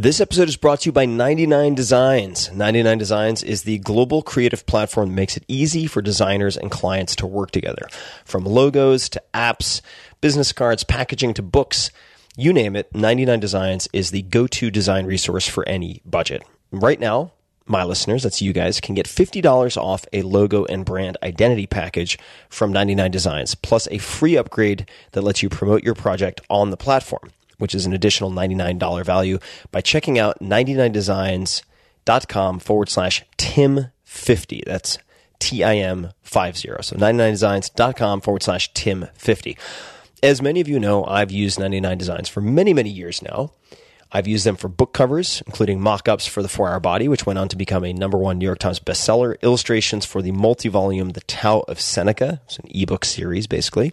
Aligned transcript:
This 0.00 0.18
episode 0.18 0.48
is 0.48 0.56
brought 0.56 0.80
to 0.80 0.86
you 0.86 0.92
by 0.92 1.04
99 1.04 1.74
Designs. 1.74 2.50
99 2.52 2.96
Designs 2.96 3.42
is 3.42 3.64
the 3.64 3.76
global 3.80 4.22
creative 4.22 4.64
platform 4.64 5.10
that 5.10 5.14
makes 5.14 5.36
it 5.36 5.44
easy 5.46 5.86
for 5.86 6.00
designers 6.00 6.56
and 6.56 6.70
clients 6.70 7.14
to 7.16 7.26
work 7.26 7.50
together. 7.50 7.86
From 8.24 8.46
logos 8.46 9.10
to 9.10 9.22
apps, 9.34 9.82
business 10.22 10.54
cards, 10.54 10.84
packaging 10.84 11.34
to 11.34 11.42
books, 11.42 11.90
you 12.34 12.54
name 12.54 12.76
it, 12.76 12.94
99 12.94 13.40
Designs 13.40 13.90
is 13.92 14.10
the 14.10 14.22
go 14.22 14.46
to 14.46 14.70
design 14.70 15.04
resource 15.04 15.46
for 15.46 15.68
any 15.68 16.00
budget. 16.06 16.44
Right 16.72 16.98
now, 16.98 17.32
my 17.66 17.84
listeners, 17.84 18.22
that's 18.22 18.40
you 18.40 18.54
guys, 18.54 18.80
can 18.80 18.94
get 18.94 19.04
$50 19.04 19.76
off 19.76 20.06
a 20.14 20.22
logo 20.22 20.64
and 20.64 20.82
brand 20.82 21.18
identity 21.22 21.66
package 21.66 22.18
from 22.48 22.72
99 22.72 23.10
Designs, 23.10 23.54
plus 23.54 23.86
a 23.90 23.98
free 23.98 24.38
upgrade 24.38 24.88
that 25.12 25.20
lets 25.20 25.42
you 25.42 25.50
promote 25.50 25.84
your 25.84 25.94
project 25.94 26.40
on 26.48 26.70
the 26.70 26.78
platform 26.78 27.30
which 27.60 27.74
is 27.74 27.86
an 27.86 27.92
additional 27.92 28.30
$99 28.30 29.04
value, 29.04 29.38
by 29.70 29.80
checking 29.80 30.18
out 30.18 30.40
99designs.com 30.40 32.58
forward 32.58 32.88
slash 32.88 33.24
Tim50. 33.38 34.64
That's 34.64 34.98
T 35.38 35.64
I 35.64 35.76
M 35.76 36.10
50. 36.22 36.68
So 36.82 36.96
99designs.com 36.96 38.20
forward 38.20 38.42
slash 38.42 38.72
Tim50. 38.72 39.56
As 40.22 40.42
many 40.42 40.60
of 40.60 40.68
you 40.68 40.78
know, 40.78 41.04
I've 41.04 41.30
used 41.30 41.58
99 41.58 41.96
Designs 41.96 42.28
for 42.28 42.42
many, 42.42 42.74
many 42.74 42.90
years 42.90 43.22
now. 43.22 43.52
I've 44.12 44.26
used 44.26 44.44
them 44.44 44.56
for 44.56 44.68
book 44.68 44.92
covers, 44.92 45.42
including 45.46 45.80
mock 45.80 46.08
ups 46.08 46.26
for 46.26 46.42
The 46.42 46.48
Four 46.48 46.68
Hour 46.68 46.80
Body, 46.80 47.06
which 47.06 47.26
went 47.26 47.38
on 47.38 47.48
to 47.48 47.56
become 47.56 47.84
a 47.84 47.92
number 47.92 48.18
one 48.18 48.38
New 48.38 48.44
York 48.44 48.58
Times 48.58 48.80
bestseller, 48.80 49.40
illustrations 49.42 50.04
for 50.04 50.20
the 50.20 50.32
multi 50.32 50.68
volume 50.68 51.10
The 51.10 51.20
Tao 51.22 51.60
of 51.68 51.80
Seneca, 51.80 52.40
it's 52.44 52.58
an 52.58 52.66
ebook 52.70 53.04
series 53.04 53.46
basically, 53.46 53.92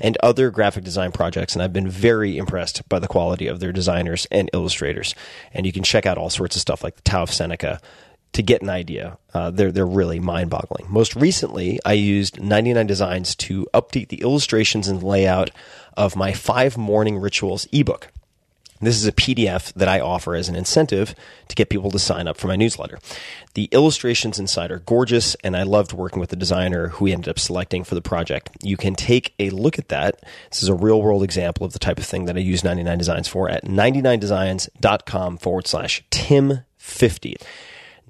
and 0.00 0.16
other 0.22 0.50
graphic 0.50 0.84
design 0.84 1.10
projects. 1.10 1.54
And 1.54 1.62
I've 1.62 1.72
been 1.72 1.88
very 1.88 2.38
impressed 2.38 2.88
by 2.88 3.00
the 3.00 3.08
quality 3.08 3.48
of 3.48 3.58
their 3.58 3.72
designers 3.72 4.26
and 4.30 4.48
illustrators. 4.52 5.14
And 5.52 5.66
you 5.66 5.72
can 5.72 5.82
check 5.82 6.06
out 6.06 6.18
all 6.18 6.30
sorts 6.30 6.54
of 6.54 6.62
stuff 6.62 6.84
like 6.84 6.96
The 6.96 7.02
Tao 7.02 7.24
of 7.24 7.32
Seneca 7.32 7.80
to 8.36 8.42
get 8.42 8.62
an 8.62 8.68
idea. 8.68 9.18
Uh, 9.34 9.50
they're 9.50 9.72
they're 9.72 9.86
really 9.86 10.20
mind 10.20 10.50
boggling. 10.50 10.86
Most 10.90 11.16
recently, 11.16 11.80
I 11.84 11.94
used 11.94 12.40
99 12.40 12.86
Designs 12.86 13.34
to 13.36 13.66
update 13.74 14.08
the 14.08 14.20
illustrations 14.20 14.88
and 14.88 15.02
layout 15.02 15.50
of 15.96 16.14
my 16.14 16.32
five 16.32 16.76
morning 16.76 17.18
rituals 17.18 17.66
ebook. 17.72 18.12
This 18.80 18.96
is 18.96 19.06
a 19.06 19.12
PDF 19.12 19.72
that 19.74 19.88
I 19.88 20.00
offer 20.00 20.34
as 20.34 20.48
an 20.48 20.56
incentive 20.56 21.14
to 21.48 21.54
get 21.54 21.70
people 21.70 21.90
to 21.90 21.98
sign 21.98 22.28
up 22.28 22.36
for 22.36 22.48
my 22.48 22.56
newsletter. 22.56 22.98
The 23.54 23.68
illustrations 23.72 24.38
inside 24.38 24.70
are 24.70 24.80
gorgeous, 24.80 25.34
and 25.36 25.56
I 25.56 25.62
loved 25.62 25.92
working 25.92 26.20
with 26.20 26.30
the 26.30 26.36
designer 26.36 26.88
who 26.88 27.06
we 27.06 27.12
ended 27.12 27.28
up 27.28 27.38
selecting 27.38 27.84
for 27.84 27.94
the 27.94 28.02
project. 28.02 28.50
You 28.62 28.76
can 28.76 28.94
take 28.94 29.34
a 29.38 29.50
look 29.50 29.78
at 29.78 29.88
that. 29.88 30.20
This 30.50 30.62
is 30.62 30.68
a 30.68 30.74
real 30.74 31.00
world 31.00 31.22
example 31.22 31.64
of 31.64 31.72
the 31.72 31.78
type 31.78 31.98
of 31.98 32.04
thing 32.04 32.26
that 32.26 32.36
I 32.36 32.40
use 32.40 32.62
99 32.62 32.98
Designs 32.98 33.28
for 33.28 33.48
at 33.48 33.64
99designs.com 33.64 35.38
forward 35.38 35.66
slash 35.66 36.04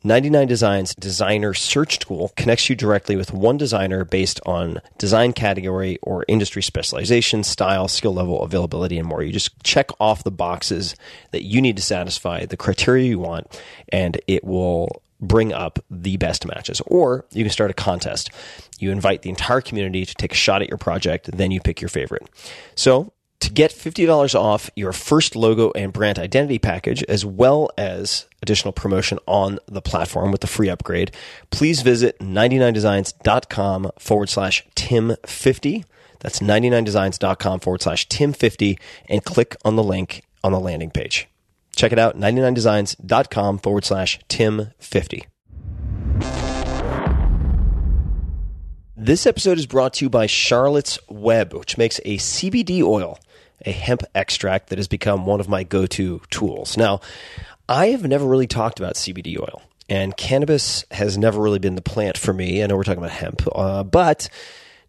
Tim50. 0.06 0.16
99 0.16 0.48
Designs 0.48 0.94
Designer 0.94 1.54
Search 1.54 1.98
Tool 1.98 2.32
connects 2.36 2.70
you 2.70 2.76
directly 2.76 3.16
with 3.16 3.32
one 3.32 3.56
designer 3.56 4.04
based 4.04 4.40
on 4.46 4.80
design 4.98 5.32
category 5.32 5.98
or 6.02 6.24
industry 6.28 6.62
specialization, 6.62 7.42
style, 7.42 7.88
skill 7.88 8.14
level, 8.14 8.42
availability, 8.42 8.98
and 8.98 9.08
more. 9.08 9.22
You 9.22 9.32
just 9.32 9.62
check 9.62 9.90
off 10.00 10.24
the 10.24 10.30
boxes 10.30 10.94
that 11.32 11.42
you 11.44 11.60
need 11.60 11.76
to 11.76 11.82
satisfy 11.82 12.46
the 12.46 12.56
criteria 12.56 13.08
you 13.08 13.18
want, 13.18 13.60
and 13.88 14.20
it 14.26 14.44
will 14.44 15.02
bring 15.20 15.52
up 15.52 15.78
the 15.90 16.16
best 16.18 16.46
matches. 16.46 16.80
Or 16.86 17.24
you 17.32 17.42
can 17.42 17.52
start 17.52 17.70
a 17.70 17.74
contest. 17.74 18.30
You 18.78 18.92
invite 18.92 19.22
the 19.22 19.30
entire 19.30 19.60
community 19.60 20.04
to 20.04 20.14
take 20.14 20.32
a 20.32 20.36
shot 20.36 20.62
at 20.62 20.68
your 20.68 20.78
project, 20.78 21.30
then 21.32 21.50
you 21.50 21.60
pick 21.60 21.80
your 21.80 21.88
favorite. 21.88 22.28
So 22.74 23.12
to 23.46 23.52
get 23.52 23.70
$50 23.70 24.34
off 24.34 24.70
your 24.74 24.92
first 24.92 25.36
logo 25.36 25.70
and 25.76 25.92
brand 25.92 26.18
identity 26.18 26.58
package, 26.58 27.04
as 27.04 27.24
well 27.24 27.70
as 27.78 28.26
additional 28.42 28.72
promotion 28.72 29.20
on 29.26 29.60
the 29.66 29.80
platform 29.80 30.32
with 30.32 30.40
the 30.40 30.48
free 30.48 30.68
upgrade, 30.68 31.12
please 31.50 31.82
visit 31.82 32.18
99designs.com 32.18 33.92
forward 34.00 34.28
slash 34.28 34.66
Tim50. 34.74 35.84
That's 36.18 36.40
99designs.com 36.40 37.60
forward 37.60 37.82
slash 37.82 38.08
Tim50 38.08 38.80
and 39.08 39.24
click 39.24 39.54
on 39.64 39.76
the 39.76 39.84
link 39.84 40.24
on 40.42 40.50
the 40.50 40.58
landing 40.58 40.90
page. 40.90 41.28
Check 41.76 41.92
it 41.92 42.00
out, 42.00 42.18
99designs.com 42.18 43.58
forward 43.58 43.84
slash 43.84 44.18
Tim50. 44.28 45.26
This 48.98 49.24
episode 49.24 49.58
is 49.58 49.66
brought 49.66 49.92
to 49.94 50.06
you 50.06 50.10
by 50.10 50.26
Charlotte's 50.26 50.98
Web, 51.08 51.52
which 51.52 51.78
makes 51.78 52.00
a 52.04 52.16
CBD 52.16 52.82
oil, 52.82 53.20
a 53.66 53.72
hemp 53.72 54.02
extract 54.14 54.68
that 54.70 54.78
has 54.78 54.88
become 54.88 55.26
one 55.26 55.40
of 55.40 55.48
my 55.48 55.64
go 55.64 55.86
to 55.86 56.20
tools. 56.30 56.76
Now, 56.76 57.00
I 57.68 57.88
have 57.88 58.06
never 58.06 58.24
really 58.24 58.46
talked 58.46 58.78
about 58.78 58.94
CBD 58.94 59.38
oil, 59.38 59.62
and 59.88 60.16
cannabis 60.16 60.84
has 60.92 61.18
never 61.18 61.40
really 61.40 61.58
been 61.58 61.74
the 61.74 61.82
plant 61.82 62.16
for 62.16 62.32
me. 62.32 62.62
I 62.62 62.66
know 62.66 62.76
we're 62.76 62.84
talking 62.84 63.02
about 63.02 63.10
hemp, 63.10 63.42
uh, 63.54 63.82
but 63.82 64.28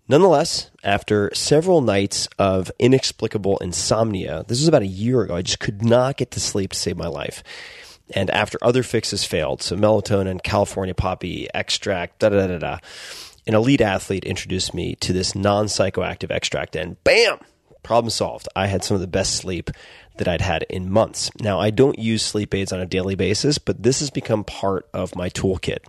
nonetheless, 0.07 0.69
after 0.83 1.33
several 1.33 1.81
nights 1.81 2.29
of 2.37 2.71
inexplicable 2.79 3.57
insomnia, 3.57 4.45
this 4.47 4.59
was 4.59 4.67
about 4.67 4.83
a 4.83 4.87
year 4.87 5.23
ago, 5.23 5.35
I 5.35 5.41
just 5.41 5.59
could 5.59 5.83
not 5.83 6.17
get 6.17 6.31
to 6.31 6.39
sleep 6.39 6.71
to 6.71 6.79
save 6.79 6.97
my 6.97 7.07
life. 7.07 7.43
And 8.13 8.29
after 8.29 8.57
other 8.61 8.83
fixes 8.83 9.25
failed, 9.25 9.61
so 9.61 9.75
melatonin, 9.75 10.41
California 10.41 10.93
poppy 10.93 11.49
extract, 11.53 12.19
da 12.19 12.29
da 12.29 12.47
da 12.47 12.57
da 12.57 12.77
an 13.47 13.55
elite 13.55 13.81
athlete 13.81 14.25
introduced 14.25 14.73
me 14.73 14.95
to 14.95 15.13
this 15.13 15.33
non 15.33 15.65
psychoactive 15.65 16.31
extract, 16.31 16.75
and 16.75 17.01
bam, 17.03 17.39
problem 17.87 18.09
solved. 18.09 18.49
I 18.53 18.67
had 18.67 18.83
some 18.83 18.95
of 18.95 19.01
the 19.01 19.07
best 19.07 19.37
sleep 19.37 19.71
that 20.17 20.27
I'd 20.27 20.41
had 20.41 20.63
in 20.63 20.91
months. 20.91 21.31
Now, 21.39 21.57
I 21.57 21.69
don't 21.69 21.97
use 21.97 22.21
sleep 22.21 22.53
aids 22.53 22.73
on 22.73 22.81
a 22.81 22.85
daily 22.85 23.15
basis, 23.15 23.57
but 23.57 23.81
this 23.81 24.01
has 24.01 24.09
become 24.09 24.43
part 24.43 24.89
of 24.93 25.15
my 25.15 25.29
toolkit, 25.29 25.79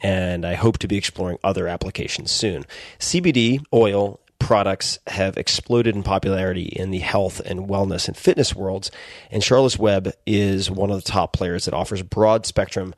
and 0.00 0.46
I 0.46 0.54
hope 0.54 0.78
to 0.78 0.88
be 0.88 0.96
exploring 0.96 1.36
other 1.44 1.68
applications 1.68 2.30
soon. 2.30 2.64
CBD 2.98 3.62
oil 3.70 4.18
products 4.38 4.98
have 5.08 5.36
exploded 5.36 5.94
in 5.94 6.02
popularity 6.02 6.64
in 6.64 6.90
the 6.90 7.00
health 7.00 7.40
and 7.40 7.68
wellness 7.68 8.08
and 8.08 8.16
fitness 8.16 8.54
worlds, 8.54 8.90
and 9.30 9.44
Charlotte's 9.44 9.78
Web 9.78 10.10
is 10.26 10.70
one 10.70 10.90
of 10.90 11.04
the 11.04 11.10
top 11.10 11.34
players 11.34 11.66
that 11.66 11.74
offers 11.74 12.00
broad 12.00 12.46
spectrum 12.46 12.94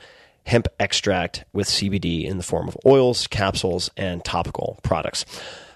hemp 0.47 0.69
extract 0.79 1.45
with 1.53 1.67
CBD 1.67 2.25
in 2.25 2.37
the 2.37 2.45
form 2.45 2.69
of 2.69 2.77
oils, 2.87 3.27
capsules, 3.27 3.91
and 3.97 4.25
topical 4.25 4.79
products. 4.85 5.25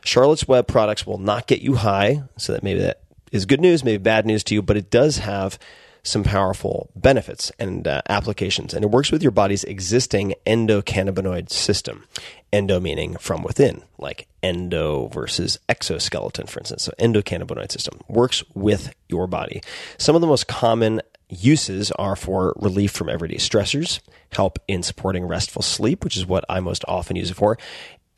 Charlotte's 0.05 0.49
Web 0.49 0.67
products 0.67 1.07
will 1.07 1.19
not 1.19 1.47
get 1.47 1.61
you 1.61 1.75
high, 1.75 2.23
so 2.37 2.53
that 2.53 2.63
maybe 2.63 2.81
that 2.81 3.03
is 3.33 3.47
good 3.47 3.61
news, 3.61 3.85
maybe 3.85 4.03
bad 4.03 4.27
news 4.27 4.45
to 4.45 4.55
you, 4.55 4.63
but 4.63 4.77
it 4.77 4.91
does 4.91 5.19
have 5.19 5.59
some 6.03 6.25
powerful 6.25 6.91
benefits 6.97 7.53
and 7.59 7.87
uh, 7.87 8.01
applications. 8.09 8.73
And 8.73 8.85
it 8.85 8.91
works 8.91 9.13
with 9.13 9.23
your 9.23 9.31
body's 9.31 9.65
existing 9.65 10.35
endocannabinoid 10.47 11.51
system. 11.51 12.05
Endo 12.53 12.81
meaning 12.81 13.17
from 13.17 13.43
within, 13.43 13.83
like 13.99 14.27
endo 14.43 15.09
versus 15.09 15.59
exoskeleton, 15.69 16.47
for 16.47 16.61
instance. 16.61 16.85
So, 16.85 16.93
endocannabinoid 16.99 17.71
system 17.71 18.01
works 18.09 18.43
with 18.55 18.95
your 19.09 19.27
body. 19.27 19.63
Some 19.99 20.15
of 20.15 20.23
the 20.23 20.27
most 20.27 20.49
common 20.49 21.03
uses 21.29 21.93
are 21.93 22.17
for 22.17 22.55
relief 22.57 22.91
from 22.93 23.11
everyday 23.11 23.37
stressors, 23.37 24.01
help 24.33 24.59
in 24.67 24.83
supporting 24.83 25.27
restful 25.27 25.61
sleep, 25.61 26.05
which 26.05 26.17
is 26.17 26.25
what 26.25 26.45
I 26.49 26.61
most 26.61 26.85
often 26.89 27.17
use 27.17 27.31
it 27.31 27.35
for, 27.35 27.59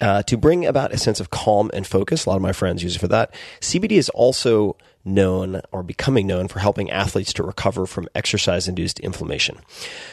uh, 0.00 0.22
to 0.24 0.36
bring 0.36 0.66
about 0.66 0.92
a 0.92 0.98
sense 0.98 1.20
of 1.20 1.30
calm 1.30 1.70
and 1.74 1.86
focus. 1.86 2.26
A 2.26 2.30
lot 2.30 2.36
of 2.36 2.42
my 2.42 2.52
friends 2.52 2.82
use 2.82 2.96
it 2.96 2.98
for 2.98 3.08
that. 3.08 3.34
CBD 3.60 3.92
is 3.92 4.08
also 4.10 4.76
known 5.04 5.60
or 5.72 5.82
becoming 5.82 6.26
known 6.26 6.48
for 6.48 6.58
helping 6.58 6.90
athletes 6.90 7.32
to 7.32 7.42
recover 7.42 7.86
from 7.86 8.08
exercise 8.14 8.68
induced 8.68 9.00
inflammation. 9.00 9.58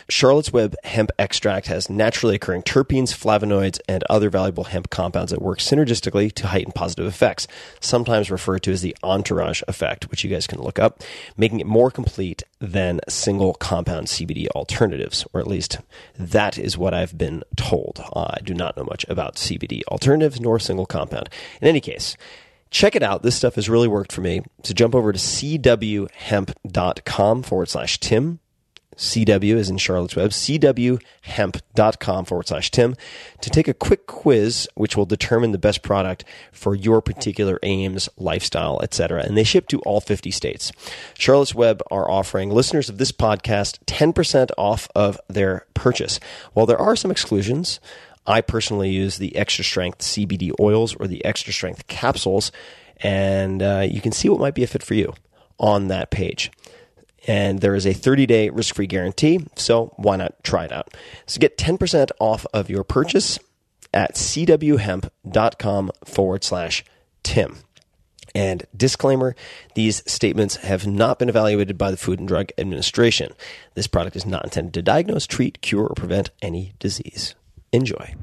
Charlotte's 0.09 0.53
Web 0.53 0.75
hemp 0.83 1.11
extract 1.19 1.67
has 1.67 1.89
naturally 1.89 2.35
occurring 2.35 2.63
terpenes, 2.63 3.13
flavonoids, 3.13 3.79
and 3.87 4.03
other 4.09 4.29
valuable 4.29 4.65
hemp 4.65 4.89
compounds 4.89 5.31
that 5.31 5.41
work 5.41 5.59
synergistically 5.59 6.31
to 6.33 6.47
heighten 6.47 6.71
positive 6.71 7.05
effects, 7.05 7.47
sometimes 7.79 8.31
referred 8.31 8.63
to 8.63 8.71
as 8.71 8.81
the 8.81 8.95
entourage 9.03 9.61
effect, 9.67 10.09
which 10.09 10.23
you 10.23 10.29
guys 10.29 10.47
can 10.47 10.61
look 10.61 10.79
up, 10.79 11.03
making 11.35 11.59
it 11.59 11.67
more 11.67 11.91
complete 11.91 12.43
than 12.59 12.99
single 13.07 13.53
compound 13.53 14.07
CBD 14.07 14.47
alternatives, 14.49 15.25
or 15.33 15.39
at 15.39 15.47
least 15.47 15.79
that 16.17 16.57
is 16.57 16.77
what 16.77 16.93
I've 16.93 17.17
been 17.17 17.43
told. 17.55 18.01
Uh, 18.13 18.31
I 18.33 18.39
do 18.43 18.53
not 18.53 18.75
know 18.77 18.83
much 18.83 19.05
about 19.09 19.35
CBD 19.35 19.83
alternatives 19.89 20.39
nor 20.39 20.59
single 20.59 20.85
compound. 20.85 21.29
In 21.61 21.67
any 21.67 21.81
case, 21.81 22.17
check 22.69 22.95
it 22.95 23.03
out. 23.03 23.23
This 23.23 23.35
stuff 23.35 23.55
has 23.55 23.69
really 23.69 23.87
worked 23.87 24.11
for 24.11 24.21
me. 24.21 24.41
So 24.63 24.73
jump 24.73 24.95
over 24.95 25.11
to 25.13 25.19
cwhemp.com 25.19 26.07
forward 27.43 27.69
slash 27.69 27.99
Tim, 27.99 28.39
CW 28.97 29.55
is 29.55 29.69
in 29.69 29.77
Charlotte's 29.77 30.15
Web, 30.15 30.31
cwhemp.com 30.31 32.25
forward 32.25 32.47
slash 32.47 32.71
Tim, 32.71 32.95
to 33.41 33.49
take 33.49 33.67
a 33.67 33.73
quick 33.73 34.07
quiz 34.07 34.67
which 34.75 34.97
will 34.97 35.05
determine 35.05 35.51
the 35.51 35.59
best 35.59 35.83
product 35.83 36.23
for 36.51 36.73
your 36.75 37.01
particular 37.01 37.59
aims, 37.63 38.09
lifestyle, 38.17 38.79
etc. 38.81 39.21
And 39.23 39.37
they 39.37 39.43
ship 39.43 39.67
to 39.67 39.79
all 39.81 40.01
50 40.01 40.31
states. 40.31 40.71
Charlotte's 41.17 41.53
Web 41.53 41.81
are 41.91 42.09
offering 42.09 42.49
listeners 42.49 42.89
of 42.89 42.97
this 42.97 43.11
podcast 43.11 43.77
10% 43.85 44.49
off 44.57 44.89
of 44.95 45.19
their 45.27 45.67
purchase. 45.75 46.19
While 46.53 46.65
there 46.65 46.81
are 46.81 46.95
some 46.95 47.11
exclusions, 47.11 47.79
I 48.27 48.41
personally 48.41 48.89
use 48.91 49.17
the 49.17 49.35
extra 49.35 49.63
strength 49.63 49.99
CBD 49.99 50.51
oils 50.59 50.95
or 50.95 51.07
the 51.07 51.23
extra 51.25 51.53
strength 51.53 51.87
capsules, 51.87 52.51
and 52.97 53.63
uh, 53.63 53.87
you 53.89 54.01
can 54.01 54.11
see 54.11 54.29
what 54.29 54.39
might 54.39 54.55
be 54.55 54.63
a 54.63 54.67
fit 54.67 54.83
for 54.83 54.93
you 54.93 55.13
on 55.57 55.87
that 55.87 56.11
page 56.11 56.51
and 57.27 57.59
there 57.59 57.75
is 57.75 57.85
a 57.85 57.93
30 57.93 58.25
day 58.25 58.49
risk 58.49 58.73
free 58.73 58.87
guarantee. 58.87 59.45
So 59.55 59.93
why 59.97 60.15
not 60.15 60.43
try 60.43 60.65
it 60.65 60.71
out? 60.71 60.93
So 61.25 61.39
get 61.39 61.57
10% 61.57 62.11
off 62.19 62.45
of 62.53 62.69
your 62.69 62.83
purchase 62.83 63.37
at 63.93 64.15
cwhemp.com 64.15 65.91
forward 66.05 66.43
slash 66.43 66.85
Tim. 67.23 67.57
And 68.33 68.65
disclaimer 68.75 69.35
these 69.73 70.03
statements 70.09 70.57
have 70.57 70.85
not 70.85 71.19
been 71.19 71.29
evaluated 71.29 71.77
by 71.77 71.91
the 71.91 71.97
Food 71.97 72.19
and 72.19 72.27
Drug 72.27 72.51
Administration. 72.57 73.33
This 73.73 73.87
product 73.87 74.15
is 74.15 74.25
not 74.25 74.43
intended 74.43 74.73
to 74.75 74.81
diagnose, 74.81 75.25
treat, 75.25 75.61
cure, 75.61 75.87
or 75.87 75.95
prevent 75.95 76.29
any 76.41 76.73
disease. 76.77 77.35
Enjoy. 77.71 78.15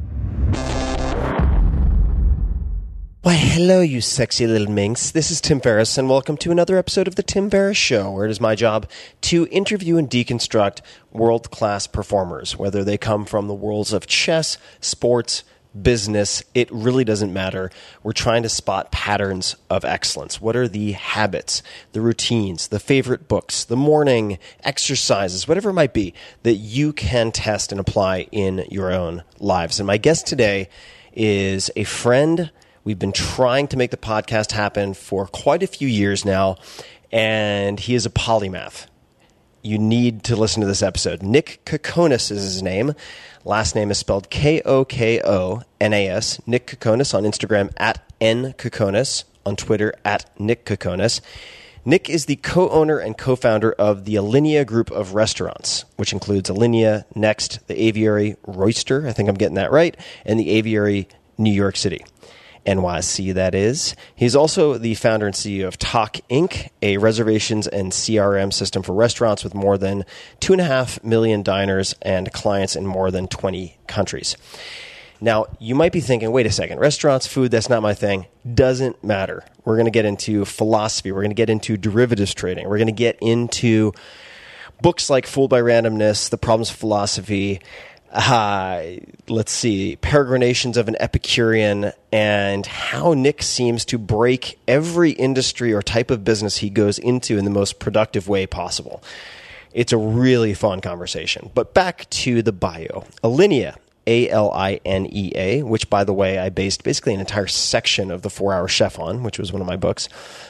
Why, 3.25 3.37
hello, 3.37 3.81
you 3.81 4.03
sexy 4.03 4.47
little 4.47 4.71
minx. 4.71 5.11
This 5.11 5.31
is 5.31 5.41
Tim 5.41 5.59
Ferriss, 5.59 5.97
and 5.97 6.11
welcome 6.11 6.37
to 6.37 6.51
another 6.51 6.77
episode 6.77 7.09
of 7.09 7.15
The 7.15 7.23
Tim 7.23 7.49
Ferriss 7.49 7.79
Show, 7.79 8.11
where 8.11 8.27
it 8.27 8.31
is 8.31 8.39
my 8.39 8.55
job 8.55 8.87
to 9.23 9.47
interview 9.51 9.97
and 9.97 10.11
deconstruct 10.11 10.83
world 11.11 11.51
class 11.51 11.87
performers, 11.87 12.59
whether 12.59 12.85
they 12.85 12.99
come 12.99 13.25
from 13.25 13.49
the 13.49 13.55
worlds 13.55 13.95
of 13.95 14.07
chess, 14.07 14.59
sports, 14.81 15.43
business. 15.81 16.43
It 16.55 16.71
really 16.71 17.05
doesn't 17.05 17.33
matter. 17.33 17.71
We're 18.03 18.13
trying 18.13 18.43
to 18.45 18.49
spot 18.49 18.93
patterns 18.93 19.57
of 19.69 19.85
excellence. 19.85 20.41
What 20.41 20.57
are 20.57 20.69
the 20.69 20.93
habits, 20.93 21.63
the 21.93 22.01
routines, 22.01 22.69
the 22.69 22.81
favorite 22.81 23.29
books, 23.29 23.65
the 23.65 23.77
morning 23.77 24.39
exercises, 24.63 25.49
whatever 25.49 25.71
it 25.71 25.75
might 25.75 25.95
be 25.95 26.15
that 26.43 26.55
you 26.55 26.93
can 26.93 27.33
test 27.33 27.73
and 27.73 27.81
apply 27.81 28.29
in 28.33 28.67
your 28.71 28.93
own 28.93 29.25
lives? 29.39 29.81
And 29.81 29.87
my 29.87 29.97
guest 29.97 30.27
today 30.27 30.69
is 31.13 31.71
a 31.77 31.85
friend 31.85 32.51
We've 32.85 32.99
been 32.99 33.13
trying 33.13 33.69
to 33.69 33.79
make 33.79 33.91
the 33.91 33.97
podcast 33.97 34.53
happen 34.53 34.93
for 34.93 35.27
quite 35.27 35.63
a 35.63 35.67
few 35.67 35.89
years 35.89 36.27
now, 36.27 36.57
and 37.11 37.81
he 37.81 37.95
is 37.95 38.05
a 38.05 38.11
polymath. 38.11 38.89
You 39.63 39.79
need 39.79 40.23
to 40.25 40.37
listen 40.37 40.61
to 40.61 40.67
this 40.67 40.83
episode. 40.83 41.23
Nick 41.23 41.63
Kokonas 41.65 42.31
is 42.31 42.43
his 42.43 42.63
name. 42.63 42.93
Last 43.47 43.75
name 43.75 43.91
is 43.91 43.99
spelled 43.99 44.31
K 44.31 44.63
O 44.63 44.87
K 44.87 45.21
O 45.23 45.61
N 45.79 45.93
A 45.93 46.09
S. 46.09 46.41
Nick 46.47 46.67
Kokonas 46.67 47.13
on 47.13 47.25
Instagram 47.25 47.71
at 47.77 48.03
N 48.19 48.55
Kokonas, 48.55 49.25
on 49.45 49.55
Twitter 49.55 49.93
at 50.03 50.25
Nick 50.41 50.65
Kokonas. 50.65 51.21
Nick 51.85 52.09
is 52.09 52.25
the 52.25 52.37
co 52.37 52.71
owner 52.71 52.99
and 52.99 53.19
co 53.19 53.37
founder 53.37 53.73
of 53.73 54.07
the 54.07 54.15
Alinea 54.15 54.65
group 54.65 54.91
of 54.91 55.13
restaurants, 55.13 55.85
which 55.97 56.15
includes 56.15 56.49
Alinea, 56.49 57.05
Next, 57.15 57.59
the 57.67 57.79
Aviary, 57.79 58.37
Roister, 58.47 59.07
I 59.07 59.13
think 59.13 59.29
I'm 59.29 59.35
getting 59.35 59.57
that 59.57 59.71
right, 59.71 59.95
and 60.25 60.41
the 60.41 60.49
Aviary 60.49 61.07
New 61.37 61.53
York 61.53 61.77
City. 61.77 62.03
NYC, 62.67 63.35
that 63.35 63.55
is. 63.55 63.95
He's 64.15 64.35
also 64.35 64.79
the 64.79 64.95
founder 64.95 65.27
and 65.27 65.35
CEO 65.35 65.67
of 65.67 65.79
Tock 65.79 66.19
Inc., 66.31 66.71
a 66.83 66.97
reservations 66.97 67.67
and 67.67 67.93
CRM 67.93 68.53
system 68.53 68.83
for 68.83 68.95
restaurants 68.95 69.45
with 69.45 69.55
more 69.55 69.79
than 69.79 70.05
2.5 70.41 71.05
million 71.05 71.43
diners 71.43 71.95
and 72.03 72.33
clients 72.33 72.77
in 72.77 72.87
more 72.87 73.11
than 73.11 73.29
20 73.29 73.79
countries. 73.87 74.37
Now, 75.21 75.47
you 75.59 75.75
might 75.75 75.93
be 75.93 76.01
thinking, 76.01 76.33
wait 76.33 76.47
a 76.47 76.53
second, 76.53 76.81
restaurants, 76.81 77.27
food, 77.27 77.51
that's 77.51 77.69
not 77.69 77.83
my 77.83 77.95
thing. 77.95 78.27
Doesn't 78.53 79.03
matter. 79.03 79.45
We're 79.65 79.77
going 79.77 79.87
to 79.87 79.91
get 79.91 80.05
into 80.05 80.45
philosophy. 80.45 81.13
We're 81.13 81.23
going 81.23 81.31
to 81.31 81.35
get 81.35 81.49
into 81.49 81.77
derivatives 81.77 82.35
trading. 82.35 82.69
We're 82.69 82.79
going 82.79 82.89
to 82.89 82.93
get 82.93 83.19
into 83.21 83.93
books 84.83 85.09
like 85.09 85.27
Fooled 85.27 85.51
by 85.51 85.61
Randomness, 85.61 86.29
The 86.29 86.37
Problems 86.37 86.71
of 86.71 86.77
Philosophy, 86.77 87.61
uh, 88.15 88.83
let's 89.29 89.53
see, 89.53 89.97
peregrinations 89.97 90.77
of 90.77 90.89
an 90.89 90.97
Epicurean, 91.01 91.93
and 92.13 92.65
how 92.65 93.13
Nick 93.13 93.43
seems 93.43 93.85
to 93.87 93.99
break 93.99 94.59
every 94.69 95.11
industry 95.11 95.73
or 95.73 95.83
type 95.83 96.11
of 96.11 96.25
business 96.25 96.59
he 96.59 96.71
goes 96.71 96.99
into 96.99 97.37
in 97.37 97.45
the 97.45 97.51
most 97.51 97.79
productive 97.81 98.29
way 98.29 98.47
possible. 98.47 99.03
It's 99.73 99.93
a 99.93 99.99
really 99.99 100.55
fun 100.55 100.81
conversation. 100.81 101.51
But 101.55 101.75
back 101.75 102.09
to 102.11 102.43
the 102.43 102.53
bio. 102.53 103.05
Alinea 103.25 103.77
a 104.07 104.29
L 104.29 104.51
I 104.53 104.81
N 104.85 105.07
E 105.11 105.33
A, 105.35 105.63
which, 105.63 105.89
by 105.89 106.05
the 106.05 106.13
way, 106.13 106.39
I 106.39 106.51
based 106.51 106.85
basically 106.85 107.15
an 107.15 107.21
entire 107.21 107.47
section 107.47 108.11
of 108.11 108.23
The 108.23 108.31
Four 108.31 108.53
Hour 108.53 108.69
Chef 108.69 108.99
on, 108.99 109.23
which 109.23 109.39
was 109.39 109.53
one 109.53 109.61
of 109.61 109.67
my 109.67 109.77
books 109.77 110.09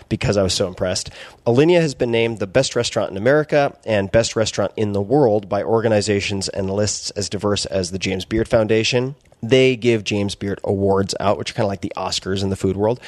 because 0.08 0.36
I 0.36 0.42
was 0.42 0.54
so 0.54 0.68
impressed. 0.68 1.10
Alinea 1.46 1.80
has 1.80 1.94
been 1.94 2.10
named 2.10 2.38
the 2.38 2.46
best 2.46 2.76
restaurant 2.76 3.10
in 3.10 3.16
America 3.16 3.76
and 3.84 4.10
best 4.10 4.36
restaurant 4.36 4.72
in 4.76 4.92
the 4.92 5.02
world 5.02 5.48
by 5.48 5.62
organizations 5.62 6.48
and 6.48 6.70
lists 6.70 7.10
as 7.10 7.28
diverse 7.28 7.66
as 7.66 7.90
the 7.90 7.98
James 7.98 8.24
Beard 8.24 8.48
Foundation. 8.48 9.14
They 9.42 9.76
give 9.76 10.04
James 10.04 10.34
Beard 10.34 10.60
awards 10.64 11.14
out, 11.20 11.38
which 11.38 11.50
are 11.50 11.54
kind 11.54 11.64
of 11.64 11.68
like 11.68 11.82
the 11.82 11.92
Oscars 11.96 12.42
in 12.42 12.50
the 12.50 12.56
food 12.56 12.76
world. 12.76 13.00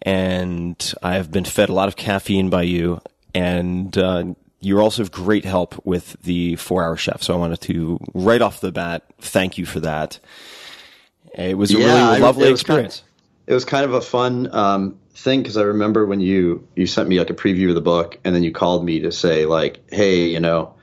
and 0.00 0.94
I've 1.02 1.32
been 1.32 1.44
fed 1.44 1.70
a 1.70 1.72
lot 1.72 1.88
of 1.88 1.96
caffeine 1.96 2.48
by 2.48 2.62
you, 2.62 3.00
and 3.34 3.96
uh, 3.96 4.24
you're 4.60 4.80
also 4.80 5.02
of 5.02 5.10
great 5.10 5.44
help 5.44 5.84
with 5.84 6.16
the 6.22 6.56
Four 6.56 6.84
Hour 6.84 6.96
Chef. 6.96 7.22
So 7.22 7.34
I 7.34 7.36
wanted 7.36 7.60
to 7.62 7.98
right 8.14 8.40
off 8.42 8.60
the 8.60 8.72
bat 8.72 9.04
thank 9.20 9.58
you 9.58 9.66
for 9.66 9.80
that. 9.80 10.18
It 11.36 11.56
was 11.56 11.74
a 11.74 11.78
Yeah, 11.78 11.86
really 11.86 12.16
I- 12.16 12.18
lovely 12.18 12.48
it 12.48 12.52
was 12.52 12.62
kind 12.62 12.80
of- 12.80 12.84
experience. 12.86 13.08
It 13.46 13.54
was 13.54 13.64
kind 13.64 13.84
of 13.84 13.92
a 13.92 14.00
fun 14.00 14.48
um, 14.54 14.98
thing 15.14 15.42
because 15.42 15.56
I 15.56 15.62
remember 15.62 16.06
when 16.06 16.20
you 16.20 16.66
you 16.76 16.86
sent 16.86 17.08
me 17.08 17.18
like 17.18 17.28
a 17.30 17.34
preview 17.34 17.70
of 17.70 17.74
the 17.74 17.80
book, 17.80 18.18
and 18.24 18.34
then 18.34 18.44
you 18.44 18.52
called 18.52 18.84
me 18.84 19.00
to 19.00 19.10
say 19.10 19.46
like, 19.46 19.80
"Hey, 19.90 20.28
you 20.28 20.38
know, 20.38 20.74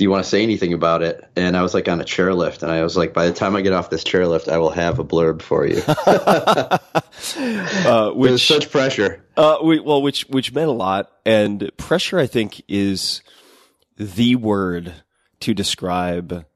do 0.00 0.04
you 0.04 0.10
want 0.10 0.24
to 0.24 0.30
say 0.30 0.42
anything 0.42 0.72
about 0.72 1.02
it?" 1.02 1.22
And 1.36 1.54
I 1.54 1.60
was 1.60 1.74
like 1.74 1.86
on 1.86 2.00
a 2.00 2.04
chairlift, 2.04 2.62
and 2.62 2.72
I 2.72 2.82
was 2.82 2.96
like, 2.96 3.12
"By 3.12 3.26
the 3.26 3.34
time 3.34 3.54
I 3.54 3.60
get 3.60 3.74
off 3.74 3.90
this 3.90 4.02
chairlift, 4.02 4.48
I 4.48 4.56
will 4.56 4.70
have 4.70 4.98
a 4.98 5.04
blurb 5.04 5.42
for 5.42 5.66
you." 5.66 5.82
uh, 7.86 8.08
It 8.08 8.16
was 8.16 8.42
such 8.42 8.70
pressure. 8.70 9.22
Uh, 9.36 9.58
we, 9.62 9.78
well, 9.78 10.00
which 10.00 10.22
which 10.30 10.54
meant 10.54 10.68
a 10.68 10.72
lot, 10.72 11.12
and 11.26 11.70
pressure, 11.76 12.18
I 12.18 12.26
think, 12.26 12.62
is 12.66 13.20
the 13.98 14.36
word 14.36 14.94
to 15.40 15.52
describe 15.52 16.46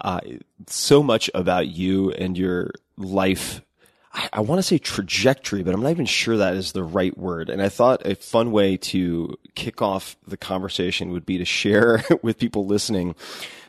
uh, 0.00 0.20
so 0.68 1.02
much 1.02 1.28
about 1.34 1.66
you 1.66 2.12
and 2.12 2.38
your 2.38 2.70
life. 2.96 3.62
I, 4.32 4.40
want 4.40 4.58
to 4.58 4.62
say 4.62 4.78
trajectory, 4.78 5.62
but 5.62 5.74
I'm 5.74 5.82
not 5.82 5.90
even 5.90 6.06
sure 6.06 6.38
that 6.38 6.54
is 6.54 6.72
the 6.72 6.82
right 6.82 7.16
word. 7.16 7.50
And 7.50 7.60
I 7.60 7.68
thought 7.68 8.06
a 8.06 8.14
fun 8.14 8.50
way 8.50 8.76
to 8.78 9.38
kick 9.54 9.82
off 9.82 10.16
the 10.26 10.36
conversation 10.36 11.10
would 11.10 11.26
be 11.26 11.38
to 11.38 11.44
share 11.44 12.02
with 12.22 12.38
people 12.38 12.66
listening 12.66 13.14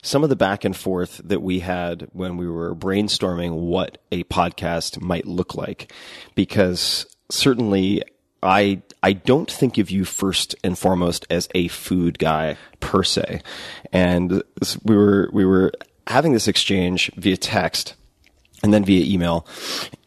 some 0.02 0.24
of 0.24 0.30
the 0.30 0.36
back 0.36 0.64
and 0.64 0.76
forth 0.76 1.20
that 1.24 1.42
we 1.42 1.60
had 1.60 2.08
when 2.14 2.38
we 2.38 2.48
were 2.48 2.74
brainstorming 2.76 3.52
what 3.52 3.98
a 4.12 4.24
podcast 4.26 5.02
might 5.02 5.26
look 5.26 5.56
like, 5.56 5.92
because 6.36 7.06
certainly 7.30 8.04
I 8.42 8.82
I 9.04 9.14
don't 9.14 9.52
think 9.52 9.78
of 9.78 9.90
you 9.92 10.06
first 10.06 10.56
and 10.64 10.78
foremost 10.78 11.26
as 11.30 11.50
a 11.56 11.68
food 11.68 12.20
guy 12.20 12.58
per 12.80 13.04
se, 13.04 13.42
and 13.92 14.44
we 14.84 14.96
were 14.96 15.30
we 15.34 15.44
were 15.44 15.74
having 16.06 16.32
this 16.32 16.48
exchange 16.48 17.12
via 17.18 17.36
text 17.36 17.96
and 18.68 18.74
then 18.74 18.84
via 18.84 19.06
email. 19.06 19.48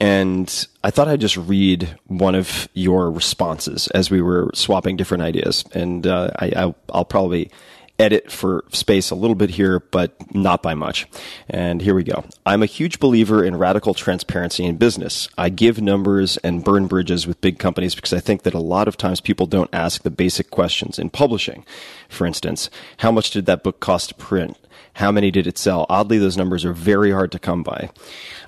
And 0.01 0.67
I 0.85 0.91
thought 0.91 1.09
I'd 1.09 1.21
just 1.21 1.39
read 1.39 1.99
one 2.09 2.35
of 2.35 2.69
your 2.75 3.11
responses 3.11 3.89
as 3.89 4.11
we 4.11 4.21
were 4.21 4.51
swapping 4.53 4.99
different 4.99 5.23
ideas. 5.23 5.65
And 5.73 6.07
uh, 6.07 6.31
I, 6.39 6.47
I, 6.55 6.75
I'll 6.93 7.07
probably 7.07 7.51
edit 7.99 8.31
for 8.31 8.65
space 8.71 9.11
a 9.11 9.15
little 9.15 9.35
bit 9.35 9.51
here, 9.51 9.81
but 9.81 10.15
not 10.35 10.63
by 10.63 10.75
much. 10.75 11.07
And 11.49 11.81
here 11.81 11.95
we 11.95 12.03
go. 12.03 12.25
I'm 12.45 12.63
a 12.63 12.67
huge 12.67 12.99
believer 12.99 13.43
in 13.43 13.57
radical 13.57 13.95
transparency 13.95 14.65
in 14.65 14.77
business. 14.77 15.31
I 15.39 15.49
give 15.49 15.81
numbers 15.81 16.37
and 16.39 16.63
burn 16.63 16.87
bridges 16.87 17.27
with 17.27 17.41
big 17.41 17.59
companies 17.59 17.95
because 17.95 18.13
I 18.13 18.21
think 18.21 18.43
that 18.43 18.55
a 18.55 18.59
lot 18.59 18.89
of 18.89 18.99
times 18.99 19.23
people 19.23 19.47
don't 19.47 19.71
ask 19.73 20.03
the 20.03 20.11
basic 20.11 20.51
questions 20.51 20.99
in 20.99 21.09
publishing. 21.09 21.65
For 22.11 22.27
instance, 22.27 22.69
how 22.99 23.11
much 23.11 23.31
did 23.31 23.47
that 23.47 23.63
book 23.63 23.81
cost 23.81 24.11
to 24.11 24.15
print? 24.17 24.59
How 24.95 25.13
many 25.13 25.31
did 25.31 25.47
it 25.47 25.59
sell? 25.59 25.87
Oddly, 25.89 26.19
those 26.19 26.37
numbers 26.37 26.65
are 26.65 26.73
very 26.73 27.11
hard 27.11 27.33
to 27.33 27.39
come 27.39 27.63
by. 27.63 27.91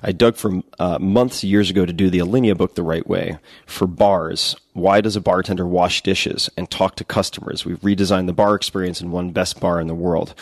I 0.01 0.11
dug 0.11 0.35
for 0.35 0.61
uh, 0.79 0.99
months 0.99 1.43
years 1.43 1.69
ago 1.69 1.85
to 1.85 1.93
do 1.93 2.09
the 2.09 2.19
Alinea 2.19 2.57
book 2.57 2.75
the 2.75 2.83
right 2.83 3.07
way. 3.07 3.37
For 3.65 3.87
bars, 3.87 4.55
why 4.73 5.01
does 5.01 5.15
a 5.15 5.21
bartender 5.21 5.65
wash 5.65 6.03
dishes 6.03 6.49
and 6.57 6.69
talk 6.69 6.95
to 6.97 7.03
customers? 7.03 7.65
We've 7.65 7.79
redesigned 7.81 8.27
the 8.27 8.33
bar 8.33 8.55
experience 8.55 9.01
and 9.01 9.11
won 9.11 9.31
best 9.31 9.59
bar 9.59 9.79
in 9.79 9.87
the 9.87 9.95
world. 9.95 10.33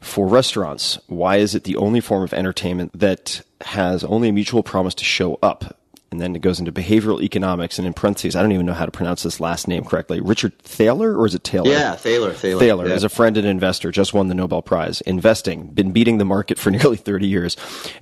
For 0.00 0.26
restaurants, 0.26 0.98
why 1.06 1.36
is 1.36 1.54
it 1.54 1.64
the 1.64 1.76
only 1.76 2.00
form 2.00 2.22
of 2.22 2.32
entertainment 2.32 2.98
that 2.98 3.42
has 3.62 4.04
only 4.04 4.28
a 4.28 4.32
mutual 4.32 4.62
promise 4.62 4.94
to 4.94 5.04
show 5.04 5.38
up? 5.42 5.81
And 6.12 6.20
then 6.20 6.36
it 6.36 6.42
goes 6.42 6.60
into 6.60 6.70
behavioral 6.70 7.22
economics 7.22 7.78
and 7.78 7.86
in 7.86 7.94
parentheses, 7.94 8.36
I 8.36 8.42
don't 8.42 8.52
even 8.52 8.66
know 8.66 8.74
how 8.74 8.84
to 8.84 8.90
pronounce 8.90 9.22
this 9.22 9.40
last 9.40 9.66
name 9.66 9.82
correctly. 9.82 10.20
Richard 10.20 10.56
Thaler 10.58 11.16
or 11.16 11.26
is 11.26 11.34
it 11.34 11.42
Taylor? 11.42 11.70
Yeah, 11.70 11.96
Thaler. 11.96 12.34
Thaler. 12.34 12.60
Thaler 12.60 12.88
yeah. 12.88 12.94
is 12.94 13.02
a 13.02 13.08
friend 13.08 13.36
and 13.38 13.46
investor, 13.46 13.90
just 13.90 14.12
won 14.12 14.28
the 14.28 14.34
Nobel 14.34 14.60
Prize. 14.60 15.00
Investing, 15.00 15.68
been 15.68 15.90
beating 15.90 16.18
the 16.18 16.26
market 16.26 16.58
for 16.58 16.70
nearly 16.70 16.98
30 16.98 17.26
years. 17.26 17.56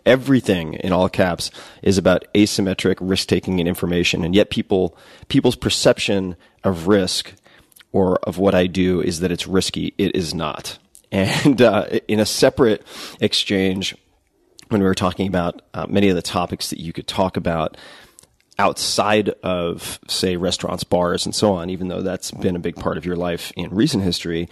Everything, 0.05 0.75
in 0.75 0.93
all 0.93 1.09
caps, 1.09 1.53
is 1.83 1.99
about 1.99 2.27
asymmetric 2.35 2.97
risk 3.01 3.29
taking 3.29 3.61
and 3.61 3.69
information. 3.69 4.25
And 4.25 4.35
yet 4.35 4.51
people, 4.51 4.99
people's 5.29 5.57
perception 5.57 6.35
of 6.65 6.89
risk 6.89 7.33
or 7.93 8.17
of 8.25 8.39
what 8.39 8.57
I 8.57 8.67
do 8.67 9.01
is 9.01 9.21
that 9.21 9.31
it's 9.31 9.47
risky. 9.47 9.95
It 9.97 10.17
is 10.17 10.35
not. 10.35 10.79
And 11.13 11.61
uh, 11.61 11.87
in 12.07 12.21
a 12.21 12.25
separate 12.25 12.87
exchange, 13.21 13.97
when 14.71 14.81
we 14.81 14.87
were 14.87 14.95
talking 14.95 15.27
about 15.27 15.63
uh, 15.75 15.87
many 15.89 16.09
of 16.09 16.17
the 16.17 16.23
topics 16.23 16.71
that 16.71 16.79
you 16.79 16.93
could 16.93 17.09
talk 17.09 17.37
about 17.37 17.77
outside 18.61 19.31
of, 19.43 19.99
say, 20.07 20.37
restaurants, 20.37 20.85
bars, 20.85 21.25
and 21.25 21.35
so 21.35 21.55
on, 21.55 21.71
even 21.71 21.89
though 21.89 22.03
that's 22.03 22.31
been 22.31 22.57
a 22.57 22.61
big 22.61 22.77
part 22.77 22.99
of 22.99 23.07
your 23.07 23.17
life 23.17 23.53
in 23.57 23.71
recent 23.71 24.05
history, 24.05 24.51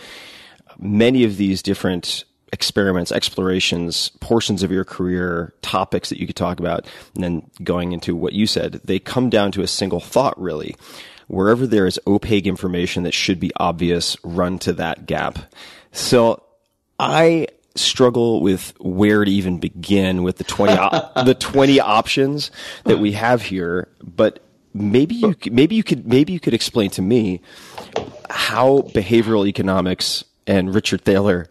many 0.79 1.25
of 1.25 1.37
these 1.37 1.61
different 1.61 2.25
experiments, 2.51 3.13
explorations, 3.13 4.09
portions 4.21 4.63
of 4.63 4.73
your 4.73 4.85
career, 4.85 5.53
topics 5.61 6.09
that 6.09 6.19
you 6.19 6.27
could 6.27 6.37
talk 6.37 6.59
about, 6.59 6.87
and 7.15 7.23
then 7.23 7.51
going 7.63 7.93
into 7.93 8.17
what 8.17 8.33
you 8.33 8.47
said, 8.47 8.81
they 8.83 8.99
come 8.99 9.29
down 9.29 9.53
to 9.53 9.61
a 9.61 9.67
single 9.67 10.01
thought, 10.01 10.41
really. 10.41 10.75
Wherever 11.27 11.67
there 11.67 11.87
is 11.87 12.01
opaque 12.07 12.47
information 12.47 13.03
that 13.03 13.13
should 13.13 13.39
be 13.39 13.53
obvious, 13.57 14.17
run 14.25 14.59
to 14.61 14.73
that 14.73 15.05
gap. 15.05 15.39
So 15.93 16.43
I 16.99 17.49
struggle 17.79 18.41
with 18.41 18.75
where 18.81 19.25
to 19.25 19.31
even 19.31 19.59
begin 19.59 20.23
with 20.23 20.37
the 20.37 20.45
20 20.45 20.73
op- 20.73 21.15
the 21.25 21.35
20 21.35 21.81
options 21.81 22.51
that 22.85 22.99
we 22.99 23.13
have 23.13 23.43
here 23.43 23.89
but 24.03 24.41
maybe 24.75 25.15
you 25.15 25.35
could- 25.35 25.53
maybe 25.53 25.75
you 25.75 25.83
could 25.83 26.07
maybe 26.07 26.33
you 26.33 26.41
could 26.41 26.55
explain 26.55 26.91
to 26.91 27.03
me 27.03 27.41
how 28.31 28.81
behavioral 28.95 29.47
economics 29.47 30.25
and 30.47 30.75
Richard 30.75 31.03
Thaler 31.03 31.47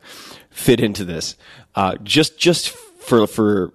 fit 0.49 0.79
into 0.79 1.05
this. 1.05 1.35
Uh, 1.75 1.95
just 2.03 2.37
just 2.39 2.69
for 2.69 3.27
for 3.27 3.71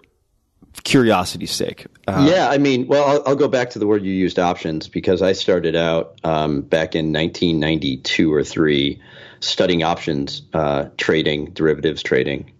curiosity's 0.84 1.52
sake 1.52 1.86
uh, 2.08 2.26
yeah, 2.28 2.48
I 2.50 2.58
mean, 2.58 2.88
well, 2.88 3.04
I'll, 3.06 3.22
I'll 3.28 3.36
go 3.36 3.46
back 3.46 3.70
to 3.70 3.78
the 3.78 3.86
word 3.86 4.02
you 4.04 4.12
used, 4.12 4.38
options, 4.40 4.88
because 4.88 5.22
I 5.22 5.32
started 5.32 5.76
out 5.76 6.18
um, 6.24 6.62
back 6.62 6.96
in 6.96 7.12
1992 7.12 8.32
or 8.32 8.42
three 8.42 9.00
studying 9.42 9.82
options 9.82 10.42
uh, 10.52 10.88
trading, 10.96 11.52
derivatives 11.52 12.02
trading, 12.02 12.52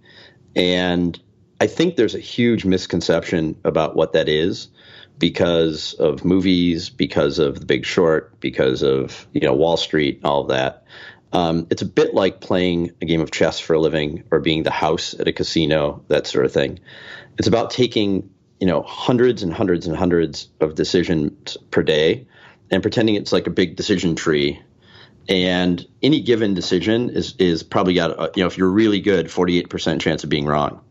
and 0.55 1.21
I 1.61 1.67
think 1.67 1.97
there's 1.97 2.15
a 2.15 2.21
huge 2.21 2.65
misconception 2.65 3.57
about 3.65 3.95
what 3.95 4.13
that 4.15 4.29
is 4.29 4.69
because 5.19 5.95
of 5.95 6.25
movies, 6.25 6.91
because 6.91 7.39
of 7.39 7.61
The 7.61 7.67
Big 7.67 7.87
Short, 7.87 8.41
because 8.41 8.83
of 8.83 9.27
you 9.33 9.41
know 9.41 9.55
Wall 9.55 9.77
Street, 9.77 10.21
all 10.25 10.43
of 10.43 10.49
that. 10.49 10.85
Um, 11.33 11.67
it's 11.71 11.81
a 11.81 11.87
bit 11.87 12.13
like 12.13 12.41
playing 12.41 12.91
a 13.01 13.07
game 13.07 13.23
of 13.23 13.31
chess 13.31 13.59
for 13.59 13.75
a 13.75 13.81
living 13.81 14.25
or 14.31 14.41
being 14.41 14.65
the 14.65 14.71
house 14.71 15.15
at 15.19 15.29
a 15.29 15.33
casino, 15.33 16.05
that 16.09 16.27
sort 16.27 16.45
of 16.45 16.53
thing. 16.53 16.81
It's 17.39 17.49
about 17.49 17.71
taking 17.71 18.29
you 18.61 18.67
know 18.67 18.83
hundreds 18.83 19.43
and 19.43 19.53
hundreds 19.53 19.87
and 19.87 19.97
hundreds 19.97 20.49
of 20.61 20.75
decisions 20.75 21.57
per 21.71 21.83
day 21.83 22.27
and 22.71 22.83
pretending 22.83 23.15
it's 23.15 23.33
like 23.33 23.47
a 23.47 23.51
big 23.51 23.77
decision 23.77 24.15
tree 24.17 24.61
and 25.29 25.87
any 26.03 26.21
given 26.21 26.55
decision 26.55 27.11
is 27.11 27.35
is 27.39 27.63
probably 27.63 27.95
got 27.95 28.11
a, 28.11 28.31
you 28.35 28.43
know 28.43 28.47
if 28.47 28.59
you're 28.59 28.71
really 28.71 29.01
good 29.01 29.27
48% 29.27 30.01
chance 30.01 30.25
of 30.25 30.31
being 30.31 30.47
wrong. 30.47 30.83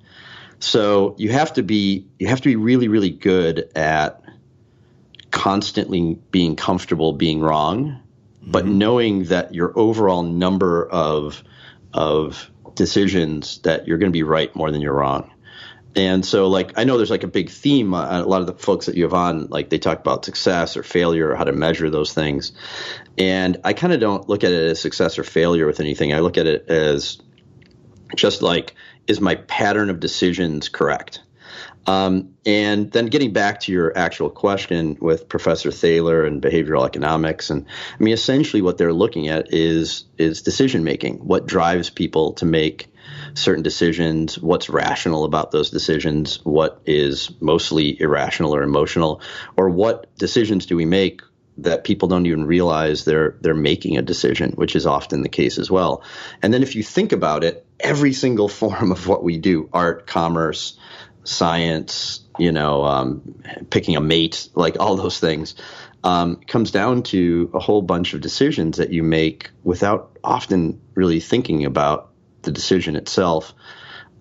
So 0.59 1.15
you 1.17 1.31
have 1.31 1.53
to 1.53 1.63
be 1.63 2.05
you 2.19 2.27
have 2.27 2.41
to 2.41 2.50
be 2.50 2.55
really 2.55 2.88
really 2.88 3.09
good 3.09 3.69
at 3.75 4.21
constantly 5.31 6.19
being 6.31 6.55
comfortable 6.55 7.13
being 7.13 7.39
wrong 7.39 8.01
but 8.41 8.65
mm-hmm. 8.65 8.77
knowing 8.77 9.23
that 9.25 9.53
your 9.53 9.77
overall 9.77 10.23
number 10.23 10.88
of 10.89 11.43
of 11.93 12.50
decisions 12.75 13.59
that 13.59 13.88
you're 13.88 13.97
going 13.97 14.11
to 14.11 14.13
be 14.13 14.23
right 14.23 14.55
more 14.55 14.71
than 14.71 14.81
you're 14.81 14.93
wrong 14.93 15.30
and 15.95 16.25
so, 16.25 16.48
like, 16.48 16.77
I 16.77 16.83
know 16.83 16.98
there's 16.98 17.12
like 17.12 17.24
a 17.24 17.27
big 17.27 17.50
theme. 17.50 17.93
Uh, 17.93 18.21
a 18.21 18.24
lot 18.24 18.41
of 18.41 18.48
the 18.48 18.53
folks 18.53 18.86
that 18.86 18.95
you 18.95 19.03
have 19.03 19.13
on, 19.13 19.48
like, 19.48 19.69
they 19.69 19.77
talk 19.77 20.00
about 20.00 20.24
success 20.24 20.77
or 20.77 20.83
failure 20.83 21.29
or 21.29 21.36
how 21.36 21.43
to 21.43 21.51
measure 21.51 21.89
those 21.89 22.13
things. 22.13 22.53
And 23.17 23.60
I 23.63 23.74
kind 23.74 23.91
of 23.91 24.00
don't 24.00 24.27
look 24.29 24.43
at 24.43 24.51
it 24.51 24.71
as 24.71 24.79
success 24.79 25.19
or 25.19 25.24
failure 25.24 25.67
with 25.67 25.79
anything. 25.79 26.13
I 26.13 26.19
look 26.19 26.38
at 26.38 26.48
it 26.48 26.69
as 26.69 27.21
just 28.15 28.41
like, 28.41 28.75
is 29.07 29.19
my 29.19 29.36
pattern 29.36 29.89
of 29.89 30.00
decisions 30.00 30.69
correct? 30.69 31.21
Um, 31.88 32.36
and 32.45 32.91
then 32.91 33.07
getting 33.07 33.33
back 33.33 33.62
to 33.62 33.71
your 33.71 33.98
actual 33.98 34.29
question 34.29 34.98
with 35.01 35.27
Professor 35.27 35.71
Thaler 35.71 36.25
and 36.25 36.41
behavioral 36.41 36.86
economics, 36.86 37.50
and 37.50 37.65
I 38.00 38.03
mean, 38.03 38.13
essentially 38.13 38.62
what 38.62 38.77
they're 38.77 38.93
looking 38.93 39.29
at 39.29 39.51
is 39.51 40.05
is 40.17 40.43
decision 40.43 40.83
making. 40.83 41.15
What 41.25 41.48
drives 41.48 41.89
people 41.89 42.33
to 42.33 42.45
make 42.45 42.90
certain 43.33 43.63
decisions? 43.63 44.39
What's 44.39 44.69
rational 44.69 45.23
about 45.23 45.51
those 45.51 45.69
decisions? 45.69 46.39
What 46.43 46.81
is 46.85 47.31
mostly 47.39 48.00
irrational 48.00 48.55
or 48.55 48.63
emotional? 48.63 49.21
Or 49.57 49.69
what 49.69 50.15
decisions 50.17 50.65
do 50.65 50.75
we 50.75 50.85
make 50.85 51.21
that 51.57 51.83
people 51.83 52.07
don't 52.07 52.25
even 52.25 52.45
realize 52.45 53.05
they're 53.05 53.38
they're 53.41 53.53
making 53.53 53.97
a 53.97 54.01
decision, 54.01 54.51
which 54.53 54.75
is 54.75 54.85
often 54.85 55.21
the 55.21 55.29
case 55.29 55.57
as 55.57 55.69
well. 55.69 56.03
And 56.41 56.53
then 56.53 56.63
if 56.63 56.75
you 56.75 56.83
think 56.83 57.11
about 57.11 57.43
it, 57.43 57.65
every 57.79 58.13
single 58.13 58.47
form 58.61 58.91
of 58.91 59.07
what 59.07 59.23
we 59.23 59.38
do, 59.38 59.69
art, 59.73 60.07
commerce, 60.07 60.77
science, 61.23 62.21
you 62.39 62.51
know, 62.51 62.83
um, 62.83 63.43
picking 63.69 63.95
a 63.95 64.01
mate, 64.01 64.50
like 64.55 64.79
all 64.79 64.95
those 64.95 65.19
things, 65.19 65.55
um, 66.03 66.38
comes 66.47 66.71
down 66.71 67.03
to 67.03 67.51
a 67.53 67.59
whole 67.59 67.81
bunch 67.81 68.13
of 68.13 68.21
decisions 68.21 68.77
that 68.77 68.91
you 68.91 69.03
make 69.03 69.51
without 69.63 70.17
often 70.23 70.81
really 70.95 71.19
thinking 71.19 71.65
about 71.65 72.11
the 72.43 72.51
decision 72.51 72.95
itself. 72.95 73.53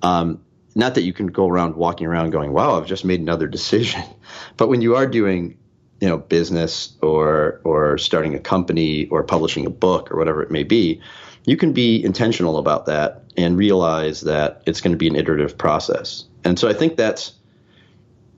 Um, 0.03 0.41
not 0.75 0.95
that 0.95 1.03
you 1.03 1.13
can 1.13 1.27
go 1.27 1.49
around 1.49 1.77
walking 1.77 2.07
around 2.07 2.31
going, 2.31 2.53
"Wow, 2.53 2.77
I've 2.77 2.87
just 2.87 3.05
made 3.05 3.21
another 3.21 3.49
decision," 3.49 4.03
but 4.57 4.69
when 4.69 4.83
you 4.83 4.97
are 4.97 5.07
doing, 5.07 5.59
you 6.01 6.09
know, 6.09 6.19
business 6.19 6.97
or 7.03 7.61
or 7.65 7.99
starting 7.99 8.35
a 8.35 8.39
company 8.39 9.07
or 9.07 9.25
publishing 9.25 9.67
a 9.67 9.71
book 9.71 10.11
or 10.11 10.17
whatever 10.17 10.43
it 10.43 10.51
may 10.51 10.63
be, 10.63 11.01
you 11.45 11.57
can 11.57 11.73
be 11.73 12.03
intentional 12.03 12.59
about 12.59 12.87
that 12.87 13.25
and 13.37 13.57
realize 13.57 14.23
that 14.23 14.63
it's 14.67 14.81
going 14.81 14.93
to 14.93 14.99
be 14.99 15.09
an 15.09 15.17
iterative 15.17 15.57
process. 15.59 16.25
And 16.45 16.59
so 16.59 16.69
I 16.69 16.73
think 16.73 16.97
that's 16.97 17.33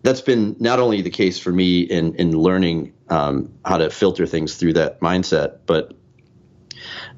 that's 0.03 0.21
been 0.21 0.57
not 0.59 0.81
only 0.81 1.03
the 1.03 1.11
case 1.11 1.39
for 1.39 1.53
me 1.53 1.81
in 1.81 2.15
in 2.17 2.37
learning 2.37 2.95
um, 3.09 3.53
how 3.65 3.77
to 3.77 3.91
filter 3.91 4.27
things 4.27 4.57
through 4.57 4.75
that 4.75 5.01
mindset, 5.01 5.59
but 5.67 5.93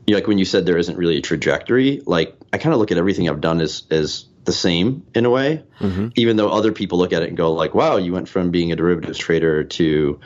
you 0.07 0.13
know, 0.13 0.19
like 0.19 0.27
when 0.27 0.39
you 0.39 0.45
said 0.45 0.67
there 0.67 0.77
isn't 0.77 0.97
really 0.97 1.17
a 1.17 1.21
trajectory, 1.21 2.03
like 2.07 2.37
I 2.53 2.59
kind 2.59 2.73
of 2.73 2.81
look 2.81 2.93
at 2.93 2.99
everything 2.99 3.29
I've 3.29 3.41
done 3.41 3.61
as 3.61 3.85
as 3.91 4.27
the 4.45 4.53
same 4.53 5.07
in 5.15 5.25
a 5.25 5.31
way, 5.31 5.63
mm-hmm. 5.81 6.09
even 6.17 6.37
though 6.37 6.51
other 6.51 6.73
people 6.73 6.99
look 6.99 7.13
at 7.13 7.23
it 7.23 7.29
and 7.29 7.37
go 7.37 7.53
like, 7.53 7.75
"Wow, 7.75 7.97
you 7.97 8.13
went 8.13 8.29
from 8.29 8.51
being 8.51 8.73
a 8.73 8.77
derivatives 8.77 9.19
trader 9.19 9.65
to 9.65 10.21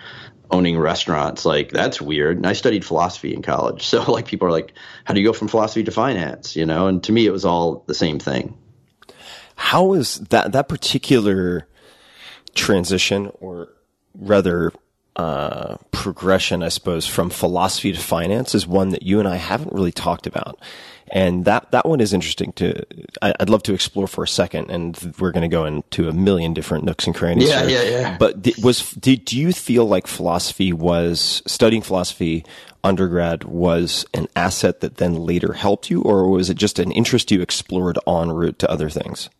owning 0.50 0.78
restaurants. 0.78 1.44
Like 1.44 1.70
that's 1.70 2.00
weird." 2.00 2.37
And 2.37 2.47
I 2.47 2.54
studied 2.54 2.85
philosophy 2.85 3.32
in 3.32 3.42
college, 3.42 3.87
so 3.87 4.11
like 4.11 4.26
people 4.26 4.49
are 4.49 4.52
like, 4.52 4.73
"How 5.04 5.14
do 5.14 5.20
you 5.20 5.26
go 5.26 5.32
from 5.32 5.49
philosophy 5.49 5.85
to 5.85 5.92
finance?" 5.92 6.56
You 6.56 6.66
know, 6.66 6.88
and 6.88 7.02
to 7.04 7.12
me, 7.12 7.26
it 7.26 7.32
was 7.32 7.44
all 7.44 7.85
the 7.87 7.94
same 7.94 8.18
thing. 8.18 8.58
How 9.54 9.85
was 9.85 10.16
that 10.30 10.52
that 10.52 10.68
particular 10.68 11.66
transition, 12.54 13.30
or 13.40 13.68
rather 14.14 14.73
uh, 15.18 15.76
progression, 15.90 16.62
I 16.62 16.68
suppose, 16.68 17.06
from 17.06 17.28
philosophy 17.28 17.92
to 17.92 17.98
finance 17.98 18.54
is 18.54 18.66
one 18.66 18.90
that 18.90 19.02
you 19.02 19.18
and 19.18 19.26
I 19.26 19.37
haven't 19.37 19.72
really 19.72 19.92
talked 19.92 20.26
about. 20.26 20.60
And 21.10 21.44
that, 21.46 21.70
that 21.72 21.87
one 21.87 22.00
is 22.00 22.12
interesting 22.12 22.52
to, 22.52 22.84
I, 23.20 23.34
would 23.40 23.50
love 23.50 23.62
to 23.64 23.75
explore 23.75 24.06
for 24.06 24.22
a 24.22 24.28
second. 24.28 24.70
And 24.70 25.14
we're 25.18 25.32
going 25.32 25.42
to 25.42 25.48
go 25.48 25.64
into 25.64 26.08
a 26.08 26.12
million 26.12 26.54
different 26.54 26.84
nooks 26.84 27.06
and 27.06 27.16
crannies. 27.16 27.48
Yeah, 27.48 27.66
here. 27.66 27.82
yeah, 27.82 27.90
yeah. 27.90 28.16
But 28.18 28.46
was, 28.62 28.92
did, 28.92 29.25
do 29.25 29.38
you 29.38 29.52
feel 29.52 29.87
like 29.87 30.06
philosophy 30.06 30.72
was, 30.72 31.42
studying 31.46 31.82
philosophy 31.82 32.44
undergrad 32.84 33.44
was 33.44 34.06
an 34.14 34.28
asset 34.37 34.80
that 34.80 34.98
then 34.98 35.14
later 35.14 35.52
helped 35.52 35.90
you, 35.90 36.02
or 36.02 36.30
was 36.30 36.48
it 36.48 36.54
just 36.54 36.78
an 36.78 36.92
interest 36.92 37.30
you 37.30 37.40
explored 37.40 37.98
en 38.06 38.30
route 38.30 38.58
to 38.60 38.70
other 38.70 38.88
things? 38.88 39.30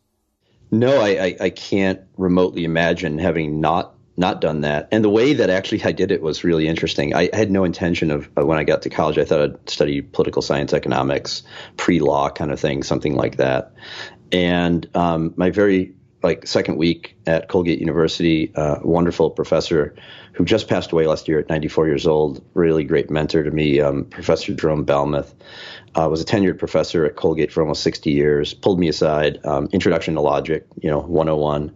No, 0.71 1.01
I, 1.01 1.09
I, 1.09 1.37
I 1.43 1.51
can't 1.51 2.01
remotely 2.17 2.65
imagine 2.65 3.19
having 3.19 3.61
not 3.61 3.95
not 4.19 4.41
done 4.41 4.63
that. 4.63 4.89
And 4.91 5.05
the 5.05 5.09
way 5.09 5.35
that 5.35 5.49
actually 5.49 5.83
I 5.85 5.93
did 5.93 6.11
it 6.11 6.21
was 6.21 6.43
really 6.45 6.67
interesting. 6.67 7.15
I 7.15 7.31
had 7.33 7.51
no 7.51 7.65
intention 7.65 8.11
of 8.11 8.29
uh, 8.37 8.45
when 8.45 8.59
I 8.59 8.65
got 8.65 8.83
to 8.83 8.91
college. 8.91 9.17
I 9.17 9.25
thought 9.25 9.41
I'd 9.41 9.71
study 9.71 10.03
political 10.03 10.43
science, 10.43 10.73
economics, 10.73 11.45
pre-law 11.77 12.31
kind 12.31 12.51
of 12.51 12.59
thing, 12.59 12.83
something 12.83 13.15
like 13.15 13.37
that. 13.37 13.73
And 14.33 14.89
um, 14.95 15.35
my 15.37 15.51
very 15.51 15.95
like 16.23 16.49
second 16.49 16.79
week 16.79 17.17
at 17.27 17.49
Colgate 17.49 17.79
University, 17.79 18.53
uh, 18.55 18.81
wonderful 18.83 19.31
professor 19.31 19.95
who 20.33 20.45
just 20.45 20.69
passed 20.69 20.91
away 20.91 21.07
last 21.07 21.29
year 21.29 21.39
at 21.39 21.49
94 21.49 21.87
years 21.87 22.07
old, 22.07 22.45
really 22.55 22.83
great 22.83 23.11
mentor 23.11 23.45
to 23.45 23.51
me, 23.51 23.81
um, 23.81 24.05
Professor 24.05 24.53
Jerome 24.53 24.85
Balmuth. 24.85 25.33
Uh, 25.95 26.09
was 26.09 26.21
a 26.21 26.25
tenured 26.25 26.59
professor 26.59 27.05
at 27.05 27.17
Colgate 27.17 27.53
for 27.53 27.63
almost 27.63 27.83
60 27.83 28.11
years. 28.11 28.53
Pulled 28.53 28.79
me 28.79 28.89
aside, 28.89 29.45
um, 29.45 29.69
Introduction 29.73 30.15
to 30.15 30.21
Logic, 30.21 30.67
you 30.81 30.91
know, 30.91 31.01
101, 31.01 31.73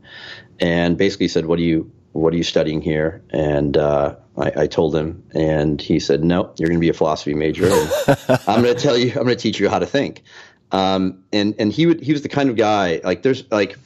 and 0.61 0.99
basically 0.99 1.29
said, 1.29 1.47
"What 1.47 1.57
do 1.57 1.65
you 1.65 1.91
what 2.13 2.33
are 2.35 2.37
you 2.37 2.43
studying 2.43 2.81
here? 2.81 3.23
And 3.31 3.77
uh, 3.77 4.17
I, 4.37 4.53
I, 4.63 4.67
told 4.67 4.95
him, 4.95 5.25
and 5.33 5.81
he 5.81 5.99
said, 5.99 6.23
no, 6.23 6.53
you're 6.57 6.69
going 6.69 6.79
to 6.79 6.81
be 6.81 6.89
a 6.89 6.95
philosophy 6.95 7.35
major. 7.35 7.67
I'm 8.47 8.63
going 8.63 8.75
to 8.75 8.81
tell 8.81 8.97
you, 8.97 9.11
I'm 9.11 9.25
going 9.25 9.29
to 9.29 9.37
teach 9.37 9.59
you 9.59 9.69
how 9.69 9.79
to 9.79 9.87
think. 9.87 10.23
Um, 10.73 11.25
and 11.33 11.55
and 11.59 11.71
he 11.71 11.87
would 11.87 12.01
he 12.01 12.13
was 12.13 12.23
the 12.23 12.31
kind 12.31 12.49
of 12.49 12.57
guy 12.57 13.01
like 13.05 13.23
there's 13.23 13.45
like 13.51 13.77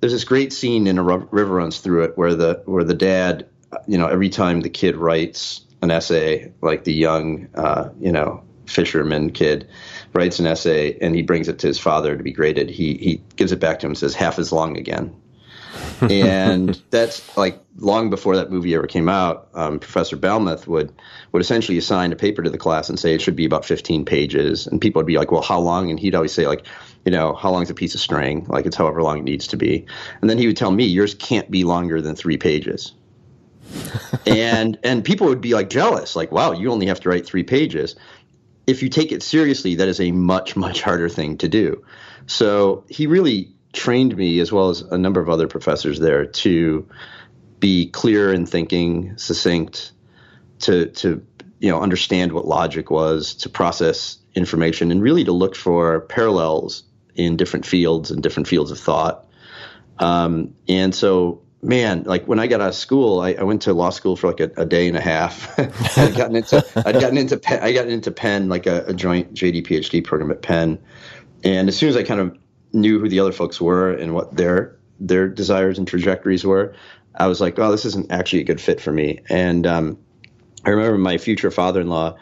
there's 0.00 0.12
this 0.12 0.22
great 0.22 0.52
scene 0.52 0.86
in 0.86 0.96
a 0.96 1.02
river 1.02 1.54
runs 1.54 1.80
through 1.80 2.04
it 2.04 2.16
where 2.16 2.34
the 2.34 2.62
where 2.66 2.84
the 2.84 2.94
dad 2.94 3.48
you 3.88 3.98
know 3.98 4.06
every 4.06 4.28
time 4.28 4.60
the 4.60 4.70
kid 4.70 4.96
writes 4.96 5.62
an 5.82 5.90
essay 5.90 6.52
like 6.62 6.84
the 6.84 6.92
young 6.92 7.48
uh, 7.56 7.90
you 7.98 8.12
know 8.12 8.44
fisherman 8.66 9.30
kid 9.30 9.68
writes 10.12 10.38
an 10.38 10.46
essay 10.46 10.96
and 11.00 11.16
he 11.16 11.22
brings 11.22 11.48
it 11.48 11.58
to 11.58 11.66
his 11.66 11.80
father 11.80 12.16
to 12.16 12.22
be 12.22 12.32
graded 12.32 12.70
he 12.70 12.94
he 12.94 13.22
gives 13.34 13.50
it 13.50 13.58
back 13.58 13.80
to 13.80 13.86
him 13.86 13.90
and 13.90 13.98
says 13.98 14.14
half 14.14 14.38
as 14.38 14.52
long 14.52 14.76
again 14.76 15.14
and 16.00 16.80
that's 16.90 17.36
like 17.36 17.60
long 17.78 18.10
before 18.10 18.36
that 18.36 18.50
movie 18.50 18.74
ever 18.74 18.86
came 18.86 19.08
out. 19.08 19.48
Um, 19.54 19.78
Professor 19.78 20.16
Balmuth 20.16 20.66
would 20.66 20.92
would 21.32 21.42
essentially 21.42 21.78
assign 21.78 22.12
a 22.12 22.16
paper 22.16 22.42
to 22.42 22.50
the 22.50 22.58
class 22.58 22.88
and 22.88 22.98
say 22.98 23.14
it 23.14 23.20
should 23.20 23.36
be 23.36 23.44
about 23.44 23.64
15 23.64 24.04
pages, 24.04 24.66
and 24.66 24.80
people 24.80 25.00
would 25.00 25.06
be 25.06 25.18
like, 25.18 25.30
"Well, 25.30 25.42
how 25.42 25.60
long?" 25.60 25.90
And 25.90 26.00
he'd 26.00 26.14
always 26.14 26.32
say 26.32 26.46
like, 26.46 26.66
"You 27.04 27.12
know, 27.12 27.34
how 27.34 27.50
long 27.50 27.62
is 27.62 27.70
a 27.70 27.74
piece 27.74 27.94
of 27.94 28.00
string? 28.00 28.46
Like 28.48 28.66
it's 28.66 28.76
however 28.76 29.02
long 29.02 29.18
it 29.18 29.24
needs 29.24 29.48
to 29.48 29.56
be." 29.56 29.86
And 30.20 30.30
then 30.30 30.38
he 30.38 30.46
would 30.46 30.56
tell 30.56 30.70
me, 30.70 30.84
"Yours 30.84 31.14
can't 31.14 31.50
be 31.50 31.64
longer 31.64 32.00
than 32.00 32.16
three 32.16 32.38
pages." 32.38 32.92
and 34.26 34.78
and 34.82 35.04
people 35.04 35.26
would 35.28 35.40
be 35.40 35.54
like 35.54 35.70
jealous, 35.70 36.16
like, 36.16 36.32
"Wow, 36.32 36.52
you 36.52 36.70
only 36.70 36.86
have 36.86 37.00
to 37.00 37.08
write 37.08 37.26
three 37.26 37.42
pages." 37.42 37.96
If 38.66 38.82
you 38.82 38.88
take 38.88 39.12
it 39.12 39.22
seriously, 39.22 39.76
that 39.76 39.88
is 39.88 40.00
a 40.00 40.10
much 40.10 40.56
much 40.56 40.82
harder 40.82 41.08
thing 41.08 41.38
to 41.38 41.48
do. 41.48 41.84
So 42.26 42.84
he 42.88 43.06
really 43.06 43.52
trained 43.72 44.16
me, 44.16 44.40
as 44.40 44.50
well 44.50 44.70
as 44.70 44.80
a 44.80 44.98
number 44.98 45.20
of 45.20 45.28
other 45.28 45.46
professors 45.46 46.00
there, 46.00 46.24
to 46.24 46.88
be 47.60 47.88
clear 47.90 48.32
in 48.32 48.46
thinking, 48.46 49.16
succinct, 49.16 49.92
to 50.60 50.86
to 50.86 51.24
you 51.58 51.70
know 51.70 51.80
understand 51.80 52.32
what 52.32 52.46
logic 52.46 52.90
was, 52.90 53.34
to 53.34 53.48
process 53.48 54.18
information, 54.34 54.90
and 54.90 55.02
really 55.02 55.24
to 55.24 55.32
look 55.32 55.56
for 55.56 56.00
parallels 56.00 56.84
in 57.14 57.36
different 57.36 57.64
fields 57.66 58.10
and 58.10 58.22
different 58.22 58.46
fields 58.46 58.70
of 58.70 58.78
thought. 58.78 59.26
Um, 59.98 60.54
and 60.68 60.94
so, 60.94 61.42
man, 61.62 62.02
like 62.04 62.26
when 62.26 62.38
I 62.38 62.46
got 62.46 62.60
out 62.60 62.68
of 62.68 62.74
school, 62.74 63.20
I, 63.20 63.32
I 63.32 63.42
went 63.44 63.62
to 63.62 63.72
law 63.72 63.90
school 63.90 64.16
for 64.16 64.26
like 64.26 64.40
a, 64.40 64.50
a 64.58 64.66
day 64.66 64.86
and 64.86 64.96
a 64.96 65.00
half. 65.00 65.58
I'd 65.98 66.14
gotten 66.14 66.36
into 66.36 66.64
I'd 66.86 67.00
gotten 67.00 67.16
into 67.16 67.38
Penn, 67.38 67.62
I 67.62 67.72
got 67.72 67.88
into 67.88 68.10
Penn 68.10 68.48
like 68.48 68.66
a, 68.66 68.84
a 68.86 68.94
joint 68.94 69.34
JD 69.34 69.66
PhD 69.66 70.04
program 70.04 70.30
at 70.30 70.42
Penn, 70.42 70.78
and 71.42 71.68
as 71.68 71.76
soon 71.76 71.88
as 71.88 71.96
I 71.96 72.02
kind 72.02 72.20
of 72.20 72.36
knew 72.72 73.00
who 73.00 73.08
the 73.08 73.20
other 73.20 73.32
folks 73.32 73.60
were 73.60 73.92
and 73.92 74.14
what 74.14 74.36
their 74.36 74.76
their 75.00 75.28
desires 75.28 75.78
and 75.78 75.86
trajectories 75.86 76.44
were, 76.44 76.74
I 77.16 77.26
was 77.26 77.40
like, 77.40 77.58
"Oh, 77.58 77.70
this 77.70 77.84
isn't 77.84 78.10
actually 78.10 78.40
a 78.40 78.44
good 78.44 78.60
fit 78.60 78.80
for 78.80 78.92
me." 78.92 79.20
And 79.28 79.66
um, 79.66 79.98
I 80.64 80.70
remember 80.70 80.98
my 80.98 81.18
future 81.18 81.50
father-in-law 81.50 82.16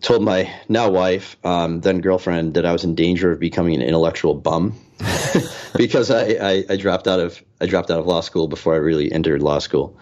told 0.00 0.22
my 0.22 0.50
now 0.68 0.90
wife, 0.90 1.36
um, 1.44 1.80
then 1.80 2.00
girlfriend, 2.00 2.54
that 2.54 2.64
I 2.64 2.72
was 2.72 2.84
in 2.84 2.94
danger 2.94 3.32
of 3.32 3.38
becoming 3.38 3.74
an 3.74 3.82
intellectual 3.82 4.34
bum 4.34 4.74
because 5.76 6.10
I, 6.10 6.22
I, 6.40 6.64
I, 6.70 6.76
dropped 6.76 7.06
out 7.06 7.20
of 7.20 7.42
I 7.60 7.66
dropped 7.66 7.90
out 7.90 7.98
of 7.98 8.06
law 8.06 8.20
school 8.20 8.48
before 8.48 8.74
I 8.74 8.78
really 8.78 9.12
entered 9.12 9.42
law 9.42 9.58
school, 9.58 9.98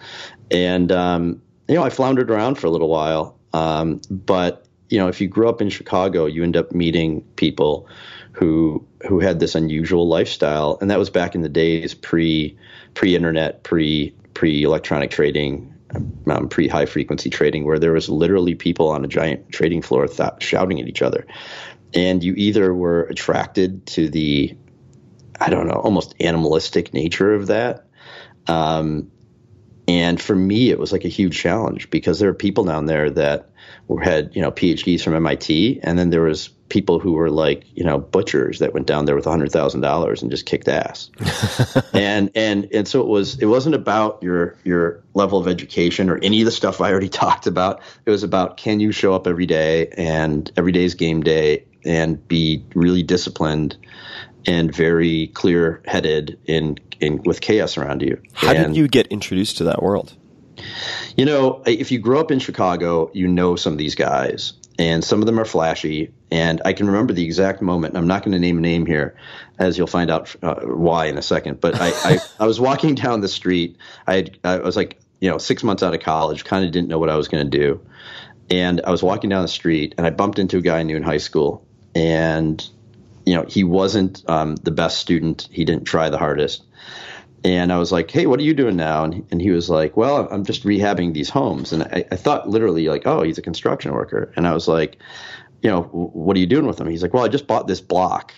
and 0.51 0.91
um, 0.91 1.41
you 1.67 1.75
know 1.75 1.83
I 1.83 1.89
floundered 1.89 2.31
around 2.31 2.55
for 2.55 2.67
a 2.67 2.69
little 2.69 2.89
while. 2.89 3.37
Um, 3.53 4.01
but 4.09 4.65
you 4.89 4.97
know, 4.97 5.07
if 5.07 5.21
you 5.21 5.27
grew 5.27 5.47
up 5.47 5.61
in 5.61 5.69
Chicago, 5.69 6.25
you 6.25 6.43
end 6.43 6.57
up 6.57 6.71
meeting 6.71 7.21
people 7.35 7.87
who 8.31 8.85
who 9.07 9.19
had 9.19 9.39
this 9.39 9.55
unusual 9.55 10.07
lifestyle, 10.07 10.77
and 10.81 10.89
that 10.89 10.99
was 10.99 11.09
back 11.09 11.35
in 11.35 11.41
the 11.41 11.49
days 11.49 11.93
pre 11.93 12.57
pre 12.93 13.15
internet, 13.15 13.63
pre 13.63 14.13
pre 14.33 14.63
electronic 14.63 15.11
trading, 15.11 15.73
um, 16.27 16.49
pre 16.49 16.67
high 16.67 16.85
frequency 16.85 17.29
trading, 17.29 17.65
where 17.65 17.79
there 17.79 17.93
was 17.93 18.09
literally 18.09 18.55
people 18.55 18.89
on 18.89 19.03
a 19.03 19.07
giant 19.07 19.51
trading 19.51 19.81
floor 19.81 20.07
th- 20.07 20.31
shouting 20.39 20.79
at 20.79 20.87
each 20.87 21.01
other, 21.01 21.25
and 21.93 22.23
you 22.23 22.33
either 22.35 22.73
were 22.73 23.03
attracted 23.03 23.85
to 23.87 24.09
the 24.09 24.55
I 25.39 25.49
don't 25.49 25.67
know 25.67 25.75
almost 25.75 26.15
animalistic 26.19 26.93
nature 26.93 27.33
of 27.33 27.47
that. 27.47 27.85
Um, 28.47 29.11
and 29.87 30.21
for 30.21 30.35
me, 30.35 30.69
it 30.69 30.77
was 30.77 30.91
like 30.91 31.05
a 31.05 31.09
huge 31.09 31.37
challenge 31.37 31.89
because 31.89 32.19
there 32.19 32.29
are 32.29 32.35
people 32.35 32.63
down 32.63 32.85
there 32.85 33.09
that 33.09 33.49
were, 33.87 34.01
had 34.01 34.35
you 34.35 34.41
know 34.41 34.51
PhDs 34.51 35.01
from 35.01 35.15
MIT, 35.15 35.79
and 35.81 35.97
then 35.97 36.09
there 36.09 36.21
was 36.21 36.49
people 36.69 36.99
who 36.99 37.13
were 37.13 37.29
like 37.29 37.65
you 37.75 37.83
know 37.83 37.97
butchers 37.97 38.59
that 38.59 38.73
went 38.73 38.87
down 38.87 39.05
there 39.05 39.15
with 39.15 39.25
hundred 39.25 39.51
thousand 39.51 39.81
dollars 39.81 40.21
and 40.21 40.31
just 40.31 40.45
kicked 40.45 40.67
ass. 40.67 41.09
And 41.93 42.31
and 42.35 42.67
and 42.73 42.87
so 42.87 43.01
it 43.01 43.07
was 43.07 43.39
it 43.39 43.45
wasn't 43.45 43.75
about 43.75 44.21
your 44.23 44.55
your 44.63 45.03
level 45.13 45.39
of 45.39 45.47
education 45.47 46.09
or 46.09 46.17
any 46.21 46.41
of 46.41 46.45
the 46.45 46.51
stuff 46.51 46.81
i 46.81 46.91
already 46.91 47.09
talked 47.25 47.47
about. 47.47 47.81
It 48.05 48.11
was 48.11 48.23
about 48.23 48.57
can 48.57 48.79
you 48.79 48.91
show 48.91 49.13
up 49.13 49.27
every 49.27 49.45
day 49.45 49.87
and 49.97 50.51
every 50.55 50.71
day's 50.71 50.93
game 50.93 51.21
day 51.21 51.65
and 51.83 52.25
be 52.27 52.63
really 52.75 53.03
disciplined 53.03 53.77
and 54.45 54.73
very 54.73 55.27
clear 55.27 55.81
headed 55.85 56.39
in 56.45 56.77
in 56.99 57.21
with 57.23 57.41
chaos 57.41 57.77
around 57.77 58.01
you. 58.01 58.21
How 58.33 58.53
and, 58.53 58.73
did 58.73 58.77
you 58.77 58.87
get 58.87 59.07
introduced 59.07 59.57
to 59.57 59.65
that 59.65 59.81
world? 59.81 60.15
You 61.15 61.25
know, 61.25 61.63
if 61.65 61.91
you 61.91 61.99
grow 61.99 62.19
up 62.19 62.31
in 62.31 62.39
Chicago, 62.39 63.09
you 63.13 63.27
know 63.27 63.55
some 63.55 63.73
of 63.73 63.79
these 63.79 63.95
guys 63.95 64.53
and 64.79 65.03
some 65.03 65.19
of 65.19 65.27
them 65.27 65.39
are 65.39 65.45
flashy. 65.45 66.11
And 66.31 66.61
I 66.65 66.73
can 66.73 66.87
remember 66.87 67.13
the 67.13 67.25
exact 67.25 67.61
moment. 67.61 67.95
I'm 67.95 68.07
not 68.07 68.23
going 68.23 68.31
to 68.31 68.39
name 68.39 68.57
a 68.57 68.61
name 68.61 68.87
here, 68.87 69.15
as 69.59 69.77
you'll 69.77 69.87
find 69.87 70.09
out 70.09 70.35
uh, 70.41 70.61
why 70.61 71.05
in 71.05 71.17
a 71.17 71.21
second. 71.21 71.61
But 71.61 71.75
I, 71.79 71.91
I, 72.03 72.19
I, 72.39 72.47
was 72.47 72.59
walking 72.59 72.95
down 72.95 73.21
the 73.21 73.27
street. 73.27 73.77
I, 74.07 74.15
had, 74.15 74.37
I 74.43 74.57
was 74.57 74.75
like 74.75 74.99
you 75.19 75.29
know, 75.29 75.37
six 75.37 75.63
months 75.63 75.83
out 75.83 75.93
of 75.93 75.99
college, 75.99 76.45
kind 76.45 76.65
of 76.65 76.71
didn't 76.71 76.87
know 76.87 76.99
what 76.99 77.09
I 77.09 77.15
was 77.15 77.27
going 77.27 77.49
to 77.49 77.57
do. 77.57 77.81
And 78.49 78.81
I 78.83 78.91
was 78.91 79.03
walking 79.03 79.29
down 79.29 79.41
the 79.41 79.47
street 79.47 79.95
and 79.97 80.07
I 80.07 80.09
bumped 80.09 80.39
into 80.39 80.57
a 80.57 80.61
guy 80.61 80.79
I 80.79 80.83
knew 80.83 80.97
in 80.97 81.03
high 81.03 81.17
school. 81.17 81.65
And, 81.93 82.65
you 83.25 83.35
know, 83.35 83.45
he 83.47 83.63
wasn't 83.63 84.23
um, 84.27 84.55
the 84.55 84.71
best 84.71 84.97
student, 84.97 85.47
he 85.51 85.65
didn't 85.65 85.85
try 85.85 86.09
the 86.09 86.17
hardest. 86.17 86.63
And 87.43 87.71
I 87.71 87.77
was 87.77 87.91
like, 87.91 88.11
hey, 88.11 88.25
what 88.25 88.39
are 88.39 88.43
you 88.43 88.53
doing 88.53 88.75
now? 88.75 89.03
And, 89.03 89.25
and 89.31 89.41
he 89.41 89.51
was 89.51 89.69
like, 89.69 89.95
well, 89.95 90.27
I'm 90.29 90.43
just 90.43 90.63
rehabbing 90.63 91.13
these 91.13 91.29
homes. 91.29 91.71
And 91.71 91.83
I, 91.83 92.05
I 92.11 92.15
thought 92.15 92.49
literally, 92.49 92.87
like, 92.87 93.05
oh, 93.05 93.21
he's 93.21 93.37
a 93.37 93.41
construction 93.41 93.93
worker. 93.93 94.31
And 94.35 94.47
I 94.47 94.53
was 94.53 94.67
like, 94.67 94.97
you 95.61 95.69
know, 95.69 95.83
what 95.83 96.35
are 96.37 96.39
you 96.39 96.47
doing 96.47 96.67
with 96.67 96.77
them? 96.77 96.89
He's 96.89 97.01
like, 97.01 97.13
well, 97.13 97.23
I 97.23 97.27
just 97.27 97.47
bought 97.47 97.67
this 97.67 97.81
block. 97.81 98.33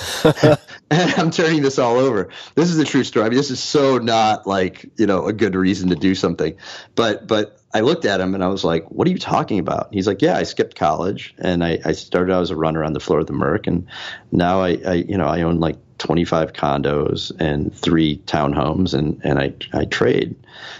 and 0.24 0.58
I'm 0.90 1.30
turning 1.30 1.62
this 1.62 1.78
all 1.78 1.96
over. 1.96 2.28
This 2.54 2.70
is 2.70 2.78
a 2.78 2.84
true 2.84 3.04
story. 3.04 3.26
I 3.26 3.28
mean, 3.28 3.36
this 3.36 3.50
is 3.50 3.62
so 3.62 3.98
not 3.98 4.46
like 4.46 4.90
you 4.96 5.06
know 5.06 5.26
a 5.26 5.32
good 5.32 5.54
reason 5.54 5.88
to 5.90 5.94
do 5.94 6.14
something, 6.14 6.56
but 6.94 7.26
but 7.26 7.60
I 7.74 7.80
looked 7.80 8.04
at 8.04 8.20
him 8.20 8.34
and 8.34 8.42
I 8.42 8.48
was 8.48 8.64
like, 8.64 8.84
"What 8.90 9.06
are 9.06 9.10
you 9.10 9.18
talking 9.18 9.58
about?" 9.58 9.88
He's 9.92 10.06
like, 10.06 10.22
"Yeah, 10.22 10.36
I 10.36 10.44
skipped 10.44 10.76
college 10.76 11.34
and 11.38 11.62
I, 11.64 11.78
I 11.84 11.92
started 11.92 12.32
out 12.32 12.42
as 12.42 12.50
a 12.50 12.56
runner 12.56 12.84
on 12.84 12.92
the 12.92 13.00
floor 13.00 13.20
of 13.20 13.26
the 13.26 13.32
Merc, 13.32 13.66
and 13.66 13.86
now 14.30 14.62
I, 14.62 14.78
I 14.86 14.92
you 14.94 15.16
know 15.18 15.26
I 15.26 15.42
own 15.42 15.60
like 15.60 15.76
25 16.02 16.52
condos 16.52 17.32
and 17.40 17.74
three 17.74 18.18
townhomes, 18.26 18.92
and 18.94 19.20
and 19.24 19.38
I 19.38 19.54
I 19.72 19.84
trade." 19.84 20.34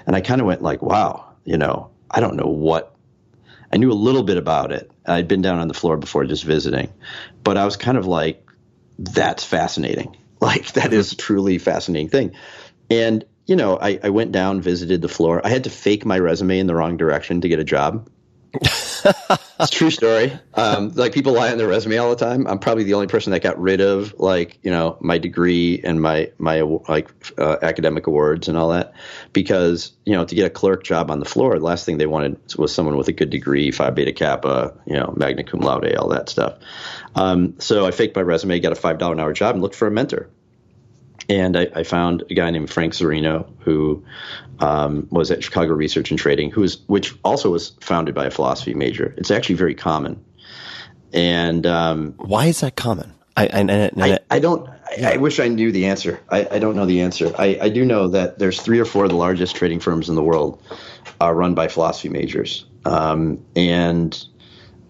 And 0.06 0.16
I 0.16 0.20
kind 0.20 0.40
of 0.40 0.46
went 0.46 0.62
like, 0.62 0.82
"Wow, 0.82 1.24
you 1.44 1.56
know, 1.56 1.90
I 2.10 2.20
don't 2.20 2.36
know 2.36 2.48
what." 2.48 2.94
I 3.72 3.78
knew 3.78 3.90
a 3.90 3.94
little 3.94 4.22
bit 4.22 4.36
about 4.36 4.72
it. 4.72 4.90
I'd 5.06 5.28
been 5.28 5.40
down 5.40 5.58
on 5.58 5.68
the 5.68 5.74
floor 5.74 5.96
before, 5.96 6.24
just 6.26 6.44
visiting, 6.44 6.92
but 7.42 7.56
I 7.56 7.64
was 7.64 7.76
kind 7.76 7.96
of 7.96 8.06
like, 8.06 8.46
"That's 8.98 9.44
fascinating." 9.44 10.16
Like 10.42 10.72
that 10.72 10.92
is 10.92 11.14
truly 11.14 11.58
fascinating 11.58 12.08
thing. 12.08 12.32
And 12.90 13.24
you 13.46 13.54
know, 13.54 13.78
I, 13.80 14.00
I 14.02 14.10
went 14.10 14.32
down, 14.32 14.60
visited 14.60 15.00
the 15.00 15.08
floor. 15.08 15.40
I 15.44 15.50
had 15.50 15.62
to 15.64 15.70
fake 15.70 16.04
my 16.04 16.18
resume 16.18 16.58
in 16.58 16.66
the 16.66 16.74
wrong 16.74 16.96
direction 16.96 17.40
to 17.42 17.48
get 17.48 17.60
a 17.60 17.64
job. 17.64 18.08
It's 18.54 19.04
a 19.04 19.68
true 19.70 19.90
story. 19.90 20.32
Um, 20.54 20.92
like 20.94 21.12
people 21.12 21.32
lie 21.32 21.50
on 21.50 21.58
their 21.58 21.68
resume 21.68 21.96
all 21.96 22.10
the 22.10 22.16
time. 22.16 22.46
I'm 22.46 22.58
probably 22.58 22.84
the 22.84 22.94
only 22.94 23.06
person 23.06 23.32
that 23.32 23.42
got 23.42 23.60
rid 23.60 23.80
of 23.80 24.14
like 24.18 24.58
you 24.62 24.70
know 24.70 24.96
my 25.00 25.18
degree 25.18 25.80
and 25.82 26.00
my 26.00 26.30
my 26.38 26.60
like 26.60 27.10
uh, 27.38 27.56
academic 27.62 28.06
awards 28.06 28.48
and 28.48 28.58
all 28.58 28.70
that 28.70 28.92
because 29.32 29.92
you 30.04 30.12
know 30.12 30.24
to 30.24 30.34
get 30.34 30.46
a 30.46 30.50
clerk 30.50 30.84
job 30.84 31.10
on 31.10 31.18
the 31.18 31.24
floor, 31.24 31.58
the 31.58 31.64
last 31.64 31.86
thing 31.86 31.98
they 31.98 32.06
wanted 32.06 32.38
was 32.56 32.74
someone 32.74 32.96
with 32.96 33.08
a 33.08 33.12
good 33.12 33.30
degree, 33.30 33.70
Phi 33.70 33.90
Beta 33.90 34.12
Kappa, 34.12 34.74
you 34.86 34.94
know, 34.94 35.14
magna 35.16 35.44
cum 35.44 35.60
laude, 35.60 35.94
all 35.96 36.08
that 36.08 36.28
stuff. 36.28 36.58
Um, 37.14 37.58
so 37.58 37.86
I 37.86 37.90
faked 37.90 38.16
my 38.16 38.22
resume, 38.22 38.60
got 38.60 38.72
a 38.72 38.76
five 38.76 38.98
dollar 38.98 39.14
an 39.14 39.20
hour 39.20 39.32
job, 39.32 39.54
and 39.54 39.62
looked 39.62 39.76
for 39.76 39.88
a 39.88 39.90
mentor 39.90 40.28
and 41.28 41.56
I, 41.56 41.68
I, 41.74 41.82
found 41.82 42.24
a 42.30 42.34
guy 42.34 42.50
named 42.50 42.70
Frank 42.70 42.94
Zorino 42.94 43.50
who 43.60 44.04
um, 44.58 45.06
was 45.10 45.30
at 45.30 45.42
Chicago 45.42 45.72
Research 45.72 46.10
and 46.10 46.18
Trading, 46.18 46.50
who 46.50 46.62
was 46.62 46.78
which 46.86 47.14
also 47.24 47.50
was 47.50 47.70
founded 47.80 48.14
by 48.14 48.26
a 48.26 48.30
philosophy 48.30 48.74
major. 48.74 49.14
It's 49.16 49.30
actually 49.30 49.56
very 49.56 49.74
common. 49.74 50.24
And 51.12 51.66
um, 51.66 52.14
why 52.18 52.46
is 52.46 52.60
that 52.60 52.76
common? 52.76 53.12
I 53.36 53.46
I, 53.46 53.90
I, 53.96 54.18
I 54.30 54.38
don't. 54.38 54.68
I, 55.02 55.16
wish 55.16 55.40
I 55.40 55.48
knew 55.48 55.72
the 55.72 55.86
answer. 55.86 56.20
I, 56.28 56.58
don't 56.58 56.76
know 56.76 56.84
the 56.84 57.00
answer. 57.00 57.32
I, 57.38 57.70
do 57.70 57.84
know 57.84 58.08
that 58.08 58.38
there's 58.38 58.60
three 58.60 58.78
or 58.78 58.84
four 58.84 59.04
of 59.04 59.10
the 59.10 59.16
largest 59.16 59.56
trading 59.56 59.80
firms 59.80 60.10
in 60.10 60.16
the 60.16 60.22
world 60.22 60.62
are 61.18 61.34
run 61.34 61.54
by 61.54 61.68
philosophy 61.68 62.10
majors. 62.10 62.66
Um, 62.84 63.42
and 63.56 64.22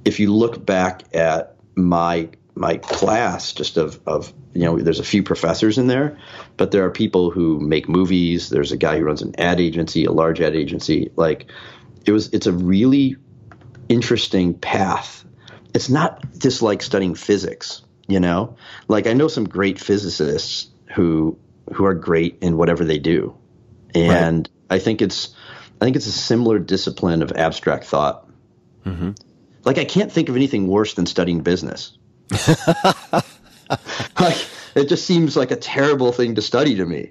if 0.05 0.19
you 0.19 0.35
look 0.35 0.65
back 0.65 1.05
at 1.15 1.57
my 1.77 2.31
my 2.55 2.77
class 2.77 3.53
just 3.53 3.77
of, 3.77 4.01
of 4.07 4.33
you 4.53 4.65
know 4.65 4.79
there's 4.79 5.01
a 5.01 5.05
few 5.05 5.23
professors 5.23 5.79
in 5.79 5.87
there 5.87 6.19
but 6.57 6.71
there 6.71 6.85
are 6.85 6.91
people 6.91 7.31
who 7.31 7.59
make 7.59 7.89
movies. 7.89 8.51
There's 8.51 8.73
a 8.73 8.77
guy 8.77 8.99
who 8.99 9.05
runs 9.05 9.23
an 9.23 9.39
ad 9.39 9.61
agency 9.61 10.05
a 10.05 10.13
large 10.13 10.41
ad 10.41 10.55
agency. 10.55 11.11
Like 11.17 11.51
it 12.05 12.13
was 12.13 12.29
it's 12.33 12.47
a 12.47 12.53
really 12.53 13.17
interesting 13.89 14.55
path. 14.55 15.25
It's 15.75 15.89
not 15.89 16.23
just 16.39 16.61
like 16.61 16.83
studying 16.83 17.15
physics 17.15 17.83
you 18.09 18.21
know? 18.21 18.57
Like 18.89 19.07
i 19.07 19.13
know 19.13 19.29
some 19.29 19.45
great 19.45 19.81
physicists 19.81 20.69
who 20.95 21.39
who 21.73 21.85
are 21.85 21.95
great 21.95 22.39
in 22.43 22.57
whatever 22.57 22.85
they 22.85 22.99
do. 22.99 23.37
And 23.95 24.49
right. 24.71 24.77
i 24.77 24.79
think 24.79 25.03
it's 25.03 25.35
i 25.81 25.85
think 25.85 25.97
it's 25.97 26.07
a 26.07 26.13
similar 26.13 26.59
discipline 26.59 27.23
of 27.23 27.33
abstract 27.33 27.85
thought. 27.85 28.29
Mm-hmm. 28.85 29.13
like 29.63 29.79
i 29.79 29.85
can't 29.85 30.11
think 30.11 30.29
of 30.29 30.35
anything 30.35 30.67
worse 30.67 30.95
than 30.95 31.07
studying 31.07 31.43
business 31.43 31.97
like 34.21 34.47
it 34.75 34.89
just 34.89 35.07
seems 35.07 35.37
like 35.37 35.51
a 35.51 35.57
terrible 35.57 36.13
thing 36.13 36.35
to 36.35 36.43
study 36.43 36.75
to 36.77 36.87
me. 36.87 37.11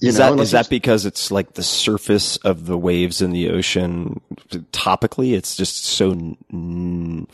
You 0.00 0.10
is 0.10 0.18
know, 0.18 0.36
that 0.36 0.42
is 0.42 0.52
that 0.52 0.68
because 0.70 1.06
it's 1.06 1.32
like 1.32 1.54
the 1.54 1.62
surface 1.62 2.36
of 2.38 2.66
the 2.66 2.78
waves 2.78 3.20
in 3.20 3.32
the 3.32 3.50
ocean 3.50 4.20
topically? 4.72 5.36
It's 5.36 5.56
just 5.56 5.84
so 5.84 6.12
n- 6.52 7.26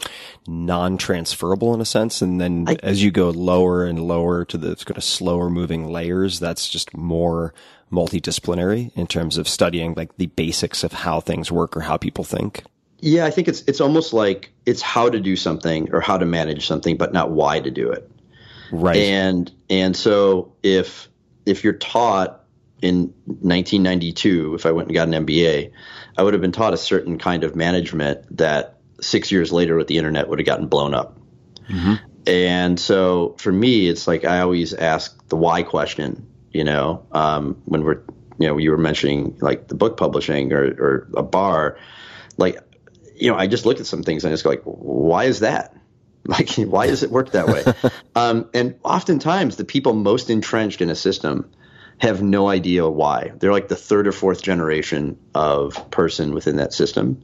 non-transferable 0.47 1.75
in 1.75 1.83
a 1.83 1.85
sense, 1.85 2.23
and 2.23 2.41
then 2.41 2.65
I, 2.67 2.79
as 2.83 3.03
you 3.03 3.11
go 3.11 3.29
lower 3.31 3.85
and 3.85 4.01
lower 4.01 4.47
to 4.47 4.57
the 4.57 4.77
kind 4.77 4.97
of 4.97 5.05
slower 5.05 5.51
moving 5.51 5.89
layers, 5.89 6.41
that's 6.41 6.67
just 6.67 6.97
more 6.97 7.53
multidisciplinary 7.93 8.91
in 8.97 9.07
terms 9.07 9.37
of 9.37 9.47
studying 9.47 9.93
like 9.95 10.17
the 10.17 10.27
basics 10.27 10.83
of 10.83 10.93
how 10.93 11.21
things 11.21 11.53
work 11.53 11.77
or 11.77 11.81
how 11.83 11.99
people 11.99 12.25
think. 12.25 12.65
Yeah, 13.07 13.27
I 13.27 13.31
think 13.31 13.49
it's 13.49 13.63
it's 13.67 13.83
almost 13.83 14.15
like 14.15 14.51
it's 14.65 14.81
how 14.81 15.11
to 15.11 15.21
do 15.21 15.37
something 15.37 15.93
or 15.93 16.01
how 16.01 16.17
to 16.17 16.25
manage 16.25 16.67
something, 16.67 16.97
but 16.97 17.13
not 17.13 17.31
why 17.31 17.61
to 17.61 17.71
do 17.71 17.91
it. 17.91 18.11
Right. 18.73 18.97
And 18.97 19.53
and 19.69 19.95
so 19.95 20.55
if 20.63 21.11
if 21.45 21.65
you're 21.65 21.75
taught 21.75 22.43
in 22.81 23.13
1992, 23.27 24.55
if 24.55 24.65
I 24.65 24.71
went 24.71 24.89
and 24.89 24.95
got 24.95 25.09
an 25.09 25.27
MBA, 25.27 25.71
I 26.17 26.23
would 26.23 26.33
have 26.33 26.41
been 26.41 26.53
taught 26.53 26.73
a 26.73 26.79
certain 26.79 27.19
kind 27.19 27.45
of 27.45 27.55
management 27.55 28.39
that 28.39 28.79
six 29.03 29.31
years 29.31 29.53
later 29.53 29.77
with 29.77 29.89
the 29.89 29.99
internet 29.99 30.31
would 30.31 30.39
have 30.39 30.47
gotten 30.47 30.67
blown 30.67 30.95
up. 30.95 31.19
Mm-hmm. 31.69 31.97
And 32.27 32.81
so 32.81 33.37
for 33.37 33.53
me, 33.53 33.87
it's 33.87 34.07
like 34.07 34.25
I 34.25 34.41
always 34.41 34.73
ask 34.73 35.29
the 35.29 35.37
why 35.37 35.63
question. 35.63 36.27
You 36.53 36.65
know, 36.65 37.05
um, 37.13 37.61
when 37.67 37.85
we're 37.85 38.01
you 38.39 38.49
know 38.49 38.57
you 38.57 38.71
were 38.71 38.79
mentioning 38.79 39.37
like 39.43 39.69
the 39.69 39.75
book 39.75 39.99
publishing 39.99 40.55
or, 40.55 40.65
or 40.65 41.09
a 41.19 41.23
bar, 41.23 41.77
like 42.39 42.59
you 43.15 43.31
know, 43.31 43.37
I 43.37 43.47
just 43.47 43.67
look 43.67 43.81
at 43.81 43.87
some 43.87 44.03
things 44.03 44.25
and 44.25 44.31
I 44.31 44.35
just 44.35 44.45
go 44.45 44.51
like, 44.51 44.63
why 44.65 45.25
is 45.25 45.41
that? 45.41 45.77
Like, 46.27 46.55
why 46.57 46.87
does 46.87 47.03
it 47.03 47.11
work 47.11 47.33
that 47.33 47.49
way? 47.49 47.91
um, 48.15 48.49
and 48.55 48.77
oftentimes, 48.83 49.57
the 49.57 49.65
people 49.67 49.93
most 49.93 50.31
entrenched 50.31 50.81
in 50.81 50.89
a 50.89 50.95
system 50.95 51.51
have 51.99 52.23
no 52.23 52.49
idea 52.49 52.89
why. 52.89 53.33
They're 53.39 53.53
like 53.53 53.69
the 53.69 53.77
third 53.77 54.09
or 54.09 54.13
fourth 54.13 54.43
generation 54.43 55.19
of 55.35 55.91
person 55.91 56.33
within 56.33 56.57
that 56.57 56.73
system, 56.73 57.23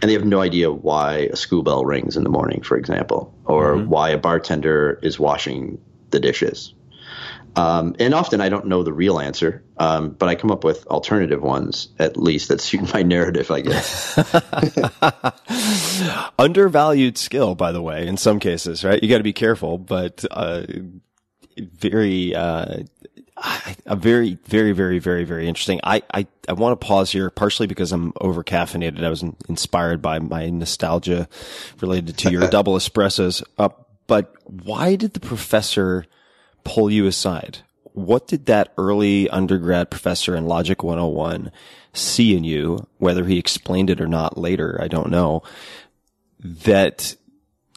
and 0.00 0.08
they 0.08 0.14
have 0.14 0.24
no 0.24 0.40
idea 0.40 0.72
why 0.72 1.28
a 1.30 1.36
school 1.36 1.62
bell 1.62 1.84
rings 1.84 2.16
in 2.16 2.24
the 2.24 2.30
morning, 2.30 2.62
for 2.62 2.78
example, 2.78 3.34
or 3.44 3.74
mm-hmm. 3.74 3.90
why 3.90 4.08
a 4.08 4.18
bartender 4.18 4.98
is 5.02 5.18
washing 5.18 5.78
the 6.08 6.18
dishes. 6.18 6.72
Um, 7.56 7.96
and 7.98 8.14
often 8.14 8.40
I 8.40 8.48
don't 8.48 8.66
know 8.66 8.82
the 8.82 8.92
real 8.92 9.18
answer, 9.18 9.64
um, 9.78 10.10
but 10.10 10.28
I 10.28 10.34
come 10.34 10.50
up 10.50 10.64
with 10.64 10.86
alternative 10.86 11.42
ones 11.42 11.88
at 11.98 12.16
least 12.16 12.48
that 12.48 12.60
suit 12.60 12.92
my 12.92 13.02
narrative, 13.02 13.50
I 13.50 13.60
guess. 13.62 14.18
Undervalued 16.38 17.18
skill, 17.18 17.54
by 17.54 17.72
the 17.72 17.82
way, 17.82 18.06
in 18.06 18.16
some 18.16 18.38
cases, 18.38 18.84
right? 18.84 19.02
You 19.02 19.08
got 19.08 19.18
to 19.18 19.24
be 19.24 19.32
careful, 19.32 19.78
but 19.78 20.24
uh, 20.30 20.66
very, 21.58 22.34
uh, 22.34 22.84
a 23.86 23.96
very, 23.96 24.38
very, 24.46 24.72
very, 24.72 24.98
very, 24.98 25.24
very 25.24 25.48
interesting. 25.48 25.80
I, 25.84 26.02
I, 26.12 26.26
I 26.48 26.52
want 26.52 26.78
to 26.78 26.86
pause 26.86 27.10
here 27.10 27.30
partially 27.30 27.66
because 27.66 27.92
I'm 27.92 28.12
over 28.20 28.42
caffeinated. 28.42 29.04
I 29.04 29.08
was 29.08 29.24
inspired 29.48 30.02
by 30.02 30.18
my 30.18 30.50
nostalgia 30.50 31.28
related 31.80 32.18
to 32.18 32.30
your 32.30 32.48
double 32.50 32.74
espressos. 32.74 33.42
Uh, 33.56 33.68
but 34.06 34.34
why 34.44 34.96
did 34.96 35.14
the 35.14 35.20
professor 35.20 36.06
pull 36.68 36.90
you 36.90 37.06
aside? 37.06 37.58
What 37.94 38.28
did 38.28 38.46
that 38.46 38.72
early 38.76 39.28
undergrad 39.30 39.90
professor 39.90 40.36
in 40.36 40.46
Logic 40.46 40.82
101 40.82 41.50
see 41.94 42.36
in 42.36 42.44
you, 42.44 42.86
whether 42.98 43.24
he 43.24 43.38
explained 43.38 43.90
it 43.90 44.00
or 44.00 44.06
not 44.06 44.36
later, 44.36 44.78
I 44.80 44.86
don't 44.86 45.10
know, 45.10 45.42
that 46.40 47.16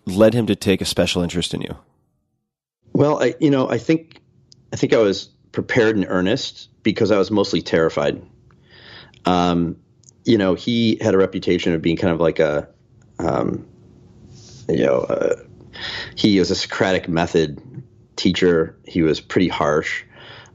led 0.06 0.34
him 0.34 0.45
to 0.47 0.56
take 0.56 0.82
a 0.82 0.86
special 0.86 1.21
interest 1.21 1.54
in 1.54 1.62
you? 1.62 1.75
Well, 2.93 3.23
I, 3.23 3.36
you 3.39 3.49
know, 3.49 3.69
I 3.69 3.77
think, 3.77 4.21
I 4.73 4.75
think 4.75 4.93
I 4.93 4.97
was 4.97 5.30
prepared 5.54 5.97
in 5.97 6.06
earnest 6.06 6.69
because 6.84 7.12
I 7.12 7.17
was 7.17 7.32
mostly 7.32 7.62
terrified. 7.62 8.21
Um, 9.25 9.77
you 10.25 10.38
know, 10.38 10.54
he 10.54 10.97
had 11.01 11.13
a 11.13 11.17
reputation 11.17 11.73
of 11.73 11.82
being 11.82 11.97
kind 11.97 12.13
of 12.13 12.19
like 12.19 12.39
a, 12.39 12.67
um, 13.19 13.65
you 14.67 14.86
know, 14.86 14.99
uh, 14.99 15.36
he 16.15 16.38
was 16.38 16.51
a 16.51 16.56
Socratic 16.56 17.08
method 17.08 17.62
teacher. 18.15 18.76
He 18.86 19.02
was 19.02 19.19
pretty 19.19 19.47
harsh. 19.47 20.04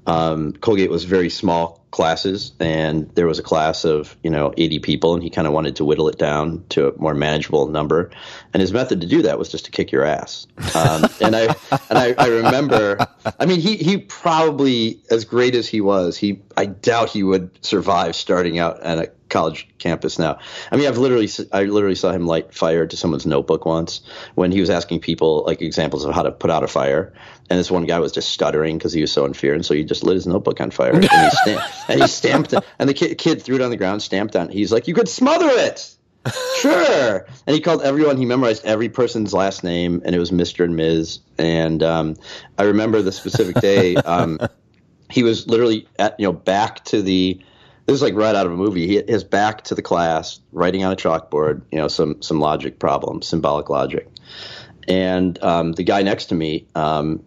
Um, 0.06 0.52
Colgate 0.52 0.90
was 0.90 1.04
very 1.04 1.28
small 1.28 1.84
classes, 1.90 2.52
and 2.60 3.10
there 3.14 3.26
was 3.26 3.38
a 3.38 3.42
class 3.42 3.84
of 3.84 4.16
you 4.22 4.30
know 4.30 4.52
80 4.56 4.78
people, 4.80 5.14
and 5.14 5.22
he 5.22 5.30
kind 5.30 5.46
of 5.46 5.52
wanted 5.52 5.76
to 5.76 5.84
whittle 5.84 6.08
it 6.08 6.18
down 6.18 6.64
to 6.70 6.88
a 6.88 6.98
more 7.00 7.14
manageable 7.14 7.66
number. 7.68 8.10
And 8.52 8.60
his 8.60 8.72
method 8.72 9.00
to 9.00 9.06
do 9.06 9.22
that 9.22 9.38
was 9.38 9.48
just 9.48 9.64
to 9.64 9.70
kick 9.70 9.90
your 9.90 10.04
ass. 10.04 10.46
Um, 10.74 11.06
and 11.20 11.34
I 11.34 11.54
and 11.90 11.98
I, 11.98 12.14
I 12.18 12.28
remember, 12.28 12.98
I 13.40 13.46
mean, 13.46 13.60
he 13.60 13.76
he 13.76 13.98
probably 13.98 15.00
as 15.10 15.24
great 15.24 15.54
as 15.54 15.66
he 15.66 15.80
was, 15.80 16.16
he 16.16 16.40
I 16.56 16.66
doubt 16.66 17.10
he 17.10 17.22
would 17.22 17.50
survive 17.64 18.14
starting 18.14 18.58
out 18.58 18.80
at 18.82 18.98
a 18.98 19.10
college 19.28 19.68
campus 19.78 20.18
now. 20.18 20.38
I 20.70 20.76
mean, 20.76 20.86
I've 20.86 20.98
literally 20.98 21.28
I 21.52 21.64
literally 21.64 21.94
saw 21.94 22.12
him 22.12 22.26
light 22.26 22.54
fire 22.54 22.86
to 22.86 22.96
someone's 22.96 23.26
notebook 23.26 23.66
once 23.66 24.00
when 24.34 24.52
he 24.52 24.60
was 24.60 24.70
asking 24.70 25.00
people 25.00 25.44
like 25.46 25.62
examples 25.62 26.04
of 26.04 26.14
how 26.14 26.22
to 26.22 26.30
put 26.30 26.50
out 26.50 26.64
a 26.64 26.68
fire, 26.68 27.12
and 27.50 27.58
this 27.58 27.70
one 27.70 27.86
guy 27.86 27.98
was 27.98 28.12
just 28.12 28.30
stuttering 28.30 28.78
because 28.78 28.92
he 28.92 29.00
was 29.00 29.12
so 29.12 29.24
in 29.24 29.34
fear, 29.34 29.54
and 29.54 29.64
so 29.64 29.74
he 29.74 29.84
just 29.84 30.04
lit 30.04 30.14
his 30.14 30.26
notebook 30.26 30.60
on 30.60 30.70
fire 30.70 30.92
and 30.92 31.02
he, 31.02 31.08
stamp, 31.08 31.62
and 31.88 32.00
he 32.00 32.06
stamped 32.06 32.52
it, 32.52 32.64
and 32.78 32.88
the 32.88 32.94
kid, 32.94 33.16
kid 33.18 33.42
threw 33.42 33.56
it 33.56 33.62
on 33.62 33.70
the 33.70 33.76
ground, 33.76 34.02
stamped 34.02 34.36
on. 34.36 34.50
it. 34.50 34.52
He's 34.52 34.72
like, 34.72 34.88
"You 34.88 34.94
could 34.94 35.08
smother 35.08 35.48
it." 35.48 35.92
sure. 36.56 37.26
And 37.46 37.54
he 37.54 37.60
called 37.60 37.82
everyone. 37.82 38.16
He 38.16 38.24
memorized 38.24 38.64
every 38.64 38.88
person's 38.88 39.32
last 39.32 39.62
name, 39.62 40.02
and 40.04 40.14
it 40.14 40.18
was 40.18 40.32
Mister 40.32 40.64
and 40.64 40.76
Ms. 40.76 41.20
And 41.38 41.82
um, 41.82 42.16
I 42.58 42.64
remember 42.64 43.02
the 43.02 43.12
specific 43.12 43.56
day. 43.56 43.96
Um, 43.96 44.40
he 45.10 45.22
was 45.22 45.46
literally 45.46 45.88
at 45.98 46.18
you 46.18 46.26
know 46.26 46.32
back 46.32 46.84
to 46.86 47.02
the 47.02 47.40
this 47.86 47.94
is 47.94 48.02
like 48.02 48.14
right 48.14 48.34
out 48.34 48.46
of 48.46 48.52
a 48.52 48.56
movie. 48.56 48.86
He 48.86 49.02
his 49.06 49.24
back 49.24 49.64
to 49.64 49.74
the 49.74 49.82
class, 49.82 50.40
writing 50.52 50.84
on 50.84 50.92
a 50.92 50.96
chalkboard, 50.96 51.62
you 51.70 51.78
know, 51.78 51.88
some 51.88 52.20
some 52.20 52.40
logic 52.40 52.78
problems, 52.78 53.26
symbolic 53.26 53.70
logic, 53.70 54.08
and 54.88 55.42
um, 55.42 55.72
the 55.72 55.84
guy 55.84 56.02
next 56.02 56.26
to 56.26 56.34
me 56.34 56.66
um, 56.74 57.22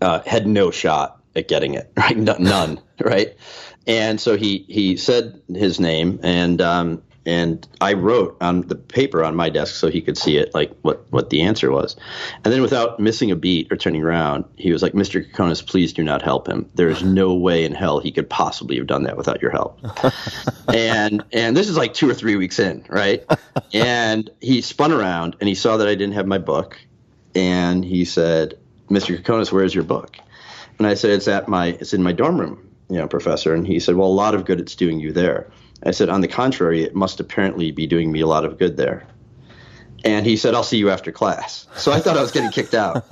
uh, 0.00 0.20
had 0.26 0.46
no 0.46 0.70
shot 0.70 1.22
at 1.36 1.48
getting 1.48 1.74
it, 1.74 1.90
right? 1.96 2.16
None, 2.16 2.80
right? 3.00 3.36
And 3.86 4.20
so 4.20 4.36
he 4.36 4.64
he 4.68 4.96
said 4.96 5.40
his 5.48 5.78
name, 5.78 6.20
and 6.22 6.60
um, 6.60 7.02
and 7.24 7.66
I 7.80 7.92
wrote 7.92 8.36
on 8.40 8.62
the 8.62 8.74
paper 8.74 9.22
on 9.22 9.36
my 9.36 9.48
desk 9.48 9.76
so 9.76 9.88
he 9.88 10.00
could 10.00 10.18
see 10.18 10.36
it, 10.36 10.52
like 10.54 10.72
what 10.82 11.04
what 11.10 11.30
the 11.30 11.42
answer 11.42 11.70
was. 11.70 11.96
And 12.44 12.52
then, 12.52 12.62
without 12.62 12.98
missing 12.98 13.30
a 13.30 13.36
beat 13.36 13.70
or 13.70 13.76
turning 13.76 14.02
around, 14.02 14.44
he 14.56 14.72
was 14.72 14.82
like, 14.82 14.92
"Mr. 14.92 15.24
Kokonas, 15.24 15.64
please 15.64 15.92
do 15.92 16.02
not 16.02 16.22
help 16.22 16.48
him. 16.48 16.68
There 16.74 16.88
is 16.88 17.02
no 17.02 17.34
way 17.34 17.64
in 17.64 17.74
hell 17.74 18.00
he 18.00 18.10
could 18.10 18.28
possibly 18.28 18.76
have 18.76 18.86
done 18.86 19.04
that 19.04 19.16
without 19.16 19.40
your 19.40 19.52
help." 19.52 19.78
and 20.74 21.22
and 21.32 21.56
this 21.56 21.68
is 21.68 21.76
like 21.76 21.94
two 21.94 22.10
or 22.10 22.14
three 22.14 22.36
weeks 22.36 22.58
in, 22.58 22.84
right? 22.88 23.24
And 23.72 24.28
he 24.40 24.60
spun 24.60 24.92
around 24.92 25.36
and 25.40 25.48
he 25.48 25.54
saw 25.54 25.76
that 25.76 25.86
I 25.86 25.94
didn't 25.94 26.14
have 26.14 26.26
my 26.26 26.38
book, 26.38 26.78
and 27.36 27.84
he 27.84 28.04
said, 28.04 28.58
"Mr. 28.90 29.16
Kokonas, 29.16 29.52
where's 29.52 29.74
your 29.74 29.84
book?" 29.84 30.16
And 30.78 30.86
I 30.88 30.94
said, 30.94 31.10
"It's 31.10 31.28
at 31.28 31.48
my 31.48 31.66
it's 31.66 31.94
in 31.94 32.02
my 32.02 32.12
dorm 32.12 32.38
room." 32.38 32.68
You 32.90 32.98
know, 32.98 33.06
professor, 33.06 33.54
and 33.54 33.64
he 33.64 33.78
said, 33.78 33.94
"Well, 33.94 34.08
a 34.08 34.10
lot 34.10 34.34
of 34.34 34.44
good 34.44 34.58
it's 34.58 34.74
doing 34.74 34.98
you 34.98 35.12
there." 35.12 35.46
I 35.84 35.90
said, 35.90 36.08
on 36.08 36.20
the 36.20 36.28
contrary, 36.28 36.82
it 36.82 36.94
must 36.94 37.20
apparently 37.20 37.70
be 37.70 37.86
doing 37.86 38.10
me 38.12 38.20
a 38.20 38.26
lot 38.26 38.44
of 38.44 38.58
good 38.58 38.76
there. 38.76 39.06
And 40.04 40.26
he 40.26 40.36
said, 40.36 40.54
I'll 40.54 40.64
see 40.64 40.78
you 40.78 40.90
after 40.90 41.12
class. 41.12 41.66
So 41.76 41.92
I 41.92 42.00
thought 42.00 42.16
I 42.16 42.22
was 42.22 42.32
getting 42.32 42.50
kicked 42.50 42.74
out. 42.74 43.04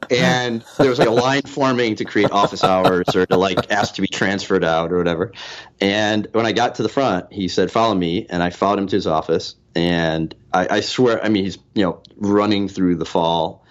and 0.10 0.64
there 0.78 0.88
was 0.88 0.98
like 0.98 1.08
a 1.08 1.12
line 1.12 1.42
forming 1.42 1.96
to 1.96 2.04
create 2.04 2.30
office 2.30 2.64
hours 2.64 3.14
or 3.14 3.26
to 3.26 3.36
like 3.36 3.70
ask 3.70 3.96
to 3.96 4.00
be 4.00 4.08
transferred 4.08 4.64
out 4.64 4.92
or 4.92 4.98
whatever. 4.98 5.32
And 5.80 6.26
when 6.32 6.46
I 6.46 6.52
got 6.52 6.76
to 6.76 6.82
the 6.82 6.88
front, 6.88 7.32
he 7.32 7.48
said, 7.48 7.70
follow 7.70 7.94
me. 7.94 8.26
And 8.30 8.42
I 8.42 8.50
followed 8.50 8.78
him 8.78 8.86
to 8.88 8.96
his 8.96 9.06
office. 9.06 9.56
And 9.74 10.34
I, 10.54 10.76
I 10.76 10.80
swear, 10.80 11.22
I 11.22 11.28
mean, 11.28 11.44
he's, 11.44 11.58
you 11.74 11.84
know, 11.84 12.02
running 12.16 12.68
through 12.68 12.96
the 12.96 13.04
fall, 13.04 13.66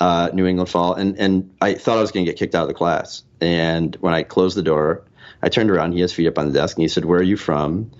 uh, 0.00 0.30
New 0.32 0.46
England 0.46 0.70
fall. 0.70 0.94
And, 0.94 1.16
and 1.16 1.54
I 1.60 1.74
thought 1.74 1.98
I 1.98 2.00
was 2.00 2.10
going 2.10 2.26
to 2.26 2.32
get 2.32 2.38
kicked 2.38 2.56
out 2.56 2.62
of 2.62 2.68
the 2.68 2.74
class. 2.74 3.22
And 3.40 3.94
when 3.96 4.14
I 4.14 4.24
closed 4.24 4.56
the 4.56 4.62
door, 4.62 5.04
I 5.44 5.50
turned 5.50 5.70
around. 5.70 5.92
He 5.92 6.00
has 6.00 6.10
feet 6.10 6.26
up 6.26 6.38
on 6.38 6.46
the 6.46 6.54
desk, 6.58 6.76
and 6.78 6.82
he 6.82 6.88
said, 6.88 7.04
"Where 7.04 7.20
are 7.20 7.22
you 7.22 7.36
from? 7.36 7.90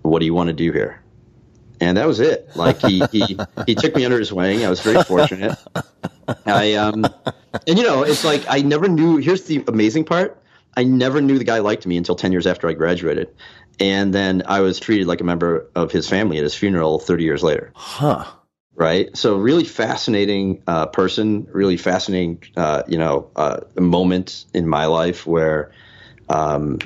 What 0.00 0.20
do 0.20 0.24
you 0.24 0.32
want 0.32 0.48
to 0.48 0.54
do 0.54 0.72
here?" 0.72 1.02
And 1.78 1.98
that 1.98 2.06
was 2.06 2.18
it. 2.18 2.48
Like 2.56 2.80
he 2.80 3.04
he 3.12 3.38
he 3.66 3.74
took 3.74 3.94
me 3.94 4.06
under 4.06 4.18
his 4.18 4.32
wing. 4.32 4.64
I 4.64 4.70
was 4.70 4.80
very 4.80 5.02
fortunate. 5.04 5.58
I 6.46 6.74
um, 6.74 7.04
and 7.66 7.78
you 7.78 7.84
know, 7.84 8.04
it's 8.04 8.24
like 8.24 8.44
I 8.48 8.62
never 8.62 8.88
knew. 8.88 9.18
Here's 9.18 9.42
the 9.42 9.62
amazing 9.68 10.04
part: 10.04 10.42
I 10.78 10.84
never 10.84 11.20
knew 11.20 11.38
the 11.38 11.44
guy 11.44 11.58
liked 11.58 11.86
me 11.86 11.98
until 11.98 12.14
ten 12.14 12.32
years 12.32 12.46
after 12.46 12.68
I 12.68 12.72
graduated, 12.72 13.28
and 13.78 14.14
then 14.14 14.42
I 14.46 14.60
was 14.60 14.80
treated 14.80 15.06
like 15.06 15.20
a 15.20 15.24
member 15.24 15.68
of 15.74 15.92
his 15.92 16.08
family 16.08 16.38
at 16.38 16.42
his 16.42 16.54
funeral 16.54 16.98
thirty 16.98 17.24
years 17.24 17.42
later. 17.42 17.70
Huh. 17.74 18.24
Right. 18.76 19.14
So 19.14 19.36
really 19.36 19.64
fascinating 19.64 20.62
uh, 20.66 20.86
person. 20.86 21.46
Really 21.52 21.76
fascinating. 21.76 22.42
Uh, 22.56 22.82
you 22.88 22.96
know, 22.96 23.30
uh, 23.36 23.60
moment 23.78 24.46
in 24.54 24.66
my 24.66 24.86
life 24.86 25.26
where 25.26 25.70
um, 26.28 26.78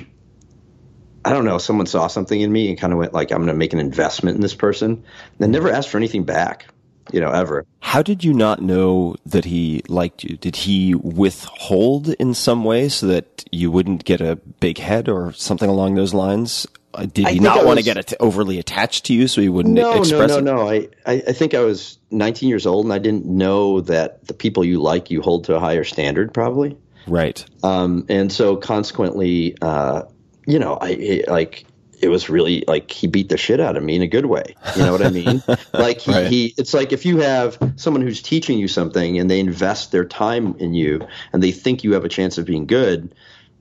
I 1.25 1.31
don't 1.33 1.45
know, 1.45 1.57
someone 1.57 1.85
saw 1.85 2.07
something 2.07 2.39
in 2.39 2.51
me 2.51 2.69
and 2.69 2.77
kind 2.79 2.93
of 2.93 2.99
went 2.99 3.13
like, 3.13 3.31
I'm 3.31 3.39
going 3.39 3.47
to 3.47 3.53
make 3.53 3.73
an 3.73 3.79
investment 3.79 4.35
in 4.35 4.41
this 4.41 4.55
person, 4.55 5.03
and 5.39 5.51
never 5.51 5.69
asked 5.71 5.89
for 5.89 5.97
anything 5.97 6.23
back, 6.23 6.65
you 7.11 7.19
know, 7.19 7.29
ever. 7.31 7.65
How 7.81 8.01
did 8.01 8.23
you 8.23 8.33
not 8.33 8.61
know 8.61 9.15
that 9.25 9.45
he 9.45 9.81
liked 9.87 10.23
you? 10.23 10.37
Did 10.37 10.55
he 10.55 10.95
withhold 10.95 12.09
in 12.09 12.33
some 12.33 12.63
way 12.63 12.89
so 12.89 13.07
that 13.07 13.43
you 13.51 13.69
wouldn't 13.69 14.05
get 14.05 14.21
a 14.21 14.37
big 14.37 14.77
head 14.77 15.09
or 15.09 15.33
something 15.33 15.69
along 15.69 15.95
those 15.95 16.13
lines? 16.13 16.65
Uh, 16.93 17.05
Did 17.05 17.27
he 17.27 17.39
not 17.39 17.59
I 17.59 17.63
want 17.65 17.77
to 17.77 17.85
get 17.85 18.13
overly 18.19 18.57
attached 18.57 19.05
to 19.05 19.13
you 19.13 19.27
so 19.27 19.41
he 19.41 19.49
wouldn't 19.49 19.75
No, 19.75 19.93
no, 19.93 19.99
express 19.99 20.29
no, 20.31 20.37
it? 20.37 20.41
no. 20.43 20.67
I, 20.67 20.87
I, 21.05 21.23
I 21.27 21.33
think 21.33 21.53
I 21.53 21.59
was 21.59 21.99
19 22.09 22.49
years 22.49 22.65
old 22.65 22.85
and 22.85 22.93
I 22.93 22.97
didn't 22.97 23.25
know 23.27 23.81
that 23.81 24.25
the 24.25 24.33
people 24.33 24.65
you 24.65 24.81
like 24.81 25.11
you 25.11 25.21
hold 25.21 25.43
to 25.45 25.55
a 25.55 25.59
higher 25.59 25.83
standard, 25.83 26.33
probably. 26.33 26.75
Right. 27.09 27.43
Um, 27.63 28.05
and 28.09 28.31
so 28.31 28.55
consequently, 28.55 29.57
uh, 29.61 30.03
you 30.45 30.59
know, 30.59 30.75
I 30.75 30.89
it, 30.89 31.27
like 31.27 31.65
it 32.01 32.09
was 32.09 32.29
really 32.29 32.63
like 32.67 32.91
he 32.91 33.07
beat 33.07 33.29
the 33.29 33.37
shit 33.37 33.59
out 33.59 33.75
of 33.75 33.83
me 33.83 33.95
in 33.95 34.01
a 34.01 34.07
good 34.07 34.25
way. 34.25 34.55
You 34.75 34.83
know 34.83 34.91
what 34.91 35.05
I 35.05 35.09
mean? 35.09 35.43
like 35.73 35.99
he, 35.99 36.11
Right. 36.11 36.27
he, 36.27 36.53
it's 36.57 36.73
like 36.73 36.93
if 36.93 37.05
you 37.05 37.17
have 37.19 37.57
someone 37.75 38.01
who's 38.01 38.21
teaching 38.21 38.57
you 38.57 38.67
something 38.67 39.19
and 39.19 39.29
they 39.29 39.39
invest 39.39 39.91
their 39.91 40.05
time 40.05 40.55
in 40.59 40.73
you 40.73 41.05
and 41.33 41.43
they 41.43 41.51
think 41.51 41.83
you 41.83 41.93
have 41.93 42.05
a 42.05 42.09
chance 42.09 42.37
of 42.37 42.45
being 42.45 42.65
good, 42.67 43.13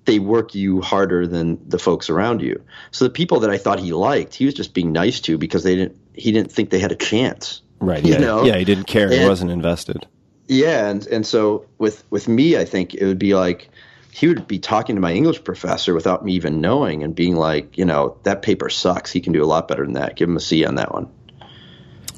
they 0.05 0.19
work 0.19 0.55
you 0.55 0.81
harder 0.81 1.27
than 1.27 1.59
the 1.69 1.79
folks 1.79 2.09
around 2.09 2.41
you. 2.41 2.63
So 2.93 3.05
the 3.05 3.11
people 3.11 3.41
that 3.41 3.51
I 3.51 3.59
thought 3.59 3.81
he 3.81 3.93
liked, 3.93 4.35
he 4.35 4.45
was 4.45 4.55
just 4.55 4.73
being 4.73 4.93
nice 4.93 5.21
to 5.23 5.37
because 5.37 5.65
they 5.65 5.75
didn't, 5.75 5.99
he 6.15 6.33
didn't 6.33 6.53
think 6.53 6.71
they 6.71 6.79
had 6.79 6.93
a 6.93 6.97
chance. 6.97 7.61
Right. 7.81 8.05
Yeah. 8.05 8.19
know? 8.19 8.45
yeah. 8.45 8.57
He 8.57 8.65
didn't 8.65 8.87
care. 8.87 9.11
he 9.11 9.27
wasn't 9.27 9.51
invested. 9.51 10.07
Yeah, 10.49 10.89
and 10.89 11.07
and 11.07 11.27
so 11.27 11.67
with 11.77 12.03
with 12.11 12.27
me, 12.27 12.57
I 12.57 12.65
think 12.65 12.95
it 12.95 13.05
would 13.05 13.19
be 13.19 13.35
like 13.35 13.71
he 14.11 14.27
would 14.27 14.49
be 14.49 14.59
talking 14.59 14.97
to 14.97 15.01
my 15.01 15.13
English 15.13 15.45
professor 15.45 15.95
without 15.95 16.25
me 16.25 16.33
even 16.33 16.61
knowing, 16.61 17.03
and 17.03 17.15
being 17.15 17.37
like, 17.37 17.77
you 17.77 17.85
know, 17.85 18.17
that 18.25 18.43
paper 18.43 18.71
sucks. 18.71 19.13
He 19.13 19.21
can 19.21 19.33
do 19.33 19.45
a 19.45 19.47
lot 19.47 19.69
better 19.69 19.85
than 19.85 19.95
that. 19.95 20.17
Give 20.17 20.29
him 20.29 20.37
a 20.37 20.41
C 20.41 20.65
on 20.65 20.77
that 20.77 20.93
one. 20.93 21.11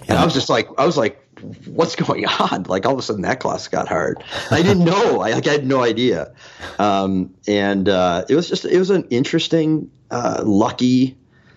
And 0.08 0.18
I 0.18 0.24
was 0.24 0.34
just 0.34 0.48
like, 0.48 0.68
I 0.78 0.86
was 0.86 0.96
like, 0.96 1.24
what's 1.66 1.96
going 1.96 2.26
on? 2.40 2.64
Like 2.64 2.86
all 2.86 2.92
of 2.92 2.98
a 2.98 3.02
sudden 3.02 3.22
that 3.22 3.40
class 3.40 3.68
got 3.68 3.88
hard. 3.88 4.22
I 4.50 4.62
didn't 4.62 4.84
know. 4.84 5.20
I 5.20 5.32
like 5.32 5.46
I 5.46 5.52
had 5.52 5.66
no 5.66 5.82
idea. 5.82 6.32
Um, 6.78 7.34
and 7.46 7.88
uh, 7.88 8.24
it 8.28 8.34
was 8.34 8.48
just 8.48 8.64
it 8.64 8.78
was 8.78 8.90
an 8.90 9.08
interesting, 9.10 9.90
uh, 10.10 10.42
lucky, 10.44 11.16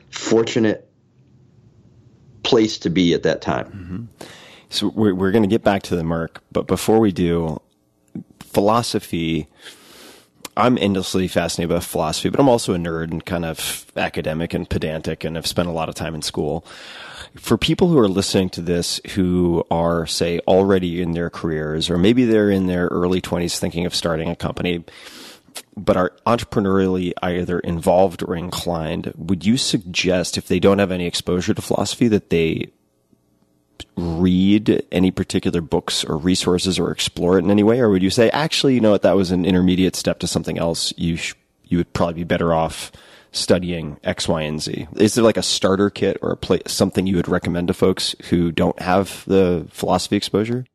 fortunate 0.10 0.90
place 2.44 2.80
to 2.80 2.90
be 2.90 3.14
at 3.14 3.24
that 3.24 3.42
time. 3.42 4.10
So 4.74 4.88
we're, 4.88 5.14
we're 5.14 5.32
going 5.32 5.44
to 5.44 5.50
get 5.50 5.64
back 5.64 5.84
to 5.84 5.96
the 5.96 6.04
Merc, 6.04 6.42
but 6.52 6.66
before 6.66 7.00
we 7.00 7.12
do, 7.12 7.62
philosophy. 8.40 9.48
I'm 10.56 10.78
endlessly 10.78 11.28
fascinated 11.28 11.76
by 11.76 11.80
philosophy, 11.80 12.30
but 12.30 12.40
I'm 12.40 12.50
also 12.50 12.74
a 12.74 12.78
nerd 12.78 13.12
and 13.12 13.26
kind 13.26 13.46
of 13.46 13.92
academic 13.96 14.54
and 14.54 14.70
pedantic, 14.70 15.24
and 15.24 15.36
have 15.36 15.48
spent 15.48 15.68
a 15.68 15.72
lot 15.72 15.90
of 15.90 15.96
time 15.96 16.16
in 16.16 16.22
school. 16.22 16.66
For 17.36 17.58
people 17.58 17.88
who 17.88 17.98
are 17.98 18.08
listening 18.08 18.50
to 18.52 18.62
this 18.62 19.00
who 19.12 19.64
are, 19.72 20.06
say, 20.06 20.40
already 20.48 21.02
in 21.02 21.12
their 21.12 21.30
careers, 21.32 21.90
or 21.90 21.98
maybe 21.98 22.26
they're 22.26 22.52
in 22.52 22.68
their 22.68 22.88
early 22.88 23.22
20s 23.22 23.58
thinking 23.58 23.86
of 23.88 23.96
starting 23.96 24.30
a 24.30 24.36
company, 24.36 24.84
but 25.76 25.98
are 25.98 26.14
entrepreneurially 26.28 27.14
either 27.22 27.60
involved 27.60 28.24
or 28.24 28.36
inclined, 28.36 29.14
would 29.18 29.46
you 29.46 29.58
suggest, 29.58 30.38
if 30.38 30.48
they 30.48 30.60
don't 30.60 30.80
have 30.80 30.92
any 30.92 31.08
exposure 31.08 31.54
to 31.54 31.62
philosophy, 31.62 32.08
that 32.08 32.30
they 32.30 32.72
read 33.96 34.86
any 34.91 35.12
particular 35.12 35.62
books 35.62 36.04
or 36.04 36.17
resources 36.17 36.80
or 36.80 36.91
explore 36.91 37.38
it 37.38 37.43
in 37.43 37.52
any 37.52 37.63
way, 37.63 37.80
or 37.80 37.89
would 37.89 38.04
you 38.04 38.10
say, 38.10 38.30
actually, 38.32 38.76
you 38.76 38.82
know 38.82 38.91
what, 38.91 39.02
that 39.04 39.15
was 39.15 39.32
an 39.32 39.46
intermediate 39.46 39.96
step 39.96 40.19
to 40.19 40.28
something 40.28 40.58
else? 40.58 40.93
You 40.98 41.17
sh- 41.17 41.36
you 41.65 41.78
would 41.78 41.93
probably 41.93 42.15
be 42.15 42.24
better 42.24 42.54
off 42.54 42.91
studying 43.32 43.98
X, 44.04 44.28
Y, 44.28 44.41
and 44.43 44.62
Z. 44.62 44.88
Is 44.96 45.15
there 45.15 45.24
like 45.24 45.38
a 45.38 45.43
starter 45.43 45.89
kit 45.89 46.17
or 46.22 46.38
a 46.41 46.69
something 46.69 47.08
you 47.08 47.15
would 47.15 47.28
recommend 47.28 47.67
to 47.69 47.74
folks 47.74 48.15
who 48.30 48.52
don't 48.52 48.80
have 48.80 49.24
the 49.26 49.65
philosophy 49.72 50.15
exposure? 50.15 50.65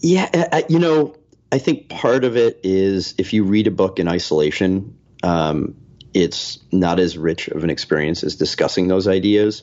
Yeah, 0.00 0.28
I- 0.34 0.48
I- 0.52 0.64
you 0.68 0.78
know, 0.78 1.14
I 1.52 1.58
think 1.58 1.88
part 1.88 2.24
of 2.24 2.36
it 2.36 2.60
is 2.62 3.14
if 3.18 3.32
you 3.32 3.44
read 3.44 3.66
a 3.66 3.70
book 3.70 3.98
in 3.98 4.08
isolation, 4.08 4.96
um, 5.22 5.74
it's 6.14 6.58
not 6.72 6.98
as 6.98 7.16
rich 7.16 7.48
of 7.48 7.62
an 7.62 7.70
experience 7.70 8.24
as 8.24 8.36
discussing 8.36 8.88
those 8.88 9.06
ideas 9.06 9.62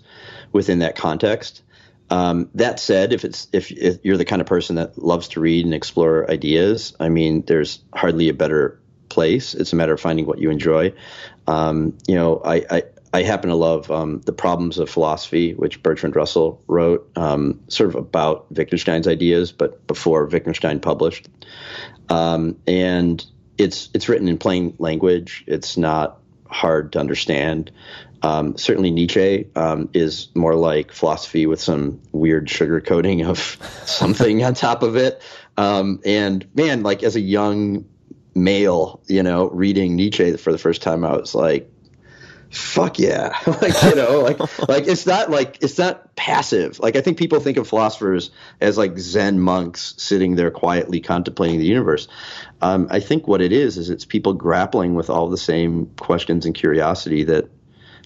within 0.53 0.80
that 0.80 0.95
context. 0.95 1.62
Um, 2.10 2.50
that 2.56 2.80
said, 2.80 3.12
if 3.12 3.26
it's 3.26 3.48
if, 3.52 3.72
if 3.72 4.00
you're 4.04 4.17
the 4.17 4.26
kind 4.26 4.41
of 4.41 4.48
person 4.48 4.78
that 4.78 4.98
loves 4.98 5.30
to 5.30 5.39
read 5.39 5.65
and 5.65 5.74
explore 5.74 6.30
ideas, 6.30 6.96
I 7.00 7.10
mean, 7.10 7.43
there's 7.46 7.80
hardly 7.93 8.30
a 8.30 8.34
better 8.34 8.80
place. 9.10 9.54
It's 9.54 9.74
a 9.74 9.76
matter 9.76 9.93
of 9.93 10.00
finding 10.00 10.26
what 10.26 10.39
you 10.39 10.50
enjoy. 10.50 10.93
Um, 11.48 11.98
you 12.08 12.15
know, 12.15 12.41
I, 12.43 12.65
I, 12.70 12.84
I 13.13 13.24
happen 13.24 13.50
to 13.50 13.56
love 13.56 13.89
um, 13.89 14.22
the 14.22 14.34
problems 14.34 14.80
of 14.80 14.89
philosophy, 14.89 15.54
which 15.54 15.82
Bertrand 15.82 16.15
Russell 16.15 16.62
wrote, 16.67 17.10
um, 17.15 17.62
sort 17.67 17.89
of 17.89 17.96
about 17.96 18.52
Wittgenstein's 18.52 19.08
ideas, 19.08 19.52
but 19.52 19.86
before 19.88 20.26
Wittgenstein 20.26 20.80
published. 20.80 21.28
Um, 22.10 22.58
and 22.67 23.26
it's 23.58 23.89
it's 23.93 24.08
written 24.08 24.28
in 24.28 24.38
plain 24.38 24.76
language. 24.78 25.43
It's 25.48 25.78
not 25.78 26.20
hard 26.50 26.93
to 26.93 27.00
understand. 27.00 27.72
Um, 28.21 28.58
certainly, 28.58 28.91
Nietzsche 28.91 29.47
um, 29.56 29.89
is 29.93 30.30
more 30.36 30.56
like 30.56 30.91
philosophy 30.91 31.45
with 31.45 31.62
some 31.62 32.01
weird 32.12 32.49
sugar 32.49 32.82
coating 32.82 33.23
of 33.23 33.39
something 33.86 34.43
on 34.43 34.53
top 34.53 34.84
of 34.84 34.95
it. 34.95 35.21
Um, 35.58 36.01
and 36.06 36.47
man, 36.56 36.84
like 36.84 37.03
as 37.03 37.15
a 37.15 37.21
young 37.21 37.86
male, 38.36 39.01
you 39.08 39.23
know, 39.23 39.49
reading 39.49 39.95
Nietzsche 39.95 40.38
for 40.38 40.51
the 40.51 40.58
first 40.58 40.82
time, 40.82 41.03
I 41.03 41.15
was 41.15 41.34
like, 41.36 41.71
fuck 42.49 42.99
yeah. 42.99 43.38
Like 43.47 43.82
you 43.84 43.95
know 43.95 44.21
like 44.21 44.39
like 44.69 44.88
it's 44.88 45.06
not 45.06 45.30
like 45.30 45.58
it's 45.62 45.77
not 45.77 46.15
passive. 46.15 46.80
Like 46.80 46.95
i 46.95 47.01
think 47.01 47.17
people 47.17 47.39
think 47.39 47.58
of 47.58 47.67
philosophers 47.67 48.32
as 48.62 48.77
like 48.77 48.97
zen 48.97 49.39
monks 49.39 49.93
sitting 49.97 50.36
there 50.36 50.51
quietly 50.51 50.99
contemplating 50.99 51.60
the 51.60 51.65
universe. 51.65 52.08
Um, 52.62 52.88
i 52.89 52.99
think 52.99 53.27
what 53.27 53.41
it 53.41 53.51
is 53.51 53.77
is 53.77 53.89
it's 53.89 54.06
people 54.06 54.34
grappling 54.34 54.95
with 54.95 55.10
all 55.10 55.30
the 55.30 55.38
same 55.38 55.88
questions 55.97 56.45
and 56.45 56.56
curiosity 56.56 57.23
that 57.25 57.49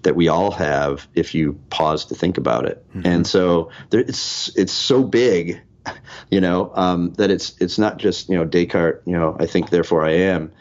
that 0.03 0.15
we 0.15 0.27
all 0.27 0.51
have 0.51 1.07
if 1.13 1.33
you 1.33 1.59
pause 1.69 2.05
to 2.05 2.15
think 2.15 2.37
about 2.37 2.65
it 2.65 2.85
mm-hmm. 2.89 3.05
and 3.05 3.27
so 3.27 3.69
there, 3.89 4.01
it's 4.01 4.55
it's 4.55 4.73
so 4.73 5.03
big 5.03 5.61
you 6.29 6.39
know 6.39 6.71
um, 6.75 7.13
that 7.13 7.31
it's 7.31 7.55
it's 7.59 7.77
not 7.77 7.97
just 7.97 8.29
you 8.29 8.35
know 8.35 8.45
descartes 8.45 9.01
you 9.05 9.13
know 9.13 9.35
i 9.39 9.45
think 9.45 9.69
therefore 9.69 10.05
i 10.05 10.11
am 10.11 10.51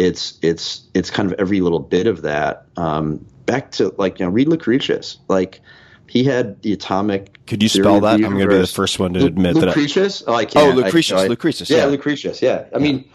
it's 0.00 0.38
it's 0.40 0.88
it's 0.94 1.10
kind 1.10 1.30
of 1.30 1.38
every 1.38 1.60
little 1.60 1.78
bit 1.78 2.06
of 2.06 2.22
that. 2.22 2.66
Um, 2.76 3.26
back 3.44 3.72
to 3.72 3.94
like 3.98 4.18
you 4.18 4.24
know, 4.26 4.32
read 4.32 4.48
Lucretius. 4.48 5.18
Like 5.28 5.60
he 6.06 6.24
had 6.24 6.62
the 6.62 6.72
atomic. 6.72 7.46
Could 7.46 7.62
you 7.62 7.68
spell 7.68 8.00
that? 8.00 8.14
I'm 8.14 8.22
going 8.22 8.38
to 8.38 8.46
be 8.46 8.56
the 8.56 8.66
first 8.66 8.98
one 8.98 9.12
to 9.14 9.26
admit 9.26 9.54
Lu- 9.54 9.60
that. 9.60 9.66
Lucretius. 9.68 10.26
I, 10.26 10.30
oh, 10.30 10.34
I 10.34 10.44
can't. 10.46 10.72
Oh, 10.72 10.76
Lucretius. 10.76 11.20
I, 11.20 11.24
I, 11.24 11.26
Lucretius. 11.26 11.68
Yeah, 11.68 11.76
yeah, 11.78 11.84
Lucretius. 11.86 12.40
Yeah. 12.40 12.64
I 12.74 12.78
mean, 12.78 13.08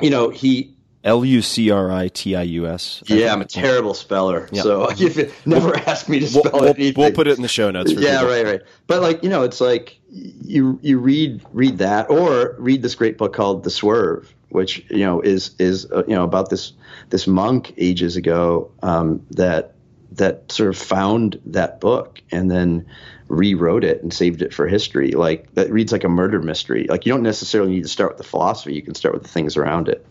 you 0.00 0.10
know, 0.10 0.30
he. 0.30 0.74
L 1.02 1.24
U 1.24 1.40
C 1.40 1.70
R 1.70 1.90
I 1.90 2.08
T 2.08 2.36
I 2.36 2.42
U 2.42 2.66
S. 2.66 3.02
Yeah, 3.06 3.32
I'm 3.32 3.40
a 3.40 3.46
terrible 3.46 3.94
speller, 3.94 4.48
yeah. 4.52 4.62
so 4.62 4.88
never 5.46 5.74
ask 5.76 6.08
me 6.08 6.20
to 6.20 6.26
spell 6.26 6.42
we'll, 6.44 6.52
we'll, 6.52 6.70
anything. 6.70 7.02
We'll 7.02 7.12
put 7.12 7.26
it 7.26 7.36
in 7.36 7.42
the 7.42 7.48
show 7.48 7.70
notes. 7.70 7.92
yeah, 7.92 8.18
people. 8.18 8.28
right, 8.28 8.44
right. 8.44 8.60
But 8.86 9.00
like 9.00 9.22
you 9.22 9.30
know, 9.30 9.42
it's 9.42 9.60
like 9.60 9.98
you 10.10 10.78
you 10.82 10.98
read 10.98 11.42
read 11.52 11.78
that 11.78 12.10
or 12.10 12.54
read 12.58 12.82
this 12.82 12.94
great 12.94 13.16
book 13.16 13.32
called 13.32 13.64
The 13.64 13.70
Swerve, 13.70 14.34
which 14.50 14.84
you 14.90 15.04
know 15.04 15.22
is 15.22 15.54
is 15.58 15.90
uh, 15.90 16.04
you 16.06 16.14
know 16.14 16.24
about 16.24 16.50
this 16.50 16.72
this 17.08 17.26
monk 17.26 17.72
ages 17.78 18.16
ago 18.16 18.70
um, 18.82 19.24
that 19.30 19.74
that 20.12 20.52
sort 20.52 20.68
of 20.68 20.76
found 20.76 21.40
that 21.46 21.80
book 21.80 22.20
and 22.30 22.50
then 22.50 22.84
rewrote 23.30 23.84
it 23.84 24.02
and 24.02 24.12
saved 24.12 24.42
it 24.42 24.52
for 24.52 24.66
history. 24.66 25.12
Like 25.12 25.54
that 25.54 25.70
reads 25.70 25.92
like 25.92 26.04
a 26.04 26.08
murder 26.08 26.42
mystery. 26.42 26.86
Like 26.88 27.06
you 27.06 27.12
don't 27.12 27.22
necessarily 27.22 27.70
need 27.70 27.84
to 27.84 27.88
start 27.88 28.10
with 28.10 28.18
the 28.18 28.24
philosophy; 28.24 28.74
you 28.74 28.82
can 28.82 28.94
start 28.94 29.14
with 29.14 29.22
the 29.22 29.28
things 29.28 29.56
around 29.56 29.88
it. 29.88 30.04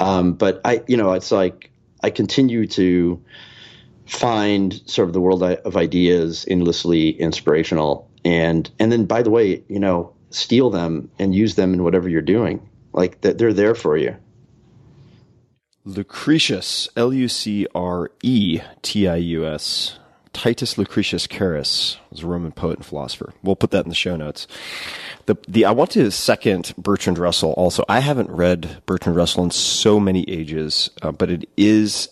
Um, 0.00 0.32
but 0.32 0.60
I, 0.64 0.82
you 0.88 0.96
know, 0.96 1.12
it's 1.12 1.30
like 1.30 1.70
I 2.02 2.10
continue 2.10 2.66
to 2.68 3.22
find 4.06 4.80
sort 4.88 5.08
of 5.08 5.12
the 5.12 5.20
world 5.20 5.42
of 5.42 5.76
ideas 5.76 6.46
endlessly 6.48 7.10
inspirational, 7.10 8.10
and 8.24 8.68
and 8.80 8.90
then 8.90 9.04
by 9.04 9.22
the 9.22 9.30
way, 9.30 9.62
you 9.68 9.78
know, 9.78 10.12
steal 10.30 10.70
them 10.70 11.10
and 11.18 11.34
use 11.34 11.54
them 11.54 11.74
in 11.74 11.84
whatever 11.84 12.08
you're 12.08 12.22
doing. 12.22 12.66
Like 12.94 13.20
that, 13.20 13.36
they're 13.36 13.52
there 13.52 13.74
for 13.74 13.98
you. 13.98 14.16
Lucretius, 15.84 16.88
L 16.96 17.12
U 17.12 17.28
C 17.28 17.66
R 17.74 18.10
E 18.22 18.60
T 18.80 19.06
I 19.06 19.16
U 19.16 19.46
S. 19.46 19.98
Titus 20.36 20.76
Lucretius 20.76 21.26
Carus 21.26 21.96
was 22.10 22.22
a 22.22 22.26
Roman 22.26 22.52
poet 22.52 22.76
and 22.76 22.84
philosopher. 22.84 23.32
We'll 23.42 23.56
put 23.56 23.70
that 23.70 23.86
in 23.86 23.88
the 23.88 23.94
show 23.94 24.16
notes. 24.16 24.46
The 25.24 25.38
the 25.48 25.64
I 25.64 25.70
want 25.70 25.92
to 25.92 26.10
second 26.10 26.74
Bertrand 26.76 27.16
Russell. 27.16 27.52
Also, 27.52 27.86
I 27.88 28.00
haven't 28.00 28.28
read 28.28 28.82
Bertrand 28.84 29.16
Russell 29.16 29.44
in 29.44 29.50
so 29.50 29.98
many 29.98 30.28
ages, 30.28 30.90
uh, 31.00 31.10
but 31.10 31.30
it 31.30 31.48
is 31.56 32.10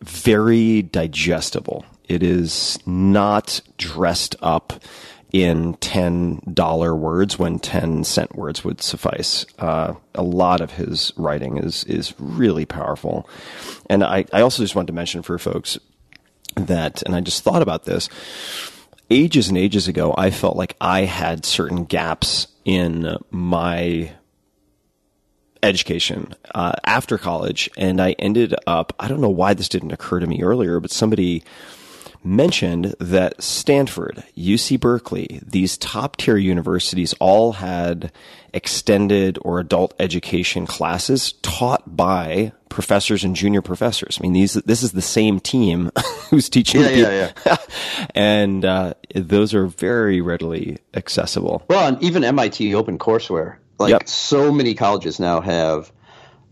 very 0.00 0.80
digestible. 0.80 1.84
It 2.08 2.22
is 2.22 2.78
not 2.86 3.60
dressed 3.76 4.34
up 4.40 4.82
in 5.32 5.74
$10 5.74 6.98
words 6.98 7.38
when 7.38 7.58
10 7.58 8.04
cent 8.04 8.34
words 8.36 8.64
would 8.64 8.80
suffice. 8.80 9.44
Uh, 9.58 9.92
a 10.14 10.22
lot 10.22 10.62
of 10.62 10.70
his 10.70 11.12
writing 11.18 11.58
is, 11.58 11.84
is 11.84 12.14
really 12.18 12.64
powerful. 12.64 13.28
And 13.90 14.02
I, 14.02 14.24
I 14.32 14.40
also 14.40 14.62
just 14.62 14.74
wanted 14.74 14.86
to 14.86 14.92
mention 14.94 15.20
for 15.20 15.38
folks 15.38 15.78
that, 16.56 17.02
and 17.02 17.14
I 17.14 17.20
just 17.20 17.42
thought 17.42 17.62
about 17.62 17.84
this, 17.84 18.08
ages 19.10 19.48
and 19.48 19.58
ages 19.58 19.88
ago, 19.88 20.14
I 20.16 20.30
felt 20.30 20.56
like 20.56 20.76
I 20.80 21.02
had 21.02 21.44
certain 21.44 21.84
gaps 21.84 22.48
in 22.64 23.16
my 23.30 24.12
education 25.62 26.34
uh, 26.54 26.72
after 26.84 27.18
college, 27.18 27.70
and 27.76 28.00
I 28.00 28.12
ended 28.12 28.54
up, 28.66 28.92
I 28.98 29.08
don't 29.08 29.20
know 29.20 29.30
why 29.30 29.54
this 29.54 29.68
didn't 29.68 29.92
occur 29.92 30.20
to 30.20 30.26
me 30.26 30.42
earlier, 30.42 30.80
but 30.80 30.90
somebody 30.90 31.44
mentioned 32.24 32.94
that 32.98 33.40
Stanford, 33.40 34.24
UC 34.36 34.80
Berkeley, 34.80 35.40
these 35.46 35.78
top 35.78 36.16
tier 36.16 36.36
universities 36.36 37.14
all 37.20 37.52
had 37.52 38.10
extended 38.52 39.38
or 39.42 39.60
adult 39.60 39.94
education 40.00 40.66
classes 40.66 41.32
taught 41.42 41.96
by 41.96 42.52
professors 42.76 43.24
and 43.24 43.34
junior 43.34 43.62
professors. 43.62 44.18
I 44.20 44.22
mean, 44.22 44.34
these 44.34 44.52
this 44.52 44.82
is 44.82 44.92
the 44.92 45.00
same 45.00 45.40
team 45.40 45.90
who's 46.30 46.50
teaching. 46.50 46.82
Yeah, 46.82 46.90
yeah, 46.90 47.32
yeah. 47.46 47.56
and 48.14 48.64
uh, 48.66 48.94
those 49.14 49.54
are 49.54 49.66
very 49.66 50.20
readily 50.20 50.76
accessible. 50.92 51.64
Well, 51.68 51.88
and 51.88 52.02
even 52.02 52.22
MIT 52.22 52.72
OpenCourseware, 52.72 53.56
like 53.78 53.92
yep. 53.92 54.06
so 54.06 54.52
many 54.52 54.74
colleges 54.74 55.18
now 55.18 55.40
have 55.40 55.90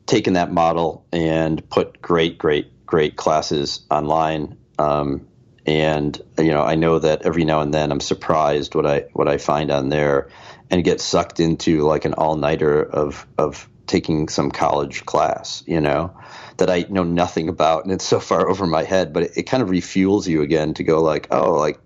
taken 0.07 0.33
that 0.33 0.51
model 0.51 1.05
and 1.13 1.69
put 1.69 2.01
great, 2.01 2.39
great, 2.39 2.87
great 2.87 3.17
classes 3.17 3.83
online. 3.91 4.57
Um, 4.79 5.27
and 5.67 6.19
you 6.39 6.53
know 6.53 6.63
I 6.63 6.75
know 6.75 6.99
that 7.01 7.23
every 7.23 7.45
now 7.45 7.61
and 7.61 7.73
then 7.73 7.93
I'm 7.93 8.01
surprised 8.01 8.75
what 8.75 8.87
I 8.87 9.01
what 9.13 9.29
I 9.29 9.37
find 9.37 9.71
on 9.71 9.91
there, 9.91 10.31
and 10.71 10.83
get 10.83 11.03
sucked 11.03 11.39
into 11.39 11.83
like 11.83 12.07
an 12.07 12.15
all 12.15 12.37
nighter 12.37 12.83
of 12.83 13.27
of 13.37 13.69
taking 13.87 14.29
some 14.29 14.51
college 14.51 15.05
class, 15.07 15.63
you 15.67 15.81
know, 15.81 16.17
that 16.57 16.71
I 16.71 16.87
know 16.89 17.05
nothing 17.05 17.49
about, 17.49 17.85
and 17.85 17.93
it's 17.93 18.05
so 18.05 18.21
far 18.21 18.49
over 18.51 18.67
my 18.67 18.85
head. 18.85 19.13
But 19.13 19.25
it, 19.25 19.33
it 19.37 19.43
kind 19.45 19.63
of 19.63 19.69
refuels 19.69 20.27
you 20.27 20.43
again 20.43 20.75
to 20.75 20.85
go 20.85 21.03
like, 21.03 21.29
oh, 21.31 21.55
like 21.55 21.79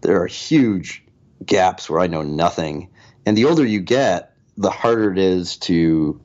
there 0.00 0.22
are 0.22 0.26
huge 0.26 1.02
gaps 1.44 1.88
where 1.90 2.00
I 2.00 2.06
know 2.06 2.22
nothing, 2.22 2.90
and 3.26 3.36
the 3.36 3.46
older 3.46 3.66
you 3.66 3.80
get, 3.80 4.34
the 4.56 4.70
harder 4.70 5.12
it 5.12 5.18
is 5.18 5.56
to 5.58 6.20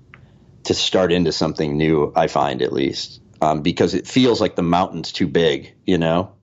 to 0.65 0.73
start 0.73 1.12
into 1.12 1.32
something 1.32 1.77
new. 1.77 2.12
I 2.15 2.27
find 2.27 2.62
at 2.62 2.73
least 2.73 3.21
um, 3.41 3.62
because 3.62 3.93
it 3.93 4.08
feels 4.08 4.41
like 4.41 4.56
the 4.56 4.63
mountain's 4.63 5.12
too 5.12 5.27
big, 5.27 5.73
you 5.86 5.97
know. 5.97 6.34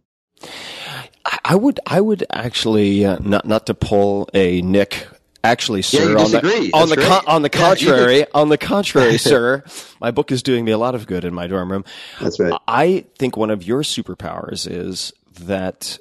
I 1.44 1.54
would, 1.54 1.80
I 1.86 2.00
would 2.00 2.24
actually 2.30 3.04
uh, 3.04 3.18
not 3.20 3.46
not 3.46 3.66
to 3.66 3.74
pull 3.74 4.28
a 4.34 4.62
Nick. 4.62 5.06
Actually, 5.44 5.82
sir, 5.82 6.16
yeah, 6.16 6.24
on 6.24 6.30
the 6.30 6.70
on 6.72 6.88
the, 6.88 6.96
con- 6.96 7.24
on 7.26 7.42
the 7.42 7.50
contrary, 7.50 8.20
yeah, 8.20 8.24
on 8.34 8.48
the 8.48 8.58
contrary, 8.58 9.18
sir, 9.32 9.62
my 10.00 10.10
book 10.10 10.32
is 10.32 10.42
doing 10.42 10.64
me 10.64 10.72
a 10.72 10.78
lot 10.78 10.94
of 10.94 11.06
good 11.06 11.24
in 11.24 11.34
my 11.34 11.46
dorm 11.46 11.70
room. 11.70 11.84
That's 12.20 12.40
right. 12.40 12.58
I 12.66 13.04
think 13.18 13.36
one 13.36 13.50
of 13.50 13.62
your 13.62 13.82
superpowers 13.82 14.66
is 14.68 15.12
that 15.38 15.98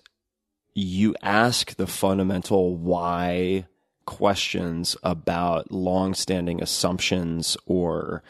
you 0.73 1.13
ask 1.21 1.75
the 1.75 1.87
fundamental 1.87 2.75
why 2.75 3.67
questions 4.05 4.95
about 5.03 5.71
long-standing 5.71 6.61
assumptions 6.61 7.57
or 7.65 8.23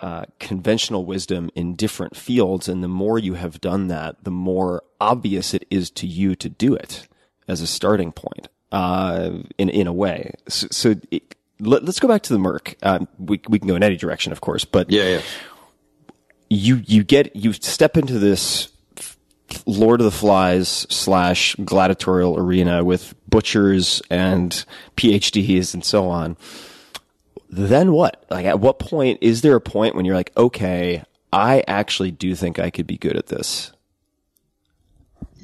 uh, 0.00 0.24
conventional 0.38 1.04
wisdom 1.04 1.50
in 1.54 1.74
different 1.74 2.16
fields. 2.16 2.68
And 2.68 2.82
the 2.82 2.88
more 2.88 3.18
you 3.18 3.34
have 3.34 3.60
done 3.60 3.88
that, 3.88 4.22
the 4.22 4.30
more 4.30 4.82
obvious 5.00 5.54
it 5.54 5.66
is 5.70 5.90
to 5.90 6.06
you 6.06 6.34
to 6.36 6.48
do 6.48 6.74
it 6.74 7.08
as 7.46 7.60
a 7.60 7.66
starting 7.66 8.12
point, 8.12 8.48
uh, 8.72 9.30
in, 9.56 9.68
in 9.68 9.86
a 9.86 9.92
way. 9.92 10.32
So, 10.48 10.68
so 10.70 10.94
it, 11.10 11.34
let, 11.60 11.82
us 11.88 12.00
go 12.00 12.08
back 12.08 12.22
to 12.24 12.32
the 12.32 12.38
Merc. 12.38 12.74
Uh, 12.82 13.06
we, 13.18 13.40
we 13.48 13.58
can 13.58 13.68
go 13.68 13.76
in 13.76 13.82
any 13.82 13.96
direction, 13.96 14.32
of 14.32 14.40
course, 14.40 14.64
but 14.64 14.90
yeah, 14.90 15.08
yeah. 15.08 15.20
you, 16.48 16.82
you 16.86 17.04
get, 17.04 17.34
you 17.34 17.52
step 17.52 17.96
into 17.96 18.18
this 18.18 18.68
Lord 19.66 20.00
of 20.00 20.04
the 20.04 20.10
Flies 20.10 20.68
slash 20.68 21.56
gladiatorial 21.56 22.38
arena 22.38 22.84
with 22.84 23.14
butchers 23.28 24.02
and 24.10 24.64
PhDs 24.96 25.74
and 25.74 25.84
so 25.84 26.08
on 26.08 26.36
then 27.50 27.92
what? 27.92 28.24
Like, 28.30 28.46
at 28.46 28.60
what 28.60 28.78
point 28.78 29.18
is 29.22 29.42
there 29.42 29.56
a 29.56 29.60
point 29.60 29.94
when 29.94 30.04
you're 30.04 30.14
like, 30.14 30.32
okay, 30.36 31.02
I 31.32 31.64
actually 31.66 32.10
do 32.10 32.34
think 32.34 32.58
I 32.58 32.70
could 32.70 32.86
be 32.86 32.98
good 32.98 33.16
at 33.16 33.26
this? 33.26 33.72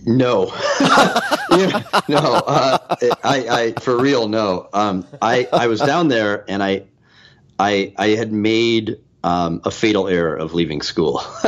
No, 0.06 0.46
no, 2.08 2.18
uh, 2.18 2.78
I, 3.22 3.48
I, 3.48 3.72
for 3.80 3.98
real, 4.00 4.28
no. 4.28 4.68
Um, 4.72 5.06
I, 5.22 5.48
I 5.52 5.66
was 5.66 5.80
down 5.80 6.08
there 6.08 6.44
and 6.48 6.62
I, 6.62 6.84
I, 7.58 7.92
I 7.98 8.08
had 8.08 8.32
made 8.32 8.98
um, 9.22 9.60
a 9.64 9.70
fatal 9.70 10.08
error 10.08 10.34
of 10.36 10.54
leaving 10.54 10.82
school, 10.82 11.22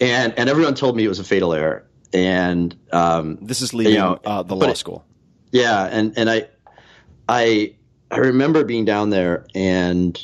and 0.00 0.34
and 0.36 0.48
everyone 0.48 0.74
told 0.74 0.96
me 0.96 1.04
it 1.04 1.08
was 1.08 1.18
a 1.20 1.24
fatal 1.24 1.52
error. 1.52 1.86
And 2.12 2.74
um, 2.92 3.38
This 3.40 3.60
is 3.60 3.72
leaving 3.72 3.92
You 3.92 3.98
know, 4.00 4.18
uh, 4.24 4.42
the 4.42 4.56
law 4.56 4.70
it- 4.70 4.76
school. 4.76 5.04
yeah, 5.52 5.84
and 5.86 6.12
and 6.18 6.28
I, 6.28 6.48
I, 7.28 7.74
I 8.10 8.16
remember 8.18 8.64
being 8.64 8.84
down 8.84 9.10
there, 9.10 9.46
and 9.54 10.18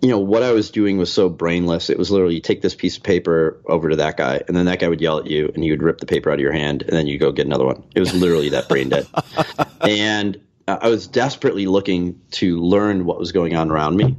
you 0.00 0.08
know 0.08 0.18
what 0.18 0.42
I 0.42 0.52
was 0.52 0.70
doing 0.70 0.98
was 0.98 1.12
so 1.12 1.28
brainless. 1.28 1.88
It 1.90 1.98
was 1.98 2.10
literally 2.10 2.34
you 2.34 2.40
take 2.40 2.62
this 2.62 2.74
piece 2.74 2.96
of 2.96 3.02
paper 3.02 3.60
over 3.66 3.90
to 3.90 3.96
that 3.96 4.16
guy, 4.16 4.42
and 4.46 4.56
then 4.56 4.66
that 4.66 4.78
guy 4.78 4.88
would 4.88 5.00
yell 5.00 5.18
at 5.18 5.26
you, 5.26 5.50
and 5.54 5.64
you 5.64 5.72
would 5.72 5.82
rip 5.82 5.98
the 5.98 6.06
paper 6.06 6.30
out 6.30 6.34
of 6.34 6.40
your 6.40 6.52
hand, 6.52 6.82
and 6.82 6.92
then 6.92 7.06
you 7.06 7.18
go 7.18 7.32
get 7.32 7.46
another 7.46 7.64
one. 7.64 7.82
It 7.94 8.00
was 8.00 8.14
literally 8.14 8.50
that 8.50 8.68
brain 8.68 8.90
dead. 8.90 9.06
and 9.80 10.40
uh, 10.68 10.78
I 10.80 10.88
was 10.88 11.06
desperately 11.06 11.66
looking 11.66 12.20
to 12.32 12.60
learn 12.60 13.04
what 13.04 13.18
was 13.18 13.32
going 13.32 13.56
on 13.56 13.70
around 13.70 13.96
me, 13.96 14.16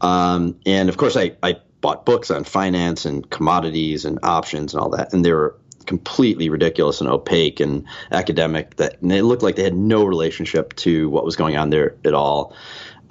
um, 0.00 0.58
and 0.66 0.88
of 0.88 0.96
course 0.96 1.16
I 1.16 1.36
I 1.42 1.56
bought 1.80 2.06
books 2.06 2.30
on 2.30 2.44
finance 2.44 3.04
and 3.04 3.28
commodities 3.28 4.04
and 4.04 4.18
options 4.22 4.74
and 4.74 4.82
all 4.82 4.90
that, 4.90 5.12
and 5.12 5.24
they 5.24 5.32
were 5.32 5.56
completely 5.86 6.48
ridiculous 6.48 7.00
and 7.00 7.10
opaque 7.10 7.60
and 7.60 7.84
academic 8.10 8.76
that 8.76 9.00
and 9.02 9.10
they 9.10 9.22
looked 9.22 9.42
like 9.42 9.56
they 9.56 9.62
had 9.62 9.74
no 9.74 10.04
relationship 10.04 10.74
to 10.76 11.08
what 11.10 11.24
was 11.24 11.36
going 11.36 11.56
on 11.56 11.70
there 11.70 11.94
at 12.04 12.14
all. 12.14 12.54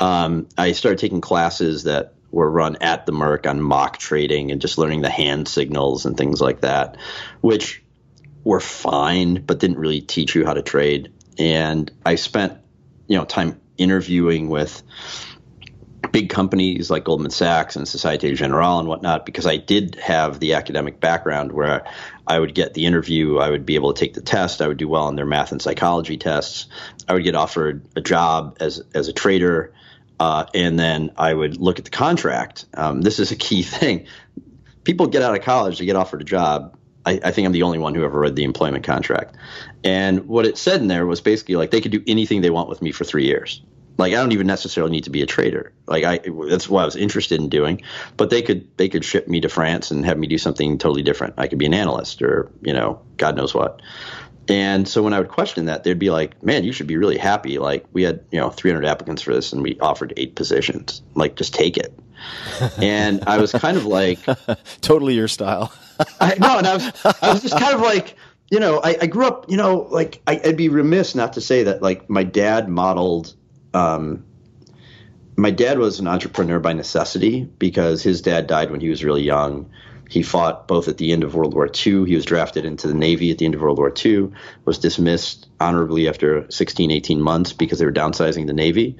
Um, 0.03 0.49
I 0.57 0.73
started 0.73 0.99
taking 0.99 1.21
classes 1.21 1.85
that 1.85 2.15
were 2.29 2.51
run 2.51 2.75
at 2.81 3.05
the 3.05 3.13
Merc 3.13 3.47
on 3.47 3.61
mock 3.61 3.97
trading 3.97 4.51
and 4.51 4.59
just 4.59 4.77
learning 4.77 5.01
the 5.01 5.09
hand 5.09 5.47
signals 5.47 6.05
and 6.05 6.17
things 6.17 6.41
like 6.41 6.59
that, 6.59 6.97
which 7.39 7.81
were 8.43 8.59
fine, 8.59 9.45
but 9.45 9.59
didn't 9.59 9.77
really 9.77 10.01
teach 10.01 10.35
you 10.35 10.45
how 10.45 10.55
to 10.55 10.61
trade. 10.61 11.13
And 11.39 11.89
I 12.05 12.15
spent, 12.15 12.59
you 13.07 13.17
know, 13.17 13.23
time 13.23 13.61
interviewing 13.77 14.49
with 14.49 14.83
big 16.11 16.29
companies 16.29 16.91
like 16.91 17.05
Goldman 17.05 17.31
Sachs 17.31 17.77
and 17.77 17.87
Societe 17.87 18.33
Generale 18.33 18.79
and 18.79 18.89
whatnot 18.89 19.25
because 19.25 19.47
I 19.47 19.55
did 19.55 19.95
have 19.95 20.37
the 20.37 20.55
academic 20.55 20.99
background 20.99 21.53
where 21.53 21.85
I 22.27 22.37
would 22.37 22.53
get 22.53 22.73
the 22.73 22.87
interview, 22.87 23.37
I 23.37 23.49
would 23.49 23.65
be 23.65 23.75
able 23.75 23.93
to 23.93 23.99
take 23.99 24.15
the 24.15 24.21
test, 24.21 24.61
I 24.61 24.67
would 24.67 24.77
do 24.77 24.89
well 24.89 25.05
on 25.05 25.15
their 25.15 25.25
math 25.25 25.53
and 25.53 25.61
psychology 25.61 26.17
tests, 26.17 26.67
I 27.07 27.13
would 27.13 27.23
get 27.23 27.35
offered 27.35 27.85
a 27.95 28.01
job 28.01 28.57
as 28.59 28.83
as 28.93 29.07
a 29.07 29.13
trader, 29.13 29.73
uh, 30.23 30.45
and 30.53 30.79
then 30.79 31.11
I 31.17 31.33
would 31.33 31.57
look 31.57 31.79
at 31.79 31.85
the 31.85 31.91
contract. 31.91 32.63
Um, 32.75 33.01
this 33.01 33.19
is 33.19 33.31
a 33.31 33.35
key 33.35 33.61
thing. 33.75 34.07
People 34.85 35.07
get 35.07 35.21
out 35.21 35.35
of 35.35 35.43
college, 35.43 35.79
they 35.79 35.85
get 35.85 35.97
offered 35.97 36.21
a 36.21 36.25
job. 36.25 36.77
I, 37.05 37.19
I 37.21 37.31
think 37.31 37.45
I'm 37.45 37.51
the 37.51 37.63
only 37.63 37.79
one 37.79 37.93
who 37.93 38.05
ever 38.05 38.17
read 38.17 38.37
the 38.37 38.45
employment 38.45 38.85
contract. 38.85 39.35
And 39.83 40.25
what 40.29 40.45
it 40.45 40.57
said 40.57 40.79
in 40.79 40.87
there 40.87 41.05
was 41.05 41.19
basically 41.19 41.57
like 41.57 41.71
they 41.71 41.81
could 41.81 41.91
do 41.91 42.01
anything 42.07 42.39
they 42.39 42.49
want 42.49 42.69
with 42.69 42.81
me 42.81 42.93
for 42.93 43.03
three 43.03 43.25
years. 43.25 43.61
Like 43.97 44.13
I 44.13 44.15
don't 44.15 44.31
even 44.31 44.47
necessarily 44.47 44.93
need 44.93 45.03
to 45.03 45.09
be 45.09 45.21
a 45.21 45.25
trader. 45.25 45.73
Like 45.87 46.05
I, 46.05 46.19
that's 46.47 46.69
what 46.69 46.83
I 46.83 46.85
was 46.85 46.95
interested 46.95 47.41
in 47.41 47.49
doing. 47.49 47.81
But 48.15 48.29
they 48.29 48.41
could 48.41 48.65
they 48.77 48.87
could 48.87 49.03
ship 49.03 49.27
me 49.27 49.41
to 49.41 49.49
France 49.49 49.91
and 49.91 50.05
have 50.05 50.17
me 50.17 50.27
do 50.27 50.37
something 50.37 50.77
totally 50.77 51.03
different. 51.03 51.33
I 51.37 51.47
could 51.47 51.59
be 51.59 51.65
an 51.65 51.73
analyst 51.73 52.21
or 52.21 52.49
you 52.61 52.71
know 52.71 53.01
God 53.17 53.35
knows 53.35 53.53
what. 53.53 53.81
And 54.49 54.87
so 54.87 55.01
when 55.01 55.13
I 55.13 55.19
would 55.19 55.29
question 55.29 55.65
that, 55.65 55.83
they'd 55.83 55.97
be 55.97 56.09
like, 56.09 56.43
"Man, 56.43 56.63
you 56.63 56.73
should 56.73 56.87
be 56.87 56.97
really 56.97 57.17
happy. 57.17 57.59
Like 57.59 57.85
we 57.93 58.03
had 58.03 58.25
you 58.31 58.39
know 58.39 58.49
300 58.49 58.85
applicants 58.85 59.21
for 59.21 59.33
this, 59.33 59.53
and 59.53 59.63
we 59.63 59.79
offered 59.79 60.13
eight 60.17 60.35
positions. 60.35 61.01
Like 61.15 61.35
just 61.35 61.53
take 61.53 61.77
it." 61.77 61.97
and 62.77 63.23
I 63.25 63.37
was 63.37 63.51
kind 63.51 63.77
of 63.77 63.85
like, 63.85 64.19
Totally 64.81 65.15
your 65.15 65.27
style. 65.27 65.73
I, 66.19 66.35
no, 66.35 66.57
and 66.57 66.67
I 66.67 66.73
was, 66.75 66.91
I 67.21 67.33
was 67.33 67.41
just 67.41 67.57
kind 67.57 67.73
of 67.73 67.81
like, 67.81 68.15
you 68.49 68.59
know, 68.59 68.79
I, 68.83 68.97
I 69.01 69.07
grew 69.07 69.25
up, 69.25 69.49
you 69.49 69.57
know, 69.57 69.87
like 69.91 70.21
I, 70.27 70.39
I'd 70.43 70.57
be 70.57 70.69
remiss 70.69 71.15
not 71.15 71.33
to 71.33 71.41
say 71.41 71.63
that, 71.63 71.81
like, 71.81 72.09
my 72.09 72.23
dad 72.23 72.69
modeled. 72.69 73.35
Um, 73.73 74.25
my 75.35 75.49
dad 75.49 75.79
was 75.79 75.99
an 75.99 76.07
entrepreneur 76.07 76.59
by 76.59 76.73
necessity 76.73 77.43
because 77.43 78.03
his 78.03 78.21
dad 78.21 78.45
died 78.45 78.69
when 78.69 78.81
he 78.81 78.89
was 78.89 79.03
really 79.03 79.23
young. 79.23 79.71
He 80.09 80.21
fought 80.21 80.67
both 80.67 80.87
at 80.87 80.97
the 80.97 81.11
end 81.11 81.23
of 81.23 81.35
World 81.35 81.53
War 81.53 81.67
II. 81.67 82.05
He 82.05 82.15
was 82.15 82.25
drafted 82.25 82.65
into 82.65 82.87
the 82.87 82.93
Navy 82.93 83.31
at 83.31 83.37
the 83.37 83.45
end 83.45 83.55
of 83.55 83.61
World 83.61 83.77
War 83.77 83.93
II, 84.03 84.31
was 84.65 84.77
dismissed 84.77 85.47
honorably 85.59 86.07
after 86.07 86.49
16, 86.51 86.91
18 86.91 87.21
months 87.21 87.53
because 87.53 87.79
they 87.79 87.85
were 87.85 87.91
downsizing 87.91 88.47
the 88.47 88.53
Navy. 88.53 88.97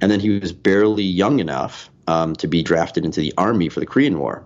And 0.00 0.10
then 0.10 0.20
he 0.20 0.38
was 0.38 0.52
barely 0.52 1.04
young 1.04 1.38
enough 1.38 1.90
um, 2.06 2.34
to 2.36 2.48
be 2.48 2.62
drafted 2.62 3.04
into 3.04 3.20
the 3.20 3.34
Army 3.36 3.68
for 3.68 3.80
the 3.80 3.86
Korean 3.86 4.18
War. 4.18 4.44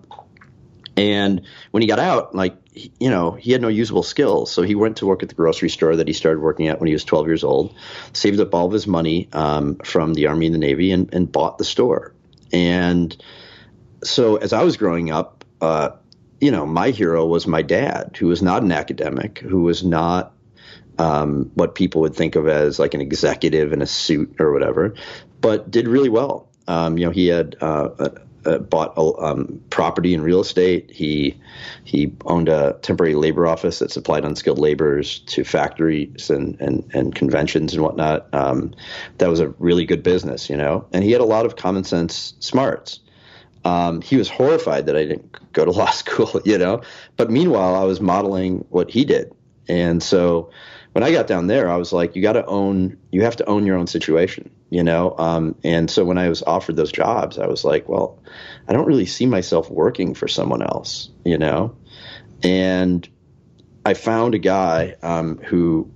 And 0.96 1.42
when 1.70 1.80
he 1.82 1.86
got 1.86 1.98
out, 1.98 2.34
like, 2.34 2.56
you 2.74 3.08
know, 3.08 3.32
he 3.32 3.52
had 3.52 3.62
no 3.62 3.68
usable 3.68 4.02
skills. 4.02 4.50
So 4.52 4.62
he 4.62 4.74
went 4.74 4.98
to 4.98 5.06
work 5.06 5.22
at 5.22 5.28
the 5.28 5.34
grocery 5.34 5.70
store 5.70 5.96
that 5.96 6.06
he 6.06 6.12
started 6.12 6.40
working 6.40 6.68
at 6.68 6.78
when 6.78 6.88
he 6.88 6.92
was 6.92 7.04
12 7.04 7.26
years 7.26 7.44
old, 7.44 7.74
saved 8.12 8.40
up 8.40 8.54
all 8.54 8.66
of 8.66 8.72
his 8.72 8.86
money 8.86 9.28
um, 9.32 9.76
from 9.76 10.14
the 10.14 10.26
Army 10.26 10.46
and 10.46 10.54
the 10.54 10.58
Navy, 10.58 10.92
and, 10.92 11.12
and 11.14 11.30
bought 11.30 11.58
the 11.58 11.64
store. 11.64 12.14
And 12.52 13.16
so 14.04 14.36
as 14.36 14.52
I 14.52 14.62
was 14.62 14.76
growing 14.76 15.10
up, 15.10 15.44
uh, 15.60 15.90
you 16.40 16.50
know, 16.50 16.66
my 16.66 16.90
hero 16.90 17.26
was 17.26 17.46
my 17.46 17.62
dad, 17.62 18.16
who 18.18 18.28
was 18.28 18.42
not 18.42 18.62
an 18.62 18.72
academic, 18.72 19.38
who 19.38 19.62
was 19.62 19.84
not 19.84 20.32
um, 20.98 21.50
what 21.54 21.74
people 21.74 22.00
would 22.02 22.14
think 22.14 22.34
of 22.34 22.48
as 22.48 22.78
like 22.78 22.94
an 22.94 23.00
executive 23.00 23.72
in 23.72 23.82
a 23.82 23.86
suit 23.86 24.36
or 24.38 24.52
whatever, 24.52 24.94
but 25.40 25.70
did 25.70 25.86
really 25.86 26.08
well. 26.08 26.48
Um, 26.66 26.98
you 26.98 27.06
know, 27.06 27.10
he 27.10 27.26
had 27.26 27.56
uh, 27.60 28.10
uh, 28.44 28.58
bought 28.58 28.96
um, 28.96 29.60
property 29.70 30.14
and 30.14 30.22
real 30.22 30.40
estate. 30.40 30.90
He 30.90 31.38
he 31.84 32.14
owned 32.24 32.48
a 32.48 32.78
temporary 32.82 33.14
labor 33.14 33.46
office 33.46 33.80
that 33.80 33.90
supplied 33.90 34.24
unskilled 34.24 34.58
laborers 34.58 35.18
to 35.20 35.44
factories 35.44 36.30
and 36.30 36.58
and, 36.60 36.88
and 36.94 37.14
conventions 37.14 37.74
and 37.74 37.82
whatnot. 37.82 38.32
Um, 38.32 38.74
that 39.18 39.28
was 39.28 39.40
a 39.40 39.48
really 39.58 39.84
good 39.84 40.02
business, 40.02 40.48
you 40.48 40.56
know, 40.56 40.86
and 40.92 41.04
he 41.04 41.12
had 41.12 41.20
a 41.20 41.26
lot 41.26 41.44
of 41.44 41.56
common 41.56 41.84
sense 41.84 42.34
smarts. 42.40 43.00
Um, 43.64 44.00
he 44.00 44.16
was 44.16 44.28
horrified 44.28 44.86
that 44.86 44.96
I 44.96 45.04
didn't 45.04 45.52
go 45.52 45.64
to 45.64 45.70
law 45.82 45.90
school, 45.90 46.40
you 46.44 46.58
know. 46.58 46.82
But 47.16 47.30
meanwhile, 47.30 47.74
I 47.74 47.84
was 47.84 48.00
modeling 48.00 48.64
what 48.70 48.90
he 48.90 49.04
did, 49.04 49.32
and 49.68 50.02
so 50.02 50.50
when 50.92 51.04
I 51.04 51.12
got 51.12 51.26
down 51.26 51.46
there, 51.46 51.70
I 51.70 51.76
was 51.76 51.92
like, 51.92 52.16
you 52.16 52.22
got 52.22 52.32
to 52.32 52.44
own, 52.46 52.98
you 53.12 53.22
have 53.22 53.36
to 53.36 53.44
own 53.46 53.64
your 53.64 53.76
own 53.76 53.86
situation, 53.86 54.50
you 54.70 54.82
know. 54.82 55.14
Um, 55.18 55.54
and 55.62 55.88
so 55.90 56.04
when 56.04 56.18
I 56.18 56.28
was 56.28 56.42
offered 56.42 56.76
those 56.76 56.90
jobs, 56.90 57.38
I 57.38 57.46
was 57.46 57.64
like, 57.64 57.88
well, 57.88 58.18
I 58.66 58.72
don't 58.72 58.86
really 58.86 59.06
see 59.06 59.26
myself 59.26 59.70
working 59.70 60.14
for 60.14 60.26
someone 60.26 60.62
else, 60.62 61.10
you 61.24 61.38
know. 61.38 61.76
And 62.42 63.08
I 63.84 63.94
found 63.94 64.34
a 64.34 64.38
guy 64.38 64.96
um, 65.02 65.38
who 65.38 65.90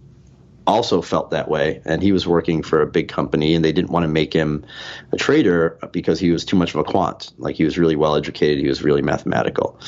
also 0.67 1.03
felt 1.03 1.31
that 1.31 1.49
way, 1.49 1.83
and 1.85 2.03
he 2.03 2.13
was 2.13 2.27
working 2.27 2.63
for 2.63 2.81
a 2.81 2.87
big 2.87 3.09
company, 3.09 3.55
and 3.55 3.65
they 3.65 3.73
didn't 3.73 3.91
want 3.91 4.05
to 4.05 4.09
make 4.09 4.33
him 4.33 4.65
a 5.13 5.17
trader 5.17 5.79
because 5.93 6.19
he 6.19 6.31
was 6.31 6.45
too 6.45 6.57
much 6.57 6.75
of 6.75 6.81
a 6.81 6.85
quant. 6.85 7.33
Like 7.39 7.57
he 7.57 7.65
was 7.65 7.79
really 7.79 7.97
well 7.97 8.17
educated, 8.17 8.59
he 8.59 8.69
was 8.69 8.83
really 8.83 9.03
mathematical. 9.03 9.79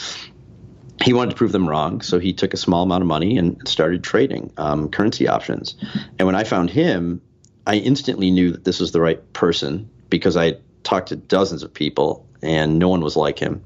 He 1.03 1.12
wanted 1.12 1.31
to 1.31 1.37
prove 1.37 1.53
them 1.53 1.68
wrong, 1.68 2.01
so 2.01 2.18
he 2.18 2.33
took 2.33 2.55
a 2.55 2.57
small 2.57 2.83
amount 2.83 3.03
of 3.03 3.09
money 3.09 3.39
and 3.39 3.66
started 3.68 4.03
trading 4.03 4.53
um, 4.57 4.89
currency 4.89 5.29
options. 5.29 5.77
And 6.18 6.27
when 6.27 6.35
I 6.35 6.45
found 6.45 6.70
him, 6.70 7.20
I 7.66 7.77
instantly 7.77 8.31
knew 8.31 8.53
that 8.53 8.64
this 8.64 8.81
was 8.81 8.93
the 8.93 9.01
right 9.01 9.33
person 9.33 9.91
because 10.09 10.37
I 10.37 10.59
talked 10.85 11.09
to 11.09 11.16
dozens 11.16 11.62
of 11.62 11.72
people, 11.72 12.27
and 12.43 12.79
no 12.79 12.89
one 12.89 13.01
was 13.01 13.16
like 13.16 13.39
him. 13.39 13.64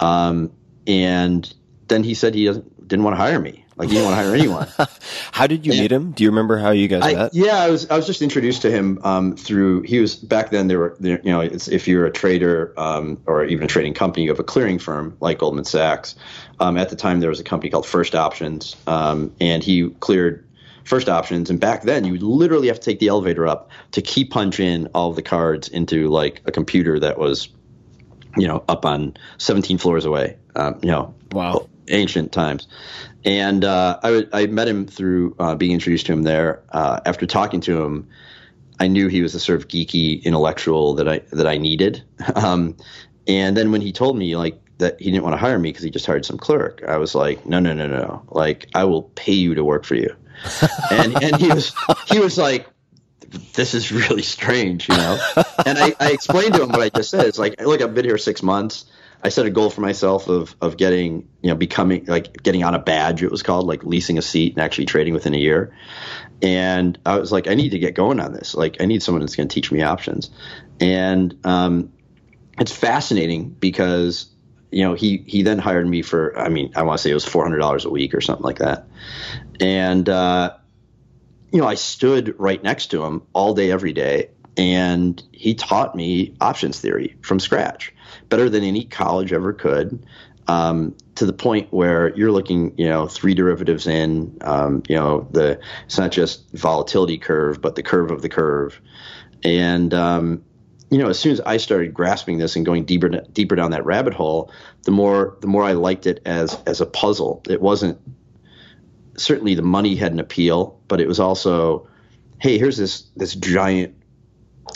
Um, 0.00 0.52
and 0.86 1.52
then 1.88 2.04
he 2.04 2.14
said 2.14 2.34
he 2.34 2.44
didn't 2.44 3.02
want 3.02 3.16
to 3.16 3.20
hire 3.20 3.40
me. 3.40 3.64
Like 3.78 3.90
you 3.90 3.94
didn't 3.94 4.06
want 4.06 4.18
to 4.18 4.24
hire 4.24 4.34
anyone. 4.34 4.68
How 5.32 5.46
did 5.46 5.64
you 5.64 5.72
meet 5.72 5.92
him? 5.92 6.10
Do 6.10 6.24
you 6.24 6.30
remember 6.30 6.58
how 6.58 6.70
you 6.72 6.88
guys 6.88 7.02
I, 7.04 7.14
met? 7.14 7.34
yeah, 7.34 7.60
I 7.60 7.70
was 7.70 7.88
I 7.88 7.96
was 7.96 8.06
just 8.06 8.22
introduced 8.22 8.62
to 8.62 8.70
him 8.72 8.98
um, 9.04 9.36
through 9.36 9.82
he 9.82 10.00
was 10.00 10.16
back 10.16 10.50
then 10.50 10.66
there 10.66 10.80
were 10.80 10.96
there, 10.98 11.20
you 11.22 11.30
know 11.30 11.40
it's, 11.40 11.68
if 11.68 11.86
you're 11.86 12.04
a 12.04 12.10
trader 12.10 12.74
um, 12.76 13.20
or 13.26 13.44
even 13.44 13.64
a 13.64 13.68
trading 13.68 13.94
company 13.94 14.24
you 14.24 14.30
have 14.30 14.40
a 14.40 14.44
clearing 14.44 14.80
firm 14.80 15.16
like 15.20 15.38
Goldman 15.38 15.64
Sachs. 15.64 16.16
Um, 16.58 16.76
at 16.76 16.88
the 16.88 16.96
time 16.96 17.20
there 17.20 17.30
was 17.30 17.38
a 17.38 17.44
company 17.44 17.70
called 17.70 17.86
First 17.86 18.16
Options 18.16 18.74
um, 18.88 19.32
and 19.40 19.62
he 19.62 19.90
cleared 20.00 20.44
First 20.82 21.08
Options 21.08 21.48
and 21.48 21.60
back 21.60 21.82
then 21.82 22.04
you 22.04 22.12
would 22.12 22.22
literally 22.24 22.66
have 22.66 22.80
to 22.80 22.84
take 22.84 22.98
the 22.98 23.08
elevator 23.08 23.46
up 23.46 23.70
to 23.92 24.02
key 24.02 24.24
punch 24.24 24.58
in 24.58 24.88
all 24.88 25.10
of 25.10 25.16
the 25.16 25.22
cards 25.22 25.68
into 25.68 26.08
like 26.08 26.42
a 26.46 26.50
computer 26.50 26.98
that 26.98 27.16
was 27.16 27.48
you 28.36 28.48
know 28.48 28.64
up 28.68 28.84
on 28.84 29.16
17 29.38 29.78
floors 29.78 30.04
away. 30.04 30.36
Um, 30.56 30.80
you 30.82 30.90
know 30.90 31.14
Wow. 31.30 31.68
ancient 31.88 32.32
times. 32.32 32.66
And 33.28 33.62
uh, 33.62 34.00
I, 34.02 34.26
I 34.32 34.46
met 34.46 34.68
him 34.68 34.86
through 34.86 35.36
uh, 35.38 35.54
being 35.54 35.72
introduced 35.72 36.06
to 36.06 36.14
him 36.14 36.22
there. 36.22 36.62
Uh, 36.70 37.00
after 37.04 37.26
talking 37.26 37.60
to 37.60 37.84
him, 37.84 38.08
I 38.80 38.86
knew 38.86 39.08
he 39.08 39.20
was 39.20 39.34
the 39.34 39.38
sort 39.38 39.60
of 39.60 39.68
geeky 39.68 40.24
intellectual 40.24 40.94
that 40.94 41.06
I 41.06 41.18
that 41.32 41.46
I 41.46 41.58
needed. 41.58 42.02
Um, 42.34 42.76
and 43.26 43.54
then 43.54 43.70
when 43.72 43.82
he 43.82 43.92
told 43.92 44.16
me 44.16 44.34
like 44.36 44.58
that 44.78 44.98
he 44.98 45.10
didn't 45.10 45.22
want 45.22 45.34
to 45.34 45.38
hire 45.38 45.58
me 45.58 45.68
because 45.68 45.82
he 45.82 45.90
just 45.90 46.06
hired 46.06 46.24
some 46.24 46.38
clerk, 46.38 46.82
I 46.88 46.96
was 46.96 47.14
like, 47.14 47.44
no, 47.44 47.60
no, 47.60 47.74
no, 47.74 47.86
no. 47.86 48.22
Like 48.30 48.68
I 48.74 48.84
will 48.84 49.02
pay 49.02 49.32
you 49.32 49.54
to 49.54 49.62
work 49.62 49.84
for 49.84 49.94
you. 49.96 50.16
and 50.90 51.22
and 51.22 51.36
he 51.36 51.48
was 51.48 51.74
he 52.06 52.18
was 52.18 52.38
like, 52.38 52.66
this 53.52 53.74
is 53.74 53.92
really 53.92 54.22
strange, 54.22 54.88
you 54.88 54.96
know. 54.96 55.18
and 55.66 55.78
I, 55.78 55.94
I 56.00 56.12
explained 56.12 56.54
to 56.54 56.62
him 56.62 56.70
what 56.70 56.80
I 56.80 56.88
just 56.88 57.10
said. 57.10 57.26
It's 57.26 57.38
like, 57.38 57.60
look, 57.60 57.82
I've 57.82 57.94
been 57.94 58.06
here 58.06 58.16
six 58.16 58.42
months. 58.42 58.86
I 59.22 59.30
set 59.30 59.46
a 59.46 59.50
goal 59.50 59.70
for 59.70 59.80
myself 59.80 60.28
of 60.28 60.54
of 60.60 60.76
getting, 60.76 61.28
you 61.42 61.50
know, 61.50 61.56
becoming 61.56 62.04
like 62.06 62.42
getting 62.42 62.62
on 62.64 62.74
a 62.74 62.78
badge. 62.78 63.22
It 63.22 63.30
was 63.30 63.42
called 63.42 63.66
like 63.66 63.84
leasing 63.84 64.18
a 64.18 64.22
seat 64.22 64.54
and 64.54 64.62
actually 64.62 64.86
trading 64.86 65.14
within 65.14 65.34
a 65.34 65.38
year. 65.38 65.74
And 66.40 66.98
I 67.04 67.18
was 67.18 67.32
like, 67.32 67.48
I 67.48 67.54
need 67.54 67.70
to 67.70 67.78
get 67.78 67.94
going 67.94 68.20
on 68.20 68.32
this. 68.32 68.54
Like, 68.54 68.80
I 68.80 68.84
need 68.84 69.02
someone 69.02 69.22
that's 69.22 69.34
going 69.34 69.48
to 69.48 69.52
teach 69.52 69.72
me 69.72 69.82
options. 69.82 70.30
And 70.78 71.36
um, 71.44 71.92
it's 72.60 72.72
fascinating 72.72 73.50
because 73.50 74.26
you 74.70 74.82
know 74.82 74.94
he 74.94 75.24
he 75.26 75.42
then 75.42 75.58
hired 75.58 75.86
me 75.86 76.02
for 76.02 76.38
I 76.38 76.48
mean 76.48 76.72
I 76.76 76.82
want 76.82 76.98
to 76.98 77.02
say 77.02 77.10
it 77.10 77.14
was 77.14 77.24
four 77.24 77.42
hundred 77.42 77.58
dollars 77.58 77.84
a 77.84 77.90
week 77.90 78.14
or 78.14 78.20
something 78.20 78.44
like 78.44 78.58
that, 78.58 78.86
and 79.60 80.08
uh, 80.08 80.54
you 81.52 81.60
know 81.60 81.66
I 81.66 81.74
stood 81.74 82.34
right 82.38 82.62
next 82.62 82.88
to 82.88 83.02
him 83.04 83.22
all 83.32 83.54
day 83.54 83.70
every 83.70 83.92
day, 83.92 84.30
and 84.56 85.22
he 85.32 85.54
taught 85.54 85.94
me 85.94 86.34
options 86.40 86.80
theory 86.80 87.16
from 87.22 87.40
scratch, 87.40 87.94
better 88.28 88.48
than 88.48 88.64
any 88.64 88.84
college 88.84 89.32
ever 89.32 89.52
could. 89.52 90.04
Um, 90.46 90.96
to 91.16 91.26
the 91.26 91.32
point 91.34 91.70
where 91.74 92.16
you're 92.16 92.32
looking, 92.32 92.72
you 92.78 92.88
know, 92.88 93.06
three 93.06 93.34
derivatives 93.34 93.86
in, 93.86 94.38
um, 94.40 94.82
you 94.88 94.94
know, 94.94 95.28
the 95.30 95.60
it's 95.84 95.98
not 95.98 96.10
just 96.10 96.50
volatility 96.52 97.18
curve, 97.18 97.60
but 97.60 97.74
the 97.74 97.82
curve 97.82 98.10
of 98.10 98.22
the 98.22 98.30
curve, 98.30 98.80
and 99.44 99.92
um, 99.92 100.42
you 100.90 100.98
know, 100.98 101.08
as 101.08 101.18
soon 101.18 101.32
as 101.32 101.40
I 101.42 101.58
started 101.58 101.92
grasping 101.92 102.38
this 102.38 102.56
and 102.56 102.64
going 102.64 102.84
deeper 102.84 103.08
deeper 103.08 103.56
down 103.56 103.72
that 103.72 103.84
rabbit 103.84 104.14
hole, 104.14 104.50
the 104.84 104.90
more 104.90 105.36
the 105.40 105.46
more 105.46 105.64
I 105.64 105.72
liked 105.72 106.06
it 106.06 106.22
as 106.24 106.56
as 106.66 106.80
a 106.80 106.86
puzzle. 106.86 107.42
It 107.48 107.60
wasn't 107.60 107.98
certainly 109.18 109.54
the 109.54 109.62
money 109.62 109.96
had 109.96 110.12
an 110.12 110.20
appeal, 110.20 110.80
but 110.88 111.00
it 111.00 111.08
was 111.08 111.20
also, 111.20 111.86
hey, 112.40 112.58
here's 112.58 112.78
this 112.78 113.02
this 113.16 113.34
giant 113.34 113.94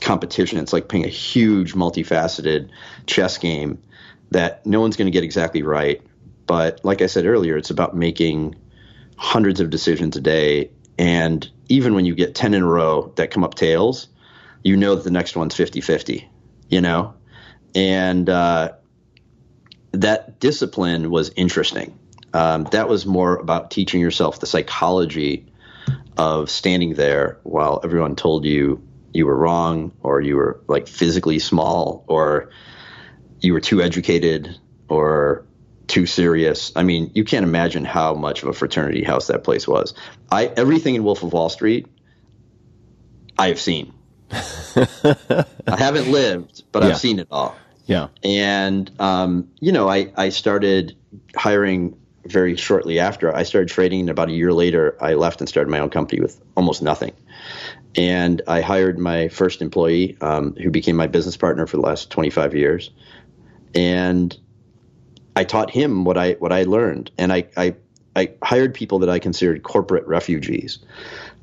competition. 0.01 0.59
It's 0.59 0.73
like 0.73 0.89
playing 0.89 1.05
a 1.05 1.09
huge, 1.09 1.75
multifaceted 1.75 2.71
chess 3.07 3.39
game 3.39 3.83
that 4.31 4.65
no 4.67 4.81
one's 4.81 4.97
going 4.97 5.07
to 5.07 5.13
get 5.13 5.25
exactly 5.25 5.63
right. 5.63 6.03
But 6.47 6.85
like 6.85 7.03
I 7.03 7.07
said 7.07 7.27
earlier, 7.27 7.57
it's 7.57 7.71
about 7.71 7.95
making 7.95 8.57
hundreds 9.17 9.61
of 9.61 9.71
decisions 9.71 10.17
a 10.17 10.21
day. 10.21 10.71
And 10.99 11.49
even 11.69 11.95
when 11.95 12.05
you 12.05 12.15
get 12.15 12.35
10 12.35 12.55
in 12.55 12.63
a 12.63 12.67
row 12.67 13.13
that 13.17 13.31
come 13.31 13.45
up 13.45 13.55
tails, 13.55 14.09
you 14.63 14.77
know 14.77 14.95
that 14.95 15.05
the 15.05 15.11
next 15.11 15.37
one's 15.37 15.55
50 15.55 15.81
50, 15.81 16.29
you 16.69 16.81
know? 16.81 17.15
And 17.75 18.29
uh, 18.29 18.73
that 19.93 20.41
discipline 20.41 21.11
was 21.11 21.31
interesting. 21.37 21.99
Um, 22.35 22.65
that 22.73 22.89
was 22.89 23.05
more 23.05 23.37
about 23.37 23.71
teaching 23.71 24.01
yourself 24.01 24.41
the 24.41 24.47
psychology 24.47 25.47
of 26.17 26.51
standing 26.51 26.95
there 26.95 27.39
while 27.43 27.81
everyone 27.85 28.17
told 28.17 28.45
you 28.45 28.83
you 29.13 29.27
were 29.27 29.37
wrong 29.37 29.93
or 30.03 30.21
you 30.21 30.37
were 30.37 30.61
like 30.69 30.89
physically 30.89 31.39
small 31.39 32.05
or 32.07 32.51
you 33.41 33.53
were 33.53 33.61
too 33.61 33.83
educated 33.83 34.57
or 34.89 35.47
too 35.87 36.07
serious. 36.07 36.73
I 36.77 36.83
mean, 36.83 37.11
you 37.15 37.25
can't 37.25 37.45
imagine 37.45 37.85
how 37.85 38.15
much 38.15 38.43
of 38.43 38.49
a 38.49 38.53
fraternity 38.53 39.03
house 39.03 39.27
that 39.27 39.45
place 39.45 39.69
was. 39.69 39.95
I 40.31 40.47
everything 40.47 40.95
in 40.95 41.05
Wolf 41.05 41.23
of 41.23 41.33
Wall 41.33 41.49
Street 41.49 41.87
I 43.39 43.49
have 43.49 43.61
seen. 43.61 43.93
I 44.31 45.45
haven't 45.67 46.11
lived, 46.11 46.65
but 46.73 46.83
Yeah. 46.83 46.91
I've 46.91 46.99
seen 46.99 47.19
it 47.19 47.29
all. 47.31 47.57
Yeah. 47.87 48.09
And 48.23 48.91
um, 49.01 49.51
you 49.61 49.73
know, 49.73 49.89
I 49.89 50.13
I 50.17 50.29
started 50.29 50.97
hiring 51.35 51.97
very 52.25 52.57
shortly 52.57 53.01
after. 53.01 53.35
I 53.35 53.43
started 53.43 53.69
trading, 53.69 54.01
and 54.01 54.11
about 54.11 54.29
a 54.29 54.33
year 54.33 54.53
later, 54.53 54.97
I 55.01 55.15
left 55.15 55.41
and 55.41 55.49
started 55.49 55.71
my 55.71 55.81
own 55.81 55.91
company 55.91 56.21
with 56.21 56.41
almost 56.57 56.83
nothing. 56.83 57.13
And 57.97 58.41
I 58.49 58.61
hired 58.63 58.99
my 58.99 59.29
first 59.29 59.61
employee, 59.61 60.17
um, 60.21 60.55
who 60.57 60.71
became 60.71 60.97
my 60.97 61.07
business 61.07 61.37
partner 61.37 61.67
for 61.67 61.77
the 61.77 61.83
last 61.83 62.11
25 62.11 62.55
years. 62.55 62.91
And 63.75 64.37
I 65.35 65.45
taught 65.45 65.71
him 65.71 66.05
what 66.05 66.19
I 66.19 66.33
what 66.33 66.53
I 66.53 66.65
learned, 66.65 67.11
and 67.17 67.33
I 67.33 67.47
I, 67.57 67.75
I 68.15 68.33
hired 68.43 68.75
people 68.75 68.99
that 69.01 69.09
I 69.09 69.19
considered 69.19 69.63
corporate 69.63 70.07
refugees, 70.07 70.79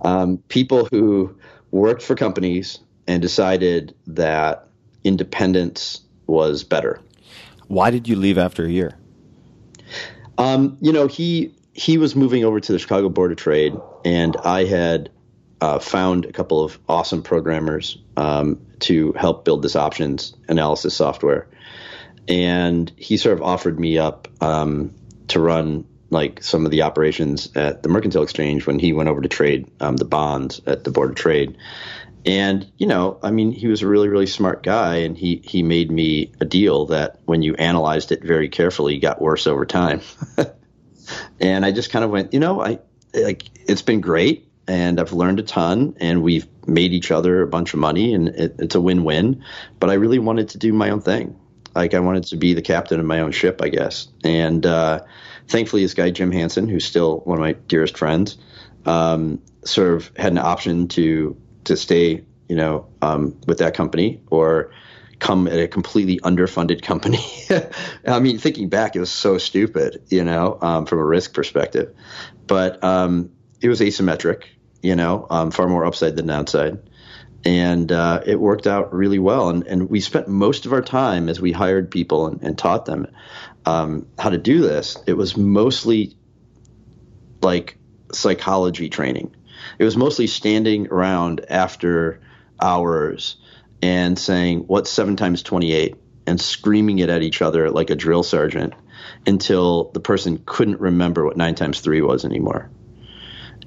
um, 0.02 0.38
people 0.50 0.86
who 0.92 1.36
worked 1.72 2.02
for 2.02 2.16
companies 2.16 2.80
and 3.08 3.22
decided 3.22 3.96
that 4.08 4.68
independence 5.04 6.02
was 6.28 6.64
better. 6.64 7.02
Why 7.68 7.90
did 7.90 8.08
you 8.08 8.16
leave 8.16 8.38
after 8.38 8.66
a 8.66 8.70
year? 8.70 8.98
Um, 10.38 10.78
you 10.82 10.94
know, 10.94 11.08
he 11.08 11.54
he 11.74 11.98
was 11.98 12.16
moving 12.16 12.44
over 12.46 12.60
to 12.60 12.72
the 12.72 12.80
Chicago 12.80 13.10
Board 13.10 13.32
of 13.32 13.38
Trade, 13.38 13.76
and 14.06 14.38
I 14.38 14.66
had 14.66 15.10
uh, 15.62 15.80
found 15.80 16.26
a 16.26 16.32
couple 16.32 16.64
of 16.64 16.80
awesome 16.88 17.22
programmers 17.22 17.98
um, 18.18 18.60
to 18.80 19.14
help 19.14 19.46
build 19.46 19.62
this 19.62 19.76
options 19.76 20.36
analysis 20.48 20.96
software. 20.96 21.48
And 22.28 22.92
he 22.96 23.18
sort 23.18 23.38
of 23.38 23.44
offered 23.44 23.80
me 23.80 23.98
up 23.98 24.28
um, 24.42 24.94
to 25.30 25.40
run 25.40 25.86
like 26.12 26.44
some 26.44 26.66
of 26.66 26.72
the 26.72 26.84
operations 26.84 27.56
at 27.56 27.84
the 27.84 27.90
Mercantile 27.90 28.24
Exchange 28.24 28.66
when 28.66 28.80
he 28.80 28.94
went 28.94 29.10
over 29.10 29.22
to 29.22 29.30
trade 29.30 29.70
um, 29.80 29.96
the 29.98 30.06
bonds 30.06 30.62
at 30.66 30.84
the 30.84 30.92
Board 30.92 31.12
of 31.12 31.16
Trade. 31.16 31.58
And 32.26 32.70
you 32.78 32.88
know, 32.88 33.18
I 33.24 33.32
mean, 33.32 33.52
he 33.52 33.68
was 33.68 33.82
a 33.82 33.88
really, 33.88 34.10
really 34.10 34.28
smart 34.28 34.62
guy, 34.62 34.98
and 34.98 35.18
he 35.18 35.42
he 35.44 35.64
made 35.64 35.90
me 35.90 36.34
a 36.42 36.46
deal 36.46 36.88
that, 36.88 37.20
when 37.26 37.42
you 37.42 37.56
analyzed 37.56 38.12
it 38.12 38.22
very 38.24 38.50
carefully, 38.50 39.00
got 39.00 39.22
worse 39.22 39.48
over 39.48 39.66
time. 39.66 40.02
and 41.40 41.66
I 41.66 41.72
just 41.72 41.92
kind 41.92 42.04
of 42.04 42.12
went, 42.12 42.34
you 42.34 42.40
know, 42.40 42.62
I 42.62 42.80
like 43.14 43.44
it's 43.68 43.82
been 43.82 44.02
great, 44.02 44.49
and 44.70 45.00
I've 45.00 45.14
learned 45.14 45.40
a 45.40 45.44
ton, 45.44 45.96
and 46.00 46.22
we've 46.22 46.48
made 46.68 46.94
each 46.94 47.10
other 47.10 47.42
a 47.42 47.48
bunch 47.48 47.74
of 47.74 47.80
money, 47.80 48.14
and 48.14 48.30
it, 48.30 48.56
it's 48.60 48.76
a 48.76 48.82
win-win. 48.82 49.44
But 49.80 49.90
I 49.90 49.94
really 49.96 50.20
wanted 50.20 50.50
to 50.50 50.60
do 50.60 50.72
my 50.72 50.92
own 50.92 51.02
thing. 51.02 51.38
Like 51.76 51.96
I 51.96 52.00
wanted 52.00 52.26
to 52.26 52.38
be 52.38 52.54
the 52.54 52.62
captain 52.62 53.00
of 53.00 53.06
my 53.06 53.20
own 53.22 53.32
ship, 53.32 53.62
I 53.64 53.70
guess. 53.70 54.08
And 54.24 54.64
uh, 54.66 55.02
thankfully, 55.48 55.82
this 55.82 55.96
guy 55.96 56.12
Jim 56.12 56.32
Hansen, 56.32 56.70
who's 56.70 56.86
still 56.86 57.22
one 57.22 57.40
of 57.40 57.42
my 57.42 57.54
dearest 57.54 57.98
friends, 57.98 58.38
um, 58.86 59.42
sort 59.66 59.96
of 59.96 60.12
had 60.16 60.32
an 60.32 60.38
option 60.38 60.88
to 60.90 61.36
to 61.64 61.76
stay, 61.76 62.24
you 62.48 62.56
know, 62.56 62.86
um, 63.02 63.40
with 63.48 63.58
that 63.60 63.74
company 63.74 64.22
or 64.30 64.72
come 65.18 65.48
at 65.48 65.60
a 65.60 65.68
completely 65.68 66.20
underfunded 66.20 66.84
company. 66.84 67.20
I 68.08 68.20
mean, 68.20 68.38
thinking 68.38 68.70
back, 68.70 68.96
it 68.96 69.00
was 69.00 69.12
so 69.12 69.38
stupid, 69.40 70.04
you 70.10 70.24
know, 70.24 70.60
um, 70.62 70.86
from 70.86 71.00
a 71.00 71.06
risk 71.06 71.34
perspective. 71.34 71.94
But 72.48 72.84
um, 72.84 73.32
it 73.62 73.68
was 73.68 73.82
asymmetric, 73.82 74.44
you 74.82 74.96
know, 74.96 75.28
um, 75.30 75.52
far 75.52 75.68
more 75.68 75.86
upside 75.86 76.16
than 76.16 76.28
downside. 76.28 76.80
And 77.46 77.92
uh, 77.92 78.22
it 78.26 78.40
worked 78.40 78.68
out 78.68 78.94
really 78.94 79.20
well. 79.20 79.50
And, 79.50 79.66
and 79.66 79.90
we 79.90 80.02
spent 80.02 80.28
most 80.28 80.66
of 80.66 80.74
our 80.74 80.82
time 80.82 81.30
as 81.30 81.40
we 81.40 81.52
hired 81.52 81.90
people 81.90 82.28
and, 82.28 82.42
and 82.44 82.58
taught 82.58 82.86
them 82.86 83.08
um, 83.66 84.08
how 84.18 84.30
to 84.30 84.38
do 84.38 84.62
this. 84.62 84.98
It 85.08 85.14
was 85.14 85.38
mostly 85.38 86.18
like 87.42 87.78
psychology 88.12 88.90
training. 88.90 89.36
It 89.78 89.86
was 89.86 89.96
mostly 89.96 90.28
standing 90.28 90.88
around 90.88 91.46
after 91.50 92.20
hours 92.62 93.38
and 93.82 94.20
saying, 94.20 94.60
What's 94.68 94.90
seven 94.90 95.16
times 95.16 95.44
28? 95.44 95.96
and 96.30 96.40
screaming 96.40 97.00
it 97.00 97.10
at 97.10 97.24
each 97.24 97.42
other 97.42 97.72
like 97.72 97.90
a 97.90 97.96
drill 97.96 98.22
sergeant 98.22 98.76
until 99.26 99.90
the 99.94 100.00
person 100.00 100.42
couldn't 100.46 100.80
remember 100.80 101.26
what 101.26 101.36
nine 101.36 101.56
times 101.56 101.80
three 101.82 102.02
was 102.02 102.24
anymore. 102.24 102.70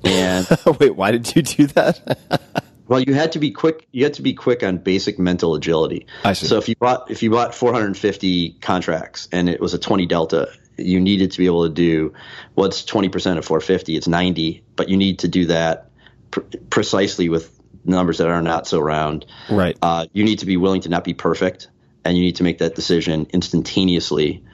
And 0.04 0.46
Wait, 0.80 0.96
why 0.96 1.10
did 1.12 1.34
you 1.34 1.42
do 1.42 1.66
that? 1.68 2.64
well, 2.88 3.00
you 3.00 3.14
had 3.14 3.32
to 3.32 3.38
be 3.38 3.50
quick. 3.50 3.86
You 3.92 4.04
had 4.04 4.14
to 4.14 4.22
be 4.22 4.34
quick 4.34 4.62
on 4.62 4.78
basic 4.78 5.18
mental 5.18 5.54
agility. 5.54 6.06
I 6.24 6.32
see. 6.32 6.46
So 6.46 6.58
if 6.58 6.68
you 6.68 6.76
bought 6.76 7.10
if 7.10 7.22
you 7.22 7.30
bought 7.30 7.54
450 7.54 8.58
contracts 8.60 9.28
and 9.32 9.48
it 9.48 9.60
was 9.60 9.74
a 9.74 9.78
20 9.78 10.06
delta, 10.06 10.48
you 10.76 11.00
needed 11.00 11.32
to 11.32 11.38
be 11.38 11.46
able 11.46 11.64
to 11.68 11.72
do 11.72 12.12
what's 12.54 12.84
20 12.84 13.08
percent 13.08 13.38
of 13.38 13.44
450. 13.44 13.96
It's 13.96 14.08
90, 14.08 14.64
but 14.76 14.88
you 14.88 14.96
need 14.96 15.20
to 15.20 15.28
do 15.28 15.46
that 15.46 15.90
pr- 16.30 16.40
precisely 16.70 17.28
with 17.28 17.58
numbers 17.84 18.18
that 18.18 18.28
are 18.28 18.42
not 18.42 18.66
so 18.66 18.80
round. 18.80 19.26
right. 19.50 19.76
Uh, 19.82 20.06
you 20.12 20.24
need 20.24 20.40
to 20.40 20.46
be 20.46 20.56
willing 20.56 20.80
to 20.82 20.88
not 20.88 21.04
be 21.04 21.14
perfect, 21.14 21.68
and 22.04 22.16
you 22.16 22.22
need 22.22 22.36
to 22.36 22.42
make 22.44 22.58
that 22.58 22.74
decision 22.74 23.26
instantaneously, 23.32 24.44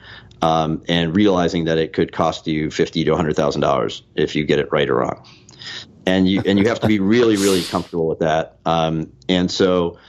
um, 0.41 0.83
and 0.87 1.15
realizing 1.15 1.65
that 1.65 1.77
it 1.77 1.93
could 1.93 2.11
cost 2.11 2.47
you 2.47 2.71
fifty 2.71 3.03
to 3.03 3.15
hundred 3.15 3.35
thousand 3.35 3.61
dollars 3.61 4.03
if 4.15 4.35
you 4.35 4.45
get 4.45 4.59
it 4.59 4.71
right 4.71 4.89
or 4.89 4.95
wrong. 4.95 5.25
And 6.09 6.27
you 6.27 6.41
and 6.45 6.57
you 6.57 6.67
have 6.67 6.79
to 6.79 6.87
be 6.87 6.99
really 6.99 7.37
really 7.37 7.63
comfortable 7.63 8.07
with 8.07 8.19
that. 8.19 8.57
Um, 8.65 9.13
and 9.27 9.51
so, 9.51 9.99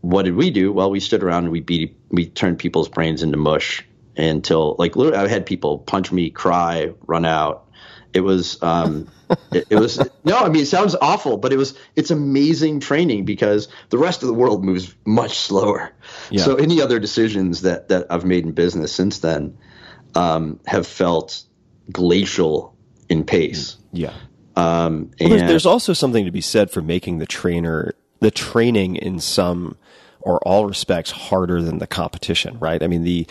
what 0.00 0.22
did 0.24 0.34
we 0.34 0.50
do? 0.50 0.72
Well, 0.72 0.90
we 0.90 1.00
stood 1.00 1.22
around 1.22 1.44
and 1.44 1.52
we 1.52 1.60
beat 1.60 1.96
we 2.10 2.26
turned 2.26 2.58
people's 2.58 2.88
brains 2.88 3.22
into 3.22 3.36
mush 3.36 3.84
until 4.16 4.76
like 4.78 4.96
literally 4.96 5.18
I 5.18 5.28
had 5.28 5.46
people 5.46 5.78
punch 5.78 6.10
me, 6.12 6.30
cry, 6.30 6.92
run 7.06 7.24
out. 7.24 7.68
It 8.12 8.20
was 8.20 8.62
um, 8.62 9.08
it, 9.52 9.66
it 9.70 9.76
was 9.76 9.98
no, 10.24 10.38
I 10.38 10.48
mean 10.48 10.62
it 10.62 10.66
sounds 10.66 10.94
awful, 11.00 11.36
but 11.36 11.52
it 11.52 11.56
was 11.56 11.76
it's 11.96 12.10
amazing 12.10 12.80
training 12.80 13.24
because 13.24 13.68
the 13.90 13.98
rest 13.98 14.22
of 14.22 14.28
the 14.28 14.34
world 14.34 14.64
moves 14.64 14.94
much 15.04 15.38
slower. 15.38 15.92
Yeah. 16.30 16.44
So 16.44 16.56
any 16.56 16.80
other 16.80 16.98
decisions 16.98 17.62
that 17.62 17.88
that 17.88 18.06
I've 18.10 18.24
made 18.24 18.44
in 18.44 18.52
business 18.52 18.92
since 18.92 19.18
then 19.18 19.56
um, 20.14 20.60
have 20.66 20.86
felt 20.86 21.42
glacial 21.90 22.74
in 23.08 23.24
pace. 23.24 23.76
yeah. 23.92 24.14
Um, 24.56 25.10
Well, 25.20 25.30
there's, 25.30 25.42
there's 25.42 25.66
also 25.66 25.92
something 25.92 26.24
to 26.24 26.30
be 26.30 26.40
said 26.40 26.70
for 26.70 26.82
making 26.82 27.18
the 27.18 27.26
trainer, 27.26 27.94
the 28.20 28.30
training 28.30 28.96
in 28.96 29.18
some 29.20 29.76
or 30.22 30.38
all 30.46 30.66
respects 30.66 31.10
harder 31.10 31.60
than 31.60 31.78
the 31.78 31.86
competition, 31.86 32.58
right? 32.58 32.82
I 32.82 32.86
mean, 32.86 33.02
the 33.02 33.26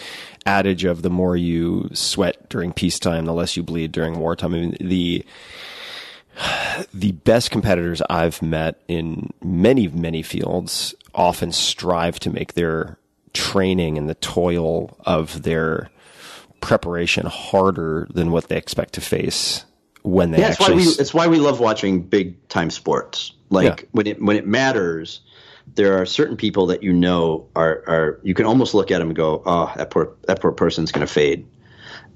adage 0.45 0.83
of 0.83 1.01
the 1.01 1.09
more 1.09 1.37
you 1.37 1.89
sweat 1.93 2.49
during 2.49 2.73
peacetime, 2.73 3.25
the 3.25 3.33
less 3.33 3.55
you 3.55 3.63
bleed 3.63 3.91
during 3.91 4.19
wartime. 4.19 4.53
I 4.53 4.59
mean, 4.59 4.77
the, 4.79 5.25
the 6.93 7.13
best 7.13 7.49
competitors 7.49 8.01
I've 8.09 8.41
met 8.41 8.81
in 8.87 9.31
many, 9.41 9.87
many 9.87 10.21
fields 10.21 10.93
often 11.15 11.51
strive 11.51 12.19
to 12.19 12.29
make 12.29 12.53
their 12.53 12.97
training 13.33 13.97
and 13.97 14.09
the 14.09 14.15
toil 14.15 14.97
of 15.05 15.43
their 15.43 15.89
preparation 16.59 17.25
harder 17.25 18.07
than 18.13 18.31
what 18.31 18.49
they 18.49 18.57
expect 18.57 18.93
to 18.93 19.01
face 19.01 19.65
when 20.03 20.31
they 20.31 20.39
Yeah, 20.39 20.49
it's 20.49 20.59
why 20.59 20.73
we 20.73 20.83
it's 20.83 21.13
why 21.13 21.27
we 21.27 21.39
love 21.39 21.59
watching 21.59 22.01
big 22.01 22.47
time 22.49 22.69
sports. 22.69 23.33
Like 23.49 23.81
Yeah. 23.81 23.87
when 23.91 24.07
it 24.07 24.21
when 24.21 24.37
it 24.37 24.47
matters, 24.47 25.21
there 25.75 26.01
are 26.01 26.05
certain 26.05 26.37
people 26.37 26.67
that 26.67 26.83
you 26.83 26.93
know 26.93 27.47
are 27.55 27.83
are 27.87 28.19
you 28.23 28.33
can 28.33 28.45
almost 28.45 28.73
look 28.73 28.91
at 28.91 28.99
them 28.99 29.09
and 29.09 29.15
go, 29.15 29.41
oh, 29.45 29.71
that 29.75 29.89
poor 29.91 30.15
that 30.27 30.41
poor 30.41 30.51
person's 30.51 30.91
going 30.91 31.05
to 31.05 31.11
fade, 31.11 31.45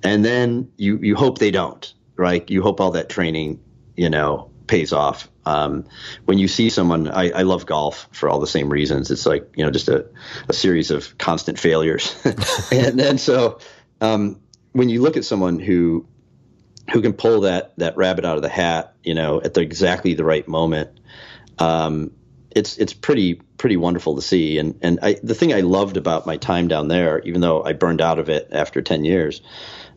and 0.04 0.24
then 0.26 0.72
you 0.78 0.98
you 0.98 1.16
hope 1.16 1.38
they 1.38 1.52
don't, 1.52 1.94
right? 2.16 2.50
You 2.50 2.62
hope 2.62 2.80
all 2.82 2.92
that 2.92 3.10
training, 3.10 3.60
you 3.96 4.10
know, 4.10 4.50
pays 4.68 4.94
off. 4.94 5.30
Um, 5.46 5.86
when 6.26 6.40
you 6.40 6.48
see 6.48 6.70
someone, 6.72 7.08
I, 7.08 7.30
I 7.30 7.42
love 7.44 7.68
golf 7.68 8.08
for 8.12 8.30
all 8.30 8.40
the 8.40 8.48
same 8.48 8.70
reasons. 8.70 9.12
It's 9.12 9.26
like 9.26 9.48
you 9.56 9.64
know 9.64 9.72
just 9.72 9.90
a, 9.90 10.06
a 10.50 10.54
series 10.54 10.90
of 10.90 11.18
constant 11.18 11.60
failures, 11.60 12.16
and 12.72 13.00
then 13.00 13.18
so 13.18 13.60
um, 14.02 14.40
when 14.72 14.90
you 14.90 15.02
look 15.02 15.18
at 15.18 15.26
someone 15.26 15.60
who 15.60 16.08
who 16.92 17.02
can 17.02 17.14
pull 17.14 17.42
that 17.42 17.78
that 17.78 17.98
rabbit 17.98 18.26
out 18.26 18.38
of 18.38 18.44
the 18.44 18.50
hat, 18.50 18.94
you 19.04 19.14
know, 19.14 19.42
at 19.42 19.54
the 19.54 19.62
exactly 19.62 20.14
the 20.14 20.24
right 20.24 20.48
moment. 20.48 21.00
Um, 21.58 22.12
it's 22.52 22.78
it's 22.78 22.94
pretty 22.94 23.36
pretty 23.58 23.78
wonderful 23.78 24.16
to 24.16 24.22
see. 24.22 24.58
And 24.58 24.80
and 24.82 25.00
I, 25.02 25.18
the 25.22 25.36
thing 25.36 25.54
I 25.54 25.62
loved 25.62 25.98
about 25.98 26.26
my 26.26 26.38
time 26.38 26.68
down 26.68 26.88
there, 26.88 27.20
even 27.20 27.42
though 27.42 27.64
I 27.64 27.74
burned 27.74 28.02
out 28.02 28.20
of 28.20 28.30
it 28.30 28.50
after 28.52 28.82
ten 28.82 29.04
years, 29.04 29.42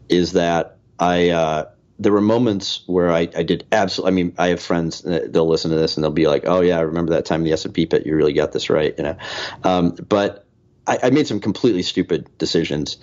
is 0.09 0.33
that 0.33 0.79
I 0.99 1.31
uh, 1.31 1.71
there 1.99 2.13
were 2.13 2.21
moments 2.21 2.83
where 2.87 3.11
I, 3.11 3.29
I 3.37 3.43
did 3.43 3.67
absolutely. 3.73 4.13
I 4.13 4.15
mean, 4.15 4.35
I 4.39 4.49
have 4.49 4.61
friends 4.63 5.03
that 5.03 5.33
they'll 5.33 5.49
listen 5.49 5.71
to 5.71 5.77
this 5.77 5.97
and 5.97 6.05
they'll 6.05 6.11
be 6.11 6.27
like, 6.27 6.45
"Oh 6.47 6.61
yeah, 6.61 6.79
I 6.79 6.83
remember 6.83 7.13
that 7.13 7.27
time 7.27 7.41
in 7.41 7.45
the 7.45 7.53
S 7.53 7.65
and 7.65 7.75
P 7.75 7.87
pit. 7.87 8.07
You 8.07 8.17
really 8.17 8.33
got 8.33 8.53
this 8.53 8.71
right," 8.71 8.95
you 8.97 9.05
know. 9.05 9.17
Um, 9.63 9.91
but 9.91 10.47
I, 10.87 10.99
I 11.05 11.11
made 11.11 11.27
some 11.27 11.41
completely 11.41 11.83
stupid 11.83 12.29
decisions. 12.39 12.99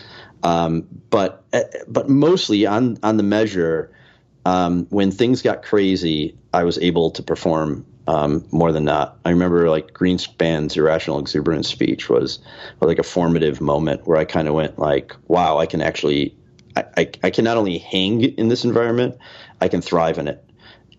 Um, 0.46 0.88
but 1.10 1.44
uh, 1.52 1.64
but 1.88 2.08
mostly 2.08 2.68
on 2.68 3.00
on 3.02 3.18
the 3.18 3.24
measure, 3.24 3.92
um, 4.46 4.86
when 4.92 5.12
things 5.12 5.42
got 5.42 5.64
crazy, 5.64 6.38
I 6.54 6.64
was 6.64 6.78
able 6.78 7.10
to 7.12 7.24
perform 7.24 7.86
um, 8.08 8.46
more 8.52 8.72
than 8.72 8.86
not. 8.86 9.18
I 9.26 9.32
remember 9.32 9.70
like 9.72 9.92
Greenspan's 9.92 10.78
irrational 10.78 11.18
exuberance 11.18 11.68
speech 11.68 12.10
was, 12.10 12.40
was 12.80 12.88
like 12.88 13.00
a 13.00 13.04
formative 13.04 13.60
moment 13.60 14.06
where 14.06 14.18
I 14.18 14.26
kind 14.26 14.48
of 14.48 14.54
went 14.54 14.78
like, 14.78 15.16
wow, 15.28 15.58
I 15.58 15.66
can 15.66 15.82
actually, 15.82 16.36
I, 16.76 16.84
I, 16.96 17.12
I 17.24 17.30
can 17.32 17.44
not 17.44 17.58
only 17.58 17.80
hang 17.80 18.22
in 18.22 18.48
this 18.48 18.64
environment, 18.64 19.18
I 19.62 19.68
can 19.68 19.82
thrive 19.82 20.20
in 20.20 20.28
it. 20.28 20.48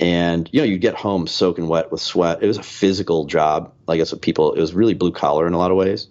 And 0.00 0.50
you 0.52 0.60
know, 0.60 0.66
you 0.66 0.76
get 0.76 0.96
home 0.96 1.28
soaking 1.28 1.68
wet 1.68 1.92
with 1.92 2.00
sweat. 2.00 2.42
It 2.42 2.48
was 2.48 2.58
a 2.58 2.64
physical 2.64 3.26
job. 3.26 3.72
Like 3.86 4.00
that's 4.00 4.12
what 4.12 4.22
people. 4.22 4.52
It 4.54 4.60
was 4.60 4.74
really 4.74 4.94
blue 4.94 5.12
collar 5.12 5.46
in 5.46 5.52
a 5.54 5.58
lot 5.58 5.70
of 5.70 5.76
ways. 5.76 6.08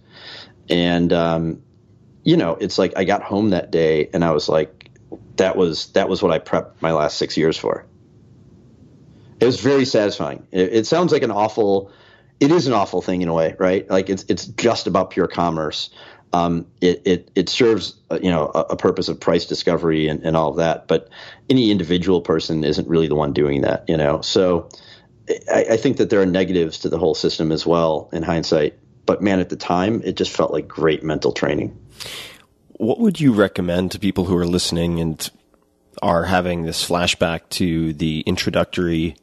And 0.69 1.13
um, 1.13 1.61
you 2.25 2.35
know, 2.35 2.57
it's 2.59 2.77
like 2.77 2.91
I 2.97 3.05
got 3.05 3.21
home 3.21 3.51
that 3.51 3.71
day 3.71 4.09
and 4.11 4.25
I 4.25 4.31
was 4.31 4.49
like, 4.49 4.89
that 5.37 5.55
was 5.55 5.91
that 5.93 6.09
was 6.09 6.21
what 6.21 6.31
I 6.31 6.39
prepped 6.39 6.81
my 6.81 6.91
last 6.91 7.17
six 7.17 7.37
years 7.37 7.57
for. 7.57 7.85
It 9.39 9.45
was 9.45 9.61
very 9.61 9.85
satisfying. 9.85 10.45
It, 10.51 10.73
it 10.73 10.87
sounds 10.87 11.11
like 11.11 11.21
an 11.21 11.31
awful, 11.31 11.91
it 12.39 12.51
is 12.51 12.67
an 12.67 12.73
awful 12.73 13.01
thing 13.01 13.21
in 13.21 13.27
a 13.27 13.33
way, 13.33 13.55
right? 13.59 13.87
Like 13.89 14.09
it's 14.09 14.25
it's 14.27 14.45
just 14.45 14.87
about 14.87 15.11
pure 15.11 15.27
commerce. 15.27 15.91
Um, 16.33 16.65
it, 16.81 17.03
it 17.05 17.31
it 17.35 17.47
serves 17.47 17.95
uh, 18.09 18.17
you 18.21 18.31
know 18.31 18.51
a, 18.55 18.59
a 18.71 18.75
purpose 18.75 19.07
of 19.07 19.19
price 19.19 19.45
discovery 19.45 20.07
and, 20.07 20.23
and 20.23 20.35
all 20.35 20.49
of 20.49 20.57
that, 20.57 20.87
but 20.87 21.09
any 21.47 21.69
individual 21.69 22.21
person 22.21 22.63
isn't 22.63 22.87
really 22.87 23.07
the 23.07 23.15
one 23.15 23.33
doing 23.33 23.61
that, 23.61 23.87
you 23.87 23.97
know. 23.97 24.21
So 24.21 24.69
I, 25.53 25.65
I 25.71 25.77
think 25.77 25.97
that 25.97 26.09
there 26.09 26.21
are 26.21 26.25
negatives 26.25 26.79
to 26.79 26.89
the 26.89 26.97
whole 26.97 27.13
system 27.13 27.51
as 27.51 27.67
well 27.67 28.09
in 28.11 28.23
hindsight. 28.23 28.79
But 29.05 29.21
man, 29.21 29.39
at 29.39 29.49
the 29.49 29.55
time, 29.55 30.01
it 30.03 30.15
just 30.15 30.31
felt 30.31 30.51
like 30.51 30.67
great 30.67 31.03
mental 31.03 31.31
training. 31.31 31.77
what 32.77 32.99
would 32.99 33.19
you 33.21 33.31
recommend 33.31 33.91
to 33.91 33.99
people 33.99 34.25
who 34.25 34.35
are 34.35 34.45
listening 34.45 34.99
and 34.99 35.29
are 36.01 36.25
having 36.25 36.63
this 36.63 36.85
flashback 36.87 37.47
to 37.49 37.93
the 37.93 38.19
introductory 38.25 39.15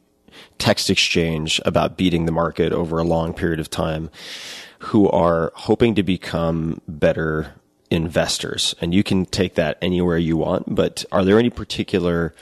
text 0.59 0.89
exchange 0.89 1.61
about 1.67 1.99
beating 1.99 2.25
the 2.25 2.33
market 2.33 2.73
over 2.73 2.99
a 2.99 3.05
long 3.05 3.35
period 3.35 3.61
of 3.61 3.69
time 3.69 4.09
who 4.79 5.07
are 5.11 5.53
hoping 5.55 5.95
to 5.95 6.03
become 6.03 6.81
better 6.89 7.53
investors 7.91 8.75
and 8.81 8.95
you 8.95 9.03
can 9.03 9.27
take 9.27 9.55
that 9.55 9.77
anywhere 9.83 10.17
you 10.17 10.35
want 10.35 10.75
but 10.75 11.05
are 11.13 11.25
there 11.25 11.39
any 11.39 11.51
particular 11.51 12.35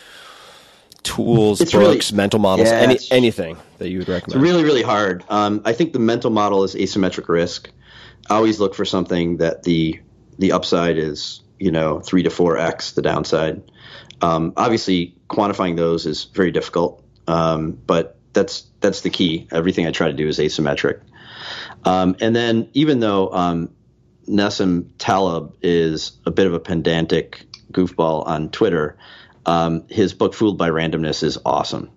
tools 1.03 1.61
It's 1.61 1.75
really- 1.75 1.95
books 1.95 2.13
mental 2.13 2.39
models 2.41 2.69
Yeah, 2.69 2.77
any, 2.77 2.99
anything 3.11 3.57
that 3.79 3.89
you 3.91 3.99
would 3.99 4.09
recommend? 4.09 4.35
It's 4.35 4.51
really, 4.51 4.65
really 4.65 4.83
hard. 4.83 5.25
Um, 5.29 5.63
I 5.65 5.73
think 5.73 5.93
the 5.93 5.99
mental 5.99 6.31
model 6.31 6.65
is 6.65 6.75
asymmetric 6.75 7.29
risk. 7.29 7.71
I 8.29 8.35
always 8.37 8.61
look 8.61 8.75
for 8.75 8.85
something 8.85 9.39
that 9.39 9.63
the 9.63 10.01
the 10.39 10.53
upside 10.53 10.97
is, 10.97 11.41
you 11.59 11.71
know, 11.71 12.01
three 12.01 12.23
to 12.23 12.31
four 12.31 12.57
x 12.57 12.93
the 12.93 13.03
downside. 13.03 13.63
Um, 14.23 14.53
obviously, 14.57 15.15
quantifying 15.29 15.77
those 15.77 16.07
is 16.07 16.25
very 16.25 16.51
difficult, 16.51 17.05
um, 17.27 17.73
but 17.73 18.19
that's 18.33 18.65
that's 18.81 19.01
the 19.01 19.11
key. 19.11 19.49
Everything 19.51 19.87
I 19.87 19.91
try 19.91 20.09
to 20.09 20.15
do 20.15 20.29
is 20.29 20.39
asymmetric. 20.39 21.01
Um, 21.85 22.17
and 22.21 22.37
then, 22.37 22.69
even 22.75 23.01
though 23.01 23.33
um, 23.33 23.71
Nassim 24.29 24.91
Taleb 24.99 25.55
is 25.63 26.13
a 26.27 26.31
bit 26.31 26.47
of 26.47 26.55
a 26.55 26.61
pedantic 26.61 27.47
goofball 27.73 28.27
on 28.27 28.51
Twitter, 28.51 28.97
um, 29.47 29.85
his 29.89 30.13
book 30.15 30.35
"Fooled 30.35 30.59
by 30.59 30.71
Randomness" 30.71 31.23
is 31.23 31.39
awesome. 31.45 31.91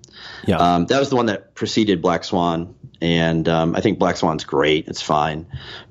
yeah 0.46 0.58
Um, 0.58 0.86
that 0.88 1.00
was 1.00 1.10
the 1.10 1.16
one 1.16 1.28
that 1.28 1.56
preceded 1.56 2.02
Black 2.02 2.24
Swan, 2.24 2.76
and 3.02 3.48
um, 3.50 3.76
I 3.76 3.82
think 3.82 4.00
Black 4.00 4.18
Swan's 4.18 4.44
great. 4.44 4.88
It's 4.88 5.02
fine, 5.02 5.46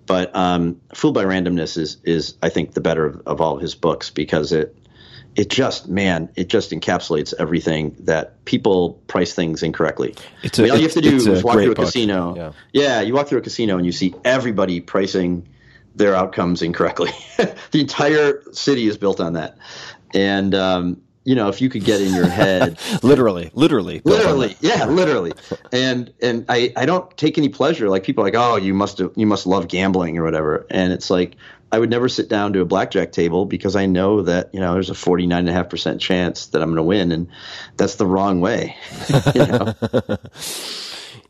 but 0.07 0.35
um, 0.35 0.81
Fooled 0.95 1.15
by 1.15 1.25
Randomness 1.25 1.77
is 1.77 1.99
is 2.05 2.35
I 2.43 2.49
think 2.49 2.73
the 2.75 2.81
better 2.81 3.07
of, 3.07 3.23
of 3.27 3.41
all 3.41 3.57
of 3.57 3.61
his 3.63 3.75
books 3.75 4.11
because 4.11 4.53
it 4.53 4.77
it 5.35 5.49
just 5.49 5.89
man 5.89 6.29
it 6.37 6.49
just 6.49 6.73
encapsulates 6.73 7.33
everything 7.39 7.97
that 8.01 8.45
people 8.45 9.01
price 9.07 9.35
things 9.35 9.63
incorrectly. 9.63 10.15
It's 10.43 10.59
I 10.59 10.63
a- 10.63 10.65
mean, 10.65 10.73
all 10.73 10.77
you 10.79 10.85
have 10.85 10.93
to 10.93 11.01
do 11.01 11.17
is 11.17 11.43
walk 11.45 11.55
through 11.55 11.73
a 11.73 11.75
book. 11.75 11.87
casino. 11.87 12.55
Yeah. 12.73 13.01
you 13.01 13.15
walk 13.15 13.29
through 13.29 13.39
a 13.39 13.43
casino 13.43 13.77
and 13.79 13.87
you 13.87 13.93
see 13.93 14.15
everybody 14.25 14.81
pricing 14.81 15.49
their 15.95 16.15
outcomes 16.15 16.61
incorrectly. 16.63 17.11
the 17.71 17.81
entire 17.81 18.43
city 18.53 18.87
is 18.87 18.97
built 18.99 19.21
on 19.21 19.35
that, 19.35 19.57
and 20.15 20.55
um, 20.55 21.03
you 21.25 21.35
know 21.35 21.49
if 21.49 21.61
you 21.61 21.69
could 21.69 21.85
get 21.85 22.01
in 22.01 22.15
your 22.15 22.27
head 22.27 22.79
literally 23.03 23.51
literally. 23.55 24.01
Literally 24.05 24.57
yeah 24.61 24.87
literally. 24.87 25.33
And 25.73 26.13
and 26.21 26.45
i 26.49 26.73
i 26.77 26.87
don't 26.87 27.17
take 27.17 27.39
any 27.39 27.49
pleasure 27.49 27.89
like 27.89 28.05
people 28.05 28.23
are 28.23 28.27
like 28.27 28.35
oh 28.37 28.57
you 28.57 28.75
must 28.75 29.01
you 29.01 29.27
must 29.27 29.47
love 29.47 29.69
gambling 29.69 30.19
or 30.19 30.25
whatever. 30.25 30.67
And 30.71 30.93
it's 30.93 31.11
like 31.11 31.37
i 31.71 31.79
would 31.79 31.91
never 31.91 32.09
sit 32.09 32.29
down 32.29 32.53
to 32.53 32.61
a 32.61 32.65
blackjack 32.65 33.13
table 33.13 33.47
because 33.47 33.77
i 33.77 33.87
know 33.87 34.23
that 34.23 34.51
you 34.53 34.61
know 34.61 34.75
there's 34.75 34.91
a 34.91 34.95
49.5% 34.95 36.01
chance 36.01 36.47
that 36.47 36.63
i'm 36.63 36.69
going 36.69 36.77
to 36.77 36.83
win 36.83 37.13
and 37.13 37.29
that's 37.77 37.95
the 37.97 38.07
wrong 38.07 38.41
way 38.41 38.77
you 39.35 39.47
know 39.47 39.75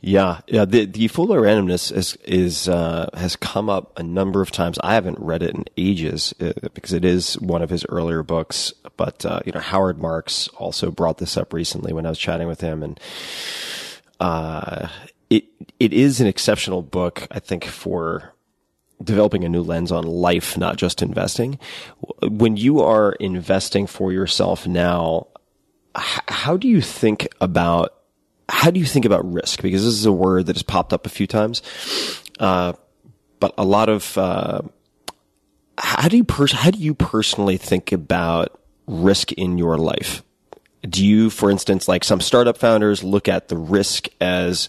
Yeah, 0.05 0.41
yeah. 0.49 0.65
The 0.65 0.85
the 0.85 1.07
by 1.07 1.37
Randomness 1.37 1.93
is 1.93 2.17
is 2.25 2.69
uh, 2.69 3.09
has 3.15 3.37
come 3.37 3.71
up 3.71 3.97
a 3.97 4.03
number 4.03 4.43
of 4.43 4.51
times. 4.51 4.77
I 4.83 4.95
haven't 4.95 5.21
read 5.21 5.45
it 5.45 5.55
in 5.55 5.65
ages 5.77 6.35
uh, 6.41 6.55
because 6.75 6.93
it 6.93 7.05
is 7.05 7.35
one 7.35 7.63
of 7.63 7.71
his 7.71 7.87
earlier 7.89 8.25
books. 8.25 8.73
But 8.97 9.25
uh, 9.25 9.41
you 9.47 9.53
know, 9.53 9.61
Howard 9.61 9.99
Marks 9.99 10.49
also 10.49 10.91
brought 10.91 11.19
this 11.19 11.37
up 11.37 11.53
recently 11.53 11.93
when 11.93 12.05
I 12.05 12.09
was 12.09 12.19
chatting 12.19 12.49
with 12.49 12.61
him, 12.61 12.83
and 12.83 12.99
uh, 14.19 14.89
it 15.31 15.45
it 15.79 15.93
is 15.93 16.21
an 16.21 16.27
exceptional 16.27 16.83
book. 16.83 17.29
I 17.31 17.39
think 17.39 17.65
for 17.65 18.35
developing 19.05 19.45
a 19.45 19.49
new 19.49 19.63
lens 19.63 19.93
on 19.93 20.03
life, 20.03 20.59
not 20.59 20.79
just 20.79 21.01
investing. 21.01 21.61
When 22.23 22.57
you 22.57 22.81
are 22.81 23.13
investing 23.13 23.87
for 23.87 24.13
yourself 24.13 24.67
now, 24.67 25.29
how 25.95 26.57
do 26.57 26.67
you 26.67 26.81
think 26.81 27.29
about 27.41 28.02
how 28.49 28.71
do 28.71 28.81
you 28.81 28.87
think 28.87 29.05
about 29.05 29.31
risk? 29.31 29.63
Because 29.63 29.85
this 29.85 29.95
is 29.95 30.07
a 30.07 30.13
word 30.13 30.47
that 30.47 30.57
has 30.57 30.63
popped 30.63 30.93
up 30.93 31.07
a 31.07 31.09
few 31.09 31.27
times, 31.27 31.63
uh, 32.39 32.73
but 33.41 33.55
a 33.59 33.65
lot 33.65 33.89
of 33.89 34.17
uh, 34.19 34.63
how 35.79 36.09
do 36.09 36.17
you 36.17 36.25
pers- 36.25 36.53
how 36.53 36.71
do 36.71 36.79
you 36.79 36.95
personally 36.95 37.57
think 37.57 37.93
about 37.93 38.61
risk 38.87 39.33
in 39.33 39.59
your 39.59 39.79
life? 39.79 40.23
Do 40.83 41.05
you, 41.07 41.31
for 41.31 41.51
instance, 41.51 41.87
like 41.87 42.03
some 42.03 42.21
startup 42.21 42.59
founders, 42.59 43.05
look 43.05 43.29
at 43.29 43.49
the 43.49 43.57
risk 43.57 44.09
as 44.21 44.69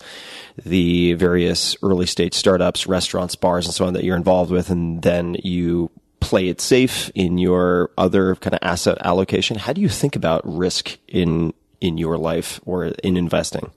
the 0.63 1.13
various 1.13 1.75
early 1.81 2.05
stage 2.05 2.35
startups, 2.35 2.85
restaurants, 2.85 3.35
bars, 3.35 3.65
and 3.65 3.73
so 3.73 3.85
on 3.85 3.93
that 3.93 4.03
you're 4.03 4.15
involved 4.15 4.51
with, 4.51 4.69
and 4.69 5.01
then 5.01 5.35
you 5.43 5.89
play 6.19 6.47
it 6.47 6.61
safe 6.61 7.11
in 7.15 7.37
your 7.37 7.91
other 7.97 8.35
kind 8.35 8.53
of 8.53 8.59
asset 8.61 8.97
allocation? 9.01 9.57
How 9.57 9.73
do 9.73 9.81
you 9.81 9.89
think 9.89 10.15
about 10.15 10.41
risk 10.45 10.97
in 11.07 11.53
in 11.83 11.97
your 11.97 12.17
life 12.17 12.61
or 12.65 12.85
in 12.85 13.17
investing? 13.17 13.69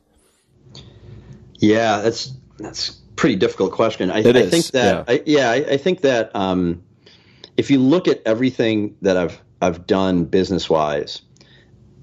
Yeah, 1.55 2.01
that's 2.01 2.33
that's 2.59 2.91
pretty 3.17 3.37
difficult 3.37 3.73
question. 3.73 4.11
I, 4.11 4.19
I 4.19 4.49
think 4.49 4.67
that 4.67 5.09
yeah. 5.09 5.15
I, 5.15 5.23
yeah, 5.27 5.51
I, 5.51 5.55
I 5.73 5.77
think 5.77 6.03
that 6.03 6.35
um, 6.35 6.85
if 7.57 7.71
you 7.71 7.81
look 7.81 8.07
at 8.07 8.23
everything 8.25 8.97
that 9.03 9.17
I've 9.17 9.43
I've 9.61 9.87
done 9.87 10.25
business 10.25 10.71
wise, 10.71 11.21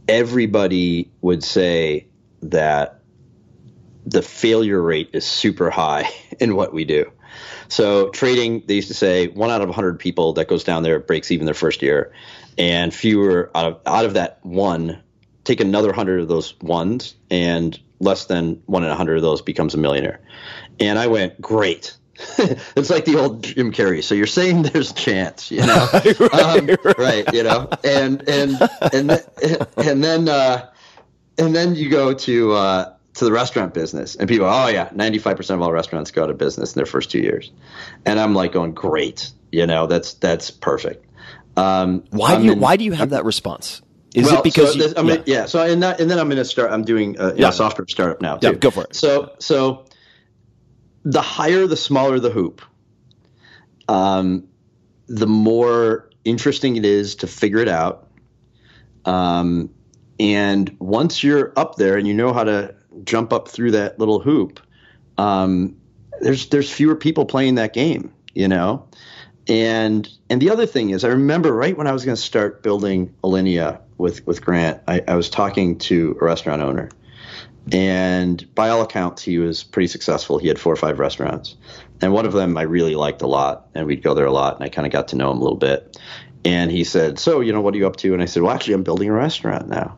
everybody 0.08 1.10
would 1.22 1.44
say 1.44 2.08
that 2.42 3.00
the 4.06 4.22
failure 4.22 4.82
rate 4.82 5.12
is 5.14 5.26
super 5.26 5.70
high 5.70 6.10
in 6.40 6.56
what 6.56 6.74
we 6.74 6.84
do. 6.84 7.10
So 7.70 8.10
trading, 8.10 8.64
they 8.68 8.76
used 8.76 8.90
to 8.90 8.94
say 8.94 9.28
one 9.28 9.50
out 9.50 9.62
of 9.62 9.70
a 9.70 9.72
100 9.72 9.98
people 9.98 10.34
that 10.34 10.50
goes 10.50 10.66
down 10.66 10.84
there 10.84 11.00
breaks 11.00 11.32
even 11.32 11.46
their 11.46 11.56
first 11.56 11.82
year, 11.82 12.12
and 12.58 12.94
fewer 12.94 13.50
out 13.56 13.66
of 13.66 13.80
out 13.86 14.06
of 14.06 14.16
that 14.16 14.40
one 14.42 15.03
take 15.44 15.60
another 15.60 15.90
100 15.90 16.22
of 16.22 16.28
those 16.28 16.60
ones, 16.62 17.16
and 17.30 17.80
less 18.00 18.26
than 18.26 18.62
one 18.66 18.84
in 18.84 18.90
a 18.90 18.92
100 18.92 19.18
of 19.18 19.22
those 19.22 19.42
becomes 19.42 19.74
a 19.74 19.78
millionaire. 19.78 20.22
And 20.80 21.00
I 21.00 21.08
went, 21.08 21.40
great. 21.42 21.96
it's 22.38 22.90
like 22.90 23.06
the 23.06 23.20
old 23.20 23.44
Jim 23.44 23.72
Carrey. 23.72 24.04
So 24.04 24.16
you're 24.16 24.28
saying 24.28 24.62
there's 24.74 24.92
a 24.92 24.96
chance, 24.96 25.52
you 25.52 25.66
know, 25.66 25.90
right, 25.94 26.22
um, 26.22 26.68
right. 26.68 26.98
right, 26.98 27.34
you 27.34 27.44
know, 27.44 27.70
and 27.84 28.28
and 28.30 28.58
and 28.94 29.10
th- 29.10 29.62
and 29.78 30.04
then 30.04 30.30
uh, 30.30 30.70
and 31.38 31.56
then 31.56 31.76
you 31.76 31.90
go 31.90 32.14
to 32.14 32.54
uh, 32.54 32.94
to 33.16 33.26
the 33.26 33.32
restaurant 33.32 33.74
business, 33.74 34.16
and 34.16 34.30
people, 34.30 34.46
oh 34.46 34.68
yeah, 34.68 34.90
95 34.94 35.38
percent 35.38 35.60
of 35.60 35.64
all 35.64 35.72
restaurants 35.72 36.12
go 36.12 36.24
out 36.24 36.30
of 36.30 36.38
business 36.38 36.74
in 36.74 36.80
their 36.80 36.86
first 36.86 37.10
two 37.10 37.20
years, 37.20 37.52
and 38.06 38.20
I'm 38.20 38.36
like 38.36 38.52
going, 38.52 38.74
great, 38.74 39.32
you 39.52 39.66
know, 39.66 39.88
that's 39.88 40.14
that's 40.14 40.52
perfect. 40.52 41.06
Um, 41.58 42.04
why 42.12 42.38
do 42.38 42.44
you 42.44 42.52
in, 42.54 42.60
why 42.60 42.78
do 42.78 42.86
you 42.86 42.94
have 42.94 43.10
that 43.10 43.26
response? 43.26 43.82
Is 44.14 44.28
well, 44.28 44.40
it 44.40 44.44
because 44.44 44.74
so 44.74 44.80
you, 44.80 44.94
I'm 44.96 45.08
yeah. 45.08 45.14
In, 45.16 45.24
yeah. 45.26 45.46
So 45.46 45.64
and 45.64 45.82
that, 45.82 46.00
and 46.00 46.10
then 46.10 46.20
I'm 46.20 46.28
going 46.28 46.38
to 46.38 46.46
start. 46.46 46.72
I'm 46.72 46.84
doing 46.84 47.16
a, 47.20 47.34
yeah. 47.36 47.50
software 47.50 47.88
startup 47.88 48.22
now. 48.22 48.38
Too. 48.38 48.48
Yeah, 48.48 48.54
go 48.54 48.70
for 48.70 48.84
it. 48.84 48.96
So 48.96 49.36
so 49.40 49.86
the 51.04 51.22
higher, 51.22 51.66
the 51.66 51.78
smaller 51.78 52.20
the 52.20 52.30
hoop, 52.30 52.62
um, 53.88 54.48
the 55.08 55.28
more 55.28 56.10
interesting 56.24 56.76
it 56.76 56.86
is 56.86 57.16
to 57.16 57.28
figure 57.28 57.60
it 57.60 57.68
out. 57.68 58.08
Um, 59.06 59.72
and 60.20 60.76
once 60.80 61.24
you're 61.24 61.52
up 61.58 61.76
there 61.76 61.98
and 61.98 62.08
you 62.08 62.14
know 62.14 62.34
how 62.34 62.44
to 62.44 62.76
jump 63.04 63.34
up 63.34 63.48
through 63.48 63.72
that 63.72 64.00
little 64.00 64.20
hoop, 64.20 64.60
um, 65.18 65.76
there's 66.22 66.48
there's 66.50 66.72
fewer 66.72 66.96
people 66.96 67.26
playing 67.26 67.56
that 67.56 67.74
game, 67.74 68.14
you 68.34 68.48
know. 68.48 68.88
And 69.48 70.08
and 70.30 70.42
the 70.42 70.52
other 70.52 70.66
thing 70.66 70.92
is, 70.92 71.04
I 71.04 71.10
remember 71.10 71.52
right 71.52 71.76
when 71.76 71.88
I 71.88 71.92
was 71.92 72.06
going 72.06 72.16
to 72.16 72.22
start 72.22 72.64
building 72.64 73.14
Alinea 73.24 73.82
with 73.98 74.26
with 74.26 74.44
Grant, 74.44 74.82
I, 74.88 75.02
I 75.08 75.16
was 75.16 75.30
talking 75.30 75.78
to 75.80 76.18
a 76.20 76.26
restaurant 76.26 76.62
owner, 76.62 76.90
and 77.72 78.54
by 78.56 78.70
all 78.70 78.82
accounts, 78.82 79.22
he 79.22 79.38
was 79.38 79.64
pretty 79.64 79.88
successful. 79.88 80.38
He 80.38 80.48
had 80.48 80.60
four 80.60 80.74
or 80.74 80.78
five 80.78 81.00
restaurants, 81.00 81.56
and 82.02 82.14
one 82.14 82.26
of 82.26 82.34
them 82.34 82.58
I 82.58 82.64
really 82.64 82.96
liked 82.96 83.22
a 83.22 83.28
lot, 83.28 83.70
and 83.74 83.88
we'd 83.88 84.04
go 84.04 84.14
there 84.14 84.26
a 84.26 84.32
lot, 84.32 84.56
and 84.56 84.64
I 84.64 84.70
kind 84.70 84.86
of 84.86 84.92
got 84.92 85.10
to 85.10 85.16
know 85.16 85.32
him 85.32 85.38
a 85.38 85.42
little 85.42 85.58
bit. 85.58 85.98
And 86.46 86.70
he 86.72 86.84
said, 86.84 87.20
"So, 87.20 87.40
you 87.40 87.54
know, 87.54 87.62
what 87.62 87.74
are 87.74 87.78
you 87.78 87.88
up 87.88 87.96
to?" 87.98 88.14
And 88.14 88.22
I 88.22 88.26
said, 88.26 88.44
"Well, 88.44 88.52
actually, 88.52 88.74
I'm 88.74 88.84
building 88.84 89.10
a 89.10 89.14
restaurant 89.14 89.70
now." 89.70 89.98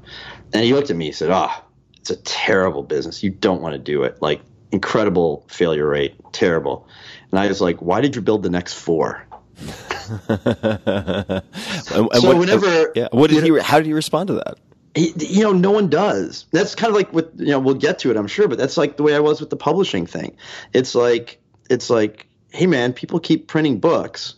And 0.54 0.64
he 0.64 0.74
looked 0.74 0.91
at 0.91 0.96
me. 0.96 1.06
He 1.06 1.12
said, 1.12 1.32
"Ah, 1.32 1.60
oh, 1.60 1.66
it's 1.98 2.12
a 2.12 2.18
terrible 2.18 2.84
business. 2.84 3.24
You 3.24 3.32
don't 3.32 3.62
want 3.62 3.74
to 3.74 3.80
do 3.80 4.04
it. 4.04 4.22
Like 4.22 4.41
incredible 4.72 5.46
failure 5.48 5.88
rate, 5.88 6.16
terrible." 6.34 6.88
And 7.32 7.39
I 7.39 7.48
was 7.48 7.62
like, 7.62 7.82
"Why 7.82 8.02
did 8.02 8.16
you 8.16 8.22
build 8.22 8.43
the 8.43 8.52
next 8.52 8.76
four? 8.76 9.26
And, 9.58 11.43
so 11.84 12.28
what, 12.28 12.38
whenever, 12.38 12.91
yeah, 12.95 13.08
what 13.12 13.30
did 13.30 13.43
he? 13.43 13.60
How 13.60 13.78
did 13.78 13.86
he 13.86 13.93
respond 13.93 14.28
to 14.28 14.36
that? 14.36 14.58
he, 14.95 15.14
you 15.18 15.43
know, 15.43 15.51
no 15.51 15.72
one 15.72 15.89
does. 15.89 16.45
That's 16.51 16.74
kind 16.74 16.89
of 16.89 16.95
like 16.95 17.12
with, 17.14 17.30
you 17.39 17.47
know, 17.47 17.60
we'll 17.60 17.76
get 17.76 17.99
to 17.99 18.12
it, 18.12 18.18
I'm 18.18 18.28
sure, 18.28 18.47
but 18.47 18.58
that's 18.58 18.78
like 18.78 18.97
the 18.97 19.03
way 19.03 19.14
I 19.14 19.20
was 19.20 19.41
with 19.41 19.49
the 19.49 19.58
publishing 19.58 20.06
thing. 20.06 20.36
It's 20.74 20.95
like, 20.95 21.39
it's 21.70 21.89
like, 21.89 22.28
hey 22.51 22.66
man, 22.66 22.93
people 22.93 23.20
keep 23.20 23.47
printing 23.47 23.80
books, 23.80 24.36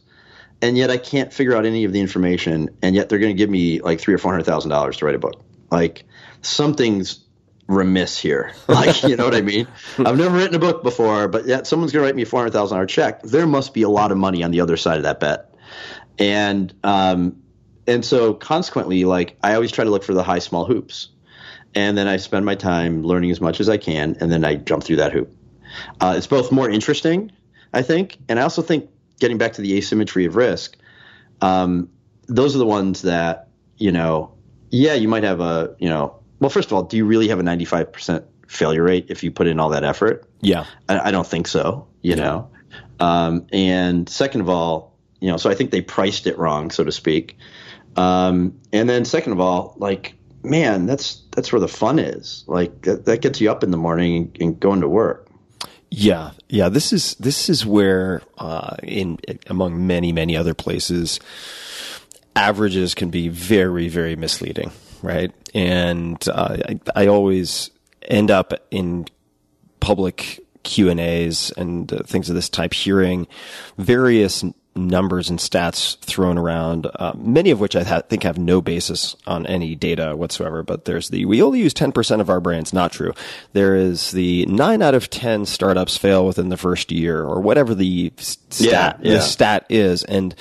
and 0.62 0.76
yet 0.76 0.90
I 0.90 0.98
can't 0.98 1.32
figure 1.32 1.56
out 1.56 1.66
any 1.66 1.84
of 1.84 1.94
the 1.94 2.02
information, 2.02 2.70
and 2.82 2.96
yet 2.96 3.10
they're 3.10 3.20
going 3.20 3.36
to 3.36 3.38
give 3.38 3.50
me 3.50 3.80
like 3.82 4.00
three 4.00 4.14
or 4.14 4.18
four 4.18 4.32
hundred 4.32 4.46
thousand 4.46 4.72
dollars 4.72 4.98
to 4.98 5.06
write 5.06 5.16
a 5.16 5.20
book. 5.20 5.44
Like 5.70 6.04
something's 6.42 7.20
remiss 7.68 8.18
here. 8.18 8.54
Like, 8.68 9.04
you 9.04 9.16
know 9.16 9.26
what 9.26 9.36
I 9.36 9.42
mean? 9.42 9.68
I've 9.98 10.18
never 10.18 10.36
written 10.38 10.56
a 10.56 10.60
book 10.60 10.84
before, 10.84 11.28
but 11.28 11.46
yet 11.46 11.68
someone's 11.68 11.92
going 11.92 12.04
to 12.04 12.08
write 12.08 12.16
me 12.16 12.24
a 12.24 12.26
four 12.26 12.42
hundred 12.42 12.52
thousand 12.52 12.76
dollar 12.76 12.86
check. 12.86 13.24
There 13.24 13.48
must 13.48 13.74
be 13.74 13.82
a 13.82 13.90
lot 13.90 14.12
of 14.12 14.18
money 14.18 14.44
on 14.44 14.52
the 14.52 14.62
other 14.62 14.78
side 14.78 14.98
of 14.98 15.04
that 15.04 15.20
bet, 15.20 15.54
and 16.20 16.74
um, 16.84 17.42
and 17.88 18.04
so 18.06 18.34
consequently, 18.34 19.06
like 19.06 19.38
I 19.42 19.56
always 19.56 19.72
try 19.72 19.84
to 19.84 19.90
look 19.90 20.04
for 20.04 20.14
the 20.14 20.24
high 20.24 20.40
small 20.40 20.66
hoops, 20.66 21.10
and 21.74 21.98
then 21.98 22.08
I 22.08 22.18
spend 22.18 22.46
my 22.46 22.56
time 22.56 23.04
learning 23.04 23.32
as 23.32 23.42
much 23.42 23.60
as 23.60 23.70
I 23.70 23.78
can, 23.78 24.18
and 24.20 24.32
then 24.32 24.44
I 24.44 24.56
jump 24.56 24.84
through 24.84 24.98
that 24.98 25.14
hoop. 25.14 25.36
Uh, 26.00 26.16
it's 26.18 26.28
both 26.28 26.52
more 26.52 26.70
interesting, 26.70 27.32
I 27.74 27.82
think, 27.82 28.18
and 28.30 28.40
I 28.40 28.44
also 28.44 28.62
think 28.62 28.90
getting 29.20 29.38
back 29.38 29.54
to 29.54 29.62
the 29.62 29.78
asymmetry 29.78 30.26
of 30.26 30.36
risk, 30.36 30.78
um, 31.42 31.90
those 32.28 32.56
are 32.56 32.60
the 32.60 32.66
ones 32.66 33.04
that 33.04 33.48
you 33.78 33.92
know. 33.92 34.34
Yeah, 34.70 34.96
you 34.96 35.08
might 35.08 35.24
have 35.24 35.40
a 35.40 35.76
you 35.80 35.90
know. 35.90 36.20
Well, 36.40 36.50
first 36.50 36.70
of 36.70 36.74
all, 36.74 36.84
do 36.84 36.98
you 36.98 37.06
really 37.06 37.28
have 37.30 37.40
a 37.40 37.44
ninety 37.44 37.66
five 37.66 37.92
percent 37.92 38.26
failure 38.48 38.84
rate 38.84 39.08
if 39.10 39.24
you 39.24 39.32
put 39.32 39.48
in 39.48 39.60
all 39.60 39.70
that 39.70 39.84
effort? 39.84 40.30
Yeah, 40.42 40.66
I, 40.88 41.10
I 41.10 41.12
don't 41.12 41.28
think 41.28 41.48
so. 41.48 41.88
You 42.02 42.16
yeah. 42.16 42.24
know, 42.24 42.50
um, 43.00 43.48
and 43.52 44.08
second 44.08 44.42
of 44.42 44.50
all, 44.50 44.96
you 45.20 45.30
know, 45.30 45.38
so 45.38 45.50
I 45.50 45.56
think 45.56 45.72
they 45.72 45.82
priced 45.82 46.28
it 46.28 46.38
wrong, 46.38 46.72
so 46.72 46.84
to 46.84 46.92
speak. 46.92 47.38
Um, 47.96 48.60
and 48.72 48.88
then 48.88 49.06
second 49.06 49.32
of 49.32 49.40
all, 49.40 49.76
like, 49.78 50.14
man, 50.44 50.86
that's 50.86 51.24
that's 51.32 51.52
where 51.52 51.60
the 51.60 51.68
fun 51.68 52.00
is. 52.00 52.44
Like 52.48 52.84
that, 52.84 53.06
that 53.06 53.22
gets 53.22 53.42
you 53.42 53.50
up 53.50 53.64
in 53.64 53.72
the 53.72 53.78
morning 53.78 54.18
and, 54.18 54.38
and 54.42 54.60
going 54.60 54.82
to 54.82 54.88
work. 54.88 55.28
Yeah, 55.90 56.32
yeah. 56.50 56.70
This 56.70 56.94
is 56.94 57.16
this 57.16 57.50
is 57.50 57.66
where, 57.66 58.22
uh, 58.38 58.76
in 58.84 59.18
among 59.48 59.88
many 59.88 60.12
many 60.12 60.38
other 60.38 60.54
places, 60.54 61.20
averages 62.36 62.94
can 62.94 63.10
be 63.10 63.30
very 63.30 63.88
very 63.88 64.16
misleading, 64.16 64.72
right? 65.02 65.32
And 65.54 66.24
uh, 66.30 66.58
I, 66.68 66.80
I 66.96 67.08
always 67.08 67.70
end 68.04 68.32
up 68.32 68.54
in 68.72 69.06
public 69.80 70.40
Q 70.64 70.90
and 70.90 71.00
A's 71.00 71.52
and 71.58 71.92
uh, 71.92 72.04
things 72.04 72.30
of 72.30 72.36
this 72.36 72.50
type, 72.50 72.74
hearing 72.74 73.28
various 73.78 74.44
numbers 74.78 75.30
and 75.30 75.40
stats 75.40 76.00
thrown 76.02 76.38
around, 76.38 76.88
uh, 76.96 77.14
many 77.18 77.52
of 77.52 77.60
which 77.60 77.76
I 77.76 77.84
ha- 77.84 78.02
think 78.02 78.24
have 78.24 78.38
no 78.38 78.62
basis 78.62 79.16
on 79.26 79.46
any 79.48 79.76
data 79.76 80.16
whatsoever. 80.16 80.64
But 80.64 80.86
there's 80.86 81.10
the 81.10 81.26
we 81.26 81.42
only 81.42 81.60
use 81.60 81.74
10% 81.74 82.22
of 82.22 82.30
our 82.30 82.40
brains, 82.40 82.74
not 82.74 82.92
true. 82.92 83.14
There 83.54 83.76
is 83.76 84.12
the 84.12 84.46
9 84.46 84.82
out 84.82 84.94
of 84.94 85.10
10 85.10 85.46
startups 85.46 85.98
fail 85.98 86.26
within 86.26 86.50
the 86.50 86.58
first 86.58 86.92
year, 86.92 87.24
or 87.24 87.42
whatever 87.42 87.74
the 87.74 88.14
stat, 88.18 89.00
yeah, 89.02 89.10
yeah. 89.10 89.14
the 89.16 89.22
stat 89.22 89.66
is. 89.70 90.04
And 90.04 90.36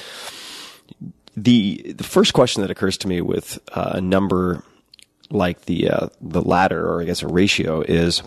the, 1.36 1.94
the 1.96 2.04
first 2.04 2.32
question 2.32 2.62
that 2.62 2.70
occurs 2.70 2.96
to 2.98 3.08
me 3.08 3.20
with 3.20 3.58
uh, 3.72 3.92
a 3.94 4.00
number 4.00 4.62
like 5.30 5.62
the, 5.62 5.90
uh, 5.90 6.08
the 6.20 6.40
latter, 6.40 6.86
or 6.86 7.02
I 7.02 7.04
guess 7.04 7.22
a 7.22 7.28
ratio, 7.28 7.82
is 7.82 8.22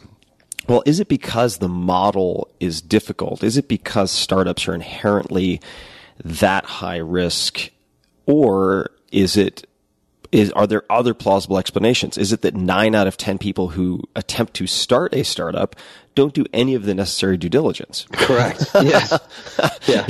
well, 0.67 0.83
is 0.85 0.99
it 0.99 1.07
because 1.07 1.57
the 1.57 1.67
model 1.67 2.47
is 2.59 2.81
difficult? 2.81 3.43
Is 3.43 3.57
it 3.57 3.67
because 3.67 4.11
startups 4.11 4.67
are 4.67 4.75
inherently 4.75 5.61
that 6.23 6.65
high 6.65 6.97
risk, 6.97 7.71
or 8.27 8.91
is 9.11 9.35
it 9.35 9.67
is 10.31 10.51
are 10.51 10.67
there 10.67 10.83
other 10.89 11.13
plausible 11.13 11.57
explanations? 11.57 12.17
Is 12.17 12.31
it 12.31 12.41
that 12.41 12.55
nine 12.55 12.95
out 12.95 13.07
of 13.07 13.17
ten 13.17 13.37
people 13.37 13.69
who 13.69 14.03
attempt 14.15 14.53
to 14.55 14.67
start 14.67 15.13
a 15.13 15.23
startup 15.23 15.75
don't 16.15 16.33
do 16.33 16.45
any 16.53 16.75
of 16.75 16.83
the 16.83 16.93
necessary 16.93 17.37
due 17.37 17.49
diligence? 17.49 18.05
Correct. 18.11 18.65
yes. 18.75 19.17
yeah. 19.87 20.05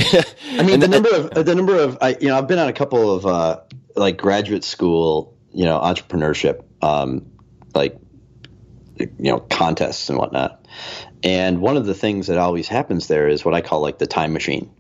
I 0.60 0.64
mean, 0.64 0.76
and 0.76 0.82
the 0.82 0.88
number 0.88 1.10
of 1.10 1.46
the 1.46 1.56
number 1.56 1.78
of 1.78 1.98
I, 2.02 2.18
you 2.20 2.28
know 2.28 2.38
I've 2.38 2.48
been 2.48 2.60
on 2.60 2.68
a 2.68 2.74
couple 2.74 3.16
of 3.16 3.26
uh, 3.26 3.62
like 3.96 4.18
graduate 4.18 4.64
school 4.64 5.36
you 5.54 5.66
know 5.66 5.80
entrepreneurship 5.80 6.64
um, 6.82 7.32
like 7.74 7.98
you 8.98 9.10
know 9.20 9.40
contests 9.40 10.10
and 10.10 10.18
whatnot, 10.18 10.66
and 11.24 11.62
one 11.62 11.78
of 11.78 11.86
the 11.86 11.96
things 11.96 12.28
that 12.28 12.38
always 12.38 12.68
happens 12.68 13.08
there 13.08 13.28
is 13.28 13.46
what 13.46 13.54
I 13.54 13.62
call 13.62 13.82
like 13.82 13.98
the 14.00 14.08
time 14.08 14.34
machine 14.34 14.72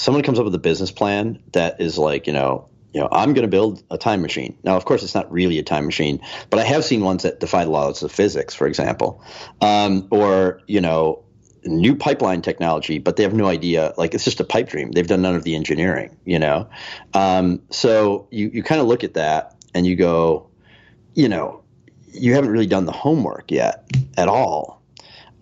someone 0.00 0.22
comes 0.22 0.38
up 0.38 0.46
with 0.46 0.54
a 0.54 0.58
business 0.58 0.90
plan 0.90 1.42
that 1.52 1.82
is 1.82 1.98
like, 1.98 2.26
you 2.26 2.32
know, 2.32 2.69
you 2.92 3.00
know, 3.00 3.08
I'm 3.10 3.34
going 3.34 3.42
to 3.42 3.48
build 3.48 3.82
a 3.90 3.98
time 3.98 4.20
machine. 4.22 4.58
Now, 4.64 4.76
of 4.76 4.84
course, 4.84 5.02
it's 5.02 5.14
not 5.14 5.30
really 5.30 5.58
a 5.58 5.62
time 5.62 5.84
machine, 5.84 6.20
but 6.50 6.58
I 6.58 6.64
have 6.64 6.84
seen 6.84 7.02
ones 7.02 7.22
that 7.22 7.40
defy 7.40 7.64
the 7.64 7.70
laws 7.70 8.02
of 8.02 8.10
physics, 8.10 8.54
for 8.54 8.66
example, 8.66 9.24
um, 9.60 10.08
or 10.10 10.60
you 10.66 10.80
know, 10.80 11.24
new 11.64 11.94
pipeline 11.94 12.42
technology, 12.42 12.98
but 12.98 13.16
they 13.16 13.22
have 13.22 13.34
no 13.34 13.46
idea. 13.46 13.92
Like 13.96 14.14
it's 14.14 14.24
just 14.24 14.40
a 14.40 14.44
pipe 14.44 14.68
dream. 14.68 14.90
They've 14.92 15.06
done 15.06 15.22
none 15.22 15.36
of 15.36 15.44
the 15.44 15.54
engineering, 15.54 16.16
you 16.24 16.38
know. 16.38 16.68
Um, 17.14 17.62
so 17.70 18.26
you 18.30 18.50
you 18.52 18.62
kind 18.62 18.80
of 18.80 18.86
look 18.86 19.04
at 19.04 19.14
that 19.14 19.56
and 19.74 19.86
you 19.86 19.96
go, 19.96 20.48
you 21.14 21.28
know, 21.28 21.62
you 22.12 22.34
haven't 22.34 22.50
really 22.50 22.66
done 22.66 22.86
the 22.86 22.92
homework 22.92 23.50
yet 23.50 23.88
at 24.16 24.28
all. 24.28 24.80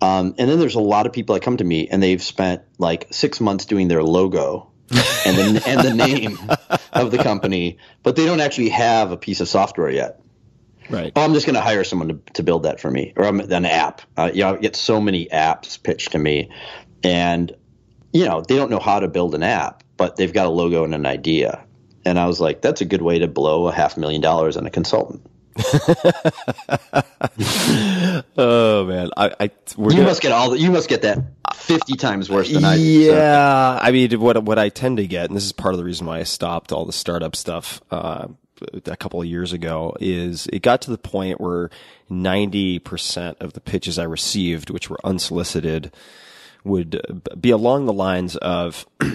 Um, 0.01 0.35
and 0.37 0.49
then 0.49 0.59
there's 0.59 0.75
a 0.75 0.81
lot 0.81 1.07
of 1.07 1.13
people 1.13 1.33
that 1.33 1.41
come 1.41 1.57
to 1.57 1.63
me 1.63 1.89
and 1.89 2.01
they've 2.01 2.21
spent 2.21 2.61
like 2.77 3.07
six 3.11 3.41
months 3.41 3.65
doing 3.65 3.89
their 3.89 4.03
logo 4.03 4.68
and 4.91 5.37
the, 5.37 5.63
and 5.67 5.81
the 5.81 5.93
name 5.93 6.37
of 6.93 7.11
the 7.11 7.17
company, 7.17 7.77
but 8.03 8.15
they 8.15 8.25
don't 8.25 8.39
actually 8.39 8.69
have 8.69 9.11
a 9.11 9.17
piece 9.17 9.41
of 9.41 9.47
software 9.47 9.89
yet. 9.89 10.21
Right. 10.89 11.13
Oh, 11.15 11.21
I'm 11.21 11.33
just 11.33 11.45
going 11.45 11.55
to 11.55 11.61
hire 11.61 11.83
someone 11.83 12.07
to, 12.07 12.33
to 12.33 12.43
build 12.43 12.63
that 12.63 12.79
for 12.79 12.89
me, 12.89 13.13
or 13.15 13.25
an 13.25 13.65
app. 13.65 14.01
Uh, 14.17 14.31
you 14.33 14.43
know, 14.43 14.55
I 14.55 14.57
get 14.57 14.75
so 14.75 14.99
many 14.99 15.27
apps 15.27 15.81
pitched 15.81 16.13
to 16.13 16.19
me, 16.19 16.49
and 17.03 17.55
you 18.11 18.25
know 18.25 18.41
they 18.41 18.55
don't 18.55 18.71
know 18.71 18.79
how 18.79 18.99
to 18.99 19.07
build 19.07 19.35
an 19.35 19.43
app, 19.43 19.83
but 19.97 20.15
they've 20.15 20.33
got 20.33 20.47
a 20.47 20.49
logo 20.49 20.83
and 20.83 20.95
an 20.95 21.05
idea. 21.05 21.63
And 22.05 22.17
I 22.17 22.25
was 22.25 22.39
like, 22.39 22.61
that's 22.61 22.81
a 22.81 22.85
good 22.85 23.01
way 23.01 23.19
to 23.19 23.27
blow 23.27 23.67
a 23.67 23.71
half 23.71 23.97
million 23.97 24.21
dollars 24.21 24.57
on 24.57 24.65
a 24.65 24.71
consultant. 24.71 25.21
oh 28.37 28.85
man, 28.85 29.09
I, 29.17 29.31
I 29.39 29.51
we're 29.77 29.91
You 29.91 29.97
gonna- 29.97 30.09
must 30.09 30.21
get 30.21 30.31
all. 30.31 30.51
The, 30.51 30.59
you 30.59 30.71
must 30.71 30.89
get 30.89 31.01
that 31.03 31.19
fifty 31.55 31.95
times 31.95 32.29
worse 32.29 32.51
than 32.51 32.63
I. 32.65 32.75
Yeah, 32.75 33.79
I 33.81 33.91
mean, 33.91 34.19
what 34.19 34.43
what 34.43 34.59
I 34.59 34.69
tend 34.69 34.97
to 34.97 35.07
get, 35.07 35.27
and 35.27 35.35
this 35.35 35.45
is 35.45 35.51
part 35.51 35.73
of 35.73 35.77
the 35.77 35.83
reason 35.83 36.07
why 36.07 36.19
I 36.19 36.23
stopped 36.23 36.71
all 36.71 36.85
the 36.85 36.93
startup 36.93 37.35
stuff 37.35 37.81
uh, 37.91 38.27
a 38.85 38.97
couple 38.97 39.21
of 39.21 39.27
years 39.27 39.53
ago, 39.53 39.95
is 39.99 40.47
it 40.47 40.61
got 40.61 40.81
to 40.83 40.91
the 40.91 40.97
point 40.97 41.39
where 41.41 41.69
ninety 42.09 42.79
percent 42.79 43.37
of 43.39 43.53
the 43.53 43.61
pitches 43.61 43.99
I 43.99 44.03
received, 44.03 44.69
which 44.69 44.89
were 44.89 44.99
unsolicited, 45.03 45.93
would 46.63 47.23
be 47.39 47.51
along 47.51 47.85
the 47.85 47.93
lines 47.93 48.35
of. 48.37 48.85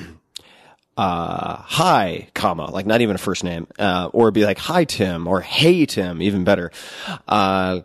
Uh, 0.97 1.57
hi, 1.57 2.29
comma, 2.35 2.71
like 2.71 2.87
not 2.87 3.01
even 3.01 3.17
a 3.17 3.19
first 3.19 3.43
name, 3.43 3.67
uh, 3.79 4.09
or 4.13 4.31
be 4.31 4.45
like, 4.45 4.59
hi, 4.59 4.85
Tim, 4.85 5.27
or 5.27 5.41
hey, 5.41 5.87
Tim, 5.87 6.23
even 6.23 6.45
better. 6.45 6.71
Uh, 7.27 7.81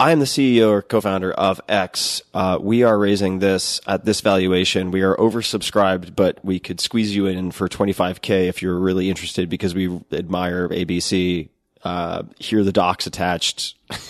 I 0.00 0.10
am 0.10 0.18
the 0.18 0.24
CEO 0.24 0.70
or 0.70 0.82
co-founder 0.82 1.32
of 1.32 1.60
X. 1.68 2.20
Uh, 2.34 2.58
we 2.60 2.82
are 2.82 2.98
raising 2.98 3.38
this 3.38 3.80
at 3.86 4.04
this 4.04 4.20
valuation. 4.22 4.90
We 4.90 5.02
are 5.02 5.14
oversubscribed, 5.16 6.16
but 6.16 6.44
we 6.44 6.58
could 6.58 6.80
squeeze 6.80 7.14
you 7.14 7.26
in 7.26 7.52
for 7.52 7.68
25k 7.68 8.48
if 8.48 8.60
you're 8.60 8.78
really 8.78 9.08
interested 9.08 9.48
because 9.48 9.72
we 9.72 10.00
admire 10.10 10.68
ABC. 10.68 11.48
Uh, 11.84 12.22
here 12.38 12.60
are 12.60 12.64
the 12.64 12.72
docs 12.72 13.06
attached. 13.06 13.76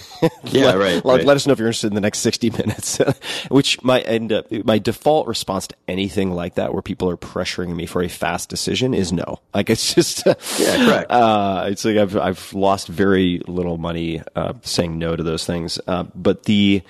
Yeah, 0.44 0.66
let, 0.66 0.78
right, 0.78 1.04
Let, 1.04 1.16
right. 1.16 1.24
let 1.26 1.36
us 1.36 1.46
know 1.46 1.52
if 1.52 1.58
you're 1.58 1.68
interested 1.68 1.88
in 1.88 1.94
the 1.94 2.00
next 2.00 2.20
60 2.20 2.48
minutes, 2.58 2.96
which 3.50 3.82
might 3.82 4.08
end 4.08 4.32
up, 4.32 4.50
my 4.64 4.78
default 4.78 5.26
response 5.26 5.66
to 5.66 5.74
anything 5.86 6.32
like 6.32 6.54
that 6.54 6.72
where 6.72 6.80
people 6.80 7.10
are 7.10 7.16
pressuring 7.18 7.74
me 7.76 7.84
for 7.84 8.02
a 8.02 8.08
fast 8.08 8.48
decision 8.48 8.94
is 8.94 9.12
no. 9.12 9.40
Like 9.52 9.68
it's 9.68 9.92
just, 9.94 10.24
Yeah, 10.24 10.86
correct. 10.86 11.10
uh, 11.10 11.66
it's 11.68 11.84
like 11.84 11.98
I've, 11.98 12.16
I've 12.16 12.54
lost 12.54 12.88
very 12.88 13.42
little 13.46 13.76
money, 13.76 14.22
uh, 14.34 14.54
saying 14.62 14.98
no 14.98 15.14
to 15.14 15.22
those 15.22 15.44
things. 15.44 15.78
Uh, 15.86 16.04
but 16.14 16.44
the, 16.44 16.80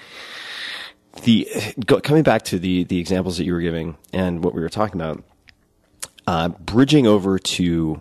the, 1.24 1.48
go, 1.84 2.00
coming 2.00 2.22
back 2.22 2.42
to 2.44 2.58
the, 2.60 2.84
the 2.84 3.00
examples 3.00 3.38
that 3.38 3.44
you 3.44 3.54
were 3.54 3.60
giving 3.62 3.96
and 4.12 4.44
what 4.44 4.54
we 4.54 4.60
were 4.60 4.68
talking 4.68 5.00
about, 5.00 5.24
uh, 6.28 6.50
bridging 6.50 7.08
over 7.08 7.40
to 7.40 8.00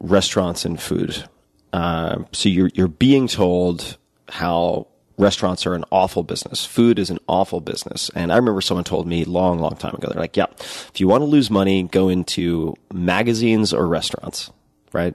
restaurants 0.00 0.66
and 0.66 0.78
food. 0.82 1.26
Uh, 1.72 2.24
so 2.32 2.48
you're 2.48 2.70
you're 2.74 2.88
being 2.88 3.28
told 3.28 3.98
how 4.28 4.86
restaurants 5.18 5.66
are 5.66 5.74
an 5.74 5.84
awful 5.90 6.22
business. 6.22 6.64
Food 6.64 6.98
is 6.98 7.10
an 7.10 7.18
awful 7.28 7.60
business. 7.60 8.10
And 8.14 8.32
I 8.32 8.36
remember 8.36 8.60
someone 8.60 8.84
told 8.84 9.06
me 9.06 9.24
long, 9.24 9.58
long 9.58 9.76
time 9.76 9.94
ago, 9.94 10.08
they're 10.08 10.20
like, 10.20 10.36
yeah, 10.36 10.46
if 10.60 10.92
you 10.96 11.08
want 11.08 11.22
to 11.22 11.26
lose 11.26 11.50
money, 11.50 11.82
go 11.82 12.08
into 12.08 12.76
magazines 12.92 13.72
or 13.72 13.86
restaurants, 13.86 14.50
right? 14.92 15.14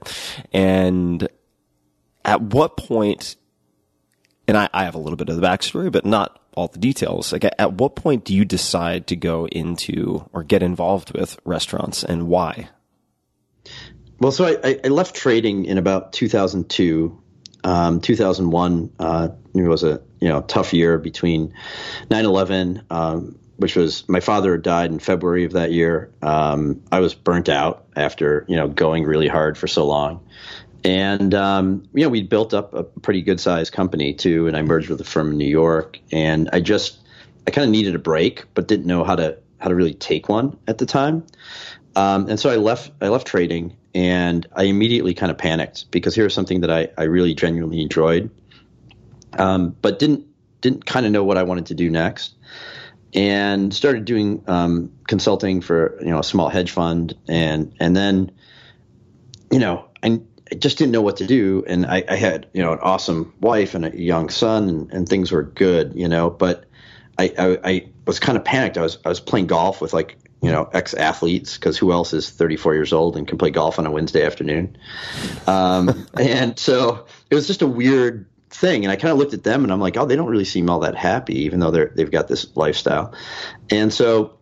And 0.51 1.27
at 2.25 2.41
what 2.41 2.77
point, 2.77 3.37
and 4.47 4.57
I, 4.57 4.69
I 4.73 4.83
have 4.83 4.95
a 4.95 4.99
little 4.99 5.15
bit 5.15 5.29
of 5.29 5.37
the 5.37 5.41
backstory, 5.41 5.91
but 5.91 6.05
not 6.05 6.39
all 6.55 6.67
the 6.67 6.79
details. 6.79 7.31
Like, 7.31 7.45
at, 7.45 7.55
at 7.57 7.73
what 7.73 7.95
point 7.95 8.25
do 8.25 8.35
you 8.35 8.45
decide 8.45 9.07
to 9.07 9.15
go 9.15 9.47
into 9.47 10.29
or 10.33 10.43
get 10.43 10.61
involved 10.61 11.17
with 11.17 11.39
restaurants 11.45 12.03
and 12.03 12.27
why? 12.27 12.69
Well, 14.23 14.31
so 14.31 14.45
I, 14.45 14.79
I- 14.81 14.87
left 14.87 15.17
trading 15.17 15.65
in 15.65 15.77
about 15.77 16.13
2002. 16.13 17.21
Um, 17.65 17.99
2001 17.99 18.93
uh, 18.97 19.29
it 19.53 19.61
was 19.61 19.83
a 19.83 20.01
you 20.21 20.29
know 20.29 20.41
tough 20.41 20.73
year 20.73 20.97
between 20.97 21.53
9/11, 22.09 22.89
um, 22.89 23.37
which 23.57 23.75
was 23.75 24.07
my 24.07 24.21
father 24.21 24.57
died 24.57 24.91
in 24.91 24.99
February 24.99 25.43
of 25.43 25.51
that 25.53 25.73
year. 25.73 26.09
Um, 26.21 26.81
I 26.89 27.01
was 27.01 27.13
burnt 27.13 27.49
out 27.49 27.85
after 27.97 28.45
you 28.47 28.55
know 28.55 28.69
going 28.69 29.03
really 29.03 29.27
hard 29.27 29.57
for 29.57 29.67
so 29.67 29.85
long, 29.85 30.25
and 30.85 31.33
um, 31.33 31.83
you 31.93 32.03
know 32.03 32.09
we 32.09 32.23
built 32.23 32.53
up 32.53 32.73
a 32.73 32.83
pretty 32.83 33.23
good 33.23 33.41
sized 33.41 33.73
company 33.73 34.13
too, 34.13 34.47
and 34.47 34.55
I 34.55 34.61
merged 34.61 34.89
with 34.89 35.01
a 35.01 35.05
firm 35.05 35.31
in 35.31 35.37
New 35.37 35.49
York, 35.49 35.99
and 36.13 36.49
I 36.53 36.61
just 36.61 36.97
I 37.45 37.51
kind 37.51 37.65
of 37.65 37.71
needed 37.71 37.93
a 37.93 37.99
break, 37.99 38.45
but 38.53 38.69
didn't 38.69 38.85
know 38.85 39.03
how 39.03 39.17
to 39.17 39.37
how 39.57 39.67
to 39.67 39.75
really 39.75 39.93
take 39.93 40.29
one 40.29 40.57
at 40.65 40.77
the 40.77 40.85
time. 40.85 41.25
Um, 41.97 42.29
and 42.29 42.39
so 42.39 42.49
I 42.49 42.55
left 42.55 42.91
I 43.01 43.09
left 43.09 43.27
trading 43.27 43.75
and 43.93 44.47
I 44.55 44.63
immediately 44.63 45.13
kind 45.13 45.31
of 45.31 45.37
panicked 45.37 45.91
because 45.91 46.15
here's 46.15 46.33
something 46.33 46.61
that 46.61 46.71
I, 46.71 46.89
I 46.97 47.03
really 47.03 47.33
genuinely 47.33 47.81
enjoyed, 47.81 48.29
um, 49.33 49.75
but 49.81 49.99
didn't 49.99 50.25
didn't 50.61 50.85
kind 50.85 51.05
of 51.05 51.11
know 51.11 51.23
what 51.23 51.37
I 51.37 51.43
wanted 51.43 51.67
to 51.67 51.75
do 51.75 51.89
next, 51.89 52.35
and 53.13 53.73
started 53.73 54.05
doing 54.05 54.43
um, 54.47 54.91
consulting 55.07 55.61
for 55.61 55.97
you 56.01 56.09
know 56.09 56.19
a 56.19 56.23
small 56.23 56.49
hedge 56.49 56.71
fund. 56.71 57.15
And 57.27 57.73
and 57.79 57.95
then 57.95 58.31
you 59.51 59.59
know 59.59 59.89
I, 60.01 60.21
I 60.51 60.55
just 60.55 60.77
didn't 60.77 60.91
know 60.91 61.01
what 61.01 61.17
to 61.17 61.27
do. 61.27 61.63
And 61.67 61.85
I, 61.85 62.03
I 62.09 62.15
had 62.15 62.47
you 62.53 62.63
know 62.63 62.73
an 62.73 62.79
awesome 62.79 63.33
wife 63.41 63.75
and 63.75 63.85
a 63.85 63.95
young 63.95 64.29
son 64.29 64.69
and, 64.69 64.93
and 64.93 65.07
things 65.07 65.31
were 65.31 65.43
good 65.43 65.93
you 65.95 66.07
know 66.07 66.29
but 66.29 66.65
I, 67.17 67.33
I, 67.37 67.59
I 67.63 67.89
was 68.05 68.19
kind 68.19 68.37
of 68.37 68.43
panicked. 68.43 68.77
I 68.77 68.81
was 68.81 68.97
I 69.05 69.09
was 69.09 69.19
playing 69.19 69.47
golf 69.47 69.81
with 69.81 69.93
like 69.93 70.17
you 70.43 70.51
know 70.51 70.69
ex 70.73 70.93
athletes 70.93 71.55
because 71.55 71.77
who 71.77 71.91
else 71.91 72.13
is 72.13 72.29
34 72.29 72.75
years 72.75 72.93
old 72.93 73.17
and 73.17 73.27
can 73.27 73.37
play 73.37 73.49
golf 73.49 73.79
on 73.79 73.87
a 73.87 73.91
Wednesday 73.91 74.25
afternoon 74.25 74.77
um, 75.47 76.07
and 76.19 76.59
so 76.59 77.05
it 77.31 77.35
was 77.35 77.47
just 77.47 77.61
a 77.61 77.67
weird 77.67 78.27
thing 78.49 78.83
and 78.83 78.91
I 78.91 78.97
kind 78.97 79.11
of 79.11 79.17
looked 79.17 79.33
at 79.33 79.43
them 79.43 79.63
and 79.63 79.71
I'm 79.71 79.79
like 79.79 79.97
oh 79.97 80.05
they 80.05 80.15
don't 80.15 80.29
really 80.29 80.45
seem 80.45 80.69
all 80.69 80.81
that 80.81 80.95
happy 80.95 81.45
even 81.45 81.59
though 81.59 81.71
they're 81.71 81.91
they've 81.95 82.11
got 82.11 82.27
this 82.27 82.55
lifestyle 82.55 83.15
and 83.71 83.91
so 83.91 84.37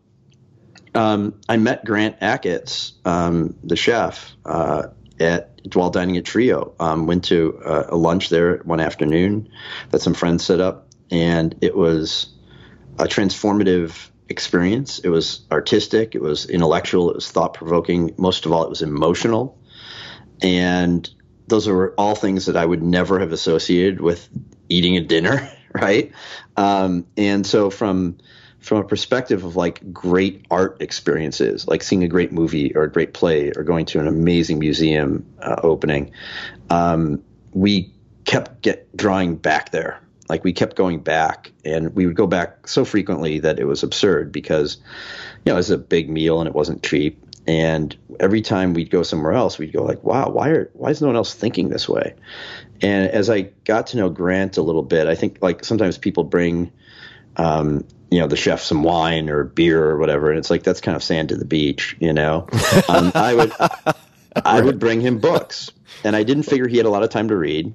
um, 0.93 1.39
I 1.47 1.57
met 1.57 1.85
Grant 1.85 2.19
Achatz, 2.19 2.93
um, 3.05 3.55
the 3.63 3.75
chef, 3.75 4.35
uh, 4.45 4.87
at 5.19 5.51
while 5.73 5.89
dining 5.89 6.17
at 6.17 6.25
Trio. 6.25 6.73
Um, 6.79 7.07
went 7.07 7.25
to 7.25 7.61
uh, 7.63 7.85
a 7.89 7.95
lunch 7.95 8.29
there 8.29 8.57
one 8.57 8.79
afternoon 8.79 9.49
that 9.91 10.01
some 10.01 10.13
friends 10.13 10.43
set 10.43 10.59
up, 10.59 10.89
and 11.09 11.55
it 11.61 11.75
was 11.75 12.27
a 12.99 13.05
transformative 13.05 14.10
experience. 14.31 14.97
It 14.99 15.09
was 15.09 15.41
artistic, 15.51 16.15
it 16.15 16.21
was 16.21 16.47
intellectual, 16.47 17.11
it 17.11 17.15
was 17.15 17.29
thought 17.29 17.53
provoking. 17.53 18.15
Most 18.17 18.47
of 18.47 18.51
all, 18.51 18.63
it 18.63 18.69
was 18.69 18.81
emotional, 18.81 19.59
and 20.41 21.07
those 21.47 21.67
are 21.67 21.89
all 21.91 22.15
things 22.15 22.47
that 22.47 22.57
I 22.57 22.65
would 22.65 22.81
never 22.81 23.19
have 23.19 23.31
associated 23.31 24.01
with 24.01 24.27
eating 24.69 24.97
a 24.97 25.01
dinner, 25.01 25.51
right? 25.73 26.11
Um, 26.57 27.05
and 27.17 27.45
so 27.45 27.69
from 27.69 28.17
from 28.59 28.77
a 28.77 28.83
perspective 28.83 29.43
of 29.43 29.55
like 29.55 29.91
great 29.91 30.45
art 30.51 30.77
experiences, 30.81 31.67
like 31.67 31.81
seeing 31.81 32.03
a 32.03 32.07
great 32.07 32.31
movie 32.31 32.75
or 32.75 32.83
a 32.83 32.91
great 32.91 33.13
play 33.13 33.51
or 33.55 33.63
going 33.63 33.85
to 33.87 33.99
an 33.99 34.07
amazing 34.07 34.59
museum 34.59 35.25
uh, 35.41 35.55
opening, 35.63 36.11
um, 36.69 37.23
we 37.53 37.91
kept 38.23 38.61
get 38.61 38.95
drawing 38.95 39.35
back 39.35 39.71
there. 39.71 39.99
Like 40.31 40.43
we 40.43 40.53
kept 40.53 40.75
going 40.75 41.01
back, 41.01 41.51
and 41.65 41.93
we 41.93 42.07
would 42.07 42.15
go 42.15 42.25
back 42.25 42.67
so 42.67 42.85
frequently 42.85 43.39
that 43.39 43.59
it 43.59 43.65
was 43.65 43.83
absurd 43.83 44.31
because, 44.31 44.77
you 45.45 45.51
know, 45.51 45.53
it 45.53 45.57
was 45.57 45.69
a 45.69 45.77
big 45.77 46.09
meal 46.09 46.39
and 46.39 46.47
it 46.47 46.55
wasn't 46.55 46.81
cheap. 46.83 47.21
And 47.45 47.95
every 48.19 48.41
time 48.41 48.73
we'd 48.73 48.89
go 48.89 49.03
somewhere 49.03 49.33
else, 49.33 49.59
we'd 49.59 49.73
go 49.73 49.83
like, 49.83 50.03
"Wow, 50.03 50.29
why 50.29 50.49
are 50.49 50.69
why 50.73 50.89
is 50.89 51.01
no 51.01 51.07
one 51.07 51.17
else 51.17 51.33
thinking 51.33 51.67
this 51.67 51.89
way?" 51.89 52.15
And 52.81 53.09
as 53.11 53.29
I 53.29 53.49
got 53.65 53.87
to 53.87 53.97
know 53.97 54.09
Grant 54.09 54.57
a 54.57 54.61
little 54.61 54.83
bit, 54.83 55.07
I 55.07 55.15
think 55.15 55.39
like 55.41 55.65
sometimes 55.65 55.97
people 55.97 56.23
bring 56.23 56.71
um, 57.37 57.85
you 58.09 58.19
know, 58.19 58.27
the 58.27 58.35
chef 58.35 58.61
some 58.61 58.83
wine 58.83 59.29
or 59.29 59.45
beer 59.45 59.83
or 59.83 59.97
whatever. 59.97 60.29
And 60.29 60.37
it's 60.37 60.49
like, 60.49 60.63
that's 60.63 60.81
kind 60.81 60.95
of 60.95 61.03
sand 61.03 61.29
to 61.29 61.37
the 61.37 61.45
beach, 61.45 61.95
you 61.99 62.13
know? 62.13 62.47
Um, 62.89 63.11
I 63.15 63.33
would, 63.33 63.53
I 64.35 64.61
would 64.61 64.79
bring 64.79 65.01
him 65.01 65.19
books 65.19 65.71
and 66.05 66.15
I 66.15 66.23
didn't 66.23 66.43
figure 66.43 66.67
he 66.67 66.77
had 66.77 66.85
a 66.85 66.89
lot 66.89 67.03
of 67.03 67.09
time 67.09 67.27
to 67.27 67.35
read. 67.35 67.73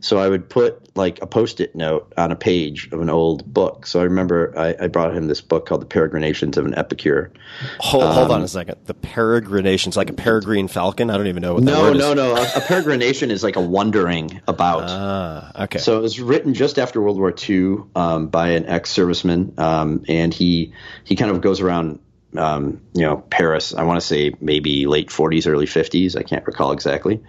So 0.00 0.18
I 0.18 0.28
would 0.28 0.48
put 0.48 0.96
like 0.96 1.20
a 1.20 1.26
post-it 1.26 1.74
note 1.74 2.12
on 2.16 2.32
a 2.32 2.36
page 2.36 2.88
of 2.92 3.00
an 3.00 3.10
old 3.10 3.52
book. 3.52 3.84
So 3.86 4.00
I 4.00 4.04
remember 4.04 4.54
I, 4.56 4.74
I 4.80 4.86
brought 4.86 5.14
him 5.14 5.26
this 5.26 5.40
book 5.40 5.66
called 5.66 5.82
The 5.82 5.86
Peregrinations 5.86 6.56
of 6.56 6.64
an 6.66 6.74
Epicure. 6.78 7.32
Hold, 7.80 8.04
hold 8.04 8.30
on 8.30 8.42
a 8.42 8.48
second. 8.48 8.76
The 8.86 8.94
peregrinations, 8.94 9.96
like 9.96 10.08
a 10.08 10.12
peregrine 10.14 10.68
falcon. 10.68 11.10
I 11.10 11.16
don't 11.16 11.26
even 11.26 11.42
know 11.42 11.54
what 11.54 11.64
that 11.64 11.70
No, 11.70 11.92
is. 11.92 11.98
no, 11.98 12.14
no. 12.14 12.36
A, 12.36 12.42
a 12.42 12.60
peregrination 12.60 13.30
is 13.30 13.42
like 13.42 13.56
a 13.56 13.60
wondering 13.60 14.40
about. 14.48 14.84
Ah, 15.00 15.64
okay. 15.64 15.78
So 15.78 15.98
it 15.98 16.02
was 16.02 16.20
written 16.20 16.54
just 16.54 16.78
after 16.78 17.00
World 17.02 17.18
War 17.18 17.34
II 17.48 17.78
um, 17.94 18.28
by 18.28 18.50
an 18.50 18.66
ex-serviceman, 18.66 19.58
um, 19.58 20.04
and 20.08 20.32
he 20.32 20.72
he 21.04 21.16
kind 21.16 21.30
of 21.30 21.40
goes 21.40 21.60
around, 21.60 21.98
um, 22.36 22.80
you 22.94 23.02
know, 23.02 23.18
Paris. 23.30 23.74
I 23.74 23.84
want 23.84 24.00
to 24.00 24.06
say 24.06 24.34
maybe 24.40 24.86
late 24.86 25.08
40s, 25.08 25.46
early 25.46 25.66
50s. 25.66 26.16
I 26.16 26.22
can't 26.22 26.46
recall 26.46 26.72
exactly. 26.72 27.22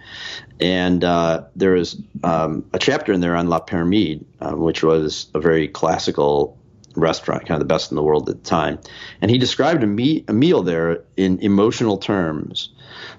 And 0.60 1.02
uh, 1.02 1.44
there 1.56 1.74
is 1.74 2.00
um, 2.22 2.64
a 2.72 2.78
chapter 2.78 3.12
in 3.12 3.20
there 3.20 3.34
on 3.34 3.48
La 3.48 3.60
Pyramide, 3.60 4.24
uh, 4.40 4.52
which 4.52 4.82
was 4.82 5.30
a 5.34 5.40
very 5.40 5.68
classical 5.68 6.58
restaurant, 6.96 7.46
kind 7.46 7.60
of 7.60 7.66
the 7.66 7.72
best 7.72 7.90
in 7.90 7.94
the 7.94 8.02
world 8.02 8.28
at 8.28 8.42
the 8.42 8.48
time. 8.48 8.78
And 9.22 9.30
he 9.30 9.38
described 9.38 9.82
a, 9.82 9.86
me- 9.86 10.24
a 10.28 10.32
meal 10.32 10.62
there 10.62 11.02
in 11.16 11.38
emotional 11.40 11.98
terms 11.98 12.70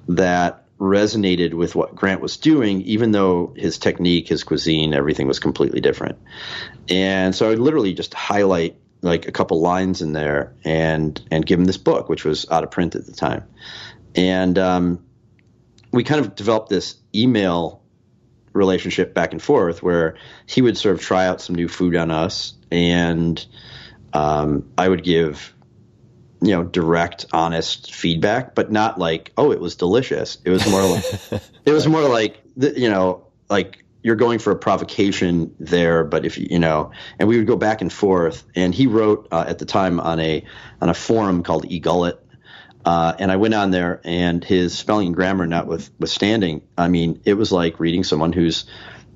that 0.07 0.65
resonated 0.79 1.53
with 1.53 1.75
what 1.75 1.95
Grant 1.95 2.21
was 2.21 2.37
doing, 2.37 2.81
even 2.81 3.11
though 3.11 3.53
his 3.55 3.77
technique, 3.77 4.27
his 4.27 4.43
cuisine, 4.43 4.93
everything 4.93 5.27
was 5.27 5.39
completely 5.39 5.79
different. 5.79 6.17
And 6.89 7.35
so 7.35 7.45
I 7.45 7.49
would 7.49 7.59
literally 7.59 7.93
just 7.93 8.13
highlight 8.15 8.75
like 9.01 9.27
a 9.27 9.31
couple 9.31 9.61
lines 9.61 10.01
in 10.01 10.13
there 10.13 10.53
and 10.63 11.19
and 11.31 11.45
give 11.45 11.59
him 11.59 11.65
this 11.65 11.77
book, 11.77 12.09
which 12.09 12.23
was 12.23 12.49
out 12.49 12.63
of 12.63 12.71
print 12.71 12.95
at 12.95 13.05
the 13.05 13.11
time. 13.11 13.43
And 14.15 14.57
um, 14.57 15.05
we 15.91 16.03
kind 16.03 16.21
of 16.21 16.35
developed 16.35 16.69
this 16.69 16.95
email 17.13 17.81
relationship 18.53 19.13
back 19.13 19.31
and 19.31 19.41
forth 19.41 19.81
where 19.81 20.17
he 20.45 20.61
would 20.61 20.77
sort 20.77 20.95
of 20.95 21.01
try 21.01 21.25
out 21.25 21.41
some 21.41 21.55
new 21.55 21.67
food 21.67 21.95
on 21.95 22.11
us, 22.11 22.53
and 22.71 23.43
um, 24.13 24.69
I 24.77 24.87
would 24.87 25.03
give 25.03 25.53
you 26.41 26.51
know 26.51 26.63
direct 26.63 27.27
honest 27.31 27.93
feedback 27.93 28.55
but 28.55 28.71
not 28.71 28.97
like 28.97 29.31
oh 29.37 29.51
it 29.51 29.59
was 29.59 29.75
delicious 29.75 30.39
it 30.43 30.49
was 30.49 30.67
more 30.67 30.81
like 30.81 31.03
it 31.65 31.71
was 31.71 31.87
more 31.87 32.01
like 32.01 32.41
the, 32.57 32.79
you 32.79 32.89
know 32.89 33.27
like 33.47 33.80
you're 34.03 34.15
going 34.15 34.39
for 34.39 34.51
a 34.51 34.55
provocation 34.55 35.53
there 35.59 36.03
but 36.03 36.25
if 36.25 36.37
you 36.37 36.59
know 36.59 36.91
and 37.19 37.27
we 37.27 37.37
would 37.37 37.47
go 37.47 37.55
back 37.55 37.81
and 37.81 37.91
forth 37.91 38.43
and 38.55 38.73
he 38.73 38.87
wrote 38.87 39.27
uh, 39.31 39.45
at 39.47 39.59
the 39.59 39.65
time 39.65 39.99
on 39.99 40.19
a 40.19 40.43
on 40.81 40.89
a 40.89 40.93
forum 40.93 41.43
called 41.43 41.65
egullet 41.65 42.17
uh, 42.83 43.13
and 43.19 43.31
I 43.31 43.35
went 43.35 43.53
on 43.53 43.71
there, 43.71 44.01
and 44.03 44.43
his 44.43 44.77
spelling 44.77 45.07
and 45.07 45.15
grammar 45.15 45.45
notwithstanding, 45.45 46.63
I 46.77 46.87
mean, 46.87 47.21
it 47.25 47.35
was 47.35 47.51
like 47.51 47.79
reading 47.79 48.03
someone 48.03 48.33
who's 48.33 48.65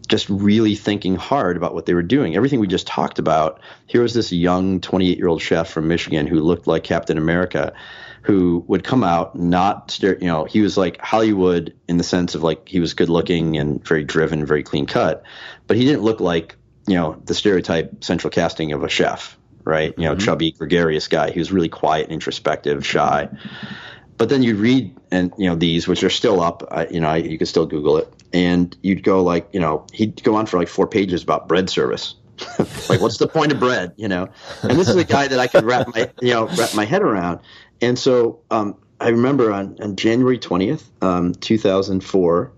just 0.08 0.30
really 0.30 0.76
thinking 0.76 1.16
hard 1.16 1.58
about 1.58 1.74
what 1.74 1.86
they 1.86 1.94
were 1.94 2.04
doing. 2.04 2.36
Everything 2.36 2.60
we 2.60 2.68
just 2.68 2.86
talked 2.88 3.18
about. 3.18 3.60
Here 3.88 4.02
was 4.02 4.14
this 4.14 4.32
young 4.32 4.82
28 4.82 5.18
year 5.18 5.28
old 5.28 5.42
chef 5.42 5.70
from 5.70 5.88
Michigan 5.88 6.28
who 6.28 6.40
looked 6.42 6.68
like 6.68 6.84
Captain 6.84 7.18
America, 7.18 7.74
who 8.26 8.64
would 8.68 8.84
come 8.84 9.04
out 9.04 9.36
not, 9.36 9.98
you 10.02 10.18
know, 10.22 10.46
he 10.46 10.62
was 10.62 10.78
like 10.78 11.00
Hollywood 11.00 11.74
in 11.88 11.98
the 11.98 12.04
sense 12.04 12.36
of 12.36 12.44
like 12.44 12.68
he 12.68 12.80
was 12.80 12.94
good 12.94 13.10
looking 13.10 13.58
and 13.58 13.86
very 13.86 14.04
driven, 14.04 14.46
very 14.46 14.64
clean 14.64 14.86
cut, 14.86 15.24
but 15.68 15.78
he 15.78 15.86
didn't 15.86 16.04
look 16.04 16.20
like 16.20 16.56
you 16.88 16.96
know 16.96 17.20
the 17.26 17.34
stereotype 17.34 18.04
central 18.04 18.30
casting 18.30 18.72
of 18.74 18.84
a 18.84 18.90
chef 18.90 19.38
right? 19.66 19.96
You 19.98 20.06
know, 20.06 20.12
Mm-hmm. 20.12 20.26
chubby, 20.26 20.52
gregarious 20.52 21.08
guy. 21.08 21.32
He 21.32 21.40
was 21.40 21.52
really 21.52 21.70
quiet, 21.70 22.10
introspective, 22.10 22.86
shy. 22.86 23.30
But 24.18 24.30
then 24.30 24.44
you'd 24.44 24.58
read 24.58 24.96
and 25.12 25.34
you 25.38 25.50
know 25.50 25.56
these, 25.56 25.88
which 25.88 26.04
are 26.04 26.10
still 26.10 26.40
up. 26.40 26.64
I, 26.72 26.86
you 26.88 27.02
know, 27.02 27.10
I, 27.10 27.18
you 27.18 27.38
can 27.38 27.48
still 27.48 27.66
Google 27.66 27.98
it, 27.98 28.14
and 28.32 28.76
you'd 28.82 29.04
go 29.04 29.24
like, 29.24 29.50
you 29.54 29.60
know, 29.60 29.88
he'd 29.92 30.24
go 30.24 30.36
on 30.36 30.46
for 30.46 30.58
like 30.58 30.68
four 30.70 30.88
pages 30.88 31.24
about 31.24 31.48
bread 31.48 31.70
service. 31.70 32.16
like, 32.90 33.02
what's 33.02 33.18
the 33.18 33.28
point 33.28 33.52
of 33.52 33.60
bread? 33.60 33.94
You 33.98 34.08
know, 34.08 34.30
and 34.62 34.78
this 34.80 34.88
is 34.88 34.96
a 34.96 35.04
guy 35.04 35.28
that 35.28 35.40
I 35.40 35.48
could 35.48 35.64
wrap 35.64 35.88
my 35.94 36.12
you 36.22 36.34
know 36.34 36.48
wrap 36.48 36.76
my 36.76 36.86
head 36.86 37.02
around. 37.02 37.40
And 37.82 37.98
so 37.98 38.40
um, 38.50 38.76
I 39.00 39.10
remember 39.10 39.52
on, 39.52 39.78
on 39.82 39.96
January 39.96 40.38
twentieth, 40.38 40.90
um, 41.02 41.34
two 41.34 41.58
thousand 41.58 42.04
four, 42.04 42.52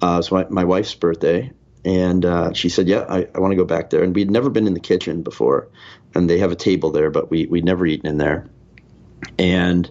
uh, 0.00 0.14
it 0.14 0.16
was 0.16 0.32
my, 0.32 0.46
my 0.48 0.64
wife's 0.64 0.94
birthday, 0.94 1.52
and 1.84 2.24
uh, 2.24 2.52
she 2.52 2.68
said, 2.68 2.88
"Yeah, 2.88 3.04
I, 3.08 3.26
I 3.34 3.40
want 3.40 3.52
to 3.52 3.56
go 3.56 3.64
back 3.64 3.90
there." 3.90 4.02
And 4.02 4.14
we'd 4.14 4.30
never 4.30 4.50
been 4.50 4.66
in 4.66 4.74
the 4.74 4.80
kitchen 4.80 5.22
before, 5.22 5.68
and 6.14 6.30
they 6.30 6.38
have 6.38 6.52
a 6.52 6.56
table 6.56 6.90
there, 6.90 7.10
but 7.10 7.30
we 7.30 7.46
we'd 7.46 7.64
never 7.64 7.86
eaten 7.86 8.06
in 8.06 8.18
there. 8.18 8.48
And 9.38 9.90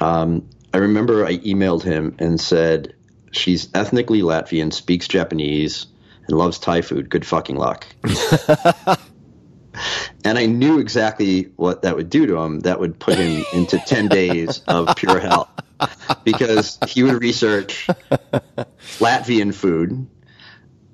um, 0.00 0.48
I 0.72 0.78
remember 0.78 1.24
I 1.24 1.38
emailed 1.38 1.82
him 1.82 2.16
and 2.18 2.40
said, 2.40 2.94
"She's 3.32 3.68
ethnically 3.74 4.22
Latvian, 4.22 4.72
speaks 4.72 5.08
Japanese, 5.08 5.86
and 6.28 6.38
loves 6.38 6.58
Thai 6.58 6.82
food. 6.82 7.10
Good 7.10 7.26
fucking 7.26 7.56
luck." 7.56 7.86
and 10.24 10.38
I 10.38 10.46
knew 10.46 10.78
exactly 10.78 11.50
what 11.56 11.82
that 11.82 11.96
would 11.96 12.10
do 12.10 12.26
to 12.26 12.36
him. 12.38 12.60
That 12.60 12.80
would 12.80 12.98
put 12.98 13.18
him 13.18 13.44
into 13.52 13.78
ten 13.78 14.08
days 14.08 14.62
of 14.66 14.96
pure 14.96 15.20
hell 15.20 15.50
because 16.24 16.78
he 16.88 17.02
would 17.02 17.20
research 17.22 17.86
Latvian 18.98 19.54
food. 19.54 20.06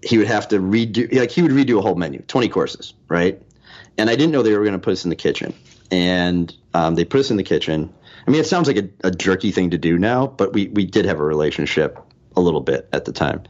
He 0.02 0.18
would 0.18 0.26
have 0.26 0.48
to 0.48 0.58
redo, 0.58 1.12
like 1.14 1.30
he 1.30 1.42
would 1.42 1.52
redo 1.52 1.78
a 1.78 1.82
whole 1.82 1.94
menu, 1.94 2.22
twenty 2.22 2.48
courses, 2.48 2.94
right? 3.08 3.40
And 3.98 4.08
I 4.10 4.16
didn't 4.16 4.32
know 4.32 4.42
they 4.42 4.56
were 4.56 4.64
going 4.64 4.72
to 4.72 4.78
put 4.78 4.92
us 4.92 5.04
in 5.04 5.10
the 5.10 5.16
kitchen, 5.16 5.54
and 5.90 6.52
um, 6.74 6.94
they 6.94 7.04
put 7.04 7.20
us 7.20 7.30
in 7.30 7.36
the 7.36 7.44
kitchen. 7.44 7.92
I 8.26 8.30
mean, 8.30 8.40
it 8.40 8.46
sounds 8.46 8.68
like 8.68 8.76
a, 8.76 8.88
a 9.04 9.10
jerky 9.10 9.50
thing 9.50 9.70
to 9.70 9.78
do 9.78 9.98
now, 9.98 10.26
but 10.26 10.52
we 10.52 10.68
we 10.68 10.84
did 10.84 11.04
have 11.04 11.20
a 11.20 11.24
relationship 11.24 11.98
a 12.36 12.40
little 12.40 12.60
bit 12.60 12.88
at 12.92 13.04
the 13.04 13.12
time, 13.12 13.42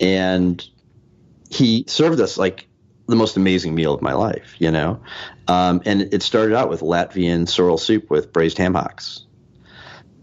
and 0.00 0.66
he 1.50 1.84
served 1.86 2.20
us 2.20 2.38
like 2.38 2.66
the 3.06 3.16
most 3.16 3.36
amazing 3.36 3.74
meal 3.74 3.92
of 3.92 4.02
my 4.02 4.14
life, 4.14 4.54
you 4.58 4.70
know. 4.70 5.00
Um, 5.48 5.82
and 5.84 6.02
it 6.14 6.22
started 6.22 6.56
out 6.56 6.70
with 6.70 6.80
Latvian 6.80 7.48
sorrel 7.48 7.78
soup 7.78 8.10
with 8.10 8.32
braised 8.32 8.58
ham 8.58 8.74
hocks, 8.74 9.24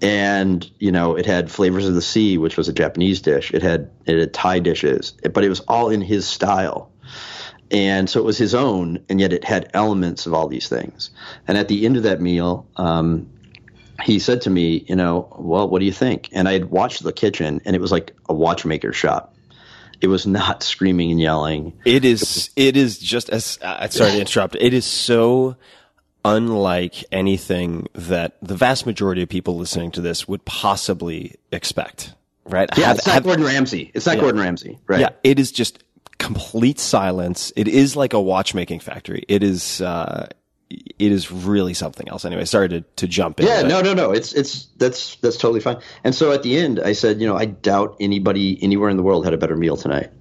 and 0.02 0.70
you 0.80 0.92
know 0.92 1.16
it 1.16 1.26
had 1.26 1.52
flavors 1.52 1.88
of 1.88 1.94
the 1.94 2.02
sea, 2.02 2.38
which 2.38 2.58
was 2.58 2.70
a 2.70 2.74
Japanese 2.74 3.22
dish. 3.22 3.54
It 3.54 3.62
had 3.62 3.92
it 4.06 4.20
had 4.20 4.34
Thai 4.34 4.60
dishes, 4.60 5.14
but 5.34 5.44
it 5.44 5.50
was 5.50 5.60
all 5.62 5.90
in 5.90 6.02
his 6.02 6.28
style, 6.28 6.92
and 7.70 8.10
so 8.10 8.20
it 8.20 8.24
was 8.24 8.38
his 8.38 8.56
own, 8.56 9.04
and 9.10 9.20
yet 9.20 9.32
it 9.32 9.44
had 9.44 9.70
elements 9.74 10.26
of 10.26 10.34
all 10.34 10.48
these 10.48 10.68
things. 10.68 11.12
And 11.48 11.58
at 11.58 11.68
the 11.68 11.86
end 11.86 11.98
of 11.98 12.04
that 12.04 12.20
meal, 12.20 12.68
um, 12.78 13.30
he 14.04 14.20
said 14.20 14.42
to 14.42 14.50
me, 14.50 14.84
you 14.88 14.96
know, 14.96 15.28
well, 15.38 15.70
what 15.70 15.80
do 15.80 15.86
you 15.86 15.92
think? 15.92 16.30
And 16.32 16.50
I 16.50 16.54
had 16.54 16.72
watched 16.72 17.04
the 17.04 17.14
kitchen, 17.14 17.62
and 17.64 17.76
it 17.76 17.82
was 17.82 17.92
like 17.92 18.16
a 18.28 18.34
watchmaker 18.34 18.94
shop. 18.94 19.36
It 20.02 20.08
was 20.08 20.26
not 20.26 20.64
screaming 20.64 21.12
and 21.12 21.22
yelling. 21.22 21.74
It 21.86 22.04
is. 22.04 22.50
It 22.56 22.76
is 22.76 22.98
just 22.98 23.30
as. 23.30 23.60
Uh, 23.62 23.88
sorry 23.90 24.12
to 24.12 24.20
interrupt. 24.20 24.56
It 24.60 24.74
is 24.74 24.86
so 24.86 25.56
unlike 26.26 27.04
anything 27.12 27.88
that 27.94 28.38
the 28.42 28.56
vast 28.56 28.86
majority 28.86 29.22
of 29.24 29.30
people 29.30 29.58
listening 29.58 29.92
to 29.92 30.02
this 30.02 30.28
would 30.28 30.44
possibly 30.46 31.36
expect. 31.52 32.14
Right? 32.46 32.70
Yeah, 32.78 32.88
Have- 32.88 32.98
it's 32.98 33.08
not 33.08 33.14
have- 33.14 33.24
Gordon 33.24 33.46
Ramsay. 33.46 33.92
It's 33.94 34.06
not 34.06 34.20
Gordon 34.20 34.42
Ramsay, 34.42 34.80
right? 34.88 35.00
Yeah, 35.00 35.10
it 35.24 35.40
is 35.40 35.52
just 35.52 35.84
complete 36.18 36.80
silence. 36.80 37.52
It 37.56 37.68
is 37.68 37.96
like 37.96 38.14
a 38.14 38.22
watchmaking 38.22 38.80
factory. 38.80 39.24
It 39.28 39.44
is. 39.44 39.82
Uh, 39.82 40.28
it 41.00 41.12
is 41.12 41.32
really 41.32 41.74
something 41.74 42.08
else. 42.10 42.26
Anyway, 42.26 42.46
sorry 42.46 42.70
to, 42.70 42.82
to 42.82 43.08
jump 43.08 43.40
in. 43.40 43.48
Yeah, 43.48 43.62
but- 43.62 43.68
no, 43.70 43.82
no, 43.82 43.94
no. 43.94 44.12
It's 44.12 44.34
it's 44.34 44.66
that's 44.78 45.16
that's 45.18 45.38
totally 45.38 45.60
fine. 45.60 45.78
And 46.04 46.14
so 46.16 46.32
at 46.32 46.44
the 46.44 46.58
end, 46.58 46.80
I 46.80 46.94
said, 46.94 47.20
you 47.22 47.28
know, 47.28 47.36
I 47.36 47.46
doubt 47.46 47.98
anybody 48.00 48.58
anywhere 48.64 48.90
in 48.90 48.98
the 48.98 49.04
world 49.04 49.26
had 49.26 49.34
a 49.34 49.38
better 49.38 49.56
meal 49.56 49.78
tonight. 49.78 50.12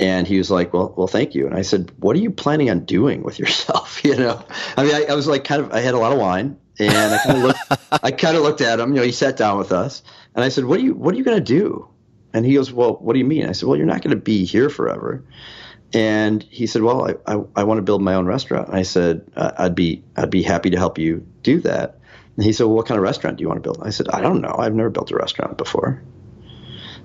And 0.00 0.28
he 0.28 0.38
was 0.38 0.48
like, 0.50 0.72
well, 0.72 0.94
well, 0.96 1.08
thank 1.08 1.34
you. 1.34 1.46
And 1.46 1.56
I 1.56 1.62
said, 1.62 1.90
what 1.98 2.14
are 2.14 2.20
you 2.20 2.30
planning 2.30 2.70
on 2.70 2.84
doing 2.84 3.22
with 3.24 3.38
yourself? 3.38 4.00
You 4.04 4.14
know, 4.16 4.44
I 4.76 4.84
mean, 4.84 4.94
I, 4.94 5.06
I 5.10 5.14
was 5.16 5.26
like, 5.26 5.42
kind 5.44 5.60
of, 5.60 5.72
I 5.72 5.80
had 5.80 5.92
a 5.94 5.98
lot 5.98 6.12
of 6.12 6.18
wine, 6.20 6.56
and 6.78 6.92
I 7.14 7.18
kind 7.18 7.38
of 7.38 7.44
looked, 7.44 7.58
I 8.04 8.12
kind 8.12 8.36
of 8.36 8.44
looked 8.44 8.60
at 8.60 8.78
him. 8.78 8.90
You 8.90 9.00
know, 9.00 9.02
he 9.02 9.10
sat 9.10 9.36
down 9.36 9.58
with 9.58 9.72
us, 9.72 10.02
and 10.36 10.44
I 10.44 10.50
said, 10.50 10.64
what 10.66 10.78
are 10.78 10.82
you, 10.84 10.94
what 10.94 11.12
are 11.14 11.18
you 11.18 11.24
going 11.24 11.36
to 11.36 11.42
do? 11.44 11.88
And 12.32 12.46
he 12.46 12.54
goes, 12.54 12.72
well, 12.72 12.94
what 12.94 13.14
do 13.14 13.18
you 13.18 13.24
mean? 13.24 13.46
I 13.48 13.52
said, 13.52 13.68
well, 13.68 13.76
you're 13.76 13.86
not 13.86 14.02
going 14.02 14.12
to 14.16 14.22
be 14.22 14.44
here 14.44 14.70
forever. 14.70 15.24
And 15.94 16.42
he 16.42 16.66
said, 16.66 16.82
"Well, 16.82 17.08
I, 17.08 17.34
I, 17.34 17.42
I 17.56 17.64
want 17.64 17.78
to 17.78 17.82
build 17.82 18.02
my 18.02 18.14
own 18.14 18.26
restaurant." 18.26 18.68
And 18.68 18.76
I 18.76 18.82
said, 18.82 19.30
"I'd 19.36 19.74
be 19.74 20.02
I'd 20.16 20.30
be 20.30 20.42
happy 20.42 20.70
to 20.70 20.76
help 20.76 20.98
you 20.98 21.26
do 21.42 21.60
that." 21.62 21.98
And 22.36 22.44
he 22.44 22.52
said, 22.52 22.64
well, 22.64 22.76
"What 22.76 22.86
kind 22.86 22.98
of 22.98 23.02
restaurant 23.02 23.38
do 23.38 23.42
you 23.42 23.48
want 23.48 23.62
to 23.62 23.62
build?" 23.62 23.80
I 23.82 23.90
said, 23.90 24.08
"I 24.10 24.20
don't 24.20 24.40
know. 24.40 24.54
I've 24.58 24.74
never 24.74 24.90
built 24.90 25.10
a 25.10 25.16
restaurant 25.16 25.56
before." 25.56 26.02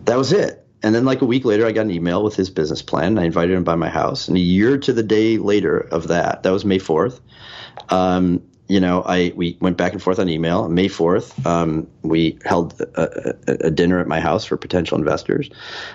That 0.05 0.17
was 0.17 0.33
it. 0.33 0.67
And 0.81 0.93
then, 0.93 1.05
like 1.05 1.21
a 1.21 1.25
week 1.25 1.45
later, 1.45 1.65
I 1.65 1.71
got 1.71 1.85
an 1.85 1.91
email 1.91 2.23
with 2.25 2.35
his 2.35 2.49
business 2.49 2.81
plan. 2.81 3.13
And 3.13 3.19
I 3.21 3.23
invited 3.23 3.55
him 3.55 3.63
by 3.63 3.75
my 3.75 3.87
house. 3.87 4.27
And 4.27 4.35
a 4.35 4.41
year 4.41 4.77
to 4.77 4.91
the 4.91 5.03
day 5.03 5.37
later 5.37 5.77
of 5.77 6.09
that, 6.09 6.43
that 6.43 6.51
was 6.51 6.65
May 6.65 6.79
fourth. 6.79 7.21
Um, 7.87 8.43
you 8.67 8.79
know, 8.79 9.03
I 9.05 9.31
we 9.35 9.57
went 9.61 9.77
back 9.77 9.93
and 9.93 10.01
forth 10.01 10.19
on 10.19 10.29
email. 10.29 10.67
May 10.67 10.87
fourth, 10.87 11.45
um, 11.45 11.87
we 12.01 12.37
held 12.43 12.79
a, 12.81 13.33
a, 13.47 13.67
a 13.67 13.71
dinner 13.71 13.99
at 13.99 14.07
my 14.07 14.19
house 14.19 14.45
for 14.45 14.57
potential 14.57 14.97
investors, 14.97 15.49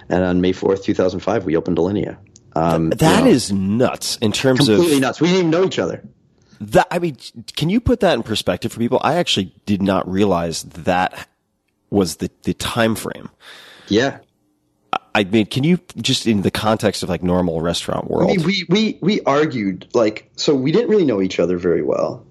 and 0.09 0.25
on 0.25 0.41
May 0.41 0.53
fourth, 0.53 0.85
two 0.85 0.95
thousand 0.95 1.21
five, 1.21 1.45
we 1.45 1.57
opened 1.57 1.79
Alinea. 1.79 2.17
Um, 2.59 2.91
That 2.91 3.21
you 3.21 3.25
know, 3.25 3.31
is 3.31 3.53
nuts 3.53 4.17
in 4.19 4.33
terms 4.33 4.59
completely 4.61 4.75
of 4.75 4.81
completely 4.81 5.01
nuts. 5.01 5.21
We 5.21 5.29
didn't 5.29 5.39
even 5.39 5.51
know 5.51 5.65
each 5.65 5.79
other. 5.79 6.03
that. 6.61 6.87
I 6.91 6.99
mean, 6.99 7.17
can 7.57 7.71
you 7.71 7.81
put 7.81 8.01
that 8.01 8.15
in 8.15 8.23
perspective 8.23 8.73
for 8.73 8.79
people? 8.79 9.01
I 9.03 9.15
actually 9.17 9.55
did 9.67 9.83
not 9.83 10.11
realize 10.11 10.63
that 10.65 11.29
was 11.91 12.17
the, 12.17 12.31
the 12.43 12.55
time 12.55 12.95
frame. 12.95 13.31
Yeah. 13.89 14.19
I 15.15 15.25
mean, 15.25 15.47
can 15.47 15.65
you 15.65 15.81
just 15.97 16.27
in 16.27 16.43
the 16.43 16.51
context 16.51 17.03
of 17.03 17.09
like 17.09 17.23
normal 17.23 17.61
restaurant 17.61 18.11
world? 18.11 18.31
I 18.31 18.37
mean, 18.37 18.47
we, 18.47 18.67
we, 18.69 18.99
we 19.01 19.21
argued 19.23 19.89
like, 19.95 20.31
so 20.37 20.55
we 20.55 20.71
didn't 20.71 20.89
really 20.89 21.05
know 21.05 21.21
each 21.21 21.41
other 21.41 21.59
very 21.59 21.83
well, 21.83 22.25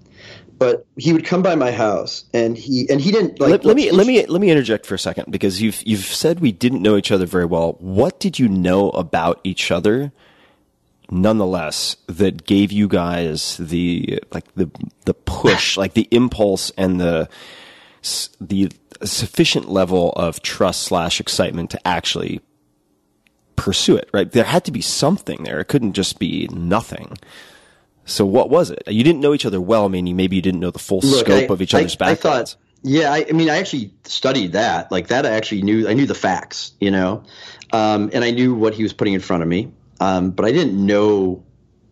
but 0.58 0.86
he 0.96 1.12
would 1.12 1.24
come 1.24 1.42
by 1.42 1.54
my 1.54 1.70
house 1.70 2.24
and 2.34 2.58
he, 2.58 2.88
and 2.90 3.00
he 3.00 3.12
didn't 3.12 3.38
like, 3.38 3.50
let, 3.50 3.64
let 3.64 3.76
me 3.76 3.90
let 3.90 4.06
me 4.06 4.26
let 4.26 4.40
me 4.40 4.50
interject 4.50 4.86
for 4.86 4.94
a 4.94 4.98
second 4.98 5.30
because 5.30 5.62
you've 5.62 5.82
you've 5.86 6.04
said 6.04 6.40
we 6.40 6.52
didn't 6.52 6.82
know 6.82 6.96
each 6.96 7.12
other 7.12 7.26
very 7.26 7.44
well. 7.44 7.76
What 7.78 8.18
did 8.18 8.38
you 8.38 8.48
know 8.48 8.90
about 8.90 9.40
each 9.44 9.70
other, 9.70 10.12
nonetheless, 11.10 11.96
that 12.08 12.44
gave 12.44 12.72
you 12.72 12.88
guys 12.88 13.56
the 13.58 14.20
like 14.32 14.52
the 14.54 14.70
the 15.04 15.14
push, 15.14 15.76
like 15.76 15.94
the 15.94 16.08
impulse 16.10 16.70
and 16.76 17.00
the 17.00 17.28
the 18.40 18.70
sufficient 19.04 19.70
level 19.70 20.12
of 20.12 20.42
trust 20.42 20.82
slash 20.82 21.20
excitement 21.20 21.70
to 21.70 21.86
actually 21.86 22.40
pursue 23.54 23.96
it? 23.96 24.10
Right, 24.12 24.30
there 24.30 24.44
had 24.44 24.64
to 24.64 24.72
be 24.72 24.82
something 24.82 25.44
there. 25.44 25.60
It 25.60 25.68
couldn't 25.68 25.92
just 25.92 26.18
be 26.18 26.48
nothing. 26.52 27.16
So 28.08 28.24
what 28.26 28.50
was 28.50 28.70
it? 28.70 28.82
You 28.86 29.04
didn't 29.04 29.20
know 29.20 29.34
each 29.34 29.46
other 29.46 29.60
well. 29.60 29.84
I 29.84 29.88
mean, 29.88 30.16
maybe 30.16 30.36
you 30.36 30.42
didn't 30.42 30.60
know 30.60 30.70
the 30.70 30.78
full 30.78 31.00
Look, 31.00 31.26
scope 31.26 31.50
I- 31.50 31.52
of 31.52 31.62
each 31.62 31.74
other's 31.74 31.96
I, 32.00 32.06
I 32.06 32.14
backgrounds. 32.14 32.52
thought, 32.54 32.60
yeah, 32.82 33.12
I, 33.12 33.26
I 33.28 33.32
mean, 33.32 33.50
I 33.50 33.58
actually 33.58 33.92
studied 34.04 34.52
that. 34.52 34.90
Like 34.92 35.08
that, 35.08 35.26
I 35.26 35.30
actually 35.30 35.62
knew. 35.62 35.88
I 35.88 35.94
knew 35.94 36.06
the 36.06 36.14
facts, 36.14 36.72
you 36.80 36.90
know, 36.90 37.24
um, 37.72 38.10
and 38.12 38.24
I 38.24 38.30
knew 38.30 38.54
what 38.54 38.72
he 38.74 38.82
was 38.82 38.92
putting 38.92 39.14
in 39.14 39.20
front 39.20 39.42
of 39.42 39.48
me. 39.48 39.72
Um, 40.00 40.30
but 40.30 40.44
I 40.46 40.52
didn't 40.52 40.74
know 40.86 41.42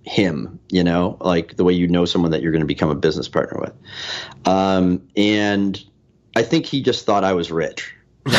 him, 0.05 0.61
you 0.71 0.85
know, 0.85 1.17
like 1.21 1.57
the 1.57 1.65
way 1.65 1.73
you 1.73 1.89
know 1.89 2.05
someone 2.05 2.31
that 2.31 2.41
you're 2.41 2.53
going 2.53 2.61
to 2.61 2.67
become 2.67 2.89
a 2.91 2.95
business 2.95 3.27
partner 3.29 3.61
with. 3.61 3.73
Um, 4.47 5.03
and 5.17 5.83
I 6.37 6.43
think 6.43 6.67
he 6.67 6.83
just 6.83 7.05
thought 7.05 7.25
I 7.25 7.33
was 7.33 7.51
rich. 7.51 7.93
um, 8.27 8.33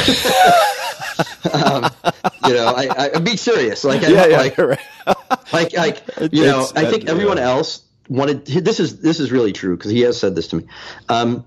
you 2.45 2.53
know, 2.53 2.73
I, 2.75 2.87
I, 2.97 3.11
I'm 3.15 3.23
being 3.23 3.37
serious. 3.37 3.83
Like, 3.83 4.03
I, 4.03 4.07
Yeah, 4.07 4.25
yeah, 4.27 4.37
like, 4.37 4.57
right. 4.57 4.79
like, 5.53 5.73
like, 5.75 6.03
you 6.31 6.43
know, 6.45 6.61
It's- 6.61 6.73
I 6.75 6.85
think 6.85 7.07
uh, 7.07 7.11
everyone 7.11 7.39
else 7.39 7.83
wanted. 8.09 8.45
This 8.45 8.79
is 8.79 8.99
this 8.99 9.19
is 9.19 9.31
really 9.31 9.53
true 9.53 9.75
because 9.77 9.91
he 9.91 10.01
has 10.01 10.19
said 10.19 10.35
this 10.35 10.47
to 10.49 10.57
me. 10.57 10.67
Um, 11.09 11.45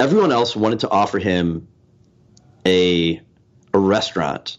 everyone 0.00 0.32
else 0.32 0.56
wanted 0.56 0.80
to 0.80 0.90
offer 0.90 1.18
him 1.18 1.68
a 2.66 3.20
a 3.74 3.78
restaurant 3.78 4.58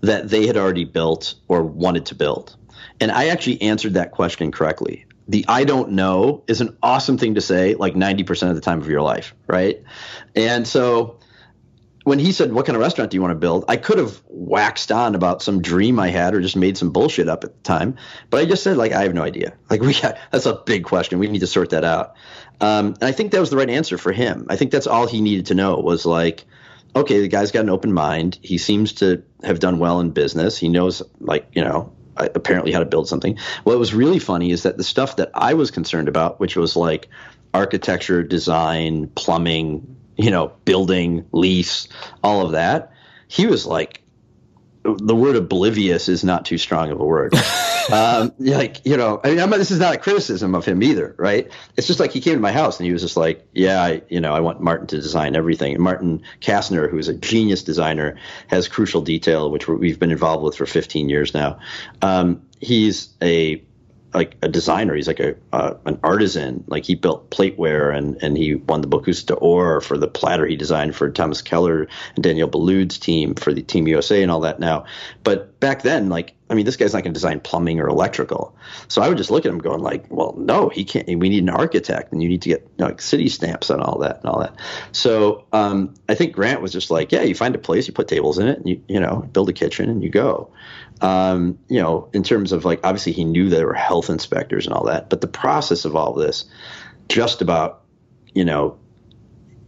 that 0.00 0.28
they 0.28 0.46
had 0.46 0.56
already 0.56 0.84
built 0.84 1.34
or 1.48 1.62
wanted 1.62 2.06
to 2.06 2.14
build, 2.14 2.56
and 3.00 3.10
I 3.10 3.28
actually 3.28 3.60
answered 3.62 3.94
that 3.94 4.12
question 4.12 4.52
correctly. 4.52 5.06
The 5.28 5.44
I 5.48 5.64
don't 5.64 5.92
know 5.92 6.44
is 6.46 6.60
an 6.60 6.76
awesome 6.82 7.16
thing 7.16 7.34
to 7.36 7.40
say, 7.40 7.74
like 7.74 7.96
ninety 7.96 8.24
percent 8.24 8.50
of 8.50 8.56
the 8.56 8.62
time 8.62 8.80
of 8.80 8.88
your 8.88 9.02
life, 9.02 9.34
right? 9.46 9.82
And 10.36 10.66
so 10.68 11.18
when 12.04 12.18
he 12.18 12.32
said, 12.32 12.52
"What 12.52 12.66
kind 12.66 12.76
of 12.76 12.82
restaurant 12.82 13.10
do 13.10 13.16
you 13.16 13.20
want 13.22 13.32
to 13.32 13.38
build?" 13.38 13.64
I 13.68 13.76
could 13.76 13.98
have 13.98 14.22
waxed 14.28 14.92
on 14.92 15.14
about 15.14 15.42
some 15.42 15.60
dream 15.60 15.98
I 15.98 16.08
had, 16.08 16.34
or 16.34 16.40
just 16.40 16.56
made 16.56 16.78
some 16.78 16.90
bullshit 16.90 17.28
up 17.28 17.44
at 17.44 17.54
the 17.54 17.62
time. 17.62 17.96
But 18.30 18.40
I 18.40 18.44
just 18.44 18.62
said, 18.62 18.76
like, 18.76 18.92
I 18.92 19.02
have 19.02 19.14
no 19.14 19.22
idea. 19.22 19.54
Like, 19.70 19.80
we 19.80 19.92
got, 19.94 20.18
that's 20.30 20.46
a 20.46 20.54
big 20.54 20.84
question. 20.84 21.18
We 21.18 21.26
need 21.26 21.40
to 21.40 21.48
sort 21.48 21.70
that 21.70 21.82
out. 21.82 22.14
Um, 22.60 22.88
and 23.00 23.04
I 23.04 23.10
think 23.10 23.32
that 23.32 23.40
was 23.40 23.50
the 23.50 23.56
right 23.56 23.68
answer 23.68 23.98
for 23.98 24.12
him. 24.12 24.46
I 24.48 24.54
think 24.54 24.70
that's 24.70 24.86
all 24.86 25.08
he 25.08 25.20
needed 25.20 25.46
to 25.46 25.54
know 25.54 25.76
was 25.78 26.06
like, 26.06 26.44
okay, 26.94 27.20
the 27.20 27.28
guy's 27.28 27.50
got 27.50 27.64
an 27.64 27.70
open 27.70 27.92
mind. 27.92 28.38
He 28.40 28.58
seems 28.58 28.92
to 28.94 29.24
have 29.42 29.58
done 29.58 29.80
well 29.80 29.98
in 29.98 30.10
business. 30.10 30.56
He 30.56 30.68
knows, 30.68 31.02
like, 31.18 31.48
you 31.54 31.64
know, 31.64 31.92
apparently 32.16 32.72
how 32.72 32.78
to 32.78 32.84
build 32.84 33.08
something. 33.08 33.38
What 33.64 33.78
was 33.78 33.94
really 33.94 34.18
funny 34.18 34.50
is 34.50 34.62
that 34.62 34.76
the 34.76 34.84
stuff 34.84 35.16
that 35.16 35.30
I 35.34 35.54
was 35.54 35.70
concerned 35.70 36.08
about, 36.08 36.38
which 36.38 36.56
was 36.56 36.76
like 36.76 37.08
architecture, 37.52 38.22
design, 38.22 39.08
plumbing, 39.08 39.93
you 40.16 40.30
know, 40.30 40.52
building, 40.64 41.26
lease, 41.32 41.88
all 42.22 42.44
of 42.44 42.52
that, 42.52 42.92
he 43.28 43.46
was 43.46 43.66
like, 43.66 44.04
the 44.84 45.16
word 45.16 45.34
oblivious 45.34 46.08
is 46.08 46.24
not 46.24 46.44
too 46.44 46.58
strong 46.58 46.90
of 46.90 47.00
a 47.00 47.04
word. 47.04 47.34
um, 47.92 48.32
like, 48.38 48.84
you 48.84 48.96
know, 48.96 49.18
I 49.24 49.30
mean, 49.30 49.40
I'm, 49.40 49.50
this 49.50 49.70
is 49.70 49.80
not 49.80 49.94
a 49.94 49.98
criticism 49.98 50.54
of 50.54 50.66
him 50.66 50.82
either, 50.82 51.14
right? 51.18 51.50
It's 51.76 51.86
just 51.86 52.00
like 52.00 52.12
he 52.12 52.20
came 52.20 52.34
to 52.34 52.40
my 52.40 52.52
house 52.52 52.78
and 52.78 52.86
he 52.86 52.92
was 52.92 53.00
just 53.00 53.16
like, 53.16 53.46
yeah, 53.54 53.82
I, 53.82 54.02
you 54.10 54.20
know, 54.20 54.34
I 54.34 54.40
want 54.40 54.60
Martin 54.60 54.86
to 54.88 54.96
design 54.96 55.36
everything. 55.36 55.74
And 55.74 55.82
Martin 55.82 56.22
Kastner, 56.40 56.90
who 56.90 56.98
is 56.98 57.08
a 57.08 57.14
genius 57.14 57.62
designer, 57.62 58.18
has 58.48 58.68
crucial 58.68 59.00
detail, 59.00 59.50
which 59.50 59.66
we've 59.68 59.98
been 59.98 60.12
involved 60.12 60.44
with 60.44 60.56
for 60.56 60.66
15 60.66 61.08
years 61.08 61.32
now. 61.32 61.58
Um, 62.02 62.42
he's 62.60 63.08
a 63.22 63.64
like 64.14 64.36
a 64.42 64.48
designer. 64.48 64.94
He's 64.94 65.08
like 65.08 65.20
a 65.20 65.36
uh, 65.52 65.74
an 65.84 65.98
artisan. 66.02 66.64
Like 66.66 66.84
he 66.84 66.94
built 66.94 67.30
plateware 67.30 67.94
and 67.94 68.22
and 68.22 68.36
he 68.36 68.54
won 68.54 68.80
the 68.80 68.88
Bocuse 68.88 69.26
d'Or 69.26 69.80
for 69.80 69.98
the 69.98 70.08
platter 70.08 70.46
he 70.46 70.56
designed 70.56 70.94
for 70.94 71.10
Thomas 71.10 71.42
Keller 71.42 71.88
and 72.14 72.24
Daniel 72.24 72.48
Boulud's 72.48 72.98
team 72.98 73.34
for 73.34 73.52
the 73.52 73.62
Team 73.62 73.88
USA 73.88 74.22
and 74.22 74.30
all 74.30 74.40
that 74.40 74.60
now. 74.60 74.84
But 75.22 75.58
back 75.60 75.82
then, 75.82 76.08
like 76.08 76.34
I 76.50 76.54
mean, 76.54 76.66
this 76.66 76.76
guy's 76.76 76.92
not 76.92 77.02
going 77.02 77.14
to 77.14 77.18
design 77.18 77.40
plumbing 77.40 77.80
or 77.80 77.88
electrical. 77.88 78.54
So 78.88 79.00
I 79.00 79.08
would 79.08 79.16
just 79.16 79.30
look 79.30 79.46
at 79.46 79.50
him 79.50 79.58
going 79.58 79.80
like, 79.80 80.04
well, 80.10 80.34
no, 80.36 80.68
he 80.68 80.84
can't. 80.84 81.06
We 81.06 81.28
need 81.28 81.42
an 81.42 81.48
architect, 81.48 82.12
and 82.12 82.22
you 82.22 82.28
need 82.28 82.42
to 82.42 82.50
get 82.50 82.60
you 82.60 82.68
know, 82.78 82.86
like 82.86 83.00
city 83.00 83.28
stamps 83.28 83.70
and 83.70 83.82
all 83.82 83.98
that 84.00 84.18
and 84.18 84.26
all 84.26 84.40
that. 84.40 84.54
So 84.92 85.46
um, 85.52 85.94
I 86.08 86.14
think 86.14 86.34
Grant 86.34 86.60
was 86.60 86.72
just 86.72 86.90
like, 86.90 87.12
yeah, 87.12 87.22
you 87.22 87.34
find 87.34 87.54
a 87.54 87.58
place, 87.58 87.86
you 87.88 87.94
put 87.94 88.08
tables 88.08 88.38
in 88.38 88.46
it, 88.46 88.58
and 88.58 88.68
you 88.68 88.82
you 88.88 89.00
know 89.00 89.28
build 89.32 89.48
a 89.48 89.52
kitchen 89.52 89.88
and 89.88 90.02
you 90.02 90.10
go 90.10 90.50
um, 91.04 91.58
you 91.68 91.82
know, 91.82 92.08
in 92.14 92.22
terms 92.22 92.50
of 92.50 92.64
like, 92.64 92.80
obviously 92.82 93.12
he 93.12 93.24
knew 93.24 93.50
there 93.50 93.66
were 93.66 93.74
health 93.74 94.08
inspectors 94.08 94.66
and 94.66 94.74
all 94.74 94.84
that, 94.86 95.10
but 95.10 95.20
the 95.20 95.26
process 95.26 95.84
of 95.84 95.94
all 95.94 96.14
this, 96.14 96.46
just 97.10 97.42
about, 97.42 97.82
you 98.32 98.42
know, 98.42 98.78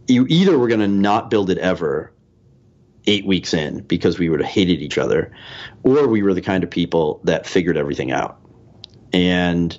you 0.07 0.25
either 0.29 0.57
were 0.57 0.67
going 0.67 0.79
to 0.79 0.87
not 0.87 1.29
build 1.29 1.51
it 1.51 1.59
ever 1.59 2.11
eight 3.05 3.27
weeks 3.27 3.53
in 3.53 3.81
because 3.81 4.17
we 4.17 4.29
would 4.29 4.39
have 4.39 4.49
hated 4.49 4.81
each 4.81 4.97
other, 4.97 5.31
or 5.83 6.07
we 6.07 6.23
were 6.23 6.33
the 6.33 6.41
kind 6.41 6.63
of 6.63 6.71
people 6.71 7.21
that 7.23 7.45
figured 7.45 7.77
everything 7.77 8.11
out. 8.11 8.39
And 9.13 9.77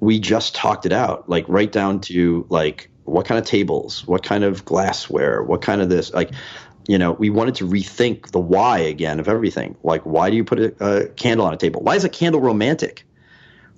we 0.00 0.18
just 0.18 0.54
talked 0.54 0.86
it 0.86 0.92
out, 0.92 1.28
like 1.28 1.44
right 1.46 1.70
down 1.70 2.00
to 2.02 2.46
like, 2.48 2.90
what 3.04 3.26
kind 3.26 3.38
of 3.38 3.44
tables, 3.44 4.06
what 4.06 4.22
kind 4.22 4.44
of 4.44 4.64
glassware, 4.64 5.42
what 5.42 5.60
kind 5.60 5.82
of 5.82 5.90
this, 5.90 6.10
like, 6.14 6.30
you 6.86 6.98
know, 6.98 7.12
we 7.12 7.30
wanted 7.30 7.56
to 7.56 7.66
rethink 7.66 8.30
the 8.30 8.38
why 8.38 8.78
again 8.78 9.18
of 9.20 9.28
everything. 9.28 9.76
Like, 9.82 10.02
why 10.02 10.30
do 10.30 10.36
you 10.36 10.44
put 10.44 10.60
a, 10.60 10.84
a 10.84 11.08
candle 11.08 11.46
on 11.46 11.54
a 11.54 11.56
table? 11.56 11.82
Why 11.82 11.96
is 11.96 12.04
a 12.04 12.08
candle 12.08 12.40
romantic? 12.40 13.04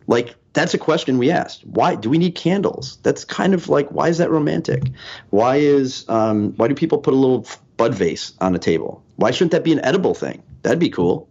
Like, 0.06 0.34
that's 0.52 0.74
a 0.74 0.78
question 0.78 1.18
we 1.18 1.30
asked. 1.30 1.64
Why 1.66 1.94
do 1.94 2.10
we 2.10 2.18
need 2.18 2.34
candles? 2.34 2.98
That's 3.02 3.24
kind 3.24 3.54
of 3.54 3.68
like, 3.68 3.88
why 3.90 4.08
is 4.08 4.18
that 4.18 4.30
romantic? 4.30 4.82
Why 5.30 5.56
is, 5.56 6.08
um, 6.08 6.52
why 6.56 6.68
do 6.68 6.74
people 6.74 6.98
put 6.98 7.14
a 7.14 7.16
little 7.16 7.46
bud 7.76 7.94
vase 7.94 8.32
on 8.40 8.54
a 8.54 8.58
table? 8.58 9.02
Why 9.16 9.30
shouldn't 9.30 9.52
that 9.52 9.64
be 9.64 9.72
an 9.72 9.84
edible 9.84 10.14
thing? 10.14 10.42
That'd 10.62 10.78
be 10.78 10.90
cool. 10.90 11.28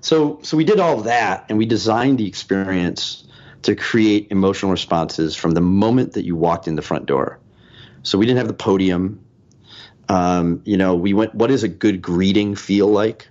So, 0.00 0.40
so 0.42 0.56
we 0.56 0.64
did 0.64 0.80
all 0.80 1.02
that 1.02 1.46
and 1.48 1.58
we 1.58 1.66
designed 1.66 2.18
the 2.18 2.26
experience 2.26 3.24
to 3.62 3.74
create 3.74 4.28
emotional 4.30 4.70
responses 4.70 5.34
from 5.34 5.52
the 5.52 5.60
moment 5.60 6.12
that 6.12 6.24
you 6.24 6.36
walked 6.36 6.68
in 6.68 6.76
the 6.76 6.82
front 6.82 7.06
door. 7.06 7.38
So 8.02 8.18
we 8.18 8.26
didn't 8.26 8.38
have 8.38 8.48
the 8.48 8.54
podium. 8.54 9.23
Um, 10.08 10.62
you 10.64 10.76
know, 10.76 10.94
we 10.94 11.14
went, 11.14 11.34
what 11.34 11.48
does 11.48 11.62
a 11.62 11.68
good 11.68 12.02
greeting 12.02 12.54
feel 12.54 12.88
like? 12.88 13.28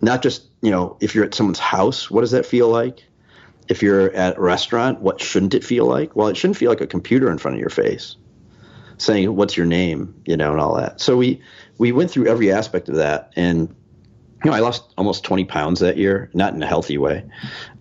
Not 0.00 0.22
just, 0.22 0.46
you 0.60 0.70
know, 0.70 0.96
if 1.00 1.14
you're 1.14 1.24
at 1.24 1.34
someone's 1.34 1.58
house, 1.58 2.10
what 2.10 2.22
does 2.22 2.32
that 2.32 2.46
feel 2.46 2.68
like? 2.68 3.04
If 3.68 3.82
you're 3.82 4.12
at 4.12 4.36
a 4.36 4.40
restaurant, 4.40 5.00
what 5.00 5.20
shouldn't 5.20 5.54
it 5.54 5.64
feel 5.64 5.86
like? 5.86 6.14
Well, 6.14 6.28
it 6.28 6.36
shouldn't 6.36 6.56
feel 6.56 6.70
like 6.70 6.80
a 6.80 6.86
computer 6.86 7.30
in 7.30 7.38
front 7.38 7.56
of 7.56 7.60
your 7.60 7.70
face 7.70 8.16
saying, 8.98 9.34
what's 9.34 9.56
your 9.56 9.66
name, 9.66 10.14
you 10.24 10.36
know, 10.36 10.52
and 10.52 10.60
all 10.60 10.76
that. 10.76 11.00
So 11.00 11.16
we, 11.16 11.42
we 11.78 11.92
went 11.92 12.10
through 12.10 12.28
every 12.28 12.52
aspect 12.52 12.88
of 12.88 12.96
that. 12.96 13.32
And, 13.36 13.74
you 14.46 14.52
know, 14.52 14.56
I 14.56 14.60
lost 14.60 14.84
almost 14.96 15.24
20 15.24 15.44
pounds 15.46 15.80
that 15.80 15.96
year, 15.96 16.30
not 16.32 16.54
in 16.54 16.62
a 16.62 16.66
healthy 16.68 16.98
way. 16.98 17.24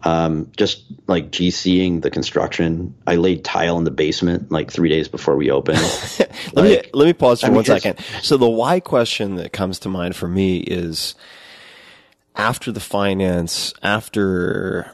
Um, 0.01 0.51
just 0.57 0.83
like 1.05 1.29
GCing 1.29 2.01
the 2.01 2.09
construction. 2.09 2.95
I 3.05 3.17
laid 3.17 3.45
tile 3.45 3.77
in 3.77 3.83
the 3.83 3.91
basement 3.91 4.51
like 4.51 4.71
three 4.71 4.89
days 4.89 5.07
before 5.07 5.35
we 5.35 5.51
opened. 5.51 5.77
Let 6.53 6.63
me 6.63 6.81
let 6.91 7.05
me 7.05 7.13
pause 7.13 7.41
for 7.41 7.47
I 7.47 7.49
mean, 7.49 7.55
one 7.57 7.65
second. 7.65 7.99
So 8.23 8.37
the 8.37 8.49
why 8.49 8.79
question 8.79 9.35
that 9.35 9.53
comes 9.53 9.77
to 9.79 9.89
mind 9.89 10.15
for 10.15 10.27
me 10.27 10.57
is 10.57 11.13
after 12.35 12.71
the 12.71 12.79
finance, 12.79 13.71
after 13.83 14.91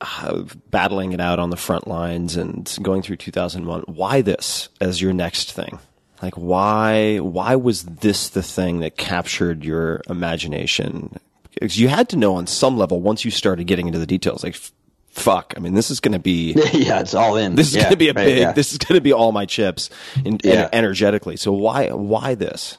uh, 0.00 0.44
battling 0.70 1.12
it 1.12 1.20
out 1.20 1.38
on 1.38 1.50
the 1.50 1.56
front 1.58 1.86
lines 1.86 2.36
and 2.36 2.74
going 2.80 3.02
through 3.02 3.16
2001, 3.16 3.82
why 3.82 4.22
this 4.22 4.70
as 4.80 5.02
your 5.02 5.12
next 5.12 5.52
thing? 5.52 5.78
Like 6.22 6.34
why 6.34 7.18
why 7.18 7.56
was 7.56 7.82
this 7.82 8.28
the 8.30 8.42
thing 8.42 8.80
that 8.80 8.96
captured 8.96 9.64
your 9.64 10.00
imagination? 10.08 11.18
Because 11.52 11.78
you 11.78 11.88
had 11.88 12.08
to 12.10 12.16
know 12.16 12.34
on 12.36 12.46
some 12.46 12.76
level 12.78 13.00
once 13.00 13.24
you 13.24 13.30
started 13.30 13.64
getting 13.66 13.86
into 13.86 13.98
the 13.98 14.06
details, 14.06 14.42
like 14.44 14.54
f- 14.54 14.72
fuck. 15.08 15.54
I 15.56 15.60
mean, 15.60 15.74
this 15.74 15.90
is 15.90 16.00
going 16.00 16.12
to 16.12 16.18
be 16.18 16.52
yeah, 16.72 17.00
it's 17.00 17.14
all 17.14 17.36
in. 17.36 17.54
this 17.54 17.68
is 17.68 17.76
Yeah, 17.76 17.82
going 17.84 17.90
to 17.92 17.96
be 17.96 18.08
a 18.08 18.12
right, 18.14 18.24
big. 18.26 18.38
yeah. 18.38 18.52
This 18.52 18.72
is 18.72 18.78
going 18.78 18.96
to 18.96 19.00
be 19.02 19.12
all 19.12 19.32
my 19.32 19.46
chips, 19.46 19.90
in, 20.24 20.38
Yeah. 20.44 20.68
energetically. 20.72 21.36
So 21.36 21.52
why 21.52 21.88
why 21.90 22.34
this? 22.34 22.78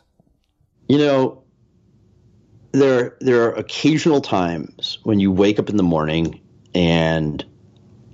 You 0.87 0.97
know, 0.99 1.43
there 2.71 3.15
there 3.19 3.43
are 3.43 3.53
occasional 3.53 4.21
times 4.21 4.99
when 5.03 5.19
you 5.19 5.31
wake 5.31 5.59
up 5.59 5.69
in 5.69 5.77
the 5.77 5.83
morning 5.83 6.41
and 6.73 7.43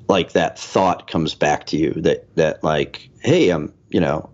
like 0.08 0.34
that 0.34 0.60
thought 0.60 1.08
comes 1.08 1.34
back 1.36 1.66
to 1.68 1.78
you 1.78 1.92
that 1.94 2.34
that 2.36 2.64
like, 2.64 3.10
hey, 3.22 3.50
I'm 3.50 3.74
you 3.90 4.00
know, 4.00 4.30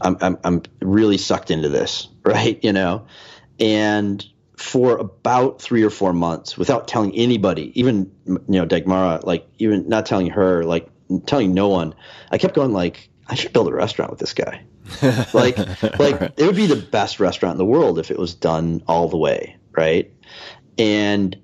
I'm 0.00 0.16
I'm 0.20 0.38
I'm 0.44 0.62
really 0.80 1.18
sucked 1.18 1.50
into 1.50 1.68
this, 1.68 2.08
right? 2.24 2.62
You 2.62 2.72
know, 2.72 3.06
and 3.58 4.24
for 4.56 4.96
about 4.96 5.60
three 5.60 5.82
or 5.82 5.90
four 5.90 6.12
months, 6.12 6.56
without 6.56 6.88
telling 6.88 7.14
anybody, 7.14 7.78
even 7.78 8.10
you 8.26 8.40
know 8.48 8.66
Dagmara, 8.66 9.24
like 9.24 9.46
even 9.58 9.88
not 9.88 10.06
telling 10.06 10.28
her, 10.30 10.64
like 10.64 10.88
telling 11.26 11.54
no 11.54 11.68
one, 11.68 11.94
I 12.30 12.38
kept 12.38 12.54
going 12.54 12.72
like, 12.72 13.08
I 13.28 13.34
should 13.34 13.52
build 13.52 13.68
a 13.68 13.72
restaurant 13.72 14.10
with 14.10 14.20
this 14.20 14.34
guy. 14.34 14.64
like 15.34 15.58
like 15.98 16.32
it 16.36 16.46
would 16.46 16.56
be 16.56 16.66
the 16.66 16.76
best 16.76 17.20
restaurant 17.20 17.54
in 17.54 17.58
the 17.58 17.64
world 17.64 17.98
if 17.98 18.10
it 18.10 18.18
was 18.18 18.34
done 18.34 18.82
all 18.86 19.08
the 19.08 19.16
way, 19.16 19.56
right? 19.72 20.12
And 20.78 21.36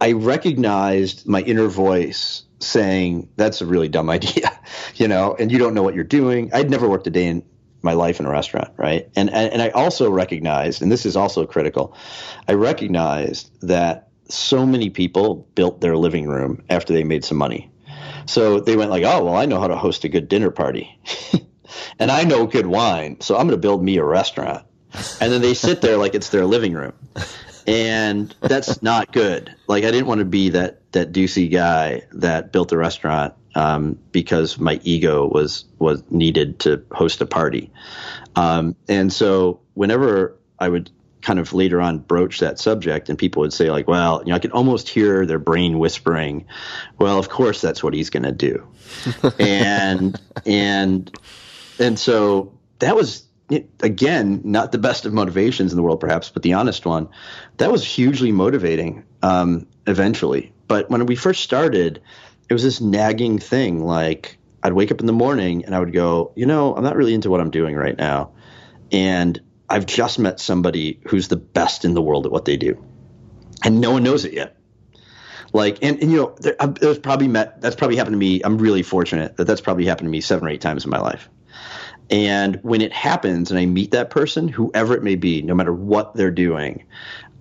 I 0.00 0.12
recognized 0.12 1.26
my 1.26 1.42
inner 1.42 1.68
voice 1.68 2.42
saying, 2.58 3.28
"That's 3.36 3.60
a 3.60 3.66
really 3.66 3.88
dumb 3.88 4.10
idea," 4.18 4.50
you 4.96 5.08
know, 5.08 5.36
and 5.38 5.52
you 5.52 5.58
don't 5.58 5.74
know 5.74 5.82
what 5.82 5.94
you're 5.94 6.04
doing. 6.04 6.50
I'd 6.52 6.70
never 6.70 6.88
worked 6.88 7.06
a 7.06 7.10
day 7.10 7.26
in 7.26 7.44
my 7.82 7.94
life 7.94 8.20
in 8.20 8.26
a 8.26 8.30
restaurant, 8.30 8.70
right? 8.76 9.08
And 9.16 9.30
and, 9.30 9.52
and 9.52 9.62
I 9.62 9.68
also 9.70 10.10
recognized, 10.10 10.82
and 10.82 10.90
this 10.90 11.06
is 11.06 11.16
also 11.16 11.46
critical, 11.46 11.94
I 12.48 12.54
recognized 12.54 13.50
that 13.62 14.08
so 14.28 14.66
many 14.66 14.90
people 14.90 15.48
built 15.54 15.80
their 15.80 15.96
living 15.96 16.26
room 16.26 16.62
after 16.68 16.92
they 16.92 17.04
made 17.04 17.24
some 17.24 17.38
money. 17.38 17.70
So 18.26 18.60
they 18.60 18.76
went 18.76 18.90
like, 18.90 19.04
"Oh, 19.04 19.24
well, 19.24 19.36
I 19.36 19.46
know 19.46 19.60
how 19.60 19.68
to 19.68 19.76
host 19.76 20.04
a 20.04 20.08
good 20.08 20.28
dinner 20.28 20.50
party." 20.50 20.98
and 21.98 22.10
I 22.10 22.24
know 22.24 22.46
good 22.46 22.66
wine, 22.66 23.20
so 23.20 23.36
I'm 23.36 23.46
going 23.46 23.58
to 23.58 23.68
build 23.68 23.82
me 23.82 23.96
a 23.96 24.04
restaurant. 24.04 24.64
And 25.20 25.32
then 25.32 25.40
they 25.40 25.54
sit 25.54 25.80
there 25.80 25.96
like 25.96 26.14
it's 26.14 26.30
their 26.30 26.46
living 26.46 26.72
room. 26.72 26.92
And 27.66 28.34
that's 28.40 28.82
not 28.82 29.12
good. 29.12 29.54
Like 29.68 29.84
I 29.84 29.90
didn't 29.90 30.06
want 30.06 30.18
to 30.18 30.24
be 30.24 30.50
that 30.50 30.92
that 30.92 31.12
douchey 31.12 31.50
guy 31.50 32.02
that 32.12 32.52
built 32.52 32.72
a 32.72 32.76
restaurant 32.76 33.34
um, 33.54 33.98
because 34.12 34.58
my 34.58 34.80
ego 34.84 35.26
was 35.26 35.64
was 35.78 36.02
needed 36.10 36.60
to 36.60 36.84
host 36.92 37.20
a 37.20 37.26
party. 37.26 37.70
Um, 38.36 38.76
and 38.88 39.12
so 39.12 39.60
whenever 39.74 40.36
I 40.58 40.68
would 40.68 40.90
kind 41.22 41.38
of 41.38 41.52
later 41.52 41.80
on 41.80 41.98
broach 41.98 42.40
that 42.40 42.58
subject, 42.58 43.08
and 43.08 43.18
people 43.18 43.40
would 43.40 43.52
say 43.52 43.70
like, 43.70 43.88
"Well, 43.88 44.22
you 44.24 44.30
know, 44.30 44.36
I 44.36 44.38
can 44.38 44.52
almost 44.52 44.88
hear 44.88 45.26
their 45.26 45.38
brain 45.38 45.78
whispering, 45.78 46.46
well, 46.98 47.18
of 47.18 47.28
course 47.28 47.60
that's 47.60 47.82
what 47.82 47.94
he's 47.94 48.10
going 48.10 48.22
to 48.22 48.32
do," 48.32 48.66
and 49.38 50.20
and 50.46 51.18
and 51.78 51.98
so 51.98 52.52
that 52.78 52.94
was 52.96 53.24
again 53.80 54.40
not 54.44 54.70
the 54.72 54.78
best 54.78 55.06
of 55.06 55.12
motivations 55.12 55.72
in 55.72 55.76
the 55.76 55.82
world, 55.82 56.00
perhaps, 56.00 56.30
but 56.30 56.42
the 56.42 56.52
honest 56.52 56.86
one. 56.86 57.08
That 57.56 57.72
was 57.72 57.84
hugely 57.84 58.32
motivating 58.32 59.04
um, 59.22 59.66
eventually. 59.86 60.52
But 60.68 60.88
when 60.88 61.04
we 61.06 61.16
first 61.16 61.42
started, 61.42 62.00
it 62.50 62.52
was 62.52 62.62
this 62.62 62.82
nagging 62.82 63.38
thing 63.38 63.82
like. 63.82 64.36
I'd 64.62 64.74
wake 64.74 64.92
up 64.92 65.00
in 65.00 65.06
the 65.06 65.14
morning 65.14 65.64
and 65.64 65.74
I 65.74 65.78
would 65.78 65.94
go, 65.94 66.32
you 66.36 66.44
know, 66.44 66.76
I'm 66.76 66.84
not 66.84 66.94
really 66.94 67.14
into 67.14 67.30
what 67.30 67.40
I'm 67.40 67.50
doing 67.50 67.76
right 67.76 67.96
now. 67.96 68.32
And 68.92 69.40
I've 69.70 69.86
just 69.86 70.18
met 70.18 70.38
somebody 70.38 71.00
who's 71.08 71.28
the 71.28 71.36
best 71.36 71.86
in 71.86 71.94
the 71.94 72.02
world 72.02 72.26
at 72.26 72.32
what 72.32 72.44
they 72.44 72.58
do. 72.58 72.76
And 73.64 73.80
no 73.80 73.92
one 73.92 74.02
knows 74.02 74.26
it 74.26 74.34
yet. 74.34 74.58
Like, 75.54 75.78
and, 75.80 75.98
and 76.02 76.12
you 76.12 76.18
know, 76.18 76.34
there, 76.40 76.56
there's 76.78 76.98
probably 76.98 77.26
met, 77.26 77.62
that's 77.62 77.74
probably 77.74 77.96
happened 77.96 78.12
to 78.12 78.18
me. 78.18 78.42
I'm 78.44 78.58
really 78.58 78.82
fortunate 78.82 79.38
that 79.38 79.46
that's 79.46 79.62
probably 79.62 79.86
happened 79.86 80.08
to 80.08 80.10
me 80.10 80.20
seven 80.20 80.46
or 80.46 80.50
eight 80.50 80.60
times 80.60 80.84
in 80.84 80.90
my 80.90 81.00
life. 81.00 81.30
And 82.10 82.56
when 82.62 82.82
it 82.82 82.92
happens 82.92 83.50
and 83.50 83.58
I 83.58 83.64
meet 83.64 83.92
that 83.92 84.10
person, 84.10 84.46
whoever 84.46 84.92
it 84.92 85.02
may 85.02 85.14
be, 85.14 85.40
no 85.40 85.54
matter 85.54 85.72
what 85.72 86.14
they're 86.16 86.30
doing, 86.30 86.84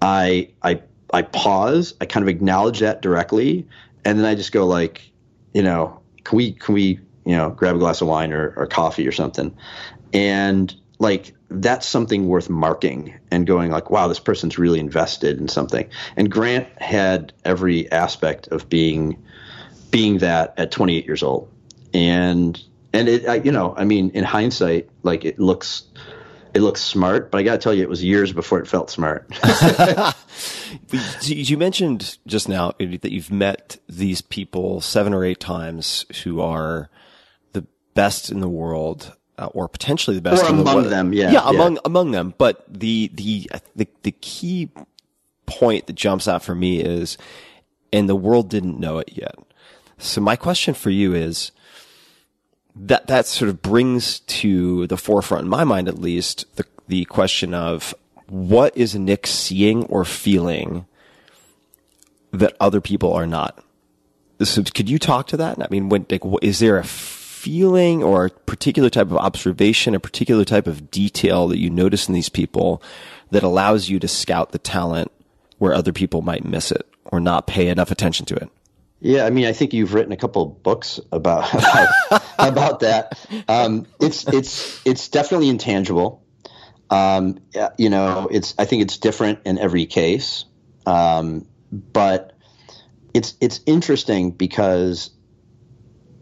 I, 0.01 0.51
I, 0.61 0.83
I 1.11 1.23
pause, 1.23 1.95
I 1.99 2.05
kind 2.05 2.23
of 2.23 2.29
acknowledge 2.29 2.79
that 2.79 3.01
directly. 3.01 3.67
And 4.05 4.19
then 4.19 4.25
I 4.25 4.35
just 4.35 4.51
go 4.51 4.65
like, 4.65 5.11
you 5.53 5.61
know, 5.61 5.99
can 6.23 6.37
we, 6.37 6.53
can 6.53 6.73
we, 6.73 6.99
you 7.25 7.35
know, 7.35 7.49
grab 7.49 7.75
a 7.75 7.79
glass 7.79 8.01
of 8.01 8.07
wine 8.07 8.33
or, 8.33 8.53
or 8.55 8.67
coffee 8.67 9.07
or 9.07 9.11
something. 9.11 9.55
And 10.13 10.73
like 10.99 11.33
that's 11.49 11.87
something 11.87 12.27
worth 12.27 12.49
marking 12.49 13.19
and 13.31 13.47
going 13.47 13.71
like, 13.71 13.89
wow, 13.89 14.07
this 14.07 14.19
person's 14.19 14.57
really 14.57 14.79
invested 14.79 15.39
in 15.39 15.47
something. 15.47 15.89
And 16.15 16.31
Grant 16.31 16.67
had 16.81 17.33
every 17.43 17.91
aspect 17.91 18.47
of 18.47 18.69
being 18.69 19.23
being 19.91 20.19
that 20.19 20.53
at 20.57 20.71
28 20.71 21.05
years 21.05 21.23
old. 21.23 21.51
And 21.93 22.61
and 22.93 23.07
it, 23.07 23.27
I, 23.27 23.35
you 23.35 23.51
know, 23.51 23.73
I 23.75 23.85
mean, 23.85 24.11
in 24.11 24.23
hindsight, 24.23 24.89
like 25.03 25.25
it 25.25 25.39
looks 25.39 25.83
it 26.53 26.61
looks 26.61 26.81
smart, 26.81 27.31
but 27.31 27.39
I 27.39 27.43
got 27.43 27.53
to 27.53 27.57
tell 27.57 27.73
you, 27.73 27.83
it 27.83 27.89
was 27.89 28.03
years 28.03 28.33
before 28.33 28.59
it 28.59 28.67
felt 28.67 28.89
smart. 28.89 29.31
you 31.21 31.57
mentioned 31.57 32.17
just 32.25 32.49
now 32.49 32.73
that 32.79 33.11
you've 33.11 33.31
met 33.31 33.77
these 33.87 34.21
people 34.21 34.81
seven 34.81 35.13
or 35.13 35.23
eight 35.23 35.39
times 35.39 36.05
who 36.23 36.41
are 36.41 36.89
the 37.53 37.65
best 37.93 38.31
in 38.31 38.39
the 38.39 38.49
world, 38.49 39.15
uh, 39.37 39.47
or 39.47 39.67
potentially 39.67 40.15
the 40.15 40.21
best 40.21 40.43
or 40.43 40.47
in 40.47 40.53
among 40.53 40.65
the 40.65 40.75
world. 40.75 40.91
them. 40.91 41.13
Yeah, 41.13 41.31
yeah, 41.31 41.49
among 41.49 41.77
among 41.85 42.11
them. 42.11 42.33
But 42.37 42.65
the, 42.67 43.11
the 43.13 43.49
the 43.75 43.87
the 44.03 44.11
key 44.11 44.69
point 45.45 45.87
that 45.87 45.93
jumps 45.93 46.27
out 46.27 46.43
for 46.43 46.55
me 46.55 46.79
is, 46.81 47.17
and 47.93 48.09
the 48.09 48.15
world 48.15 48.49
didn't 48.49 48.79
know 48.79 48.97
it 48.97 49.11
yet. 49.13 49.35
So 49.99 50.21
my 50.21 50.35
question 50.35 50.73
for 50.73 50.89
you 50.89 51.13
is 51.13 51.51
that 52.75 53.07
that 53.07 53.25
sort 53.25 53.49
of 53.49 53.61
brings 53.61 54.19
to 54.21 54.87
the 54.87 54.97
forefront, 54.97 55.43
in 55.43 55.49
my 55.49 55.63
mind 55.63 55.87
at 55.87 55.99
least, 55.99 56.45
the 56.55 56.65
the 56.87 57.05
question 57.05 57.53
of 57.53 57.93
what 58.27 58.75
is 58.75 58.95
Nick 58.95 59.27
seeing 59.27 59.83
or 59.85 60.05
feeling 60.05 60.85
that 62.31 62.55
other 62.59 62.81
people 62.81 63.13
are 63.13 63.27
not. 63.27 63.63
So 64.41 64.63
could 64.63 64.89
you 64.89 64.99
talk 64.99 65.27
to 65.27 65.37
that? 65.37 65.61
I 65.61 65.67
mean, 65.69 65.89
when 65.89 66.05
like, 66.09 66.23
is 66.41 66.59
there 66.59 66.77
a 66.77 66.83
feeling 66.83 68.03
or 68.03 68.25
a 68.25 68.29
particular 68.29 68.89
type 68.89 69.07
of 69.07 69.17
observation, 69.17 69.95
a 69.95 69.99
particular 69.99 70.45
type 70.45 70.67
of 70.67 70.91
detail 70.91 71.47
that 71.47 71.59
you 71.59 71.69
notice 71.69 72.07
in 72.07 72.13
these 72.13 72.29
people 72.29 72.81
that 73.31 73.43
allows 73.43 73.89
you 73.89 73.99
to 73.99 74.07
scout 74.07 74.51
the 74.51 74.59
talent 74.59 75.11
where 75.57 75.73
other 75.73 75.93
people 75.93 76.21
might 76.21 76.45
miss 76.45 76.71
it 76.71 76.85
or 77.05 77.19
not 77.19 77.47
pay 77.47 77.67
enough 77.67 77.91
attention 77.91 78.25
to 78.25 78.35
it? 78.35 78.49
Yeah, 79.01 79.25
I 79.25 79.29
mean, 79.29 79.45
I 79.45 79.53
think 79.53 79.73
you've 79.73 79.93
written 79.93 80.11
a 80.11 80.17
couple 80.17 80.45
books 80.45 80.99
about 81.11 81.53
about, 81.53 82.23
about 82.37 82.79
that. 82.81 83.17
Um, 83.47 83.87
it's 83.99 84.27
it's 84.27 84.85
it's 84.85 85.07
definitely 85.07 85.49
intangible. 85.49 86.23
Um, 86.89 87.39
you 87.77 87.89
know, 87.89 88.27
it's 88.31 88.55
I 88.57 88.65
think 88.65 88.81
it's 88.81 88.97
different 88.97 89.39
in 89.45 89.57
every 89.57 89.85
case, 89.85 90.45
um, 90.85 91.47
but 91.71 92.37
it's 93.13 93.35
it's 93.39 93.61
interesting 93.65 94.31
because 94.31 95.11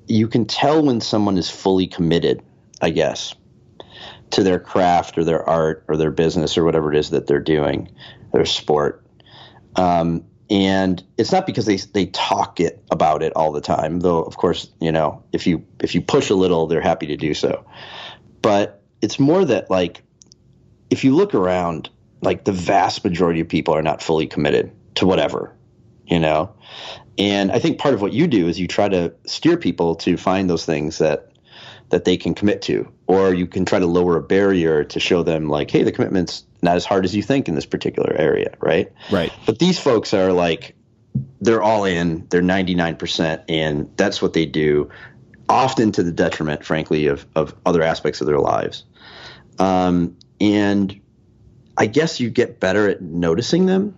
you 0.08 0.28
can 0.28 0.46
tell 0.46 0.84
when 0.84 1.02
someone 1.02 1.38
is 1.38 1.50
fully 1.50 1.88
committed, 1.88 2.44
I 2.82 2.92
guess, 2.92 3.34
to 4.32 4.44
their 4.44 4.60
craft 4.60 5.18
or 5.18 5.24
their 5.24 5.48
art 5.48 5.86
or 5.88 5.98
their 5.98 6.12
business 6.12 6.58
or 6.58 6.64
whatever 6.64 6.94
it 6.94 6.98
is 6.98 7.10
that 7.10 7.28
they're 7.28 7.40
doing, 7.40 7.90
their 8.34 8.46
sport. 8.46 9.06
Um, 9.76 10.26
and 10.50 11.04
it's 11.18 11.32
not 11.32 11.46
because 11.46 11.66
they 11.66 11.78
they 11.78 12.06
talk 12.08 12.60
it 12.60 12.84
about 12.90 13.22
it 13.22 13.34
all 13.36 13.52
the 13.52 13.62
time, 13.62 14.00
though. 14.00 14.24
Of 14.24 14.38
course, 14.38 14.70
you 14.80 14.92
know, 14.92 15.24
if 15.34 15.46
you 15.46 15.66
if 15.82 15.94
you 15.94 16.02
push 16.02 16.30
a 16.30 16.36
little, 16.36 16.68
they're 16.68 16.82
happy 16.82 17.08
to 17.08 17.18
do 17.18 17.34
so. 17.34 17.66
But 18.42 18.82
it's 19.02 19.20
more 19.20 19.44
that 19.44 19.70
like, 19.70 20.04
if 20.90 21.04
you 21.04 21.16
look 21.16 21.36
around, 21.36 21.90
like 22.22 22.46
the 22.46 22.54
vast 22.54 23.04
majority 23.04 23.42
of 23.42 23.50
people 23.50 23.74
are 23.74 23.82
not 23.82 24.02
fully 24.02 24.28
committed 24.28 24.72
to 24.96 25.06
whatever, 25.06 25.54
you 26.06 26.20
know, 26.20 26.54
and 27.18 27.52
I 27.52 27.60
think 27.60 27.80
part 27.80 27.94
of 27.94 28.02
what 28.02 28.14
you 28.14 28.28
do 28.28 28.48
is 28.48 28.60
you 28.60 28.68
try 28.68 28.88
to 28.88 29.14
steer 29.26 29.58
people 29.58 29.96
to 29.96 30.18
find 30.18 30.50
those 30.50 30.66
things 30.66 31.00
that 31.00 31.32
that 31.90 32.06
they 32.06 32.18
can 32.18 32.36
commit 32.36 32.62
to, 32.64 32.92
or 33.08 33.34
you 33.34 33.48
can 33.48 33.66
try 33.66 33.80
to 33.80 33.86
lower 33.86 34.18
a 34.18 34.22
barrier 34.22 34.84
to 34.84 35.00
show 35.00 35.24
them 35.24 35.50
like, 35.50 35.72
hey, 35.72 35.84
the 35.84 35.92
commitment's 35.92 36.44
not 36.62 36.76
as 36.76 36.86
hard 36.86 37.06
as 37.06 37.16
you 37.16 37.22
think 37.22 37.48
in 37.48 37.56
this 37.56 37.66
particular 37.66 38.14
area, 38.18 38.54
right? 38.60 38.92
Right. 39.12 39.32
But 39.46 39.60
these 39.60 39.80
folks 39.80 40.14
are 40.14 40.34
like, 40.34 40.76
they're 41.42 41.62
all 41.62 41.86
in, 41.86 42.28
they're 42.30 42.42
99% 42.42 43.44
in. 43.48 43.92
That's 43.96 44.22
what 44.22 44.34
they 44.34 44.46
do, 44.46 44.90
often 45.50 45.92
to 45.94 46.04
the 46.04 46.12
detriment, 46.12 46.66
frankly, 46.66 47.08
of, 47.08 47.26
of 47.36 47.56
other 47.66 47.84
aspects 47.84 48.22
of 48.22 48.28
their 48.28 48.40
lives. 48.40 48.84
Um, 49.60 50.18
and 50.40 51.00
I 51.78 51.86
guess 51.86 52.20
you 52.20 52.30
get 52.30 52.60
better 52.60 52.90
at 52.90 53.02
noticing 53.02 53.66
them, 53.66 53.98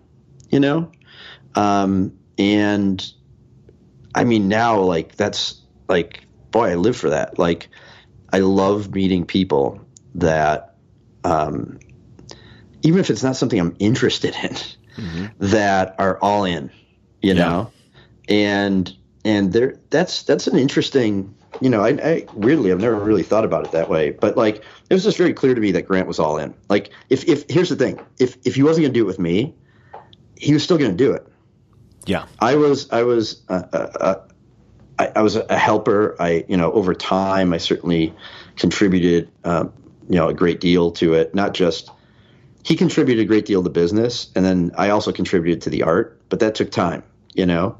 you 0.50 0.60
know? 0.60 0.92
Um, 1.56 2.18
and 2.38 3.06
I 4.14 4.24
mean, 4.24 4.48
now, 4.48 4.80
like, 4.80 5.16
that's 5.16 5.62
like, 5.88 6.26
boy, 6.52 6.72
I 6.72 6.76
live 6.76 6.98
for 6.98 7.10
that. 7.10 7.40
Like, 7.40 7.70
I 8.32 8.40
love 8.40 8.94
meeting 8.94 9.26
people 9.26 9.82
that, 10.16 10.76
um, 11.24 11.79
even 12.82 13.00
if 13.00 13.10
it's 13.10 13.24
not 13.24 13.36
something 13.36 13.60
I'm 13.60 13.76
interested 13.80 14.36
in, 14.44 14.56
mm-hmm. 15.00 15.26
that 15.40 15.96
are 16.00 16.18
all 16.22 16.44
in, 16.46 16.72
you 17.22 17.34
yeah. 17.34 17.34
know, 17.34 17.72
and 18.28 18.94
and 19.26 19.54
there 19.54 19.76
that's 19.90 20.24
that's 20.24 20.48
an 20.48 20.58
interesting, 20.58 21.36
you 21.62 21.70
know, 21.70 21.84
I, 21.84 21.90
I, 21.90 22.26
weirdly 22.34 22.72
I've 22.72 22.80
never 22.80 22.96
really 22.96 23.24
thought 23.24 23.46
about 23.46 23.66
it 23.66 23.72
that 23.72 23.90
way, 23.90 24.12
but 24.12 24.38
like 24.38 24.64
it 24.90 24.94
was 24.94 25.04
just 25.04 25.18
very 25.18 25.34
clear 25.34 25.54
to 25.56 25.62
me 25.62 25.72
that 25.72 25.84
Grant 25.84 26.08
was 26.08 26.20
all 26.20 26.38
in. 26.38 26.54
Like 26.70 26.92
if 27.10 27.28
if 27.28 27.46
here's 27.50 27.70
the 27.70 27.76
thing, 27.76 28.00
if 28.20 28.38
if 28.44 28.56
he 28.56 28.64
wasn't 28.64 28.86
gonna 28.86 28.94
do 28.94 29.04
it 29.04 29.08
with 29.08 29.20
me, 29.20 29.56
he 30.38 30.54
was 30.54 30.64
still 30.64 30.78
gonna 30.78 30.94
do 30.94 31.12
it. 31.12 31.26
Yeah, 32.06 32.26
I 32.40 32.56
was 32.56 32.90
I 32.92 33.04
was 33.04 33.42
uh, 33.50 33.64
uh, 33.74 33.78
uh, 34.00 34.16
I, 34.98 35.12
I, 35.18 35.22
was 35.22 35.36
a 35.36 35.58
helper. 35.58 36.16
I 36.20 36.46
you 36.48 36.58
know 36.58 36.72
over 36.72 36.94
time 36.94 37.54
I 37.54 37.58
certainly 37.58 38.14
contributed 38.56 39.30
um, 39.44 39.74
you 40.08 40.16
know 40.16 40.30
a 40.30 40.34
great 40.34 40.60
deal 40.62 40.92
to 40.92 41.14
it. 41.14 41.36
Not 41.36 41.54
just 41.54 41.92
he 42.64 42.76
contributed 42.76 43.24
a 43.24 43.28
great 43.28 43.46
deal 43.46 43.64
to 43.64 43.70
business, 43.70 44.32
and 44.36 44.46
then 44.46 44.72
I 44.78 44.90
also 44.90 45.12
contributed 45.12 45.62
to 45.64 45.70
the 45.70 45.84
art, 45.84 46.22
but 46.30 46.40
that 46.42 46.56
took 46.56 46.72
time, 46.72 47.04
you 47.34 47.46
know. 47.46 47.78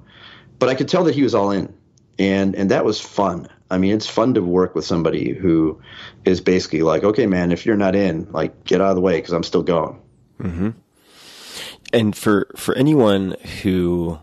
But 0.58 0.70
I 0.70 0.76
could 0.76 0.88
tell 0.88 1.04
that 1.06 1.16
he 1.16 1.24
was 1.24 1.36
all 1.36 1.52
in, 1.52 1.74
and 2.18 2.56
and 2.56 2.72
that 2.72 2.86
was 2.86 3.00
fun. 3.00 3.48
I 3.72 3.78
mean, 3.78 3.94
it's 3.94 4.08
fun 4.08 4.34
to 4.34 4.42
work 4.42 4.74
with 4.74 4.86
somebody 4.86 5.32
who 5.34 5.80
is 6.26 6.42
basically 6.42 6.82
like, 6.82 7.04
okay, 7.04 7.28
man, 7.28 7.52
if 7.52 7.66
you're 7.66 7.78
not 7.78 7.96
in, 7.96 8.32
like, 8.32 8.64
get 8.64 8.82
out 8.82 8.90
of 8.90 8.96
the 8.96 9.02
way 9.02 9.18
because 9.18 9.32
I'm 9.32 9.44
still 9.44 9.62
going. 9.62 10.02
Mm-hmm 10.40 10.70
and 11.94 12.16
for 12.16 12.48
for 12.56 12.76
anyone 12.76 13.36
who 13.62 14.20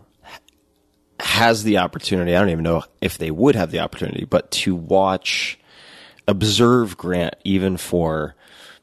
has 1.19 1.63
the 1.63 1.77
opportunity, 1.79 2.35
I 2.35 2.39
don't 2.39 2.49
even 2.49 2.63
know 2.63 2.83
if 3.01 3.17
they 3.17 3.31
would 3.31 3.55
have 3.55 3.71
the 3.71 3.79
opportunity, 3.79 4.25
but 4.25 4.51
to 4.51 4.75
watch, 4.75 5.59
observe 6.27 6.97
Grant 6.97 7.35
even 7.43 7.77
for 7.77 8.35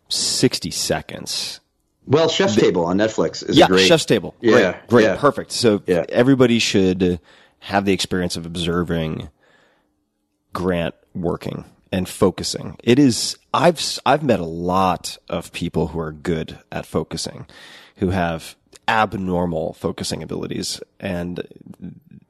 sixty 0.09 0.71
seconds. 0.71 1.61
Well, 2.07 2.29
Chef's 2.29 2.57
Table 2.57 2.85
on 2.85 2.99
Netflix 2.99 3.49
is 3.49 3.57
yeah, 3.57 3.67
great. 3.67 3.87
Chef's 3.87 4.05
Table. 4.05 4.35
Yeah, 4.41 4.73
great, 4.73 4.87
great 4.89 5.05
yeah. 5.05 5.17
perfect. 5.17 5.53
So 5.53 5.83
yeah. 5.87 6.05
everybody 6.09 6.59
should 6.59 7.19
have 7.61 7.85
the 7.85 7.93
experience 7.93 8.37
of 8.37 8.45
observing 8.45 9.31
Grant 10.53 10.95
working 11.15 11.65
and 11.91 12.09
focusing. 12.09 12.77
It 12.83 12.99
is 12.99 13.39
I've 13.53 13.81
I've 14.05 14.23
met 14.23 14.41
a 14.41 14.45
lot 14.45 15.17
of 15.29 15.53
people 15.53 15.89
who 15.89 16.01
are 16.01 16.13
good 16.13 16.59
at 16.71 16.87
focusing, 16.87 17.47
who 17.97 18.11
have 18.11 18.57
abnormal 18.87 19.73
focusing 19.73 20.23
abilities 20.23 20.81
and 21.01 21.47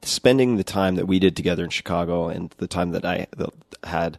spending 0.01 0.55
the 0.55 0.63
time 0.63 0.95
that 0.95 1.07
we 1.07 1.19
did 1.19 1.35
together 1.35 1.63
in 1.63 1.69
Chicago 1.69 2.29
and 2.29 2.51
the 2.57 2.67
time 2.67 2.91
that 2.91 3.03
I 3.03 3.27
had 3.83 4.17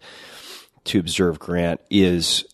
to 0.84 0.98
observe 0.98 1.38
Grant 1.38 1.80
is 1.90 2.44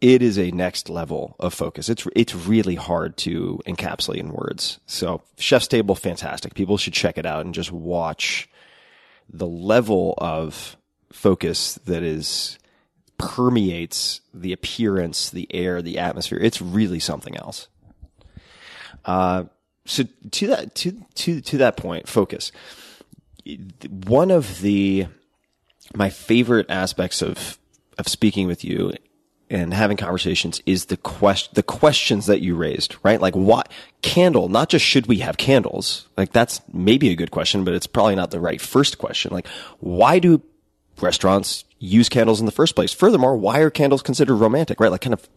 it 0.00 0.22
is 0.22 0.38
a 0.38 0.50
next 0.50 0.88
level 0.88 1.36
of 1.38 1.54
focus. 1.54 1.88
It's 1.88 2.06
it's 2.14 2.34
really 2.34 2.74
hard 2.74 3.16
to 3.18 3.60
encapsulate 3.66 4.18
in 4.18 4.32
words. 4.32 4.78
So, 4.86 5.22
Chef's 5.38 5.68
Table, 5.68 5.94
fantastic. 5.94 6.54
People 6.54 6.76
should 6.76 6.92
check 6.92 7.18
it 7.18 7.26
out 7.26 7.44
and 7.44 7.54
just 7.54 7.72
watch 7.72 8.48
the 9.28 9.46
level 9.46 10.14
of 10.18 10.76
focus 11.12 11.74
that 11.86 12.02
is 12.02 12.58
permeates 13.18 14.20
the 14.34 14.52
appearance, 14.52 15.30
the 15.30 15.48
air, 15.54 15.80
the 15.80 15.98
atmosphere. 15.98 16.38
It's 16.38 16.60
really 16.60 17.00
something 17.00 17.36
else. 17.36 17.68
Uh, 19.06 19.44
so 19.86 20.04
to 20.32 20.46
that 20.48 20.74
to 20.76 20.92
to 21.14 21.40
to 21.40 21.58
that 21.58 21.76
point, 21.76 22.08
focus. 22.08 22.52
One 24.04 24.30
of 24.30 24.60
the 24.60 25.06
my 25.94 26.10
favorite 26.10 26.66
aspects 26.68 27.22
of 27.22 27.58
of 27.96 28.08
speaking 28.08 28.46
with 28.46 28.62
you 28.64 28.92
and 29.48 29.72
having 29.72 29.96
conversations 29.96 30.60
is 30.66 30.86
the 30.86 30.96
question 30.96 31.52
the 31.54 31.62
questions 31.62 32.26
that 32.26 32.40
you 32.40 32.56
raised, 32.56 32.96
right? 33.02 33.20
Like 33.20 33.36
what 33.36 33.70
candle, 34.02 34.48
not 34.48 34.68
just 34.68 34.84
should 34.84 35.06
we 35.06 35.18
have 35.18 35.36
candles? 35.36 36.08
Like 36.16 36.32
that's 36.32 36.60
maybe 36.72 37.10
a 37.10 37.14
good 37.14 37.30
question, 37.30 37.64
but 37.64 37.74
it's 37.74 37.86
probably 37.86 38.16
not 38.16 38.30
the 38.30 38.40
right 38.40 38.60
first 38.60 38.98
question. 38.98 39.32
Like 39.32 39.46
why 39.78 40.18
do 40.18 40.42
restaurants 41.00 41.64
use 41.78 42.08
candles 42.08 42.40
in 42.40 42.46
the 42.46 42.52
first 42.52 42.74
place? 42.74 42.92
Furthermore, 42.92 43.36
why 43.36 43.60
are 43.60 43.70
candles 43.70 44.02
considered 44.02 44.36
romantic, 44.36 44.80
right? 44.80 44.90
Like 44.90 45.02
kind 45.02 45.14
of 45.14 45.28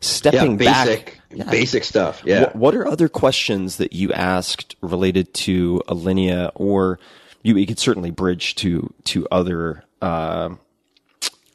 stepping 0.00 0.52
yeah, 0.60 0.84
basic, 0.84 1.04
back. 1.06 1.20
Yeah. 1.30 1.50
basic 1.50 1.84
stuff. 1.84 2.22
Yeah. 2.24 2.40
What, 2.40 2.56
what, 2.56 2.74
are 2.76 2.86
other 2.86 3.08
questions 3.08 3.78
that 3.78 3.92
you 3.92 4.12
asked 4.12 4.76
related 4.80 5.32
to 5.34 5.82
Alinea 5.88 6.52
or 6.54 6.98
you, 7.42 7.56
you 7.56 7.66
could 7.66 7.78
certainly 7.78 8.10
bridge 8.10 8.54
to, 8.56 8.92
to 9.04 9.26
other, 9.30 9.84
uh, 10.02 10.50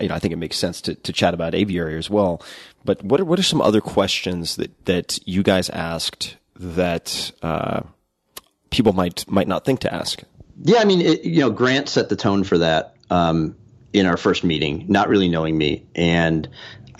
you 0.02 0.10
know, 0.10 0.16
I 0.16 0.20
think 0.20 0.34
it 0.34 0.38
makes 0.38 0.58
sense 0.58 0.82
to, 0.82 0.96
to 0.96 1.14
chat 1.14 1.34
about 1.34 1.56
aviary 1.56 1.98
as 1.98 2.10
well. 2.10 2.42
But 2.84 3.04
what 3.04 3.20
are, 3.20 3.26
what 3.26 3.40
are 3.40 3.44
some 3.44 3.62
other 3.62 3.82
questions 3.82 4.56
that, 4.56 4.86
that 4.86 5.20
you 5.26 5.44
guys 5.44 5.70
asked 5.70 6.38
that, 6.56 7.32
uh, 7.42 7.82
people 8.70 8.94
might, 8.94 9.30
might 9.30 9.48
not 9.48 9.66
think 9.66 9.82
to 9.82 9.94
ask? 9.94 10.22
Yeah. 10.64 10.80
I 10.80 10.86
mean, 10.86 11.02
it, 11.02 11.24
you 11.24 11.42
know, 11.42 11.50
Grant 11.50 11.90
set 11.90 12.10
the 12.10 12.16
tone 12.16 12.44
for 12.44 12.58
that. 12.60 12.96
Um, 13.10 13.56
in 13.94 14.06
our 14.06 14.18
first 14.18 14.44
meeting, 14.44 14.86
not 14.88 15.10
really 15.10 15.30
knowing 15.30 15.58
me, 15.58 15.86
and 15.96 16.48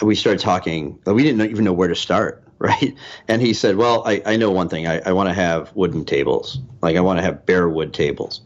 we 0.02 0.16
started 0.16 0.40
talking. 0.40 1.00
We 1.06 1.24
didn't 1.24 1.50
even 1.50 1.64
know 1.64 1.74
where 1.74 1.88
to 1.88 1.96
start, 1.96 2.44
right? 2.60 2.96
And 3.28 3.42
he 3.42 3.54
said, 3.54 3.78
"Well, 3.78 4.04
I, 4.06 4.22
I 4.26 4.36
know 4.38 4.52
one 4.52 4.70
thing. 4.70 4.88
I, 4.88 5.00
I 5.00 5.12
want 5.14 5.30
to 5.30 5.34
have 5.34 5.74
wooden 5.76 6.06
tables. 6.06 6.60
Like 6.82 6.96
I 6.96 7.02
want 7.02 7.20
to 7.20 7.24
have 7.24 7.46
bare 7.46 7.70
wood 7.70 7.94
tables." 7.94 8.42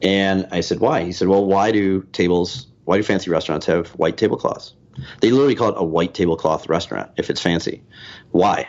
And 0.00 0.48
I 0.50 0.60
said, 0.60 0.80
"Why?" 0.80 1.04
He 1.04 1.12
said, 1.12 1.28
"Well, 1.28 1.44
why 1.44 1.72
do 1.72 2.02
tables? 2.12 2.66
Why 2.84 2.96
do 2.96 3.02
fancy 3.02 3.30
restaurants 3.30 3.66
have 3.66 3.88
white 3.90 4.16
tablecloths? 4.16 4.74
They 5.20 5.30
literally 5.30 5.54
call 5.54 5.70
it 5.70 5.74
a 5.78 5.84
white 5.84 6.14
tablecloth 6.14 6.68
restaurant 6.68 7.12
if 7.16 7.30
it's 7.30 7.40
fancy. 7.40 7.82
Why?" 8.30 8.68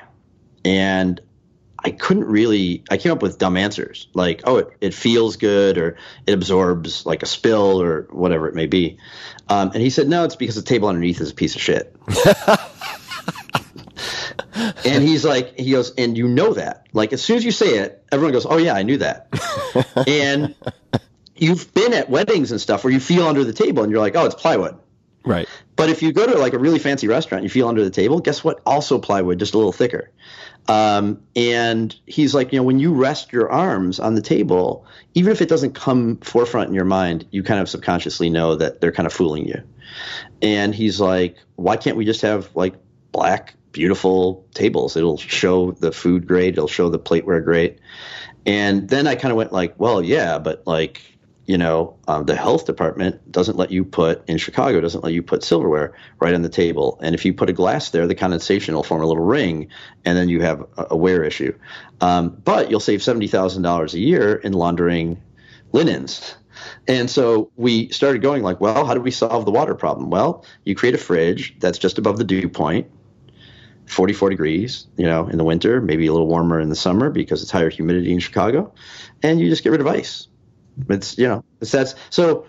And 0.63 1.19
I 1.85 1.91
couldn't 1.91 2.25
really. 2.25 2.83
I 2.89 2.97
came 2.97 3.11
up 3.11 3.21
with 3.21 3.37
dumb 3.37 3.57
answers 3.57 4.07
like, 4.13 4.41
"Oh, 4.45 4.57
it, 4.57 4.69
it 4.79 4.93
feels 4.93 5.35
good," 5.35 5.77
or 5.77 5.97
"It 6.25 6.33
absorbs 6.33 7.05
like 7.05 7.23
a 7.23 7.25
spill," 7.25 7.81
or 7.81 8.07
whatever 8.09 8.47
it 8.47 8.55
may 8.55 8.67
be. 8.67 8.97
Um, 9.49 9.71
and 9.73 9.81
he 9.81 9.89
said, 9.89 10.07
"No, 10.07 10.23
it's 10.23 10.37
because 10.37 10.55
the 10.55 10.61
table 10.61 10.87
underneath 10.87 11.19
is 11.19 11.31
a 11.31 11.35
piece 11.35 11.55
of 11.55 11.61
shit." 11.61 11.93
and 14.85 15.03
he's 15.03 15.25
like, 15.25 15.59
he 15.59 15.71
goes, 15.71 15.93
and 15.97 16.17
you 16.17 16.27
know 16.27 16.53
that. 16.53 16.87
Like 16.93 17.13
as 17.13 17.21
soon 17.21 17.37
as 17.37 17.45
you 17.45 17.51
say 17.51 17.79
it, 17.79 18.03
everyone 18.11 18.33
goes, 18.33 18.45
"Oh 18.45 18.57
yeah, 18.57 18.73
I 18.73 18.83
knew 18.83 18.97
that." 18.97 19.27
and 20.07 20.55
you've 21.35 21.73
been 21.73 21.93
at 21.93 22.09
weddings 22.09 22.51
and 22.51 22.59
stuff 22.59 22.83
where 22.83 22.93
you 22.93 22.99
feel 22.99 23.27
under 23.27 23.43
the 23.43 23.53
table 23.53 23.83
and 23.83 23.91
you're 23.91 24.01
like, 24.01 24.15
"Oh, 24.15 24.25
it's 24.25 24.35
plywood." 24.35 24.77
Right. 25.25 25.47
But 25.75 25.89
if 25.89 26.03
you 26.03 26.11
go 26.11 26.25
to 26.27 26.37
like 26.37 26.53
a 26.53 26.59
really 26.59 26.79
fancy 26.79 27.07
restaurant, 27.07 27.41
and 27.41 27.45
you 27.45 27.49
feel 27.49 27.67
under 27.67 27.83
the 27.83 27.89
table. 27.89 28.19
Guess 28.19 28.43
what? 28.43 28.61
Also 28.65 28.99
plywood, 28.99 29.39
just 29.39 29.53
a 29.53 29.57
little 29.57 29.71
thicker. 29.71 30.11
Um, 30.67 31.21
and 31.35 31.93
he's 32.05 32.33
like, 32.33 32.53
you 32.53 32.59
know, 32.59 32.63
when 32.63 32.79
you 32.79 32.93
rest 32.93 33.33
your 33.33 33.51
arms 33.51 33.99
on 33.99 34.15
the 34.15 34.21
table, 34.21 34.85
even 35.13 35.31
if 35.31 35.41
it 35.41 35.49
doesn't 35.49 35.73
come 35.73 36.17
forefront 36.17 36.69
in 36.69 36.75
your 36.75 36.85
mind, 36.85 37.27
you 37.31 37.43
kind 37.43 37.59
of 37.59 37.69
subconsciously 37.69 38.29
know 38.29 38.55
that 38.55 38.79
they're 38.79 38.91
kind 38.91 39.07
of 39.07 39.13
fooling 39.13 39.45
you. 39.45 39.61
And 40.41 40.73
he's 40.73 41.01
like, 41.01 41.37
why 41.55 41.77
can't 41.77 41.97
we 41.97 42.05
just 42.05 42.21
have 42.21 42.49
like 42.55 42.75
black, 43.11 43.55
beautiful 43.71 44.45
tables? 44.53 44.95
It'll 44.95 45.17
show 45.17 45.71
the 45.71 45.91
food 45.91 46.27
grade. 46.27 46.53
It'll 46.53 46.67
show 46.67 46.89
the 46.89 46.99
plateware 46.99 47.43
grade. 47.43 47.79
And 48.45 48.89
then 48.89 49.07
I 49.07 49.15
kind 49.15 49.31
of 49.31 49.37
went 49.37 49.51
like, 49.51 49.75
well, 49.77 50.01
yeah, 50.01 50.37
but 50.37 50.65
like 50.65 51.01
you 51.45 51.57
know, 51.57 51.97
um, 52.07 52.25
the 52.25 52.35
health 52.35 52.65
department 52.65 53.29
doesn't 53.31 53.57
let 53.57 53.69
you 53.69 53.83
put 53.83 54.27
in 54.29 54.37
Chicago 54.37 54.79
doesn't 54.79 55.03
let 55.03 55.13
you 55.13 55.21
put 55.21 55.43
silverware 55.43 55.93
right 56.19 56.33
on 56.33 56.41
the 56.41 56.49
table, 56.49 56.97
and 57.01 57.13
if 57.13 57.25
you 57.25 57.33
put 57.33 57.49
a 57.49 57.53
glass 57.53 57.89
there, 57.89 58.07
the 58.07 58.15
condensation 58.15 58.75
will 58.75 58.83
form 58.83 59.01
a 59.01 59.05
little 59.05 59.23
ring, 59.23 59.67
and 60.05 60.17
then 60.17 60.29
you 60.29 60.41
have 60.41 60.61
a, 60.77 60.87
a 60.91 60.97
wear 60.97 61.23
issue. 61.23 61.57
Um, 61.99 62.29
but 62.29 62.69
you'll 62.71 62.79
save 62.79 63.03
seventy 63.03 63.27
thousand 63.27 63.63
dollars 63.63 63.93
a 63.93 63.99
year 63.99 64.35
in 64.35 64.53
laundering 64.53 65.21
linens. 65.73 66.35
And 66.87 67.09
so 67.09 67.51
we 67.57 67.89
started 67.89 68.21
going 68.21 68.41
like, 68.43 68.61
well, 68.61 68.85
how 68.85 68.93
do 68.93 69.01
we 69.01 69.11
solve 69.11 69.43
the 69.43 69.51
water 69.51 69.75
problem? 69.75 70.09
Well, 70.09 70.45
you 70.63 70.75
create 70.75 70.95
a 70.95 70.99
fridge 70.99 71.55
that's 71.59 71.77
just 71.77 71.97
above 71.97 72.17
the 72.17 72.23
dew 72.23 72.47
point, 72.47 72.89
44 73.87 74.29
degrees, 74.29 74.87
you 74.95 75.05
know, 75.05 75.27
in 75.27 75.37
the 75.37 75.43
winter, 75.43 75.81
maybe 75.81 76.07
a 76.07 76.13
little 76.13 76.27
warmer 76.27 76.59
in 76.59 76.69
the 76.69 76.75
summer 76.75 77.09
because 77.09 77.41
it's 77.41 77.51
higher 77.51 77.69
humidity 77.69 78.13
in 78.13 78.19
Chicago, 78.19 78.73
and 79.21 79.41
you 79.41 79.49
just 79.49 79.63
get 79.63 79.71
rid 79.71 79.81
of 79.81 79.87
ice 79.87 80.27
it's 80.89 81.17
you 81.17 81.27
know 81.27 81.43
it's 81.61 81.71
that's 81.71 81.95
so 82.09 82.45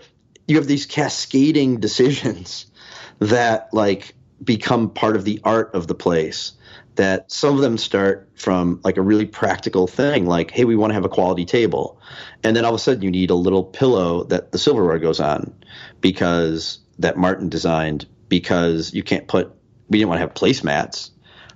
you 0.47 0.57
have 0.57 0.67
these 0.67 0.87
cascading 0.87 1.81
decisions 1.81 2.67
that 3.19 3.73
like 3.73 4.15
become 4.43 4.91
part 4.91 5.17
of 5.17 5.25
the 5.25 5.41
art 5.45 5.75
of 5.75 5.87
the 5.87 5.95
place 5.95 6.53
that 6.97 7.31
some 7.31 7.57
of 7.57 7.61
them 7.61 7.77
start 7.77 8.29
from 8.37 8.81
like 8.85 8.97
a 8.97 9.03
really 9.03 9.27
practical 9.27 9.87
thing 9.87 10.27
like 10.27 10.51
hey 10.51 10.65
we 10.65 10.77
want 10.77 10.91
to 10.91 10.95
have 10.95 11.05
a 11.05 11.09
quality 11.09 11.45
table. 11.45 12.01
And 12.43 12.57
then 12.57 12.65
all 12.65 12.75
of 12.75 12.81
a 12.81 12.83
sudden 12.83 13.03
you 13.03 13.11
need 13.11 13.31
a 13.31 13.35
little 13.35 13.65
pillow 13.65 14.25
that 14.25 14.53
the 14.53 14.59
silverware 14.59 14.99
goes 14.99 15.21
on 15.21 15.55
because 16.01 16.79
that 16.99 17.17
martin 17.17 17.49
designed 17.49 18.07
because 18.29 18.95
you 18.95 19.03
can't 19.03 19.27
put 19.27 19.53
we 19.89 19.99
didn't 19.99 20.09
want 20.09 20.19
to 20.19 20.27
have 20.27 20.35
placemats 20.35 21.11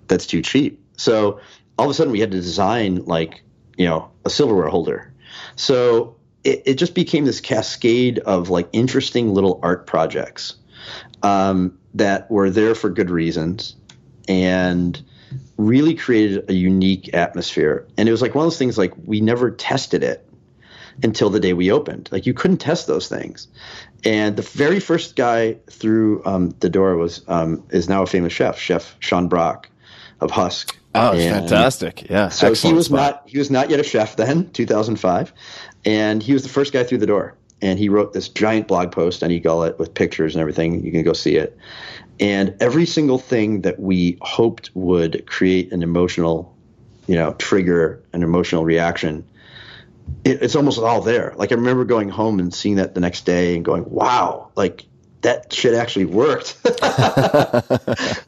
that's 0.09 0.27
too 0.27 0.43
cheap. 0.43 0.83
So 0.97 1.41
all 1.79 1.87
of 1.87 1.91
a 1.91 1.95
sudden 1.95 2.13
we 2.13 2.21
had 2.21 2.31
to 2.33 2.41
design 2.41 3.05
like 3.05 3.43
you 3.77 3.87
know 3.87 4.11
a 4.25 4.31
silverware 4.31 4.69
holder. 4.69 5.13
So 5.57 6.17
it, 6.49 6.63
it 6.65 6.75
just 6.75 6.95
became 6.95 7.27
this 7.27 7.41
cascade 7.41 8.19
of 8.21 8.49
like 8.49 8.69
interesting 8.73 9.35
little 9.35 9.61
art 9.63 9.87
projects 9.87 10.57
um, 11.23 11.79
that 11.95 12.31
were 12.31 12.49
there 12.49 12.75
for 12.75 12.89
good 12.89 13.11
reasons 13.11 13.77
and 14.27 15.03
really 15.59 15.95
created 15.95 16.49
a 16.49 16.55
unique 16.55 17.13
atmosphere. 17.15 17.87
And 17.99 18.09
it 18.09 18.13
was 18.13 18.23
like 18.23 18.35
one 18.35 18.45
of 18.45 18.51
those 18.51 18.59
things 18.59 18.79
like 18.79 18.95
we 19.05 19.21
never 19.21 19.51
tested 19.51 20.03
it 20.03 20.27
until 21.03 21.29
the 21.29 21.39
day 21.39 21.53
we 21.53 21.71
opened. 21.71 22.09
Like 22.11 22.25
you 22.25 22.33
couldn't 22.33 22.59
test 22.59 22.87
those 22.87 23.09
things. 23.09 23.47
And 24.05 24.37
the 24.37 24.43
very 24.43 24.81
first 24.81 25.17
guy 25.17 25.59
through 25.71 26.25
um, 26.25 26.55
the 26.61 26.71
door 26.71 26.97
was 26.97 27.23
um, 27.29 27.63
is 27.71 27.89
now 27.89 28.03
a 28.03 28.07
famous 28.07 28.33
chef, 28.33 28.59
Chef 28.59 28.97
Sean 29.01 29.29
Brock 29.29 29.69
of 30.21 30.31
Husk. 30.31 30.79
Oh, 30.95 31.13
fantastic! 31.13 32.09
Yeah. 32.09 32.29
So 32.29 32.55
he 32.55 32.73
was 32.73 32.87
spot. 32.87 32.97
not 32.97 33.29
he 33.29 33.39
was 33.39 33.51
not 33.51 33.71
yet 33.71 33.79
a 33.79 33.83
chef 33.83 34.17
then, 34.17 34.51
2005, 34.51 35.33
and 35.85 36.23
he 36.23 36.33
was 36.33 36.43
the 36.43 36.49
first 36.49 36.73
guy 36.73 36.85
through 36.85 36.99
the 36.99 37.07
door. 37.07 37.35
And 37.61 37.79
he 37.79 37.89
wrote 37.89 38.13
this 38.13 38.29
giant 38.29 38.69
blog 38.69 38.93
post 38.93 39.23
on 39.23 39.31
eGullet 39.31 39.79
with 39.79 39.93
pictures 39.93 40.35
and 40.35 40.41
everything. 40.41 40.85
You 40.85 40.93
can 40.93 41.03
go 41.03 41.13
see 41.13 41.37
it. 41.37 41.59
And 42.21 42.57
every 42.61 42.87
single 42.87 43.19
thing 43.19 43.63
that 43.63 43.81
we 43.81 44.19
hoped 44.21 44.71
would 44.75 45.27
create 45.27 45.73
an 45.73 45.83
emotional, 45.83 46.55
you 47.07 47.17
know, 47.17 47.35
trigger 47.35 48.03
an 48.13 48.23
emotional 48.23 48.65
reaction, 48.65 49.25
it, 50.25 50.43
it's 50.43 50.57
almost 50.57 50.79
all 50.79 51.01
there. 51.01 51.35
Like 51.37 51.53
I 51.53 51.57
remember 51.57 51.85
going 51.85 52.09
home 52.09 52.39
and 52.39 52.53
seeing 52.53 52.77
that 52.77 52.95
the 52.95 53.01
next 53.01 53.25
day 53.25 53.57
and 53.57 53.65
going, 53.65 53.89
"Wow!" 53.89 54.51
Like 54.55 54.85
that 55.23 55.53
shit 55.53 55.75
actually 55.75 56.05
worked. 56.05 56.57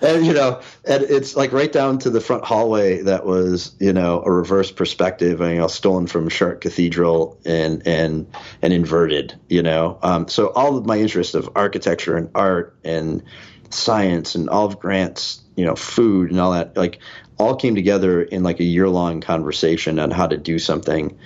and 0.01 0.27
you 0.27 0.33
know, 0.33 0.61
and 0.85 1.03
it's 1.05 1.37
like 1.37 1.53
right 1.53 1.71
down 1.71 1.99
to 2.01 2.11
the 2.11 2.21
front 2.21 2.45
hallway 2.45 3.03
that 3.03 3.25
was, 3.25 3.75
you 3.79 3.93
know, 3.93 4.23
a 4.25 4.31
reverse 4.31 4.71
perspective, 4.73 5.41
and, 5.41 5.55
you 5.55 5.61
know, 5.61 5.69
stolen 5.69 6.07
from 6.07 6.29
Chartres 6.29 6.61
Cathedral 6.61 7.39
and 7.45 7.87
and 7.87 8.27
and 8.62 8.73
inverted, 8.73 9.39
you 9.49 9.62
know. 9.62 9.99
Um, 10.03 10.29
so 10.29 10.49
all 10.49 10.77
of 10.77 10.87
my 10.87 10.99
interests 10.99 11.35
of 11.35 11.51
architecture 11.55 12.17
and 12.17 12.31
art 12.35 12.77
and 12.85 13.23
science 13.71 14.35
and 14.35 14.49
all 14.51 14.67
of 14.67 14.81
Grant's, 14.81 15.43
you 15.55 15.65
know, 15.65 15.77
food 15.77 16.31
and 16.31 16.41
all 16.41 16.53
that, 16.53 16.77
like 16.77 16.99
all 17.39 17.55
came 17.55 17.75
together 17.75 18.23
in 18.23 18.43
like 18.43 18.61
a 18.61 18.65
year 18.65 18.89
long 18.89 19.21
conversation 19.21 19.99
on 19.99 20.11
how 20.11 20.27
to 20.27 20.37
do 20.37 20.59
something 20.59 21.19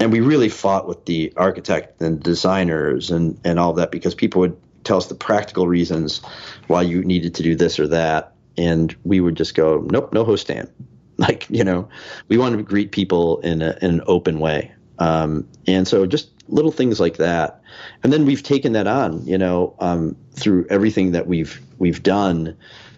and 0.00 0.12
we 0.12 0.20
really 0.20 0.48
fought 0.48 0.86
with 0.86 1.04
the 1.06 1.32
architect 1.36 2.00
and 2.00 2.22
designers 2.22 3.10
and, 3.10 3.40
and 3.44 3.58
all 3.58 3.72
that 3.74 3.90
because 3.90 4.14
people 4.14 4.40
would 4.40 4.56
tell 4.88 4.98
us 4.98 5.06
the 5.06 5.14
practical 5.14 5.68
reasons 5.68 6.20
why 6.66 6.82
you 6.82 7.04
needed 7.04 7.34
to 7.36 7.42
do 7.42 7.54
this 7.54 7.78
or 7.78 7.86
that. 7.88 8.34
And 8.56 8.94
we 9.04 9.20
would 9.20 9.36
just 9.36 9.54
go, 9.54 9.86
nope, 9.90 10.12
no 10.12 10.24
host 10.24 10.42
stand. 10.42 10.70
Like, 11.20 11.50
you 11.50 11.64
know, 11.64 11.88
we 12.28 12.38
wanted 12.38 12.58
to 12.58 12.62
greet 12.62 12.92
people 12.92 13.40
in, 13.40 13.60
a, 13.60 13.76
in 13.82 13.90
an 13.90 14.02
open 14.06 14.38
way. 14.38 14.70
Um, 15.00 15.48
and 15.66 15.88
so 15.88 16.06
just 16.06 16.30
little 16.46 16.70
things 16.70 17.00
like 17.00 17.16
that. 17.16 17.60
And 18.04 18.12
then 18.12 18.24
we've 18.24 18.44
taken 18.44 18.74
that 18.74 18.86
on, 18.86 19.26
you 19.26 19.36
know, 19.36 19.74
um, 19.80 20.14
through 20.34 20.68
everything 20.70 21.10
that 21.10 21.26
we've, 21.26 21.60
we've 21.76 22.04
done 22.04 22.56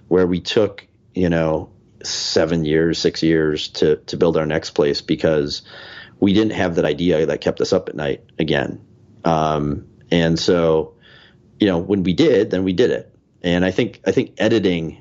where 0.08 0.26
we 0.26 0.38
took 0.38 0.86
you 1.14 1.28
know 1.28 1.70
seven 2.02 2.64
years, 2.64 2.98
six 2.98 3.22
years 3.22 3.68
to 3.68 3.96
to 3.96 4.16
build 4.16 4.36
our 4.36 4.46
next 4.46 4.70
place 4.70 5.00
because 5.00 5.62
we 6.18 6.32
didn't 6.32 6.52
have 6.52 6.74
that 6.76 6.84
idea 6.84 7.26
that 7.26 7.40
kept 7.40 7.60
us 7.60 7.72
up 7.72 7.88
at 7.88 7.96
night 7.96 8.24
again. 8.38 8.80
Um, 9.24 9.86
and 10.10 10.38
so, 10.38 10.94
you 11.60 11.66
know, 11.66 11.78
when 11.78 12.02
we 12.02 12.14
did, 12.14 12.50
then 12.50 12.64
we 12.64 12.72
did 12.72 12.90
it. 12.90 13.14
And 13.42 13.64
I 13.64 13.70
think 13.70 14.00
I 14.06 14.12
think 14.12 14.34
editing 14.38 14.98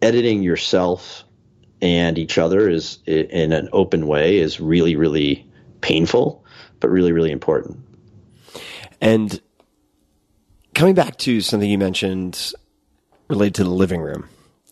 editing 0.00 0.42
yourself 0.42 1.24
and 1.80 2.18
each 2.18 2.38
other 2.38 2.68
is 2.68 2.98
in 3.06 3.52
an 3.52 3.68
open 3.72 4.06
way 4.06 4.38
is 4.38 4.60
really 4.60 4.96
really 4.96 5.46
painful, 5.80 6.44
but 6.80 6.88
really 6.88 7.12
really 7.12 7.32
important. 7.32 7.80
And 9.00 9.40
coming 10.74 10.94
back 10.94 11.18
to 11.18 11.40
something 11.40 11.68
you 11.68 11.78
mentioned 11.78 12.52
related 13.28 13.56
to 13.56 13.64
the 13.64 13.70
living 13.70 14.00
room, 14.00 14.28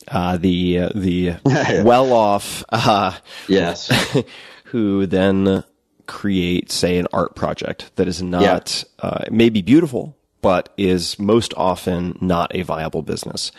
uh, 0.09 0.37
the 0.37 0.79
uh, 0.79 0.89
the 0.95 1.35
well 1.85 2.13
off 2.13 2.65
uh, 2.71 3.17
yes 3.49 4.17
who 4.65 5.07
then 5.07 5.65
create 6.07 6.73
say 6.73 6.99
an 6.99 7.07
art 7.13 7.37
project 7.37 7.95
that 7.95 8.09
is 8.09 8.21
not 8.21 8.85
yeah. 8.99 9.09
uh, 9.09 9.25
maybe 9.31 9.63
beautiful 9.63 10.17
but 10.43 10.73
is 10.77 11.19
most 11.19 11.53
often 11.57 12.17
not 12.21 12.55
a 12.55 12.63
viable 12.63 13.03
business. 13.03 13.53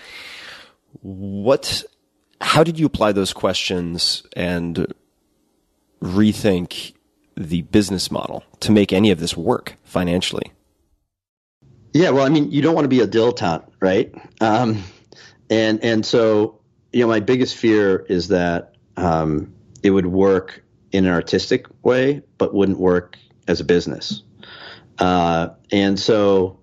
What 1.02 1.84
how 2.40 2.64
did 2.64 2.80
you 2.80 2.86
apply 2.86 3.12
those 3.12 3.34
questions 3.34 4.24
and 4.36 4.94
rethink 6.02 6.94
the 7.38 7.62
business 7.62 8.10
model 8.10 8.44
to 8.60 8.72
make 8.72 8.92
any 8.92 9.12
of 9.12 9.20
this 9.20 9.38
work 9.38 9.76
financially? 9.84 10.52
Yeah 11.94 12.10
well 12.12 12.26
i 12.26 12.30
mean 12.30 12.52
you 12.52 12.62
don't 12.62 12.74
want 12.74 12.86
to 12.86 12.90
be 12.90 13.02
a 13.02 13.08
dilettante 13.08 13.72
right? 13.82 14.14
Um, 14.40 14.84
and 15.50 15.84
and 15.84 16.06
so 16.06 16.62
you 16.94 17.02
know 17.02 17.08
my 17.08 17.20
biggest 17.20 17.58
fear 17.58 18.06
is 18.08 18.30
that 18.30 18.76
um, 18.96 19.54
it 19.84 19.90
would 19.90 20.06
work 20.06 20.64
in 20.94 21.06
an 21.06 21.12
artistic 21.12 21.66
way 21.84 22.22
but 22.38 22.54
wouldn't 22.54 22.80
work 22.80 23.18
as 23.48 23.60
a 23.60 23.66
business. 23.66 24.24
Uh, 24.98 25.50
and 25.72 26.00
so 26.00 26.60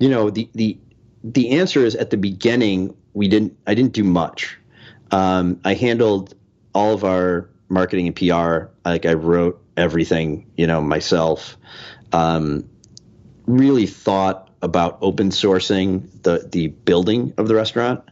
you 0.00 0.08
know 0.08 0.30
the 0.30 0.48
the 0.54 0.78
the 1.24 1.50
answer 1.50 1.84
is 1.84 1.94
at 1.94 2.10
the 2.10 2.16
beginning 2.16 2.96
we 3.14 3.28
didn't 3.28 3.56
i 3.66 3.74
didn't 3.74 3.92
do 3.92 4.04
much. 4.04 4.56
Um, 5.10 5.60
i 5.64 5.74
handled 5.74 6.34
all 6.74 6.92
of 6.92 7.04
our 7.04 7.48
marketing 7.68 8.06
and 8.06 8.16
pr 8.16 8.70
like 8.84 9.06
i 9.06 9.14
wrote 9.14 9.62
everything 9.76 10.50
you 10.56 10.66
know 10.66 10.80
myself. 10.80 11.56
Um, 12.12 12.68
really 13.46 13.86
thought 13.86 14.50
about 14.60 14.98
open 15.00 15.30
sourcing 15.30 16.10
the 16.22 16.48
the 16.50 16.68
building 16.68 17.32
of 17.38 17.48
the 17.48 17.54
restaurant. 17.54 18.04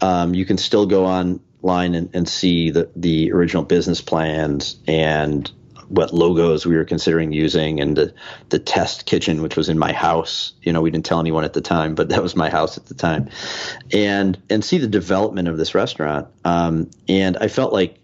Um, 0.00 0.34
you 0.34 0.44
can 0.44 0.58
still 0.58 0.86
go 0.86 1.06
online 1.06 1.94
and, 1.94 2.10
and 2.12 2.28
see 2.28 2.70
the, 2.70 2.90
the 2.96 3.30
original 3.30 3.62
business 3.62 4.00
plans 4.00 4.80
and 4.88 5.48
what 5.92 6.12
logos 6.14 6.64
we 6.64 6.74
were 6.74 6.86
considering 6.86 7.32
using 7.32 7.78
and 7.78 7.96
the, 7.96 8.14
the 8.48 8.58
test 8.58 9.04
kitchen, 9.04 9.42
which 9.42 9.56
was 9.56 9.68
in 9.68 9.78
my 9.78 9.92
house. 9.92 10.54
You 10.62 10.72
know, 10.72 10.80
we 10.80 10.90
didn't 10.90 11.04
tell 11.04 11.20
anyone 11.20 11.44
at 11.44 11.52
the 11.52 11.60
time, 11.60 11.94
but 11.94 12.08
that 12.10 12.22
was 12.22 12.34
my 12.34 12.48
house 12.48 12.78
at 12.78 12.86
the 12.86 12.94
time. 12.94 13.28
And, 13.92 14.40
and 14.48 14.64
see 14.64 14.78
the 14.78 14.86
development 14.86 15.48
of 15.48 15.58
this 15.58 15.74
restaurant. 15.74 16.28
Um, 16.44 16.90
and 17.08 17.36
I 17.36 17.48
felt 17.48 17.72
like 17.72 17.98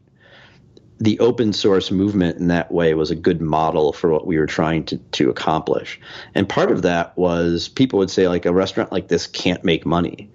the 1.01 1.19
open 1.21 1.53
source 1.53 1.91
movement 1.91 2.39
in 2.39 2.49
that 2.49 2.73
way 2.73 2.93
was 2.93 3.11
a 3.11 3.15
good 3.15 3.41
model 3.41 3.93
for 3.93 4.11
what 4.11 4.27
we 4.27 4.37
were 4.37 4.47
trying 4.47 4.85
to, 4.85 4.99
to 4.99 5.31
accomplish. 5.31 5.99
And 6.35 6.49
part 6.49 6.71
of 6.71 6.83
that 6.83 7.17
was 7.17 7.69
people 7.69 8.01
would 8.01 8.11
say 8.11 8.29
like 8.29 8.45
a 8.45 8.53
restaurant 8.53 8.93
like 8.93 9.09
this 9.09 9.27
can't 9.27 9.65
make 9.65 9.87
money. 9.87 10.31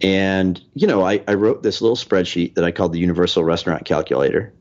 And, 0.00 0.62
you 0.74 0.86
know, 0.86 1.02
I, 1.02 1.22
I 1.26 1.34
wrote 1.34 1.62
this 1.62 1.82
little 1.82 1.96
spreadsheet 1.96 2.54
that 2.54 2.64
I 2.64 2.70
called 2.70 2.92
the 2.92 2.98
Universal 2.98 3.44
Restaurant 3.44 3.84
Calculator. 3.84 4.52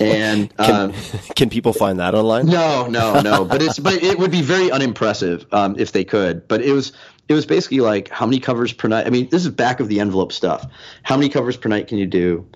And 0.00 0.56
can, 0.56 0.90
um, 0.90 0.92
can, 1.36 1.50
people 1.50 1.72
find 1.72 1.98
that 2.00 2.14
online? 2.14 2.46
No, 2.46 2.86
no, 2.86 3.20
no. 3.20 3.44
but 3.46 3.62
it's 3.62 3.78
but 3.78 4.02
it 4.02 4.18
would 4.18 4.30
be 4.30 4.42
very 4.42 4.70
unimpressive 4.70 5.46
um, 5.52 5.76
if 5.78 5.92
they 5.92 6.04
could. 6.04 6.46
But 6.48 6.62
it 6.62 6.72
was 6.72 6.92
it 7.28 7.34
was 7.34 7.46
basically 7.46 7.80
like 7.80 8.08
how 8.08 8.26
many 8.26 8.40
covers 8.40 8.72
per 8.72 8.88
night. 8.88 9.06
I 9.06 9.10
mean, 9.10 9.28
this 9.28 9.44
is 9.44 9.50
back 9.50 9.80
of 9.80 9.88
the 9.88 10.00
envelope 10.00 10.32
stuff. 10.32 10.66
How 11.02 11.16
many 11.16 11.28
covers 11.28 11.56
per 11.56 11.68
night 11.68 11.86
can 11.86 11.98
you 11.98 12.06
do? 12.06 12.46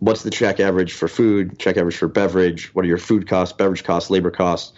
What's 0.00 0.22
the 0.22 0.30
check 0.30 0.60
average 0.60 0.92
for 0.92 1.08
food? 1.08 1.58
Check 1.58 1.76
average 1.76 1.96
for 1.96 2.08
beverage? 2.08 2.72
What 2.74 2.84
are 2.84 2.88
your 2.88 2.98
food 2.98 3.26
costs, 3.26 3.56
beverage 3.56 3.82
costs, 3.82 4.10
labor 4.10 4.30
costs? 4.30 4.72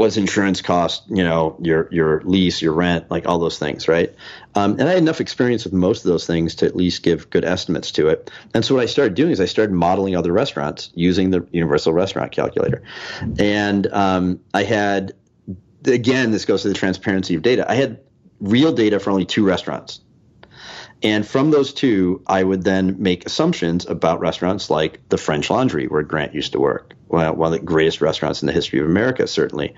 What's 0.00 0.16
insurance 0.16 0.62
cost, 0.62 1.02
you 1.10 1.22
know, 1.22 1.58
your 1.60 1.86
your 1.92 2.22
lease, 2.22 2.62
your 2.62 2.72
rent, 2.72 3.10
like 3.10 3.28
all 3.28 3.38
those 3.38 3.58
things, 3.58 3.86
right? 3.86 4.14
Um, 4.54 4.72
and 4.80 4.84
I 4.84 4.92
had 4.92 4.98
enough 4.98 5.20
experience 5.20 5.64
with 5.64 5.74
most 5.74 6.06
of 6.06 6.10
those 6.10 6.26
things 6.26 6.54
to 6.56 6.66
at 6.66 6.74
least 6.74 7.02
give 7.02 7.28
good 7.28 7.44
estimates 7.44 7.92
to 7.92 8.08
it. 8.08 8.30
And 8.54 8.64
so 8.64 8.76
what 8.76 8.82
I 8.82 8.86
started 8.86 9.14
doing 9.14 9.30
is 9.30 9.42
I 9.42 9.44
started 9.44 9.74
modeling 9.74 10.16
other 10.16 10.32
restaurants 10.32 10.90
using 10.94 11.28
the 11.28 11.46
Universal 11.52 11.92
Restaurant 11.92 12.32
Calculator, 12.32 12.82
and 13.38 13.86
um, 13.92 14.40
I 14.54 14.62
had 14.62 15.12
again 15.84 16.30
this 16.30 16.46
goes 16.46 16.62
to 16.62 16.68
the 16.68 16.74
transparency 16.74 17.34
of 17.34 17.42
data. 17.42 17.70
I 17.70 17.74
had 17.74 18.00
real 18.40 18.72
data 18.72 19.00
for 19.00 19.10
only 19.10 19.26
two 19.26 19.44
restaurants. 19.44 20.00
And 21.02 21.26
from 21.26 21.50
those 21.50 21.72
two, 21.72 22.22
I 22.26 22.42
would 22.42 22.62
then 22.62 23.02
make 23.02 23.24
assumptions 23.24 23.86
about 23.86 24.20
restaurants 24.20 24.68
like 24.68 25.00
the 25.08 25.16
French 25.16 25.48
Laundry, 25.48 25.86
where 25.86 26.02
Grant 26.02 26.34
used 26.34 26.52
to 26.52 26.60
work, 26.60 26.94
one 27.08 27.40
of 27.40 27.52
the 27.52 27.58
greatest 27.58 28.00
restaurants 28.00 28.42
in 28.42 28.46
the 28.46 28.52
history 28.52 28.80
of 28.80 28.86
America, 28.86 29.26
certainly. 29.26 29.74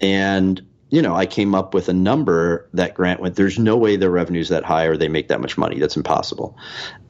And 0.00 0.64
you 0.94 1.02
know, 1.02 1.16
I 1.16 1.26
came 1.26 1.56
up 1.56 1.74
with 1.74 1.88
a 1.88 1.92
number 1.92 2.68
that 2.74 2.94
Grant 2.94 3.18
went, 3.18 3.34
there's 3.34 3.58
no 3.58 3.76
way 3.76 3.96
their 3.96 4.10
revenue's 4.10 4.50
that 4.50 4.62
high 4.62 4.84
or 4.84 4.96
they 4.96 5.08
make 5.08 5.26
that 5.26 5.40
much 5.40 5.58
money. 5.58 5.80
That's 5.80 5.96
impossible. 5.96 6.56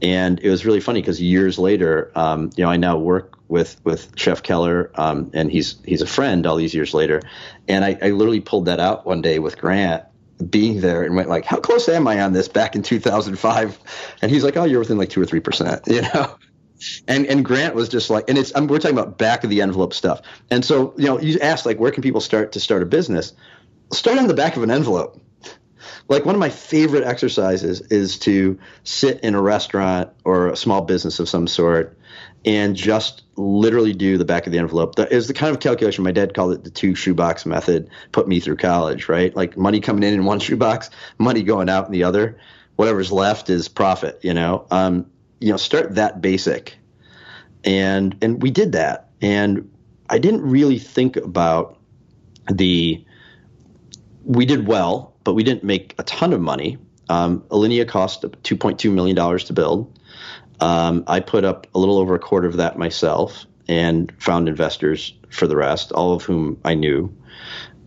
And 0.01 0.41
it 0.41 0.49
was 0.49 0.65
really 0.65 0.81
funny 0.81 1.03
because 1.03 1.21
years 1.21 1.59
later, 1.59 2.11
um, 2.15 2.49
you 2.57 2.65
know, 2.65 2.71
I 2.71 2.79
now 2.79 2.97
work 2.97 3.39
with, 3.49 3.79
with 3.85 4.13
Chef 4.17 4.43
Keller, 4.43 4.91
um, 4.95 5.33
and 5.35 5.53
he's, 5.53 5.77
he's 5.85 6.01
a 6.01 6.07
friend 6.07 6.47
all 6.47 6.57
these 6.57 6.73
years 6.73 6.95
later. 6.95 7.21
And 7.69 7.85
I, 7.85 7.99
I 8.01 8.11
literally 8.13 8.41
pulled 8.41 8.67
that 8.67 8.81
out 8.81 9.05
one 9.05 9.21
day 9.21 9.39
with 9.39 9.59
Grant 9.59 10.05
being 10.51 10.81
there 10.81 11.03
and 11.03 11.15
went 11.15 11.29
like, 11.29 11.45
how 11.45 11.59
close 11.59 11.89
am 11.89 12.09
I 12.09 12.21
on 12.21 12.33
this 12.33 12.49
back 12.49 12.75
in 12.75 12.83
2005? 12.83 13.79
And 14.23 14.31
he's 14.31 14.45
like, 14.45 14.57
oh, 14.57 14.65
you're 14.65 14.81
within 14.81 14.99
like 14.99 15.11
two 15.11 15.23
or 15.23 15.27
3%, 15.27 15.87
you 15.93 16.03
know? 16.03 16.37
And, 17.09 17.27
and 17.27 17.45
Grant 17.45 17.75
was 17.75 17.89
just 17.89 18.11
like, 18.11 18.29
and 18.29 18.37
it's, 18.37 18.53
I'm, 18.55 18.67
we're 18.67 18.79
talking 18.79 18.99
about 18.99 19.17
back 19.17 19.45
of 19.45 19.51
the 19.51 19.63
envelope 19.63 19.95
stuff. 19.95 20.23
And 20.51 20.65
so, 20.65 20.93
you 20.97 21.07
know, 21.07 21.21
you 21.21 21.39
asked 21.41 21.67
like, 21.67 21.79
where 21.79 21.93
can 21.93 22.03
people 22.03 22.21
start 22.21 22.53
to 22.53 22.61
start 22.61 22.83
a 22.83 22.87
business? 22.87 23.33
Start 23.93 24.19
on 24.19 24.27
the 24.27 24.35
back 24.35 24.57
of 24.57 24.63
an 24.63 24.71
envelope. 24.71 25.21
Like 26.09 26.27
one 26.27 26.35
of 26.35 26.41
my 26.41 26.51
favorite 26.51 27.05
exercises 27.05 27.81
is 27.81 28.19
to 28.21 28.59
sit 28.83 29.21
in 29.21 29.35
a 29.35 29.41
restaurant 29.41 30.11
or 30.25 30.49
a 30.49 30.57
small 30.57 30.83
business 30.83 31.19
of 31.21 31.29
some 31.29 31.47
sort 31.47 31.97
and 32.45 32.77
just 32.77 33.23
literally 33.37 33.93
do 33.93 34.19
the 34.19 34.25
back 34.25 34.47
of 34.47 34.53
the 34.53 34.59
envelope. 34.59 34.97
That 34.97 35.11
is 35.11 35.29
the 35.29 35.35
kind 35.35 35.55
of 35.55 35.61
calculation 35.61 36.05
my 36.05 36.13
dad 36.13 36.35
called 36.35 36.53
it 36.53 36.65
the 36.65 36.71
two 36.71 36.95
shoebox 36.95 37.47
method. 37.47 37.89
Put 38.13 38.29
me 38.29 38.41
through 38.41 38.57
college, 38.57 39.09
right? 39.09 39.35
Like 39.35 39.57
money 39.57 39.81
coming 39.81 40.03
in 40.03 40.15
in 40.15 40.25
one 40.25 40.41
shoebox, 40.41 40.91
money 41.19 41.43
going 41.43 41.69
out 41.69 41.87
in 41.87 41.93
the 41.93 42.05
other. 42.05 42.39
Whatever's 42.77 43.13
left 43.13 43.51
is 43.51 43.69
profit. 43.69 44.19
You 44.23 44.35
know, 44.35 44.67
um, 44.71 45.07
you 45.41 45.51
know, 45.51 45.57
start 45.57 45.95
that 45.95 46.21
basic, 46.21 46.77
and 47.63 48.17
and 48.21 48.43
we 48.43 48.51
did 48.51 48.73
that, 48.73 49.11
and 49.23 49.71
I 50.11 50.19
didn't 50.19 50.43
really 50.43 50.79
think 50.79 51.17
about 51.17 51.79
the. 52.51 53.05
We 54.25 54.47
did 54.47 54.67
well, 54.67 55.15
but 55.23 55.35
we 55.35 55.43
didn't 55.43 55.65
make 55.65 55.95
a 55.99 56.03
ton 56.03 56.33
of 56.33 56.41
money. 56.41 56.79
Um, 57.11 57.43
Alinea 57.51 57.87
cost 57.87 58.23
$2.2 58.23 58.91
million 58.91 59.39
to 59.39 59.53
build. 59.53 59.99
Um, 60.65 61.05
I 61.07 61.21
put 61.21 61.45
up 61.45 61.67
a 61.75 61.79
little 61.79 61.99
over 61.99 62.15
a 62.15 62.19
quarter 62.19 62.49
of 62.49 62.57
that 62.57 62.79
myself 62.79 63.45
and 63.69 64.11
found 64.19 64.49
investors 64.49 65.13
for 65.29 65.47
the 65.47 65.57
rest, 65.57 65.93
all 65.93 66.15
of 66.15 66.23
whom 66.23 66.59
I 66.65 66.73
knew. 66.73 67.15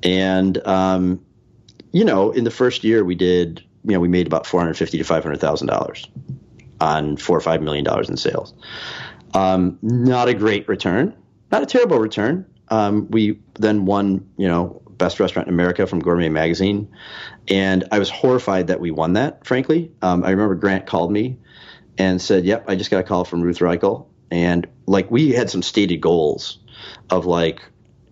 And, 0.03 0.59
um, 0.67 1.19
you 1.91 2.05
know, 2.05 2.29
in 2.29 2.43
the 2.43 2.51
first 2.51 2.83
year 2.83 3.03
we 3.03 3.15
did, 3.15 3.63
you 3.83 3.93
know, 3.93 3.99
we 3.99 4.07
made 4.07 4.27
about 4.27 4.45
450 4.45 4.95
to 4.99 5.03
$500,000 5.03 6.07
on 6.79 7.17
four 7.17 7.39
or 7.39 7.41
$5 7.41 7.63
million 7.63 7.87
in 8.07 8.15
sales. 8.15 8.53
Um, 9.33 9.79
not 9.81 10.27
a 10.27 10.35
great 10.35 10.67
return, 10.67 11.15
not 11.51 11.63
a 11.63 11.65
terrible 11.65 11.97
return. 11.97 12.45
Um, 12.67 13.09
we 13.09 13.39
then 13.55 13.85
won, 13.85 14.29
you 14.37 14.47
know, 14.47 14.83
best 14.99 15.19
restaurant 15.19 15.47
in 15.47 15.53
America 15.55 15.87
from 15.87 15.99
Gourmet 15.99 16.29
Magazine. 16.29 16.87
And 17.47 17.85
I 17.91 17.97
was 17.97 18.11
horrified 18.11 18.67
that 18.67 18.79
we 18.79 18.91
won 18.91 19.13
that, 19.13 19.47
frankly. 19.47 19.91
Um, 20.03 20.23
I 20.23 20.29
remember 20.29 20.53
Grant 20.53 20.85
called 20.85 21.11
me 21.11 21.39
and 21.97 22.21
said, 22.21 22.45
"Yep, 22.45 22.65
I 22.67 22.75
just 22.75 22.91
got 22.91 22.99
a 22.99 23.03
call 23.03 23.25
from 23.25 23.41
Ruth 23.41 23.59
Reichl." 23.59 24.05
And 24.29 24.67
like 24.85 25.09
we 25.09 25.31
had 25.31 25.49
some 25.49 25.61
stated 25.61 25.97
goals 25.97 26.59
of 27.09 27.25
like, 27.25 27.61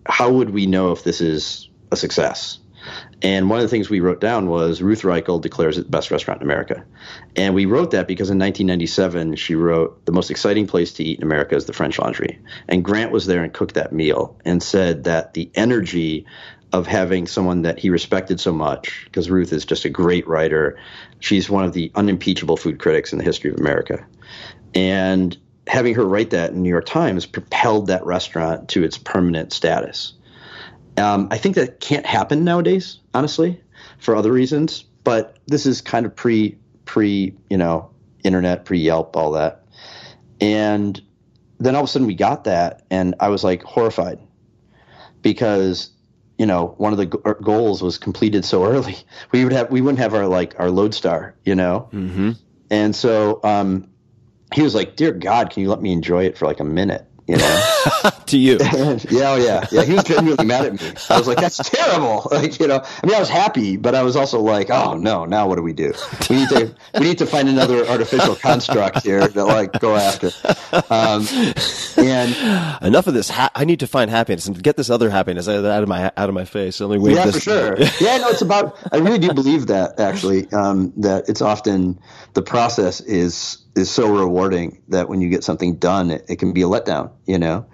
how 0.08 0.30
would 0.30 0.50
we 0.50 0.66
know 0.66 0.92
if 0.92 1.04
this 1.04 1.20
is 1.20 1.68
a 1.90 1.96
success? 1.96 2.58
And 3.22 3.50
one 3.50 3.58
of 3.58 3.64
the 3.64 3.68
things 3.68 3.90
we 3.90 3.98
wrote 3.98 4.20
down 4.20 4.48
was 4.48 4.80
Ruth 4.80 5.02
Reichl 5.02 5.40
declares 5.40 5.76
it 5.76 5.84
the 5.84 5.90
best 5.90 6.12
restaurant 6.12 6.40
in 6.40 6.46
America. 6.46 6.84
And 7.34 7.54
we 7.54 7.66
wrote 7.66 7.90
that 7.90 8.06
because 8.06 8.30
in 8.30 8.38
1997, 8.38 9.34
she 9.36 9.56
wrote, 9.56 10.04
The 10.06 10.12
most 10.12 10.30
exciting 10.30 10.68
place 10.68 10.92
to 10.94 11.04
eat 11.04 11.18
in 11.18 11.24
America 11.24 11.56
is 11.56 11.64
the 11.64 11.72
French 11.72 11.98
Laundry. 11.98 12.38
And 12.68 12.84
Grant 12.84 13.10
was 13.10 13.26
there 13.26 13.42
and 13.42 13.52
cooked 13.52 13.74
that 13.74 13.92
meal 13.92 14.38
and 14.44 14.62
said 14.62 15.04
that 15.04 15.34
the 15.34 15.50
energy 15.54 16.26
of 16.72 16.86
having 16.86 17.26
someone 17.26 17.62
that 17.62 17.78
he 17.78 17.90
respected 17.90 18.40
so 18.40 18.52
much 18.52 19.02
because 19.04 19.30
Ruth 19.30 19.52
is 19.52 19.64
just 19.64 19.84
a 19.84 19.88
great 19.88 20.26
writer. 20.26 20.78
She's 21.20 21.48
one 21.48 21.64
of 21.64 21.72
the 21.72 21.90
unimpeachable 21.94 22.56
food 22.56 22.78
critics 22.78 23.12
in 23.12 23.18
the 23.18 23.24
history 23.24 23.50
of 23.50 23.58
America. 23.58 24.04
And 24.74 25.36
having 25.66 25.94
her 25.94 26.04
write 26.04 26.30
that 26.30 26.52
in 26.52 26.62
New 26.62 26.68
York 26.68 26.86
Times 26.86 27.26
propelled 27.26 27.86
that 27.88 28.04
restaurant 28.04 28.68
to 28.70 28.82
its 28.82 28.98
permanent 28.98 29.52
status. 29.52 30.12
Um, 30.96 31.28
I 31.30 31.38
think 31.38 31.56
that 31.56 31.80
can't 31.80 32.06
happen 32.06 32.44
nowadays, 32.44 32.98
honestly, 33.14 33.60
for 33.98 34.16
other 34.16 34.32
reasons. 34.32 34.84
But 35.04 35.38
this 35.46 35.66
is 35.66 35.80
kind 35.80 36.06
of 36.06 36.14
pre 36.16 36.58
pre 36.84 37.34
you 37.48 37.56
know 37.56 37.90
internet, 38.24 38.64
pre 38.64 38.78
Yelp, 38.78 39.16
all 39.16 39.32
that. 39.32 39.64
And 40.40 41.00
then 41.58 41.74
all 41.74 41.82
of 41.82 41.88
a 41.88 41.92
sudden 41.92 42.06
we 42.06 42.14
got 42.14 42.44
that, 42.44 42.84
and 42.90 43.14
I 43.20 43.28
was 43.28 43.44
like 43.44 43.62
horrified 43.62 44.18
because 45.22 45.90
you 46.38 46.46
know 46.46 46.74
one 46.78 46.92
of 46.92 46.98
the 46.98 47.06
g- 47.06 47.42
goals 47.42 47.82
was 47.82 47.98
completed 47.98 48.44
so 48.44 48.64
early. 48.64 48.96
We 49.32 49.44
would 49.44 49.52
have 49.52 49.70
we 49.70 49.80
wouldn't 49.80 49.98
have 49.98 50.14
our 50.14 50.26
like 50.26 50.58
our 50.58 50.70
lodestar, 50.70 51.34
you 51.44 51.54
know. 51.54 51.88
Mm-hmm. 51.92 52.32
And 52.70 52.94
so 52.94 53.40
um, 53.44 53.88
he 54.54 54.62
was 54.62 54.74
like, 54.74 54.96
"Dear 54.96 55.12
God, 55.12 55.50
can 55.50 55.62
you 55.62 55.68
let 55.68 55.80
me 55.80 55.92
enjoy 55.92 56.24
it 56.24 56.36
for 56.38 56.46
like 56.46 56.60
a 56.60 56.64
minute?" 56.64 57.06
You 57.26 57.36
know. 57.36 57.62
to 58.26 58.38
you. 58.38 58.58
yeah, 58.60 59.32
oh 59.32 59.36
yeah, 59.36 59.66
yeah. 59.72 59.82
He 59.82 59.94
was 59.94 60.04
genuinely 60.04 60.44
mad 60.44 60.66
at 60.66 60.80
me. 60.80 60.92
I 61.10 61.18
was 61.18 61.26
like, 61.26 61.38
"That's 61.38 61.56
terrible." 61.56 62.28
Like, 62.36 62.60
you 62.60 62.66
know, 62.66 62.82
I 63.02 63.06
mean, 63.06 63.16
I 63.16 63.18
was 63.18 63.30
happy, 63.30 63.78
but 63.78 63.94
I 63.94 64.02
was 64.02 64.14
also 64.14 64.40
like, 64.40 64.68
"Oh 64.70 64.94
no, 64.94 65.24
now 65.24 65.48
what 65.48 65.56
do 65.56 65.62
we 65.62 65.72
do? 65.72 65.92
We 66.28 66.36
need 66.36 66.48
to, 66.50 66.74
we 66.94 67.00
need 67.00 67.18
to 67.18 67.26
find 67.26 67.48
another 67.48 67.86
artificial 67.86 68.34
construct 68.36 69.02
here 69.02 69.26
to 69.26 69.44
like 69.44 69.72
go 69.80 69.96
after." 69.96 70.30
Um, 70.90 71.26
and 71.96 72.36
Enough 72.82 73.06
of 73.06 73.14
this. 73.14 73.30
Ha- 73.30 73.50
I 73.54 73.64
need 73.64 73.80
to 73.80 73.86
find 73.86 74.10
happiness 74.10 74.46
and 74.46 74.62
get 74.62 74.76
this 74.76 74.90
other 74.90 75.08
happiness 75.08 75.48
out 75.48 75.64
of 75.64 75.88
my 75.88 76.12
out 76.16 76.28
of 76.28 76.34
my 76.34 76.44
face. 76.44 76.80
Only 76.80 76.98
wave 76.98 77.16
yeah, 77.16 77.30
for 77.30 77.40
sure. 77.40 77.78
yeah, 78.00 78.18
no, 78.18 78.28
it's 78.28 78.42
about. 78.42 78.78
I 78.92 78.98
really 78.98 79.18
do 79.18 79.32
believe 79.32 79.68
that 79.68 79.98
actually. 79.98 80.50
Um, 80.52 80.92
that 80.98 81.28
it's 81.28 81.40
often 81.40 81.98
the 82.34 82.42
process 82.42 83.00
is 83.00 83.58
is 83.76 83.90
so 83.90 84.08
rewarding 84.08 84.82
that 84.88 85.08
when 85.08 85.20
you 85.20 85.28
get 85.28 85.44
something 85.44 85.76
done, 85.76 86.10
it, 86.10 86.24
it 86.28 86.38
can 86.38 86.52
be 86.52 86.62
a 86.62 86.66
letdown. 86.66 87.12
You 87.26 87.38
know. 87.38 87.66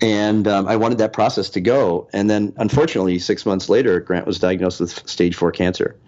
And 0.00 0.48
um, 0.48 0.66
I 0.66 0.76
wanted 0.76 0.98
that 0.98 1.12
process 1.12 1.50
to 1.50 1.60
go. 1.60 2.08
And 2.12 2.30
then, 2.30 2.54
unfortunately, 2.56 3.18
six 3.18 3.44
months 3.44 3.68
later, 3.68 4.00
Grant 4.00 4.26
was 4.26 4.38
diagnosed 4.38 4.80
with 4.80 5.08
stage 5.08 5.36
four 5.36 5.52
cancer 5.52 6.00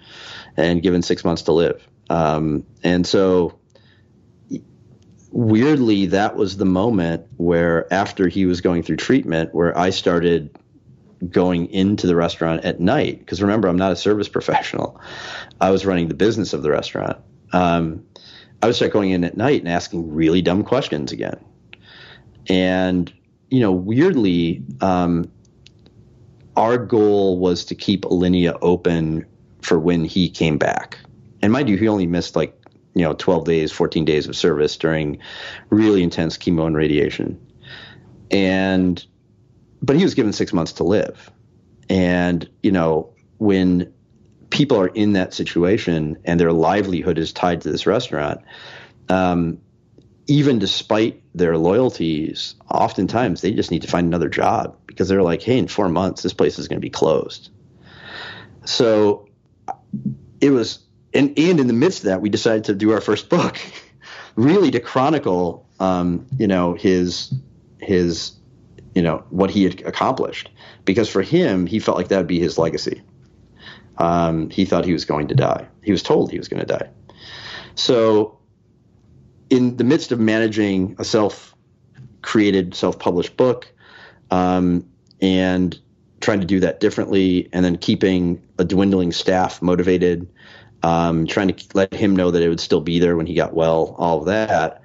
and 0.56 0.82
given 0.82 1.02
six 1.02 1.24
months 1.24 1.43
to 1.43 1.52
live. 1.52 1.86
Um, 2.09 2.64
and 2.82 3.06
so, 3.06 3.59
weirdly, 5.31 6.06
that 6.06 6.36
was 6.36 6.56
the 6.56 6.64
moment 6.64 7.27
where, 7.36 7.93
after 7.93 8.28
he 8.28 8.47
was 8.47 8.62
going 8.62 8.82
through 8.82 8.97
treatment, 8.97 9.55
where 9.55 9.77
I 9.77 9.90
started 9.90 10.56
going 11.28 11.70
into 11.70 12.06
the 12.06 12.16
restaurant 12.16 12.64
at 12.64 12.81
night. 12.81 13.19
Because 13.19 13.43
remember, 13.43 13.69
I'm 13.69 13.77
not 13.77 13.93
a 13.93 13.97
service 13.97 14.28
professional, 14.31 15.01
I 15.60 15.70
was 15.70 15.85
running 15.85 16.09
the 16.09 16.14
business 16.14 16.55
of 16.55 16.62
the 16.62 16.70
restaurant. 16.70 17.19
Um, 17.52 18.06
I 18.62 18.66
would 18.66 18.76
start 18.76 18.93
going 18.93 19.10
in 19.10 19.24
at 19.24 19.36
night 19.36 19.60
and 19.60 19.68
asking 19.68 20.12
really 20.12 20.40
dumb 20.40 20.62
questions 20.62 21.12
again. 21.12 21.44
And 22.48 23.12
you 23.52 23.60
know, 23.60 23.70
weirdly, 23.70 24.62
um, 24.80 25.30
our 26.56 26.78
goal 26.78 27.39
was 27.39 27.66
to 27.66 27.74
keep 27.74 28.02
Alinea 28.02 28.56
open 28.62 29.26
for 29.60 29.78
when 29.78 30.06
he 30.06 30.30
came 30.30 30.56
back. 30.56 30.98
And 31.43 31.52
mind 31.52 31.68
you, 31.68 31.76
he 31.76 31.86
only 31.86 32.06
missed 32.06 32.34
like, 32.34 32.59
you 32.94 33.02
know, 33.02 33.12
12 33.12 33.44
days, 33.44 33.70
14 33.70 34.06
days 34.06 34.26
of 34.26 34.34
service 34.36 34.74
during 34.78 35.18
really 35.68 36.02
intense 36.02 36.39
chemo 36.39 36.66
and 36.66 36.74
radiation. 36.74 37.39
And, 38.30 39.05
but 39.82 39.97
he 39.97 40.02
was 40.02 40.14
given 40.14 40.32
six 40.32 40.55
months 40.55 40.72
to 40.74 40.84
live. 40.84 41.30
And, 41.90 42.48
you 42.62 42.72
know, 42.72 43.12
when 43.36 43.91
people 44.53 44.79
are 44.79 44.89
in 44.89 45.15
that 45.15 45.33
situation 45.33 46.19
and 46.24 46.39
their 46.39 46.53
livelihood 46.53 47.19
is 47.19 47.33
tied 47.33 47.62
to 47.62 47.73
this 47.73 47.87
restaurant, 47.87 48.43
um, 49.09 49.59
even 50.27 50.59
despite 50.59 51.23
their 51.35 51.57
loyalties, 51.57 52.55
oftentimes 52.70 53.41
they 53.41 53.53
just 53.53 53.70
need 53.70 53.83
to 53.83 53.89
find 53.89 54.07
another 54.07 54.29
job 54.29 54.77
because 54.87 55.09
they're 55.09 55.23
like, 55.23 55.43
hey, 55.43 55.59
in 55.59 55.66
four 55.66 55.89
months, 55.89 56.23
this 56.23 56.35
place 56.35 56.59
is 56.59 56.69
going 56.69 56.77
to 56.77 56.83
be 56.83 56.91
closed. 56.91 57.51
So 58.65 59.27
it 60.41 60.51
was, 60.51 60.81
and, 61.15 61.37
and 61.39 61.59
in 61.59 61.66
the 61.66 61.73
midst 61.73 62.01
of 62.01 62.05
that, 62.05 62.20
we 62.20 62.29
decided 62.29 62.65
to 62.65 62.74
do 62.74 62.93
our 62.93 63.01
first 63.01 63.31
book, 63.31 63.59
really 64.37 64.70
to 64.70 64.81
chronicle, 64.81 65.66
um, 65.81 66.27
you 66.39 66.47
know, 66.47 66.74
his, 66.74 67.33
his, 67.81 68.33
you 68.95 69.01
know, 69.01 69.24
what 69.31 69.51
he 69.51 69.65
had 69.65 69.81
accomplished. 69.83 70.51
Because 70.85 71.09
for 71.09 71.23
him, 71.23 71.66
he 71.66 71.79
felt 71.79 71.97
like 71.97 72.09
that 72.09 72.19
would 72.19 72.27
be 72.27 72.39
his 72.39 72.59
legacy. 72.59 73.03
Um, 73.98 74.51
he 74.51 74.64
thought 74.64 74.85
he 74.85 74.93
was 74.93 75.05
going 75.05 75.28
to 75.28 75.35
die. 75.35 75.69
He 75.82 75.93
was 75.93 76.02
told 76.02 76.31
he 76.31 76.39
was 76.39 76.48
going 76.48 76.60
to 76.60 76.66
die. 76.66 76.89
So 77.74 78.39
in 79.51 79.77
the 79.77 79.85
midst 79.85 80.12
of 80.12 80.20
managing 80.20 80.97
a 80.98 81.05
self 81.05 81.55
created, 82.23 82.74
self 82.74 82.98
published 82.98 83.36
book, 83.36 83.70
um, 84.31 84.89
and 85.20 85.78
trying 86.20 86.40
to 86.40 86.47
do 86.47 86.60
that 86.60 86.81
differently, 86.81 87.48
and 87.52 87.64
then 87.64 87.77
keeping 87.77 88.43
a 88.59 88.64
dwindling 88.64 89.12
staff 89.12 89.60
motivated, 89.60 90.28
um, 90.82 91.27
trying 91.27 91.48
to 91.48 91.64
let 91.74 91.93
him 91.93 92.16
know 92.16 92.31
that 92.31 92.43
it 92.43 92.48
would 92.48 92.60
still 92.60 92.81
be 92.81 92.98
there 92.98 93.16
when 93.16 93.27
he 93.27 93.35
got 93.35 93.55
well, 93.55 93.94
all 93.98 94.20
of 94.20 94.27
that. 94.27 94.82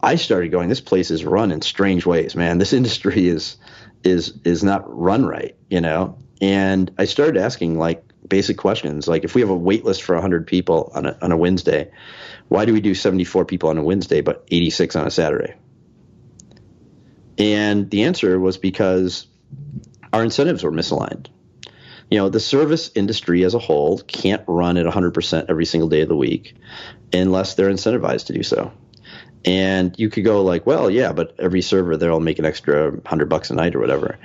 I 0.00 0.16
started 0.16 0.50
going. 0.50 0.68
This 0.68 0.82
place 0.82 1.10
is 1.10 1.24
run 1.24 1.50
in 1.50 1.62
strange 1.62 2.06
ways, 2.06 2.36
man. 2.36 2.58
This 2.58 2.72
industry 2.80 3.26
is 3.26 3.56
is 4.04 4.34
is 4.44 4.62
not 4.62 4.84
run 4.86 5.26
right, 5.26 5.56
you 5.68 5.80
know. 5.80 6.18
And 6.40 6.92
I 6.98 7.06
started 7.06 7.38
asking 7.38 7.78
like 7.78 8.03
basic 8.28 8.56
questions, 8.56 9.06
like 9.08 9.24
if 9.24 9.34
we 9.34 9.40
have 9.40 9.50
a 9.50 9.56
wait 9.56 9.84
list 9.84 10.02
for 10.02 10.14
100 10.14 10.46
people 10.46 10.92
on 10.94 11.06
a 11.06 11.18
on 11.20 11.32
a 11.32 11.36
Wednesday, 11.36 11.90
why 12.48 12.64
do 12.64 12.72
we 12.72 12.80
do 12.80 12.94
74 12.94 13.44
people 13.44 13.68
on 13.68 13.78
a 13.78 13.82
Wednesday 13.82 14.20
but 14.20 14.44
86 14.50 14.96
on 14.96 15.06
a 15.06 15.10
Saturday? 15.10 15.54
And 17.38 17.90
the 17.90 18.04
answer 18.04 18.38
was 18.38 18.58
because 18.58 19.26
our 20.12 20.22
incentives 20.22 20.62
were 20.62 20.70
misaligned. 20.70 21.28
You 22.10 22.18
know, 22.18 22.28
the 22.28 22.40
service 22.40 22.90
industry 22.94 23.44
as 23.44 23.54
a 23.54 23.58
whole 23.58 23.98
can't 23.98 24.44
run 24.46 24.76
at 24.76 24.86
100% 24.86 25.46
every 25.48 25.64
single 25.64 25.88
day 25.88 26.02
of 26.02 26.08
the 26.08 26.16
week 26.16 26.54
unless 27.12 27.54
they're 27.54 27.70
incentivized 27.70 28.26
to 28.26 28.32
do 28.34 28.42
so. 28.42 28.72
And 29.44 29.94
you 29.98 30.08
could 30.08 30.24
go 30.24 30.42
like, 30.42 30.66
well, 30.66 30.88
yeah, 30.88 31.12
but 31.12 31.34
every 31.38 31.60
server 31.60 31.96
they'll 31.96 32.20
make 32.20 32.38
an 32.38 32.44
extra 32.44 32.90
100 32.90 33.28
bucks 33.28 33.50
a 33.50 33.54
night 33.54 33.74
or 33.74 33.80
whatever. 33.80 34.18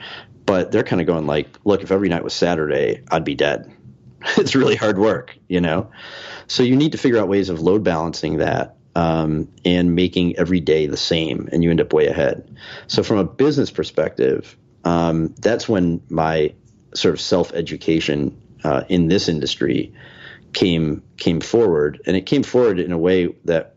But 0.46 0.72
they're 0.72 0.84
kind 0.84 1.02
of 1.02 1.08
going 1.08 1.28
like, 1.28 1.48
look, 1.66 1.84
if 1.84 1.92
every 1.92 2.10
night 2.10 2.24
was 2.24 2.34
Saturday, 2.34 3.04
I'd 3.10 3.26
be 3.26 3.36
dead. 3.36 3.72
it's 4.38 4.56
really 4.56 4.76
hard 4.76 4.98
work, 4.98 5.38
you 5.48 5.62
know? 5.62 5.92
So 6.48 6.64
you 6.64 6.76
need 6.76 6.94
to 6.94 6.98
figure 6.98 7.20
out 7.20 7.28
ways 7.28 7.50
of 7.50 7.60
load 7.60 7.84
balancing 7.84 8.38
that 8.38 8.78
um, 8.96 9.50
and 9.64 9.96
making 9.96 10.38
every 10.38 10.60
day 10.60 10.88
the 10.88 10.98
same, 10.98 11.48
and 11.52 11.64
you 11.64 11.70
end 11.70 11.82
up 11.82 11.94
way 11.94 12.08
ahead. 12.08 12.58
So 12.88 13.04
from 13.04 13.18
a 13.18 13.24
business 13.24 13.72
perspective, 13.72 14.58
um, 14.84 15.34
that's 15.40 15.70
when 15.70 16.02
my 16.10 16.54
sort 16.94 17.14
of 17.14 17.22
self 17.22 17.54
education 17.54 18.42
uh, 18.64 18.84
in 18.90 19.08
this 19.08 19.30
industry 19.30 19.94
came 20.54 21.04
came 21.18 21.40
forward, 21.40 22.02
and 22.06 22.18
it 22.18 22.26
came 22.26 22.44
forward 22.44 22.80
in 22.80 22.92
a 22.92 22.98
way 22.98 23.28
that 23.46 23.76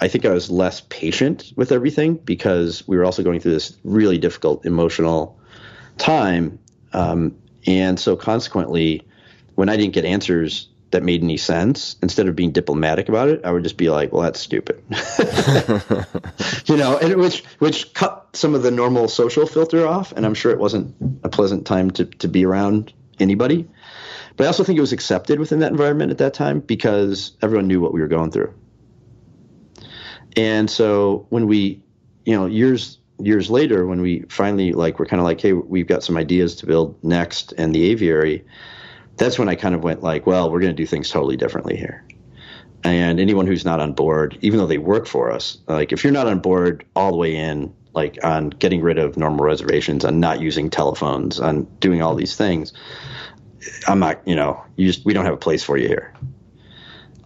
I 0.00 0.08
think 0.08 0.24
I 0.24 0.32
was 0.32 0.48
less 0.50 0.80
patient 0.80 1.52
with 1.56 1.72
everything 1.72 2.14
because 2.14 2.86
we 2.86 2.96
were 2.96 3.04
also 3.04 3.22
going 3.24 3.40
through 3.40 3.52
this 3.52 3.76
really 3.82 4.18
difficult 4.18 4.64
emotional 4.64 5.38
time, 5.96 6.60
um, 6.92 7.36
and 7.66 7.98
so 7.98 8.14
consequently, 8.16 9.07
when 9.58 9.68
I 9.68 9.76
didn't 9.76 9.92
get 9.92 10.04
answers 10.04 10.68
that 10.92 11.02
made 11.02 11.20
any 11.20 11.36
sense, 11.36 11.96
instead 12.00 12.28
of 12.28 12.36
being 12.36 12.52
diplomatic 12.52 13.08
about 13.08 13.28
it, 13.28 13.40
I 13.44 13.50
would 13.50 13.64
just 13.64 13.76
be 13.76 13.90
like, 13.90 14.12
"Well, 14.12 14.22
that's 14.22 14.38
stupid," 14.38 14.80
you 16.66 16.76
know, 16.76 16.96
and 16.96 17.16
which 17.16 17.42
which 17.58 17.92
cut 17.92 18.28
some 18.34 18.54
of 18.54 18.62
the 18.62 18.70
normal 18.70 19.08
social 19.08 19.46
filter 19.46 19.84
off, 19.84 20.12
and 20.12 20.24
I'm 20.24 20.34
sure 20.34 20.52
it 20.52 20.60
wasn't 20.60 20.94
a 21.24 21.28
pleasant 21.28 21.66
time 21.66 21.90
to 21.92 22.04
to 22.04 22.28
be 22.28 22.46
around 22.46 22.92
anybody. 23.18 23.68
But 24.36 24.44
I 24.44 24.46
also 24.46 24.62
think 24.62 24.78
it 24.78 24.80
was 24.80 24.92
accepted 24.92 25.40
within 25.40 25.58
that 25.58 25.72
environment 25.72 26.12
at 26.12 26.18
that 26.18 26.34
time 26.34 26.60
because 26.60 27.32
everyone 27.42 27.66
knew 27.66 27.80
what 27.80 27.92
we 27.92 28.00
were 28.00 28.06
going 28.06 28.30
through. 28.30 28.54
And 30.36 30.70
so 30.70 31.26
when 31.30 31.48
we, 31.48 31.82
you 32.24 32.36
know, 32.36 32.46
years 32.46 32.98
years 33.18 33.50
later, 33.50 33.88
when 33.88 34.02
we 34.02 34.20
finally 34.28 34.70
like 34.70 35.00
we're 35.00 35.06
kind 35.06 35.18
of 35.18 35.24
like, 35.24 35.40
hey, 35.40 35.52
we've 35.52 35.88
got 35.88 36.04
some 36.04 36.16
ideas 36.16 36.54
to 36.56 36.66
build 36.66 37.02
next 37.02 37.52
and 37.58 37.74
the 37.74 37.90
aviary 37.90 38.44
that's 39.18 39.38
when 39.38 39.48
I 39.48 39.56
kind 39.56 39.74
of 39.74 39.82
went 39.82 40.02
like, 40.02 40.26
well, 40.26 40.50
we're 40.50 40.60
going 40.60 40.74
to 40.74 40.82
do 40.82 40.86
things 40.86 41.10
totally 41.10 41.36
differently 41.36 41.76
here. 41.76 42.04
And 42.84 43.18
anyone 43.18 43.46
who's 43.46 43.64
not 43.64 43.80
on 43.80 43.92
board, 43.92 44.38
even 44.40 44.58
though 44.58 44.66
they 44.66 44.78
work 44.78 45.06
for 45.06 45.32
us, 45.32 45.58
like 45.66 45.92
if 45.92 46.04
you're 46.04 46.12
not 46.12 46.28
on 46.28 46.38
board 46.38 46.84
all 46.94 47.10
the 47.10 47.16
way 47.16 47.34
in, 47.36 47.74
like 47.92 48.18
on 48.22 48.50
getting 48.50 48.80
rid 48.80 48.98
of 48.98 49.16
normal 49.16 49.44
reservations, 49.44 50.04
on 50.04 50.20
not 50.20 50.40
using 50.40 50.70
telephones, 50.70 51.40
on 51.40 51.64
doing 51.80 52.02
all 52.02 52.14
these 52.14 52.36
things, 52.36 52.72
I'm 53.88 53.98
not, 53.98 54.26
you 54.26 54.36
know, 54.36 54.62
you 54.76 54.86
just 54.86 55.04
we 55.04 55.12
don't 55.12 55.24
have 55.24 55.34
a 55.34 55.38
place 55.38 55.64
for 55.64 55.76
you 55.76 55.88
here. 55.88 56.14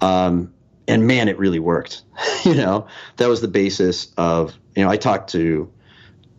Um, 0.01 0.55
and 0.89 1.06
man, 1.06 1.28
it 1.28 1.39
really 1.39 1.59
worked. 1.59 2.02
you 2.44 2.55
know, 2.55 2.86
that 3.19 3.28
was 3.28 3.43
the 3.43 3.48
basis 3.48 4.12
of, 4.16 4.59
you 4.74 4.85
know, 4.85 4.90
I 4.90 4.97
talked 4.97 5.31
to 5.32 5.70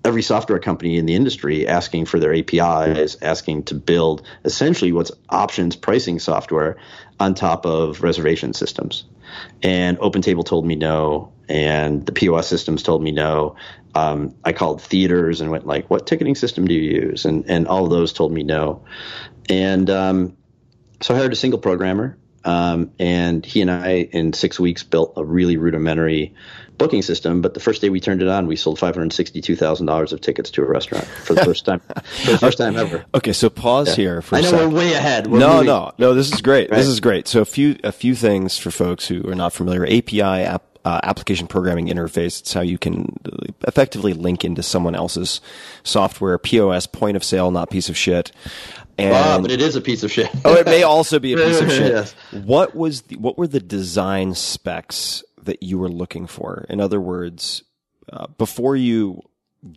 every 0.05 0.21
software 0.21 0.59
company 0.59 0.97
in 0.97 1.05
the 1.05 1.15
industry 1.15 1.67
asking 1.67 2.05
for 2.05 2.19
their 2.19 2.33
APIs, 2.33 3.17
asking 3.21 3.63
to 3.63 3.75
build 3.75 4.23
essentially 4.43 4.91
what's 4.91 5.11
options 5.29 5.75
pricing 5.75 6.19
software 6.19 6.77
on 7.19 7.33
top 7.33 7.65
of 7.65 8.03
reservation 8.03 8.53
systems. 8.53 9.05
And 9.61 9.97
OpenTable 9.99 10.45
told 10.45 10.65
me 10.65 10.75
no, 10.75 11.31
and 11.47 12.05
the 12.05 12.11
POS 12.11 12.47
systems 12.47 12.83
told 12.83 13.01
me 13.01 13.11
no. 13.11 13.55
Um, 13.95 14.35
I 14.43 14.53
called 14.53 14.81
theaters 14.81 15.41
and 15.41 15.51
went 15.51 15.65
like, 15.65 15.89
"What 15.89 16.05
ticketing 16.05 16.35
system 16.35 16.67
do 16.67 16.73
you 16.73 17.01
use?" 17.01 17.25
And 17.25 17.45
and 17.49 17.67
all 17.67 17.85
of 17.85 17.89
those 17.89 18.13
told 18.13 18.31
me 18.31 18.43
no. 18.43 18.85
And 19.49 19.89
um, 19.89 20.37
so 21.01 21.13
I 21.13 21.17
hired 21.17 21.33
a 21.33 21.35
single 21.35 21.59
programmer, 21.59 22.17
um, 22.43 22.91
and 22.99 23.45
he 23.45 23.61
and 23.61 23.71
I 23.71 24.09
in 24.11 24.33
six 24.33 24.59
weeks 24.59 24.83
built 24.83 25.13
a 25.15 25.23
really 25.23 25.57
rudimentary 25.57 26.33
booking 26.77 27.01
system. 27.01 27.41
But 27.41 27.53
the 27.53 27.59
first 27.59 27.81
day 27.81 27.89
we 27.89 27.99
turned 27.99 28.21
it 28.21 28.27
on, 28.27 28.47
we 28.47 28.55
sold 28.55 28.79
five 28.79 28.95
hundred 28.95 29.13
sixty-two 29.13 29.55
thousand 29.55 29.85
dollars 29.85 30.13
of 30.13 30.21
tickets 30.21 30.49
to 30.51 30.61
a 30.61 30.65
restaurant 30.65 31.05
for 31.05 31.33
the 31.33 31.43
first 31.45 31.65
time, 31.65 31.79
for 31.79 32.31
the 32.31 32.37
first 32.37 32.57
time 32.57 32.75
ever. 32.77 33.05
Okay, 33.15 33.33
so 33.33 33.49
pause 33.49 33.95
here 33.95 34.21
for 34.21 34.35
I 34.35 34.39
a 34.39 34.41
know 34.43 34.49
sec. 34.51 34.59
we're 34.59 34.69
way 34.69 34.93
ahead. 34.93 35.27
We're 35.27 35.39
no, 35.39 35.49
moving- 35.53 35.65
no, 35.67 35.91
no. 35.97 36.13
This 36.13 36.31
is 36.31 36.41
great. 36.41 36.69
Right. 36.69 36.77
This 36.77 36.87
is 36.87 36.99
great. 36.99 37.27
So 37.27 37.41
a 37.41 37.45
few 37.45 37.77
a 37.83 37.91
few 37.91 38.15
things 38.15 38.57
for 38.57 38.71
folks 38.71 39.07
who 39.07 39.27
are 39.29 39.35
not 39.35 39.53
familiar. 39.53 39.85
API 39.85 40.21
app, 40.21 40.63
uh, 40.85 40.99
application 41.03 41.47
programming 41.47 41.87
interface. 41.87 42.39
It's 42.41 42.53
how 42.53 42.61
you 42.61 42.77
can 42.77 43.15
effectively 43.67 44.13
link 44.13 44.43
into 44.43 44.63
someone 44.63 44.95
else's 44.95 45.41
software. 45.83 46.37
POS, 46.37 46.87
point 46.87 47.15
of 47.17 47.23
sale, 47.23 47.51
not 47.51 47.69
piece 47.69 47.89
of 47.89 47.97
shit. 47.97 48.31
And 48.97 49.11
Ah, 49.13 49.39
but 49.41 49.49
it 49.49 49.59
is 49.59 49.75
a 49.75 49.81
piece 49.81 50.03
of 50.03 50.11
shit. 50.11 50.29
oh, 50.45 50.53
it 50.53 50.67
may 50.67 50.83
also 50.83 51.17
be 51.17 51.33
a 51.33 51.37
piece 51.37 51.59
of 51.61 51.71
shit. 51.71 51.91
Yes. 51.93 52.13
What 52.31 52.75
was 52.75 53.01
the, 53.03 53.15
what 53.15 53.39
were 53.39 53.47
the 53.47 53.59
design 53.59 54.35
specs 54.35 55.23
that 55.45 55.63
you 55.63 55.77
were 55.77 55.89
looking 55.89 56.27
for? 56.27 56.65
In 56.69 56.79
other 56.79 56.99
words, 56.99 57.63
uh, 58.11 58.27
before 58.37 58.75
you 58.75 59.21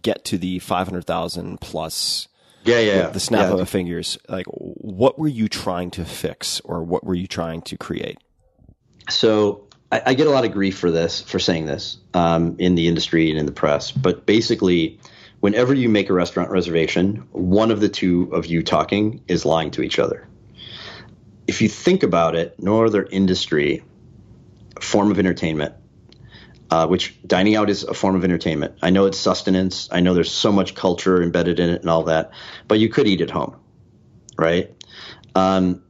get 0.02 0.24
to 0.26 0.38
the 0.38 0.58
five 0.58 0.88
hundred 0.88 1.04
thousand 1.04 1.60
plus 1.60 2.28
yeah, 2.64 2.80
yeah, 2.80 2.94
yeah. 2.96 3.06
the 3.08 3.20
snap 3.20 3.46
yeah. 3.46 3.52
of 3.52 3.58
the 3.58 3.66
fingers, 3.66 4.18
like 4.28 4.46
what 4.46 5.18
were 5.18 5.28
you 5.28 5.48
trying 5.48 5.90
to 5.92 6.04
fix 6.04 6.60
or 6.60 6.82
what 6.82 7.04
were 7.04 7.14
you 7.14 7.26
trying 7.26 7.62
to 7.62 7.76
create? 7.76 8.18
so 9.08 9.66
I, 9.92 10.02
I 10.06 10.14
get 10.14 10.26
a 10.26 10.30
lot 10.30 10.44
of 10.44 10.52
grief 10.52 10.78
for 10.78 10.90
this, 10.90 11.20
for 11.20 11.38
saying 11.38 11.66
this 11.66 11.98
um, 12.14 12.56
in 12.58 12.74
the 12.74 12.88
industry 12.88 13.30
and 13.30 13.38
in 13.38 13.46
the 13.46 13.52
press. 13.52 13.92
But 13.92 14.26
basically, 14.26 14.98
whenever 15.40 15.74
you 15.74 15.88
make 15.88 16.10
a 16.10 16.12
restaurant 16.12 16.50
reservation, 16.50 17.26
one 17.32 17.70
of 17.70 17.80
the 17.80 17.88
two 17.88 18.30
of 18.32 18.46
you 18.46 18.62
talking 18.62 19.22
is 19.28 19.44
lying 19.44 19.70
to 19.72 19.82
each 19.82 19.98
other. 19.98 20.26
If 21.46 21.62
you 21.62 21.68
think 21.68 22.02
about 22.02 22.34
it, 22.34 22.60
no 22.60 22.84
other 22.84 23.04
industry, 23.04 23.84
form 24.80 25.10
of 25.10 25.18
entertainment, 25.18 25.74
uh, 26.70 26.86
which 26.86 27.16
dining 27.26 27.56
out 27.56 27.70
is 27.70 27.84
a 27.84 27.94
form 27.94 28.16
of 28.16 28.24
entertainment. 28.24 28.78
I 28.82 28.90
know 28.90 29.06
it's 29.06 29.18
sustenance. 29.18 29.88
I 29.92 30.00
know 30.00 30.14
there's 30.14 30.32
so 30.32 30.52
much 30.52 30.74
culture 30.74 31.22
embedded 31.22 31.60
in 31.60 31.70
it 31.70 31.80
and 31.80 31.90
all 31.90 32.04
that, 32.04 32.32
but 32.68 32.78
you 32.78 32.88
could 32.88 33.06
eat 33.06 33.20
at 33.20 33.30
home, 33.30 33.56
right? 34.38 34.74
Um, 35.34 35.82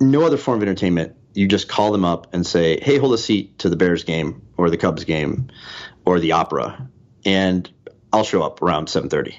no 0.00 0.22
other 0.22 0.36
form 0.36 0.58
of 0.58 0.62
entertainment. 0.62 1.16
You 1.34 1.48
just 1.48 1.68
call 1.68 1.92
them 1.92 2.04
up 2.04 2.32
and 2.32 2.46
say, 2.46 2.78
"Hey, 2.80 2.98
hold 2.98 3.14
a 3.14 3.18
seat 3.18 3.58
to 3.60 3.68
the 3.68 3.76
Bears 3.76 4.04
game 4.04 4.42
or 4.56 4.70
the 4.70 4.76
Cubs 4.76 5.04
game 5.04 5.48
or 6.04 6.20
the 6.20 6.32
opera," 6.32 6.88
and 7.24 7.68
I'll 8.12 8.24
show 8.24 8.42
up 8.42 8.62
around 8.62 8.88
7:30. 8.88 9.34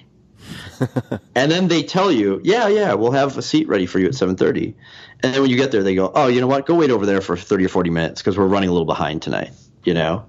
and 1.36 1.52
then 1.52 1.68
they 1.68 1.84
tell 1.84 2.12
you, 2.12 2.42
"Yeah, 2.44 2.68
yeah, 2.68 2.94
we'll 2.94 3.12
have 3.12 3.38
a 3.38 3.42
seat 3.42 3.68
ready 3.68 3.86
for 3.86 4.00
you 4.00 4.08
at 4.08 4.16
7:30." 4.16 4.76
And 5.24 5.34
then 5.34 5.42
when 5.42 5.50
you 5.50 5.58
get 5.58 5.72
there, 5.72 5.84
they 5.84 5.96
go, 5.96 6.12
"Oh, 6.14 6.28
you 6.28 6.42
know 6.42 6.48
what? 6.48 6.66
Go 6.66 6.76
wait 6.76 6.92
over 6.92 7.06
there 7.06 7.22
for 7.22 7.36
30 7.38 7.66
or 7.66 7.70
40 7.70 7.90
minutes 7.90 8.22
because 8.22 8.38
we're 8.38 8.48
running 8.48 8.70
a 8.70 8.72
little 8.72 8.86
behind 8.86 9.22
tonight." 9.22 9.52
You 9.84 9.94
know. 9.94 10.26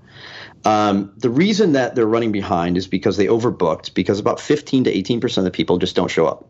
Um, 0.65 1.13
the 1.17 1.31
reason 1.31 1.73
that 1.73 1.95
they're 1.95 2.07
running 2.07 2.33
behind 2.33 2.77
is 2.77 2.89
because 2.89 3.17
they 3.17 3.27
overbooked 3.27 3.95
because 3.95 4.19
about 4.19 4.41
15 4.41 4.85
to 4.85 4.91
18 4.91 5.21
percent 5.21 5.47
of 5.47 5.53
the 5.53 5.57
people 5.57 5.79
just 5.79 5.95
don't 5.95 6.11
show 6.11 6.27
up. 6.27 6.49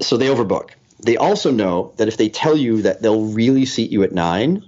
So 0.00 0.16
they 0.16 0.26
overbook. 0.26 0.70
They 1.00 1.16
also 1.16 1.50
know 1.50 1.92
that 1.96 2.08
if 2.08 2.16
they 2.16 2.28
tell 2.28 2.56
you 2.56 2.82
that 2.82 3.02
they'll 3.02 3.26
really 3.26 3.66
seat 3.66 3.90
you 3.90 4.02
at 4.02 4.12
nine, 4.12 4.64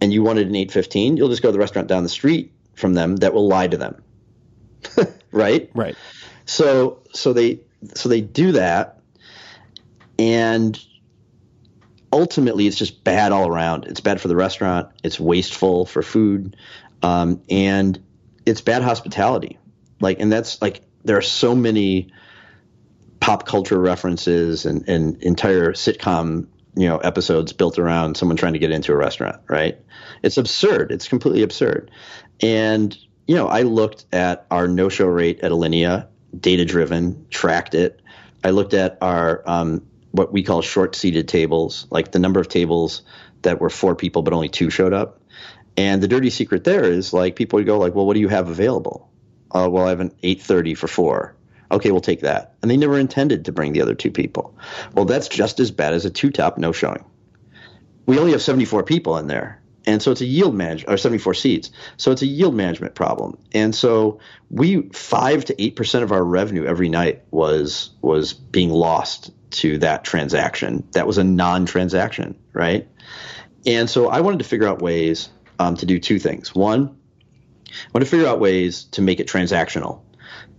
and 0.00 0.12
you 0.12 0.22
wanted 0.22 0.48
an 0.48 0.54
8:15, 0.54 1.16
you'll 1.16 1.28
just 1.28 1.42
go 1.42 1.48
to 1.48 1.52
the 1.52 1.58
restaurant 1.58 1.88
down 1.88 2.02
the 2.02 2.08
street 2.08 2.52
from 2.74 2.94
them 2.94 3.16
that 3.16 3.32
will 3.32 3.48
lie 3.48 3.68
to 3.68 3.76
them. 3.76 4.02
right? 5.32 5.70
Right. 5.74 5.96
So 6.46 7.02
so 7.12 7.32
they 7.32 7.60
so 7.94 8.08
they 8.08 8.20
do 8.20 8.52
that, 8.52 9.00
and 10.18 10.78
ultimately 12.12 12.66
it's 12.66 12.76
just 12.76 13.04
bad 13.04 13.32
all 13.32 13.48
around. 13.48 13.86
It's 13.86 14.00
bad 14.00 14.20
for 14.20 14.28
the 14.28 14.36
restaurant. 14.36 14.88
It's 15.02 15.18
wasteful 15.18 15.86
for 15.86 16.02
food, 16.02 16.56
um, 17.02 17.42
and 17.48 18.02
it's 18.46 18.60
bad 18.60 18.82
hospitality. 18.82 19.58
Like, 20.00 20.20
and 20.20 20.32
that's 20.32 20.60
like 20.62 20.82
there 21.04 21.16
are 21.16 21.22
so 21.22 21.54
many 21.54 22.12
pop 23.20 23.46
culture 23.46 23.78
references 23.78 24.64
and, 24.64 24.88
and 24.88 25.22
entire 25.22 25.72
sitcom 25.72 26.46
you 26.76 26.86
know 26.86 26.98
episodes 26.98 27.52
built 27.52 27.78
around 27.78 28.16
someone 28.16 28.36
trying 28.36 28.52
to 28.52 28.58
get 28.58 28.70
into 28.70 28.92
a 28.92 28.96
restaurant. 28.96 29.40
Right? 29.48 29.78
It's 30.22 30.36
absurd. 30.36 30.92
It's 30.92 31.08
completely 31.08 31.42
absurd. 31.42 31.90
And 32.40 32.96
you 33.26 33.34
know, 33.34 33.46
I 33.46 33.62
looked 33.62 34.06
at 34.12 34.46
our 34.50 34.66
no-show 34.66 35.06
rate 35.06 35.40
at 35.40 35.52
Alinea, 35.52 36.06
data-driven, 36.40 37.26
tracked 37.28 37.74
it. 37.74 38.00
I 38.42 38.50
looked 38.50 38.72
at 38.72 38.96
our 39.02 39.42
um, 39.44 39.86
what 40.10 40.32
we 40.32 40.42
call 40.42 40.62
short-seated 40.62 41.28
tables, 41.28 41.86
like 41.90 42.12
the 42.12 42.18
number 42.18 42.40
of 42.40 42.48
tables 42.48 43.02
that 43.42 43.60
were 43.60 43.70
four 43.70 43.94
people 43.94 44.22
but 44.22 44.32
only 44.32 44.48
two 44.48 44.70
showed 44.70 44.92
up. 44.92 45.20
And 45.76 46.02
the 46.02 46.08
dirty 46.08 46.30
secret 46.30 46.64
there 46.64 46.84
is 46.84 47.12
like 47.12 47.36
people 47.36 47.58
would 47.58 47.66
go 47.66 47.78
like, 47.78 47.94
well, 47.94 48.06
what 48.06 48.14
do 48.14 48.20
you 48.20 48.28
have 48.28 48.48
available? 48.48 49.10
Uh, 49.50 49.68
well, 49.70 49.86
I 49.86 49.90
have 49.90 50.00
an 50.00 50.12
8:30 50.22 50.76
for 50.76 50.88
four. 50.88 51.34
Okay, 51.70 51.90
we'll 51.90 52.00
take 52.00 52.20
that. 52.20 52.54
And 52.62 52.70
they 52.70 52.76
never 52.76 52.98
intended 52.98 53.44
to 53.44 53.52
bring 53.52 53.72
the 53.72 53.82
other 53.82 53.94
two 53.94 54.10
people. 54.10 54.54
Well, 54.94 55.04
that's 55.04 55.28
just 55.28 55.60
as 55.60 55.70
bad 55.70 55.92
as 55.92 56.04
a 56.04 56.10
two-top 56.10 56.58
no 56.58 56.72
showing. 56.72 57.04
We 58.06 58.18
only 58.18 58.32
have 58.32 58.42
74 58.42 58.84
people 58.84 59.18
in 59.18 59.26
there. 59.26 59.57
And 59.86 60.02
so 60.02 60.10
it's 60.10 60.20
a 60.20 60.26
yield 60.26 60.54
management, 60.54 60.92
or 60.92 60.96
74 60.98 61.34
seats. 61.34 61.70
So 61.96 62.10
it's 62.10 62.22
a 62.22 62.26
yield 62.26 62.54
management 62.54 62.94
problem. 62.94 63.38
And 63.52 63.74
so 63.74 64.20
we 64.50 64.82
five 64.90 65.44
to 65.46 65.62
eight 65.62 65.76
percent 65.76 66.04
of 66.04 66.12
our 66.12 66.22
revenue 66.22 66.64
every 66.64 66.88
night 66.88 67.22
was 67.30 67.90
was 68.02 68.32
being 68.32 68.70
lost 68.70 69.30
to 69.50 69.78
that 69.78 70.04
transaction. 70.04 70.86
That 70.92 71.06
was 71.06 71.18
a 71.18 71.24
non-transaction, 71.24 72.38
right? 72.52 72.86
And 73.66 73.88
so 73.88 74.08
I 74.08 74.20
wanted 74.20 74.38
to 74.38 74.44
figure 74.44 74.68
out 74.68 74.82
ways 74.82 75.30
um, 75.58 75.76
to 75.76 75.86
do 75.86 75.98
two 75.98 76.18
things. 76.18 76.54
One, 76.54 76.98
I 77.68 77.90
want 77.92 78.04
to 78.04 78.10
figure 78.10 78.26
out 78.26 78.40
ways 78.40 78.84
to 78.92 79.02
make 79.02 79.20
it 79.20 79.26
transactional. 79.26 80.00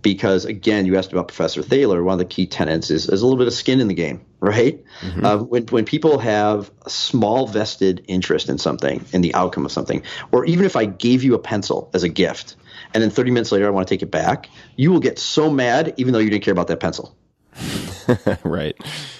Because 0.02 0.44
again, 0.44 0.86
you 0.86 0.96
asked 0.96 1.12
about 1.12 1.28
Professor 1.28 1.62
Thaler. 1.62 2.02
One 2.02 2.14
of 2.14 2.18
the 2.18 2.24
key 2.24 2.46
tenets 2.46 2.90
is, 2.90 3.08
is 3.08 3.22
a 3.22 3.26
little 3.26 3.38
bit 3.38 3.46
of 3.46 3.52
skin 3.52 3.80
in 3.80 3.88
the 3.88 3.94
game, 3.94 4.24
right? 4.40 4.82
Uh, 5.24 5.38
when, 5.38 5.66
when 5.66 5.84
people 5.84 6.18
have 6.18 6.70
a 6.86 6.90
small 6.90 7.46
vested 7.46 8.04
interest 8.08 8.48
in 8.48 8.58
something, 8.58 9.04
in 9.12 9.20
the 9.20 9.34
outcome 9.34 9.64
of 9.64 9.72
something, 9.72 10.02
or 10.32 10.44
even 10.46 10.64
if 10.64 10.76
I 10.76 10.86
gave 10.86 11.22
you 11.22 11.34
a 11.34 11.38
pencil 11.38 11.90
as 11.92 12.02
a 12.02 12.08
gift, 12.08 12.56
and 12.94 13.02
then 13.02 13.10
30 13.10 13.30
minutes 13.30 13.52
later 13.52 13.66
I 13.66 13.70
want 13.70 13.86
to 13.86 13.94
take 13.94 14.02
it 14.02 14.10
back, 14.10 14.48
you 14.76 14.90
will 14.90 15.00
get 15.00 15.18
so 15.18 15.50
mad 15.50 15.94
even 15.96 16.12
though 16.12 16.18
you 16.18 16.30
didn't 16.30 16.44
care 16.44 16.52
about 16.52 16.68
that 16.68 16.80
pencil, 16.80 17.14
right. 18.42 18.76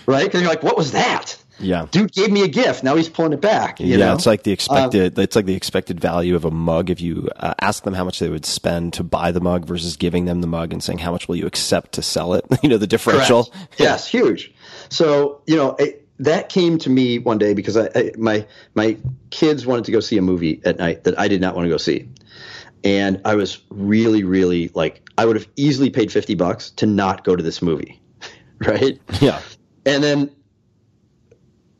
right? 0.06 0.24
Because 0.24 0.40
you're 0.40 0.50
like, 0.50 0.62
what 0.62 0.76
was 0.76 0.92
that? 0.92 1.36
Yeah. 1.60 1.86
Dude 1.90 2.12
gave 2.12 2.30
me 2.30 2.42
a 2.42 2.48
gift. 2.48 2.82
Now 2.82 2.96
he's 2.96 3.08
pulling 3.08 3.32
it 3.32 3.40
back. 3.40 3.80
You 3.80 3.86
yeah, 3.86 3.96
know? 3.96 4.14
it's 4.14 4.26
like 4.26 4.42
the 4.42 4.52
expected. 4.52 5.18
it's 5.18 5.36
like 5.36 5.46
the 5.46 5.54
expected 5.54 6.00
value 6.00 6.34
of 6.34 6.44
a 6.44 6.50
mug. 6.50 6.90
If 6.90 7.00
you 7.00 7.28
uh, 7.36 7.54
ask 7.60 7.84
them 7.84 7.94
how 7.94 8.04
much 8.04 8.18
they 8.18 8.28
would 8.28 8.46
spend 8.46 8.94
to 8.94 9.04
buy 9.04 9.30
the 9.30 9.40
mug 9.40 9.66
versus 9.66 9.96
giving 9.96 10.24
them 10.24 10.40
the 10.40 10.46
mug 10.46 10.72
and 10.72 10.82
saying 10.82 10.98
how 10.98 11.12
much 11.12 11.28
will 11.28 11.36
you 11.36 11.46
accept 11.46 11.92
to 11.92 12.02
sell 12.02 12.34
it, 12.34 12.44
you 12.62 12.68
know 12.68 12.78
the 12.78 12.86
differential. 12.86 13.44
Correct. 13.44 13.66
Yes, 13.80 14.06
huge. 14.06 14.52
So 14.88 15.42
you 15.46 15.56
know 15.56 15.74
it, 15.78 16.06
that 16.18 16.48
came 16.50 16.78
to 16.78 16.90
me 16.90 17.18
one 17.18 17.38
day 17.38 17.54
because 17.54 17.76
I, 17.76 17.88
I 17.94 18.12
my 18.16 18.46
my 18.74 18.96
kids 19.30 19.66
wanted 19.66 19.84
to 19.86 19.92
go 19.92 20.00
see 20.00 20.18
a 20.18 20.22
movie 20.22 20.60
at 20.64 20.78
night 20.78 21.04
that 21.04 21.18
I 21.18 21.28
did 21.28 21.40
not 21.40 21.54
want 21.54 21.66
to 21.66 21.70
go 21.70 21.78
see, 21.78 22.08
and 22.84 23.20
I 23.24 23.34
was 23.34 23.62
really 23.70 24.24
really 24.24 24.70
like 24.74 25.02
I 25.18 25.24
would 25.26 25.36
have 25.36 25.48
easily 25.56 25.90
paid 25.90 26.12
fifty 26.12 26.34
bucks 26.34 26.70
to 26.72 26.86
not 26.86 27.24
go 27.24 27.36
to 27.36 27.42
this 27.42 27.62
movie, 27.62 28.00
right? 28.58 29.00
Yeah. 29.20 29.40
And 29.86 30.04
then 30.04 30.30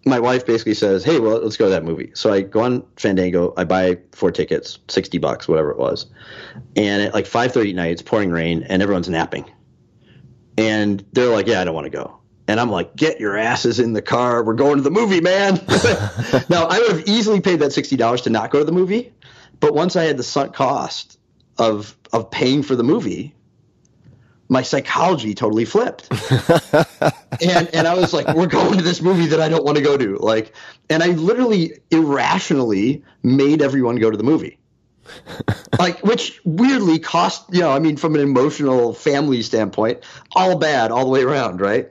my 0.04 0.18
wife 0.18 0.46
basically 0.46 0.74
says, 0.74 1.04
"Hey, 1.04 1.20
well, 1.20 1.40
let's 1.42 1.56
go 1.56 1.66
to 1.66 1.70
that 1.70 1.84
movie." 1.84 2.12
So 2.14 2.32
I 2.32 2.40
go 2.42 2.60
on 2.60 2.84
Fandango, 2.96 3.52
I 3.56 3.64
buy 3.64 3.98
four 4.12 4.30
tickets, 4.30 4.78
sixty 4.88 5.18
bucks, 5.18 5.46
whatever 5.46 5.70
it 5.70 5.78
was, 5.78 6.06
and 6.76 7.02
at 7.02 7.14
like 7.14 7.26
five 7.26 7.52
thirty 7.52 7.70
at 7.70 7.76
night, 7.76 7.92
it's 7.92 8.02
pouring 8.02 8.30
rain, 8.30 8.64
and 8.68 8.82
everyone's 8.82 9.08
napping, 9.08 9.50
and 10.56 11.04
they're 11.12 11.28
like, 11.28 11.46
"Yeah, 11.46 11.60
I 11.60 11.64
don't 11.64 11.74
want 11.74 11.86
to 11.86 11.90
go." 11.90 12.16
And 12.48 12.58
I'm 12.58 12.70
like, 12.70 12.96
"Get 12.96 13.20
your 13.20 13.36
asses 13.36 13.78
in 13.78 13.92
the 13.92 14.02
car. 14.02 14.42
We're 14.42 14.54
going 14.54 14.76
to 14.76 14.82
the 14.82 14.90
movie, 14.90 15.20
man." 15.20 15.60
now 16.48 16.66
I 16.66 16.78
would 16.78 16.90
have 16.92 17.08
easily 17.08 17.40
paid 17.40 17.60
that 17.60 17.72
sixty 17.72 17.96
dollars 17.96 18.22
to 18.22 18.30
not 18.30 18.50
go 18.50 18.58
to 18.58 18.64
the 18.64 18.72
movie, 18.72 19.12
but 19.60 19.74
once 19.74 19.96
I 19.96 20.04
had 20.04 20.16
the 20.16 20.22
sunk 20.22 20.54
cost 20.54 21.18
of 21.58 21.96
of 22.12 22.30
paying 22.30 22.62
for 22.62 22.74
the 22.74 22.84
movie, 22.84 23.34
my 24.50 24.62
psychology 24.62 25.32
totally 25.32 25.64
flipped. 25.64 26.08
and 27.40 27.72
and 27.72 27.86
I 27.86 27.94
was 27.94 28.12
like, 28.12 28.34
we're 28.34 28.46
going 28.46 28.76
to 28.76 28.84
this 28.84 29.00
movie 29.00 29.26
that 29.26 29.40
I 29.40 29.48
don't 29.48 29.64
want 29.64 29.78
to 29.78 29.82
go 29.82 29.96
to. 29.96 30.16
Like 30.16 30.52
and 30.90 31.02
I 31.02 31.08
literally 31.08 31.74
irrationally 31.90 33.02
made 33.22 33.62
everyone 33.62 33.96
go 33.96 34.10
to 34.10 34.16
the 34.16 34.24
movie. 34.24 34.58
like 35.78 36.00
which 36.00 36.40
weirdly 36.44 36.96
cost 36.98 37.44
you 37.50 37.58
know 37.58 37.72
i 37.72 37.80
mean 37.80 37.96
from 37.96 38.14
an 38.14 38.20
emotional 38.20 38.94
family 38.94 39.42
standpoint 39.42 39.98
all 40.36 40.56
bad 40.56 40.92
all 40.92 41.04
the 41.04 41.10
way 41.10 41.22
around 41.22 41.60
right 41.60 41.88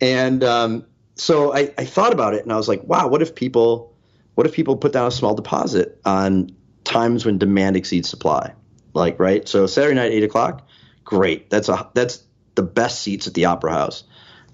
and 0.00 0.44
um, 0.44 0.86
so 1.16 1.52
I, 1.52 1.72
I 1.76 1.84
thought 1.84 2.12
about 2.12 2.34
it 2.34 2.44
and 2.44 2.52
i 2.52 2.56
was 2.56 2.68
like 2.68 2.84
wow 2.84 3.08
what 3.08 3.22
if 3.22 3.34
people 3.34 3.92
what 4.36 4.46
if 4.46 4.52
people 4.52 4.76
put 4.76 4.92
down 4.92 5.08
a 5.08 5.10
small 5.10 5.34
deposit 5.34 6.00
on 6.04 6.54
times 6.84 7.26
when 7.26 7.38
demand 7.38 7.76
exceeds 7.76 8.08
supply 8.08 8.52
like 8.92 9.18
right 9.18 9.48
so 9.48 9.66
saturday 9.66 9.94
night 9.94 10.12
8 10.12 10.22
o'clock 10.22 10.68
great 11.14 11.50
that's 11.50 11.68
a 11.68 11.90
that's 11.94 12.22
the 12.54 12.62
best 12.62 13.02
seats 13.02 13.26
at 13.26 13.34
the 13.34 13.44
opera 13.44 13.72
house 13.72 14.04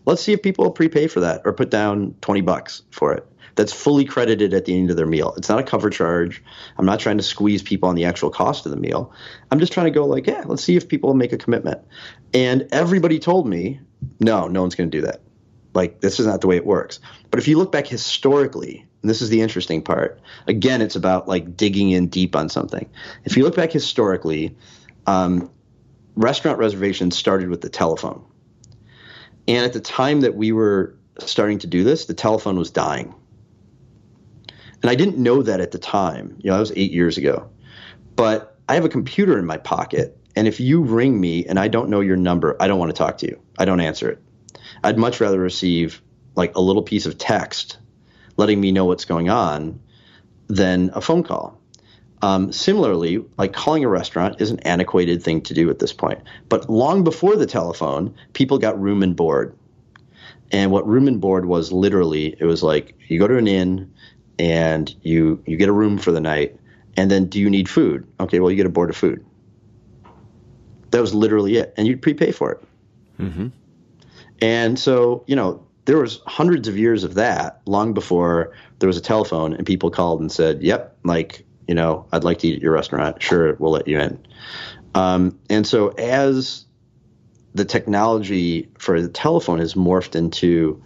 let's 0.07 0.23
see 0.23 0.32
if 0.32 0.43
people 0.43 0.70
prepay 0.70 1.07
for 1.07 1.20
that 1.20 1.43
or 1.45 1.53
put 1.53 1.70
down 1.70 2.15
20 2.20 2.41
bucks 2.43 2.82
for 2.91 3.12
it 3.15 3.27
that's 3.57 3.73
fully 3.73 4.05
credited 4.05 4.55
at 4.55 4.65
the 4.65 4.78
end 4.78 4.91
of 4.91 4.97
their 4.97 5.07
meal. 5.07 5.35
It's 5.37 5.49
not 5.49 5.59
a 5.59 5.62
cover 5.62 5.91
charge. 5.91 6.43
I'm 6.78 6.87
not 6.87 7.01
trying 7.01 7.19
to 7.19 7.23
squeeze 7.23 7.62
people 7.62 7.89
on 7.89 7.95
the 7.95 8.05
actual 8.05 8.31
cost 8.31 8.65
of 8.65 8.70
the 8.70 8.78
meal. 8.78 9.12
I'm 9.51 9.59
just 9.59 9.73
trying 9.73 9.87
to 9.87 9.91
go 9.91 10.07
like, 10.07 10.27
yeah, 10.27 10.45
let's 10.47 10.65
see 10.65 10.77
if 10.77 10.89
people 10.89 11.12
make 11.12 11.32
a 11.32 11.37
commitment. 11.37 11.81
And 12.32 12.69
everybody 12.73 13.19
told 13.19 13.47
me, 13.47 13.81
no, 14.19 14.49
no 14.49 14.62
one's 14.62 14.77
going 14.77 14.91
to 14.91 14.97
do 14.97 15.05
that. 15.07 15.20
Like 15.74 16.01
this 16.01 16.20
is 16.20 16.27
not 16.27 16.41
the 16.41 16.47
way 16.47 16.57
it 16.57 16.65
works. 16.65 17.01
But 17.31 17.39
if 17.39 17.49
you 17.49 17.59
look 17.59 17.70
back 17.70 17.87
historically, 17.87 18.87
and 19.03 19.09
this 19.09 19.23
is 19.23 19.31
the 19.31 19.41
interesting 19.41 19.82
part. 19.82 20.20
Again, 20.47 20.82
it's 20.82 20.97
about 20.97 21.27
like 21.27 21.57
digging 21.57 21.91
in 21.91 22.09
deep 22.09 22.37
on 22.37 22.49
something. 22.49 22.89
If 23.24 23.37
you 23.37 23.45
look 23.45 23.57
back 23.57 23.73
historically, 23.73 24.57
um, 25.07 25.51
restaurant 26.20 26.59
reservations 26.59 27.16
started 27.16 27.48
with 27.48 27.62
the 27.62 27.70
telephone. 27.70 28.24
And 29.48 29.64
at 29.64 29.72
the 29.72 29.80
time 29.80 30.20
that 30.20 30.34
we 30.34 30.52
were 30.52 30.97
starting 31.18 31.59
to 31.60 31.66
do 31.66 31.82
this, 31.82 32.05
the 32.06 32.14
telephone 32.14 32.59
was 32.59 32.70
dying. 32.70 33.14
And 34.82 34.90
I 34.90 34.94
didn't 34.94 35.18
know 35.18 35.42
that 35.42 35.60
at 35.60 35.72
the 35.72 35.78
time. 35.78 36.36
You 36.38 36.51
know, 36.51 36.55
that 36.55 36.60
was 36.60 36.72
eight 36.76 36.92
years 36.92 37.18
ago. 37.18 37.51
But 38.16 38.59
I 38.68 38.74
have 38.74 38.84
a 38.84 38.88
computer 38.88 39.38
in 39.38 39.47
my 39.47 39.56
pocket. 39.56 40.16
And 40.36 40.47
if 40.47 40.60
you 40.60 40.82
ring 40.82 41.20
me 41.20 41.47
and 41.47 41.59
I 41.59 41.68
don't 41.68 41.88
know 41.88 42.01
your 42.01 42.16
number, 42.16 42.56
I 42.60 42.68
don't 42.68 42.78
want 42.78 42.90
to 42.90 42.97
talk 42.97 43.18
to 43.18 43.26
you. 43.26 43.40
I 43.59 43.64
don't 43.64 43.80
answer 43.80 44.09
it. 44.10 44.22
I'd 44.84 44.98
much 44.98 45.20
rather 45.20 45.38
receive 45.38 46.02
like 46.36 46.55
a 46.55 46.60
little 46.60 46.82
piece 46.82 47.06
of 47.06 47.18
text 47.18 47.78
letting 48.36 48.60
me 48.60 48.72
know 48.72 48.84
what's 48.84 49.05
going 49.05 49.28
on 49.28 49.80
than 50.48 50.90
a 50.94 51.01
phone 51.01 51.22
call. 51.22 51.60
Um, 52.22 52.52
similarly, 52.52 53.24
like 53.38 53.55
calling 53.55 53.82
a 53.84 53.88
restaurant 53.88 54.40
is 54.40 54.51
an 54.51 54.60
antiquated 54.60 55.22
thing 55.22 55.40
to 55.42 55.55
do 55.55 55.70
at 55.70 55.78
this 55.78 55.92
point. 55.92 56.20
But 56.51 56.68
long 56.68 57.02
before 57.02 57.36
the 57.36 57.47
telephone, 57.47 58.14
people 58.34 58.59
got 58.59 58.80
room 58.80 59.02
and 59.02 59.16
board. 59.16 59.56
And 60.52 60.70
what 60.70 60.86
room 60.86 61.09
and 61.09 61.20
board 61.20 61.47
was 61.47 61.72
literally, 61.72 62.36
it 62.38 62.44
was 62.44 62.62
like 62.62 62.94
you 63.09 63.18
go 63.18 63.26
to 63.26 63.38
an 63.38 63.48
inn, 63.48 63.90
and 64.40 64.94
you 65.02 65.42
you 65.47 65.59
get 65.59 65.68
a 65.68 65.72
room 65.72 65.98
for 65.98 66.12
the 66.12 66.20
night 66.20 66.59
and 66.97 67.10
then 67.10 67.26
do 67.26 67.38
you 67.38 67.51
need 67.51 67.68
food 67.68 68.06
okay 68.18 68.40
well 68.40 68.51
you 68.51 68.56
get 68.56 68.64
a 68.64 68.70
board 68.70 68.88
of 68.88 68.97
food 68.97 69.24
that 70.92 71.01
was 71.01 71.14
literally 71.14 71.56
it 71.56 71.74
and 71.76 71.86
you'd 71.86 72.01
prepay 72.01 72.32
for 72.32 72.52
it 72.52 72.64
mm-hmm. 73.18 73.48
and 74.40 74.78
so 74.78 75.22
you 75.26 75.36
know 75.36 75.62
there 75.84 75.98
was 75.98 76.22
hundreds 76.26 76.68
of 76.68 76.78
years 76.78 77.05
of 77.05 77.14
that 77.14 77.60
long 77.66 77.92
before 77.92 78.55
there 78.78 78.86
was 78.86 78.97
a 78.97 79.01
telephone 79.01 79.52
and 79.52 79.66
people 79.66 79.90
called 79.90 80.20
and 80.22 80.32
said 80.32 80.62
yep 80.62 80.97
like 81.05 81.44
you 81.70 81.74
know 81.74 82.05
i'd 82.12 82.24
like 82.24 82.40
to 82.40 82.48
eat 82.48 82.56
at 82.56 82.62
your 82.62 82.72
restaurant 82.72 83.22
sure 83.22 83.55
we'll 83.55 83.72
let 83.72 83.88
you 83.88 83.98
in 83.98 84.18
um, 84.94 85.38
and 85.48 85.66
so 85.66 85.88
as 85.88 86.66
the 87.55 87.64
technology 87.64 88.68
for 88.78 89.01
the 89.01 89.09
telephone 89.09 89.59
has 89.60 89.74
morphed 89.74 90.14
into 90.14 90.82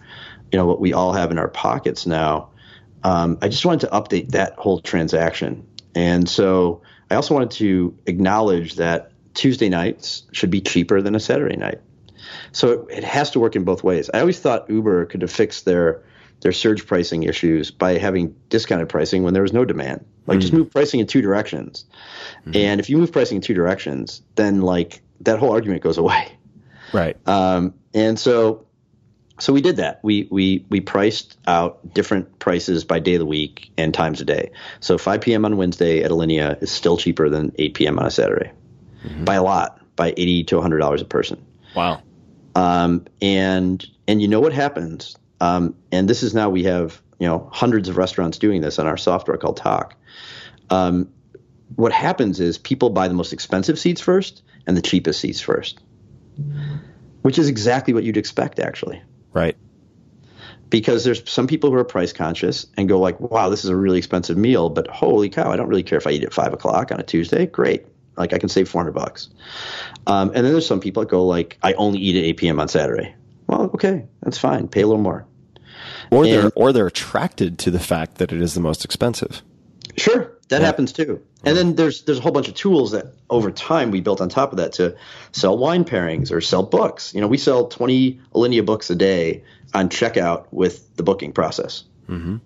you 0.51 0.57
know 0.57 0.65
what 0.65 0.79
we 0.79 0.93
all 0.93 1.11
have 1.11 1.31
in 1.31 1.37
our 1.37 1.49
pockets 1.49 2.05
now 2.05 2.49
um, 3.05 3.37
I 3.43 3.49
just 3.49 3.63
wanted 3.63 3.81
to 3.81 3.93
update 3.93 4.29
that 4.29 4.53
whole 4.53 4.81
transaction. 4.81 5.67
And 5.93 6.27
so 6.27 6.81
I 7.11 7.15
also 7.15 7.35
wanted 7.35 7.51
to 7.51 7.95
acknowledge 8.07 8.75
that 8.75 9.11
Tuesday 9.35 9.69
nights 9.69 10.23
should 10.31 10.49
be 10.49 10.59
cheaper 10.59 11.03
than 11.03 11.13
a 11.13 11.19
Saturday 11.19 11.55
night. 11.55 11.81
So 12.51 12.87
it, 12.89 12.97
it 12.97 13.03
has 13.03 13.29
to 13.31 13.39
work 13.39 13.55
in 13.55 13.63
both 13.63 13.83
ways. 13.83 14.09
I 14.11 14.21
always 14.21 14.39
thought 14.39 14.71
Uber 14.71 15.05
could 15.05 15.21
have 15.21 15.31
fixed 15.31 15.65
their 15.65 16.03
their 16.41 16.51
surge 16.51 16.85
pricing 16.85 17.23
issues 17.23 17.71
by 17.71 17.97
having 17.97 18.35
discounted 18.49 18.89
pricing 18.89 19.23
when 19.23 19.33
there 19.33 19.43
was 19.43 19.53
no 19.53 19.65
demand. 19.65 20.05
Like 20.27 20.39
mm. 20.39 20.41
just 20.41 20.53
move 20.53 20.71
pricing 20.71 20.99
in 20.99 21.07
two 21.07 21.21
directions. 21.21 21.85
Mm. 22.45 22.55
And 22.55 22.79
if 22.79 22.89
you 22.89 22.97
move 22.97 23.11
pricing 23.11 23.37
in 23.37 23.41
two 23.41 23.53
directions, 23.53 24.21
then 24.35 24.61
like 24.61 25.01
that 25.21 25.39
whole 25.39 25.51
argument 25.51 25.81
goes 25.81 25.97
away. 25.97 26.37
Right. 26.93 27.17
Um, 27.27 27.73
and 27.93 28.19
so 28.19 28.65
so 29.39 29.51
we 29.51 29.61
did 29.61 29.77
that. 29.77 29.99
We 30.03 30.27
we 30.31 30.65
we 30.69 30.79
priced 30.81 31.37
out 31.47 31.93
different 31.93 32.39
prices 32.39 32.85
by 32.85 32.99
day 32.99 33.15
of 33.15 33.19
the 33.19 33.25
week 33.25 33.71
and 33.77 33.93
times 33.93 34.21
a 34.21 34.25
day. 34.25 34.51
So 34.79 34.97
5 34.97 35.21
p.m. 35.21 35.45
on 35.45 35.57
Wednesday 35.57 36.03
at 36.03 36.11
Alinea 36.11 36.61
is 36.61 36.71
still 36.71 36.97
cheaper 36.97 37.29
than 37.29 37.51
8 37.57 37.73
p.m. 37.73 37.99
on 37.99 38.05
a 38.05 38.11
Saturday, 38.11 38.51
mm-hmm. 39.03 39.25
by 39.25 39.35
a 39.35 39.43
lot, 39.43 39.81
by 39.95 40.13
80 40.15 40.45
to 40.45 40.55
100 40.55 40.77
dollars 40.77 41.01
a 41.01 41.05
person. 41.05 41.43
Wow. 41.75 42.01
Um, 42.55 43.05
and 43.21 43.85
and 44.07 44.21
you 44.21 44.27
know 44.27 44.39
what 44.39 44.53
happens? 44.53 45.17
Um, 45.41 45.75
and 45.91 46.09
this 46.09 46.23
is 46.23 46.33
now 46.33 46.49
we 46.49 46.63
have 46.63 47.01
you 47.19 47.27
know 47.27 47.49
hundreds 47.51 47.89
of 47.89 47.97
restaurants 47.97 48.37
doing 48.37 48.61
this 48.61 48.79
on 48.79 48.87
our 48.87 48.97
software 48.97 49.37
called 49.37 49.57
Tock. 49.57 49.95
Um, 50.69 51.09
what 51.75 51.91
happens 51.91 52.39
is 52.39 52.57
people 52.57 52.89
buy 52.89 53.07
the 53.07 53.13
most 53.13 53.33
expensive 53.33 53.79
seats 53.79 54.01
first 54.01 54.43
and 54.67 54.77
the 54.77 54.81
cheapest 54.81 55.19
seats 55.19 55.41
first, 55.41 55.79
which 57.21 57.37
is 57.37 57.49
exactly 57.49 57.93
what 57.93 58.03
you'd 58.03 58.17
expect 58.17 58.59
actually. 58.59 59.01
Right. 59.33 59.57
Because 60.69 61.03
there's 61.03 61.29
some 61.29 61.47
people 61.47 61.69
who 61.69 61.75
are 61.77 61.83
price 61.83 62.11
conscious 62.11 62.65
and 62.75 62.89
go 62.89 62.99
like, 62.99 63.19
wow, 63.19 63.49
this 63.49 63.63
is 63.63 63.69
a 63.69 63.75
really 63.75 63.97
expensive 63.97 64.37
meal, 64.37 64.69
but 64.69 64.87
holy 64.87 65.29
cow, 65.29 65.51
I 65.51 65.57
don't 65.57 65.67
really 65.67 65.83
care 65.83 65.97
if 65.97 66.07
I 66.07 66.11
eat 66.11 66.23
at 66.23 66.33
five 66.33 66.53
o'clock 66.53 66.91
on 66.91 66.99
a 66.99 67.03
Tuesday. 67.03 67.45
Great. 67.45 67.85
Like 68.17 68.33
I 68.33 68.39
can 68.39 68.49
save 68.49 68.69
400 68.69 68.91
bucks. 68.93 69.29
Um, 70.07 70.29
and 70.29 70.45
then 70.45 70.53
there's 70.53 70.65
some 70.65 70.79
people 70.79 71.03
that 71.03 71.09
go 71.09 71.25
like, 71.25 71.57
I 71.61 71.73
only 71.73 71.99
eat 71.99 72.15
at 72.15 72.23
8 72.23 72.37
p.m. 72.37 72.59
on 72.59 72.67
Saturday. 72.67 73.13
Well, 73.47 73.71
okay, 73.75 74.05
that's 74.21 74.37
fine. 74.37 74.67
Pay 74.67 74.81
a 74.81 74.87
little 74.87 75.01
more. 75.01 75.25
Or 76.11 76.23
and, 76.23 76.33
they're 76.33 76.51
or 76.55 76.73
they're 76.73 76.87
attracted 76.87 77.59
to 77.59 77.71
the 77.71 77.79
fact 77.79 78.15
that 78.15 78.31
it 78.31 78.41
is 78.41 78.53
the 78.53 78.61
most 78.61 78.85
expensive. 78.85 79.41
Sure 79.97 80.35
that 80.49 80.61
yeah. 80.61 80.65
happens 80.65 80.93
too. 80.93 81.21
And 81.43 81.55
then 81.57 81.75
there's 81.75 82.03
there's 82.03 82.19
a 82.19 82.21
whole 82.21 82.31
bunch 82.31 82.47
of 82.47 82.55
tools 82.55 82.91
that 82.91 83.07
over 83.29 83.51
time 83.51 83.91
we 83.91 84.01
built 84.01 84.21
on 84.21 84.29
top 84.29 84.51
of 84.51 84.57
that 84.57 84.73
to 84.73 84.95
sell 85.31 85.57
wine 85.57 85.85
pairings 85.85 86.31
or 86.31 86.41
sell 86.41 86.63
books. 86.63 87.13
You 87.13 87.21
know, 87.21 87.27
we 87.27 87.37
sell 87.37 87.67
20 87.67 88.19
Alinea 88.33 88.65
books 88.65 88.89
a 88.89 88.95
day 88.95 89.43
on 89.73 89.89
checkout 89.89 90.47
with 90.51 90.95
the 90.95 91.03
booking 91.03 91.33
process. 91.33 91.83
Mm-hmm. 92.09 92.37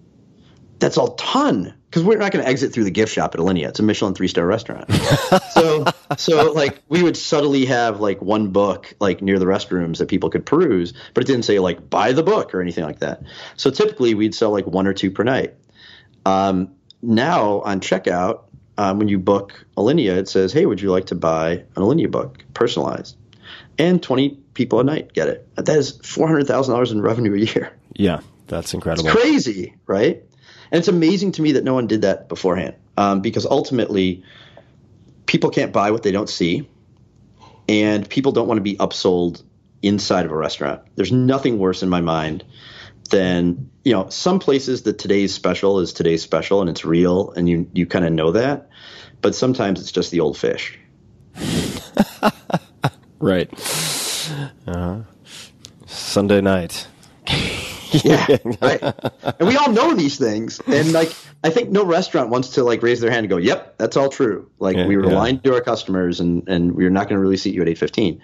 That's 0.80 0.98
a 0.98 1.08
ton 1.18 1.74
because 1.90 2.04
we're 2.04 2.18
not 2.18 2.32
going 2.32 2.44
to 2.44 2.50
exit 2.50 2.72
through 2.74 2.84
the 2.84 2.92
gift 2.92 3.14
shop 3.14 3.34
at 3.34 3.42
Alinea. 3.42 3.70
It's 3.70 3.80
a 3.80 3.84
Michelin 3.84 4.14
three 4.14 4.28
star 4.28 4.46
restaurant. 4.46 4.92
so 5.52 5.86
so 6.18 6.52
like 6.54 6.82
we 6.88 7.04
would 7.04 7.18
subtly 7.18 7.66
have 7.66 8.00
like 8.00 8.22
one 8.22 8.52
book 8.52 8.94
like 9.00 9.22
near 9.22 9.40
the 9.40 9.46
restrooms 9.46 9.98
that 9.98 10.08
people 10.08 10.30
could 10.30 10.46
peruse, 10.46 10.94
but 11.14 11.24
it 11.24 11.28
didn't 11.28 11.44
say 11.44 11.60
like 11.60 11.90
buy 11.90 12.14
the 12.14 12.24
book 12.24 12.54
or 12.54 12.62
anything 12.62 12.84
like 12.84 13.00
that. 13.00 13.24
So 13.58 13.72
typically 13.72 14.14
we'd 14.14 14.36
sell 14.36 14.52
like 14.52 14.68
one 14.68 14.88
or 14.88 14.94
two 14.94 15.12
per 15.12 15.24
night. 15.24 15.56
Um, 16.26 16.76
now 17.02 17.62
on 17.62 17.80
checkout, 17.80 18.44
um, 18.78 19.00
when 19.00 19.08
you 19.08 19.20
book 19.20 19.66
Alinea, 19.76 20.16
it 20.16 20.30
says, 20.30 20.54
"Hey, 20.54 20.66
would 20.66 20.82
you 20.82 20.92
like 20.92 21.08
to 21.08 21.16
buy 21.16 21.52
an 21.52 21.66
Alinea 21.76 22.10
book, 22.10 22.44
personalized?" 22.54 23.18
And 23.78 24.02
twenty 24.02 24.38
people 24.54 24.80
a 24.80 24.84
night 24.84 25.14
get 25.14 25.28
it. 25.28 25.56
That 25.56 25.70
is 25.70 26.00
four 26.04 26.28
hundred 26.28 26.48
thousand 26.48 26.74
dollars 26.74 26.92
in 26.92 27.02
revenue 27.02 27.34
a 27.34 27.40
year. 27.40 27.74
Yeah, 27.94 28.22
that's 28.48 28.74
incredible. 28.74 29.10
It's 29.10 29.20
crazy, 29.20 29.76
right? 29.86 30.24
And 30.72 30.80
it's 30.80 30.88
amazing 30.88 31.34
to 31.34 31.42
me 31.42 31.54
that 31.54 31.64
no 31.64 31.74
one 31.74 31.88
did 31.88 32.04
that 32.04 32.30
beforehand, 32.30 32.76
um, 32.98 33.22
because 33.22 33.46
ultimately, 33.46 34.24
people 35.26 35.50
can't 35.50 35.74
buy 35.74 35.92
what 35.92 36.04
they 36.04 36.12
don't 36.12 36.30
see, 36.30 36.70
and 37.68 38.08
people 38.10 38.32
don't 38.32 38.48
want 38.48 38.58
to 38.58 38.64
be 38.64 38.76
upsold 38.78 39.44
inside 39.82 40.26
of 40.26 40.32
a 40.32 40.38
restaurant. 40.38 40.82
There's 40.96 41.12
nothing 41.12 41.58
worse 41.58 41.82
in 41.82 41.90
my 41.90 42.02
mind 42.02 42.44
than, 43.10 43.70
you 43.90 43.96
know 43.96 44.08
some 44.10 44.38
places 44.38 44.84
that 44.84 45.00
today's 45.00 45.34
special 45.34 45.80
is 45.80 45.94
today's 45.94 46.22
special 46.22 46.62
and 46.62 46.70
it's 46.70 46.86
real 46.86 47.32
and 47.32 47.50
you 47.50 47.68
you 47.74 47.88
kind 47.88 48.06
of 48.06 48.12
know 48.12 48.32
that 48.32 48.70
but 49.20 49.34
sometimes 49.34 49.82
it's 49.82 49.92
just 49.92 50.12
the 50.12 50.20
old 50.20 50.38
fish 50.38 50.78
right 53.20 53.50
uh-huh. 54.68 55.00
sunday 55.88 56.40
night 56.40 56.88
yeah 58.04 58.38
right 58.62 58.82
and 58.82 59.48
we 59.48 59.58
all 59.58 59.72
know 59.72 59.94
these 59.94 60.18
things 60.18 60.60
and 60.68 60.92
like 60.92 61.14
I 61.42 61.50
think 61.50 61.70
no 61.70 61.86
restaurant 61.86 62.30
wants 62.30 62.50
to 62.50 62.64
like 62.64 62.84
raise 62.84 63.00
their 63.00 63.10
hand 63.10 63.24
and 63.24 63.30
go, 63.30 63.38
"Yep, 63.38 63.78
that's 63.78 63.96
all 63.96 64.10
true." 64.10 64.50
Like 64.60 64.76
yeah, 64.76 64.88
we 64.88 64.98
were 64.98 65.10
yeah. 65.10 65.18
lying 65.18 65.40
to 65.40 65.54
our 65.54 65.62
customers, 65.62 66.20
and 66.20 66.48
and 66.50 66.76
we're 66.76 66.90
not 66.90 67.08
going 67.08 67.16
to 67.16 67.22
really 67.22 67.38
seat 67.38 67.56
you 67.56 67.62
at 67.62 67.70
eight 67.70 67.78
fifteen. 67.78 68.22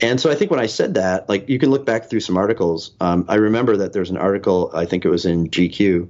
And 0.00 0.18
so 0.18 0.30
I 0.30 0.34
think 0.34 0.50
when 0.50 0.60
I 0.60 0.66
said 0.66 0.94
that, 0.94 1.28
like 1.28 1.48
you 1.48 1.58
can 1.58 1.70
look 1.70 1.84
back 1.84 2.08
through 2.08 2.20
some 2.20 2.38
articles. 2.38 2.92
Um, 3.00 3.26
I 3.28 3.34
remember 3.34 3.76
that 3.76 3.92
there's 3.92 4.08
an 4.08 4.16
article, 4.16 4.70
I 4.72 4.86
think 4.86 5.04
it 5.04 5.10
was 5.10 5.26
in 5.26 5.50
GQ, 5.50 6.08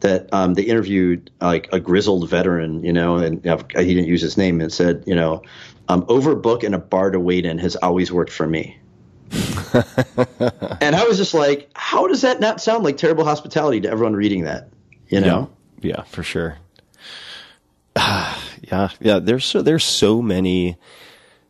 that 0.00 0.32
um, 0.32 0.54
they 0.54 0.62
interviewed 0.62 1.30
like 1.38 1.68
a 1.70 1.78
grizzled 1.78 2.30
veteran, 2.30 2.82
you 2.82 2.94
know, 2.94 3.16
and 3.16 3.44
know, 3.44 3.58
he 3.76 3.94
didn't 3.94 4.08
use 4.08 4.22
his 4.22 4.38
name, 4.38 4.62
and 4.62 4.72
said, 4.72 5.04
you 5.06 5.14
know, 5.14 5.42
um, 5.88 6.02
overbook 6.06 6.64
and 6.64 6.74
a 6.74 6.78
bar 6.78 7.10
to 7.10 7.20
wait 7.20 7.44
in 7.44 7.58
has 7.58 7.76
always 7.76 8.10
worked 8.10 8.32
for 8.32 8.46
me. 8.46 8.78
and 10.80 10.96
I 10.96 11.04
was 11.06 11.16
just 11.18 11.34
like, 11.34 11.70
how 11.74 12.06
does 12.06 12.22
that 12.22 12.40
not 12.40 12.60
sound 12.60 12.84
like 12.84 12.96
terrible 12.96 13.24
hospitality 13.24 13.80
to 13.82 13.90
everyone 13.90 14.14
reading 14.14 14.44
that? 14.44 14.68
You 15.08 15.20
know. 15.20 15.50
Yeah, 15.80 15.96
yeah, 15.96 16.02
for 16.04 16.22
sure. 16.22 16.58
Yeah, 18.70 18.90
yeah. 19.00 19.18
There's 19.18 19.44
so 19.44 19.62
there's 19.62 19.82
so 19.82 20.22
many 20.22 20.76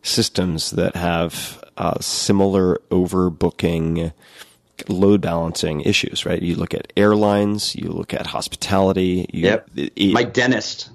systems 0.03 0.71
that 0.71 0.97
have 0.97 1.63
uh, 1.77 1.99
similar 2.01 2.81
overbooking, 2.91 4.13
load 4.89 5.21
balancing 5.21 5.81
issues. 5.83 6.25
Right? 6.25 6.41
You 6.41 6.55
look 6.57 6.73
at 6.73 6.93
airlines, 6.97 7.75
you 7.75 7.89
look 7.91 8.15
at 8.15 8.29
hospitality. 8.29 9.27
You, 9.33 9.43
Yep. 9.49 9.71
it- 9.77 10.13
My 10.15 10.23
dentist. 10.23 10.91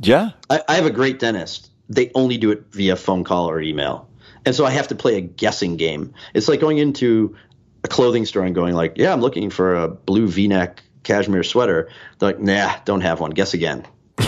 yeah. 0.00 0.30
I, 0.50 0.62
I 0.68 0.74
have 0.76 0.86
a 0.86 0.90
great 0.90 1.18
dentist. 1.18 1.70
They 1.88 2.10
only 2.14 2.36
do 2.36 2.50
it 2.52 2.64
via 2.72 2.94
phone 2.96 3.24
call 3.24 3.48
or 3.50 3.60
email. 3.60 4.05
And 4.46 4.54
so 4.54 4.64
I 4.64 4.70
have 4.70 4.88
to 4.88 4.94
play 4.94 5.16
a 5.16 5.20
guessing 5.20 5.76
game. 5.76 6.14
It's 6.32 6.48
like 6.48 6.60
going 6.60 6.78
into 6.78 7.36
a 7.84 7.88
clothing 7.88 8.24
store 8.24 8.44
and 8.44 8.54
going 8.54 8.74
like, 8.74 8.96
"Yeah, 8.96 9.12
I'm 9.12 9.20
looking 9.20 9.50
for 9.50 9.74
a 9.74 9.88
blue 9.88 10.28
V-neck 10.28 10.82
cashmere 11.02 11.42
sweater." 11.42 11.90
They're 12.18 12.30
like, 12.30 12.40
"Nah, 12.40 12.76
don't 12.84 13.00
have 13.02 13.20
one. 13.20 13.32
Guess 13.32 13.54
again." 13.54 13.84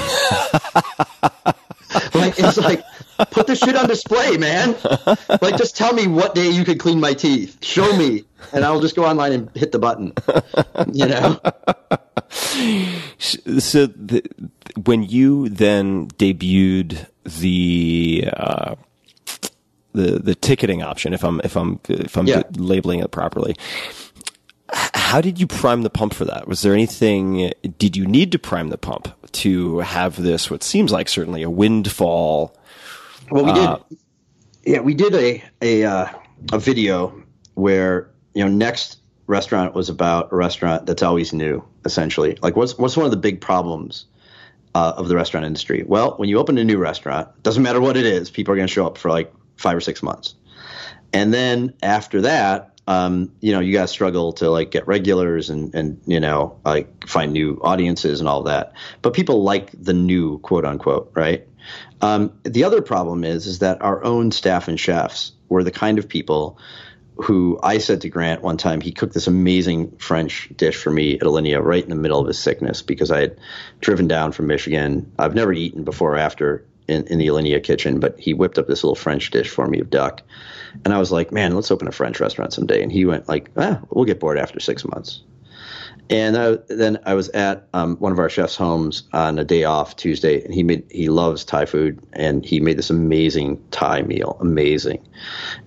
like 2.15 2.39
it's 2.39 2.59
like 2.59 2.85
put 3.31 3.47
the 3.47 3.55
shit 3.55 3.77
on 3.77 3.87
display, 3.89 4.37
man. 4.37 4.77
Like 5.41 5.57
just 5.57 5.77
tell 5.77 5.95
me 5.95 6.09
what 6.09 6.35
day 6.35 6.51
you 6.51 6.65
could 6.65 6.81
clean 6.81 6.99
my 7.01 7.15
teeth. 7.15 7.65
Show 7.65 7.97
me, 7.97 8.25
and 8.53 8.65
I'll 8.65 8.81
just 8.81 8.97
go 8.97 9.05
online 9.05 9.33
and 9.33 9.51
hit 9.57 9.73
the 9.73 9.79
button. 9.79 10.13
You 10.93 11.07
know? 11.07 11.41
So 13.19 13.87
the, 13.87 14.23
when 14.85 15.03
you 15.03 15.49
then 15.49 16.09
debuted 16.09 17.07
the 17.25 18.29
uh, 18.37 18.75
the 19.99 20.19
the 20.19 20.35
ticketing 20.35 20.83
option, 20.83 21.13
if 21.13 21.25
I'm 21.25 21.41
if 21.45 21.57
I'm 21.57 21.81
if 21.89 22.17
I'm 22.17 22.27
Yeah. 22.27 22.43
labeling 22.57 23.01
it 23.01 23.11
properly, 23.11 23.57
how 24.73 25.21
did 25.21 25.41
you 25.41 25.47
prime 25.47 25.83
the 25.83 25.91
pump 25.91 26.15
for 26.15 26.25
that? 26.27 26.47
Was 26.47 26.63
there 26.63 26.75
anything? 26.75 27.53
Did 27.79 27.97
you 27.97 28.07
need 28.07 28.33
to 28.33 28.39
prime 28.39 28.69
the 28.69 28.79
pump 28.79 29.09
to 29.33 29.79
have 29.81 30.21
this? 30.23 30.51
What 30.51 30.63
seems 30.63 30.93
like 30.93 31.09
certainly 31.09 31.43
a 31.43 31.51
windfall. 31.51 32.57
Well, 33.31 33.45
we 33.45 33.51
Uh, 33.53 33.77
did. 33.89 33.99
Yeah, 34.65 34.81
we 34.81 34.95
did 34.95 35.15
a 35.15 35.43
a 35.63 35.85
uh, 35.85 36.07
a 36.53 36.59
video 36.59 37.13
where 37.55 38.11
you 38.35 38.45
know 38.45 38.51
next 38.51 38.99
restaurant 39.27 39.75
was 39.75 39.89
about 39.89 40.33
a 40.33 40.37
restaurant 40.37 40.87
that's 40.87 41.03
always 41.03 41.33
new. 41.33 41.63
Essentially, 41.85 42.37
like 42.43 42.55
what's 42.57 42.77
what's 42.79 42.97
one 42.97 43.07
of 43.07 43.11
the 43.11 43.17
big 43.17 43.41
problems 43.41 44.05
uh, 44.75 44.93
of 44.97 45.09
the 45.09 45.17
restaurant 45.17 45.47
industry? 45.47 45.85
Well, 45.87 46.13
when 46.19 46.29
you 46.29 46.39
open 46.39 46.59
a 46.59 46.65
new 46.65 46.77
restaurant, 46.77 47.29
doesn't 47.43 47.63
matter 47.63 47.81
what 47.81 47.97
it 47.97 48.05
is, 48.05 48.31
people 48.31 48.53
are 48.53 48.57
going 48.57 48.69
to 48.69 48.73
show 48.73 48.87
up 48.87 48.99
for 48.99 49.09
like 49.11 49.33
five 49.59 49.77
or 49.77 49.81
six 49.81 50.03
months, 50.03 50.35
and 51.13 51.33
then 51.33 51.75
after 51.83 52.23
that. 52.23 52.75
Um, 52.89 53.33
you 53.41 53.53
know, 53.53 53.61
you 53.61 53.75
guys 53.75 53.91
struggle 53.91 54.33
to 54.33 54.49
like 54.49 54.71
get 54.71 54.87
regulars 54.87 55.51
and, 55.51 55.75
and, 55.75 56.01
you 56.07 56.21
know, 56.21 56.59
like 56.65 57.07
find 57.07 57.35
new 57.35 57.61
audiences 57.63 58.21
and 58.21 58.29
all 58.31 58.45
that. 58.45 58.73
But 59.03 59.13
people 59.13 59.43
like 59.43 59.73
the 59.79 59.93
new 59.93 60.39
quote 60.39 60.65
unquote, 60.65 61.13
right? 61.15 61.47
Um, 62.01 62.39
the 62.45 62.65
other 62.65 62.81
problem 62.83 63.25
is 63.25 63.47
is 63.47 63.59
that 63.59 63.83
our 63.83 64.03
own 64.05 64.31
staff 64.31 64.69
and 64.69 64.79
chefs 64.79 65.33
were 65.51 65.65
the 65.65 65.71
kind 65.71 65.99
of 65.99 66.09
people 66.09 66.59
who 67.17 67.59
I 67.63 67.79
said 67.79 68.03
to 68.03 68.09
Grant 68.09 68.43
one 68.43 68.57
time 68.57 68.81
he 68.81 68.93
cooked 68.93 69.13
this 69.13 69.27
amazing 69.27 69.97
French 69.99 70.49
dish 70.57 70.77
for 70.77 70.91
me 70.91 71.15
at 71.15 71.23
Alinea 71.23 71.63
right 71.63 71.83
in 71.83 71.91
the 71.91 71.97
middle 71.97 72.21
of 72.21 72.29
his 72.29 72.39
sickness 72.39 72.81
because 72.81 73.11
I 73.11 73.21
had 73.21 73.39
driven 73.81 74.07
down 74.07 74.31
from 74.33 74.47
Michigan. 74.47 75.13
I've 75.19 75.35
never 75.35 75.53
eaten 75.53 75.83
before 75.83 76.15
or 76.15 76.19
after 76.19 76.65
in, 76.89 77.07
in 77.07 77.19
the 77.19 77.29
Alinea 77.29 77.63
kitchen, 77.63 78.01
but 78.01 78.19
he 78.19 78.35
whipped 78.35 78.59
up 78.59 78.67
this 78.67 78.83
little 78.83 78.97
French 78.97 79.31
dish 79.31 79.49
for 79.49 79.67
me 79.67 79.81
of 79.81 79.91
duck. 79.91 80.23
And 80.85 80.93
I 80.93 80.99
was 80.99 81.13
like, 81.13 81.33
man, 81.33 81.55
let's 81.55 81.71
open 81.71 81.89
a 81.89 81.93
French 81.93 82.21
restaurant 82.21 82.53
someday. 82.53 82.83
And 82.83 82.91
he 82.91 83.05
went 83.05 83.29
like, 83.29 83.51
ah, 83.57 83.81
we'll 83.91 84.05
get 84.05 84.21
bored 84.21 84.39
after 84.39 84.61
six 84.61 84.85
months. 84.85 85.23
And 86.11 86.39
I, 86.39 86.59
then 86.69 86.99
I 87.05 87.15
was 87.15 87.29
at 87.31 87.69
um, 87.75 87.97
one 87.97 88.13
of 88.13 88.19
our 88.19 88.31
chefs' 88.31 88.57
homes 88.57 89.03
on 89.13 89.39
a 89.39 89.45
day 89.45 89.65
off 89.65 89.97
Tuesday, 89.97 90.43
and 90.43 90.55
he 90.55 90.63
made 90.63 90.85
he 90.91 91.11
loves 91.11 91.45
Thai 91.45 91.67
food, 91.67 92.01
and 92.15 92.45
he 92.47 92.61
made 92.61 92.79
this 92.79 92.89
amazing 92.89 93.63
Thai 93.71 94.03
meal, 94.03 94.39
amazing. 94.41 95.07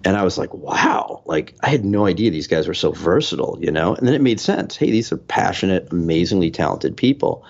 And 0.03 0.18
I 0.18 0.23
was 0.23 0.39
like, 0.39 0.52
wow, 0.52 1.22
like 1.26 1.53
I 1.61 1.69
had 1.69 1.85
no 1.85 2.07
idea 2.07 2.31
these 2.31 2.48
guys 2.48 2.68
were 2.68 2.73
so 2.73 2.91
versatile, 2.91 3.60
you 3.61 3.69
know. 3.69 3.93
And 3.93 4.07
then 4.07 4.15
it 4.15 4.22
made 4.22 4.39
sense. 4.39 4.76
Hey, 4.76 4.89
these 4.89 5.11
are 5.11 5.18
passionate, 5.18 5.91
amazingly 5.91 6.49
talented 6.49 6.98
people. 6.98 7.45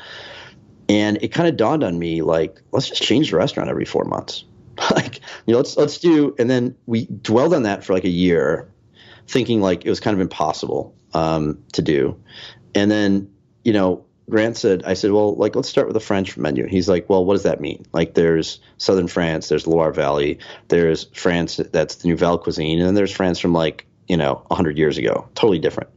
And 0.92 1.20
it 1.22 1.30
kind 1.30 1.48
of 1.48 1.56
dawned 1.56 1.86
on 1.86 1.98
me, 1.98 2.22
like, 2.22 2.62
let's 2.74 2.90
just 2.90 3.02
change 3.02 3.32
the 3.32 3.38
restaurant 3.38 3.70
every 3.70 3.86
four 3.86 4.04
months. 4.04 4.44
like, 4.92 5.22
you 5.46 5.54
know, 5.54 5.60
let's 5.60 5.78
let's 5.78 6.00
do. 6.00 6.36
And 6.38 6.50
then 6.50 6.76
we 6.86 7.06
dwelled 7.06 7.54
on 7.54 7.64
that 7.64 7.86
for 7.86 7.94
like 7.94 8.04
a 8.04 8.10
year, 8.10 8.70
thinking 9.26 9.62
like 9.62 9.86
it 9.86 9.90
was 9.90 10.02
kind 10.02 10.14
of 10.14 10.20
impossible 10.20 10.94
um, 11.14 11.64
to 11.72 11.82
do. 11.82 12.22
And 12.76 12.92
then, 12.92 13.32
you 13.64 13.72
know, 13.72 14.04
Grant 14.30 14.58
said, 14.58 14.84
I 14.84 14.94
said, 14.96 15.12
well, 15.12 15.34
like, 15.36 15.56
let's 15.56 15.70
start 15.70 15.88
with 15.88 15.94
the 15.94 16.02
French 16.02 16.36
menu. 16.36 16.68
He's 16.68 16.90
like, 16.90 17.10
well, 17.10 17.24
what 17.24 17.36
does 17.36 17.44
that 17.44 17.62
mean? 17.62 17.86
Like, 17.94 18.14
there's 18.14 18.60
Southern 18.78 19.08
France, 19.08 19.48
there's 19.48 19.68
Loire 19.68 19.94
Valley, 19.94 20.40
there's 20.68 21.06
France 21.14 21.56
that's 21.72 21.96
the 21.96 22.10
Nouvelle 22.10 22.38
cuisine, 22.38 22.80
and 22.80 22.88
then 22.88 22.96
there's 22.96 23.14
France 23.14 23.40
from 23.40 23.54
like, 23.54 23.86
you 24.10 24.18
know, 24.18 24.44
100 24.48 24.78
years 24.78 24.98
ago, 24.98 25.30
totally 25.36 25.60
different. 25.60 25.90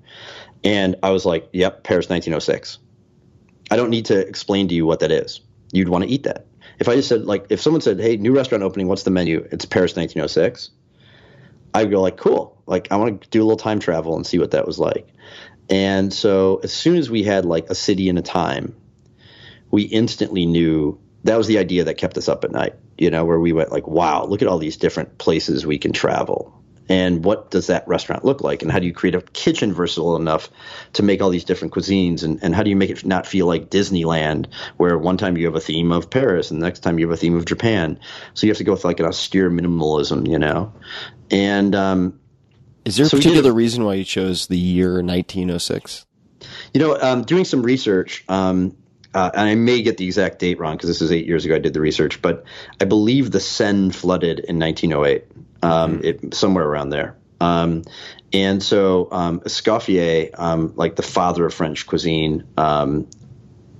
And 0.62 0.95
I 1.03 1.11
was 1.11 1.27
like, 1.27 1.49
yep, 1.53 1.83
Paris 1.83 2.09
1906. 2.09 2.79
I 3.74 3.76
don't 3.76 3.90
need 3.90 4.05
to 4.05 4.16
explain 4.16 4.68
to 4.68 4.74
you 4.76 4.86
what 4.86 5.01
that 5.01 5.10
is. 5.10 5.40
You'd 5.72 5.88
want 5.88 6.05
to 6.05 6.09
eat 6.09 6.22
that. 6.22 6.46
If 6.78 6.88
I 6.88 6.94
just 6.94 7.09
said, 7.09 7.24
like, 7.24 7.46
if 7.51 7.60
someone 7.60 7.80
said, 7.80 7.98
hey, 7.98 8.16
new 8.16 8.32
restaurant 8.32 8.62
opening, 8.62 8.86
what's 8.86 9.02
the 9.02 9.10
menu? 9.10 9.48
It's 9.51 9.64
Paris 9.64 9.96
1906. 9.96 10.70
I'd 11.74 11.90
go 11.90 12.01
like, 12.01 12.16
cool. 12.16 12.62
Like, 12.66 12.92
I 12.92 12.96
want 12.98 13.22
to 13.22 13.28
do 13.30 13.42
a 13.42 13.44
little 13.44 13.56
time 13.56 13.80
travel 13.80 14.14
and 14.14 14.24
see 14.24 14.38
what 14.38 14.52
that 14.52 14.64
was 14.64 14.78
like. 14.78 15.09
And 15.68 16.14
so 16.14 16.60
as 16.62 16.72
soon 16.72 16.98
as 16.98 17.10
we 17.10 17.24
had 17.24 17.46
like 17.46 17.68
a 17.68 17.74
city 17.74 18.09
and 18.09 18.16
a 18.16 18.22
time, 18.22 18.76
we 19.72 19.82
instantly 19.82 20.46
knew 20.46 21.01
that 21.24 21.36
was 21.36 21.48
the 21.48 21.59
idea 21.59 21.82
that 21.82 21.94
kept 21.94 22.16
us 22.16 22.28
up 22.28 22.44
at 22.44 22.52
night, 22.52 22.76
you 22.96 23.10
know, 23.10 23.24
where 23.24 23.40
we 23.40 23.52
went 23.52 23.72
like, 23.72 23.88
wow, 23.88 24.24
look 24.24 24.40
at 24.40 24.46
all 24.46 24.59
these 24.59 24.76
different 24.76 25.18
places 25.18 25.66
we 25.66 25.78
can 25.78 25.90
travel. 25.90 26.62
And 26.89 27.24
what 27.24 27.51
does 27.51 27.69
that 27.69 27.89
restaurant 27.89 28.24
look 28.24 28.43
like? 28.43 28.62
And 28.62 28.70
how 28.70 28.78
do 28.78 28.86
you 28.86 28.93
create 28.93 29.15
a 29.15 29.23
kitchen 29.23 29.73
versatile 29.73 30.16
enough 30.16 30.51
to 30.94 31.02
make 31.02 31.23
all 31.23 31.31
these 31.31 31.44
different 31.44 31.73
cuisines? 31.73 32.23
And, 32.23 32.43
and 32.43 32.55
how 32.55 32.62
do 32.62 32.70
you 32.70 32.77
make 32.77 32.90
it 32.90 33.05
not 33.05 33.27
feel 33.27 33.47
like 33.47 33.70
Disneyland, 33.70 34.47
where 34.77 34.98
one 34.98 35.16
time 35.16 35.36
you 35.36 35.47
have 35.47 35.55
a 35.55 35.61
theme 35.61 35.93
of 35.93 36.11
Paris 36.11 36.51
and 36.51 36.61
the 36.61 36.66
next 36.66 36.81
time 36.81 36.98
you 36.98 37.06
have 37.09 37.15
a 37.15 37.20
theme 37.20 37.36
of 37.36 37.47
Japan? 37.47 37.98
So 38.35 38.47
you 38.47 38.51
have 38.51 38.59
to 38.59 38.65
go 38.65 38.73
with 38.73 38.85
like 38.85 39.01
an 39.01 39.06
austere 39.06 39.51
minimalism, 39.51 40.28
you 40.28 40.39
know? 40.39 40.73
And, 41.31 41.74
um, 41.74 42.20
Is 42.85 42.97
there 42.97 43.06
a 43.06 43.09
So 43.09 43.16
did 43.16 43.24
particular 43.24 43.52
reason 43.52 43.85
why 43.85 43.94
you 43.94 44.05
chose 44.05 44.47
the 44.47 44.59
year 44.59 45.02
1906? 45.02 46.05
You 46.74 46.81
know, 46.81 47.01
um, 47.01 47.23
doing 47.23 47.44
some 47.44 47.62
research, 47.62 48.24
um, 48.28 48.77
uh, 49.15 49.31
and 49.32 49.48
I 49.48 49.55
may 49.55 49.82
get 49.82 49.97
the 49.97 50.06
exact 50.06 50.40
date 50.40 50.59
wrong 50.59 50.77
because 50.77 50.89
this 50.89 51.01
is 51.01 51.12
eight 51.12 51.27
years 51.27 51.44
ago 51.44 51.55
I 51.55 51.61
did 51.61 51.73
the 51.73 51.81
research, 51.81 52.20
but 52.20 52.44
I 52.81 52.85
believe 52.85 53.31
the 53.31 53.40
Seine 53.40 53.90
flooded 53.90 54.40
in 54.40 54.59
1908, 54.59 55.24
um, 55.65 56.01
it, 56.05 56.35
somewhere 56.35 56.66
around 56.66 56.91
there. 56.91 57.16
Um, 57.41 57.82
and 58.32 58.62
so 58.62 59.09
um, 59.11 59.41
Escoffier, 59.41 60.31
um, 60.39 60.73
like 60.77 60.97
the 60.97 61.03
father 61.03 61.47
of 61.47 61.55
French 61.55 61.86
cuisine, 61.86 62.45
um, 62.57 63.09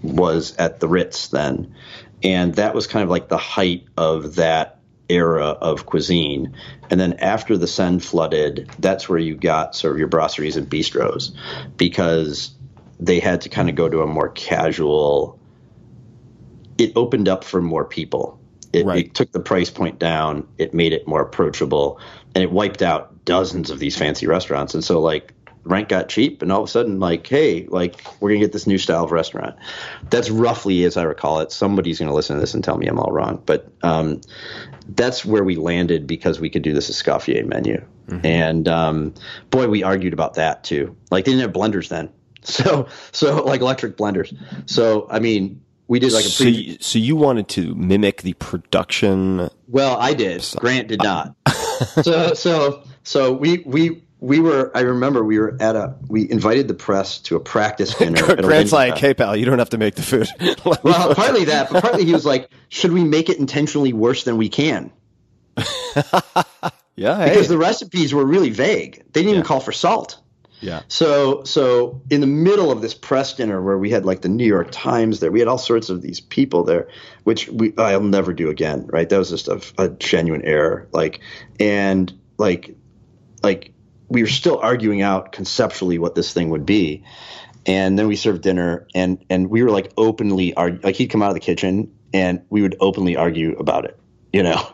was 0.03 0.57
at 0.57 0.81
the 0.81 0.89
Ritz 0.89 1.29
then, 1.29 1.75
and 2.23 2.55
that 2.57 2.75
was 2.75 2.87
kind 2.87 3.03
of 3.03 3.11
like 3.11 3.29
the 3.29 3.39
height 3.39 3.87
of 3.97 4.37
that 4.37 4.79
era 5.09 5.47
of 5.49 5.87
cuisine. 5.87 6.55
And 6.91 7.01
then 7.01 7.15
after 7.15 7.57
the 7.57 7.67
Seine 7.67 8.01
flooded, 8.01 8.71
that's 8.79 9.09
where 9.09 9.19
you 9.19 9.35
got 9.35 9.75
sort 9.75 9.93
of 9.93 9.99
your 9.99 10.09
brasseries 10.09 10.57
and 10.57 10.69
bistros, 10.69 11.35
because 11.77 12.55
they 13.01 13.21
had 13.21 13.43
to 13.43 13.49
kind 13.49 13.69
of 13.69 13.77
go 13.77 13.89
to 13.89 14.03
a 14.03 14.07
more 14.07 14.29
casual. 14.29 15.39
It 16.77 16.93
opened 16.97 17.29
up 17.29 17.45
for 17.45 17.63
more 17.63 17.85
people. 17.85 18.39
It, 18.75 18.87
Right. 18.87 19.07
it 19.07 19.15
took 19.15 19.33
the 19.33 19.41
price 19.41 19.71
point 19.71 19.99
down. 19.99 20.47
It 20.59 20.75
made 20.75 20.93
it 20.93 21.07
more 21.07 21.23
approachable, 21.23 22.01
and 22.35 22.43
it 22.43 22.51
wiped 22.51 22.83
out 22.83 23.25
dozens 23.25 23.71
of 23.71 23.79
these 23.79 23.97
fancy 23.97 24.27
restaurants. 24.27 24.75
And 24.75 24.83
so, 24.85 25.01
like, 25.01 25.33
rent 25.65 25.89
got 25.89 26.09
cheap, 26.11 26.43
and 26.43 26.53
all 26.53 26.63
of 26.63 26.69
a 26.69 26.71
sudden, 26.71 27.01
like, 27.01 27.27
hey, 27.27 27.67
like, 27.69 28.05
we're 28.21 28.31
gonna 28.31 28.41
get 28.41 28.53
this 28.53 28.67
new 28.67 28.77
style 28.77 29.05
of 29.05 29.13
restaurant. 29.13 29.57
That's 30.11 30.29
roughly 30.29 30.85
as 30.85 30.97
I 30.99 31.05
recall 31.05 31.41
it. 31.41 31.53
Somebody's 31.53 31.99
gonna 31.99 32.13
listen 32.13 32.37
to 32.37 32.41
this 32.41 32.53
and 32.53 32.63
tell 32.63 32.77
me 32.77 32.87
I'm 32.87 32.99
all 32.99 33.11
wrong, 33.13 33.43
but 33.47 33.69
um, 33.83 34.21
that's 34.89 35.25
where 35.25 35.43
we 35.43 35.57
landed 35.57 36.07
because 36.07 36.39
we 36.39 36.51
could 36.51 36.63
do 36.63 36.75
this 36.75 36.91
Escoffier 36.91 37.47
menu. 37.47 37.83
And 38.23 38.69
um, 38.69 39.15
boy, 39.51 39.69
we 39.69 39.83
argued 39.83 40.13
about 40.13 40.35
that 40.35 40.65
too. 40.65 40.95
Like, 41.11 41.25
they 41.25 41.33
didn't 41.33 41.43
have 41.43 41.53
blenders 41.55 41.89
then, 41.89 42.11
so 42.43 42.89
so 43.13 43.43
like 43.45 43.63
electric 43.63 43.97
blenders. 43.97 44.37
So 44.67 45.07
I 45.11 45.21
mean. 45.21 45.63
We 45.87 45.99
did 45.99 46.13
like 46.13 46.25
a 46.25 46.29
so, 46.29 46.45
you, 46.45 46.79
so 46.81 46.99
you 46.99 47.15
wanted 47.15 47.49
to 47.51 47.75
mimic 47.75 48.23
the 48.23 48.33
production. 48.35 49.51
Well, 49.69 49.97
I 49.99 50.15
did. 50.15 50.47
Grant 50.57 50.89
did 50.89 51.03
not. 51.03 51.35
so 52.03 52.33
so 52.35 52.83
so 53.03 53.33
we 53.33 53.59
we 53.67 54.03
we 54.25 54.41
were. 54.41 54.71
I 54.75 54.81
remember 54.81 55.23
we 55.23 55.39
were 55.39 55.57
at 55.61 55.77
a. 55.77 55.95
We 56.09 56.31
invited 56.31 56.69
the 56.69 56.75
press 56.75 57.19
to 57.21 57.37
a 57.37 57.41
practice 57.41 57.95
dinner. 57.99 58.37
Grant's 58.37 58.73
like, 58.73 58.97
hey, 58.97 59.13
pal, 59.13 59.37
you 59.37 59.45
don't 59.45 59.59
have 59.59 59.71
to 59.71 59.79
make 59.79 59.95
the 59.97 60.03
food. 60.03 60.29
Well, 60.65 61.15
partly 61.15 61.45
that, 61.45 61.71
but 61.71 61.83
partly 61.83 62.05
he 62.07 62.13
was 62.13 62.25
like, 62.25 62.49
"Should 62.71 62.93
we 62.93 63.05
make 63.05 63.29
it 63.29 63.39
intentionally 63.39 63.93
worse 63.93 64.25
than 64.25 64.39
we 64.39 64.49
can?" 64.49 64.91
yeah, 66.97 67.19
hey. 67.19 67.29
Because 67.29 67.49
the 67.49 67.59
recipes 67.59 68.15
were 68.15 68.25
really 68.25 68.51
vague. 68.51 69.05
They 69.13 69.21
didn't 69.21 69.31
even 69.31 69.43
call 69.43 69.61
for 69.61 69.73
salt. 69.73 70.19
Yeah. 70.61 70.83
So 70.89 71.45
so 71.45 72.01
in 72.11 72.21
the 72.21 72.27
middle 72.27 72.71
of 72.71 72.81
this 72.81 72.95
press 72.95 73.35
dinner 73.35 73.61
where 73.61 73.77
we 73.77 73.91
had 73.91 74.05
like 74.07 74.23
the 74.23 74.29
New 74.29 74.47
York 74.47 74.69
Times 74.71 75.21
there, 75.21 75.31
we 75.31 75.39
had 75.39 75.49
all 75.49 75.59
sorts 75.59 75.91
of 75.91 76.01
these 76.01 76.21
people 76.21 76.65
there, 76.65 76.89
which 77.25 77.49
we 77.49 77.75
I'll 77.77 78.01
never 78.01 78.33
do 78.33 78.49
again. 78.49 78.87
Right? 78.87 79.09
That 79.09 79.19
was 79.19 79.31
just 79.31 79.49
a, 79.49 79.61
a 79.79 79.89
genuine 79.89 80.43
error. 80.43 80.89
Like 80.93 81.21
and 81.61 82.13
like 82.39 82.77
like 83.43 83.73
we 84.09 84.23
were 84.23 84.29
still 84.29 84.59
arguing 84.59 85.03
out 85.03 85.33
conceptually 85.33 85.99
what 85.99 86.15
this 86.15 86.33
thing 86.33 86.51
would 86.51 86.65
be. 86.65 87.05
And 87.67 87.99
then 87.99 88.09
we 88.09 88.17
served 88.17 88.43
dinner, 88.43 88.87
and 88.95 89.25
and 89.31 89.49
we 89.49 89.63
were 89.63 89.71
like 89.71 89.91
openly 89.97 90.53
argue. 90.55 90.81
Like 90.83 90.97
he'd 90.97 91.09
come 91.09 91.23
out 91.23 91.29
of 91.29 91.35
the 91.35 91.41
kitchen, 91.41 91.91
and 92.13 92.43
we 92.51 92.61
would 92.61 92.77
openly 92.79 93.17
argue 93.17 93.57
about 93.59 93.87
it, 93.87 93.99
you 94.33 94.43
know. 94.43 94.67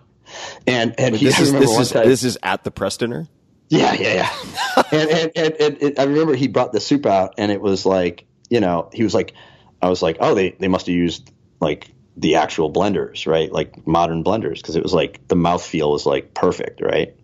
And 0.67 0.95
and 0.99 1.17
he, 1.17 1.27
This 1.27 1.41
is 1.41 1.53
this 1.53 1.77
is 1.79 1.91
time- 1.91 2.09
this 2.09 2.23
is 2.25 2.39
at 2.43 2.65
the 2.65 2.71
press 2.71 2.97
dinner. 2.97 3.27
Yeah, 3.71 3.95
yeah, 3.95 4.15
yeah. 4.15 4.83
and, 4.93 5.11
and, 5.11 5.33
and, 5.37 5.55
and, 5.61 5.83
and 5.83 5.99
I 5.99 6.03
remember 6.05 6.35
he 6.35 6.49
brought 6.49 6.73
the 6.73 6.81
soup 6.81 7.07
out, 7.07 7.35
and 7.39 7.51
it 7.51 7.61
was 7.61 7.87
like, 7.87 8.27
you 8.51 8.61
know, 8.61 8.91
he 8.93 9.05
was 9.05 9.15
like, 9.15 9.33
I 9.81 9.89
was 9.89 10.03
like, 10.03 10.19
oh, 10.21 10.35
they, 10.35 10.51
they 10.51 10.69
must 10.69 10.87
have 10.87 10.95
used 10.95 11.31
like 11.61 11.91
the 12.17 12.35
actual 12.35 12.71
blenders, 12.71 13.27
right? 13.27 13.51
Like 13.51 13.87
modern 13.87 14.25
blenders, 14.25 14.57
because 14.57 14.77
it 14.77 14.83
was 14.83 14.93
like 14.93 15.27
the 15.29 15.37
mouthfeel 15.37 15.91
was 15.91 16.05
like 16.05 16.35
perfect, 16.35 16.81
right? 16.83 17.17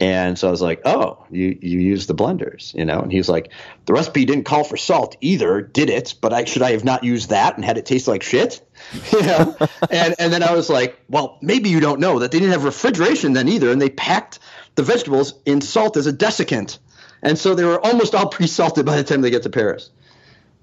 And 0.00 0.38
so 0.38 0.48
I 0.48 0.50
was 0.50 0.62
like, 0.62 0.80
oh, 0.86 1.26
you, 1.30 1.58
you 1.60 1.78
use 1.78 2.06
the 2.06 2.14
blenders, 2.14 2.72
you 2.74 2.86
know? 2.86 3.00
And 3.00 3.12
he 3.12 3.18
was 3.18 3.28
like, 3.28 3.52
the 3.84 3.92
recipe 3.92 4.24
didn't 4.24 4.44
call 4.44 4.64
for 4.64 4.78
salt 4.78 5.16
either, 5.20 5.60
did 5.60 5.90
it? 5.90 6.14
But 6.22 6.32
I, 6.32 6.44
should 6.44 6.62
I 6.62 6.70
have 6.70 6.84
not 6.84 7.04
used 7.04 7.28
that 7.28 7.56
and 7.56 7.64
had 7.64 7.76
it 7.76 7.84
taste 7.84 8.08
like 8.08 8.22
shit? 8.22 8.66
You 9.12 9.22
know? 9.22 9.56
and, 9.90 10.14
and 10.18 10.32
then 10.32 10.42
I 10.42 10.54
was 10.54 10.70
like, 10.70 10.98
well, 11.10 11.36
maybe 11.42 11.68
you 11.68 11.80
don't 11.80 12.00
know 12.00 12.20
that 12.20 12.32
they 12.32 12.38
didn't 12.38 12.52
have 12.52 12.64
refrigeration 12.64 13.34
then 13.34 13.46
either. 13.46 13.70
And 13.70 13.80
they 13.80 13.90
packed 13.90 14.38
the 14.74 14.82
vegetables 14.82 15.34
in 15.44 15.60
salt 15.60 15.96
as 15.96 16.06
a 16.06 16.12
desiccant. 16.12 16.78
And 17.22 17.38
so 17.38 17.54
they 17.54 17.64
were 17.64 17.84
almost 17.84 18.14
all 18.14 18.28
pre-salted 18.30 18.86
by 18.86 18.96
the 18.96 19.04
time 19.04 19.20
they 19.20 19.30
get 19.30 19.42
to 19.44 19.50
Paris. 19.50 19.90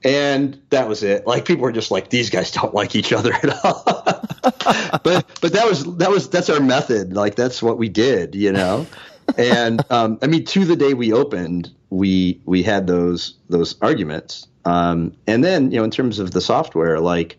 And 0.03 0.61
that 0.69 0.87
was 0.87 1.03
it. 1.03 1.25
Like 1.25 1.45
people 1.45 1.63
were 1.63 1.71
just 1.71 1.89
like, 1.89 2.09
these 2.09 2.29
guys 2.29 2.51
don't 2.51 2.73
like 2.73 2.95
each 2.95 3.11
other 3.11 3.33
at 3.33 3.65
all. 3.65 3.83
but 5.03 5.25
but 5.41 5.53
that 5.53 5.65
was 5.67 5.83
that 5.97 6.09
was 6.09 6.29
that's 6.29 6.49
our 6.49 6.59
method. 6.59 7.13
Like 7.13 7.35
that's 7.35 7.63
what 7.63 7.77
we 7.77 7.89
did, 7.89 8.35
you 8.35 8.51
know. 8.51 8.85
And 9.37 9.81
um, 9.91 10.19
I 10.21 10.27
mean, 10.27 10.45
to 10.45 10.65
the 10.65 10.75
day 10.75 10.93
we 10.93 11.13
opened, 11.13 11.71
we 11.89 12.39
we 12.45 12.63
had 12.63 12.85
those 12.85 13.35
those 13.49 13.75
arguments. 13.81 14.47
Um, 14.65 15.13
and 15.25 15.43
then 15.43 15.71
you 15.71 15.77
know, 15.77 15.83
in 15.83 15.91
terms 15.91 16.19
of 16.19 16.31
the 16.31 16.41
software, 16.41 16.99
like 16.99 17.37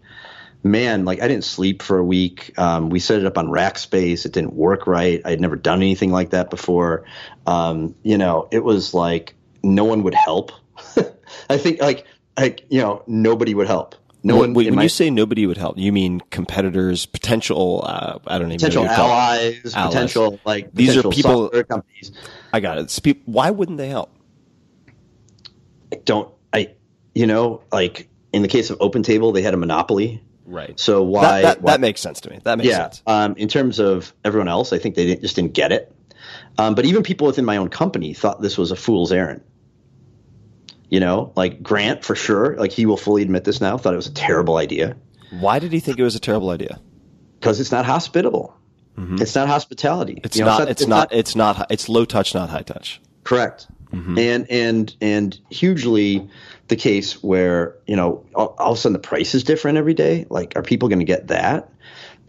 man, 0.70 1.04
like 1.04 1.20
I 1.20 1.28
didn't 1.28 1.44
sleep 1.44 1.82
for 1.82 1.98
a 1.98 2.04
week. 2.04 2.56
Um, 2.58 2.90
we 2.90 3.00
set 3.00 3.18
it 3.18 3.26
up 3.26 3.38
on 3.38 3.48
Rackspace. 3.48 4.24
It 4.26 4.32
didn't 4.32 4.52
work 4.54 4.86
right. 4.86 5.20
I 5.24 5.30
had 5.30 5.40
never 5.40 5.56
done 5.56 5.78
anything 5.78 6.10
like 6.12 6.30
that 6.30 6.50
before. 6.50 7.04
Um, 7.46 7.94
you 8.02 8.18
know, 8.18 8.48
it 8.50 8.62
was 8.64 8.94
like 8.94 9.34
no 9.62 9.84
one 9.84 10.02
would 10.04 10.14
help. 10.14 10.52
I 11.50 11.56
think 11.58 11.80
like 11.80 12.06
like 12.38 12.64
you 12.68 12.80
know 12.80 13.02
nobody 13.06 13.54
would 13.54 13.66
help. 13.66 13.94
No 14.24 14.34
Wait, 14.34 14.40
one. 14.40 14.52
when 14.54 14.74
my- 14.74 14.82
you 14.82 14.88
say 14.88 15.10
nobody 15.10 15.46
would 15.46 15.56
help, 15.56 15.78
you 15.78 15.92
mean 15.92 16.20
competitors, 16.30 17.06
potential? 17.06 17.82
Uh, 17.86 18.18
I 18.26 18.38
don't 18.38 18.48
even 18.48 18.58
potential 18.58 18.82
know 18.84 18.88
what 18.88 18.96
you 18.96 18.96
call 18.96 19.08
it. 19.08 19.12
allies, 19.12 19.74
Allies. 19.74 19.94
potential 19.94 20.40
like 20.44 20.74
These 20.74 20.90
are 20.96 21.02
potential 21.02 21.10
people- 21.12 21.42
software 21.44 21.64
companies. 21.64 22.12
I 22.52 22.60
got 22.60 22.78
it. 22.78 23.16
Why 23.26 23.50
wouldn't 23.50 23.78
they 23.78 23.88
help? 23.88 24.12
I 25.92 25.96
don't 26.04 26.32
I 26.52 26.70
you 27.14 27.26
know 27.26 27.62
like 27.72 28.08
in 28.32 28.42
the 28.42 28.48
case 28.48 28.70
of 28.70 28.78
OpenTable 28.78 29.32
they 29.34 29.42
had 29.42 29.54
a 29.54 29.56
monopoly. 29.56 30.22
Right. 30.48 30.80
So 30.80 31.02
why 31.02 31.22
that, 31.22 31.42
that, 31.42 31.62
why- 31.62 31.72
that 31.72 31.80
makes 31.80 32.00
sense 32.00 32.20
to 32.22 32.30
me. 32.30 32.40
That 32.44 32.58
makes 32.58 32.70
yeah. 32.70 32.78
sense. 32.84 33.02
Um, 33.06 33.36
in 33.36 33.48
terms 33.48 33.78
of 33.78 34.12
everyone 34.24 34.48
else, 34.48 34.72
I 34.72 34.78
think 34.78 34.94
they 34.94 35.06
didn't, 35.06 35.20
just 35.22 35.36
didn't 35.36 35.52
get 35.52 35.72
it. 35.72 35.94
Um, 36.56 36.74
but 36.74 36.84
even 36.86 37.02
people 37.02 37.26
within 37.26 37.44
my 37.44 37.56
own 37.58 37.68
company 37.68 38.14
thought 38.14 38.40
this 38.40 38.56
was 38.58 38.70
a 38.70 38.76
fool's 38.76 39.12
errand. 39.12 39.42
You 40.90 41.00
know, 41.00 41.32
like 41.36 41.62
Grant 41.62 42.02
for 42.02 42.14
sure, 42.14 42.56
like 42.56 42.72
he 42.72 42.86
will 42.86 42.96
fully 42.96 43.22
admit 43.22 43.44
this 43.44 43.60
now, 43.60 43.76
thought 43.76 43.92
it 43.92 43.96
was 43.96 44.06
a 44.06 44.14
terrible 44.14 44.56
idea 44.56 44.96
Why 45.38 45.58
did 45.58 45.70
he 45.70 45.80
think 45.80 45.98
it 45.98 46.02
was 46.02 46.16
a 46.16 46.20
terrible 46.20 46.48
idea? 46.50 46.80
because 47.38 47.60
it's 47.60 47.70
not 47.70 47.84
hospitable. 47.84 48.54
It's 49.00 49.36
not 49.36 49.46
hospitality. 49.46 50.14
Mm-hmm. 50.14 50.24
It's 50.26 50.36
You 50.36 50.44
know, 50.44 50.58
not. 50.58 50.68
It's 50.68 50.86
not. 50.88 51.12
It's 51.12 51.36
not. 51.36 51.70
It's 51.70 51.88
low 51.88 52.04
touch, 52.04 52.34
not 52.34 52.50
high 52.50 52.62
touch. 52.62 53.00
Correct. 53.22 53.68
Mm-hmm. 53.92 54.18
And 54.18 54.50
and 54.50 54.96
and 55.00 55.38
hugely 55.50 56.28
the 56.68 56.76
case 56.76 57.22
where 57.22 57.76
you 57.86 57.96
know 57.96 58.24
all, 58.34 58.54
all 58.58 58.72
of 58.72 58.78
a 58.78 58.80
sudden 58.80 58.92
the 58.92 58.98
price 58.98 59.34
is 59.34 59.42
different 59.44 59.78
every 59.78 59.94
day. 59.94 60.26
Like, 60.30 60.54
are 60.56 60.62
people 60.62 60.88
going 60.88 61.00
to 61.00 61.04
get 61.04 61.28
that? 61.28 61.70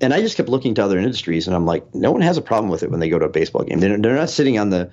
And 0.02 0.14
I 0.14 0.22
just 0.22 0.38
kept 0.38 0.48
looking 0.48 0.76
to 0.76 0.84
other 0.84 0.98
industries, 0.98 1.48
and 1.48 1.56
I'm 1.56 1.66
like, 1.66 1.94
no 1.94 2.12
one 2.12 2.22
has 2.22 2.38
a 2.38 2.42
problem 2.42 2.72
with 2.72 2.84
it 2.84 2.92
when 2.92 3.02
they 3.02 3.10
go 3.10 3.20
to 3.20 3.26
a 3.26 3.30
baseball 3.30 3.64
game. 3.64 3.80
They're, 3.80 3.98
they're 3.98 4.16
not 4.16 4.30
sitting 4.30 4.58
on 4.58 4.70
the, 4.70 4.90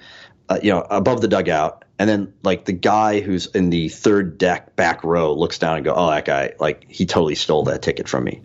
uh, 0.49 0.59
you 0.61 0.73
know, 0.73 0.81
above 0.91 1.21
the 1.21 1.29
dugout, 1.29 1.85
and 2.01 2.11
then 2.11 2.35
like 2.43 2.65
the 2.65 2.73
guy 2.73 3.21
who's 3.21 3.47
in 3.47 3.71
the 3.71 3.89
third 3.89 4.37
deck 4.37 4.75
back 4.75 5.05
row 5.05 5.33
looks 5.33 5.61
down 5.61 5.77
and 5.77 5.85
go, 5.85 5.95
oh, 5.95 6.11
that 6.11 6.25
guy, 6.25 6.55
like 6.59 6.87
he 6.89 7.07
totally 7.07 7.37
stole 7.37 7.63
that 7.65 7.83
ticket 7.83 8.09
from 8.09 8.25
me. 8.25 8.43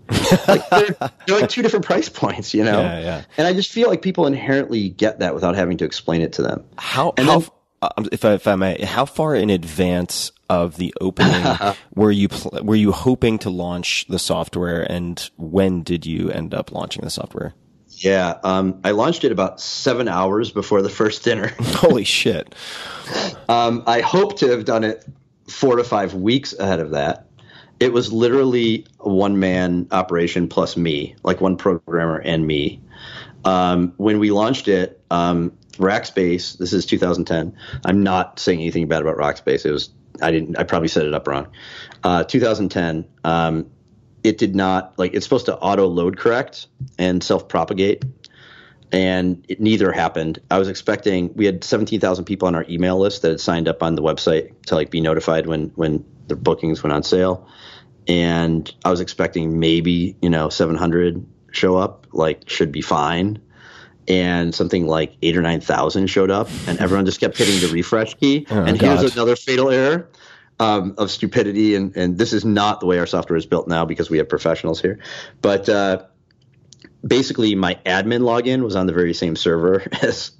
like 0.48 0.69
they're, 0.69 0.86
they're 1.28 1.41
like 1.41 1.49
two 1.49 1.64
different 1.64 1.84
price 1.84 2.10
points, 2.10 2.53
you 2.53 2.64
know. 2.64 2.82
Yeah, 2.82 2.99
yeah. 2.99 3.23
And 3.38 3.48
I 3.48 3.53
just 3.53 3.72
feel 3.72 3.90
like 3.90 4.03
people 4.03 4.28
inherently 4.28 4.90
get 4.90 5.19
that 5.19 5.34
without 5.34 5.56
having 5.56 5.78
to 5.78 5.86
explain 5.86 6.22
it 6.22 6.34
to 6.34 6.44
them. 6.44 6.64
How? 6.78 7.14
And 7.18 7.28
how? 7.28 7.40
then- 7.40 7.49
if 8.12 8.26
I, 8.26 8.34
if 8.34 8.48
I 8.48 8.56
may, 8.56 8.84
how 8.84 9.06
far 9.06 9.36
in 9.36 9.49
advance 9.49 10.32
of 10.49 10.78
the 10.78 10.94
opening 11.02 11.44
were 11.95 12.12
you 12.12 12.30
pl- 12.30 12.64
were 12.64 12.76
you 12.76 12.91
hoping 12.91 13.40
to 13.40 13.49
launch 13.49 14.06
the 14.08 14.20
software, 14.20 14.84
and 14.84 15.30
when 15.38 15.84
did 15.84 16.06
you 16.06 16.30
end 16.30 16.53
up 16.53 16.72
launching 16.72 17.03
the 17.03 17.10
software? 17.10 17.53
Yeah, 17.90 18.40
um, 18.44 18.80
I 18.84 18.91
launched 18.91 19.24
it 19.24 19.32
about 19.32 19.60
seven 19.60 20.08
hours 20.08 20.52
before 20.52 20.82
the 20.82 20.90
first 20.90 21.24
dinner. 21.24 21.53
Holy 21.60 22.03
shit! 22.03 22.53
Um, 23.49 23.84
I 23.88 24.02
hope 24.02 24.38
to 24.40 24.49
have 24.49 24.66
done 24.66 24.84
it 24.84 25.06
four 25.48 25.76
to 25.76 25.84
five 25.84 26.14
weeks 26.14 26.53
ahead 26.53 26.80
of 26.80 26.91
that. 26.91 27.28
It 27.80 27.94
was 27.94 28.14
literally 28.14 28.86
a 28.99 29.10
one 29.10 29.40
man 29.40 29.88
operation 29.91 30.48
plus 30.48 30.78
me, 30.78 31.16
like 31.24 31.41
one 31.41 31.58
programmer 31.58 32.18
and 32.18 32.45
me. 32.45 32.80
Um, 33.44 33.94
when 33.98 34.20
we 34.20 34.30
launched 34.30 34.68
it, 34.68 35.02
um, 35.10 35.52
Rackspace, 35.73 36.57
this 36.57 36.73
is 36.73 36.85
2010. 36.85 37.56
I'm 37.85 38.03
not 38.03 38.39
saying 38.39 38.60
anything 38.60 38.88
bad 38.88 39.02
about 39.02 39.18
Rackspace. 39.18 39.65
It 39.65 39.72
was, 39.72 39.89
I 40.22 40.31
didn't, 40.31 40.57
I 40.57 40.64
probably 40.64 40.88
set 40.88 41.06
it 41.06 41.14
up 41.14 41.27
wrong. 41.27 41.48
Uh, 42.03 42.23
2010, 42.23 43.06
um, 43.23 43.72
it 44.23 44.38
did 44.38 44.56
not, 44.56 44.98
like, 44.98 45.14
it's 45.14 45.26
supposed 45.26 45.48
to 45.48 45.57
auto 45.57 45.88
load 45.88 46.18
correct 46.18 46.68
and 46.98 47.23
self 47.23 47.48
propagate 47.48 48.03
and 48.91 49.45
it, 49.48 49.60
neither 49.60 49.91
happened. 49.91 50.39
I 50.49 50.60
was 50.60 50.68
expecting 50.68 51.34
we 51.34 51.45
had 51.45 51.64
17,000 51.64 52.26
people 52.26 52.48
on 52.48 52.56
our 52.56 52.65
email 52.69 52.99
list 52.99 53.22
that 53.22 53.30
had 53.30 53.39
signed 53.39 53.68
up 53.68 53.81
on 53.84 53.95
the 53.95 54.02
website 54.02 54.65
to 54.68 54.76
like 54.76 54.91
be 54.91 55.02
notified 55.02 55.48
when 55.48 55.72
when 55.76 56.06
the 56.27 56.35
bookings 56.35 56.84
went 56.84 56.93
on 56.93 57.03
sale, 57.03 57.48
and 58.07 58.73
I 58.84 58.91
was 58.91 58.99
expecting 58.99 59.60
maybe 59.60 60.18
you 60.22 60.30
know 60.30 60.49
700 60.49 61.26
show 61.52 61.77
up, 61.77 62.07
like 62.11 62.49
should 62.49 62.72
be 62.72 62.81
fine, 62.81 63.41
and 64.12 64.54
something 64.54 64.88
like 64.88 65.16
eight 65.22 65.38
or 65.38 65.42
nine 65.42 65.62
thousand 65.62 66.08
showed 66.08 66.30
up, 66.30 66.50
and 66.68 66.78
everyone 66.80 67.06
just 67.06 67.22
kept 67.22 67.38
hitting 67.38 67.62
the 67.62 67.74
refresh 67.74 68.14
key, 68.16 68.46
and 68.50 68.78
God. 68.78 69.00
here's 69.00 69.16
another 69.16 69.36
fatal 69.36 69.72
error. 69.72 70.10
Um, 70.60 70.94
of 71.00 71.10
stupidity, 71.10 71.74
and, 71.74 71.98
and 71.98 72.20
this 72.20 72.34
is 72.34 72.46
not 72.46 72.82
the 72.82 72.86
way 72.86 73.00
our 73.00 73.08
software 73.08 73.36
is 73.36 73.48
built 73.48 73.68
now 73.68 73.84
because 73.84 74.12
we 74.12 74.20
have 74.20 74.30
professionals 74.30 74.80
here. 74.80 75.00
But 75.42 75.68
uh, 75.68 76.06
basically 77.04 77.56
my 77.56 77.80
admin 77.84 78.22
login 78.22 78.62
was 78.62 78.76
on 78.76 78.86
the 78.86 78.94
very 78.94 79.16
same 79.16 79.36
server 79.36 79.84
as 80.04 80.34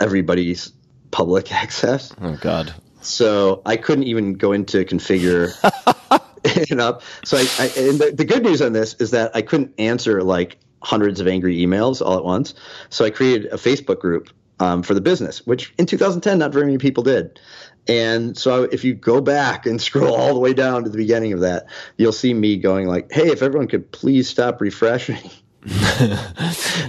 everybody's 0.00 0.72
public 1.12 1.52
access. 1.52 2.12
Oh 2.20 2.36
God! 2.40 2.74
So 3.02 3.62
I 3.64 3.76
couldn't 3.76 4.04
even 4.04 4.32
go 4.32 4.50
into 4.50 4.84
configure 4.84 5.52
it 6.44 6.80
up. 6.80 7.02
So 7.24 7.36
I, 7.36 7.46
I 7.60 7.64
and 7.76 7.98
the, 8.00 8.12
the 8.16 8.24
good 8.24 8.42
news 8.42 8.60
on 8.60 8.72
this 8.72 8.94
is 8.94 9.12
that 9.12 9.36
I 9.36 9.42
couldn't 9.42 9.74
answer 9.78 10.24
like 10.24 10.58
hundreds 10.82 11.20
of 11.20 11.26
angry 11.26 11.58
emails 11.58 12.04
all 12.04 12.16
at 12.16 12.24
once. 12.24 12.54
So 12.90 13.04
I 13.04 13.10
created 13.10 13.46
a 13.52 13.56
Facebook 13.56 14.00
group 14.00 14.30
um, 14.60 14.82
for 14.82 14.94
the 14.94 15.00
business, 15.00 15.46
which 15.46 15.72
in 15.78 15.86
2010 15.86 16.38
not 16.38 16.52
very 16.52 16.66
many 16.66 16.78
people 16.78 17.02
did. 17.02 17.40
And 17.88 18.36
so 18.36 18.64
if 18.64 18.84
you 18.84 18.94
go 18.94 19.20
back 19.20 19.66
and 19.66 19.80
scroll 19.82 20.14
all 20.14 20.34
the 20.34 20.40
way 20.40 20.54
down 20.54 20.84
to 20.84 20.90
the 20.90 20.98
beginning 20.98 21.32
of 21.32 21.40
that, 21.40 21.66
you'll 21.96 22.12
see 22.12 22.34
me 22.34 22.56
going 22.56 22.86
like, 22.86 23.10
"Hey, 23.10 23.28
if 23.28 23.42
everyone 23.42 23.68
could 23.68 23.90
please 23.90 24.28
stop 24.28 24.60
refreshing." 24.60 25.30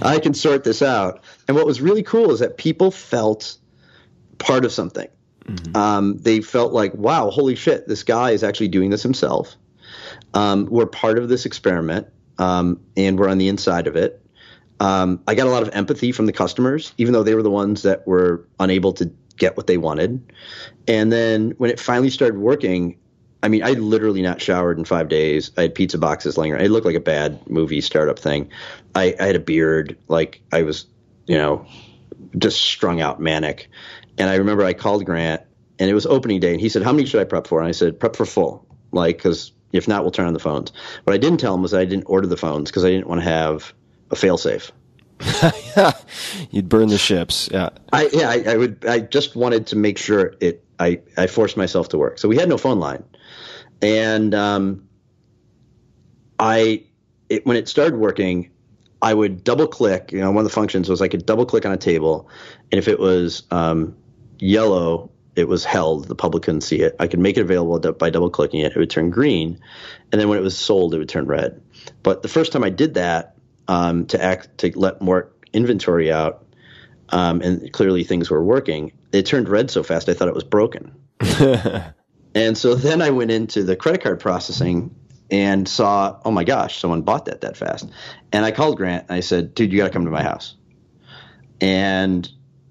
I 0.02 0.18
can 0.22 0.34
sort 0.34 0.64
this 0.64 0.82
out. 0.82 1.22
And 1.46 1.56
what 1.56 1.66
was 1.66 1.80
really 1.80 2.02
cool 2.02 2.32
is 2.32 2.40
that 2.40 2.58
people 2.58 2.90
felt 2.90 3.56
part 4.38 4.64
of 4.64 4.72
something. 4.72 5.08
Um, 5.74 6.18
they 6.18 6.40
felt 6.40 6.72
like, 6.72 6.94
wow, 6.94 7.30
holy 7.30 7.54
shit, 7.54 7.86
this 7.86 8.02
guy 8.02 8.30
is 8.30 8.42
actually 8.42 8.68
doing 8.68 8.90
this 8.90 9.02
himself. 9.02 9.56
Um, 10.32 10.66
we're 10.66 10.86
part 10.86 11.18
of 11.18 11.28
this 11.28 11.44
experiment, 11.46 12.08
um, 12.38 12.80
and 12.96 13.18
we're 13.18 13.28
on 13.28 13.38
the 13.38 13.48
inside 13.48 13.86
of 13.86 13.96
it. 13.96 14.20
Um, 14.80 15.22
I 15.26 15.34
got 15.34 15.46
a 15.46 15.50
lot 15.50 15.62
of 15.62 15.70
empathy 15.72 16.12
from 16.12 16.26
the 16.26 16.32
customers, 16.32 16.92
even 16.98 17.12
though 17.12 17.22
they 17.22 17.34
were 17.34 17.42
the 17.42 17.50
ones 17.50 17.82
that 17.82 18.06
were 18.06 18.46
unable 18.58 18.92
to 18.94 19.10
get 19.36 19.56
what 19.56 19.66
they 19.66 19.76
wanted. 19.76 20.32
And 20.88 21.12
then 21.12 21.52
when 21.58 21.70
it 21.70 21.80
finally 21.80 22.10
started 22.10 22.38
working, 22.38 22.98
I 23.42 23.48
mean, 23.48 23.62
I 23.62 23.72
literally 23.72 24.22
not 24.22 24.40
showered 24.40 24.78
in 24.78 24.84
five 24.84 25.08
days. 25.08 25.50
I 25.56 25.62
had 25.62 25.74
pizza 25.74 25.98
boxes 25.98 26.36
laying 26.36 26.52
around. 26.52 26.62
It 26.62 26.70
looked 26.70 26.86
like 26.86 26.96
a 26.96 27.00
bad 27.00 27.48
movie 27.48 27.80
startup 27.80 28.18
thing. 28.18 28.50
I, 28.94 29.14
I 29.18 29.26
had 29.26 29.36
a 29.36 29.40
beard, 29.40 29.98
like 30.08 30.42
I 30.50 30.62
was, 30.62 30.86
you 31.26 31.36
know, 31.36 31.66
just 32.36 32.60
strung 32.60 33.00
out 33.00 33.20
manic. 33.20 33.68
And 34.18 34.30
I 34.30 34.36
remember 34.36 34.64
I 34.64 34.72
called 34.72 35.04
Grant 35.04 35.42
and 35.78 35.90
it 35.90 35.94
was 35.94 36.06
opening 36.06 36.40
day, 36.40 36.52
and 36.52 36.60
he 36.60 36.68
said, 36.68 36.82
"How 36.82 36.92
many 36.92 37.06
should 37.06 37.20
I 37.20 37.24
prep 37.24 37.46
for?" 37.46 37.60
And 37.60 37.68
I 37.68 37.72
said, 37.72 37.98
"Prep 37.98 38.16
for 38.16 38.24
full, 38.24 38.66
like 38.92 39.16
because 39.16 39.52
if 39.76 39.88
not, 39.88 40.02
we'll 40.02 40.10
turn 40.10 40.26
on 40.26 40.32
the 40.34 40.40
phones." 40.40 40.72
What 41.04 41.14
I 41.14 41.18
didn't 41.18 41.38
tell 41.38 41.54
him 41.54 41.62
was 41.62 41.72
that 41.72 41.80
I 41.80 41.84
didn't 41.84 42.04
order 42.06 42.26
the 42.26 42.36
phones 42.36 42.70
because 42.70 42.84
I 42.84 42.90
didn't 42.90 43.08
want 43.08 43.20
to 43.20 43.28
have 43.28 43.74
a 44.10 44.14
failsafe. 44.14 44.70
You'd 46.50 46.68
burn 46.68 46.88
the 46.88 46.98
ships. 46.98 47.48
Yeah. 47.50 47.70
I 47.92 48.08
yeah, 48.12 48.30
I, 48.30 48.52
I 48.52 48.56
would. 48.56 48.84
I 48.86 49.00
just 49.00 49.36
wanted 49.36 49.66
to 49.68 49.76
make 49.76 49.98
sure 49.98 50.34
it. 50.40 50.64
I 50.78 51.00
I 51.16 51.26
forced 51.26 51.56
myself 51.56 51.88
to 51.90 51.98
work, 51.98 52.18
so 52.18 52.28
we 52.28 52.36
had 52.36 52.48
no 52.48 52.58
phone 52.58 52.80
line, 52.80 53.04
and 53.80 54.34
um, 54.34 54.88
I 56.38 56.84
it, 57.28 57.46
when 57.46 57.56
it 57.56 57.68
started 57.68 57.96
working, 57.96 58.50
I 59.02 59.14
would 59.14 59.44
double 59.44 59.66
click. 59.66 60.10
You 60.12 60.20
know, 60.20 60.30
one 60.30 60.44
of 60.44 60.50
the 60.50 60.54
functions 60.54 60.88
was 60.88 61.00
I 61.00 61.08
could 61.08 61.24
double 61.26 61.46
click 61.46 61.64
on 61.64 61.72
a 61.72 61.76
table, 61.76 62.28
and 62.72 62.78
if 62.78 62.88
it 62.88 62.98
was 62.98 63.44
um, 63.50 63.96
yellow, 64.38 65.10
it 65.36 65.48
was 65.48 65.64
held. 65.64 66.08
The 66.08 66.14
public 66.14 66.44
couldn't 66.44 66.62
see 66.62 66.80
it. 66.80 66.94
I 67.00 67.06
could 67.06 67.18
make 67.18 67.36
it 67.36 67.42
available 67.42 67.92
by 67.92 68.10
double 68.10 68.30
clicking 68.30 68.60
it. 68.60 68.72
It 68.72 68.78
would 68.78 68.90
turn 68.90 69.10
green, 69.10 69.60
and 70.12 70.20
then 70.20 70.28
when 70.28 70.38
it 70.38 70.42
was 70.42 70.56
sold, 70.56 70.94
it 70.94 70.98
would 70.98 71.08
turn 71.08 71.26
red. 71.26 71.60
But 72.02 72.22
the 72.22 72.28
first 72.28 72.52
time 72.52 72.64
I 72.64 72.70
did 72.70 72.94
that 72.94 73.36
um, 73.68 74.06
to 74.06 74.22
act 74.22 74.58
to 74.58 74.78
let 74.78 75.00
more 75.00 75.30
inventory 75.52 76.12
out, 76.12 76.46
um, 77.10 77.40
and 77.40 77.72
clearly 77.72 78.04
things 78.04 78.30
were 78.30 78.44
working, 78.44 78.92
it 79.12 79.26
turned 79.26 79.48
red 79.48 79.70
so 79.70 79.82
fast 79.82 80.08
I 80.08 80.14
thought 80.14 80.28
it 80.28 80.34
was 80.34 80.44
broken. 80.44 80.94
and 82.34 82.56
so 82.58 82.74
then 82.74 83.02
I 83.02 83.10
went 83.10 83.30
into 83.30 83.62
the 83.62 83.76
credit 83.76 84.02
card 84.02 84.20
processing 84.20 84.94
and 85.30 85.68
saw, 85.68 86.18
oh 86.24 86.30
my 86.30 86.44
gosh, 86.44 86.78
someone 86.78 87.02
bought 87.02 87.26
that 87.26 87.40
that 87.42 87.56
fast. 87.56 87.88
And 88.32 88.44
I 88.44 88.50
called 88.50 88.76
Grant 88.76 89.06
and 89.08 89.16
I 89.16 89.20
said, 89.20 89.54
dude, 89.54 89.72
you 89.72 89.78
got 89.78 89.86
to 89.86 89.90
come 89.90 90.04
to 90.04 90.10
my 90.10 90.22
house. 90.22 90.56
And 91.60 92.28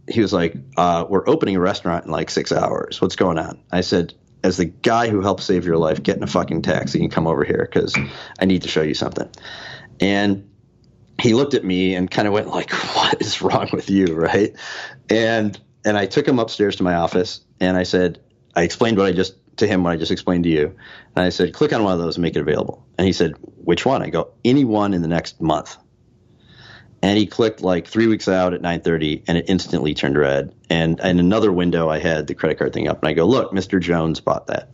he 0.07 0.21
was 0.21 0.33
like, 0.33 0.55
uh, 0.77 1.05
we're 1.07 1.27
opening 1.27 1.55
a 1.55 1.59
restaurant 1.59 2.05
in 2.05 2.11
like 2.11 2.29
six 2.29 2.51
hours. 2.51 3.01
What's 3.01 3.15
going 3.15 3.37
on? 3.37 3.59
I 3.71 3.81
said, 3.81 4.13
as 4.43 4.57
the 4.57 4.65
guy 4.65 5.09
who 5.09 5.21
helped 5.21 5.43
save 5.43 5.65
your 5.65 5.77
life, 5.77 6.03
get 6.03 6.17
in 6.17 6.23
a 6.23 6.27
fucking 6.27 6.61
taxi 6.61 7.01
and 7.01 7.11
come 7.11 7.27
over 7.27 7.43
here 7.43 7.67
because 7.69 7.95
I 8.39 8.45
need 8.45 8.63
to 8.63 8.67
show 8.67 8.81
you 8.81 8.93
something. 8.93 9.29
And 9.99 10.49
he 11.21 11.33
looked 11.33 11.53
at 11.53 11.63
me 11.63 11.95
and 11.95 12.11
kind 12.11 12.27
of 12.27 12.33
went 12.33 12.47
like, 12.47 12.71
"What 12.95 13.21
is 13.21 13.41
wrong 13.41 13.69
with 13.71 13.89
you?" 13.89 14.07
Right? 14.07 14.53
And 15.09 15.57
and 15.85 15.97
I 15.97 16.05
took 16.05 16.27
him 16.27 16.39
upstairs 16.39 16.75
to 16.77 16.83
my 16.83 16.95
office 16.95 17.41
and 17.59 17.77
I 17.77 17.83
said, 17.83 18.19
I 18.55 18.63
explained 18.63 18.97
what 18.97 19.07
I 19.07 19.11
just 19.11 19.35
to 19.57 19.67
him 19.67 19.83
what 19.83 19.91
I 19.91 19.97
just 19.97 20.11
explained 20.11 20.45
to 20.45 20.49
you, 20.49 20.75
and 21.15 21.25
I 21.25 21.29
said, 21.29 21.53
"Click 21.53 21.73
on 21.73 21.83
one 21.83 21.93
of 21.93 21.99
those 21.99 22.17
and 22.17 22.23
make 22.23 22.35
it 22.35 22.39
available." 22.41 22.85
And 22.97 23.05
he 23.05 23.13
said, 23.13 23.35
"Which 23.63 23.85
one?" 23.85 24.01
I 24.01 24.09
go, 24.09 24.31
"Any 24.43 24.65
one 24.65 24.93
in 24.93 25.01
the 25.01 25.07
next 25.07 25.41
month." 25.41 25.77
And 27.03 27.17
he 27.17 27.27
clicked 27.27 27.61
like 27.61 27.85
three 27.85 28.07
weeks 28.07 28.27
out 28.27 28.53
at 28.53 28.61
9:30, 28.61 29.23
and 29.27 29.37
it 29.37 29.45
instantly 29.47 29.93
turned 29.93 30.17
red. 30.17 30.55
And 30.69 30.99
in 31.01 31.19
another 31.19 31.51
window, 31.51 31.89
I 31.89 31.99
had 31.99 32.25
the 32.25 32.33
credit 32.33 32.57
card 32.57 32.73
thing 32.73 32.87
up, 32.87 33.03
and 33.03 33.09
I 33.09 33.13
go, 33.13 33.25
"Look, 33.25 33.51
Mr. 33.51 33.79
Jones 33.79 34.21
bought 34.21 34.47
that." 34.47 34.69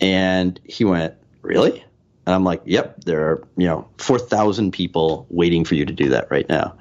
And 0.00 0.60
he 0.64 0.84
went, 0.84 1.14
"Really?" 1.42 1.82
And 2.26 2.34
I'm 2.34 2.44
like, 2.44 2.62
yep, 2.64 3.04
there 3.04 3.22
are, 3.22 3.48
you 3.56 3.66
know, 3.66 3.88
4,000 3.96 4.70
people 4.72 5.26
waiting 5.30 5.64
for 5.64 5.74
you 5.74 5.84
to 5.84 5.92
do 5.92 6.10
that 6.10 6.30
right 6.30 6.48
now. 6.48 6.76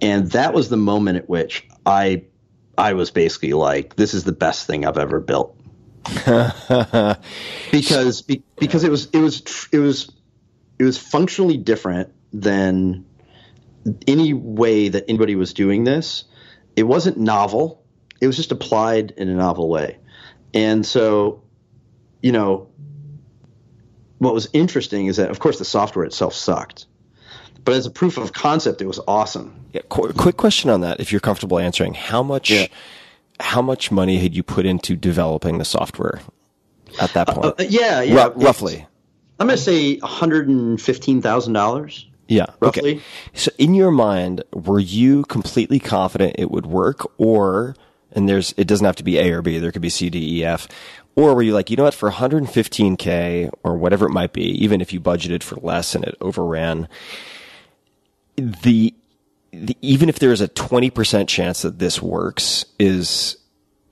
And 0.00 0.30
that 0.30 0.54
was 0.54 0.70
the 0.70 0.76
moment 0.76 1.18
at 1.18 1.28
which 1.28 1.68
I 1.84 2.22
I 2.78 2.92
was 2.92 3.10
basically 3.10 3.52
like, 3.52 3.96
this 3.96 4.14
is 4.14 4.24
the 4.24 4.32
best 4.32 4.66
thing 4.66 4.86
I've 4.86 4.98
ever 4.98 5.20
built. 5.20 5.54
because 7.72 8.22
be, 8.22 8.42
because 8.58 8.84
it 8.84 8.90
was 8.90 9.06
it 9.12 9.18
was 9.18 9.68
it 9.72 9.80
was 9.80 10.12
it 10.78 10.84
was 10.84 10.96
functionally 10.96 11.56
different 11.56 12.12
than 12.32 13.04
any 14.06 14.32
way 14.32 14.88
that 14.88 15.04
anybody 15.08 15.34
was 15.36 15.52
doing 15.54 15.84
this. 15.84 16.24
It 16.74 16.84
wasn't 16.84 17.18
novel. 17.18 17.82
It 18.20 18.26
was 18.26 18.36
just 18.36 18.52
applied 18.52 19.12
in 19.16 19.28
a 19.28 19.34
novel 19.34 19.68
way. 19.68 19.98
And 20.54 20.84
so, 20.86 21.42
you 22.22 22.32
know, 22.32 22.68
what 24.18 24.34
was 24.34 24.48
interesting 24.52 25.06
is 25.06 25.16
that, 25.18 25.30
of 25.30 25.38
course, 25.38 25.58
the 25.58 25.64
software 25.64 26.04
itself 26.04 26.34
sucked. 26.34 26.86
But 27.64 27.74
as 27.74 27.86
a 27.86 27.90
proof 27.90 28.16
of 28.16 28.32
concept, 28.32 28.80
it 28.80 28.86
was 28.86 29.00
awesome. 29.06 29.66
Yeah, 29.72 29.82
qu- 29.88 30.12
quick 30.12 30.36
question 30.36 30.70
on 30.70 30.80
that, 30.82 31.00
if 31.00 31.12
you're 31.12 31.20
comfortable 31.20 31.58
answering. 31.58 31.94
How 31.94 32.22
much, 32.22 32.50
Yeah. 32.50 32.66
how 33.40 33.60
much 33.60 33.90
money 33.90 34.18
had 34.18 34.34
you 34.34 34.42
put 34.42 34.64
into 34.66 34.96
developing 34.96 35.58
the 35.58 35.64
software 35.64 36.20
at 37.00 37.12
that 37.14 37.28
point? 37.28 37.46
Uh, 37.46 37.54
yeah, 37.68 38.00
yeah. 38.02 38.26
Ru- 38.28 38.44
roughly. 38.44 38.86
I'm 39.38 39.46
going 39.48 39.56
to 39.58 39.62
say 39.62 39.98
$115,000. 39.98 42.04
Yeah. 42.28 42.46
roughly. 42.60 42.96
Okay. 42.96 43.02
So 43.34 43.50
in 43.58 43.74
your 43.74 43.90
mind, 43.90 44.42
were 44.52 44.80
you 44.80 45.24
completely 45.24 45.78
confident 45.78 46.36
it 46.38 46.50
would 46.50 46.66
work 46.66 47.00
or, 47.18 47.76
and 48.12 48.28
there's, 48.28 48.54
it 48.56 48.66
doesn't 48.66 48.84
have 48.84 48.96
to 48.96 49.04
be 49.04 49.18
A 49.18 49.30
or 49.32 49.42
B, 49.42 49.58
there 49.58 49.72
could 49.72 49.82
be 49.82 49.88
C, 49.88 50.10
D, 50.10 50.40
E, 50.40 50.44
F, 50.44 50.68
or 51.14 51.34
were 51.34 51.42
you 51.42 51.54
like, 51.54 51.70
you 51.70 51.76
know 51.76 51.84
what, 51.84 51.94
for 51.94 52.10
115K 52.10 53.50
or 53.62 53.76
whatever 53.76 54.06
it 54.06 54.10
might 54.10 54.32
be, 54.32 54.42
even 54.42 54.80
if 54.80 54.92
you 54.92 55.00
budgeted 55.00 55.42
for 55.42 55.56
less 55.56 55.94
and 55.94 56.04
it 56.04 56.16
overran, 56.20 56.88
the, 58.36 58.94
the 59.52 59.76
even 59.80 60.08
if 60.08 60.18
there 60.18 60.32
is 60.32 60.40
a 60.40 60.48
20% 60.48 61.28
chance 61.28 61.62
that 61.62 61.78
this 61.78 62.02
works 62.02 62.66
is, 62.78 63.36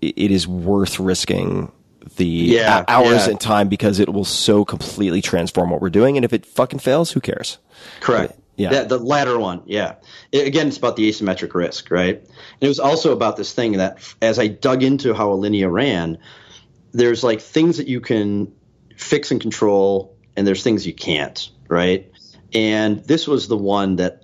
it 0.00 0.30
is 0.30 0.46
worth 0.46 1.00
risking 1.00 1.72
the 2.16 2.24
Yeah, 2.26 2.78
uh, 2.78 2.84
hours 2.88 3.26
yeah. 3.26 3.30
and 3.30 3.40
time 3.40 3.68
because 3.68 4.00
it 4.00 4.12
will 4.12 4.24
so 4.24 4.64
completely 4.64 5.22
transform 5.22 5.70
what 5.70 5.80
we're 5.80 5.90
doing. 5.90 6.16
And 6.16 6.24
if 6.24 6.32
it 6.32 6.46
fucking 6.46 6.78
fails, 6.80 7.10
who 7.12 7.20
cares? 7.20 7.58
Correct. 8.00 8.38
Yeah. 8.56 8.70
That, 8.70 8.88
the 8.88 8.98
latter 8.98 9.38
one. 9.38 9.62
Yeah. 9.66 9.94
It- 10.30 10.46
again, 10.46 10.68
it's 10.68 10.76
about 10.76 10.96
the 10.96 11.08
asymmetric 11.10 11.54
risk, 11.54 11.90
right? 11.90 12.16
And 12.20 12.62
it 12.62 12.68
was 12.68 12.78
also 12.78 13.12
about 13.12 13.36
this 13.36 13.52
thing 13.52 13.72
that 13.72 13.98
as 14.22 14.38
I 14.38 14.46
dug 14.46 14.82
into 14.82 15.12
how 15.14 15.28
Alinea 15.30 15.70
ran, 15.70 16.18
there's 16.92 17.24
like 17.24 17.40
things 17.40 17.78
that 17.78 17.88
you 17.88 18.00
can 18.00 18.52
fix 18.96 19.32
and 19.32 19.40
control, 19.40 20.16
and 20.36 20.46
there's 20.46 20.62
things 20.62 20.86
you 20.86 20.94
can't, 20.94 21.50
right? 21.68 22.08
And 22.52 23.02
this 23.04 23.26
was 23.26 23.48
the 23.48 23.56
one 23.56 23.96
that, 23.96 24.22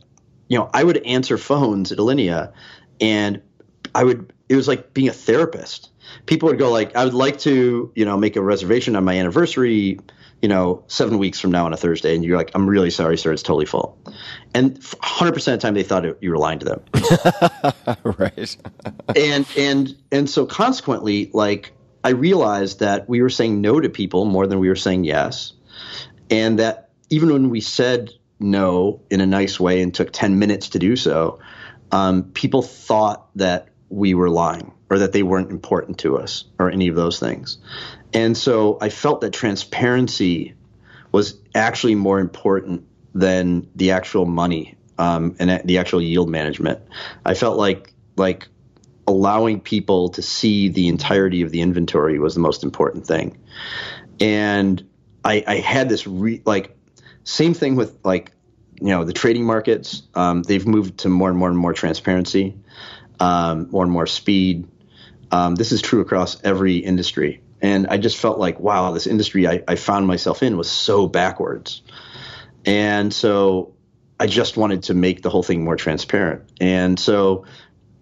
you 0.48 0.56
know, 0.58 0.70
I 0.72 0.84
would 0.84 0.98
answer 1.04 1.36
phones 1.36 1.90
at 1.90 1.98
Alinea, 1.98 2.52
and 3.00 3.42
I 3.94 4.04
would. 4.04 4.32
It 4.48 4.54
was 4.54 4.68
like 4.68 4.94
being 4.94 5.08
a 5.08 5.12
therapist. 5.12 5.90
People 6.26 6.48
would 6.48 6.58
go 6.58 6.70
like, 6.70 6.96
"I 6.96 7.04
would 7.04 7.14
like 7.14 7.38
to, 7.40 7.92
you 7.94 8.04
know, 8.04 8.16
make 8.16 8.36
a 8.36 8.42
reservation 8.42 8.96
on 8.96 9.04
my 9.04 9.18
anniversary." 9.18 9.98
You 10.42 10.48
know, 10.48 10.84
seven 10.86 11.18
weeks 11.18 11.38
from 11.38 11.50
now 11.50 11.66
on 11.66 11.74
a 11.74 11.76
Thursday, 11.76 12.14
and 12.14 12.24
you're 12.24 12.38
like, 12.38 12.50
"I'm 12.54 12.66
really 12.66 12.90
sorry, 12.90 13.18
sir, 13.18 13.32
it's 13.32 13.42
totally 13.42 13.66
full." 13.66 13.98
And 14.54 14.78
100 14.78 15.32
percent 15.32 15.54
of 15.54 15.60
the 15.60 15.66
time, 15.66 15.74
they 15.74 15.82
thought 15.82 16.06
it, 16.06 16.18
you 16.20 16.30
were 16.30 16.38
lying 16.38 16.58
to 16.60 16.64
them 16.64 16.82
right. 18.18 18.56
and 19.16 19.46
and 19.56 19.96
and 20.10 20.30
so 20.30 20.46
consequently 20.46 21.30
like 21.32 21.72
i 22.04 22.10
realized 22.10 22.80
that 22.80 23.08
we 23.08 23.22
were 23.22 23.30
saying 23.30 23.60
no 23.60 23.80
to 23.80 23.88
people 23.88 24.24
more 24.24 24.46
than 24.46 24.58
we 24.58 24.68
were 24.68 24.76
saying 24.76 25.04
yes 25.04 25.52
and 26.30 26.58
that 26.58 26.90
even 27.10 27.32
when 27.32 27.50
we 27.50 27.60
said 27.60 28.10
no 28.38 29.00
in 29.10 29.20
a 29.20 29.26
nice 29.26 29.58
way 29.60 29.82
and 29.82 29.94
took 29.94 30.12
10 30.12 30.38
minutes 30.38 30.70
to 30.70 30.78
do 30.78 30.96
so 30.96 31.38
um, 31.92 32.24
people 32.32 32.62
thought 32.62 33.28
that 33.36 33.68
we 33.88 34.14
were 34.14 34.30
lying 34.30 34.72
or 34.90 34.98
that 34.98 35.12
they 35.12 35.22
weren't 35.22 35.50
important 35.50 35.98
to 35.98 36.18
us 36.18 36.44
or 36.58 36.70
any 36.70 36.88
of 36.88 36.96
those 36.96 37.18
things 37.18 37.58
and 38.12 38.36
so 38.36 38.76
i 38.80 38.88
felt 38.88 39.20
that 39.20 39.32
transparency 39.32 40.54
was 41.12 41.38
actually 41.54 41.94
more 41.94 42.20
important 42.20 42.84
than 43.14 43.68
the 43.74 43.92
actual 43.92 44.26
money 44.26 44.76
um, 45.00 45.34
and 45.38 45.62
the 45.64 45.78
actual 45.78 46.02
yield 46.02 46.28
management. 46.28 46.80
I 47.24 47.34
felt 47.34 47.56
like 47.56 47.92
like 48.16 48.48
allowing 49.06 49.60
people 49.60 50.10
to 50.10 50.22
see 50.22 50.68
the 50.68 50.88
entirety 50.88 51.42
of 51.42 51.50
the 51.50 51.62
inventory 51.62 52.18
was 52.18 52.34
the 52.34 52.40
most 52.40 52.62
important 52.62 53.06
thing. 53.06 53.38
And 54.20 54.86
I, 55.24 55.42
I 55.46 55.56
had 55.56 55.88
this 55.88 56.06
re, 56.06 56.42
like 56.44 56.76
same 57.24 57.54
thing 57.54 57.76
with 57.76 57.98
like 58.04 58.32
you 58.80 58.88
know 58.88 59.04
the 59.04 59.14
trading 59.14 59.44
markets. 59.44 60.02
Um, 60.14 60.42
they've 60.42 60.66
moved 60.66 60.98
to 60.98 61.08
more 61.08 61.30
and 61.30 61.38
more 61.38 61.48
and 61.48 61.58
more 61.58 61.72
transparency, 61.72 62.56
um, 63.18 63.68
more 63.70 63.84
and 63.84 63.92
more 63.92 64.06
speed. 64.06 64.68
Um, 65.30 65.54
this 65.54 65.72
is 65.72 65.82
true 65.82 66.00
across 66.00 66.42
every 66.42 66.76
industry. 66.78 67.42
And 67.62 67.86
I 67.88 67.98
just 67.98 68.16
felt 68.16 68.38
like, 68.38 68.58
wow, 68.58 68.92
this 68.92 69.06
industry 69.06 69.46
I, 69.46 69.62
I 69.68 69.76
found 69.76 70.06
myself 70.06 70.42
in 70.42 70.56
was 70.56 70.70
so 70.70 71.06
backwards. 71.06 71.82
And 72.64 73.12
so 73.12 73.74
I 74.18 74.26
just 74.26 74.56
wanted 74.56 74.84
to 74.84 74.94
make 74.94 75.22
the 75.22 75.30
whole 75.30 75.42
thing 75.42 75.64
more 75.64 75.76
transparent. 75.76 76.50
And 76.60 76.98
so 76.98 77.44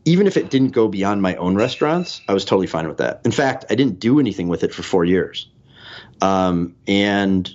even 0.04 0.26
if 0.26 0.36
it 0.36 0.48
didn't 0.48 0.70
go 0.70 0.88
beyond 0.88 1.20
my 1.22 1.36
own 1.36 1.54
restaurants, 1.54 2.22
I 2.28 2.34
was 2.34 2.44
totally 2.44 2.66
fine 2.66 2.88
with 2.88 2.98
that. 2.98 3.20
In 3.24 3.30
fact, 3.30 3.66
I 3.68 3.74
didn't 3.74 4.00
do 4.00 4.18
anything 4.18 4.48
with 4.48 4.64
it 4.64 4.72
for 4.72 4.82
four 4.82 5.04
years. 5.04 5.48
Um, 6.22 6.76
and 6.86 7.48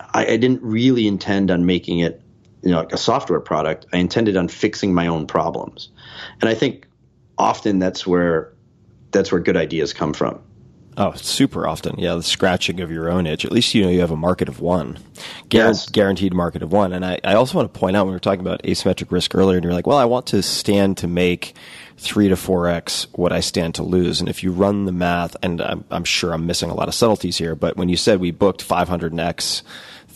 I, 0.00 0.26
I 0.26 0.36
didn't 0.36 0.62
really 0.62 1.06
intend 1.06 1.50
on 1.50 1.66
making 1.66 1.98
it, 2.00 2.22
you 2.62 2.70
know, 2.70 2.78
like 2.78 2.92
a 2.92 2.96
software 2.98 3.40
product. 3.40 3.86
I 3.92 3.98
intended 3.98 4.36
on 4.36 4.48
fixing 4.48 4.94
my 4.94 5.08
own 5.08 5.26
problems. 5.26 5.90
And 6.40 6.48
I 6.48 6.54
think 6.54 6.88
often 7.36 7.78
that's 7.78 8.06
where 8.06 8.52
that's 9.16 9.32
where 9.32 9.40
good 9.40 9.56
ideas 9.56 9.92
come 9.92 10.12
from. 10.12 10.40
Oh, 10.98 11.12
super 11.12 11.66
often. 11.68 11.98
Yeah, 11.98 12.14
the 12.14 12.22
scratching 12.22 12.80
of 12.80 12.90
your 12.90 13.10
own 13.10 13.26
itch. 13.26 13.44
At 13.44 13.52
least 13.52 13.74
you 13.74 13.82
know 13.84 13.90
you 13.90 14.00
have 14.00 14.10
a 14.10 14.16
market 14.16 14.48
of 14.48 14.60
one. 14.60 14.94
Guar- 15.50 15.52
Yes. 15.52 15.90
guaranteed 15.90 16.32
market 16.32 16.62
of 16.62 16.72
one. 16.72 16.94
And 16.94 17.04
I, 17.04 17.18
I 17.22 17.34
also 17.34 17.58
want 17.58 17.70
to 17.70 17.78
point 17.78 17.96
out 17.98 18.06
when 18.06 18.12
we 18.12 18.16
were 18.16 18.20
talking 18.20 18.40
about 18.40 18.62
asymmetric 18.62 19.10
risk 19.10 19.34
earlier, 19.34 19.58
and 19.58 19.64
you're 19.64 19.74
like, 19.74 19.86
well, 19.86 19.98
I 19.98 20.06
want 20.06 20.26
to 20.28 20.42
stand 20.42 20.96
to 20.98 21.06
make 21.06 21.52
three 21.98 22.28
to 22.28 22.36
four 22.36 22.66
x 22.68 23.08
what 23.12 23.30
I 23.30 23.40
stand 23.40 23.74
to 23.74 23.82
lose. 23.82 24.20
And 24.20 24.28
if 24.30 24.42
you 24.42 24.52
run 24.52 24.86
the 24.86 24.92
math, 24.92 25.36
and 25.42 25.60
I'm, 25.60 25.84
I'm 25.90 26.04
sure 26.04 26.32
I'm 26.32 26.46
missing 26.46 26.70
a 26.70 26.74
lot 26.74 26.88
of 26.88 26.94
subtleties 26.94 27.36
here, 27.36 27.54
but 27.54 27.76
when 27.76 27.90
you 27.90 27.96
said 27.98 28.18
we 28.18 28.30
booked 28.30 28.62
500 28.62 29.18
x 29.20 29.62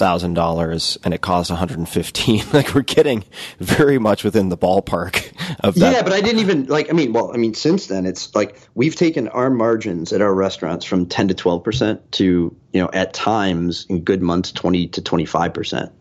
thousand 0.01 0.33
dollars 0.33 0.99
and 1.05 1.13
it 1.13 1.21
cost 1.21 1.51
115, 1.51 2.43
like 2.53 2.75
we're 2.75 2.81
getting 2.81 3.23
very 3.59 3.99
much 3.99 4.25
within 4.25 4.49
the 4.49 4.57
ballpark 4.57 5.31
of 5.61 5.75
that. 5.77 5.93
Yeah, 5.93 6.03
but 6.03 6.13
I 6.13 6.23
didn't 6.23 6.41
even 6.41 6.67
like. 6.67 6.89
I 6.91 6.93
mean, 6.95 7.13
well, 7.13 7.33
I 7.33 7.37
mean, 7.37 7.55
since 7.55 7.87
then, 7.87 8.07
it's 8.07 8.35
like 8.35 8.59
we've 8.75 8.97
taken 8.97 9.29
our 9.29 9.51
margins 9.51 10.13
at 10.13 10.23
our 10.23 10.35
restaurants 10.35 10.87
from 10.87 11.07
ten 11.07 11.29
to 11.29 11.35
twelve 11.35 11.63
percent 11.63 12.11
to 12.13 12.57
you 12.73 12.83
know 12.83 12.91
at 12.93 13.13
times 13.13 13.87
in 13.89 14.01
good 14.01 14.23
months 14.23 14.51
twenty 14.51 14.89
to 14.89 15.03
twenty 15.03 15.27
five 15.27 15.53
percent. 15.55 15.93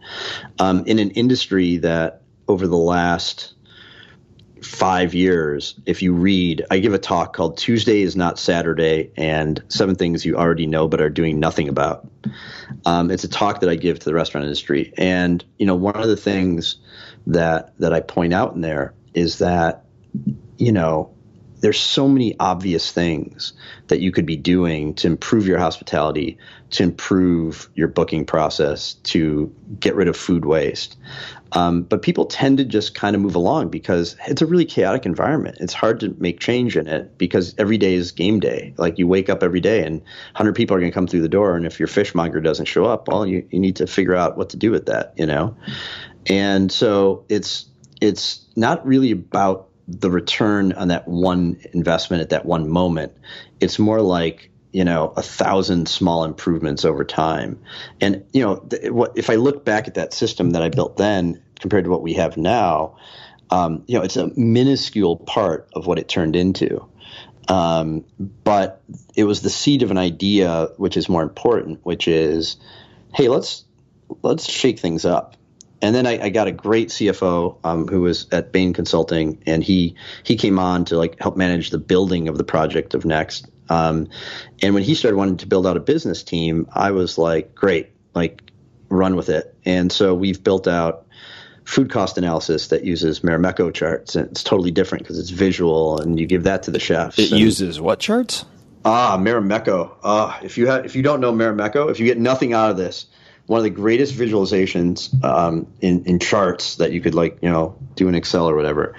Um, 0.58 0.86
in 0.86 0.98
an 0.98 1.12
industry 1.12 1.78
that 1.78 2.22
over 2.48 2.66
the 2.66 2.78
last 2.78 3.54
five 4.64 5.14
years, 5.14 5.80
if 5.86 6.02
you 6.02 6.14
read, 6.14 6.66
I 6.70 6.80
give 6.80 6.94
a 6.94 7.00
talk 7.00 7.36
called 7.36 7.58
Tuesday 7.58 8.02
is 8.02 8.16
Not 8.16 8.40
Saturday 8.40 9.12
and 9.18 9.64
Seven 9.70 9.96
Things 9.96 10.26
You 10.26 10.38
Already 10.38 10.66
Know 10.66 10.88
But 10.88 11.02
Are 11.02 11.10
Doing 11.10 11.40
Nothing 11.40 11.70
About. 11.70 12.08
Um, 12.86 13.12
it's 13.12 13.24
a 13.24 13.30
talk 13.30 13.62
that 13.62 13.70
I 13.70 13.76
give 13.76 14.00
to 14.00 14.06
the 14.06 14.14
restaurant 14.14 14.46
industry. 14.46 14.94
And, 14.98 15.44
you 15.58 15.66
know, 15.66 15.76
one 15.76 15.96
of 15.96 16.08
the 16.08 16.18
things 16.18 16.78
that, 17.28 17.74
that 17.80 17.94
I 17.94 18.00
point 18.02 18.34
out 18.34 18.56
in 18.56 18.62
there 18.62 18.94
is 19.14 19.40
that, 19.40 19.86
you 20.58 20.72
know, 20.72 21.14
there's 21.62 21.80
so 21.80 22.08
many 22.08 22.36
obvious 22.40 22.92
things 22.92 23.54
that 23.88 24.00
you 24.00 24.12
could 24.12 24.26
be 24.26 24.38
doing 24.38 24.94
to 24.96 25.08
improve 25.08 25.46
your 25.46 25.60
hospitality, 25.60 26.38
to 26.72 26.84
improve 26.84 27.70
your 27.76 27.88
booking 27.88 28.26
process, 28.26 28.94
to 29.04 29.54
get 29.80 29.96
rid 29.96 30.08
of 30.08 30.16
food 30.16 30.46
waste. 30.46 30.98
Um, 31.54 31.84
but 31.84 32.02
people 32.02 32.26
tend 32.26 32.60
to 32.60 32.66
just 32.66 32.94
kind 32.94 33.16
of 33.16 33.22
move 33.22 33.36
along 33.36 33.70
because 33.70 34.16
it's 34.28 34.42
a 34.42 34.46
really 34.46 34.66
chaotic 34.66 35.06
environment. 35.06 35.58
It's 35.60 35.74
hard 35.74 36.00
to 36.02 36.16
make 36.20 36.40
change 36.40 36.78
in 36.78 36.88
it 36.88 37.18
because 37.18 37.56
every 37.58 37.78
day 37.78 37.96
is 37.96 38.12
game 38.12 38.40
day. 38.40 38.74
Like 38.78 39.00
you 39.00 39.08
wake 39.08 39.30
up 39.30 39.42
every 39.42 39.62
day 39.62 39.84
and 39.84 40.02
100 40.02 40.54
people 40.56 40.76
are 40.76 40.80
going 40.80 40.92
to 40.92 40.96
come 40.96 41.08
through 41.08 41.22
the 41.22 41.30
door. 41.30 41.56
And 41.56 41.66
if 41.66 41.80
your 41.80 41.88
fishmonger 41.88 42.40
doesn't 42.40 42.66
show 42.66 42.86
up, 42.86 43.08
well, 43.08 43.26
you, 43.26 43.48
you 43.50 43.60
need 43.60 43.78
to 43.78 43.88
figure 43.88 44.16
out 44.16 44.38
what 44.38 44.50
to 44.50 44.58
do 44.58 44.72
with 44.72 44.86
that, 44.88 45.14
you 45.18 45.26
know? 45.26 45.58
And 46.28 46.72
so 46.72 47.26
it's, 47.30 47.66
it's 48.00 48.46
not 48.56 48.86
really 48.86 49.12
about 49.12 49.70
the 49.88 50.12
return 50.12 50.72
on 50.74 50.90
that 50.90 51.08
one 51.08 51.60
investment 51.74 52.22
at 52.22 52.30
that 52.30 52.46
one 52.46 52.70
moment. 52.70 53.14
It's 53.60 53.80
more 53.80 54.02
like, 54.02 54.49
you 54.72 54.84
know, 54.84 55.14
a 55.16 55.22
thousand 55.22 55.88
small 55.90 56.24
improvements 56.24 56.86
over 56.86 57.04
time. 57.04 57.60
And, 58.00 58.26
you 58.34 58.44
know, 58.44 58.58
th- 58.58 58.92
what, 58.92 59.18
if 59.18 59.30
I 59.30 59.36
look 59.36 59.66
back 59.66 59.88
at 59.88 59.96
that 59.96 60.14
system 60.14 60.52
that 60.52 60.62
I 60.62 60.70
built 60.70 60.98
then 60.98 61.42
compared 61.60 61.86
to 61.86 61.90
what 61.90 62.04
we 62.04 62.14
have 62.14 62.38
now, 62.38 62.98
um, 63.50 63.84
you 63.88 63.98
know, 63.98 64.04
it's 64.04 64.18
a 64.18 64.28
minuscule 64.38 65.18
part 65.18 65.70
of 65.74 65.88
what 65.88 65.98
it 65.98 66.08
turned 66.08 66.36
into. 66.36 66.88
Um, 67.48 68.06
but 68.44 68.84
it 69.16 69.24
was 69.24 69.42
the 69.42 69.50
seed 69.50 69.82
of 69.82 69.90
an 69.90 69.98
idea, 69.98 70.70
which 70.78 70.96
is 70.98 71.10
more 71.10 71.24
important, 71.24 71.84
which 71.84 72.08
is, 72.08 72.58
hey, 73.14 73.28
let's 73.28 73.66
let's 74.22 74.50
shake 74.50 74.80
things 74.80 75.04
up. 75.04 75.36
And 75.82 75.96
then 75.96 76.06
I, 76.06 76.26
I 76.26 76.30
got 76.30 76.48
a 76.48 76.52
great 76.52 76.90
CFO 76.90 77.58
um, 77.64 77.88
who 77.88 78.02
was 78.02 78.28
at 78.32 78.52
Bain 78.52 78.74
Consulting, 78.74 79.42
and 79.48 79.64
he 79.64 79.96
he 80.24 80.36
came 80.36 80.60
on 80.60 80.86
to 80.86 80.98
like 80.98 81.20
help 81.20 81.38
manage 81.38 81.72
the 81.72 81.80
building 81.80 82.28
of 82.28 82.38
the 82.38 82.44
project 82.44 82.94
of 82.94 83.04
Next. 83.04 83.48
Um, 83.70 84.10
and 84.62 84.74
when 84.74 84.84
he 84.84 84.96
started 84.96 85.18
wanting 85.18 85.38
to 85.38 85.48
build 85.48 85.68
out 85.68 85.78
a 85.78 85.80
business 85.80 86.24
team, 86.24 86.68
I 86.74 86.92
was 86.92 87.18
like, 87.18 87.54
great, 87.56 87.92
like 88.14 88.42
run 88.90 89.16
with 89.16 89.30
it. 89.30 89.56
And 89.66 89.92
so 89.92 90.14
we've 90.16 90.44
built 90.44 90.68
out 90.68 91.06
food 91.66 91.92
cost 91.92 92.18
analysis 92.18 92.70
that 92.70 92.84
uses 92.84 93.20
Marimekko 93.20 93.72
charts, 93.74 94.16
and 94.16 94.28
it's 94.32 94.44
totally 94.44 94.72
different 94.72 95.04
because 95.04 95.20
it's 95.20 95.30
visual, 95.30 96.00
and 96.00 96.20
you 96.20 96.26
give 96.26 96.44
that 96.44 96.64
to 96.64 96.72
the 96.72 96.80
chefs. 96.80 97.20
it 97.20 97.32
and- 97.32 97.40
uses 97.40 97.80
what 97.80 98.00
charts? 98.00 98.46
Ah, 98.86 99.18
Marimekko. 99.20 99.92
Ah, 100.04 100.40
if 100.42 100.58
you 100.58 100.68
have, 100.68 100.86
if 100.86 100.96
you 100.96 101.04
don't 101.04 101.20
know 101.20 101.34
Marimekko, 101.34 101.92
if 101.92 102.00
you 102.00 102.06
get 102.06 102.18
nothing 102.18 102.54
out 102.54 102.72
of 102.72 102.78
this, 102.78 103.06
one 103.46 103.58
of 103.58 103.64
the 103.64 103.70
greatest 103.70 104.16
visualizations 104.16 105.22
um, 105.24 105.68
in 105.82 106.06
in 106.06 106.18
charts 106.20 106.76
that 106.78 106.92
you 106.92 107.02
could 107.02 107.14
like 107.14 107.38
you 107.42 107.50
know 107.50 107.76
do 107.96 108.08
in 108.08 108.16
Excel 108.16 108.50
or 108.50 108.56
whatever. 108.56 108.96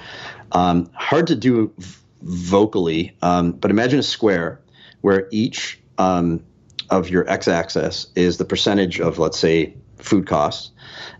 Um, 0.52 0.90
hard 0.92 1.28
to 1.28 1.36
do 1.36 1.72
v- 1.78 1.96
vocally, 2.22 3.16
um, 3.22 3.52
but 3.52 3.70
imagine 3.70 3.98
a 4.00 4.02
square 4.02 4.59
where 5.00 5.28
each 5.30 5.80
um, 5.98 6.42
of 6.90 7.08
your 7.08 7.28
x-axis 7.28 8.08
is 8.16 8.38
the 8.38 8.44
percentage 8.44 9.00
of 9.00 9.18
let's 9.18 9.38
say 9.38 9.74
food 9.96 10.26
costs, 10.26 10.70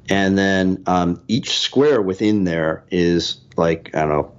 and 0.09 0.36
then 0.39 0.82
um, 0.86 1.23
each 1.28 1.59
square 1.59 2.02
within 2.02 2.44
there 2.44 2.85
is 2.90 3.40
like 3.57 3.94
I 3.94 4.01
don't 4.01 4.09
know 4.09 4.32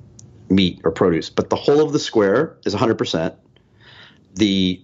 meat 0.49 0.81
or 0.83 0.91
produce, 0.91 1.29
but 1.29 1.49
the 1.49 1.55
whole 1.55 1.81
of 1.81 1.93
the 1.93 1.99
square 1.99 2.57
is 2.65 2.73
100 2.73 2.97
percent. 2.97 3.35
The 4.35 4.81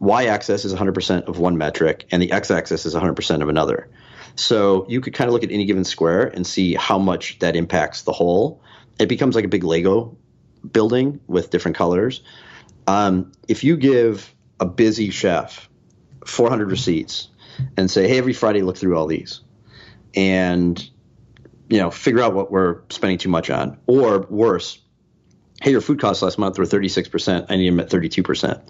y-axis 0.00 0.64
is 0.64 0.74
100% 0.74 1.26
of 1.26 1.38
one 1.38 1.58
metric 1.58 2.06
and 2.10 2.22
the 2.22 2.30
x-axis 2.30 2.86
is 2.86 2.94
100% 2.94 3.42
of 3.42 3.48
another. 3.48 3.88
So 4.36 4.86
you 4.88 5.00
could 5.00 5.14
kind 5.14 5.28
of 5.28 5.34
look 5.34 5.42
at 5.42 5.50
any 5.50 5.64
given 5.64 5.84
square 5.84 6.28
and 6.28 6.46
see 6.46 6.74
how 6.74 6.98
much 6.98 7.38
that 7.40 7.56
impacts 7.56 8.02
the 8.02 8.12
whole. 8.12 8.62
It 9.00 9.08
becomes 9.08 9.34
like 9.34 9.44
a 9.44 9.48
big 9.48 9.64
lego 9.64 10.16
building 10.72 11.20
with 11.26 11.50
different 11.50 11.76
colors 11.76 12.22
um, 12.88 13.32
if 13.46 13.62
you 13.62 13.76
give 13.76 14.34
a 14.58 14.66
busy 14.66 15.10
chef 15.10 15.68
400 16.26 16.70
receipts 16.70 17.28
and 17.76 17.90
say 17.90 18.08
hey 18.08 18.18
every 18.18 18.32
friday 18.32 18.62
look 18.62 18.76
through 18.76 18.96
all 18.96 19.06
these 19.06 19.40
and 20.14 20.90
you 21.68 21.78
know 21.78 21.90
figure 21.90 22.20
out 22.20 22.34
what 22.34 22.50
we're 22.50 22.80
spending 22.88 23.18
too 23.18 23.28
much 23.28 23.50
on 23.50 23.78
or 23.86 24.20
worse 24.28 24.80
hey, 25.60 25.72
your 25.72 25.80
food 25.80 26.00
costs 26.00 26.22
last 26.22 26.38
month 26.38 26.58
were 26.58 26.64
36%. 26.64 27.46
I 27.48 27.56
need 27.56 27.68
them 27.68 27.80
at 27.80 27.90
32%. 27.90 28.62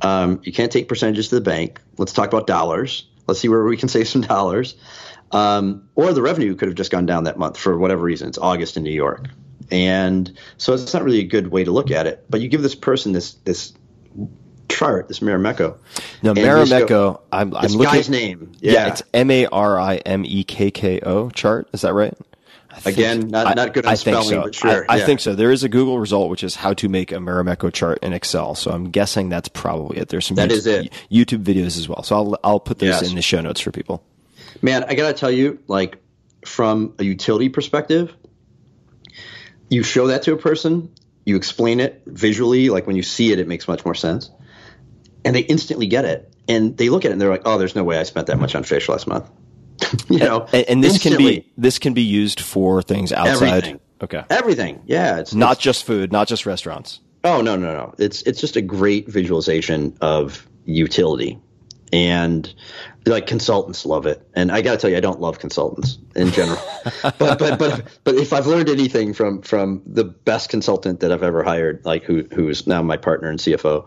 Um, 0.00 0.40
you 0.44 0.52
can't 0.52 0.72
take 0.72 0.88
percentages 0.88 1.28
to 1.28 1.34
the 1.36 1.40
bank. 1.40 1.80
Let's 1.98 2.12
talk 2.12 2.28
about 2.28 2.46
dollars. 2.46 3.06
Let's 3.26 3.40
see 3.40 3.48
where 3.48 3.62
we 3.64 3.76
can 3.76 3.88
save 3.90 4.08
some 4.08 4.22
dollars. 4.22 4.74
Um, 5.30 5.88
or 5.94 6.12
the 6.12 6.22
revenue 6.22 6.54
could 6.54 6.68
have 6.68 6.74
just 6.74 6.90
gone 6.90 7.06
down 7.06 7.24
that 7.24 7.38
month 7.38 7.56
for 7.56 7.78
whatever 7.78 8.02
reason. 8.02 8.28
It's 8.28 8.38
August 8.38 8.76
in 8.76 8.82
New 8.82 8.92
York. 8.92 9.28
And 9.70 10.32
so 10.58 10.74
it's 10.74 10.92
not 10.92 11.02
really 11.04 11.20
a 11.20 11.24
good 11.26 11.48
way 11.48 11.64
to 11.64 11.70
look 11.70 11.90
at 11.90 12.06
it. 12.06 12.24
But 12.28 12.40
you 12.40 12.48
give 12.48 12.62
this 12.62 12.74
person 12.74 13.12
this 13.12 13.34
this 13.44 13.72
chart, 14.68 15.08
this 15.08 15.20
Marimekko. 15.20 15.76
No, 16.22 16.30
and 16.30 16.38
go, 16.38 16.42
Marimekko. 16.44 17.20
I'm, 17.30 17.54
I'm 17.54 17.62
This 17.62 17.74
looking. 17.74 17.92
guy's 17.94 18.08
name. 18.10 18.52
Yeah, 18.60 18.72
Yeah. 18.72 18.88
it's 18.88 19.02
M 19.12 19.30
A 19.30 19.46
R 19.46 19.78
I 19.78 19.96
M 19.96 20.24
E 20.24 20.44
K 20.44 20.70
K 20.70 21.00
O 21.00 21.30
chart. 21.30 21.68
Is 21.72 21.82
that 21.82 21.92
right? 21.94 22.14
Think- 22.78 22.96
Again, 22.96 23.28
not- 23.28 23.54
not 23.54 23.74
good 23.74 23.84
on 23.84 23.92
I 23.92 23.94
spelling, 23.96 24.28
so. 24.30 24.42
but 24.44 24.54
sure, 24.54 24.86
I, 24.88 24.94
I 24.94 24.96
yeah. 24.98 25.04
think 25.06 25.20
so. 25.20 25.34
There 25.34 25.52
is 25.52 25.62
a 25.62 25.68
Google 25.68 25.98
result 25.98 26.30
which 26.30 26.42
is 26.42 26.54
how 26.56 26.72
to 26.74 26.88
make 26.88 27.12
a 27.12 27.16
Marimekko 27.16 27.70
chart 27.70 27.98
in 28.02 28.14
Excel. 28.14 28.54
So 28.54 28.70
I'm 28.70 28.90
guessing 28.90 29.28
that's 29.28 29.48
probably 29.48 29.98
it. 29.98 30.08
There's 30.08 30.24
some 30.26 30.36
That 30.36 30.48
YouTube, 30.48 30.52
is 30.52 30.66
it. 30.66 30.92
YouTube 31.10 31.42
videos 31.44 31.76
as 31.76 31.86
well. 31.86 32.02
So 32.02 32.16
I'll 32.16 32.38
I'll 32.42 32.60
put 32.60 32.78
those 32.78 32.88
Yes. 33.02 33.10
in 33.10 33.14
the 33.14 33.20
show 33.22 33.42
notes 33.42 33.60
for 33.60 33.72
people. 33.72 34.02
Man, 34.62 34.84
I 34.88 34.94
gotta 34.94 35.12
tell 35.12 35.30
you, 35.30 35.58
like 35.68 35.98
from 36.46 36.94
a 36.98 37.04
utility 37.04 37.50
perspective, 37.50 38.14
you 39.72 39.82
show 39.82 40.08
that 40.08 40.22
to 40.24 40.32
a 40.32 40.36
person, 40.36 40.92
you 41.24 41.36
explain 41.36 41.80
it 41.80 42.02
visually, 42.06 42.68
like 42.68 42.86
when 42.86 42.96
you 42.96 43.02
see 43.02 43.32
it, 43.32 43.38
it 43.38 43.48
makes 43.48 43.66
much 43.66 43.84
more 43.84 43.94
sense, 43.94 44.30
and 45.24 45.34
they 45.34 45.40
instantly 45.40 45.86
get 45.86 46.04
it, 46.04 46.32
and 46.48 46.76
they 46.76 46.88
look 46.88 47.04
at 47.04 47.08
it 47.10 47.12
and 47.12 47.20
they're 47.20 47.30
like, 47.30 47.42
"Oh, 47.44 47.58
there's 47.58 47.74
no 47.74 47.84
way 47.84 47.98
I 47.98 48.02
spent 48.02 48.26
that 48.26 48.38
much 48.38 48.54
on 48.54 48.64
fish 48.64 48.88
last 48.88 49.06
month." 49.06 49.30
you 50.10 50.18
know, 50.18 50.46
And, 50.52 50.64
and 50.68 50.84
this 50.84 51.02
can 51.02 51.16
be 51.16 51.50
this 51.56 51.78
can 51.78 51.94
be 51.94 52.02
used 52.02 52.40
for 52.40 52.82
things 52.82 53.12
outside. 53.12 53.48
Everything. 53.48 53.80
Okay. 54.02 54.24
everything. 54.30 54.82
Yeah, 54.86 55.18
it's 55.20 55.32
Not 55.32 55.52
it's- 55.52 55.62
just 55.64 55.84
food, 55.84 56.10
not 56.12 56.28
just 56.28 56.44
restaurants. 56.44 57.00
Oh 57.24 57.40
no 57.40 57.54
no 57.56 57.72
no! 57.72 57.94
It's 57.98 58.22
it's 58.22 58.40
just 58.40 58.56
a 58.56 58.60
great 58.62 59.08
visualization 59.08 59.96
of 60.00 60.44
utility, 60.64 61.38
and 61.92 62.52
like 63.06 63.26
consultants 63.26 63.84
love 63.84 64.06
it. 64.06 64.26
And 64.34 64.50
I 64.50 64.62
got 64.62 64.72
to 64.72 64.78
tell 64.78 64.90
you, 64.90 64.96
I 64.96 65.00
don't 65.00 65.20
love 65.20 65.38
consultants 65.38 65.98
in 66.16 66.30
general, 66.32 66.60
but 67.02 67.38
but 67.38 67.58
but 67.58 67.84
but 68.04 68.14
if 68.14 68.32
I've 68.32 68.46
learned 68.46 68.68
anything 68.68 69.12
from 69.12 69.42
from 69.42 69.82
the 69.86 70.04
best 70.04 70.48
consultant 70.48 71.00
that 71.00 71.12
I've 71.12 71.22
ever 71.22 71.42
hired, 71.42 71.84
like 71.84 72.04
who 72.04 72.24
who 72.32 72.48
is 72.48 72.66
now 72.66 72.82
my 72.82 72.96
partner 72.96 73.28
and 73.28 73.38
CFO, 73.38 73.84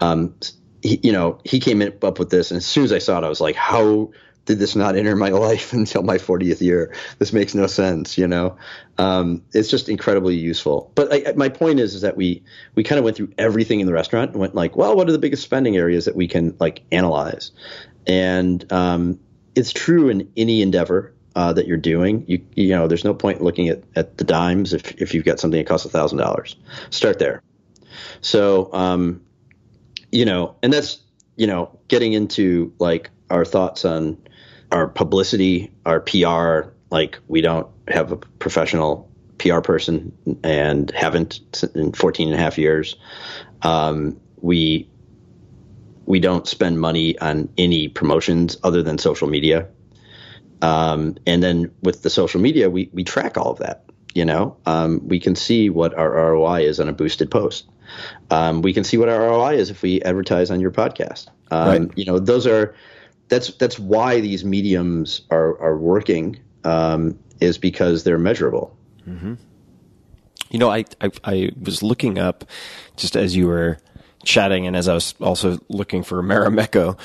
um, 0.00 0.34
he, 0.82 1.00
you 1.02 1.12
know, 1.12 1.40
he 1.44 1.60
came 1.60 1.82
up 1.82 2.18
with 2.18 2.30
this, 2.30 2.50
and 2.50 2.58
as 2.58 2.66
soon 2.66 2.84
as 2.84 2.92
I 2.92 2.98
saw 2.98 3.18
it, 3.18 3.24
I 3.24 3.28
was 3.28 3.40
like, 3.40 3.56
how 3.56 4.10
did 4.48 4.58
this 4.58 4.74
not 4.74 4.96
enter 4.96 5.14
my 5.14 5.28
life 5.46 5.72
until 5.72 6.02
my 6.02 6.16
40th 6.16 6.60
year? 6.60 6.92
This 7.18 7.32
makes 7.32 7.54
no 7.54 7.68
sense, 7.68 8.18
you 8.18 8.26
know. 8.26 8.56
Um, 8.96 9.42
it's 9.52 9.70
just 9.70 9.88
incredibly 9.88 10.36
useful. 10.36 10.90
But 10.96 11.12
I, 11.12 11.32
my 11.36 11.48
point 11.48 11.78
is, 11.78 11.94
is 11.94 12.00
that 12.00 12.16
we 12.16 12.42
we 12.74 12.82
kind 12.82 12.98
of 12.98 13.04
went 13.04 13.16
through 13.16 13.32
everything 13.38 13.78
in 13.80 13.86
the 13.86 13.92
restaurant 13.92 14.32
and 14.32 14.40
went 14.40 14.54
like, 14.56 14.76
well, 14.76 14.96
what 14.96 15.08
are 15.08 15.12
the 15.12 15.18
biggest 15.18 15.44
spending 15.44 15.76
areas 15.76 16.06
that 16.06 16.16
we 16.16 16.26
can 16.26 16.56
like 16.58 16.82
analyze? 16.90 17.52
And 18.06 18.70
um, 18.72 19.20
it's 19.54 19.72
true 19.72 20.08
in 20.08 20.28
any 20.36 20.62
endeavor 20.62 21.14
uh, 21.36 21.52
that 21.52 21.66
you're 21.66 21.76
doing. 21.76 22.24
You 22.26 22.44
you 22.56 22.70
know, 22.70 22.88
there's 22.88 23.04
no 23.04 23.14
point 23.14 23.42
looking 23.42 23.68
at, 23.68 23.84
at 23.94 24.16
the 24.16 24.24
dimes 24.24 24.72
if 24.72 25.00
if 25.00 25.14
you've 25.14 25.26
got 25.26 25.38
something 25.38 25.58
that 25.58 25.68
costs 25.68 25.86
a 25.86 25.90
thousand 25.90 26.18
dollars. 26.18 26.56
Start 26.90 27.18
there. 27.18 27.42
So 28.22 28.72
um, 28.72 29.20
you 30.10 30.24
know, 30.24 30.56
and 30.62 30.72
that's 30.72 31.02
you 31.36 31.46
know, 31.46 31.78
getting 31.86 32.12
into 32.14 32.74
like 32.78 33.10
our 33.30 33.44
thoughts 33.44 33.84
on 33.84 34.18
our 34.70 34.88
publicity, 34.88 35.72
our 35.86 36.00
PR, 36.00 36.70
like 36.90 37.18
we 37.28 37.40
don't 37.40 37.68
have 37.88 38.12
a 38.12 38.16
professional 38.16 39.10
PR 39.38 39.60
person 39.60 40.12
and 40.42 40.90
haven't 40.90 41.40
in 41.74 41.92
14 41.92 42.28
and 42.28 42.34
a 42.34 42.38
half 42.38 42.58
years. 42.58 42.96
Um, 43.62 44.20
we 44.40 44.88
we 46.06 46.20
don't 46.20 46.48
spend 46.48 46.80
money 46.80 47.18
on 47.18 47.50
any 47.58 47.88
promotions 47.88 48.56
other 48.62 48.82
than 48.82 48.96
social 48.96 49.28
media. 49.28 49.68
Um, 50.62 51.18
and 51.26 51.42
then 51.42 51.70
with 51.82 52.02
the 52.02 52.08
social 52.08 52.40
media, 52.40 52.70
we, 52.70 52.88
we 52.94 53.04
track 53.04 53.36
all 53.36 53.52
of 53.52 53.58
that. 53.58 53.84
You 54.14 54.24
know, 54.24 54.56
um, 54.64 55.06
we 55.06 55.20
can 55.20 55.36
see 55.36 55.68
what 55.68 55.92
our 55.92 56.10
ROI 56.10 56.62
is 56.62 56.80
on 56.80 56.88
a 56.88 56.94
boosted 56.94 57.30
post. 57.30 57.68
Um, 58.30 58.62
we 58.62 58.72
can 58.72 58.84
see 58.84 58.96
what 58.96 59.10
our 59.10 59.20
ROI 59.20 59.56
is 59.56 59.68
if 59.68 59.82
we 59.82 60.00
advertise 60.00 60.50
on 60.50 60.60
your 60.60 60.70
podcast. 60.70 61.28
Um, 61.50 61.68
Right. 61.68 61.90
You 61.98 62.06
know, 62.06 62.18
those 62.18 62.46
are 62.46 62.74
that's 63.28 63.52
that's 63.54 63.78
why 63.78 64.20
these 64.20 64.44
mediums 64.44 65.22
are 65.30 65.58
are 65.60 65.76
working 65.76 66.38
um, 66.64 67.18
is 67.40 67.58
because 67.58 68.04
they're 68.04 68.18
measurable. 68.18 68.76
You 70.50 70.58
know, 70.58 70.70
I, 70.70 70.84
I 71.00 71.10
I 71.24 71.50
was 71.60 71.82
looking 71.82 72.18
up 72.18 72.44
just 72.96 73.16
as 73.16 73.36
you 73.36 73.46
were 73.46 73.78
chatting, 74.24 74.66
and 74.66 74.76
as 74.76 74.88
I 74.88 74.94
was 74.94 75.14
also 75.20 75.58
looking 75.68 76.02
for 76.02 76.22
Marimekko, 76.22 76.98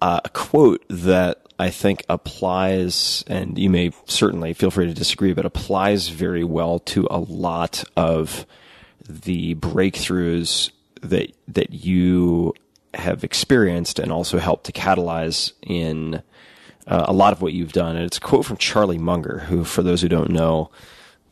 uh, 0.00 0.20
a 0.24 0.28
quote 0.30 0.84
that 0.88 1.46
I 1.58 1.70
think 1.70 2.04
applies, 2.08 3.24
and 3.26 3.58
you 3.58 3.70
may 3.70 3.92
certainly 4.06 4.52
feel 4.52 4.70
free 4.70 4.86
to 4.86 4.94
disagree, 4.94 5.32
but 5.32 5.44
applies 5.44 6.08
very 6.08 6.44
well 6.44 6.78
to 6.80 7.06
a 7.10 7.18
lot 7.18 7.84
of 7.96 8.46
the 9.08 9.54
breakthroughs 9.56 10.70
that 11.02 11.32
that 11.48 11.72
you 11.72 12.54
have 12.98 13.24
experienced 13.24 13.98
and 13.98 14.12
also 14.12 14.38
helped 14.38 14.66
to 14.66 14.72
catalyze 14.72 15.52
in 15.62 16.22
uh, 16.86 17.04
a 17.08 17.12
lot 17.12 17.32
of 17.32 17.42
what 17.42 17.52
you've 17.52 17.72
done. 17.72 17.96
And 17.96 18.04
it's 18.04 18.18
a 18.18 18.20
quote 18.20 18.44
from 18.44 18.56
Charlie 18.56 18.98
Munger, 18.98 19.40
who, 19.40 19.64
for 19.64 19.82
those 19.82 20.02
who 20.02 20.08
don't 20.08 20.30
know, 20.30 20.70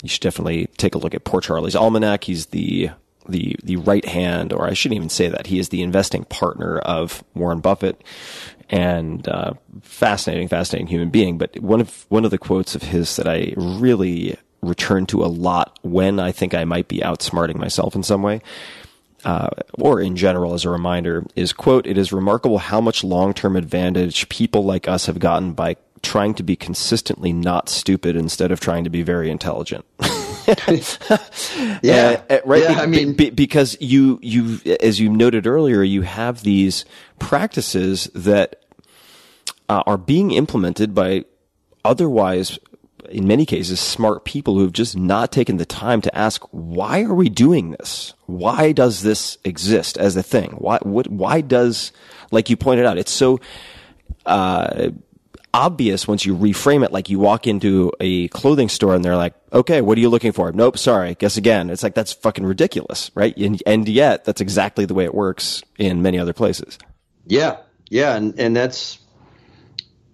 you 0.02 0.08
should 0.08 0.22
definitely 0.22 0.66
take 0.76 0.94
a 0.94 0.98
look 0.98 1.14
at 1.14 1.24
Poor 1.24 1.40
Charlie's 1.40 1.76
Almanac. 1.76 2.24
He's 2.24 2.46
the 2.46 2.90
the 3.26 3.56
the 3.64 3.76
right 3.76 4.04
hand, 4.04 4.52
or 4.52 4.66
I 4.66 4.74
shouldn't 4.74 4.96
even 4.96 5.08
say 5.08 5.28
that. 5.28 5.46
He 5.46 5.58
is 5.58 5.70
the 5.70 5.82
investing 5.82 6.24
partner 6.24 6.78
of 6.78 7.24
Warren 7.34 7.60
Buffett, 7.60 8.02
and 8.68 9.26
uh, 9.26 9.54
fascinating, 9.80 10.48
fascinating 10.48 10.88
human 10.88 11.08
being. 11.08 11.38
But 11.38 11.58
one 11.58 11.80
of 11.80 12.04
one 12.10 12.26
of 12.26 12.30
the 12.30 12.38
quotes 12.38 12.74
of 12.74 12.82
his 12.82 13.16
that 13.16 13.26
I 13.26 13.54
really 13.56 14.36
return 14.60 15.06
to 15.06 15.22
a 15.22 15.26
lot 15.26 15.78
when 15.82 16.18
I 16.18 16.32
think 16.32 16.54
I 16.54 16.64
might 16.64 16.88
be 16.88 16.98
outsmarting 16.98 17.56
myself 17.56 17.94
in 17.94 18.02
some 18.02 18.22
way 18.22 18.40
uh, 19.24 19.48
or 19.78 20.00
in 20.00 20.16
general 20.16 20.54
as 20.54 20.64
a 20.64 20.70
reminder 20.70 21.24
is 21.34 21.52
quote 21.52 21.86
it 21.86 21.96
is 21.98 22.12
remarkable 22.12 22.58
how 22.58 22.80
much 22.80 23.02
long-term 23.04 23.56
advantage 23.56 24.28
people 24.28 24.64
like 24.64 24.86
us 24.88 25.06
have 25.06 25.18
gotten 25.18 25.52
by 25.52 25.76
trying 26.02 26.34
to 26.34 26.42
be 26.42 26.54
consistently 26.54 27.32
not 27.32 27.68
stupid 27.68 28.14
instead 28.14 28.52
of 28.52 28.60
trying 28.60 28.84
to 28.84 28.90
be 28.90 29.02
very 29.02 29.30
intelligent. 29.30 29.84
Yeah, 31.82 32.22
Uh, 32.28 32.38
right 32.44 32.62
Yeah, 32.62 32.74
Be- 32.74 32.80
I 32.80 32.86
mean, 32.86 33.12
be- 33.14 33.30
because 33.30 33.76
you 33.80 34.18
you 34.22 34.60
as 34.80 35.00
you 35.00 35.08
noted 35.08 35.46
earlier 35.46 35.82
you 35.82 36.02
have 36.02 36.42
these 36.42 36.84
practices 37.18 38.10
that 38.14 38.62
uh, 39.70 39.82
are 39.86 39.96
being 39.96 40.32
implemented 40.32 40.94
by 40.94 41.24
otherwise 41.84 42.58
in 43.10 43.26
many 43.26 43.46
cases 43.46 43.80
smart 43.80 44.24
people 44.24 44.58
who've 44.58 44.72
just 44.72 44.96
not 44.96 45.32
taken 45.32 45.56
the 45.56 45.66
time 45.66 46.00
to 46.00 46.16
ask 46.16 46.42
why 46.50 47.02
are 47.02 47.14
we 47.14 47.28
doing 47.28 47.72
this? 47.72 48.14
Why 48.26 48.72
does 48.72 49.02
this 49.02 49.38
exist 49.44 49.98
as 49.98 50.16
a 50.16 50.22
thing? 50.22 50.52
Why 50.52 50.78
what 50.82 51.08
why 51.08 51.40
does 51.40 51.92
like 52.30 52.50
you 52.50 52.56
pointed 52.56 52.86
out 52.86 52.98
it's 52.98 53.12
so 53.12 53.40
uh, 54.26 54.90
obvious 55.52 56.08
once 56.08 56.24
you 56.24 56.36
reframe 56.36 56.84
it. 56.84 56.92
Like 56.92 57.08
you 57.08 57.18
walk 57.18 57.46
into 57.46 57.92
a 58.00 58.28
clothing 58.28 58.68
store 58.68 58.94
and 58.94 59.04
they're 59.04 59.16
like 59.16 59.34
okay 59.52 59.80
what 59.80 59.98
are 59.98 60.00
you 60.00 60.08
looking 60.08 60.32
for? 60.32 60.52
Nope 60.52 60.78
sorry 60.78 61.14
guess 61.14 61.36
again. 61.36 61.70
It's 61.70 61.82
like 61.82 61.94
that's 61.94 62.12
fucking 62.12 62.44
ridiculous 62.44 63.10
right? 63.14 63.36
And, 63.36 63.62
and 63.66 63.88
yet 63.88 64.24
that's 64.24 64.40
exactly 64.40 64.86
the 64.86 64.94
way 64.94 65.04
it 65.04 65.14
works 65.14 65.62
in 65.78 66.02
many 66.02 66.18
other 66.18 66.32
places. 66.32 66.78
Yeah, 67.26 67.56
yeah, 67.88 68.16
and 68.16 68.38
and 68.38 68.56
that's 68.56 68.98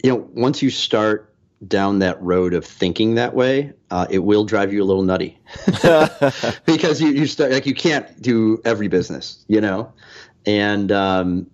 you 0.02 0.10
know 0.10 0.28
once 0.34 0.62
you 0.62 0.70
start 0.70 1.30
down 1.66 1.99
that 1.99 2.20
road 2.23 2.55
of 2.55 2.65
thinking 2.65 3.16
that 3.16 3.35
way, 3.35 3.73
uh, 3.91 4.07
it 4.11 4.20
will 4.20 4.45
drive 4.45 4.73
you 4.73 4.82
a 4.82 4.87
little 4.87 5.03
nutty. 5.03 5.39
Because 6.65 7.01
you 7.01 7.09
you 7.09 7.27
start 7.27 7.53
like 7.53 7.66
you 7.66 7.74
can't 7.74 8.20
do 8.20 8.61
every 8.65 8.89
business, 8.89 9.45
you 9.49 9.61
know, 9.61 9.93
and 10.47 10.91
um, 10.91 11.51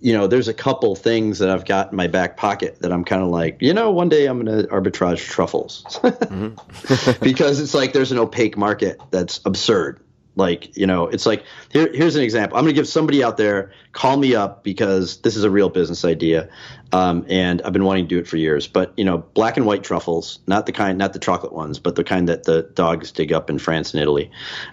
you 0.00 0.12
know 0.12 0.26
there's 0.26 0.48
a 0.48 0.54
couple 0.54 0.94
things 0.96 1.38
that 1.38 1.50
I've 1.50 1.64
got 1.64 1.90
in 1.90 1.96
my 1.96 2.08
back 2.08 2.36
pocket 2.36 2.80
that 2.80 2.92
I'm 2.92 3.04
kind 3.04 3.22
of 3.22 3.28
like 3.28 3.58
you 3.60 3.72
know 3.72 3.90
one 3.90 4.08
day 4.08 4.26
I'm 4.26 4.44
going 4.44 4.62
to 4.62 4.68
arbitrage 4.68 5.18
truffles. 5.18 5.84
Because 7.20 7.60
it's 7.60 7.74
like 7.74 7.92
there's 7.92 8.12
an 8.12 8.18
opaque 8.18 8.56
market 8.56 9.00
that's 9.10 9.40
absurd. 9.44 10.00
Like, 10.36 10.76
you 10.76 10.86
know, 10.86 11.06
it's 11.06 11.26
like 11.26 11.44
here, 11.70 11.90
here's 11.92 12.16
an 12.16 12.22
example. 12.22 12.58
I'm 12.58 12.64
going 12.64 12.74
to 12.74 12.78
give 12.78 12.88
somebody 12.88 13.22
out 13.22 13.36
there 13.36 13.72
call 13.92 14.16
me 14.16 14.34
up 14.34 14.64
because 14.64 15.20
this 15.20 15.36
is 15.36 15.44
a 15.44 15.50
real 15.50 15.68
business 15.68 16.04
idea, 16.04 16.48
um, 16.92 17.26
and 17.28 17.62
I've 17.62 17.72
been 17.72 17.84
wanting 17.84 18.04
to 18.04 18.08
do 18.08 18.18
it 18.18 18.28
for 18.28 18.36
years. 18.36 18.66
But 18.66 18.92
you 18.96 19.04
know, 19.04 19.18
black 19.18 19.56
and 19.56 19.66
white 19.66 19.82
truffles, 19.82 20.38
not 20.46 20.66
the 20.66 20.72
kind, 20.72 20.98
not 20.98 21.12
the 21.12 21.18
chocolate 21.18 21.52
ones, 21.52 21.78
but 21.78 21.96
the 21.96 22.04
kind 22.04 22.28
that 22.28 22.44
the 22.44 22.62
dogs 22.62 23.12
dig 23.12 23.32
up 23.32 23.50
in 23.50 23.58
France 23.58 23.94
and 23.94 24.02
Italy, 24.02 24.30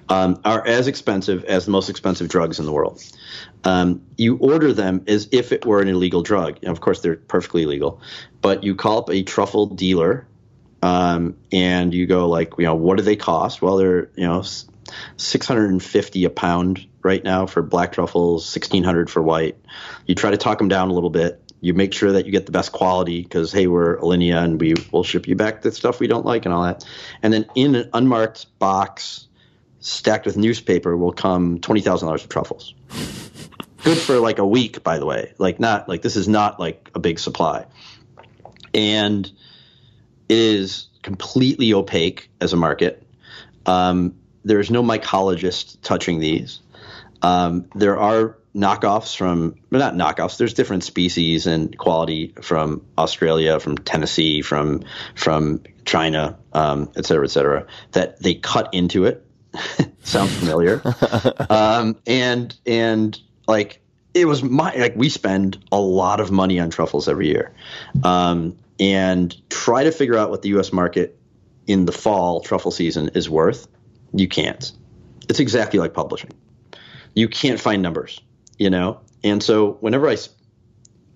um, 0.09 0.39
are 0.45 0.65
as 0.65 0.87
expensive 0.87 1.43
as 1.45 1.65
the 1.65 1.71
most 1.71 1.89
expensive 1.89 2.27
drugs 2.27 2.59
in 2.59 2.65
the 2.65 2.71
world. 2.71 3.03
Um, 3.63 4.01
you 4.17 4.37
order 4.37 4.73
them 4.73 5.03
as 5.07 5.29
if 5.31 5.51
it 5.51 5.65
were 5.65 5.81
an 5.81 5.87
illegal 5.87 6.23
drug. 6.23 6.57
And 6.61 6.69
of 6.69 6.81
course, 6.81 7.01
they're 7.01 7.15
perfectly 7.15 7.65
legal, 7.65 8.01
but 8.41 8.63
you 8.63 8.75
call 8.75 8.99
up 8.99 9.09
a 9.09 9.23
truffle 9.23 9.67
dealer 9.67 10.27
um, 10.81 11.37
and 11.51 11.93
you 11.93 12.07
go 12.07 12.27
like, 12.27 12.53
you 12.57 12.65
know, 12.65 12.75
what 12.75 12.97
do 12.97 13.03
they 13.03 13.15
cost? 13.15 13.61
Well, 13.61 13.77
they're 13.77 14.09
you 14.15 14.27
know, 14.27 14.43
six 15.17 15.47
hundred 15.47 15.71
and 15.71 15.81
fifty 15.81 16.25
a 16.25 16.29
pound 16.29 16.87
right 17.03 17.23
now 17.23 17.45
for 17.45 17.61
black 17.61 17.93
truffles, 17.93 18.47
sixteen 18.47 18.83
hundred 18.83 19.09
for 19.09 19.21
white. 19.21 19.57
You 20.05 20.15
try 20.15 20.31
to 20.31 20.37
talk 20.37 20.57
them 20.57 20.67
down 20.67 20.89
a 20.89 20.93
little 20.93 21.09
bit. 21.09 21.41
You 21.61 21.73
make 21.73 21.93
sure 21.93 22.11
that 22.11 22.25
you 22.25 22.31
get 22.31 22.47
the 22.47 22.51
best 22.51 22.71
quality 22.71 23.21
because 23.21 23.51
hey, 23.51 23.67
we're 23.67 23.97
Alinea 23.97 24.43
and 24.43 24.59
we 24.59 24.73
will 24.91 25.03
ship 25.03 25.27
you 25.27 25.35
back 25.35 25.61
the 25.61 25.71
stuff 25.71 25.99
we 25.99 26.07
don't 26.07 26.25
like 26.25 26.45
and 26.45 26.53
all 26.53 26.63
that. 26.63 26.83
And 27.21 27.31
then 27.31 27.45
in 27.55 27.75
an 27.75 27.89
unmarked 27.93 28.57
box, 28.59 29.27
stacked 29.79 30.25
with 30.25 30.37
newspaper, 30.37 30.97
will 30.97 31.13
come 31.13 31.59
twenty 31.59 31.81
thousand 31.81 32.07
dollars 32.07 32.23
of 32.23 32.29
truffles. 32.29 32.73
Good 33.83 33.97
for 33.97 34.19
like 34.19 34.37
a 34.37 34.45
week, 34.45 34.83
by 34.83 34.99
the 34.99 35.05
way. 35.05 35.33
Like 35.37 35.59
not 35.59 35.87
like 35.87 36.01
this 36.01 36.15
is 36.15 36.27
not 36.27 36.59
like 36.59 36.89
a 36.93 36.99
big 36.99 37.19
supply. 37.19 37.65
And 38.73 39.25
it 40.29 40.37
is 40.37 40.87
completely 41.01 41.73
opaque 41.73 42.29
as 42.39 42.53
a 42.53 42.57
market. 42.57 43.05
Um, 43.65 44.15
there's 44.43 44.71
no 44.71 44.81
mycologist 44.83 45.77
touching 45.81 46.19
these. 46.19 46.59
Um, 47.21 47.67
there 47.75 47.97
are 47.97 48.37
knockoffs 48.55 49.15
from, 49.15 49.55
well, 49.69 49.93
not 49.93 49.95
knockoffs. 49.95 50.37
There's 50.37 50.53
different 50.53 50.83
species 50.83 51.47
and 51.47 51.77
quality 51.77 52.33
from 52.41 52.85
Australia, 52.97 53.59
from 53.59 53.77
Tennessee, 53.77 54.41
from 54.41 54.83
from 55.15 55.63
China, 55.85 56.37
um, 56.53 56.91
et 56.95 57.05
cetera, 57.05 57.25
et 57.25 57.31
cetera. 57.31 57.67
That 57.93 58.21
they 58.21 58.35
cut 58.35 58.73
into 58.73 59.05
it. 59.05 59.25
Sounds 60.03 60.35
familiar. 60.35 60.81
um, 61.49 61.97
and 62.05 62.55
and 62.65 63.19
like 63.47 63.81
it 64.13 64.25
was 64.25 64.43
my 64.43 64.73
like 64.75 64.95
we 64.95 65.09
spend 65.09 65.63
a 65.71 65.79
lot 65.79 66.19
of 66.19 66.31
money 66.31 66.59
on 66.59 66.69
truffles 66.69 67.07
every 67.07 67.27
year, 67.27 67.53
um, 68.03 68.57
and 68.79 69.35
try 69.49 69.83
to 69.83 69.91
figure 69.91 70.17
out 70.17 70.29
what 70.29 70.41
the 70.41 70.49
U.S. 70.49 70.73
market 70.73 71.17
in 71.67 71.85
the 71.85 71.91
fall 71.91 72.41
truffle 72.41 72.71
season 72.71 73.11
is 73.15 73.29
worth. 73.29 73.67
You 74.13 74.27
can't. 74.27 74.71
It's 75.29 75.39
exactly 75.39 75.79
like 75.79 75.93
publishing. 75.93 76.31
You 77.13 77.27
can't 77.29 77.59
find 77.59 77.81
numbers, 77.81 78.19
you 78.61 78.69
know. 78.69 78.99
And 79.23 79.41
so 79.41 79.71
whenever 79.81 80.07
I, 80.07 80.17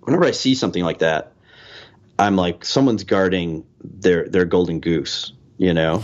whenever 0.01 0.26
I 0.26 0.31
see 0.31 0.55
something 0.55 0.84
like 0.84 0.99
that, 0.99 1.34
I'm 2.17 2.35
like, 2.35 2.65
someone's 2.65 3.03
guarding 3.03 3.65
their 3.84 4.27
their 4.27 4.45
golden 4.45 4.80
goose, 4.80 5.31
you 5.55 5.76
know. 5.76 6.01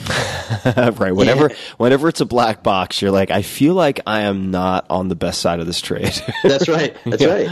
right 0.75 1.11
whenever 1.13 1.49
whenever 1.77 2.09
it's 2.09 2.21
a 2.21 2.25
black 2.25 2.61
box 2.61 3.01
you're 3.01 3.09
like 3.09 3.31
i 3.31 3.41
feel 3.41 3.73
like 3.73 4.01
i 4.05 4.21
am 4.21 4.51
not 4.51 4.85
on 4.89 5.07
the 5.07 5.15
best 5.15 5.39
side 5.39 5.61
of 5.61 5.65
this 5.65 5.79
trade 5.79 6.13
That's 6.43 6.67
right. 6.67 6.95
That's 7.05 7.25
right. 7.25 7.49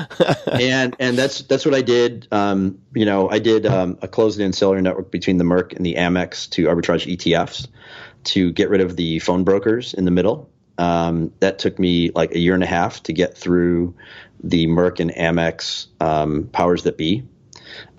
And 0.52 0.96
and 1.00 1.18
that's 1.18 1.42
that's 1.44 1.66
what 1.66 1.74
I 1.74 1.82
did. 1.82 2.28
Um, 2.32 2.80
you 2.94 3.06
know, 3.06 3.30
I 3.30 3.40
did 3.40 3.66
um, 3.66 3.98
a 4.02 4.08
closed-end 4.08 4.54
seller 4.54 4.82
network 4.82 5.12
between 5.12 5.38
the 5.38 5.46
Merc 5.46 5.74
and 5.74 5.86
the 5.86 5.96
Amex 5.96 6.50
to 6.52 6.66
arbitrage 6.66 7.12
ETFs 7.12 7.68
to 8.26 8.52
get 8.52 8.70
rid 8.70 8.82
of 8.82 8.96
the 8.96 9.20
phone 9.20 9.44
brokers 9.44 9.94
in 9.94 10.06
the 10.06 10.12
middle. 10.12 10.50
Um, 10.80 11.34
that 11.42 11.60
took 11.60 11.78
me 11.78 12.10
like 12.16 12.32
a 12.32 12.40
year 12.40 12.54
and 12.54 12.64
a 12.64 12.68
half 12.68 13.04
to 13.04 13.14
get 13.14 13.38
through 13.38 13.94
the 14.42 14.66
Merc 14.68 15.00
and 15.00 15.12
Amex 15.12 15.88
um, 16.00 16.50
powers 16.54 16.84
that 16.84 16.98
be. 16.98 17.24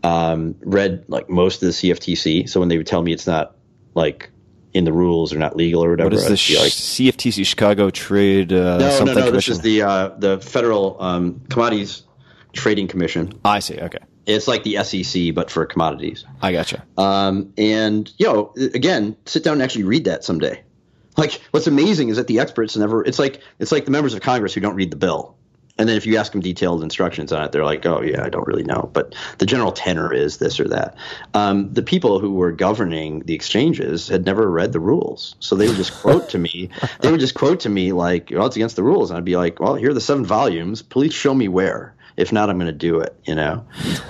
Um, 0.02 0.56
read 0.60 1.04
like 1.08 1.28
most 1.28 1.62
of 1.62 1.68
the 1.68 1.72
CFTC. 1.72 2.48
So 2.48 2.58
when 2.58 2.70
they 2.70 2.78
would 2.78 2.86
tell 2.86 3.02
me 3.02 3.12
it's 3.12 3.26
not 3.26 3.54
like 3.94 4.30
in 4.72 4.84
the 4.84 4.92
rules 4.92 5.32
or 5.34 5.38
not 5.38 5.56
legal 5.56 5.84
or 5.84 5.90
whatever, 5.90 6.10
what 6.10 6.30
is 6.30 6.46
be 6.46 6.56
like, 6.56 6.70
cftc 6.70 7.44
chicago 7.44 7.90
trade 7.90 8.52
uh, 8.52 8.78
no, 8.78 8.90
something 8.90 9.16
no, 9.16 9.24
no. 9.24 9.30
This 9.32 9.48
is 9.48 9.60
the 9.62 9.82
uh, 9.82 10.08
the 10.16 10.38
federal 10.38 10.96
um, 11.02 11.40
commodities 11.50 12.04
trading 12.52 12.86
commission, 12.86 13.32
i 13.44 13.58
see 13.58 13.80
okay 13.80 13.98
It's 14.26 14.46
like 14.46 14.62
the 14.62 14.84
SEC, 14.84 15.34
but 15.34 15.50
for 15.50 15.66
commodities. 15.66 16.24
I 16.40 16.52
gotcha. 16.52 16.84
Um, 16.96 17.52
and 17.56 18.12
you 18.18 18.26
know, 18.26 18.52
again, 18.74 19.16
sit 19.24 19.42
down 19.42 19.54
and 19.54 19.62
actually 19.62 19.84
read 19.84 20.04
that 20.04 20.22
someday. 20.24 20.62
Like, 21.16 21.40
what's 21.50 21.66
amazing 21.66 22.08
is 22.08 22.16
that 22.16 22.26
the 22.26 22.40
experts 22.40 22.76
never. 22.76 23.04
It's 23.04 23.18
like 23.18 23.40
it's 23.58 23.72
like 23.72 23.84
the 23.84 23.90
members 23.90 24.14
of 24.14 24.20
Congress 24.20 24.54
who 24.54 24.60
don't 24.60 24.74
read 24.74 24.90
the 24.90 24.96
bill, 24.96 25.36
and 25.80 25.88
then 25.88 25.96
if 25.96 26.04
you 26.04 26.18
ask 26.18 26.32
them 26.32 26.42
detailed 26.42 26.82
instructions 26.82 27.32
on 27.32 27.42
it, 27.42 27.52
they're 27.52 27.64
like, 27.64 27.86
"Oh 27.86 28.02
yeah, 28.02 28.22
I 28.22 28.28
don't 28.28 28.46
really 28.46 28.62
know." 28.62 28.90
But 28.92 29.14
the 29.38 29.46
general 29.46 29.72
tenor 29.72 30.12
is 30.12 30.36
this 30.36 30.60
or 30.60 30.68
that. 30.68 30.94
Um, 31.32 31.72
the 31.72 31.82
people 31.82 32.20
who 32.20 32.34
were 32.34 32.52
governing 32.52 33.20
the 33.20 33.34
exchanges 33.34 34.06
had 34.06 34.26
never 34.26 34.50
read 34.50 34.72
the 34.72 34.80
rules, 34.80 35.36
so 35.40 35.56
they 35.56 35.66
would 35.66 35.76
just 35.76 35.94
quote 35.94 36.28
to 36.30 36.38
me. 36.38 36.68
They 37.00 37.10
would 37.10 37.20
just 37.20 37.34
quote 37.34 37.60
to 37.60 37.70
me 37.70 37.92
like, 37.92 38.30
"Well, 38.30 38.46
it's 38.46 38.56
against 38.56 38.76
the 38.76 38.82
rules," 38.82 39.10
and 39.10 39.16
I'd 39.16 39.24
be 39.24 39.36
like, 39.36 39.58
"Well, 39.58 39.74
here 39.74 39.90
are 39.90 39.94
the 39.94 40.02
seven 40.02 40.24
volumes. 40.24 40.82
Please 40.82 41.14
show 41.14 41.32
me 41.34 41.48
where." 41.48 41.94
If 42.16 42.30
not, 42.32 42.50
I'm 42.50 42.58
going 42.58 42.66
to 42.66 42.72
do 42.72 43.00
it. 43.00 43.18
You 43.24 43.36
know, 43.36 43.64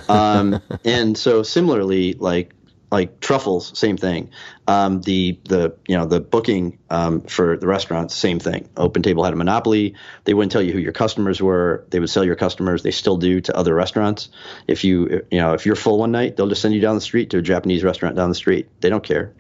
um, 0.08 0.60
and 0.84 1.16
so 1.16 1.44
similarly, 1.44 2.14
like 2.14 2.52
like 2.90 3.20
truffles, 3.20 3.78
same 3.78 3.96
thing. 3.96 4.30
Um, 4.70 5.00
the 5.00 5.36
the 5.46 5.74
you 5.88 5.96
know 5.96 6.06
the 6.06 6.20
booking 6.20 6.78
um, 6.90 7.22
for 7.22 7.56
the 7.56 7.66
restaurants, 7.66 8.14
same 8.14 8.38
thing. 8.38 8.68
Open 8.76 9.02
Table 9.02 9.24
had 9.24 9.32
a 9.32 9.36
monopoly. 9.36 9.96
They 10.26 10.32
wouldn't 10.32 10.52
tell 10.52 10.62
you 10.62 10.72
who 10.72 10.78
your 10.78 10.92
customers 10.92 11.42
were. 11.42 11.84
They 11.90 11.98
would 11.98 12.08
sell 12.08 12.24
your 12.24 12.36
customers. 12.36 12.84
They 12.84 12.92
still 12.92 13.16
do 13.16 13.40
to 13.40 13.56
other 13.56 13.74
restaurants. 13.74 14.28
If 14.68 14.84
you 14.84 15.26
you 15.28 15.40
know 15.40 15.54
if 15.54 15.66
you're 15.66 15.74
full 15.74 15.98
one 15.98 16.12
night, 16.12 16.36
they'll 16.36 16.46
just 16.46 16.62
send 16.62 16.72
you 16.72 16.80
down 16.80 16.94
the 16.94 17.00
street 17.00 17.30
to 17.30 17.38
a 17.38 17.42
Japanese 17.42 17.82
restaurant 17.82 18.14
down 18.14 18.28
the 18.28 18.36
street. 18.36 18.68
They 18.80 18.90
don't 18.90 19.02
care. 19.02 19.34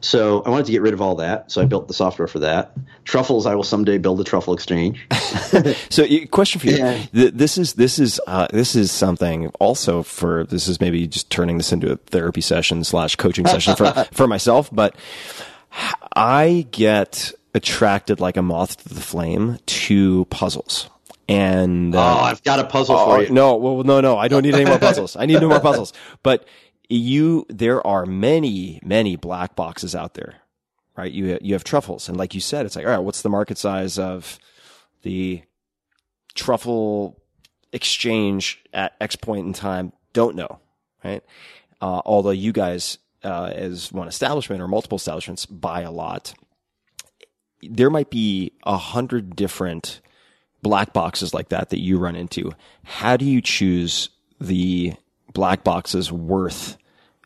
So 0.00 0.42
I 0.42 0.50
wanted 0.50 0.66
to 0.66 0.72
get 0.72 0.82
rid 0.82 0.94
of 0.94 1.00
all 1.00 1.16
that. 1.16 1.50
So 1.50 1.62
I 1.62 1.64
built 1.64 1.88
the 1.88 1.94
software 1.94 2.28
for 2.28 2.40
that. 2.40 2.72
Truffles, 3.04 3.46
I 3.46 3.54
will 3.54 3.64
someday 3.64 3.98
build 3.98 4.20
a 4.20 4.24
truffle 4.24 4.54
exchange. 4.54 5.06
So, 5.90 6.06
question 6.30 6.60
for 6.60 6.66
you: 6.66 6.76
Yeah. 6.76 7.06
This 7.12 7.58
is 7.58 7.74
this 7.74 7.98
is 7.98 8.20
uh, 8.26 8.48
this 8.52 8.76
is 8.76 8.92
something 8.92 9.48
also 9.60 10.02
for 10.02 10.44
this 10.44 10.68
is 10.68 10.80
maybe 10.80 11.06
just 11.06 11.30
turning 11.30 11.56
this 11.56 11.72
into 11.72 11.90
a 11.90 11.96
therapy 11.96 12.40
session 12.40 12.84
slash 12.84 13.16
coaching 13.16 13.46
session 13.46 13.74
for 13.74 13.92
for 14.12 14.26
myself, 14.26 14.57
but 14.72 14.96
I 16.14 16.66
get 16.70 17.32
attracted 17.54 18.20
like 18.20 18.36
a 18.36 18.42
moth 18.42 18.82
to 18.84 18.94
the 18.94 19.00
flame 19.00 19.58
to 19.66 20.24
puzzles, 20.26 20.90
and 21.28 21.94
oh, 21.94 21.98
uh, 21.98 22.02
I've 22.02 22.42
got 22.42 22.58
a 22.58 22.64
puzzle 22.64 22.96
Oh, 22.96 23.06
for 23.06 23.22
you. 23.22 23.30
No, 23.30 23.56
well, 23.56 23.84
no, 23.84 24.00
no. 24.00 24.16
I 24.18 24.28
don't 24.28 24.42
need 24.42 24.54
any 24.54 24.64
more 24.64 24.78
puzzles. 24.78 25.16
I 25.16 25.26
need 25.26 25.40
no 25.40 25.48
more 25.48 25.60
puzzles. 25.60 25.92
But 26.22 26.46
you, 26.88 27.46
there 27.48 27.86
are 27.86 28.06
many, 28.06 28.80
many 28.84 29.16
black 29.16 29.54
boxes 29.54 29.94
out 29.94 30.14
there, 30.14 30.36
right? 30.96 31.12
You 31.12 31.38
you 31.40 31.54
have 31.54 31.64
truffles, 31.64 32.08
and 32.08 32.16
like 32.16 32.34
you 32.34 32.40
said, 32.40 32.66
it's 32.66 32.76
like, 32.76 32.86
all 32.86 32.92
right, 32.92 32.98
what's 32.98 33.22
the 33.22 33.28
market 33.28 33.58
size 33.58 33.98
of 33.98 34.38
the 35.02 35.42
truffle 36.34 37.20
exchange 37.72 38.62
at 38.72 38.94
X 39.00 39.16
point 39.16 39.46
in 39.46 39.52
time? 39.52 39.92
Don't 40.12 40.34
know, 40.36 40.60
right? 41.04 41.22
Uh, 41.80 42.00
although 42.04 42.30
you 42.30 42.52
guys, 42.52 42.98
uh, 43.24 43.50
as 43.54 43.92
one 43.92 44.08
establishment 44.08 44.60
or 44.60 44.68
multiple 44.68 44.96
establishments, 44.96 45.46
buy 45.46 45.82
a 45.82 45.90
lot. 45.90 46.34
There 47.62 47.90
might 47.90 48.10
be 48.10 48.52
a 48.64 48.76
hundred 48.76 49.34
different 49.34 50.00
black 50.62 50.92
boxes 50.92 51.34
like 51.34 51.48
that 51.50 51.70
that 51.70 51.80
you 51.80 51.98
run 51.98 52.16
into. 52.16 52.52
How 52.84 53.16
do 53.16 53.24
you 53.24 53.40
choose 53.40 54.10
the 54.40 54.94
black 55.32 55.64
boxes 55.64 56.12
worth 56.12 56.76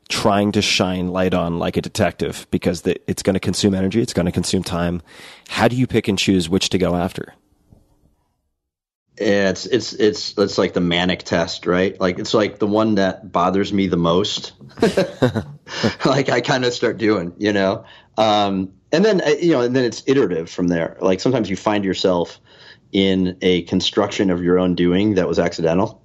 trying 0.08 0.52
to 0.52 0.60
shine 0.60 1.08
light 1.08 1.32
on 1.32 1.58
like 1.58 1.76
a 1.76 1.82
detective 1.82 2.46
because 2.50 2.82
it's 2.86 3.22
going 3.22 3.34
to 3.34 3.40
consume 3.40 3.74
energy, 3.74 4.02
it's 4.02 4.12
going 4.12 4.26
to 4.26 4.32
consume 4.32 4.62
time. 4.62 5.00
How 5.48 5.68
do 5.68 5.76
you 5.76 5.86
pick 5.86 6.08
and 6.08 6.18
choose 6.18 6.48
which 6.48 6.68
to 6.70 6.78
go 6.78 6.94
after? 6.94 7.34
Yeah, 9.20 9.50
it's 9.50 9.66
it's 9.66 9.92
it's 9.92 10.38
it's 10.38 10.56
like 10.56 10.72
the 10.72 10.80
manic 10.80 11.22
test, 11.22 11.66
right? 11.66 11.98
Like 12.00 12.18
it's 12.18 12.32
like 12.32 12.58
the 12.58 12.66
one 12.66 12.94
that 12.94 13.30
bothers 13.30 13.72
me 13.72 13.86
the 13.86 13.98
most. 13.98 14.52
like 16.04 16.30
I 16.30 16.40
kind 16.40 16.64
of 16.64 16.72
start 16.72 16.96
doing, 16.96 17.34
you 17.36 17.52
know, 17.52 17.84
um, 18.16 18.72
and 18.90 19.04
then 19.04 19.22
you 19.40 19.52
know, 19.52 19.60
and 19.60 19.76
then 19.76 19.84
it's 19.84 20.02
iterative 20.06 20.48
from 20.48 20.68
there. 20.68 20.96
Like 21.00 21.20
sometimes 21.20 21.50
you 21.50 21.56
find 21.56 21.84
yourself 21.84 22.40
in 22.90 23.36
a 23.42 23.62
construction 23.62 24.30
of 24.30 24.42
your 24.42 24.58
own 24.58 24.74
doing 24.74 25.14
that 25.14 25.28
was 25.28 25.38
accidental. 25.38 26.02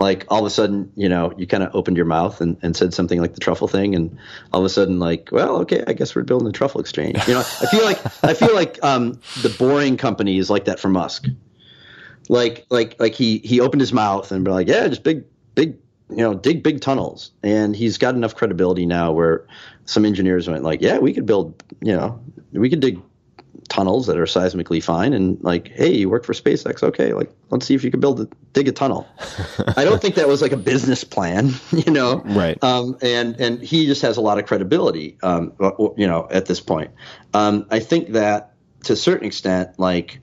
Like 0.00 0.24
all 0.28 0.40
of 0.40 0.46
a 0.46 0.50
sudden, 0.50 0.92
you 0.96 1.08
know, 1.08 1.32
you 1.36 1.46
kind 1.46 1.62
of 1.62 1.74
opened 1.74 1.96
your 1.96 2.06
mouth 2.06 2.40
and, 2.40 2.56
and 2.62 2.76
said 2.76 2.94
something 2.94 3.20
like 3.20 3.34
the 3.34 3.40
truffle 3.40 3.68
thing, 3.68 3.94
and 3.94 4.18
all 4.52 4.60
of 4.60 4.66
a 4.66 4.68
sudden, 4.68 4.98
like, 4.98 5.30
well, 5.30 5.58
okay, 5.62 5.84
I 5.86 5.92
guess 5.92 6.14
we're 6.14 6.22
building 6.22 6.48
a 6.48 6.52
truffle 6.52 6.80
exchange. 6.80 7.18
You 7.28 7.34
know, 7.34 7.40
I 7.40 7.66
feel 7.66 7.84
like 7.84 8.24
I 8.24 8.34
feel 8.34 8.54
like 8.54 8.82
um, 8.82 9.20
the 9.42 9.54
boring 9.58 9.96
company 9.96 10.38
is 10.38 10.48
like 10.50 10.64
that 10.66 10.80
for 10.80 10.88
Musk 10.88 11.26
like 12.28 12.66
like 12.70 12.98
like 12.98 13.14
he 13.14 13.38
he 13.38 13.60
opened 13.60 13.80
his 13.80 13.92
mouth 13.92 14.30
and 14.32 14.44
be 14.44 14.50
like, 14.50 14.68
yeah, 14.68 14.86
just 14.88 15.02
big 15.02 15.24
big 15.54 15.76
you 16.10 16.16
know 16.16 16.34
dig 16.34 16.62
big 16.62 16.80
tunnels, 16.80 17.32
and 17.42 17.74
he's 17.74 17.98
got 17.98 18.14
enough 18.14 18.34
credibility 18.34 18.86
now 18.86 19.12
where 19.12 19.46
some 19.84 20.04
engineers 20.04 20.48
went 20.48 20.62
like, 20.62 20.80
yeah, 20.80 20.98
we 20.98 21.12
could 21.12 21.26
build 21.26 21.62
you 21.80 21.94
know 21.94 22.20
we 22.52 22.70
could 22.70 22.80
dig 22.80 23.00
tunnels 23.68 24.06
that 24.06 24.16
are 24.18 24.24
seismically 24.24 24.82
fine 24.82 25.12
and 25.12 25.42
like 25.42 25.68
hey 25.68 25.94
you 25.94 26.08
work 26.08 26.24
for 26.24 26.32
spacex 26.32 26.82
okay 26.82 27.12
like 27.12 27.30
let's 27.50 27.66
see 27.66 27.74
if 27.74 27.84
you 27.84 27.90
could 27.90 28.00
build 28.00 28.20
a 28.20 28.28
dig 28.54 28.66
a 28.66 28.72
tunnel. 28.72 29.06
I 29.76 29.84
don't 29.84 30.00
think 30.00 30.14
that 30.14 30.26
was 30.26 30.40
like 30.40 30.52
a 30.52 30.56
business 30.56 31.04
plan 31.04 31.52
you 31.70 31.92
know? 31.92 32.22
Right. 32.24 32.62
um, 32.64 32.96
and 33.02 33.38
and 33.40 33.60
he 33.62 33.86
just 33.86 34.02
has 34.02 34.16
a 34.16 34.20
lot 34.20 34.38
of 34.38 34.46
credibility 34.46 35.18
um, 35.22 35.52
you 35.96 36.06
know 36.06 36.26
at 36.30 36.46
this 36.46 36.60
point. 36.60 36.90
Um, 37.34 37.66
i 37.70 37.78
think 37.78 38.12
that 38.12 38.54
to 38.84 38.94
a 38.94 38.96
certain 38.96 39.26
extent 39.26 39.78
like 39.78 40.20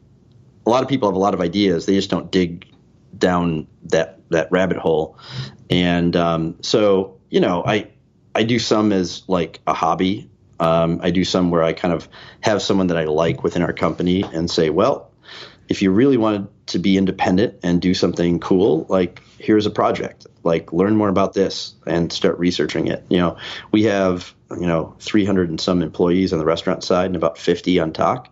a 0.66 0.70
lot 0.70 0.84
of 0.84 0.90
people 0.90 1.10
have 1.10 1.16
a 1.16 1.20
lot 1.20 1.34
of 1.34 1.42
ideas. 1.42 1.86
They 1.86 1.96
just 1.96 2.10
don't 2.10 2.32
dig 2.32 2.68
down 3.18 3.68
that 3.86 4.20
that 4.30 4.52
rabbit 4.52 4.78
hole. 4.78 5.18
And 5.70 6.16
um, 6.16 6.58
so, 6.62 7.20
you 7.30 7.40
know, 7.40 7.64
I 7.66 7.90
I 8.34 8.44
do 8.44 8.60
some 8.60 8.92
as 8.92 9.24
like 9.28 9.62
a 9.68 9.74
hobby. 9.74 10.30
Um, 10.60 11.00
I 11.04 11.12
do 11.12 11.24
some 11.24 11.52
where 11.52 11.64
I 11.64 11.74
kind 11.74 11.94
of 11.94 12.08
have 12.42 12.62
someone 12.62 12.88
that 12.88 12.98
I 12.98 13.06
like 13.06 13.44
within 13.44 13.62
our 13.62 13.74
company 13.74 14.24
and 14.24 14.50
say, 14.50 14.70
well, 14.70 15.12
if 15.68 15.82
you 15.82 15.92
really 15.92 16.18
wanted 16.18 16.48
to 16.68 16.80
be 16.80 16.98
independent 16.98 17.60
and 17.64 17.82
do 17.82 17.94
something 17.94 18.40
cool, 18.40 18.86
like 18.90 19.22
here's 19.40 19.66
a 19.66 19.70
project. 19.70 20.28
Like 20.44 20.72
learn 20.72 20.96
more 20.96 21.10
about 21.10 21.34
this 21.34 21.76
and 21.86 22.12
start 22.12 22.38
researching 22.40 22.88
it. 22.88 23.04
You 23.10 23.18
know, 23.18 23.38
we 23.72 23.84
have 23.84 24.34
you 24.52 24.68
know 24.68 24.96
300 25.00 25.50
and 25.50 25.60
some 25.60 25.82
employees 25.82 26.34
on 26.34 26.40
the 26.40 26.46
restaurant 26.46 26.84
side 26.84 27.08
and 27.08 27.16
about 27.16 27.38
50 27.38 27.80
on 27.80 27.94
Tock. 27.94 28.30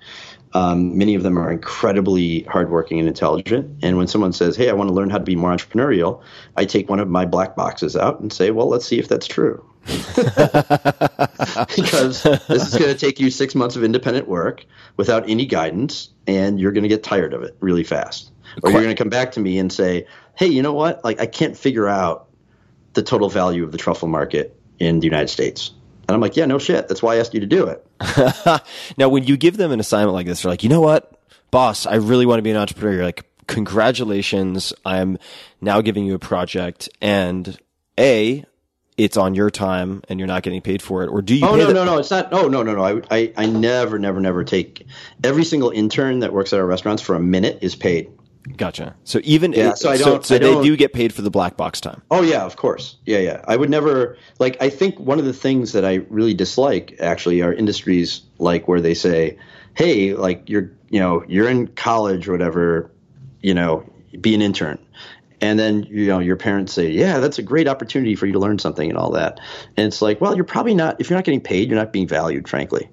Um, 0.53 0.97
many 0.97 1.15
of 1.15 1.23
them 1.23 1.37
are 1.39 1.51
incredibly 1.51 2.43
hardworking 2.43 2.99
and 2.99 3.07
intelligent. 3.07 3.79
And 3.81 3.97
when 3.97 4.07
someone 4.07 4.33
says, 4.33 4.55
"Hey, 4.55 4.69
I 4.69 4.73
want 4.73 4.89
to 4.89 4.93
learn 4.93 5.09
how 5.09 5.17
to 5.17 5.23
be 5.23 5.35
more 5.35 5.51
entrepreneurial," 5.51 6.21
I 6.55 6.65
take 6.65 6.89
one 6.89 6.99
of 6.99 7.09
my 7.09 7.25
black 7.25 7.55
boxes 7.55 7.95
out 7.95 8.19
and 8.19 8.31
say, 8.31 8.51
"Well, 8.51 8.67
let's 8.67 8.85
see 8.85 8.99
if 8.99 9.07
that's 9.07 9.27
true." 9.27 9.65
because 11.75 12.23
this 12.23 12.67
is 12.67 12.77
going 12.77 12.91
to 12.91 12.97
take 12.97 13.19
you 13.19 13.29
six 13.29 13.53
months 13.53 13.75
of 13.75 13.83
independent 13.83 14.27
work 14.27 14.65
without 14.95 15.27
any 15.29 15.45
guidance, 15.45 16.09
and 16.27 16.59
you're 16.59 16.71
going 16.71 16.83
to 16.83 16.89
get 16.89 17.03
tired 17.03 17.33
of 17.33 17.43
it 17.43 17.57
really 17.59 17.83
fast. 17.83 18.31
Or 18.61 18.71
you're 18.71 18.81
going 18.81 18.95
to 18.95 19.01
come 19.03 19.09
back 19.09 19.31
to 19.33 19.39
me 19.39 19.57
and 19.57 19.73
say, 19.73 20.05
"Hey, 20.35 20.47
you 20.47 20.61
know 20.61 20.73
what? 20.73 21.03
Like, 21.03 21.19
I 21.19 21.25
can't 21.25 21.57
figure 21.57 21.87
out 21.87 22.27
the 22.93 23.01
total 23.01 23.29
value 23.29 23.63
of 23.63 23.71
the 23.71 23.77
truffle 23.77 24.07
market 24.07 24.55
in 24.79 24.99
the 24.99 25.05
United 25.05 25.29
States." 25.29 25.71
And 26.13 26.15
I'm 26.15 26.21
like, 26.21 26.35
"Yeah, 26.37 26.45
no 26.45 26.59
shit. 26.59 26.87
That's 26.87 27.01
why 27.01 27.15
I 27.15 27.17
asked 27.17 27.33
you 27.33 27.39
to 27.41 27.45
do 27.45 27.67
it." 27.67 27.85
Now, 28.97 29.09
when 29.09 29.23
you 29.23 29.35
give 29.37 29.57
them 29.57 29.71
an 29.71 29.79
assignment 29.79 30.13
like 30.13 30.27
this, 30.27 30.43
they're 30.43 30.51
like, 30.51 30.63
you 30.63 30.69
know 30.69 30.81
what, 30.81 31.19
boss, 31.51 31.85
I 31.85 31.95
really 31.95 32.25
want 32.25 32.37
to 32.39 32.43
be 32.43 32.51
an 32.51 32.57
entrepreneur. 32.57 32.93
You're 32.95 33.05
like, 33.05 33.25
congratulations. 33.47 34.73
I'm 34.85 35.17
now 35.61 35.81
giving 35.81 36.05
you 36.05 36.13
a 36.15 36.19
project 36.19 36.89
and 37.01 37.57
A, 37.99 38.45
it's 38.97 39.17
on 39.17 39.33
your 39.35 39.49
time 39.49 40.03
and 40.07 40.19
you're 40.19 40.27
not 40.27 40.43
getting 40.43 40.61
paid 40.61 40.81
for 40.81 41.03
it. 41.03 41.07
Or 41.07 41.21
do 41.21 41.35
you 41.35 41.45
Oh 41.45 41.55
no, 41.55 41.65
the- 41.67 41.73
no, 41.73 41.83
no! 41.85 41.97
It's 41.97 42.11
not. 42.11 42.29
Oh 42.31 42.47
no, 42.47 42.61
no, 42.63 42.75
no! 42.75 42.83
I, 42.83 43.01
I, 43.09 43.33
I 43.35 43.45
never, 43.47 43.97
never, 43.97 44.19
never 44.19 44.43
take 44.43 44.85
every 45.23 45.43
single 45.43 45.71
intern 45.71 46.19
that 46.19 46.31
works 46.33 46.53
at 46.53 46.59
our 46.59 46.65
restaurants 46.65 47.01
for 47.01 47.15
a 47.15 47.19
minute 47.19 47.59
is 47.61 47.75
paid. 47.75 48.11
Gotcha. 48.57 48.95
So 49.05 49.19
even, 49.23 49.53
Yeah, 49.53 49.73
so 49.73 49.89
I 49.89 49.97
don't- 49.97 50.25
so 50.25 50.35
I 50.35 50.37
they 50.37 50.51
don't- 50.51 50.63
do 50.63 50.75
get 50.75 50.91
paid 50.93 51.13
for 51.13 51.21
the 51.21 51.31
black 51.31 51.55
box 51.55 51.79
time. 51.79 52.01
Oh 52.11 52.21
yeah, 52.21 52.43
of 52.43 52.55
course. 52.57 52.97
Yeah, 53.05 53.19
yeah. 53.19 53.41
I 53.47 53.55
would 53.55 53.69
never 53.69 54.17
like. 54.39 54.57
I 54.61 54.69
think 54.69 54.99
one 54.99 55.17
of 55.19 55.25
the 55.25 55.33
things 55.33 55.71
that 55.71 55.85
I 55.85 56.01
really 56.09 56.33
dislike 56.33 56.95
actually 56.99 57.41
are 57.41 57.53
industries 57.53 58.21
like 58.39 58.67
where 58.67 58.81
they 58.81 58.93
say, 58.93 59.37
"Hey, 59.75 60.13
like 60.13 60.49
you're, 60.49 60.71
you 60.89 60.99
know, 60.99 61.23
you're 61.27 61.47
in 61.49 61.67
college 61.67 62.27
or 62.27 62.33
whatever, 62.33 62.91
you 63.41 63.53
know, 63.53 63.83
be 64.19 64.35
an 64.35 64.41
intern." 64.41 64.77
And 65.39 65.57
then 65.59 65.83
you 65.89 66.07
know 66.07 66.19
your 66.19 66.35
parents 66.37 66.73
say, 66.73 66.89
"Yeah, 66.89 67.19
that's 67.19 67.39
a 67.39 67.43
great 67.43 67.67
opportunity 67.69 68.15
for 68.15 68.25
you 68.25 68.33
to 68.33 68.39
learn 68.39 68.59
something 68.59 68.89
and 68.89 68.97
all 68.97 69.11
that." 69.11 69.39
And 69.77 69.87
it's 69.87 70.01
like, 70.01 70.19
well, 70.21 70.35
you're 70.35 70.43
probably 70.45 70.73
not. 70.73 70.99
If 70.99 71.09
you're 71.09 71.17
not 71.17 71.25
getting 71.25 71.41
paid, 71.41 71.69
you're 71.69 71.79
not 71.79 71.91
being 71.93 72.07
valued, 72.07 72.47
frankly. 72.49 72.89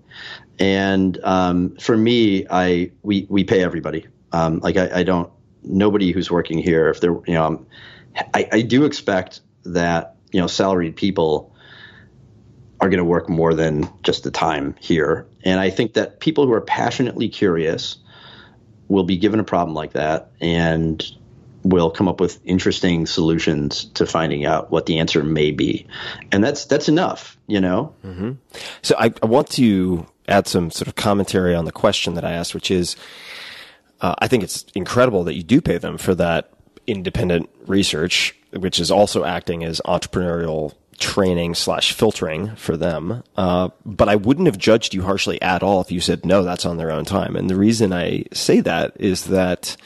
And 0.59 1.18
um, 1.24 1.77
for 1.81 1.97
me, 1.97 2.47
I 2.51 2.90
we 3.02 3.27
we 3.28 3.44
pay 3.44 3.62
everybody. 3.64 4.06
Um, 4.32 4.60
like 4.60 4.77
I, 4.77 5.01
I 5.01 5.02
don't 5.02 5.31
nobody 5.62 6.12
who's 6.12 6.31
working 6.31 6.59
here. 6.59 6.89
If 6.89 7.01
they're 7.01 7.12
you 7.27 7.35
know, 7.35 7.47
I'm, 7.47 7.66
I, 8.35 8.49
I 8.53 8.62
do 8.62 8.85
expect 8.85 9.41
that 9.65 10.16
you 10.32 10.41
know 10.41 10.47
salaried 10.47 10.97
people 10.97 11.55
are 12.81 12.89
going 12.89 12.99
to 12.99 13.05
work 13.05 13.28
more 13.28 13.55
than 13.55 13.89
just 14.03 14.24
the 14.24 14.31
time 14.31 14.74
here. 14.81 15.27
And 15.45 15.61
I 15.61 15.69
think 15.70 15.95
that 15.95 16.19
people 16.19 16.47
who 16.47 16.53
are 16.53 16.62
passionately 16.62 17.28
curious 17.28 17.99
will 18.89 19.05
be 19.05 19.19
given 19.19 19.39
a 19.39 19.45
problem 19.45 19.74
like 19.74 19.93
that 19.93 20.31
and 20.41 21.05
will 21.62 21.91
come 21.91 22.09
up 22.09 22.20
with 22.20 22.41
interesting 22.45 23.07
solutions 23.07 23.85
to 23.85 24.07
finding 24.07 24.47
out 24.47 24.70
what 24.70 24.87
the 24.87 24.99
answer 24.99 25.23
may 25.23 25.51
be, 25.51 25.87
and 26.32 26.43
that's 26.43 26.65
that's 26.65 26.89
enough, 26.89 27.37
you 27.47 27.61
know. 27.61 27.95
Mm-hmm. 28.05 28.32
So 28.82 28.97
I, 28.99 29.12
I 29.23 29.27
want 29.27 29.51
to 29.51 30.07
add 30.28 30.47
some 30.47 30.70
sort 30.70 30.89
of 30.89 30.95
commentary 30.95 31.55
on 31.55 31.65
the 31.65 31.73
question 31.73 32.15
that 32.15 32.24
I 32.24 32.32
asked, 32.32 32.55
which 32.55 32.70
is, 32.70 32.97
I 34.01 34.28
think 34.28 34.43
it's 34.43 34.64
incredible 34.74 35.24
that 35.24 35.35
you 35.35 35.43
do 35.43 35.60
pay 35.60 35.78
them 35.78 35.98
for 35.98 36.14
that 36.14 36.51
independent 36.86 37.51
research, 37.66 38.35
which 38.52 38.81
is 38.81 38.90
also 38.90 39.24
acting 39.24 39.64
as 39.64 39.81
entrepreneurial 39.85 40.74
training 40.98 41.55
slash 41.55 41.93
filtering 41.93 42.55
for 42.56 42.77
them. 42.77 43.22
Uh, 43.36 43.70
but 43.85 44.09
I 44.09 44.16
wouldn't 44.16 44.47
have 44.47 44.59
judged 44.59 44.94
you 44.94 45.02
harshly 45.02 45.40
at 45.40 45.62
all 45.62 45.81
if 45.81 45.90
you 45.90 46.01
said 46.01 46.27
no, 46.27 46.43
that's 46.43 46.66
on 46.66 46.77
their 46.77 46.90
own 46.90 47.05
time. 47.05 47.36
And 47.36 47.48
the 47.48 47.56
reason 47.56 47.93
I 47.93 48.24
say 48.32 48.60
that 48.60 48.93
is 49.01 49.24
that 49.24 49.77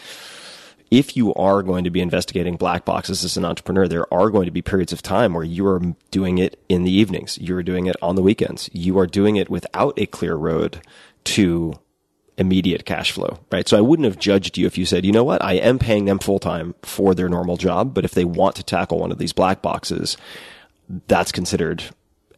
if 0.90 1.16
you 1.16 1.32
are 1.34 1.62
going 1.62 1.84
to 1.84 1.90
be 1.90 2.00
investigating 2.00 2.56
black 2.56 2.84
boxes 2.84 3.24
as 3.24 3.36
an 3.36 3.44
entrepreneur, 3.44 3.88
there 3.88 4.12
are 4.12 4.30
going 4.30 4.46
to 4.46 4.50
be 4.50 4.62
periods 4.62 4.92
of 4.92 5.02
time 5.02 5.34
where 5.34 5.44
you 5.44 5.66
are 5.66 5.80
doing 6.10 6.38
it 6.38 6.60
in 6.68 6.82
the 6.82 6.92
evenings. 6.92 7.38
You 7.38 7.56
are 7.56 7.62
doing 7.62 7.86
it 7.86 7.96
on 8.02 8.16
the 8.16 8.22
weekends. 8.22 8.68
You 8.72 8.98
are 8.98 9.06
doing 9.06 9.36
it 9.36 9.48
without 9.48 9.98
a 9.98 10.06
clear 10.06 10.34
road 10.34 10.80
to 11.24 11.78
immediate 12.36 12.84
cash 12.84 13.12
flow, 13.12 13.38
right? 13.52 13.68
So 13.68 13.78
I 13.78 13.80
wouldn't 13.80 14.06
have 14.06 14.18
judged 14.18 14.58
you 14.58 14.66
if 14.66 14.76
you 14.76 14.86
said, 14.86 15.04
you 15.04 15.12
know 15.12 15.24
what? 15.24 15.42
I 15.42 15.54
am 15.54 15.78
paying 15.78 16.04
them 16.04 16.18
full 16.18 16.38
time 16.38 16.74
for 16.82 17.14
their 17.14 17.28
normal 17.28 17.56
job, 17.56 17.94
but 17.94 18.04
if 18.04 18.12
they 18.12 18.24
want 18.24 18.56
to 18.56 18.62
tackle 18.62 18.98
one 18.98 19.12
of 19.12 19.18
these 19.18 19.32
black 19.32 19.62
boxes, 19.62 20.16
that's 21.06 21.32
considered 21.32 21.84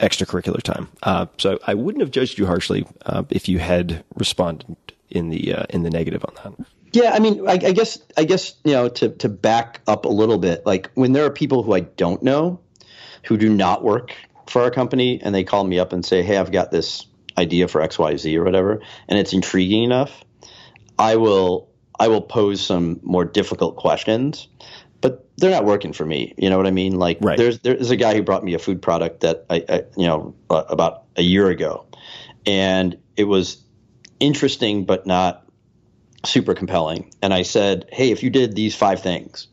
extracurricular 0.00 0.62
time. 0.62 0.88
Uh, 1.02 1.26
so 1.38 1.58
I 1.66 1.74
wouldn't 1.74 2.02
have 2.02 2.10
judged 2.10 2.38
you 2.38 2.46
harshly 2.46 2.86
uh, 3.06 3.24
if 3.30 3.48
you 3.48 3.58
had 3.58 4.04
responded 4.14 4.76
in 5.10 5.30
the 5.30 5.54
uh, 5.54 5.64
in 5.70 5.82
the 5.82 5.90
negative 5.90 6.24
on 6.24 6.34
that. 6.56 6.66
Yeah, 6.92 7.12
I 7.12 7.18
mean, 7.18 7.46
I, 7.48 7.52
I 7.52 7.72
guess, 7.72 7.98
I 8.16 8.24
guess, 8.24 8.54
you 8.64 8.72
know, 8.72 8.88
to 8.88 9.10
to 9.10 9.28
back 9.28 9.80
up 9.86 10.04
a 10.04 10.10
little 10.10 10.38
bit, 10.38 10.64
like 10.66 10.90
when 10.94 11.12
there 11.12 11.24
are 11.24 11.30
people 11.30 11.62
who 11.62 11.74
I 11.74 11.80
don't 11.80 12.22
know, 12.22 12.60
who 13.24 13.36
do 13.36 13.48
not 13.48 13.82
work 13.82 14.14
for 14.48 14.62
our 14.62 14.70
company, 14.70 15.20
and 15.22 15.34
they 15.34 15.44
call 15.44 15.64
me 15.64 15.78
up 15.78 15.92
and 15.92 16.04
say, 16.04 16.22
"Hey, 16.22 16.36
I've 16.36 16.52
got 16.52 16.70
this 16.70 17.06
idea 17.38 17.68
for 17.68 17.80
X, 17.80 17.98
Y, 17.98 18.16
Z, 18.16 18.36
or 18.36 18.44
whatever," 18.44 18.80
and 19.08 19.18
it's 19.18 19.32
intriguing 19.32 19.84
enough, 19.84 20.24
I 20.98 21.16
will, 21.16 21.68
I 21.98 22.08
will 22.08 22.22
pose 22.22 22.60
some 22.60 23.00
more 23.02 23.24
difficult 23.24 23.76
questions, 23.76 24.48
but 25.00 25.28
they're 25.36 25.50
not 25.50 25.64
working 25.64 25.92
for 25.92 26.04
me. 26.06 26.34
You 26.38 26.50
know 26.50 26.56
what 26.56 26.66
I 26.66 26.70
mean? 26.70 26.98
Like, 26.98 27.18
Right. 27.20 27.38
there's 27.38 27.58
there's 27.60 27.90
a 27.90 27.96
guy 27.96 28.14
who 28.14 28.22
brought 28.22 28.44
me 28.44 28.54
a 28.54 28.58
food 28.58 28.80
product 28.80 29.20
that 29.20 29.44
I, 29.50 29.64
I 29.68 29.82
you 29.96 30.06
know, 30.06 30.34
uh, 30.50 30.64
about 30.68 31.04
a 31.16 31.22
year 31.22 31.48
ago, 31.48 31.86
and 32.46 32.96
it 33.16 33.24
was 33.24 33.62
interesting, 34.20 34.84
but 34.84 35.06
not 35.06 35.46
super 36.24 36.54
compelling. 36.54 37.12
And 37.22 37.32
I 37.32 37.42
said, 37.42 37.86
hey, 37.92 38.10
if 38.10 38.22
you 38.22 38.30
did 38.30 38.54
these 38.54 38.74
five 38.74 39.00
things, 39.00 39.48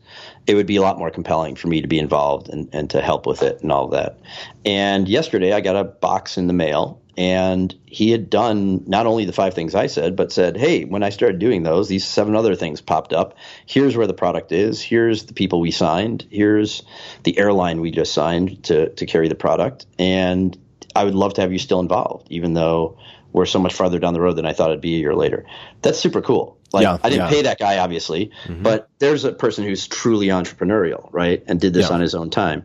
it 0.48 0.56
would 0.56 0.66
be 0.66 0.76
a 0.76 0.82
lot 0.82 0.98
more 0.98 1.12
compelling 1.12 1.56
for 1.56 1.68
me 1.68 1.82
to 1.82 1.88
be 1.88 2.00
involved 2.00 2.50
and, 2.50 2.70
and 2.74 2.90
to 2.90 3.02
help 3.02 3.26
with 3.26 3.44
it 3.44 3.62
and 3.62 3.72
all 3.72 3.86
of 3.86 3.92
that. 3.92 4.20
And 4.66 5.08
yesterday 5.08 5.54
I 5.54 5.62
got 5.62 5.76
a 5.76 5.84
box 5.84 6.38
in 6.38 6.48
the 6.48 6.54
mail 6.54 7.02
and 7.18 7.74
he 7.86 8.12
had 8.12 8.30
done 8.30 8.84
not 8.88 9.06
only 9.06 9.26
the 9.26 9.34
five 9.34 9.54
things 9.54 9.76
I 9.76 9.88
said, 9.88 10.16
but 10.16 10.32
said, 10.32 10.58
hey, 10.58 10.84
when 10.86 11.04
I 11.04 11.10
started 11.10 11.40
doing 11.40 11.64
those, 11.64 11.88
these 11.88 12.06
seven 12.06 12.36
other 12.36 12.56
things 12.56 12.82
popped 12.82 13.14
up. 13.14 13.36
Here's 13.66 13.96
where 13.96 14.08
the 14.08 14.14
product 14.14 14.52
is. 14.52 14.82
Here's 14.82 15.26
the 15.26 15.34
people 15.34 15.60
we 15.60 15.72
signed. 15.72 16.26
Here's 16.32 16.84
the 17.24 17.38
airline 17.38 17.82
we 17.82 17.92
just 17.92 18.14
signed 18.14 18.64
to, 18.64 18.90
to 18.90 19.06
carry 19.06 19.28
the 19.28 19.36
product. 19.36 19.86
And 20.00 20.58
I 20.96 21.04
would 21.04 21.16
love 21.16 21.36
to 21.36 21.42
have 21.42 21.52
you 21.52 21.60
still 21.60 21.80
involved, 21.80 22.28
even 22.32 22.54
though 22.56 22.98
we're 23.32 23.46
so 23.46 23.60
much 23.60 23.74
farther 23.74 24.00
down 24.00 24.14
the 24.14 24.22
road 24.22 24.36
than 24.36 24.46
I 24.46 24.54
thought 24.54 24.70
it'd 24.70 24.82
be 24.82 24.96
a 24.96 25.00
year 25.00 25.16
later. 25.16 25.46
That's 25.82 26.00
super 26.00 26.22
cool. 26.22 26.58
Like 26.72 26.84
Yeah, 26.84 26.98
I 27.04 27.10
didn't 27.10 27.26
yeah. 27.26 27.30
pay 27.30 27.42
that 27.44 27.60
guy 27.60 27.78
obviously, 27.78 28.32
but 28.48 28.90
there's 29.00 29.24
a 29.24 29.32
person 29.34 29.64
who's 29.64 29.88
truly 29.88 30.28
entrepreneurial, 30.28 31.10
right, 31.12 31.44
and 31.48 31.60
did 31.60 31.74
this 31.74 31.90
Yeah. 31.90 31.96
on 31.96 32.02
his 32.02 32.16
own 32.16 32.30
time. 32.32 32.64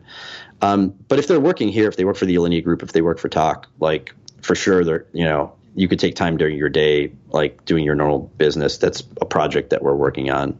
Um, 0.61 0.93
but 1.07 1.19
if 1.19 1.27
they're 1.27 1.39
working 1.39 1.69
here, 1.69 1.87
if 1.87 1.95
they 1.95 2.05
work 2.05 2.17
for 2.17 2.25
the 2.25 2.35
Alinea 2.35 2.63
Group, 2.63 2.83
if 2.83 2.91
they 2.91 3.01
work 3.01 3.17
for 3.19 3.29
Tock, 3.29 3.67
like 3.79 4.13
for 4.41 4.55
sure, 4.55 4.83
they're 4.83 5.05
you 5.13 5.25
know 5.25 5.53
you 5.75 5.87
could 5.87 5.99
take 5.99 6.15
time 6.15 6.37
during 6.37 6.57
your 6.57 6.69
day, 6.69 7.11
like 7.29 7.63
doing 7.65 7.83
your 7.83 7.95
normal 7.95 8.19
business. 8.37 8.77
That's 8.77 9.03
a 9.21 9.25
project 9.25 9.69
that 9.69 9.81
we're 9.81 9.95
working 9.95 10.29
on. 10.29 10.59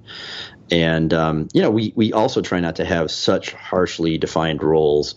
And 0.71 1.13
um, 1.13 1.47
you 1.53 1.61
know, 1.61 1.71
we 1.71 1.93
we 1.95 2.13
also 2.13 2.41
try 2.41 2.59
not 2.59 2.75
to 2.77 2.85
have 2.85 3.09
such 3.09 3.53
harshly 3.53 4.17
defined 4.17 4.61
roles, 4.61 5.15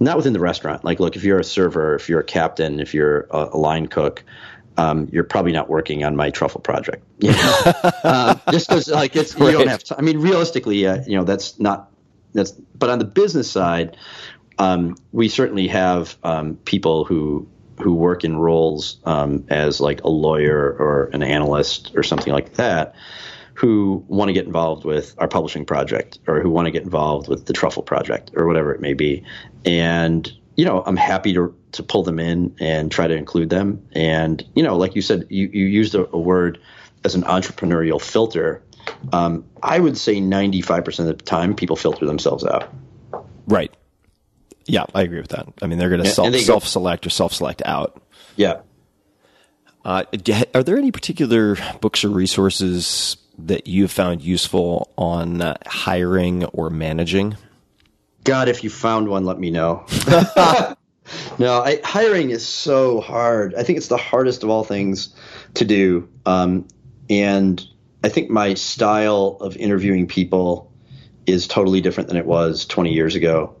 not 0.00 0.16
within 0.16 0.32
the 0.32 0.40
restaurant. 0.40 0.84
Like, 0.84 0.98
look, 0.98 1.14
if 1.14 1.24
you're 1.24 1.38
a 1.38 1.44
server, 1.44 1.94
if 1.94 2.08
you're 2.08 2.20
a 2.20 2.24
captain, 2.24 2.80
if 2.80 2.94
you're 2.94 3.26
a, 3.30 3.50
a 3.52 3.58
line 3.58 3.86
cook, 3.86 4.24
um, 4.78 5.08
you're 5.12 5.24
probably 5.24 5.52
not 5.52 5.68
working 5.68 6.04
on 6.04 6.16
my 6.16 6.30
truffle 6.30 6.60
project. 6.60 7.04
You 7.20 7.32
know? 7.32 7.72
um, 8.02 8.40
just 8.50 8.68
because, 8.68 8.88
like, 8.88 9.14
it's 9.14 9.34
you 9.38 9.44
Right. 9.46 9.52
don't 9.52 9.68
have. 9.68 9.84
Time. 9.84 9.98
I 9.98 10.02
mean, 10.02 10.18
realistically, 10.18 10.86
uh, 10.86 11.02
you 11.06 11.16
know, 11.16 11.24
that's 11.24 11.58
not 11.60 11.90
that's. 12.32 12.50
But 12.50 12.90
on 12.90 12.98
the 12.98 13.04
business 13.04 13.50
side, 13.50 13.96
um, 14.58 14.96
we 15.12 15.28
certainly 15.28 15.68
have 15.68 16.16
um, 16.22 16.56
people 16.64 17.04
who 17.04 17.46
who 17.80 17.94
work 17.94 18.24
in 18.24 18.36
roles 18.36 18.98
um, 19.04 19.46
as 19.48 19.80
like 19.80 20.02
a 20.02 20.08
lawyer 20.08 20.76
or 20.78 21.10
an 21.12 21.22
analyst 21.22 21.92
or 21.94 22.02
something 22.02 22.32
like 22.32 22.54
that 22.54 22.94
who 23.54 24.04
want 24.08 24.28
to 24.28 24.32
get 24.32 24.46
involved 24.46 24.84
with 24.84 25.14
our 25.18 25.28
publishing 25.28 25.64
project 25.64 26.18
or 26.26 26.40
who 26.40 26.50
want 26.50 26.66
to 26.66 26.72
get 26.72 26.82
involved 26.82 27.28
with 27.28 27.46
the 27.46 27.52
truffle 27.52 27.82
project 27.82 28.32
or 28.34 28.46
whatever 28.46 28.74
it 28.74 28.80
may 28.80 28.94
be. 28.94 29.24
And 29.64 30.30
you 30.56 30.64
know 30.64 30.84
i'm 30.86 30.96
happy 30.96 31.34
to 31.34 31.52
to 31.72 31.82
pull 31.82 32.04
them 32.04 32.20
in 32.20 32.54
and 32.60 32.90
try 32.90 33.06
to 33.06 33.14
include 33.14 33.50
them. 33.50 33.86
And 33.92 34.44
you 34.54 34.62
know 34.62 34.76
like 34.76 34.94
you 34.94 35.02
said 35.02 35.26
you, 35.30 35.48
you 35.52 35.66
used 35.66 35.94
a, 35.94 36.08
a 36.12 36.18
word 36.18 36.60
as 37.04 37.14
an 37.14 37.22
entrepreneurial 37.22 38.00
filter. 38.00 38.62
Um, 39.12 39.44
i 39.62 39.78
would 39.78 39.96
say 39.96 40.16
95% 40.16 40.98
of 41.00 41.06
the 41.06 41.14
time 41.14 41.54
people 41.54 41.76
filter 41.76 42.06
themselves 42.06 42.44
out. 42.44 42.72
Right. 43.46 43.74
Yeah, 44.66 44.84
I 44.94 45.02
agree 45.02 45.20
with 45.20 45.30
that. 45.30 45.46
I 45.60 45.66
mean, 45.66 45.78
they're 45.78 45.90
going 45.90 46.02
to 46.02 46.08
self, 46.08 46.30
they 46.30 46.40
self-select 46.40 47.06
or 47.06 47.10
self 47.10 47.32
select 47.32 47.62
out. 47.64 48.02
yeah 48.36 48.60
Uh, 49.84 50.04
are 50.54 50.62
there 50.62 50.78
any 50.78 50.90
particular 50.90 51.56
books 51.80 52.04
or 52.04 52.08
resources 52.08 53.16
that 53.38 53.66
you 53.66 53.82
have 53.82 53.90
found 53.90 54.22
useful 54.22 54.90
on 54.96 55.42
uh, 55.42 55.56
hiring 55.66 56.44
or 56.46 56.70
managing? 56.70 57.36
God, 58.22 58.48
if 58.48 58.64
you 58.64 58.70
found 58.70 59.08
one, 59.08 59.26
let 59.26 59.38
me 59.38 59.50
know. 59.50 59.84
no, 61.38 61.62
I, 61.62 61.80
hiring 61.84 62.30
is 62.30 62.46
so 62.46 63.00
hard. 63.00 63.54
I 63.54 63.62
think 63.62 63.76
it's 63.76 63.88
the 63.88 63.96
hardest 63.96 64.42
of 64.42 64.50
all 64.50 64.64
things 64.64 65.14
to 65.54 65.64
do. 65.64 66.08
Um, 66.24 66.66
and 67.10 67.62
I 68.02 68.08
think 68.08 68.30
my 68.30 68.54
style 68.54 69.36
of 69.40 69.56
interviewing 69.56 70.06
people 70.06 70.72
is 71.26 71.46
totally 71.46 71.80
different 71.80 72.08
than 72.08 72.16
it 72.16 72.26
was 72.26 72.66
20 72.66 72.92
years 72.92 73.14
ago. 73.14 73.56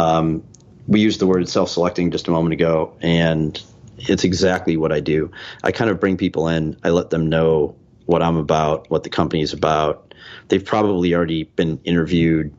Um, 0.00 0.42
we 0.88 1.00
used 1.00 1.20
the 1.20 1.26
word 1.26 1.46
self 1.48 1.68
selecting 1.68 2.10
just 2.10 2.26
a 2.26 2.30
moment 2.30 2.54
ago, 2.54 2.96
and 3.02 3.62
it's 3.98 4.24
exactly 4.24 4.76
what 4.76 4.92
I 4.92 5.00
do. 5.00 5.30
I 5.62 5.72
kind 5.72 5.90
of 5.90 6.00
bring 6.00 6.16
people 6.16 6.48
in, 6.48 6.76
I 6.82 6.88
let 6.88 7.10
them 7.10 7.28
know 7.28 7.76
what 8.06 8.22
I'm 8.22 8.36
about, 8.36 8.90
what 8.90 9.02
the 9.02 9.10
company 9.10 9.42
is 9.42 9.52
about. 9.52 10.14
They've 10.48 10.64
probably 10.64 11.14
already 11.14 11.44
been 11.44 11.80
interviewed 11.84 12.52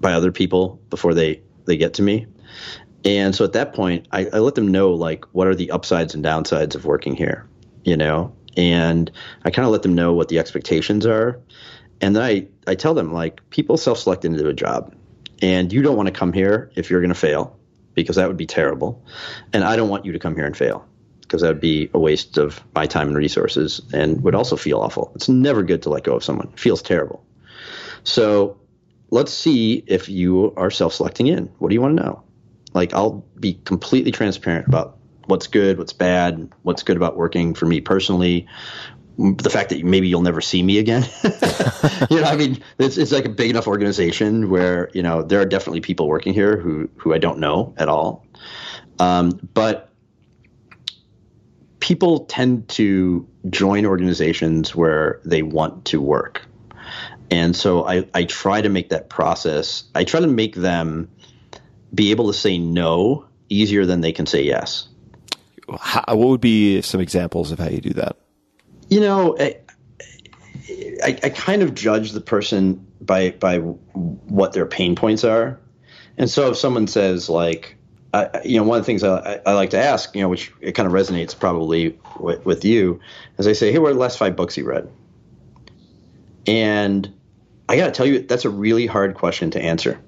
by 0.00 0.12
other 0.12 0.32
people 0.32 0.80
before 0.90 1.14
they 1.14 1.40
they 1.66 1.76
get 1.76 1.94
to 1.94 2.02
me. 2.02 2.26
And 3.04 3.34
so 3.34 3.44
at 3.44 3.52
that 3.52 3.74
point, 3.74 4.08
I, 4.10 4.26
I 4.32 4.38
let 4.38 4.56
them 4.56 4.68
know 4.68 4.90
like 4.90 5.24
what 5.32 5.46
are 5.46 5.54
the 5.54 5.70
upsides 5.70 6.14
and 6.14 6.24
downsides 6.24 6.74
of 6.74 6.84
working 6.84 7.14
here, 7.14 7.46
you 7.84 7.96
know, 7.96 8.34
and 8.56 9.10
I 9.44 9.50
kind 9.50 9.64
of 9.66 9.72
let 9.72 9.82
them 9.82 9.94
know 9.94 10.12
what 10.12 10.28
the 10.28 10.40
expectations 10.40 11.06
are, 11.06 11.40
and 12.00 12.16
then 12.16 12.22
I 12.24 12.48
I 12.66 12.74
tell 12.74 12.94
them 12.94 13.12
like 13.12 13.48
people 13.50 13.76
self-select 13.76 14.24
into 14.24 14.48
a 14.48 14.52
job, 14.52 14.94
and 15.42 15.72
you 15.72 15.82
don't 15.82 15.96
want 15.96 16.06
to 16.06 16.12
come 16.12 16.32
here 16.32 16.70
if 16.74 16.90
you're 16.90 17.00
going 17.00 17.12
to 17.12 17.18
fail, 17.18 17.58
because 17.94 18.16
that 18.16 18.28
would 18.28 18.36
be 18.36 18.46
terrible, 18.46 19.04
and 19.52 19.64
I 19.64 19.76
don't 19.76 19.88
want 19.88 20.04
you 20.04 20.12
to 20.12 20.18
come 20.18 20.34
here 20.34 20.46
and 20.46 20.56
fail 20.56 20.86
because 21.20 21.42
that 21.42 21.48
would 21.48 21.60
be 21.60 21.90
a 21.92 21.98
waste 21.98 22.38
of 22.38 22.62
my 22.74 22.86
time 22.86 23.08
and 23.08 23.16
resources, 23.16 23.82
and 23.92 24.22
would 24.22 24.34
also 24.34 24.56
feel 24.56 24.80
awful. 24.80 25.12
It's 25.14 25.28
never 25.28 25.62
good 25.62 25.82
to 25.82 25.90
let 25.90 26.04
go 26.04 26.14
of 26.14 26.24
someone; 26.24 26.48
it 26.52 26.58
feels 26.58 26.82
terrible. 26.82 27.24
So 28.04 28.60
let's 29.10 29.32
see 29.32 29.82
if 29.86 30.08
you 30.08 30.54
are 30.56 30.70
self-selecting 30.70 31.26
in. 31.26 31.46
What 31.58 31.68
do 31.68 31.74
you 31.74 31.80
want 31.80 31.96
to 31.96 32.02
know? 32.02 32.22
Like 32.72 32.94
I'll 32.94 33.24
be 33.38 33.60
completely 33.64 34.12
transparent 34.12 34.68
about 34.68 34.98
what's 35.26 35.46
good, 35.46 35.76
what's 35.78 35.92
bad, 35.92 36.50
what's 36.62 36.82
good 36.82 36.96
about 36.96 37.16
working 37.16 37.54
for 37.54 37.66
me 37.66 37.80
personally. 37.80 38.46
The 39.18 39.50
fact 39.50 39.70
that 39.70 39.84
maybe 39.84 40.06
you'll 40.06 40.22
never 40.22 40.40
see 40.40 40.62
me 40.62 40.78
again. 40.78 41.04
you 42.08 42.20
know, 42.20 42.26
I 42.26 42.36
mean, 42.36 42.62
it's, 42.78 42.96
it's 42.96 43.10
like 43.10 43.24
a 43.24 43.28
big 43.28 43.50
enough 43.50 43.66
organization 43.66 44.48
where 44.48 44.90
you 44.94 45.02
know 45.02 45.22
there 45.22 45.40
are 45.40 45.44
definitely 45.44 45.80
people 45.80 46.06
working 46.06 46.34
here 46.34 46.56
who 46.56 46.88
who 46.96 47.12
I 47.12 47.18
don't 47.18 47.38
know 47.40 47.74
at 47.78 47.88
all. 47.88 48.24
Um, 49.00 49.40
but 49.54 49.88
people 51.80 52.26
tend 52.26 52.68
to 52.68 53.26
join 53.48 53.86
organizations 53.86 54.74
where 54.74 55.20
they 55.24 55.42
want 55.42 55.86
to 55.86 56.00
work. 56.00 56.42
And 57.30 57.54
so 57.54 57.86
I, 57.86 58.06
I 58.14 58.24
try 58.24 58.60
to 58.60 58.68
make 58.68 58.90
that 58.90 59.08
process, 59.08 59.84
I 59.94 60.04
try 60.04 60.20
to 60.20 60.26
make 60.26 60.54
them 60.54 61.10
be 61.94 62.10
able 62.10 62.26
to 62.28 62.32
say 62.32 62.58
no 62.58 63.26
easier 63.48 63.86
than 63.86 64.00
they 64.00 64.12
can 64.12 64.26
say 64.26 64.42
yes. 64.42 64.88
How, 65.80 66.04
what 66.08 66.28
would 66.28 66.40
be 66.40 66.80
some 66.82 67.00
examples 67.00 67.52
of 67.52 67.58
how 67.58 67.68
you 67.68 67.80
do 67.80 67.94
that? 67.94 68.16
You 68.88 69.00
know, 69.00 69.36
I, 69.38 69.56
I, 71.04 71.18
I 71.22 71.28
kind 71.30 71.62
of 71.62 71.74
judge 71.74 72.12
the 72.12 72.20
person 72.20 72.86
by 73.00 73.30
by 73.30 73.58
what 73.58 74.52
their 74.52 74.66
pain 74.66 74.96
points 74.96 75.24
are. 75.24 75.58
And 76.16 76.28
so 76.28 76.50
if 76.50 76.56
someone 76.56 76.86
says 76.86 77.28
like, 77.28 77.76
I, 78.12 78.40
you 78.44 78.58
know, 78.58 78.64
one 78.64 78.78
of 78.78 78.82
the 78.82 78.86
things 78.86 79.04
I, 79.04 79.40
I 79.46 79.52
like 79.52 79.70
to 79.70 79.78
ask, 79.78 80.14
you 80.14 80.22
know, 80.22 80.28
which 80.28 80.52
it 80.60 80.72
kind 80.72 80.86
of 80.86 80.92
resonates 80.92 81.38
probably 81.38 81.98
with, 82.18 82.44
with 82.44 82.64
you, 82.64 83.00
is 83.38 83.46
I 83.46 83.52
say, 83.52 83.70
hey, 83.70 83.78
what 83.78 83.90
are 83.90 83.94
the 83.94 84.00
last 84.00 84.18
five 84.18 84.34
books 84.34 84.56
you 84.56 84.66
read? 84.66 84.90
And 86.46 87.14
I 87.68 87.76
got 87.76 87.86
to 87.86 87.92
tell 87.92 88.06
you, 88.06 88.20
that's 88.20 88.44
a 88.44 88.50
really 88.50 88.86
hard 88.86 89.14
question 89.14 89.50
to 89.52 89.62
answer 89.62 90.00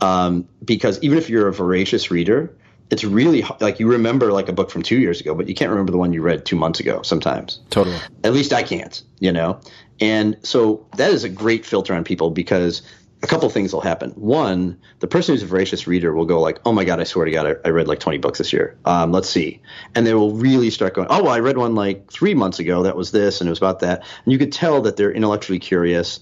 um, 0.00 0.48
because 0.64 1.00
even 1.02 1.18
if 1.18 1.28
you're 1.30 1.48
a 1.48 1.52
voracious 1.52 2.10
reader, 2.10 2.54
it's 2.90 3.04
really 3.04 3.44
like 3.60 3.80
you 3.80 3.88
remember 3.88 4.32
like 4.32 4.48
a 4.48 4.52
book 4.52 4.70
from 4.70 4.82
two 4.82 4.98
years 4.98 5.20
ago, 5.20 5.34
but 5.34 5.48
you 5.48 5.54
can't 5.54 5.70
remember 5.70 5.92
the 5.92 5.98
one 5.98 6.12
you 6.12 6.22
read 6.22 6.44
two 6.44 6.56
months 6.56 6.80
ago. 6.80 7.02
Sometimes, 7.02 7.60
Totally. 7.70 7.96
at 8.22 8.32
least 8.32 8.52
I 8.52 8.62
can't, 8.62 9.02
you 9.20 9.32
know? 9.32 9.60
And 10.00 10.36
so 10.42 10.86
that 10.96 11.10
is 11.10 11.24
a 11.24 11.28
great 11.28 11.64
filter 11.64 11.94
on 11.94 12.04
people 12.04 12.30
because 12.30 12.82
a 13.24 13.26
couple 13.26 13.48
things 13.48 13.72
will 13.72 13.80
happen. 13.80 14.10
One, 14.10 14.78
the 15.00 15.06
person 15.06 15.34
who's 15.34 15.42
a 15.42 15.46
voracious 15.46 15.86
reader 15.86 16.14
will 16.14 16.26
go 16.26 16.40
like, 16.42 16.60
"Oh 16.66 16.72
my 16.72 16.84
god, 16.84 17.00
I 17.00 17.04
swear 17.04 17.24
to 17.24 17.30
God, 17.30 17.46
I, 17.46 17.54
I 17.64 17.70
read 17.70 17.88
like 17.88 17.98
20 17.98 18.18
books 18.18 18.36
this 18.36 18.52
year. 18.52 18.76
Um, 18.84 19.12
let's 19.12 19.30
see," 19.30 19.62
and 19.94 20.06
they 20.06 20.12
will 20.12 20.32
really 20.32 20.68
start 20.68 20.92
going, 20.92 21.08
"Oh, 21.10 21.22
well, 21.22 21.32
I 21.32 21.40
read 21.40 21.56
one 21.56 21.74
like 21.74 22.12
three 22.12 22.34
months 22.34 22.58
ago. 22.58 22.82
That 22.82 22.96
was 22.96 23.12
this, 23.12 23.40
and 23.40 23.48
it 23.48 23.50
was 23.50 23.58
about 23.58 23.80
that." 23.80 24.04
And 24.24 24.32
you 24.32 24.38
could 24.38 24.52
tell 24.52 24.82
that 24.82 24.96
they're 24.96 25.10
intellectually 25.10 25.58
curious 25.58 26.20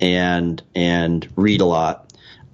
and 0.00 0.62
and 0.76 1.28
read 1.34 1.60
a 1.60 1.66
lot. 1.66 2.03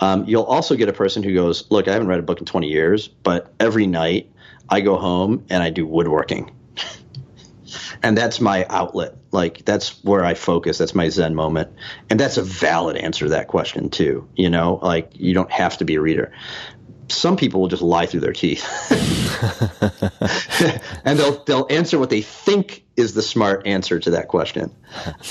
Um, 0.01 0.25
you'll 0.27 0.45
also 0.45 0.77
get 0.77 0.89
a 0.89 0.93
person 0.93 1.23
who 1.23 1.35
goes, 1.35 1.71
"Look, 1.71 1.89
I 1.89 1.93
haven't 1.93 2.09
read 2.09 2.19
a 2.19 2.23
book 2.23 2.41
in 2.41 2.47
20 2.47 2.69
years, 2.69 3.09
but 3.09 3.53
every 3.61 3.87
night 3.87 4.31
I 4.69 4.81
go 4.81 4.97
home 4.97 5.45
and 5.51 5.63
I 5.63 5.71
do 5.71 5.87
woodworking." 5.87 6.51
and 8.03 8.17
that's 8.17 8.41
my 8.41 8.67
outlet. 8.69 9.15
Like 9.31 9.65
that's 9.65 10.03
where 10.05 10.25
I 10.25 10.35
focus. 10.35 10.79
That's 10.79 10.95
my 10.95 11.09
Zen 11.09 11.35
moment, 11.35 11.71
and 12.09 12.19
that's 12.19 12.37
a 12.37 12.43
valid 12.43 12.97
answer 12.97 13.27
to 13.27 13.31
that 13.31 13.49
question 13.49 13.91
too. 13.91 14.27
You 14.37 14.51
know, 14.51 14.81
like 14.83 15.11
you 15.15 15.35
don't 15.35 15.53
have 15.53 15.79
to 15.79 15.85
be 15.85 15.95
a 15.95 16.01
reader. 16.01 16.33
Some 17.11 17.37
people 17.37 17.61
will 17.61 17.69
just 17.69 17.83
lie 17.83 18.07
through 18.07 18.21
their 18.21 18.33
teeth, 18.33 18.65
and 21.05 21.19
they'll 21.19 21.43
they'll 21.45 21.67
answer 21.71 21.99
what 21.99 22.11
they 22.11 22.23
think 22.23 22.85
is 22.97 23.15
the 23.15 23.23
smart 23.23 23.67
answer 23.67 23.99
to 23.99 24.11
that 24.11 24.29
question, 24.29 24.75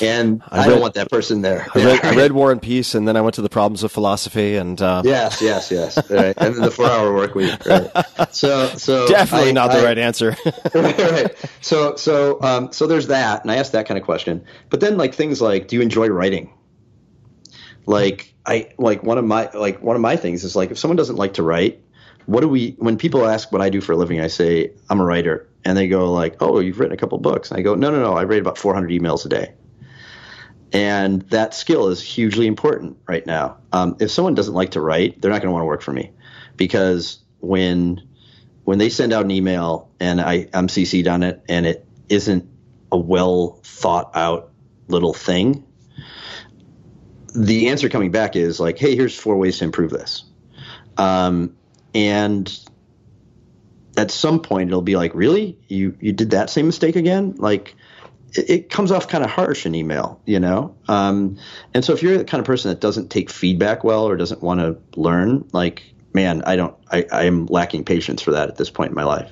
and 0.02 0.42
I, 0.50 0.68
don't 0.68 0.82
want 0.82 0.96
that 0.96 1.10
person 1.10 1.42
there. 1.42 1.68
I 1.76 1.86
read, 1.86 2.06
I 2.06 2.16
read 2.16 2.32
War 2.32 2.52
and 2.52 2.62
Peace, 2.62 2.96
and 2.96 3.08
then 3.08 3.16
I 3.16 3.22
went 3.22 3.36
to 3.36 3.42
the 3.42 3.50
problems 3.50 3.84
of 3.84 3.92
philosophy, 3.92 4.56
and 4.56 4.82
uh, 4.82 5.02
Yes, 5.06 5.42
yes, 5.42 5.72
yes. 5.72 5.98
Right. 6.10 6.34
And 6.38 6.56
then 6.56 6.62
the 6.62 6.72
four-hour 6.72 7.14
work 7.14 7.36
week. 7.36 7.64
Right. 7.66 7.90
So, 8.32 8.68
so 8.70 9.08
definitely 9.08 9.50
I- 9.50 9.54
not 9.54 9.72
the 9.72 9.80
I- 9.80 9.84
right 9.84 9.98
answer. 9.98 10.36
right, 10.74 10.98
right. 10.98 11.46
So, 11.62 11.96
so, 11.96 12.42
um, 12.42 12.72
so 12.72 12.88
there's 12.88 13.08
that, 13.08 13.44
and 13.44 13.52
I 13.52 13.58
asked 13.58 13.74
that 13.74 13.88
kind 13.88 13.98
of 13.98 14.04
question. 14.04 14.44
But 14.70 14.80
then, 14.80 14.98
like 14.98 15.14
things 15.14 15.42
like, 15.42 15.68
do 15.68 15.76
you 15.76 15.82
enjoy 15.82 16.08
writing? 16.08 16.52
Like, 17.86 18.34
I 18.50 18.74
like 18.80 19.04
one 19.04 19.20
of 19.20 19.26
my 19.26 19.50
like 19.54 19.82
one 19.82 19.96
of 19.96 20.02
my 20.02 20.16
things 20.16 20.44
is 20.44 20.56
like 20.56 20.72
if 20.72 20.80
someone 20.80 20.98
doesn't 20.98 21.18
like 21.18 21.36
to 21.36 21.44
write, 21.44 21.84
what 22.26 22.42
do 22.42 22.48
we? 22.48 22.72
When 22.80 22.98
people 22.98 23.28
ask 23.28 23.52
what 23.52 23.62
I 23.62 23.70
do 23.70 23.80
for 23.80 23.92
a 23.92 23.96
living, 23.96 24.20
I 24.20 24.28
say 24.28 24.72
I'm 24.90 25.00
a 25.00 25.06
writer, 25.06 25.48
and 25.64 25.78
they 25.78 25.88
go 25.88 26.12
like, 26.12 26.38
oh, 26.42 26.60
you've 26.60 26.80
written 26.80 26.94
a 26.94 26.98
couple 26.98 27.20
books. 27.20 27.52
And 27.52 27.60
I 27.60 27.62
go, 27.62 27.76
no, 27.76 27.92
no, 27.92 28.02
no, 28.02 28.14
I 28.14 28.24
write 28.24 28.42
about 28.42 28.58
400 28.58 28.90
emails 28.90 29.26
a 29.26 29.30
day. 29.30 29.54
And 30.72 31.22
that 31.30 31.54
skill 31.54 31.90
is 31.90 32.02
hugely 32.02 32.48
important 32.48 32.98
right 33.08 33.26
now. 33.26 33.58
Um, 33.72 33.98
if 34.00 34.12
someone 34.12 34.36
doesn't 34.36 34.54
like 34.54 34.72
to 34.72 34.82
write, 34.82 35.22
they're 35.22 35.32
not 35.32 35.42
going 35.42 35.50
to 35.50 35.54
want 35.54 35.64
to 35.64 35.68
work 35.68 35.82
for 35.82 35.92
me 35.92 36.12
because 36.58 37.20
when 37.40 38.08
when 38.64 38.78
they 38.78 38.90
send 38.90 39.14
out 39.14 39.26
an 39.26 39.32
email 39.32 39.90
and 40.00 40.22
I, 40.22 40.48
I'm 40.54 40.68
CC'd 40.68 41.08
on 41.08 41.24
it 41.24 41.44
and 41.50 41.66
it 41.66 41.88
isn't 42.08 42.48
a 42.92 42.98
well 42.98 43.60
thought 43.64 44.12
out 44.16 44.52
little 44.88 45.14
thing, 45.14 45.66
the 47.36 47.70
answer 47.70 47.90
coming 47.90 48.12
back 48.12 48.36
is 48.36 48.60
like, 48.60 48.78
hey, 48.78 48.96
here's 48.96 49.18
four 49.18 49.38
ways 49.38 49.60
to 49.60 49.66
improve 49.66 49.92
this. 49.92 50.24
Um, 50.98 51.56
and 51.94 52.52
at 53.98 54.12
some 54.12 54.42
point 54.42 54.70
it'll 54.70 54.82
be 54.82 54.96
like, 54.96 55.14
really? 55.14 55.58
You 55.68 55.96
you 56.00 56.12
did 56.14 56.32
that 56.32 56.50
same 56.50 56.68
mistake 56.68 56.96
again? 56.96 57.36
Like 57.38 57.76
it, 58.34 58.50
it 58.50 58.70
comes 58.70 58.92
off 58.92 59.08
kind 59.08 59.24
of 59.24 59.30
harsh 59.30 59.66
in 59.66 59.76
email, 59.76 60.22
you 60.26 60.40
know? 60.40 60.76
Um, 60.88 61.38
and 61.74 61.84
so 61.84 61.94
if 61.94 62.04
you're 62.04 62.18
the 62.18 62.26
kind 62.26 62.40
of 62.40 62.46
person 62.46 62.70
that 62.70 62.80
doesn't 62.80 63.10
take 63.10 63.30
feedback 63.30 63.84
well 63.84 64.06
or 64.06 64.16
doesn't 64.18 64.42
want 64.42 64.60
to 64.60 64.78
learn, 65.00 65.48
like, 65.52 65.84
man, 66.14 66.44
I 66.46 66.56
don't, 66.56 66.76
I, 66.92 67.06
I 67.12 67.24
am 67.26 67.46
lacking 67.48 67.86
patience 67.86 68.22
for 68.22 68.32
that 68.32 68.50
at 68.50 68.58
this 68.58 68.70
point 68.70 68.90
in 68.90 68.96
my 68.96 69.04
life. 69.04 69.32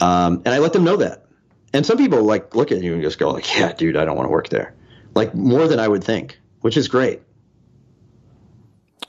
Um, 0.00 0.42
and 0.44 0.48
I 0.48 0.58
let 0.58 0.72
them 0.72 0.84
know 0.84 0.96
that. 0.96 1.26
And 1.72 1.84
some 1.84 1.98
people 1.98 2.22
like 2.22 2.54
look 2.54 2.72
at 2.72 2.82
you 2.82 2.94
and 2.94 3.02
just 3.02 3.18
go 3.18 3.30
like, 3.30 3.56
yeah, 3.56 3.72
dude, 3.72 3.96
I 3.96 4.04
don't 4.04 4.16
want 4.16 4.26
to 4.26 4.32
work 4.32 4.48
there. 4.48 4.74
Like 5.14 5.34
more 5.34 5.68
than 5.68 5.78
I 5.78 5.88
would 5.88 6.04
think, 6.04 6.38
which 6.60 6.76
is 6.76 6.88
great. 6.88 7.20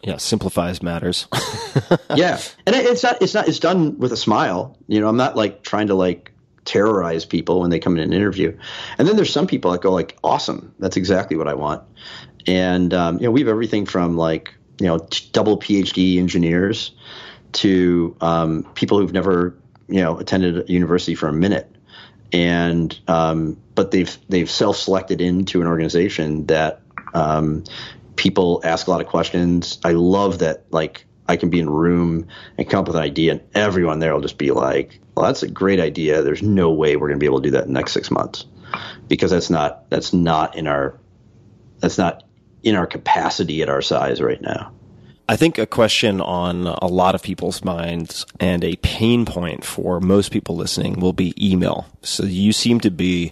yeah, 0.02 0.18
simplifies 0.18 0.82
matters. 0.82 1.28
yeah, 2.16 2.40
and 2.66 2.76
it, 2.76 2.86
it's 2.86 3.04
not 3.04 3.22
it's 3.22 3.34
not 3.34 3.48
it's 3.48 3.60
done 3.60 3.98
with 4.00 4.12
a 4.12 4.18
smile. 4.18 4.78
You 4.88 5.02
know, 5.02 5.08
I'm 5.08 5.18
not 5.18 5.36
like 5.36 5.64
trying 5.64 5.88
to 5.88 5.96
like 5.96 6.32
terrorize 6.66 7.26
people 7.26 7.62
when 7.62 7.70
they 7.70 7.80
come 7.80 7.98
in 7.98 8.04
an 8.04 8.14
interview. 8.14 8.56
And 8.98 9.08
then 9.08 9.16
there's 9.16 9.32
some 9.32 9.48
people 9.48 9.72
that 9.72 9.82
go 9.82 9.92
like, 9.92 10.18
awesome, 10.24 10.74
that's 10.78 10.98
exactly 10.98 11.36
what 11.36 11.48
I 11.48 11.56
want. 11.56 11.84
And 12.46 12.94
um, 12.94 13.18
you 13.18 13.24
know, 13.26 13.32
we 13.32 13.42
have 13.42 13.50
everything 13.50 13.86
from 13.86 14.16
like 14.16 14.54
you 14.80 14.88
know 14.88 15.00
t- 15.00 15.28
double 15.32 15.58
PhD 15.58 16.18
engineers 16.18 16.92
to 17.54 18.16
um, 18.22 18.64
people 18.76 19.00
who've 19.00 19.14
never 19.14 19.56
you 19.88 20.02
know 20.02 20.18
attended 20.18 20.70
a 20.70 20.72
university 20.72 21.16
for 21.16 21.28
a 21.28 21.34
minute. 21.34 21.76
And 22.32 22.98
um, 23.08 23.58
but 23.76 23.92
they've 23.92 24.16
they've 24.30 24.50
self-selected 24.50 25.20
into 25.20 25.62
an 25.62 25.68
organization 25.68 26.46
that 26.46 26.82
um, 27.14 27.64
people 28.16 28.62
ask 28.64 28.88
a 28.88 28.92
lot 28.92 29.02
of 29.02 29.08
questions. 29.08 29.80
I 29.84 29.92
love 29.92 30.40
that 30.40 30.66
like 30.72 31.06
I 31.28 31.38
can 31.38 31.50
be 31.50 31.60
in 31.60 31.68
a 31.68 31.72
room 31.72 32.28
and 32.58 32.70
come 32.70 32.82
up 32.82 32.88
with 32.88 32.96
an 32.96 33.02
idea, 33.02 33.34
and 33.34 33.42
everyone 33.54 34.00
there 34.00 34.14
will 34.14 34.22
just 34.22 34.38
be 34.38 34.52
like, 34.52 35.00
"Well, 35.16 35.26
that's 35.26 35.44
a 35.44 35.48
great 35.48 35.80
idea. 35.80 36.22
There's 36.22 36.42
no 36.42 36.72
way 36.72 36.96
we're 36.96 37.08
going 37.08 37.20
to 37.20 37.24
be 37.24 37.28
able 37.28 37.42
to 37.42 37.48
do 37.48 37.52
that 37.52 37.64
in 37.64 37.74
the 37.74 37.80
next 37.80 37.94
six 37.94 38.12
months 38.12 38.46
because 39.08 39.32
that's 39.32 39.50
not 39.50 39.90
that's 39.90 40.14
not 40.14 40.56
in 40.56 40.68
our 40.68 41.00
that's 41.80 41.98
not 41.98 42.24
in 42.62 42.76
our 42.76 42.88
capacity 42.88 43.62
at 43.62 43.70
our 43.70 43.82
size 43.82 44.22
right 44.22 44.42
now." 44.42 44.74
I 45.30 45.36
think 45.36 45.60
a 45.60 45.68
question 45.68 46.22
on 46.22 46.66
a 46.66 46.88
lot 46.88 47.14
of 47.14 47.22
people's 47.22 47.64
minds 47.64 48.26
and 48.40 48.64
a 48.64 48.76
pain 48.78 49.26
point 49.26 49.64
for 49.64 50.00
most 50.00 50.32
people 50.32 50.56
listening 50.56 51.00
will 51.00 51.14
be 51.14 51.36
email. 51.38 51.86
So 52.02 52.24
you 52.24 52.52
seem 52.52 52.80
to 52.80 52.90
be 52.90 53.32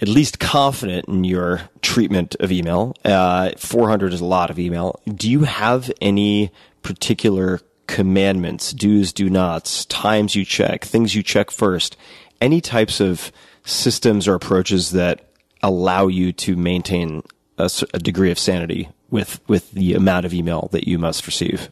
at 0.00 0.08
least 0.08 0.38
confident 0.38 1.08
in 1.08 1.24
your 1.24 1.62
treatment 1.82 2.34
of 2.40 2.50
email. 2.50 2.96
Uh, 3.04 3.50
400 3.56 4.12
is 4.12 4.20
a 4.20 4.24
lot 4.24 4.50
of 4.50 4.58
email. 4.58 5.00
Do 5.06 5.30
you 5.30 5.44
have 5.44 5.90
any 6.00 6.50
particular 6.82 7.60
commandments, 7.86 8.72
do's, 8.72 9.12
do 9.12 9.28
nots, 9.28 9.84
times 9.86 10.34
you 10.34 10.44
check, 10.44 10.84
things 10.84 11.14
you 11.14 11.22
check 11.22 11.50
first, 11.50 11.96
any 12.40 12.60
types 12.60 13.00
of 13.00 13.32
systems 13.64 14.26
or 14.28 14.34
approaches 14.34 14.92
that 14.92 15.32
allow 15.62 16.06
you 16.06 16.32
to 16.32 16.56
maintain 16.56 17.22
a 17.58 17.98
degree 17.98 18.30
of 18.30 18.38
sanity 18.38 18.88
with, 19.10 19.40
with 19.48 19.70
the 19.72 19.94
amount 19.94 20.24
of 20.24 20.32
email 20.32 20.68
that 20.72 20.88
you 20.88 20.98
must 20.98 21.26
receive? 21.26 21.68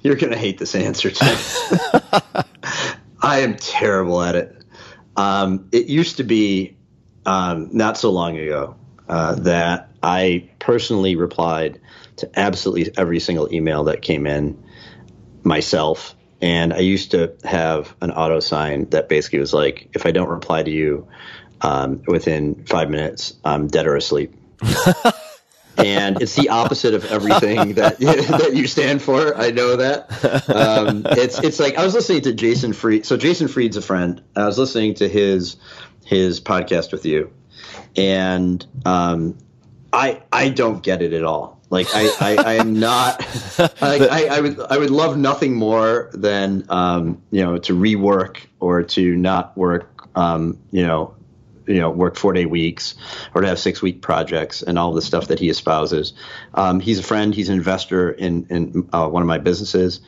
You're 0.00 0.16
going 0.16 0.32
to 0.32 0.38
hate 0.38 0.58
this 0.58 0.74
answer, 0.74 1.10
Tim. 1.10 1.36
I 3.22 3.40
am 3.40 3.56
terrible 3.56 4.22
at 4.22 4.34
it. 4.34 4.63
Um, 5.16 5.68
it 5.72 5.86
used 5.86 6.16
to 6.18 6.24
be 6.24 6.76
um, 7.26 7.70
not 7.72 7.96
so 7.96 8.10
long 8.10 8.38
ago 8.38 8.76
uh, 9.08 9.34
that 9.36 9.90
I 10.02 10.50
personally 10.58 11.16
replied 11.16 11.80
to 12.16 12.30
absolutely 12.38 12.92
every 12.96 13.20
single 13.20 13.52
email 13.52 13.84
that 13.84 14.02
came 14.02 14.26
in 14.26 14.62
myself. 15.42 16.14
And 16.40 16.72
I 16.72 16.80
used 16.80 17.12
to 17.12 17.34
have 17.44 17.94
an 18.00 18.10
auto 18.10 18.40
sign 18.40 18.90
that 18.90 19.08
basically 19.08 19.38
was 19.38 19.54
like, 19.54 19.88
if 19.94 20.04
I 20.06 20.10
don't 20.10 20.28
reply 20.28 20.62
to 20.62 20.70
you 20.70 21.08
um, 21.60 22.02
within 22.06 22.64
five 22.66 22.90
minutes, 22.90 23.34
I'm 23.44 23.68
dead 23.68 23.86
or 23.86 23.96
asleep. 23.96 24.34
and 25.78 26.20
it's 26.22 26.34
the 26.34 26.48
opposite 26.48 26.94
of 26.94 27.04
everything 27.06 27.74
that 27.74 27.98
that 27.98 28.52
you 28.54 28.66
stand 28.66 29.02
for. 29.02 29.36
I 29.36 29.50
know 29.50 29.76
that. 29.76 30.48
Um, 30.48 31.06
it's 31.10 31.38
it's 31.38 31.58
like 31.58 31.76
I 31.76 31.84
was 31.84 31.94
listening 31.94 32.22
to 32.22 32.32
Jason 32.32 32.72
Fried. 32.72 33.06
So 33.06 33.16
Jason 33.16 33.48
Fried's 33.48 33.76
a 33.76 33.82
friend. 33.82 34.22
I 34.36 34.46
was 34.46 34.58
listening 34.58 34.94
to 34.94 35.08
his 35.08 35.56
his 36.04 36.40
podcast 36.40 36.92
with 36.92 37.04
you, 37.06 37.32
and 37.96 38.64
um, 38.84 39.38
I 39.92 40.22
I 40.32 40.48
don't 40.50 40.82
get 40.82 41.02
it 41.02 41.12
at 41.12 41.24
all. 41.24 41.60
Like 41.70 41.88
I, 41.94 42.08
I, 42.20 42.36
I 42.36 42.54
am 42.54 42.78
not. 42.78 43.24
Like 43.80 44.02
I, 44.02 44.26
I 44.26 44.40
would 44.40 44.60
I 44.60 44.78
would 44.78 44.90
love 44.90 45.16
nothing 45.16 45.54
more 45.54 46.10
than 46.12 46.64
um, 46.68 47.22
you 47.30 47.44
know 47.44 47.58
to 47.58 47.72
rework 47.72 48.38
or 48.58 48.82
to 48.82 49.14
not 49.14 49.56
work 49.56 50.08
um, 50.16 50.58
you 50.72 50.84
know 50.84 51.14
you 51.66 51.80
know 51.80 51.90
work 51.90 52.16
four 52.16 52.32
day 52.32 52.46
weeks 52.46 52.94
or 53.34 53.42
to 53.42 53.48
have 53.48 53.58
six 53.58 53.82
week 53.82 54.02
projects 54.02 54.62
and 54.62 54.78
all 54.78 54.92
the 54.92 55.02
stuff 55.02 55.28
that 55.28 55.38
he 55.38 55.48
espouses. 55.48 56.12
Um, 56.54 56.80
he's 56.80 56.98
a 56.98 57.02
friend. 57.02 57.34
He's 57.34 57.48
an 57.48 57.56
investor 57.56 58.10
in 58.10 58.46
in 58.50 58.88
uh, 58.92 59.08
one 59.08 59.22
of 59.22 59.28
my 59.28 59.38
businesses. 59.38 60.00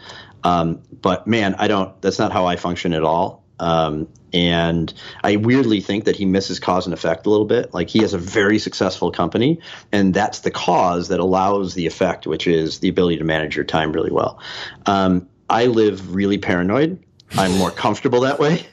Um, 0.44 0.82
but 1.02 1.26
man, 1.26 1.54
I 1.56 1.68
don't. 1.68 2.00
That's 2.02 2.18
not 2.18 2.32
how 2.32 2.46
I 2.46 2.56
function 2.56 2.92
at 2.92 3.02
all. 3.02 3.44
Um, 3.58 4.08
and 4.32 4.92
I 5.24 5.36
weirdly 5.36 5.80
think 5.80 6.04
that 6.04 6.16
he 6.16 6.26
misses 6.26 6.60
cause 6.60 6.86
and 6.86 6.92
effect 6.92 7.26
a 7.26 7.30
little 7.30 7.46
bit. 7.46 7.72
Like 7.72 7.88
he 7.88 8.00
has 8.00 8.12
a 8.12 8.18
very 8.18 8.58
successful 8.58 9.10
company, 9.10 9.60
and 9.92 10.12
that's 10.12 10.40
the 10.40 10.50
cause 10.50 11.08
that 11.08 11.20
allows 11.20 11.74
the 11.74 11.86
effect, 11.86 12.26
which 12.26 12.46
is 12.46 12.80
the 12.80 12.88
ability 12.88 13.16
to 13.18 13.24
manage 13.24 13.56
your 13.56 13.64
time 13.64 13.92
really 13.92 14.10
well. 14.10 14.40
Um, 14.84 15.28
I 15.48 15.66
live 15.66 16.14
really 16.14 16.38
paranoid. 16.38 17.02
I'm 17.32 17.52
more 17.58 17.70
comfortable 17.70 18.20
that 18.20 18.38
way. 18.38 18.66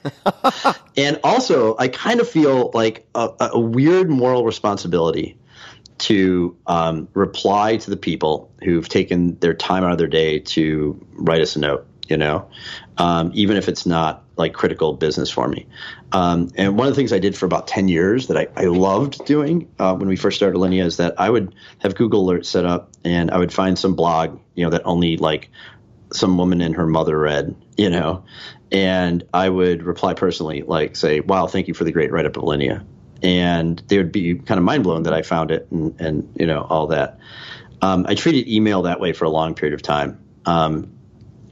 and 0.98 1.20
also, 1.24 1.76
I 1.78 1.88
kind 1.88 2.20
of 2.20 2.30
feel 2.30 2.72
like 2.74 3.08
a, 3.16 3.30
a 3.54 3.60
weird 3.60 4.10
moral 4.10 4.46
responsibility 4.46 5.38
to 6.00 6.56
um, 6.68 7.08
reply 7.14 7.78
to 7.78 7.90
the 7.90 7.98
people 7.98 8.52
who've 8.64 8.88
taken 8.88 9.38
their 9.40 9.54
time 9.54 9.84
out 9.84 9.92
of 9.92 9.98
their 9.98 10.08
day 10.08 10.40
to 10.40 11.06
write 11.14 11.42
us 11.42 11.56
a 11.56 11.60
note, 11.60 11.88
you 12.08 12.18
know, 12.18 12.48
um, 12.98 13.32
even 13.34 13.58
if 13.58 13.68
it's 13.68 13.86
not 13.86 14.24
like 14.36 14.54
critical 14.54 14.94
business 14.94 15.30
for 15.30 15.48
me. 15.48 15.68
Um, 16.12 16.52
and 16.56 16.78
one 16.78 16.88
of 16.88 16.94
the 16.94 16.96
things 16.96 17.14
I 17.14 17.20
did 17.20 17.38
for 17.38 17.46
about 17.46 17.68
10 17.68 17.88
years 17.88 18.28
that 18.28 18.38
I, 18.38 18.48
I 18.56 18.66
loved 18.66 19.24
doing 19.26 19.70
uh, 19.80 19.96
when 19.96 20.10
we 20.10 20.16
first 20.16 20.38
started 20.38 20.58
Alinea 20.58 20.84
is 20.84 20.98
that 20.98 21.20
I 21.20 21.30
would 21.30 21.54
have 21.80 21.96
Google 21.96 22.26
Alerts 22.26 22.46
set 22.46 22.66
up 22.66 22.90
and 23.06 23.30
I 23.32 23.38
would 23.38 23.54
find 23.54 23.78
some 23.78 23.96
blog, 23.96 24.40
you 24.56 24.64
know, 24.64 24.72
that 24.72 24.82
only 24.86 25.18
like 25.18 25.50
some 26.14 26.38
woman 26.38 26.62
and 26.62 26.76
her 26.76 26.88
mother 26.88 27.18
read, 27.18 27.56
you 27.78 27.90
know, 27.90 28.24
and 28.72 29.24
I 29.34 29.50
would 29.50 29.84
reply 29.84 30.14
personally, 30.14 30.62
like 30.62 30.96
say, 30.96 31.20
wow, 31.20 31.48
thank 31.48 31.68
you 31.68 31.74
for 31.74 31.84
the 31.84 31.92
great 31.92 32.12
write 32.12 32.26
up 32.26 32.38
of 32.38 32.44
Alinea 32.44 32.86
and 33.24 33.82
they 33.88 33.98
would 33.98 34.12
be 34.12 34.36
kind 34.36 34.58
of 34.58 34.66
mind 34.66 34.84
blown 34.84 35.04
that 35.04 35.14
I 35.14 35.22
found 35.22 35.50
it 35.50 35.68
and, 35.72 36.00
and 36.00 36.36
you 36.38 36.46
know 36.46 36.68
all 36.70 36.88
that. 36.88 37.18
Um, 37.82 38.06
I 38.08 38.16
treated 38.16 38.48
email 38.48 38.84
that 38.84 39.00
way 39.00 39.14
for 39.14 39.26
a 39.26 39.30
long 39.30 39.56
period 39.56 39.74
of 39.74 39.82
time. 39.82 40.24
Um, 40.46 40.94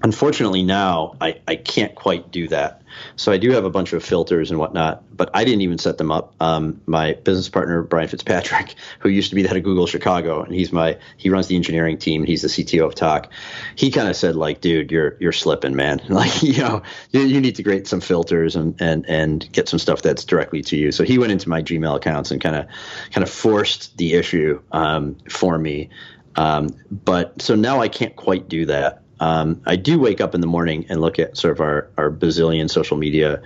unfortunately, 0.04 0.64
now 0.64 1.16
I, 1.20 1.42
I 1.48 1.56
can't 1.56 1.96
quite 1.96 2.32
do 2.32 2.48
that. 2.50 2.81
So 3.16 3.32
I 3.32 3.38
do 3.38 3.52
have 3.52 3.66
a 3.66 3.70
bunch 3.70 3.94
of 3.94 4.04
filters 4.04 4.52
and 4.52 4.60
whatnot, 4.60 5.04
but 5.16 5.30
I 5.34 5.44
didn't 5.44 5.62
even 5.62 5.78
set 5.78 5.98
them 5.98 6.12
up. 6.12 6.34
Um, 6.40 6.82
my 6.86 7.14
business 7.14 7.50
partner 7.50 7.82
Brian 7.84 8.08
Fitzpatrick, 8.08 8.76
who 9.00 9.10
used 9.10 9.30
to 9.30 9.36
be 9.36 9.42
the 9.42 9.48
head 9.48 9.58
of 9.58 9.64
Google 9.64 9.88
Chicago, 9.88 10.44
and 10.44 10.54
he's 10.54 10.72
my 10.72 10.98
he 11.18 11.30
runs 11.30 11.48
the 11.48 11.56
engineering 11.56 11.98
team. 11.98 12.24
He's 12.24 12.42
the 12.42 12.48
CTO 12.48 12.86
of 12.86 12.96
Tock. 12.96 13.32
He 13.76 13.92
kind 13.92 14.08
of 14.08 14.16
said 14.16 14.36
like, 14.36 14.62
dude, 14.62 14.92
you're 14.92 15.18
you're 15.20 15.32
slipping, 15.32 15.76
man. 15.76 16.02
Like 16.22 16.44
you 16.44 16.60
know, 16.60 16.84
you, 17.12 17.22
you 17.22 17.42
need 17.42 17.56
to 17.56 17.64
create 17.64 17.88
some 17.88 18.00
filters 18.00 18.56
and 18.56 18.80
and 18.80 19.06
and 19.08 19.52
get 19.52 19.68
some 19.68 19.80
stuff 19.80 20.04
that's 20.04 20.24
directly 20.24 20.62
to 20.64 20.78
you. 20.78 20.92
So 20.92 21.04
he 21.04 21.18
went 21.18 21.32
into 21.32 21.50
my 21.50 21.64
Gmail 21.64 21.96
accounts 21.96 22.32
and 22.32 22.40
kind 22.40 22.56
of 22.56 22.68
kind 23.12 23.24
of 23.24 23.30
forced 23.30 23.98
the 23.98 24.14
issue 24.14 24.62
um, 24.72 25.18
for 25.30 25.58
me. 25.58 25.90
Um, 26.36 26.70
but 26.92 27.42
so 27.42 27.56
now 27.56 27.82
I 27.82 27.88
can't 27.88 28.16
quite 28.16 28.48
do 28.48 28.66
that. 28.68 29.02
Um, 29.22 29.62
I 29.68 29.76
do 29.76 30.00
wake 30.00 30.20
up 30.20 30.34
in 30.34 30.42
the 30.42 30.48
morning 30.48 30.88
and 30.90 31.00
look 31.00 31.20
at 31.20 31.38
sort 31.38 31.52
of 31.52 31.62
our, 31.62 31.92
our 31.96 32.10
bazillion 32.10 32.70
social 32.70 32.98
media 32.98 33.44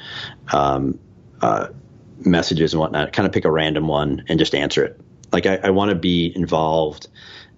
um, 0.53 0.97
uh, 1.41 1.67
messages 2.17 2.73
and 2.73 2.79
whatnot, 2.79 3.11
kind 3.11 3.27
of 3.27 3.33
pick 3.33 3.43
a 3.43 3.51
random 3.51 3.89
one 3.89 4.23
and 4.29 4.39
just 4.39 4.55
answer 4.55 4.85
it. 4.85 4.99
Like 5.33 5.45
I, 5.45 5.57
I 5.57 5.69
want 5.71 5.89
to 5.89 5.95
be 5.95 6.31
involved 6.33 7.09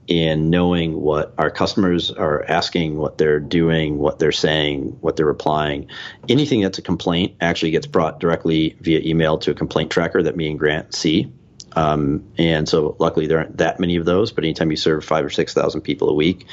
in 0.07 0.49
knowing 0.49 0.99
what 0.99 1.35
our 1.37 1.51
customers 1.51 2.09
are 2.09 2.43
asking, 2.43 2.97
what 2.97 3.19
they're 3.19 3.39
doing, 3.39 3.99
what 3.99 4.17
they're 4.17 4.31
saying, 4.31 4.97
what 5.01 5.15
they're 5.15 5.25
replying. 5.27 5.87
Anything 6.27 6.61
that's 6.61 6.79
a 6.79 6.81
complaint 6.81 7.35
actually 7.39 7.71
gets 7.71 7.85
brought 7.85 8.19
directly 8.19 8.75
via 8.79 8.99
email 9.01 9.37
to 9.39 9.51
a 9.51 9.53
complaint 9.53 9.91
tracker 9.91 10.23
that 10.23 10.35
me 10.35 10.49
and 10.49 10.57
Grant 10.57 10.95
see. 10.95 11.31
Um, 11.73 12.31
and 12.39 12.67
so 12.67 12.95
luckily 12.97 13.27
there 13.27 13.37
aren't 13.37 13.57
that 13.57 13.79
many 13.79 13.97
of 13.97 14.05
those, 14.05 14.31
but 14.31 14.43
anytime 14.43 14.71
you 14.71 14.77
serve 14.77 15.05
five 15.05 15.23
or 15.23 15.29
6,000 15.29 15.81
people 15.81 16.09
a 16.09 16.13
week, 16.15 16.47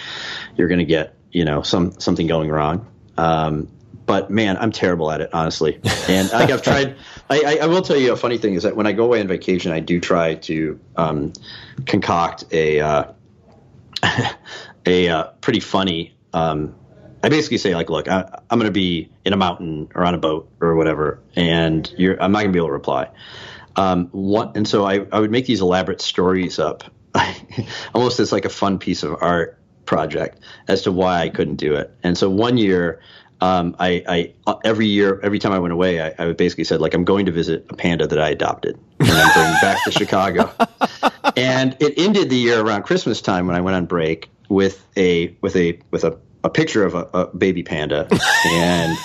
you're 0.57 0.69
going 0.69 0.81
to 0.81 0.85
get 0.85 1.15
you 1.35 1.45
know 1.45 1.61
some 1.61 2.01
something 2.01 2.27
going 2.27 2.49
wrong. 2.49 2.87
Um, 3.19 3.69
but 4.07 4.31
man, 4.31 4.57
I'm 4.57 4.73
terrible 4.73 5.11
at 5.11 5.21
it, 5.21 5.31
honestly. 5.33 5.81
And 6.09 6.31
like 6.31 6.51
I've 6.51 6.63
tried. 6.63 6.97
I, 7.31 7.59
I, 7.63 7.67
will 7.67 7.81
tell 7.81 7.97
you 7.97 8.13
a 8.13 8.17
funny 8.17 8.37
thing 8.37 8.53
is 8.53 8.65
that 8.65 8.77
when 8.77 8.87
I 8.87 8.93
go 8.93 9.05
away 9.05 9.21
on 9.21 9.29
vacation, 9.29 9.73
I 9.73 9.81
do 9.81 9.99
try 9.99 10.35
to 10.35 10.79
um, 10.95 11.33
concoct 11.87 12.45
a 12.53 12.81
uh, 12.81 13.05
a 14.87 15.09
uh, 15.09 15.25
pretty 15.41 15.61
funny. 15.61 16.15
Um, 16.35 16.75
I 17.23 17.31
basically 17.31 17.57
say 17.59 17.75
like, 17.75 17.89
look, 17.89 18.09
I, 18.09 18.41
am 18.51 18.59
going 18.59 18.67
to 18.67 18.71
be 18.71 19.11
in 19.25 19.33
a 19.33 19.37
mountain 19.37 19.89
or 19.95 20.05
on 20.05 20.15
a 20.15 20.19
boat 20.19 20.51
or 20.61 20.77
whatever, 20.77 21.23
and 21.35 21.91
I'm 21.99 22.33
not 22.33 22.41
going 22.41 22.49
to 22.49 22.53
be 22.53 22.59
able 22.59 22.69
to 22.69 22.73
reply. 22.73 23.09
Um, 23.77 24.09
what, 24.13 24.57
and 24.57 24.69
so 24.69 24.85
I, 24.85 25.07
I 25.11 25.19
would 25.19 25.31
make 25.31 25.47
these 25.47 25.63
elaborate 25.63 26.03
stories 26.03 26.59
up, 26.59 26.85
almost 27.95 28.21
as 28.21 28.31
like 28.31 28.45
a 28.45 28.51
fun 28.51 28.79
piece 28.79 29.03
of 29.03 29.17
art 29.23 29.59
project 29.87 30.41
as 30.69 30.83
to 30.83 30.93
why 30.93 31.23
I 31.23 31.29
couldn't 31.29 31.57
do 31.57 31.75
it. 31.75 31.95
And 32.03 32.17
so 32.17 32.31
one 32.31 32.57
year, 32.59 33.01
um, 33.41 33.77
I, 33.79 34.33
I, 34.47 34.55
every 34.65 34.87
year, 34.87 35.21
every 35.23 35.39
time 35.39 35.53
I 35.53 35.59
went 35.59 35.73
away, 35.73 36.01
I, 36.01 36.15
I 36.19 36.33
basically 36.33 36.65
said 36.65 36.81
like 36.81 36.95
I'm 36.95 37.05
going 37.05 37.27
to 37.27 37.33
visit 37.33 37.67
a 37.69 37.75
panda 37.75 38.07
that 38.07 38.19
I 38.19 38.31
adopted, 38.31 38.79
and 39.01 39.11
I'm 39.11 39.35
going 39.35 39.55
back 39.61 39.83
to 39.85 39.91
Chicago. 39.91 40.51
And 41.37 41.77
it 41.81 41.95
ended 41.99 42.31
the 42.31 42.37
year 42.37 42.61
around 42.61 42.83
Christmas 42.83 43.21
time 43.21 43.47
when 43.47 43.57
I 43.57 43.61
went 43.61 43.77
on 43.77 43.87
break 43.87 44.31
with 44.49 44.87
a 44.97 45.35
with 45.41 45.57
a 45.57 45.81
with 45.91 46.05
a, 46.05 46.17
a 46.45 46.51
picture 46.51 46.85
of 46.85 46.95
a, 46.95 47.09
a 47.13 47.37
baby 47.37 47.63
panda 47.63 48.07
and 48.47 48.97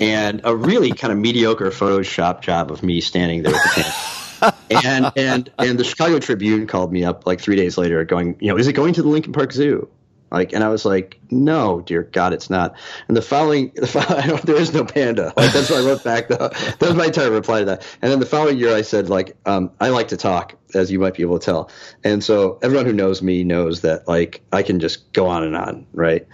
and 0.00 0.40
a 0.44 0.56
really 0.56 0.92
kind 0.92 1.12
of 1.12 1.18
mediocre 1.18 1.70
Photoshop 1.70 2.40
job 2.40 2.70
of 2.70 2.82
me 2.82 3.00
standing 3.00 3.42
there 3.42 3.52
with 3.52 3.62
the 3.62 3.82
panda. 3.82 4.56
and 4.86 5.12
and 5.16 5.52
and 5.58 5.78
the 5.78 5.84
Chicago 5.84 6.18
Tribune 6.18 6.66
called 6.66 6.92
me 6.92 7.04
up 7.04 7.26
like 7.26 7.40
three 7.40 7.56
days 7.56 7.76
later, 7.76 8.04
going, 8.04 8.36
you 8.40 8.48
know, 8.48 8.56
is 8.56 8.66
it 8.66 8.72
going 8.72 8.94
to 8.94 9.02
the 9.02 9.08
Lincoln 9.08 9.32
Park 9.32 9.52
Zoo? 9.52 9.88
Like, 10.34 10.52
and 10.52 10.64
I 10.64 10.68
was 10.68 10.84
like, 10.84 11.20
no, 11.30 11.80
dear 11.80 12.02
God, 12.02 12.32
it's 12.32 12.50
not. 12.50 12.76
And 13.06 13.16
the 13.16 13.22
following, 13.22 13.70
the 13.76 13.86
following 13.86 14.36
there 14.44 14.56
is 14.56 14.74
no 14.74 14.84
panda. 14.84 15.32
Like, 15.36 15.52
that's 15.52 15.70
what 15.70 15.80
I 15.80 15.86
wrote 15.86 16.02
back. 16.02 16.28
Though. 16.28 16.50
That 16.78 16.88
was 16.88 16.94
my 16.94 17.06
entire 17.06 17.30
reply 17.30 17.60
to 17.60 17.64
that. 17.66 17.86
And 18.02 18.10
then 18.10 18.18
the 18.18 18.26
following 18.26 18.58
year, 18.58 18.74
I 18.74 18.82
said, 18.82 19.08
like, 19.08 19.36
um, 19.46 19.70
I 19.80 19.90
like 19.90 20.08
to 20.08 20.16
talk, 20.16 20.54
as 20.74 20.90
you 20.90 20.98
might 20.98 21.14
be 21.14 21.22
able 21.22 21.38
to 21.38 21.44
tell. 21.44 21.70
And 22.02 22.22
so 22.22 22.58
everyone 22.62 22.86
who 22.86 22.92
knows 22.92 23.22
me 23.22 23.44
knows 23.44 23.82
that, 23.82 24.08
like, 24.08 24.42
I 24.52 24.62
can 24.62 24.80
just 24.80 25.12
go 25.12 25.28
on 25.28 25.44
and 25.44 25.54
on, 25.54 25.86
right? 25.92 26.26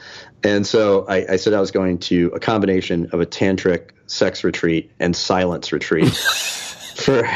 And 0.42 0.66
so 0.66 1.04
I, 1.06 1.32
I 1.32 1.36
said 1.36 1.52
I 1.52 1.60
was 1.60 1.70
going 1.70 1.98
to 1.98 2.32
a 2.34 2.40
combination 2.40 3.10
of 3.12 3.20
a 3.20 3.26
tantric 3.26 3.90
sex 4.06 4.44
retreat 4.44 4.90
and 4.98 5.14
silence 5.14 5.72
retreat. 5.72 6.08
for 6.96 7.26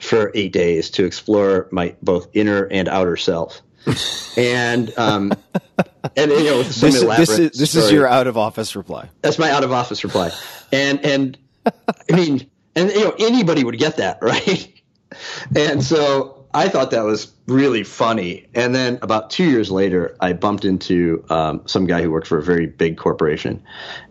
for 0.00 0.32
eight 0.34 0.52
days 0.52 0.90
to 0.90 1.04
explore 1.04 1.68
my 1.70 1.94
both 2.02 2.28
inner 2.32 2.64
and 2.64 2.88
outer 2.88 3.16
self 3.16 3.62
and 4.36 4.96
um, 4.98 5.32
and 6.16 6.30
you 6.30 6.44
know 6.44 6.62
some 6.62 6.90
this, 6.90 7.02
elaborate 7.02 7.26
this 7.26 7.38
is 7.38 7.58
this 7.58 7.70
story. 7.70 7.84
is 7.86 7.92
your 7.92 8.06
out 8.06 8.26
of 8.26 8.36
office 8.36 8.76
reply. 8.76 9.08
That's 9.22 9.38
my 9.38 9.50
out 9.50 9.64
of 9.64 9.72
office 9.72 10.04
reply, 10.04 10.30
and 10.72 11.04
and 11.04 11.38
I 11.66 12.14
mean, 12.14 12.50
and 12.76 12.90
you 12.90 13.04
know 13.04 13.14
anybody 13.18 13.64
would 13.64 13.78
get 13.78 13.96
that 13.96 14.18
right, 14.20 14.82
and 15.56 15.82
so 15.82 16.46
I 16.52 16.68
thought 16.68 16.90
that 16.90 17.04
was 17.04 17.32
really 17.46 17.84
funny. 17.84 18.46
And 18.54 18.74
then 18.74 18.98
about 19.00 19.30
two 19.30 19.44
years 19.44 19.70
later, 19.70 20.16
I 20.20 20.34
bumped 20.34 20.64
into 20.64 21.24
um, 21.30 21.62
some 21.66 21.86
guy 21.86 22.02
who 22.02 22.10
worked 22.10 22.26
for 22.26 22.38
a 22.38 22.42
very 22.42 22.66
big 22.66 22.98
corporation, 22.98 23.62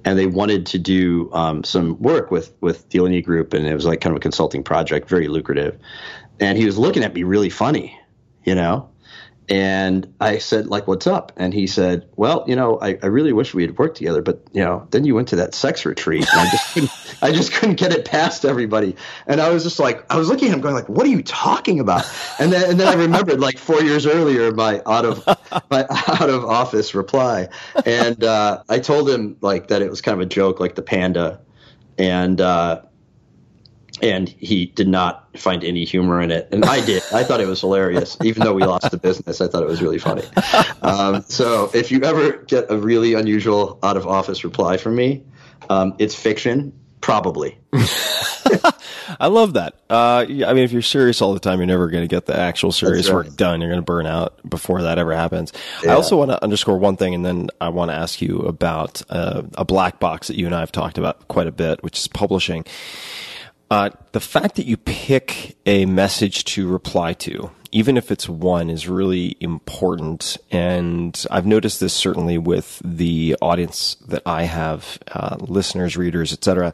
and 0.04 0.18
they 0.18 0.26
wanted 0.26 0.66
to 0.68 0.80
do 0.80 1.32
um, 1.34 1.64
some 1.64 2.02
work 2.02 2.32
with 2.32 2.54
with 2.62 2.90
the 2.90 3.00
Alinea 3.00 3.24
Group, 3.24 3.54
and 3.54 3.68
it 3.68 3.74
was 3.76 3.86
like 3.86 4.02
kind 4.02 4.14
of 4.14 4.18
a 4.18 4.22
consulting 4.22 4.64
project, 4.64 5.10
very 5.10 5.28
lucrative. 5.28 5.78
And 6.40 6.58
he 6.58 6.66
was 6.66 6.80
looking 6.80 7.04
at 7.04 7.14
me 7.14 7.22
really 7.22 7.52
funny, 7.52 7.98
you 8.44 8.56
know 8.56 8.90
and 9.50 10.14
I 10.22 10.38
said, 10.38 10.68
like, 10.68 10.88
what's 10.88 11.06
up? 11.06 11.34
And 11.36 11.54
he 11.54 11.68
said, 11.68 12.08
well, 12.16 12.46
you 12.48 12.56
know, 12.56 12.80
I, 12.82 12.98
I 13.02 13.08
really 13.08 13.34
wish 13.34 13.54
we 13.54 13.64
had 13.64 13.78
worked 13.78 13.98
together, 13.98 14.22
but 14.22 14.42
you 14.54 14.64
know, 14.64 14.88
then 14.92 15.04
you 15.04 15.16
went 15.16 15.28
to 15.30 15.36
that 15.38 15.54
sex 15.54 15.86
retreat, 15.86 16.26
and 16.32 16.40
I 16.40 16.50
just 16.52 16.74
couldn't, 16.74 17.18
I 17.22 17.32
just 17.32 17.54
couldn't 17.54 17.76
get 17.76 17.92
it 17.92 18.06
past 18.06 18.46
everybody. 18.46 18.96
And 19.28 19.42
I 19.42 19.50
was 19.50 19.64
just 19.64 19.80
like, 19.80 20.06
I 20.12 20.18
was 20.18 20.30
looking 20.30 20.48
at 20.50 20.54
him, 20.54 20.62
going 20.62 20.76
like, 20.76 20.88
what 20.88 21.06
are 21.06 21.10
you 21.10 21.24
talking 21.24 21.80
about? 21.80 22.06
And 22.40 22.52
then 22.54 22.70
and 22.70 22.80
then 22.80 22.88
I 22.88 22.94
remembered 22.94 23.40
like 23.40 23.58
four 23.58 23.82
years 23.82 24.06
earlier 24.06 24.52
my 24.52 24.82
out 24.86 25.06
of 25.06 25.26
my 25.70 25.86
out 25.90 26.30
of 26.30 26.46
office 26.46 26.96
reply, 26.96 27.50
and 27.86 28.24
uh, 28.24 28.64
I 28.70 28.80
told 28.80 29.10
him 29.10 29.38
like 29.42 29.68
that 29.68 29.82
it 29.82 29.90
was 29.90 30.02
kind 30.02 30.20
of 30.20 30.26
a 30.26 30.30
joke, 30.30 30.60
like 30.60 30.76
the 30.76 30.84
panda, 30.84 31.42
and. 31.98 32.40
Uh, 32.40 32.82
and 34.04 34.28
he 34.28 34.66
did 34.66 34.88
not 34.88 35.26
find 35.38 35.64
any 35.64 35.86
humor 35.86 36.22
in 36.22 36.30
it, 36.30 36.50
and 36.52 36.66
I 36.66 36.86
did. 36.86 37.02
I 37.14 37.24
thought 37.24 37.40
it 37.40 37.48
was 37.48 37.62
hilarious, 37.62 38.18
even 38.22 38.44
though 38.44 38.54
we 38.54 38.64
lost 38.64 38.92
the 38.92 38.98
business. 38.98 39.40
I 39.40 39.48
thought 39.48 39.64
it 39.64 39.70
was 39.70 39.82
really 39.82 39.98
funny. 39.98 40.24
Um, 40.82 41.24
so, 41.24 41.72
if 41.74 41.92
you 41.92 42.04
ever 42.04 42.34
get 42.34 42.70
a 42.70 42.78
really 42.78 43.14
unusual 43.14 43.80
out 43.82 43.96
of 43.96 44.06
office 44.06 44.44
reply 44.44 44.76
from 44.76 44.96
me, 44.96 45.24
um, 45.70 45.96
it's 45.98 46.14
fiction, 46.14 46.74
probably. 47.00 47.58
I 49.20 49.28
love 49.28 49.54
that. 49.54 49.76
Uh, 49.90 50.26
yeah, 50.28 50.50
I 50.50 50.54
mean, 50.54 50.64
if 50.64 50.74
you're 50.74 50.82
serious 50.82 51.22
all 51.22 51.34
the 51.34 51.40
time, 51.40 51.60
you're 51.60 51.68
never 51.68 51.88
going 51.88 52.04
to 52.04 52.08
get 52.08 52.26
the 52.26 52.38
actual 52.38 52.74
serious 52.74 53.08
right. 53.08 53.16
work 53.16 53.36
done. 53.38 53.62
You're 53.62 53.70
going 53.70 53.82
to 53.82 53.86
burn 53.86 54.06
out 54.06 54.38
before 54.48 54.82
that 54.82 54.98
ever 54.98 55.16
happens. 55.16 55.54
I 55.84 55.90
also 55.90 56.18
want 56.18 56.32
to 56.32 56.44
underscore 56.44 56.78
one 56.78 56.98
thing, 56.98 57.16
and 57.16 57.26
then 57.26 57.50
I 57.62 57.70
want 57.70 57.92
to 57.92 57.96
ask 57.96 58.22
you 58.22 58.40
about 58.40 59.02
uh, 59.10 59.44
a 59.54 59.64
black 59.64 60.00
box 60.00 60.28
that 60.28 60.36
you 60.36 60.46
and 60.46 60.54
I 60.54 60.60
have 60.60 60.72
talked 60.72 60.98
about 60.98 61.28
quite 61.30 61.48
a 61.48 61.52
bit, 61.52 61.82
which 61.84 61.98
is 61.98 62.08
publishing. 62.08 62.66
Uh, 63.74 63.90
the 64.12 64.20
fact 64.20 64.54
that 64.54 64.68
you 64.68 64.78
pick 64.78 65.58
a 65.66 65.88
message 65.88 66.44
to 66.44 66.68
reply 66.68 67.12
to, 67.12 67.50
even 67.72 67.98
if 67.98 68.12
it's 68.12 68.30
one, 68.30 68.70
is 68.70 68.88
really 68.88 69.36
important. 69.40 70.38
And 70.52 71.26
I've 71.32 71.48
noticed 71.48 71.80
this 71.80 71.92
certainly 71.92 72.38
with 72.38 72.80
the 72.86 73.36
audience 73.42 73.96
that 74.08 74.22
I 74.28 74.44
have, 74.44 75.00
uh, 75.12 75.38
listeners, 75.40 75.98
readers, 75.98 76.32
etc. 76.32 76.72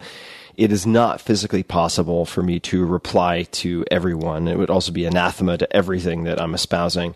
it 0.58 0.74
is 0.74 0.86
not 0.86 1.22
physically 1.22 1.64
possible 1.64 2.26
for 2.26 2.44
me 2.44 2.60
to 2.60 2.86
reply 2.86 3.44
to 3.44 3.86
everyone. 3.90 4.50
It 4.50 4.58
would 4.58 4.70
also 4.70 4.92
be 4.92 5.06
anathema 5.06 5.58
to 5.58 5.74
everything 5.74 6.26
that 6.26 6.42
I'm 6.42 6.54
espousing 6.54 7.16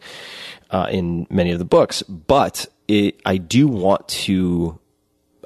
uh, 0.70 0.88
in 0.90 1.28
many 1.30 1.52
of 1.52 1.60
the 1.60 1.66
books. 1.66 2.04
But 2.04 2.68
it, 2.88 3.20
I 3.26 3.36
do 3.36 3.68
want 3.68 4.08
to, 4.08 4.80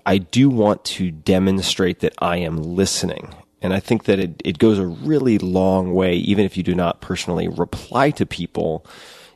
I 0.05 0.19
do 0.19 0.51
want 0.51 0.85
to 0.85 1.09
demonstrate 1.09 2.01
that 2.01 2.13
I 2.19 2.37
am 2.37 2.61
listening. 2.61 3.33
And 3.61 3.73
I 3.73 3.79
think 3.79 4.03
that 4.03 4.19
it, 4.19 4.41
it 4.45 4.59
goes 4.59 4.77
a 4.77 4.85
really 4.85 5.37
long 5.37 5.93
way, 5.93 6.15
even 6.15 6.45
if 6.45 6.57
you 6.57 6.63
do 6.63 6.75
not 6.75 7.01
personally 7.01 7.47
reply 7.47 8.11
to 8.11 8.25
people, 8.25 8.85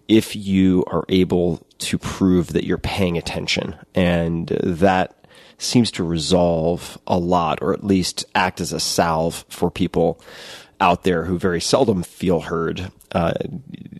if 0.08 0.36
you 0.36 0.84
are 0.88 1.06
able 1.10 1.66
to 1.80 1.98
prove 1.98 2.54
that 2.54 2.66
you're 2.66 2.78
paying 2.78 3.18
attention. 3.18 3.76
And 3.96 4.48
that 4.64 5.16
seems 5.58 5.92
to 5.92 6.04
resolve 6.04 6.98
a 7.08 7.18
lot, 7.18 7.60
or 7.62 7.74
at 7.74 7.84
least 7.84 8.26
act 8.36 8.62
as 8.62 8.74
a 8.74 8.80
salve 8.80 9.46
for 9.50 9.72
people 9.72 10.20
out 10.80 11.04
there 11.04 11.26
who 11.26 11.38
very 11.38 11.62
seldom 11.62 12.02
feel 12.04 12.42
heard, 12.42 12.92
uh, 13.12 13.34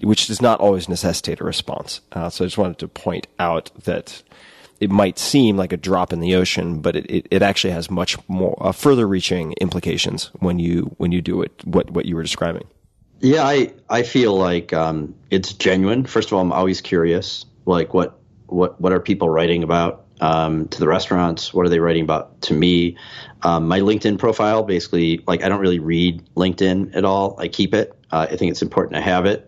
which 0.02 0.28
does 0.28 0.42
not 0.42 0.60
always 0.60 0.90
necessitate 0.90 1.40
a 1.40 1.44
response. 1.44 2.02
Uh, 2.12 2.30
so 2.30 2.44
I 2.44 2.48
just 2.48 2.58
wanted 2.58 2.80
to 2.80 2.88
point 2.88 3.28
out 3.38 3.72
that 3.84 4.24
it 4.82 4.90
might 4.90 5.20
seem 5.20 5.56
like 5.56 5.72
a 5.72 5.78
drop 5.78 6.12
in 6.12 6.20
the 6.20 6.36
ocean, 6.36 6.82
but 6.82 6.96
it, 6.96 7.06
it, 7.10 7.28
it 7.30 7.42
actually 7.44 7.72
has 7.72 7.90
much 7.90 8.18
more 8.28 8.58
uh, 8.60 8.72
further 8.72 9.08
reaching 9.08 9.54
implications 9.62 10.32
when 10.40 10.58
you 10.58 10.94
when 10.98 11.12
you 11.12 11.22
do 11.22 11.42
it. 11.44 11.54
What 11.64 11.92
what 11.92 12.06
you 12.06 12.16
were 12.16 12.24
describing. 12.24 12.68
Yeah, 13.20 13.46
I 13.46 13.72
I 13.90 14.02
feel 14.02 14.36
like 14.36 14.74
um, 14.74 15.14
it's 15.30 15.54
genuine. 15.54 16.06
First 16.06 16.30
of 16.30 16.34
all, 16.34 16.42
I'm 16.42 16.52
always 16.52 16.82
curious, 16.82 17.46
like 17.66 17.94
what 17.94 18.20
what 18.48 18.82
what 18.82 18.92
are 18.92 19.00
people 19.00 19.30
writing 19.30 19.62
about 19.62 20.08
um, 20.20 20.68
to 20.70 20.80
the 20.80 20.88
restaurants? 20.88 21.54
What 21.54 21.68
are 21.68 21.70
they 21.70 21.80
writing 21.80 22.04
about 22.04 22.42
to 22.44 22.56
me? 22.56 22.98
Um, 23.44 23.68
my 23.68 23.82
LinkedIn 23.82 24.18
profile, 24.18 24.64
basically, 24.64 25.24
like 25.28 25.44
I 25.44 25.50
don't 25.50 25.62
really 25.62 25.80
read 25.80 26.24
LinkedIn 26.36 26.96
at 26.96 27.06
all. 27.06 27.36
I 27.40 27.48
keep 27.50 27.76
it. 27.76 27.94
Uh, 28.12 28.28
I 28.32 28.36
think 28.36 28.52
it's 28.52 28.64
important 28.64 28.96
to 28.96 29.02
have 29.02 29.28
it. 29.28 29.48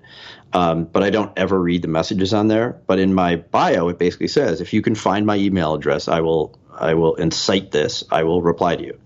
Um, 0.54 0.86
but 0.86 1.02
I 1.04 1.10
don't 1.10 1.32
ever 1.38 1.60
read 1.60 1.82
the 1.82 1.88
messages 1.88 2.34
on 2.34 2.48
there. 2.48 2.80
But 2.88 3.00
in 3.00 3.14
my 3.14 3.38
bio, 3.38 3.90
it 3.90 3.98
basically 3.98 4.28
says, 4.28 4.62
if 4.62 4.72
you 4.72 4.82
can 4.82 4.96
find 4.96 5.26
my 5.26 5.36
email 5.36 5.74
address, 5.74 6.08
I 6.08 6.22
will 6.22 6.58
I 6.78 6.94
will 6.94 7.16
incite 7.16 7.72
this. 7.72 8.04
I 8.12 8.24
will 8.24 8.42
reply 8.42 8.76
to 8.76 8.84
you. 8.84 9.00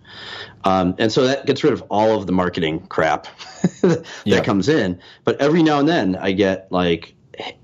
Um, 0.64 0.96
and 0.98 1.12
so 1.12 1.26
that 1.28 1.46
gets 1.46 1.64
rid 1.64 1.74
of 1.74 1.84
all 1.90 2.18
of 2.18 2.26
the 2.26 2.34
marketing 2.34 2.86
crap 2.88 3.28
that 3.82 4.06
Yeah. 4.26 4.44
comes 4.44 4.68
in. 4.68 5.00
But 5.24 5.40
every 5.42 5.64
now 5.64 5.80
and 5.80 5.88
then, 5.88 6.16
I 6.16 6.32
get 6.34 6.72
like 6.72 7.14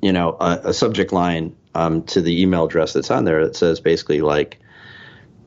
you 0.02 0.14
know 0.14 0.38
a, 0.40 0.62
a 0.66 0.74
subject 0.74 1.12
line 1.12 1.56
um, 1.76 2.04
to 2.04 2.22
the 2.22 2.42
email 2.42 2.66
address 2.66 2.94
that's 2.94 3.12
on 3.12 3.26
there 3.26 3.44
that 3.46 3.56
says 3.56 3.80
basically 3.80 4.22
like 4.22 4.60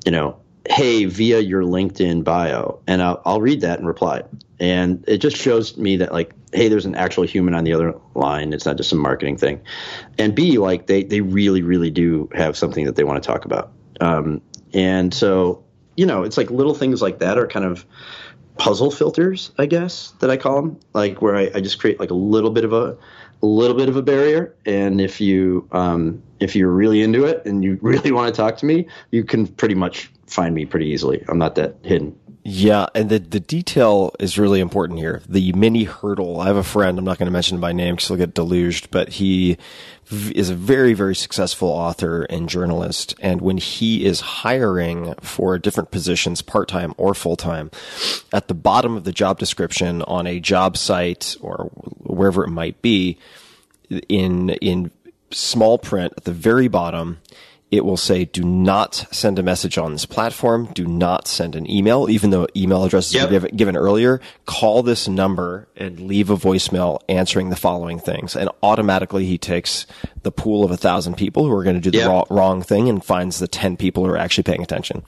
you 0.05 0.11
know 0.13 0.37
hey 0.69 1.05
via 1.05 1.39
your 1.39 1.63
linkedin 1.63 2.25
bio 2.25 2.81
and 2.89 3.01
I'll, 3.01 3.23
I'll 3.25 3.41
read 3.41 3.61
that 3.61 3.79
and 3.79 3.87
reply 3.87 4.23
and 4.59 5.05
it 5.07 5.18
just 5.18 5.36
shows 5.36 5.76
me 5.76 5.97
that 5.97 6.12
like 6.12 6.33
hey 6.52 6.68
there's 6.68 6.86
an 6.86 6.94
actual 6.94 7.25
human 7.25 7.55
on 7.55 7.65
the 7.65 7.73
other 7.73 7.94
line. 8.15 8.52
It's 8.52 8.67
not 8.67 8.76
just 8.76 8.91
some 8.91 8.99
marketing 8.99 9.36
thing. 9.36 9.60
And 10.18 10.35
b 10.35 10.59
like 10.59 10.86
they 10.86 11.02
they 11.02 11.20
really 11.20 11.62
really 11.62 11.91
do 11.91 12.28
have 12.35 12.57
something 12.57 12.85
that 12.86 12.97
they 12.97 13.05
want 13.05 13.23
to 13.23 13.26
talk 13.26 13.44
about. 13.44 13.73
Um, 14.01 14.41
and 14.73 15.12
so 15.12 15.65
you 15.97 16.07
know 16.07 16.23
it's 16.23 16.36
like 16.36 16.51
little 16.51 16.75
things 16.75 17.01
like 17.01 17.18
that 17.20 17.39
are 17.39 17.47
kind 17.47 17.65
of 17.65 17.86
puzzle 18.59 18.91
filters 18.91 19.52
i 19.59 19.67
guess 19.67 20.15
that 20.20 20.31
i 20.31 20.36
call 20.39 20.57
them 20.57 20.81
like 20.94 21.20
where 21.20 21.36
i, 21.36 21.51
I 21.55 21.60
just 21.60 21.78
create 21.78 22.01
like 22.01 22.10
a 22.10 22.15
little 22.15 22.49
bit 22.49 22.65
of 22.65 22.73
a 22.73 22.97
a 23.43 23.47
little 23.47 23.76
bit 23.76 23.89
of 23.89 23.97
a 23.97 24.02
barrier. 24.02 24.55
And 24.65 25.01
if 25.01 25.20
you 25.20 25.68
um, 25.73 26.23
if 26.41 26.57
you're 26.57 26.70
really 26.70 27.02
into 27.02 27.25
it 27.25 27.44
and 27.47 27.65
you 27.65 27.78
really 27.83 28.12
want 28.12 28.35
to 28.35 28.36
talk 28.36 28.57
to 28.59 28.67
me 28.67 28.86
you 29.10 29.25
can 29.25 29.47
pretty 29.47 29.75
much 29.75 30.10
find 30.26 30.55
me 30.55 30.67
pretty 30.67 30.86
easily. 30.86 31.25
I'm 31.28 31.39
not 31.39 31.55
that 31.57 31.76
hidden 31.83 32.18
Yeah, 32.49 32.86
and 32.94 33.10
the 33.10 33.18
the 33.18 33.41
detail 33.41 34.15
is 34.20 34.39
really 34.39 34.60
important 34.60 35.00
here. 35.00 35.20
The 35.28 35.52
mini 35.55 35.83
hurdle. 35.83 36.41
I 36.41 36.47
have 36.47 36.57
a 36.57 36.62
friend. 36.62 36.97
I'm 36.97 37.05
not 37.05 37.18
going 37.18 37.26
to 37.26 37.33
mention 37.33 37.57
him 37.57 37.60
by 37.60 37.73
name 37.73 37.97
because 37.97 38.07
he'll 38.07 38.16
get 38.16 38.34
deluged, 38.34 38.92
but 38.92 39.08
he 39.08 39.58
is 40.12 40.49
a 40.49 40.55
very 40.55 40.94
very 40.94 41.16
successful 41.16 41.68
author 41.68 42.23
and 42.23 42.49
journalist. 42.49 43.16
And 43.18 43.41
when 43.41 43.57
he 43.57 44.05
is 44.05 44.20
hiring 44.20 45.15
for 45.15 45.58
different 45.58 45.91
positions, 45.91 46.41
part 46.41 46.68
time 46.68 46.94
or 46.97 47.15
full 47.15 47.34
time, 47.34 47.73
at 48.33 48.47
the 48.47 48.55
bottom 48.55 48.97
of 48.97 49.02
the 49.02 49.10
job 49.10 49.41
description 49.41 50.02
on 50.02 50.28
a 50.28 50.39
job 50.39 50.76
site 50.76 51.36
or 51.41 51.65
wherever 52.05 52.44
it 52.44 52.50
might 52.50 52.81
be, 52.81 53.18
in 54.08 54.50
in 54.50 54.92
small 55.33 55.78
print 55.78 56.15
at 56.16 56.23
the 56.23 56.33
very 56.33 56.68
bottom 56.68 57.18
it 57.70 57.85
will 57.85 57.97
say 57.97 58.25
do 58.25 58.45
not 58.45 59.07
send 59.11 59.39
a 59.39 59.43
message 59.43 59.77
on 59.77 59.93
this 59.93 60.07
platform. 60.07 60.69
Do 60.73 60.86
not 60.86 61.27
send 61.27 61.57
an 61.57 61.69
email 61.69 62.09
even 62.09 62.31
though 62.31 62.47
email 62.57 62.85
addresses 62.85 63.15
Yep. 63.15 63.31
were 63.43 63.49
given, 63.49 63.77
earlier. 63.77 64.20
Call 64.45 64.83
this 64.85 65.09
number 65.09 65.67
and 65.77 65.99
leave 66.01 66.31
a 66.31 66.36
voicemail 66.36 67.01
answering 67.09 67.51
the 67.51 67.57
following 67.57 67.99
things. 67.99 68.36
And 68.36 68.49
automatically 68.62 69.27
he 69.27 69.36
takes 69.36 69.85
the 70.23 70.31
pool 70.31 70.62
of 70.65 70.70
a 70.70 70.77
thousand 70.77 71.17
people 71.17 71.45
who 71.45 71.53
are 71.53 71.65
going 71.65 71.75
to 71.77 71.83
do 71.83 71.91
the 71.91 71.99
Yep. 71.99 72.09
wrong, 72.09 72.25
wrong 72.31 72.62
thing 72.62 72.89
and 72.89 73.05
finds 73.05 73.41
the 73.41 73.49
10 73.49 73.77
people 73.77 74.05
who 74.05 74.11
are 74.12 74.17
actually 74.19 74.45
paying 74.45 74.62
attention. 74.62 75.03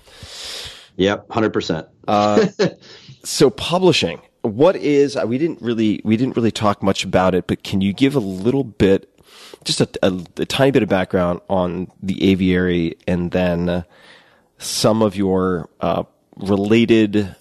Yep 0.97 1.28
100% 1.28 1.87
so 3.25 3.51
publishing. 3.51 4.20
What 4.43 4.77
is 4.77 5.17
uh, 5.17 5.25
we 5.27 5.39
didn't 5.39 5.61
really 5.62 6.01
we 6.05 6.17
didn't 6.17 6.37
really 6.37 6.51
talk 6.51 6.83
much 6.83 7.05
about 7.05 7.35
it 7.35 7.47
but 7.47 7.62
can 7.62 7.81
you 7.81 7.93
give 7.93 8.15
a 8.17 8.20
little 8.20 8.65
bit 8.65 9.09
just 9.65 9.81
a, 9.81 9.89
a, 10.03 10.12
a 10.39 10.47
tiny 10.47 10.70
bit 10.70 10.83
of 10.83 10.89
background 10.89 11.41
on 11.49 11.91
the 12.03 12.31
aviary 12.31 12.97
and 13.07 13.31
then 13.31 13.69
uh, 13.69 13.83
some 14.59 15.03
of 15.03 15.17
your 15.17 15.69
uh, 15.81 16.05
related 16.37 17.35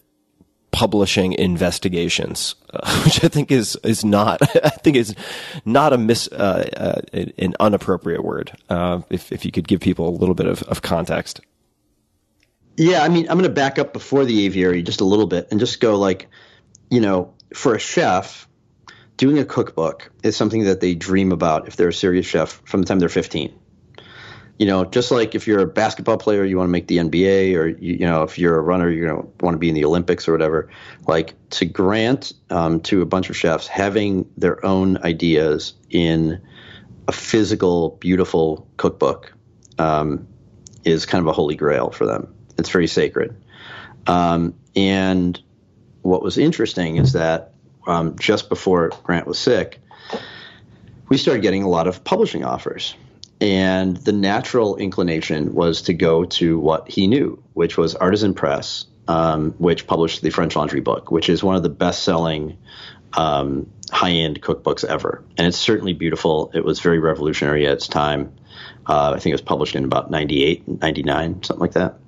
publishing 0.71 1.33
investigations 1.33 2.55
uh, 2.73 3.01
which 3.05 3.23
i 3.23 3.27
think 3.27 3.51
is 3.51 3.77
is 3.83 4.03
not 4.03 4.41
i 4.63 4.69
think 4.69 4.95
is 4.95 5.15
not 5.65 5.93
a 5.93 5.97
mis 5.97 6.27
uh, 6.31 6.69
uh, 6.77 7.01
an 7.13 7.55
inappropriate 7.59 8.23
word 8.23 8.51
uh, 8.69 9.01
if 9.09 9.31
if 9.31 9.45
you 9.45 9.51
could 9.51 9.67
give 9.67 9.79
people 9.79 10.09
a 10.09 10.15
little 10.17 10.35
bit 10.35 10.45
of, 10.45 10.63
of 10.63 10.81
context. 10.81 11.41
Yeah, 12.77 13.01
I 13.01 13.09
mean, 13.09 13.27
I'm 13.27 13.37
going 13.37 13.49
to 13.49 13.53
back 13.53 13.79
up 13.79 13.91
before 13.91 14.23
the 14.23 14.45
aviary 14.45 14.83
just 14.83 15.01
a 15.01 15.05
little 15.05 15.25
bit 15.25 15.47
and 15.49 15.59
just 15.59 15.79
go 15.79 15.97
like, 15.97 16.27
you 16.91 17.01
know, 17.01 17.33
for 17.53 17.73
a 17.73 17.79
chef, 17.79 18.46
doing 19.17 19.39
a 19.39 19.45
cookbook 19.45 20.11
is 20.23 20.37
something 20.37 20.65
that 20.65 20.79
they 20.79 20.95
dream 20.95 21.31
about 21.31 21.67
if 21.67 21.75
they're 21.75 21.89
a 21.89 21.93
serious 21.93 22.25
chef 22.25 22.61
from 22.65 22.81
the 22.81 22.87
time 22.87 22.99
they're 22.99 23.09
15. 23.09 23.53
You 24.59 24.65
know, 24.65 24.85
just 24.85 25.11
like 25.11 25.35
if 25.35 25.45
you're 25.45 25.59
a 25.59 25.67
basketball 25.67 26.17
player, 26.17 26.43
you 26.43 26.57
want 26.57 26.67
to 26.67 26.71
make 26.71 26.87
the 26.87 26.97
NBA, 26.97 27.55
or 27.55 27.67
you, 27.67 27.93
you 27.93 28.05
know, 28.07 28.23
if 28.23 28.39
you're 28.39 28.57
a 28.57 28.61
runner, 28.61 28.89
you 28.89 29.05
know, 29.05 29.31
want 29.41 29.53
to 29.53 29.59
be 29.59 29.69
in 29.69 29.75
the 29.75 29.85
Olympics 29.85 30.27
or 30.27 30.31
whatever. 30.31 30.69
Like 31.05 31.35
to 31.51 31.65
grant 31.65 32.33
um, 32.49 32.79
to 32.81 33.01
a 33.01 33.05
bunch 33.05 33.29
of 33.29 33.37
chefs 33.37 33.67
having 33.67 34.27
their 34.35 34.65
own 34.65 34.97
ideas 35.03 35.73
in 35.91 36.41
a 37.07 37.11
physical, 37.11 37.97
beautiful 37.99 38.67
cookbook 38.77 39.31
um, 39.77 40.27
is 40.83 41.05
kind 41.05 41.21
of 41.21 41.27
a 41.27 41.33
holy 41.33 41.55
grail 41.55 41.91
for 41.91 42.07
them. 42.07 42.33
It's 42.57 42.69
very 42.69 42.87
sacred. 42.87 43.39
Um, 44.07 44.55
and 44.75 45.39
what 46.01 46.23
was 46.23 46.37
interesting 46.39 46.97
is 46.97 47.13
that 47.13 47.53
um, 47.87 48.17
just 48.19 48.49
before 48.49 48.91
Grant 49.03 49.25
was 49.25 49.39
sick, 49.39 49.79
we 51.09 51.17
started 51.17 51.41
getting 51.41 51.63
a 51.63 51.69
lot 51.69 51.87
of 51.87 52.03
publishing 52.03 52.43
offers. 52.43 52.95
And 53.39 53.97
the 53.97 54.13
natural 54.13 54.77
inclination 54.77 55.53
was 55.53 55.83
to 55.83 55.93
go 55.93 56.25
to 56.25 56.59
what 56.59 56.89
he 56.89 57.07
knew, 57.07 57.41
which 57.53 57.77
was 57.77 57.95
Artisan 57.95 58.33
Press, 58.33 58.85
um, 59.07 59.51
which 59.59 59.87
published 59.87 60.21
the 60.21 60.31
French 60.31 60.55
Laundry 60.55 60.81
book, 60.81 61.11
which 61.11 61.29
is 61.29 61.43
one 61.43 61.55
of 61.55 61.63
the 61.63 61.69
best 61.69 62.03
selling 62.03 62.57
um, 63.13 63.71
high 63.91 64.11
end 64.11 64.41
cookbooks 64.41 64.83
ever. 64.83 65.23
And 65.37 65.47
it's 65.47 65.57
certainly 65.57 65.93
beautiful. 65.93 66.51
It 66.53 66.65
was 66.65 66.79
very 66.79 66.99
revolutionary 66.99 67.65
at 67.67 67.73
its 67.73 67.87
time. 67.87 68.35
Uh, 68.85 69.13
I 69.15 69.19
think 69.19 69.27
it 69.31 69.35
was 69.35 69.41
published 69.41 69.75
in 69.75 69.85
about 69.85 70.09
98, 70.09 70.81
99, 70.81 71.43
something 71.43 71.61
like 71.61 71.73
that. 71.73 71.99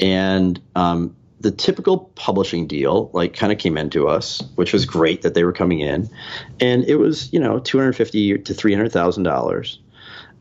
And 0.00 0.60
um, 0.74 1.14
the 1.44 1.52
typical 1.52 1.98
publishing 2.16 2.66
deal, 2.66 3.10
like, 3.12 3.34
kind 3.34 3.52
of 3.52 3.58
came 3.58 3.78
into 3.78 4.08
us, 4.08 4.42
which 4.56 4.72
was 4.72 4.84
great 4.86 5.22
that 5.22 5.34
they 5.34 5.44
were 5.44 5.52
coming 5.52 5.80
in. 5.80 6.10
And 6.58 6.84
it 6.84 6.96
was, 6.96 7.32
you 7.32 7.38
know, 7.38 7.60
250 7.60 8.38
to 8.38 8.54
$300,000 8.54 9.78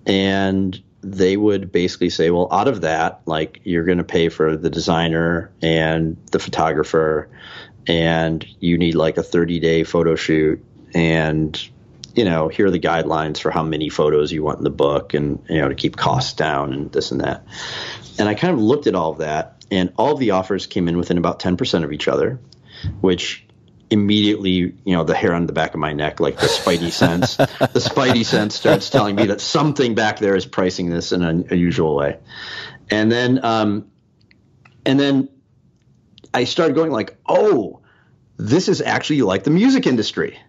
and 0.05 0.81
they 1.01 1.35
would 1.35 1.71
basically 1.71 2.09
say, 2.09 2.29
well, 2.29 2.47
out 2.51 2.67
of 2.67 2.81
that, 2.81 3.21
like 3.25 3.61
you're 3.63 3.83
going 3.83 3.97
to 3.97 4.03
pay 4.03 4.29
for 4.29 4.55
the 4.55 4.69
designer 4.69 5.51
and 5.61 6.17
the 6.31 6.39
photographer, 6.39 7.29
and 7.87 8.45
you 8.59 8.77
need 8.77 8.95
like 8.95 9.17
a 9.17 9.23
30 9.23 9.59
day 9.59 9.83
photo 9.83 10.15
shoot, 10.15 10.63
and 10.93 11.69
you 12.15 12.25
know, 12.25 12.47
here 12.47 12.67
are 12.67 12.71
the 12.71 12.79
guidelines 12.79 13.39
for 13.39 13.49
how 13.49 13.63
many 13.63 13.89
photos 13.89 14.31
you 14.31 14.43
want 14.43 14.59
in 14.59 14.63
the 14.63 14.69
book, 14.69 15.13
and 15.13 15.43
you 15.49 15.59
know, 15.59 15.69
to 15.69 15.75
keep 15.75 15.97
costs 15.97 16.33
down 16.33 16.73
and 16.73 16.91
this 16.91 17.11
and 17.11 17.21
that. 17.21 17.43
And 18.17 18.29
I 18.29 18.35
kind 18.35 18.53
of 18.53 18.59
looked 18.59 18.87
at 18.87 18.95
all 18.95 19.11
of 19.11 19.17
that, 19.17 19.62
and 19.73 19.91
all 19.97 20.15
the 20.15 20.31
offers 20.31 20.67
came 20.67 20.87
in 20.87 20.97
within 20.97 21.17
about 21.17 21.39
10% 21.39 21.83
of 21.83 21.91
each 21.91 22.07
other, 22.07 22.39
which 23.01 23.45
immediately, 23.89 24.51
you 24.51 24.95
know, 24.95 25.03
the 25.03 25.15
hair 25.15 25.33
on 25.33 25.45
the 25.45 25.53
back 25.53 25.73
of 25.73 25.79
my 25.79 25.93
neck, 25.93 26.19
like 26.19 26.39
the 26.39 26.47
spidey 26.47 26.91
sense, 26.91 27.35
the 27.37 27.79
spidey 27.79 28.25
sense 28.25 28.55
starts 28.55 28.89
telling 28.89 29.15
me 29.15 29.27
that 29.27 29.41
something 29.41 29.95
back 29.95 30.19
there 30.19 30.35
is 30.35 30.45
pricing 30.45 30.89
this 30.89 31.11
in 31.11 31.23
an 31.23 31.47
unusual 31.49 31.95
way. 31.95 32.17
And 32.89 33.11
then, 33.11 33.43
um, 33.43 33.87
and 34.85 34.99
then 34.99 35.29
I 36.33 36.43
started 36.43 36.75
going 36.75 36.91
like, 36.91 37.17
oh, 37.27 37.81
this 38.37 38.67
is 38.67 38.81
actually 38.81 39.21
like 39.21 39.43
the 39.43 39.51
music 39.51 39.85
industry 39.85 40.39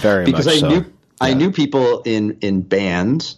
Very 0.00 0.24
because 0.26 0.46
much 0.46 0.56
I 0.56 0.58
so. 0.58 0.68
knew 0.68 0.92
I 1.20 1.34
knew 1.34 1.50
people 1.50 2.02
in 2.02 2.38
in 2.40 2.62
bands 2.62 3.36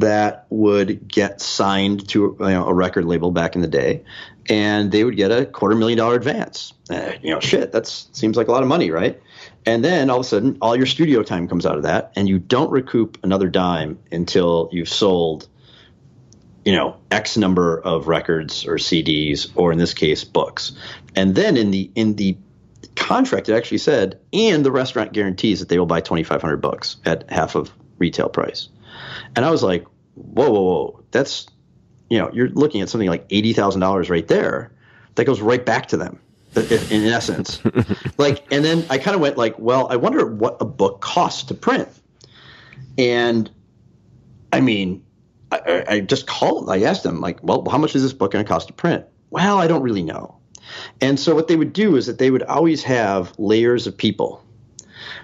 that 0.00 0.46
would 0.48 1.08
get 1.08 1.40
signed 1.40 2.08
to 2.10 2.36
you 2.38 2.46
know, 2.46 2.66
a 2.66 2.74
record 2.74 3.04
label 3.04 3.30
back 3.30 3.56
in 3.56 3.62
the 3.62 3.68
day, 3.68 4.04
and 4.48 4.90
they 4.92 5.04
would 5.04 5.16
get 5.16 5.30
a 5.30 5.44
quarter 5.44 5.74
million 5.74 5.98
dollar 5.98 6.14
advance. 6.14 6.72
Uh, 6.88 7.12
you 7.20 7.30
know, 7.30 7.40
shit, 7.40 7.72
that 7.72 7.86
seems 7.86 8.36
like 8.36 8.48
a 8.48 8.52
lot 8.52 8.62
of 8.62 8.68
money, 8.68 8.90
right? 8.90 9.20
And 9.66 9.84
then 9.84 10.08
all 10.08 10.20
of 10.20 10.26
a 10.26 10.28
sudden, 10.28 10.58
all 10.62 10.76
your 10.76 10.86
studio 10.86 11.22
time 11.22 11.48
comes 11.48 11.66
out 11.66 11.76
of 11.76 11.82
that, 11.82 12.12
and 12.16 12.28
you 12.28 12.38
don't 12.38 12.70
recoup 12.70 13.18
another 13.24 13.48
dime 13.48 13.98
until 14.12 14.68
you've 14.72 14.88
sold, 14.88 15.48
you 16.64 16.72
know, 16.72 16.96
X 17.10 17.36
number 17.36 17.78
of 17.78 18.06
records 18.06 18.66
or 18.66 18.76
CDs, 18.76 19.50
or 19.56 19.72
in 19.72 19.78
this 19.78 19.94
case, 19.94 20.22
books. 20.24 20.72
And 21.16 21.34
then 21.34 21.56
in 21.56 21.72
the 21.72 21.90
in 21.94 22.14
the 22.14 22.38
contract, 22.94 23.48
it 23.48 23.54
actually 23.54 23.78
said, 23.78 24.20
and 24.32 24.64
the 24.64 24.70
restaurant 24.70 25.12
guarantees 25.12 25.58
that 25.58 25.68
they 25.68 25.78
will 25.78 25.86
buy 25.86 26.00
twenty 26.00 26.22
five 26.22 26.40
hundred 26.40 26.58
books 26.58 26.98
at 27.04 27.28
half 27.30 27.56
of 27.56 27.72
retail 27.98 28.28
price. 28.28 28.68
And 29.36 29.44
I 29.44 29.50
was 29.50 29.62
like, 29.62 29.86
whoa, 30.14 30.50
whoa, 30.50 30.62
whoa, 30.62 31.04
that's 31.10 31.46
you 32.08 32.18
know, 32.18 32.30
you're 32.32 32.48
looking 32.48 32.80
at 32.80 32.88
something 32.88 33.08
like 33.08 33.26
eighty 33.30 33.52
thousand 33.52 33.80
dollars 33.80 34.10
right 34.10 34.26
there. 34.26 34.72
That 35.14 35.24
goes 35.24 35.40
right 35.40 35.64
back 35.64 35.88
to 35.88 35.96
them, 35.96 36.20
in, 36.54 36.80
in 36.90 37.04
essence. 37.06 37.60
like, 38.18 38.44
and 38.52 38.64
then 38.64 38.86
I 38.88 38.98
kind 38.98 39.14
of 39.14 39.20
went 39.20 39.36
like, 39.36 39.58
well, 39.58 39.88
I 39.90 39.96
wonder 39.96 40.24
what 40.26 40.58
a 40.60 40.64
book 40.64 41.00
costs 41.00 41.42
to 41.44 41.54
print. 41.54 41.88
And 42.96 43.50
I 44.52 44.60
mean, 44.60 45.04
I, 45.50 45.58
I 45.58 45.92
I 45.94 46.00
just 46.00 46.26
called. 46.26 46.70
I 46.70 46.82
asked 46.82 47.02
them 47.02 47.20
like, 47.20 47.42
well, 47.42 47.66
how 47.68 47.78
much 47.78 47.94
is 47.94 48.02
this 48.02 48.12
book 48.12 48.32
going 48.32 48.44
to 48.44 48.48
cost 48.48 48.68
to 48.68 48.72
print? 48.72 49.04
Well, 49.30 49.58
I 49.58 49.66
don't 49.66 49.82
really 49.82 50.02
know. 50.02 50.36
And 51.00 51.18
so 51.18 51.34
what 51.34 51.48
they 51.48 51.56
would 51.56 51.72
do 51.72 51.96
is 51.96 52.06
that 52.06 52.18
they 52.18 52.30
would 52.30 52.42
always 52.42 52.82
have 52.84 53.32
layers 53.38 53.86
of 53.86 53.96
people, 53.96 54.44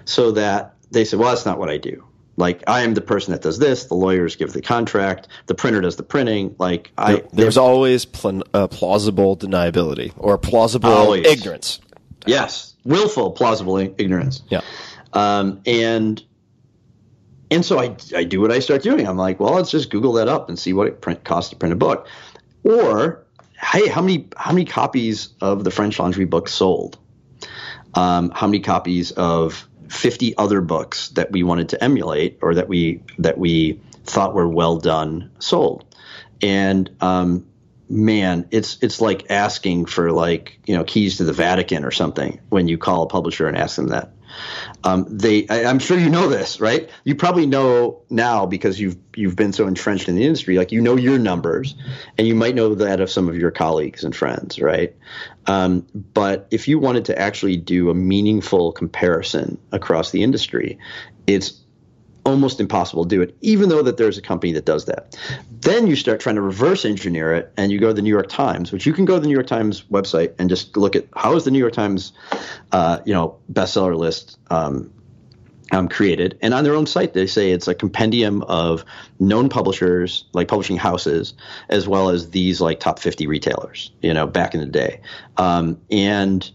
so 0.05 0.31
that 0.31 0.75
they 0.91 1.05
said, 1.05 1.19
well, 1.19 1.29
that's 1.29 1.45
not 1.45 1.59
what 1.59 1.69
I 1.69 1.77
do. 1.77 2.03
Like 2.37 2.63
I 2.67 2.81
am 2.81 2.93
the 2.93 3.01
person 3.01 3.31
that 3.31 3.41
does 3.41 3.59
this. 3.59 3.85
The 3.85 3.93
lawyers 3.95 4.35
give 4.35 4.51
the 4.53 4.61
contract. 4.61 5.27
The 5.45 5.55
printer 5.55 5.81
does 5.81 5.95
the 5.95 6.03
printing. 6.03 6.55
Like 6.59 6.91
I, 6.97 7.23
There's 7.31 7.57
always 7.57 8.05
pl- 8.05 8.43
uh, 8.53 8.67
plausible 8.67 9.37
deniability 9.37 10.13
or 10.17 10.37
plausible 10.37 10.89
Always. 10.89 11.25
ignorance. 11.25 11.79
Yes, 12.25 12.73
willful, 12.83 13.31
plausible 13.31 13.77
ignorance. 13.77 14.43
Yeah. 14.49 14.61
Um, 15.13 15.61
and 15.65 16.21
and 17.51 17.63
so 17.63 17.79
I, 17.79 17.95
I 18.15 18.23
do 18.23 18.41
what 18.41 18.51
I 18.51 18.59
start 18.59 18.83
doing. 18.83 19.07
I'm 19.07 19.17
like, 19.17 19.39
well, 19.39 19.53
let's 19.53 19.71
just 19.71 19.89
Google 19.89 20.13
that 20.13 20.27
up 20.27 20.49
and 20.49 20.57
see 20.57 20.73
what 20.73 20.87
it 20.87 21.01
print 21.01 21.23
costs 21.23 21.51
to 21.51 21.55
print 21.55 21.71
a 21.71 21.75
book. 21.77 22.07
Or, 22.63 23.23
hey, 23.61 23.87
how 23.87 24.01
many 24.01 24.27
how 24.35 24.51
many 24.51 24.65
copies 24.65 25.29
of 25.39 25.63
the 25.63 25.71
French 25.71 25.99
Laundry 25.99 26.25
book 26.25 26.49
sold? 26.49 26.97
Um, 27.93 28.31
how 28.31 28.47
many 28.47 28.59
copies 28.59 29.11
of 29.11 29.69
50 29.89 30.37
other 30.37 30.61
books 30.61 31.09
that 31.09 31.31
we 31.31 31.43
wanted 31.43 31.69
to 31.69 31.83
emulate 31.83 32.39
or 32.41 32.55
that 32.55 32.67
we 32.67 33.03
that 33.19 33.37
we 33.37 33.81
thought 34.03 34.33
were 34.33 34.47
well 34.47 34.77
done 34.77 35.31
sold? 35.39 35.85
And 36.41 36.89
um, 37.01 37.45
man, 37.89 38.47
it's 38.51 38.77
it's 38.81 39.01
like 39.01 39.29
asking 39.29 39.85
for 39.85 40.11
like 40.11 40.59
you 40.65 40.75
know 40.75 40.83
keys 40.83 41.17
to 41.17 41.23
the 41.23 41.33
Vatican 41.33 41.85
or 41.85 41.91
something 41.91 42.39
when 42.49 42.67
you 42.67 42.77
call 42.77 43.03
a 43.03 43.07
publisher 43.07 43.47
and 43.47 43.57
ask 43.57 43.75
them 43.75 43.87
that. 43.87 44.11
Um, 44.85 45.07
they, 45.09 45.47
I, 45.47 45.65
I'm 45.65 45.79
sure 45.79 45.97
you 45.97 46.09
know 46.09 46.29
this, 46.29 46.61
right? 46.61 46.89
You 47.03 47.15
probably 47.15 47.47
know 47.47 48.03
now 48.11 48.45
because 48.45 48.79
you've 48.79 48.95
you've 49.15 49.35
been 49.35 49.51
so 49.51 49.67
entrenched 49.67 50.07
in 50.07 50.15
the 50.15 50.23
industry. 50.23 50.57
Like 50.57 50.71
you 50.71 50.79
know 50.79 50.95
your 50.95 51.17
numbers, 51.17 51.75
and 52.19 52.27
you 52.27 52.35
might 52.35 52.53
know 52.53 52.75
that 52.75 53.01
of 53.01 53.09
some 53.09 53.27
of 53.27 53.35
your 53.35 53.49
colleagues 53.49 54.03
and 54.03 54.15
friends, 54.15 54.61
right? 54.61 54.95
Um, 55.47 55.87
but 56.13 56.47
if 56.51 56.67
you 56.67 56.77
wanted 56.77 57.05
to 57.05 57.19
actually 57.19 57.57
do 57.57 57.89
a 57.89 57.95
meaningful 57.95 58.71
comparison 58.71 59.57
across 59.71 60.11
the 60.11 60.21
industry, 60.21 60.77
it's 61.25 61.64
almost 62.25 62.59
impossible 62.59 63.03
to 63.03 63.09
do 63.09 63.21
it, 63.21 63.35
even 63.41 63.69
though 63.69 63.83
that 63.83 63.97
there's 63.97 64.17
a 64.17 64.21
company 64.21 64.51
that 64.53 64.65
does 64.65 64.85
that. 64.85 65.17
Then 65.61 65.87
you 65.87 65.95
start 65.95 66.19
trying 66.19 66.35
to 66.35 66.41
reverse 66.41 66.83
engineer 66.83 67.33
it, 67.33 67.53
and 67.57 67.71
you 67.71 67.79
go 67.79 67.87
to 67.87 67.93
the 67.93 68.01
New 68.01 68.09
York 68.09 68.29
Times, 68.29 68.71
which 68.71 68.85
you 68.85 68.93
can 68.93 69.05
go 69.05 69.15
to 69.15 69.19
the 69.19 69.27
New 69.27 69.33
York 69.33 69.47
Times 69.47 69.83
website 69.83 70.33
and 70.39 70.49
just 70.49 70.75
look 70.75 70.95
at 70.95 71.05
how 71.15 71.35
is 71.35 71.45
the 71.45 71.51
New 71.51 71.59
York 71.59 71.73
Times, 71.73 72.13
uh, 72.71 72.99
you 73.05 73.13
know, 73.13 73.37
bestseller 73.51 73.95
list 73.95 74.37
um, 74.49 74.91
um, 75.71 75.87
created. 75.87 76.37
And 76.41 76.53
on 76.53 76.63
their 76.63 76.75
own 76.75 76.87
site, 76.87 77.13
they 77.13 77.27
say 77.27 77.51
it's 77.51 77.67
a 77.67 77.75
compendium 77.75 78.41
of 78.43 78.85
known 79.19 79.49
publishers, 79.49 80.25
like 80.33 80.47
publishing 80.47 80.77
houses, 80.77 81.33
as 81.69 81.87
well 81.87 82.09
as 82.09 82.31
these 82.31 82.61
like 82.61 82.79
top 82.79 82.99
50 82.99 83.27
retailers, 83.27 83.91
you 84.01 84.13
know, 84.13 84.27
back 84.27 84.53
in 84.53 84.59
the 84.59 84.65
day. 84.65 85.01
Um, 85.37 85.79
and 85.91 86.49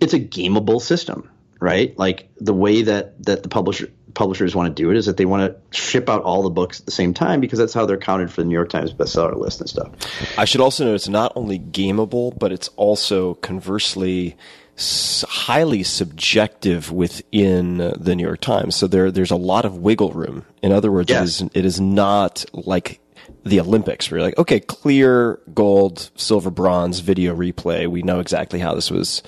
it's 0.00 0.12
a 0.12 0.20
gameable 0.20 0.80
system, 0.80 1.28
right? 1.60 1.96
Like 1.98 2.30
the 2.40 2.54
way 2.54 2.82
that 2.82 3.22
that 3.24 3.42
the 3.42 3.48
publisher 3.48 3.90
publishers 4.18 4.52
want 4.52 4.76
to 4.76 4.82
do 4.82 4.90
it 4.90 4.96
is 4.96 5.06
that 5.06 5.16
they 5.16 5.24
want 5.24 5.48
to 5.48 5.78
ship 5.78 6.10
out 6.10 6.22
all 6.22 6.42
the 6.42 6.50
books 6.50 6.80
at 6.80 6.86
the 6.86 6.92
same 6.92 7.14
time 7.14 7.38
because 7.40 7.56
that's 7.56 7.72
how 7.72 7.86
they're 7.86 7.96
counted 7.96 8.32
for 8.32 8.42
the 8.42 8.48
New 8.48 8.54
York 8.54 8.68
Times 8.68 8.92
bestseller 8.92 9.36
list 9.36 9.60
and 9.60 9.70
stuff. 9.70 9.92
I 10.36 10.44
should 10.44 10.60
also 10.60 10.84
note 10.84 10.94
it's 10.96 11.08
not 11.08 11.32
only 11.36 11.60
gameable, 11.60 12.36
but 12.36 12.50
it's 12.50 12.66
also 12.74 13.34
conversely 13.34 14.36
highly 14.76 15.84
subjective 15.84 16.90
within 16.90 17.78
the 17.96 18.16
New 18.16 18.24
York 18.24 18.40
Times. 18.40 18.74
So 18.74 18.88
there, 18.88 19.12
there's 19.12 19.30
a 19.30 19.36
lot 19.36 19.64
of 19.64 19.78
wiggle 19.78 20.10
room. 20.10 20.44
In 20.62 20.72
other 20.72 20.90
words, 20.90 21.12
it 21.12 21.22
is 21.22 21.42
it 21.54 21.64
is 21.64 21.80
not 21.80 22.44
like 22.52 23.00
the 23.44 23.60
Olympics 23.60 24.10
where 24.10 24.18
you're 24.18 24.26
like, 24.26 24.38
okay, 24.38 24.58
clear, 24.58 25.38
gold, 25.54 26.10
silver, 26.16 26.50
bronze, 26.50 26.98
video 27.00 27.36
replay. 27.36 27.86
We 27.86 28.02
know 28.02 28.18
exactly 28.18 28.58
how 28.58 28.74
this 28.74 28.90
was 28.90 29.22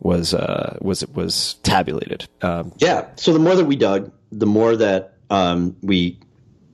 was 0.00 0.34
uh, 0.34 0.78
was 0.80 1.06
was 1.08 1.54
tabulated. 1.62 2.28
Um, 2.42 2.72
Yeah. 2.78 3.08
So 3.16 3.32
the 3.32 3.38
more 3.38 3.54
that 3.54 3.64
we 3.64 3.76
dug, 3.76 4.10
the 4.30 4.46
more 4.46 4.76
that 4.76 5.14
um, 5.30 5.76
we 5.82 6.18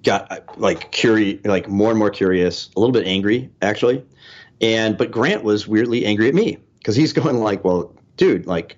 got 0.03 0.31
uh, 0.31 0.41
like 0.57 0.91
curious, 0.93 1.45
like 1.45 1.69
more 1.69 1.91
and 1.91 1.99
more 1.99 2.11
curious, 2.11 2.71
a 2.77 2.81
little 2.81 2.93
bit 2.93 3.07
angry 3.07 3.51
actually. 3.63 4.05
And 4.61 4.97
but 4.97 5.11
Grant 5.11 5.43
was 5.43 5.67
weirdly 5.67 6.07
angry 6.07 6.29
at 6.29 6.35
me 6.35 6.59
because 6.79 6.97
he's 6.97 7.13
going 7.21 7.41
like, 7.41 7.65
"Well, 7.65 7.95
dude, 8.17 8.47
like, 8.47 8.77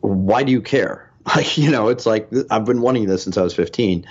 why 0.00 0.42
do 0.42 0.52
you 0.52 0.62
care?" 0.62 1.10
Like, 1.34 1.56
you 1.56 1.70
know, 1.70 1.88
it's 1.88 2.04
like 2.04 2.28
I've 2.50 2.66
been 2.66 2.82
wanting 2.82 3.06
this 3.06 3.22
since 3.22 3.38
I 3.38 3.42
was 3.42 3.54
15. 3.54 4.04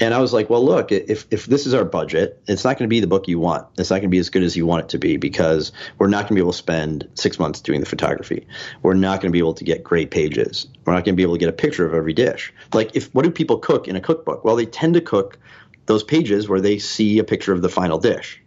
And 0.00 0.12
I 0.12 0.18
was 0.18 0.32
like, 0.32 0.50
well, 0.50 0.64
look, 0.64 0.90
if, 0.90 1.26
if 1.30 1.46
this 1.46 1.66
is 1.66 1.74
our 1.74 1.84
budget, 1.84 2.42
it's 2.48 2.64
not 2.64 2.78
going 2.78 2.88
to 2.88 2.92
be 2.92 2.98
the 2.98 3.06
book 3.06 3.28
you 3.28 3.38
want. 3.38 3.68
It's 3.78 3.90
not 3.90 3.96
going 3.96 4.08
to 4.08 4.08
be 4.08 4.18
as 4.18 4.28
good 4.28 4.42
as 4.42 4.56
you 4.56 4.66
want 4.66 4.84
it 4.84 4.88
to 4.90 4.98
be 4.98 5.18
because 5.18 5.70
we're 5.98 6.08
not 6.08 6.22
going 6.22 6.28
to 6.30 6.34
be 6.34 6.40
able 6.40 6.50
to 6.50 6.58
spend 6.58 7.08
six 7.14 7.38
months 7.38 7.60
doing 7.60 7.78
the 7.78 7.86
photography. 7.86 8.48
We're 8.82 8.94
not 8.94 9.20
going 9.20 9.30
to 9.30 9.32
be 9.32 9.38
able 9.38 9.54
to 9.54 9.64
get 9.64 9.84
great 9.84 10.10
pages. 10.10 10.66
We're 10.84 10.94
not 10.94 11.04
going 11.04 11.14
to 11.14 11.16
be 11.16 11.22
able 11.22 11.34
to 11.34 11.38
get 11.38 11.48
a 11.48 11.52
picture 11.52 11.86
of 11.86 11.94
every 11.94 12.12
dish. 12.12 12.52
Like, 12.72 12.96
if 12.96 13.14
what 13.14 13.24
do 13.24 13.30
people 13.30 13.58
cook 13.58 13.86
in 13.86 13.94
a 13.94 14.00
cookbook? 14.00 14.44
Well, 14.44 14.56
they 14.56 14.66
tend 14.66 14.94
to 14.94 15.00
cook 15.00 15.38
those 15.86 16.02
pages 16.02 16.48
where 16.48 16.60
they 16.60 16.78
see 16.78 17.18
a 17.20 17.24
picture 17.24 17.52
of 17.52 17.62
the 17.62 17.68
final 17.68 17.98
dish 17.98 18.42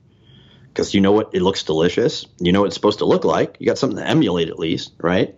because 0.78 0.94
you 0.94 1.02
know 1.02 1.12
what 1.12 1.34
it 1.34 1.42
looks 1.42 1.64
delicious. 1.64 2.28
You 2.40 2.52
know 2.52 2.62
what 2.62 2.68
it's 2.68 2.76
supposed 2.76 3.00
to 3.00 3.06
look 3.06 3.26
like. 3.26 3.58
You 3.60 3.66
got 3.66 3.80
something 3.80 3.98
to 3.98 4.08
emulate 4.08 4.50
at 4.50 4.60
least, 4.60 4.94
right? 5.00 5.36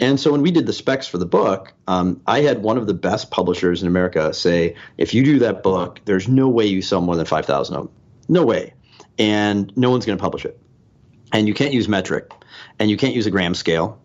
And 0.00 0.18
so 0.18 0.32
when 0.32 0.42
we 0.42 0.50
did 0.50 0.66
the 0.66 0.72
specs 0.72 1.06
for 1.06 1.18
the 1.18 1.26
book, 1.26 1.72
um, 1.86 2.20
I 2.26 2.40
had 2.40 2.62
one 2.62 2.78
of 2.78 2.86
the 2.86 2.94
best 2.94 3.30
publishers 3.30 3.82
in 3.82 3.88
America 3.88 4.34
say, 4.34 4.74
if 4.98 5.14
you 5.14 5.24
do 5.24 5.38
that 5.40 5.62
book, 5.62 6.00
there's 6.04 6.28
no 6.28 6.48
way 6.48 6.66
you 6.66 6.82
sell 6.82 7.00
more 7.00 7.16
than 7.16 7.26
5,000 7.26 7.76
of 7.76 7.84
them. 7.84 7.92
No 8.28 8.44
way. 8.44 8.74
And 9.18 9.74
no 9.76 9.90
one's 9.90 10.04
going 10.04 10.18
to 10.18 10.22
publish 10.22 10.44
it. 10.44 10.58
And 11.32 11.46
you 11.46 11.54
can't 11.54 11.72
use 11.72 11.88
metric, 11.88 12.30
and 12.78 12.90
you 12.90 12.96
can't 12.96 13.14
use 13.14 13.26
a 13.26 13.30
gram 13.30 13.54
scale, 13.54 14.00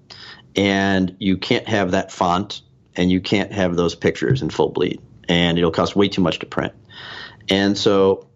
and 0.56 1.16
you 1.19 1.38
can't 1.38 1.68
have 1.68 1.92
that 1.92 2.11
font, 2.11 2.61
and 2.95 3.11
you 3.11 3.22
can't 3.22 3.51
have 3.51 3.76
those 3.76 3.95
pictures 3.95 4.42
in 4.42 4.50
full 4.50 4.69
bleed, 4.69 5.01
and 5.27 5.58
it'll 5.58 5.72
cost 5.72 5.95
way 5.95 6.08
too 6.08 6.22
much 6.22 6.40
to 6.40 6.45
print. 6.45 6.74
And 7.50 7.77
so 7.77 8.27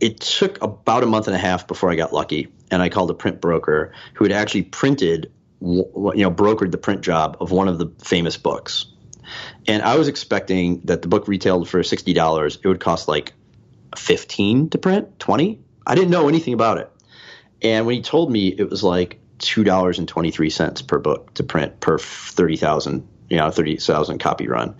it 0.00 0.20
took 0.20 0.62
about 0.62 1.02
a 1.02 1.06
month 1.06 1.26
and 1.26 1.36
a 1.36 1.38
half 1.38 1.66
before 1.66 1.90
I 1.90 1.96
got 1.96 2.12
lucky, 2.12 2.48
and 2.70 2.82
I 2.82 2.88
called 2.88 3.10
a 3.10 3.14
print 3.14 3.40
broker 3.40 3.92
who 4.14 4.24
had 4.24 4.32
actually 4.32 4.62
printed, 4.62 5.32
you 5.60 5.86
know, 5.94 6.30
brokered 6.30 6.70
the 6.70 6.78
print 6.78 7.02
job 7.02 7.36
of 7.40 7.50
one 7.50 7.68
of 7.68 7.78
the 7.78 7.90
famous 8.04 8.36
books. 8.36 8.86
And 9.66 9.82
I 9.82 9.96
was 9.96 10.08
expecting 10.08 10.80
that 10.84 11.02
the 11.02 11.08
book 11.08 11.26
retailed 11.28 11.68
for 11.68 11.82
sixty 11.82 12.12
dollars. 12.12 12.58
It 12.62 12.68
would 12.68 12.80
cost 12.80 13.08
like 13.08 13.32
fifteen 13.96 14.70
to 14.70 14.78
print, 14.78 15.18
twenty. 15.18 15.60
I 15.86 15.94
didn't 15.94 16.10
know 16.10 16.28
anything 16.28 16.54
about 16.54 16.78
it. 16.78 16.90
And 17.62 17.86
when 17.86 17.96
he 17.96 18.02
told 18.02 18.30
me 18.30 18.48
it 18.48 18.70
was 18.70 18.84
like 18.84 19.18
two 19.38 19.64
dollars 19.64 19.98
and 19.98 20.06
twenty 20.06 20.30
three 20.30 20.50
cents 20.50 20.82
per 20.82 20.98
book 20.98 21.34
to 21.34 21.42
print 21.42 21.80
per 21.80 21.98
thirty 21.98 22.56
thousand, 22.56 23.08
you 23.28 23.36
know, 23.36 23.50
thirty 23.50 23.76
thousand 23.76 24.18
copy 24.18 24.46
run, 24.46 24.76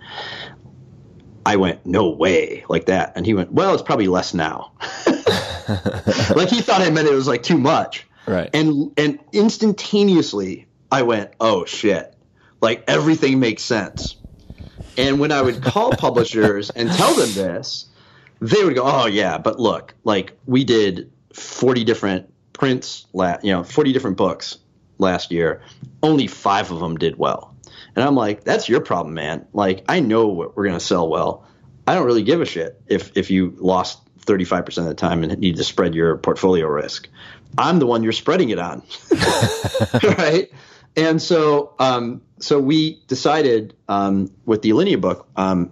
I 1.45 1.57
went, 1.57 1.85
no 1.85 2.09
way, 2.09 2.63
like 2.69 2.85
that. 2.85 3.13
And 3.15 3.25
he 3.25 3.33
went, 3.33 3.51
well, 3.51 3.73
it's 3.73 3.83
probably 3.83 4.07
less 4.07 4.33
now. 4.33 4.71
like 6.35 6.49
he 6.49 6.61
thought 6.61 6.81
I 6.81 6.89
meant 6.89 7.07
it 7.07 7.13
was 7.13 7.27
like 7.27 7.43
too 7.43 7.57
much. 7.57 8.07
Right. 8.25 8.49
And 8.53 8.91
and 8.97 9.19
instantaneously 9.33 10.66
I 10.91 11.03
went, 11.03 11.31
oh 11.39 11.65
shit. 11.65 12.13
Like 12.61 12.83
everything 12.87 13.39
makes 13.39 13.63
sense. 13.63 14.15
And 14.97 15.19
when 15.19 15.31
I 15.31 15.41
would 15.41 15.61
call 15.61 15.91
publishers 15.97 16.69
and 16.69 16.89
tell 16.91 17.13
them 17.13 17.31
this, 17.33 17.85
they 18.39 18.63
would 18.63 18.75
go, 18.75 18.83
"Oh 18.83 19.05
yeah, 19.07 19.37
but 19.37 19.59
look, 19.59 19.93
like 20.03 20.37
we 20.45 20.63
did 20.63 21.11
40 21.33 21.83
different 21.83 22.33
prints, 22.53 23.05
la- 23.13 23.37
you 23.43 23.51
know, 23.51 23.63
40 23.63 23.93
different 23.93 24.17
books 24.17 24.57
last 24.97 25.31
year. 25.31 25.61
Only 26.01 26.27
five 26.27 26.71
of 26.71 26.79
them 26.79 26.97
did 26.97 27.17
well. 27.17 27.55
And 27.95 28.03
I'm 28.03 28.15
like, 28.15 28.43
that's 28.43 28.69
your 28.69 28.81
problem, 28.81 29.13
man. 29.13 29.47
Like, 29.53 29.83
I 29.87 29.99
know 29.99 30.27
what 30.27 30.55
we're 30.55 30.65
going 30.65 30.77
to 30.77 30.85
sell 30.85 31.09
well. 31.09 31.47
I 31.87 31.95
don't 31.95 32.05
really 32.05 32.23
give 32.23 32.41
a 32.41 32.45
shit 32.45 32.79
if, 32.87 33.15
if 33.15 33.31
you 33.31 33.55
lost 33.57 34.01
35% 34.19 34.77
of 34.79 34.85
the 34.85 34.93
time 34.93 35.23
and 35.23 35.37
need 35.39 35.55
to 35.57 35.63
spread 35.63 35.95
your 35.95 36.17
portfolio 36.17 36.67
risk. 36.67 37.07
I'm 37.57 37.79
the 37.79 37.87
one 37.87 38.03
you're 38.03 38.11
spreading 38.11 38.49
it 38.49 38.59
on. 38.59 38.83
right? 40.17 40.51
And 40.97 41.21
so, 41.21 41.73
um, 41.79 42.21
so 42.39 42.59
we 42.59 43.01
decided 43.07 43.75
um, 43.87 44.31
with 44.45 44.63
the 44.63 44.71
Alinea 44.71 44.99
book, 44.99 45.27
um, 45.35 45.71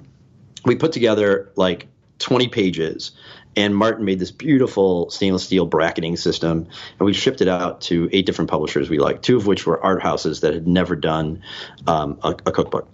we 0.63 0.75
put 0.75 0.91
together 0.91 1.51
like 1.55 1.87
20 2.19 2.47
pages 2.47 3.11
and 3.55 3.75
Martin 3.75 4.05
made 4.05 4.19
this 4.19 4.31
beautiful 4.31 5.09
stainless 5.09 5.43
steel 5.45 5.65
bracketing 5.65 6.17
system, 6.17 6.67
and 6.99 7.05
we 7.05 7.13
shipped 7.13 7.41
it 7.41 7.47
out 7.47 7.81
to 7.81 8.09
eight 8.11 8.25
different 8.25 8.49
publishers 8.49 8.89
we 8.89 8.99
liked, 8.99 9.23
two 9.23 9.37
of 9.37 9.47
which 9.47 9.65
were 9.65 9.81
art 9.81 10.01
houses 10.01 10.41
that 10.41 10.53
had 10.53 10.67
never 10.67 10.95
done 10.95 11.41
um, 11.87 12.19
a, 12.23 12.35
a, 12.45 12.51
cookbook, 12.51 12.89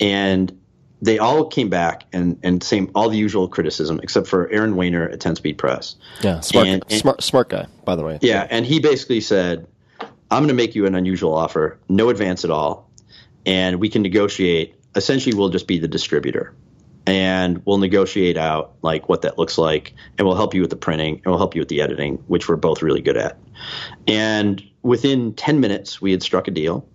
and 0.00 0.58
they 1.00 1.18
all 1.18 1.46
came 1.46 1.68
back 1.68 2.04
and 2.12 2.38
and 2.42 2.62
same 2.62 2.90
all 2.94 3.08
the 3.08 3.16
usual 3.16 3.48
criticism 3.48 4.00
except 4.02 4.26
for 4.26 4.50
Aaron 4.50 4.74
Wehner 4.74 5.10
at 5.12 5.20
Ten 5.20 5.36
Speed 5.36 5.58
Press. 5.58 5.96
Yeah, 6.22 6.40
smart, 6.40 6.66
And- 6.66 6.84
and- 6.90 7.00
smart, 7.00 7.22
smart 7.22 7.48
guy, 7.48 7.66
by 7.84 7.96
the 7.96 8.02
way. 8.02 8.18
Yeah, 8.20 8.46
and 8.50 8.66
he 8.66 8.80
basically 8.80 9.20
said, 9.20 9.66
"I'm 10.30 10.40
going 10.40 10.48
to 10.48 10.54
make 10.54 10.74
you 10.74 10.86
an 10.86 10.94
unusual 10.94 11.34
offer, 11.34 11.78
no 11.88 12.08
advance 12.08 12.44
at 12.44 12.50
all, 12.50 12.90
and 13.44 13.80
we 13.80 13.88
can 13.88 14.02
negotiate. 14.02 14.76
Essentially, 14.94 15.36
we'll 15.36 15.48
just 15.48 15.66
be 15.66 15.78
the 15.78 15.88
distributor, 15.88 16.54
and 17.06 17.62
we'll 17.64 17.78
negotiate 17.78 18.36
out 18.36 18.74
like 18.82 19.08
what 19.08 19.22
that 19.22 19.38
looks 19.38 19.58
like, 19.58 19.94
and 20.18 20.26
we'll 20.26 20.36
help 20.36 20.54
you 20.54 20.60
with 20.60 20.70
the 20.70 20.76
printing, 20.76 21.16
and 21.16 21.26
we'll 21.26 21.38
help 21.38 21.54
you 21.54 21.60
with 21.60 21.68
the 21.68 21.80
editing, 21.82 22.16
which 22.26 22.48
we're 22.48 22.56
both 22.56 22.82
really 22.82 23.02
good 23.02 23.16
at." 23.16 23.38
And 24.06 24.62
within 24.82 25.34
10 25.34 25.60
minutes, 25.60 26.00
we 26.00 26.12
had 26.12 26.22
struck 26.22 26.48
a 26.48 26.50
deal. 26.50 26.86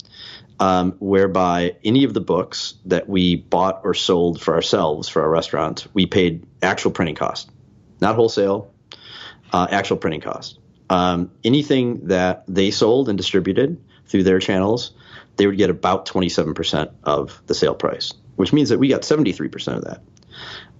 Um, 0.57 0.93
whereby 0.99 1.75
any 1.83 2.05
of 2.05 2.13
the 2.13 2.21
books 2.21 2.75
that 2.85 3.09
we 3.09 3.35
bought 3.35 3.81
or 3.83 3.93
sold 3.93 4.41
for 4.41 4.53
ourselves 4.53 5.09
for 5.09 5.21
our 5.21 5.29
restaurant, 5.29 5.85
we 5.93 6.05
paid 6.05 6.45
actual 6.61 6.91
printing 6.91 7.15
cost, 7.15 7.49
not 7.99 8.15
wholesale, 8.15 8.71
uh, 9.51 9.67
actual 9.69 9.97
printing 9.97 10.21
cost. 10.21 10.57
Um, 10.89 11.31
anything 11.43 12.07
that 12.07 12.43
they 12.47 12.71
sold 12.71 13.09
and 13.09 13.17
distributed 13.17 13.83
through 14.07 14.23
their 14.23 14.39
channels, 14.39 14.91
they 15.37 15.47
would 15.47 15.57
get 15.57 15.69
about 15.69 16.05
27% 16.05 16.93
of 17.03 17.41
the 17.47 17.55
sale 17.55 17.75
price, 17.75 18.13
which 18.35 18.53
means 18.53 18.69
that 18.69 18.79
we 18.79 18.89
got 18.89 19.01
73% 19.01 19.77
of 19.77 19.83
that. 19.85 20.01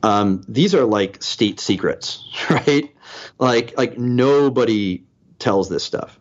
Um, 0.04 0.44
these 0.48 0.76
are 0.76 0.86
like 0.86 1.24
state 1.24 1.60
secrets, 1.60 2.24
right? 2.50 2.94
Like, 3.40 3.78
like 3.78 3.98
nobody 3.98 5.04
tells 5.40 5.70
this 5.70 5.84
stuff. 5.84 6.20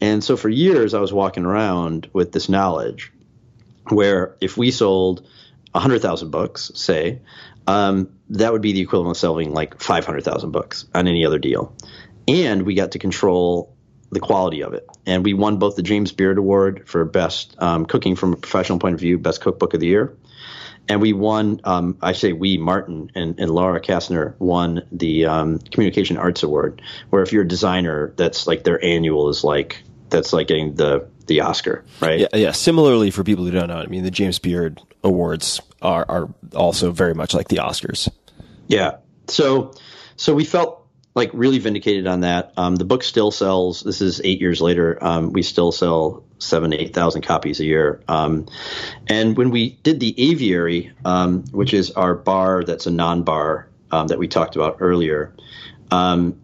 And 0.00 0.22
so 0.22 0.36
for 0.36 0.48
years, 0.48 0.94
I 0.94 1.00
was 1.00 1.12
walking 1.12 1.44
around 1.44 2.08
with 2.12 2.32
this 2.32 2.48
knowledge 2.48 3.12
where 3.88 4.36
if 4.40 4.56
we 4.56 4.70
sold 4.70 5.26
100,000 5.72 6.30
books, 6.30 6.70
say, 6.74 7.20
um, 7.66 8.10
that 8.30 8.52
would 8.52 8.62
be 8.62 8.72
the 8.72 8.80
equivalent 8.80 9.16
of 9.16 9.20
selling 9.20 9.52
like 9.52 9.80
500,000 9.80 10.50
books 10.50 10.86
on 10.94 11.06
any 11.06 11.24
other 11.26 11.38
deal. 11.38 11.74
And 12.28 12.62
we 12.62 12.74
got 12.74 12.92
to 12.92 12.98
control 12.98 13.74
the 14.10 14.20
quality 14.20 14.62
of 14.62 14.74
it. 14.74 14.86
And 15.06 15.24
we 15.24 15.34
won 15.34 15.58
both 15.58 15.76
the 15.76 15.82
James 15.82 16.12
Beard 16.12 16.38
Award 16.38 16.84
for 16.86 17.04
best 17.04 17.56
um, 17.58 17.86
cooking 17.86 18.16
from 18.16 18.34
a 18.34 18.36
professional 18.36 18.78
point 18.78 18.94
of 18.94 19.00
view, 19.00 19.18
best 19.18 19.40
cookbook 19.40 19.74
of 19.74 19.80
the 19.80 19.86
year. 19.86 20.16
And 20.88 21.02
we 21.02 21.12
won, 21.12 21.60
um, 21.64 21.98
I 22.00 22.12
say 22.12 22.32
we, 22.32 22.56
Martin 22.56 23.10
and, 23.14 23.38
and 23.38 23.50
Laura 23.50 23.80
Kastner 23.80 24.34
won 24.38 24.86
the 24.90 25.26
um, 25.26 25.58
Communication 25.58 26.16
Arts 26.16 26.42
Award, 26.42 26.80
where 27.10 27.22
if 27.22 27.32
you're 27.32 27.42
a 27.42 27.48
designer, 27.48 28.14
that's 28.16 28.46
like 28.46 28.64
their 28.64 28.82
annual 28.82 29.28
is 29.28 29.44
like, 29.44 29.82
that's 30.08 30.32
like 30.32 30.46
getting 30.46 30.74
the, 30.76 31.06
the 31.26 31.42
Oscar, 31.42 31.84
right? 32.00 32.20
Yeah, 32.20 32.28
yeah. 32.32 32.52
Similarly, 32.52 33.10
for 33.10 33.22
people 33.22 33.44
who 33.44 33.50
don't 33.50 33.68
know, 33.68 33.76
I 33.76 33.86
mean, 33.86 34.02
the 34.02 34.10
James 34.10 34.38
Beard 34.38 34.80
Awards 35.04 35.60
are, 35.82 36.06
are 36.08 36.28
also 36.54 36.90
very 36.90 37.12
much 37.12 37.34
like 37.34 37.48
the 37.48 37.56
Oscars. 37.56 38.08
Yeah. 38.66 38.96
So, 39.26 39.74
so 40.16 40.34
we 40.34 40.46
felt 40.46 40.87
like 41.18 41.30
really 41.34 41.58
vindicated 41.58 42.06
on 42.06 42.20
that. 42.20 42.52
Um, 42.56 42.76
the 42.76 42.84
book 42.84 43.02
still 43.02 43.30
sells. 43.32 43.82
This 43.82 44.00
is 44.00 44.20
eight 44.22 44.40
years 44.40 44.60
later. 44.60 44.96
Um, 45.02 45.32
we 45.32 45.42
still 45.42 45.72
sell 45.72 46.22
seven, 46.38 46.72
eight 46.72 46.94
thousand 46.94 47.22
copies 47.22 47.58
a 47.58 47.64
year. 47.64 48.00
Um, 48.06 48.46
and 49.08 49.36
when 49.36 49.50
we 49.50 49.70
did 49.82 49.98
the 49.98 50.14
Aviary, 50.30 50.92
um, 51.04 51.44
which 51.50 51.74
is 51.74 51.90
our 51.90 52.14
bar 52.14 52.62
that's 52.62 52.86
a 52.86 52.92
non-bar 52.92 53.68
um, 53.90 54.06
that 54.06 54.18
we 54.18 54.28
talked 54.28 54.54
about 54.54 54.76
earlier, 54.78 55.34
um, 55.90 56.40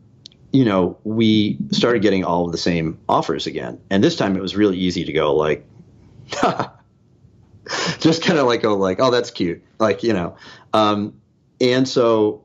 you 0.53 0.65
know, 0.65 0.99
we 1.05 1.57
started 1.71 2.03
getting 2.03 2.25
all 2.25 2.45
of 2.45 2.53
the 2.53 2.59
same 2.59 2.99
offers 3.09 3.47
again. 3.47 3.81
And 3.91 4.03
this 4.03 4.17
time 4.17 4.37
it 4.37 4.43
was 4.43 4.57
really 4.57 4.77
easy 4.77 5.05
to 5.05 5.13
go 5.13 5.37
like, 5.37 5.67
just 8.01 8.25
kind 8.25 8.41
of 8.41 8.47
like 8.47 8.63
go 8.63 8.77
like, 8.77 8.99
oh, 9.01 9.13
that's 9.13 9.31
cute, 9.31 9.63
like 9.79 10.03
you 10.03 10.13
know. 10.13 10.37
And 11.61 11.89
so 11.89 12.45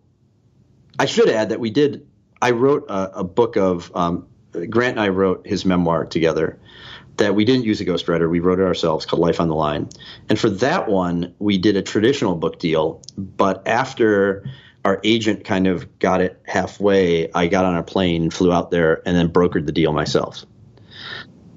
I 1.00 1.06
should 1.06 1.30
add 1.30 1.50
that 1.50 1.60
we 1.60 1.72
did. 1.72 2.06
I 2.42 2.52
wrote 2.52 2.90
a, 2.90 3.20
a 3.20 3.24
book 3.24 3.58
of 3.58 3.92
um, 3.96 4.28
Grant 4.52 4.98
and 4.98 5.00
I 5.00 5.10
wrote 5.10 5.46
his 5.46 5.66
memoir 5.66 6.06
together. 6.06 6.60
That 7.18 7.36
we 7.36 7.44
didn't 7.44 7.66
use 7.66 7.82
a 7.82 7.86
ghostwriter. 7.86 8.30
We 8.30 8.40
wrote 8.40 8.60
it 8.60 8.64
ourselves 8.64 9.06
called 9.06 9.22
Life 9.22 9.42
on 9.42 9.50
the 9.50 9.56
Line. 9.56 9.90
And 10.30 10.40
for 10.40 10.50
that 10.50 10.88
one, 10.88 11.36
we 11.38 11.58
did 11.58 11.76
a 11.76 11.82
traditional 11.82 12.36
book 12.36 12.60
deal. 12.60 13.02
But 13.18 13.68
after 13.68 14.50
our 14.86 15.02
agent 15.04 15.44
kind 15.44 15.68
of 15.68 16.00
got 16.00 16.22
it 16.22 16.42
halfway, 16.46 17.30
I 17.34 17.48
got 17.48 17.66
on 17.66 17.76
a 17.76 17.84
plane, 17.84 18.30
flew 18.30 18.54
out 18.54 18.72
there, 18.72 19.02
and 19.06 19.18
then 19.18 19.28
brokered 19.30 19.66
the 19.66 19.74
deal 19.74 19.92
myself. 19.92 20.46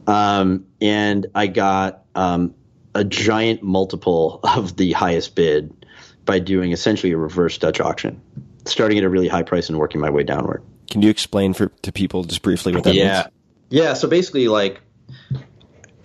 Um, 0.09 0.67
and 0.81 1.27
I 1.33 1.47
got 1.47 2.07
um, 2.17 2.55
a 2.95 3.05
giant 3.05 3.63
multiple 3.63 4.41
of 4.43 4.77
the 4.77 4.93
highest 4.93 5.37
bid 5.37 5.87
by 6.25 6.41
doing 6.41 6.73
essentially 6.73 7.13
a 7.13 7.17
reverse 7.17 7.59
Dutch 7.59 7.81
auction, 7.81 8.21
starting 8.65 8.99
at 8.99 9.05
a 9.05 9.09
really 9.09 9.29
high 9.29 9.45
price 9.45 9.69
and 9.69 9.79
working 9.79 10.01
my 10.01 10.11
way 10.11 10.25
downward. 10.25 10.65
Can 10.93 11.01
you 11.01 11.09
explain 11.09 11.55
for 11.55 11.69
to 11.69 11.91
people 11.91 12.23
just 12.23 12.43
briefly 12.43 12.75
what 12.75 12.85
that 12.85 12.91
means? 12.91 12.99
yeah. 12.99 13.15
means? 13.23 13.29
Yeah. 13.71 13.95
So 13.95 14.09
basically, 14.09 14.49
like, 14.49 14.83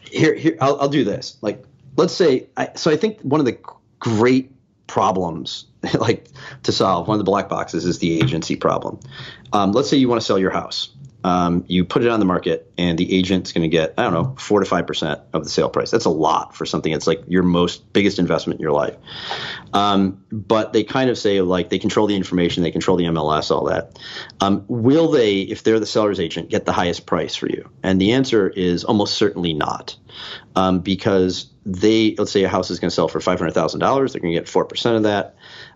here, 0.10 0.34
here, 0.34 0.58
I'll, 0.62 0.80
I'll 0.80 0.88
do 0.88 1.04
this. 1.04 1.38
Like, 1.42 1.66
let's 1.98 2.14
say, 2.14 2.48
I, 2.56 2.70
so 2.76 2.90
I 2.90 2.96
think 2.96 3.20
one 3.20 3.42
of 3.42 3.46
the 3.46 3.60
great 4.00 4.50
problems, 4.88 5.66
like, 6.00 6.30
to 6.64 6.72
solve, 6.72 7.10
one 7.10 7.16
of 7.16 7.20
the 7.20 7.30
black 7.30 7.50
boxes 7.50 7.84
is 7.84 8.00
the 8.00 8.18
agency 8.18 8.56
problem. 8.56 9.02
Um, 9.52 9.74
let's 9.74 9.90
say 9.90 9.98
you 9.98 10.08
want 10.08 10.22
to 10.22 10.26
sell 10.26 10.40
your 10.40 10.52
house 10.52 10.90
um, 11.24 11.66
you 11.68 11.84
put 11.84 12.04
it 12.04 12.10
on 12.10 12.20
the 12.20 12.26
market 12.26 12.72
and 12.78 12.98
the 12.98 13.18
agent's 13.18 13.52
going 13.52 13.64
to 13.64 13.68
get 13.68 13.94
i 13.98 14.04
don't 14.04 14.14
know 14.14 14.36
4 14.38 14.62
to 14.62 14.70
5% 14.70 15.22
of 15.34 15.44
the 15.44 15.50
sale 15.50 15.70
price. 15.70 15.92
That's 15.92 16.06
a 16.06 16.10
lot 16.10 16.56
for 16.56 16.66
something. 16.66 16.92
That's 16.92 17.08
like 17.08 17.24
your 17.28 17.44
most 17.44 17.92
biggest 17.94 18.20
investment 18.20 18.60
in 18.60 18.64
your 18.64 18.72
life. 18.72 18.96
Um, 19.74 20.24
but 20.32 20.74
they 20.74 20.84
kind 20.84 21.10
of 21.10 21.18
say 21.18 21.42
like 21.42 21.70
they 21.70 21.80
control 21.80 22.08
the 22.08 22.16
information 22.16 22.64
they 22.64 22.72
control 22.72 22.98
the 22.98 23.06
mls 23.06 23.52
all 23.52 23.66
that. 23.66 24.00
Um, 24.40 24.66
will 24.68 25.10
they 25.12 25.42
if 25.42 25.64
they're 25.64 25.80
the 25.80 25.86
seller's 25.86 26.20
agent 26.20 26.50
get 26.50 26.66
the 26.66 26.72
highest 26.72 27.06
price 27.06 27.36
for 27.36 27.48
you? 27.48 27.70
And 27.84 28.00
the 28.00 28.14
answer 28.14 28.48
is 28.48 28.84
almost 28.84 29.16
certainly 29.16 29.54
not. 29.54 29.96
Um, 30.56 30.80
because 30.80 31.48
they 31.66 32.16
let's 32.18 32.32
say 32.32 32.44
a 32.44 32.50
house 32.50 32.72
is 32.72 32.80
going 32.80 32.90
to 32.90 32.96
sell 32.96 33.08
for 33.08 33.20
$500000 33.20 33.80
they're 34.12 34.22
going 34.22 34.34
to 34.34 34.40
get 34.40 34.46
4% 34.46 34.96
of 34.96 35.04
that. 35.04 35.36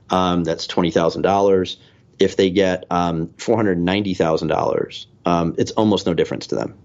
Um, 0.10 0.44
that's 0.44 0.68
$20000 0.68 1.78
if 2.20 2.36
they 2.36 2.50
get 2.50 2.86
um, 2.90 3.28
$490000 3.38 5.06
um, 5.26 5.56
it's 5.58 5.72
almost 5.72 6.06
no 6.06 6.14
difference 6.14 6.48
to 6.48 6.56
them, 6.56 6.78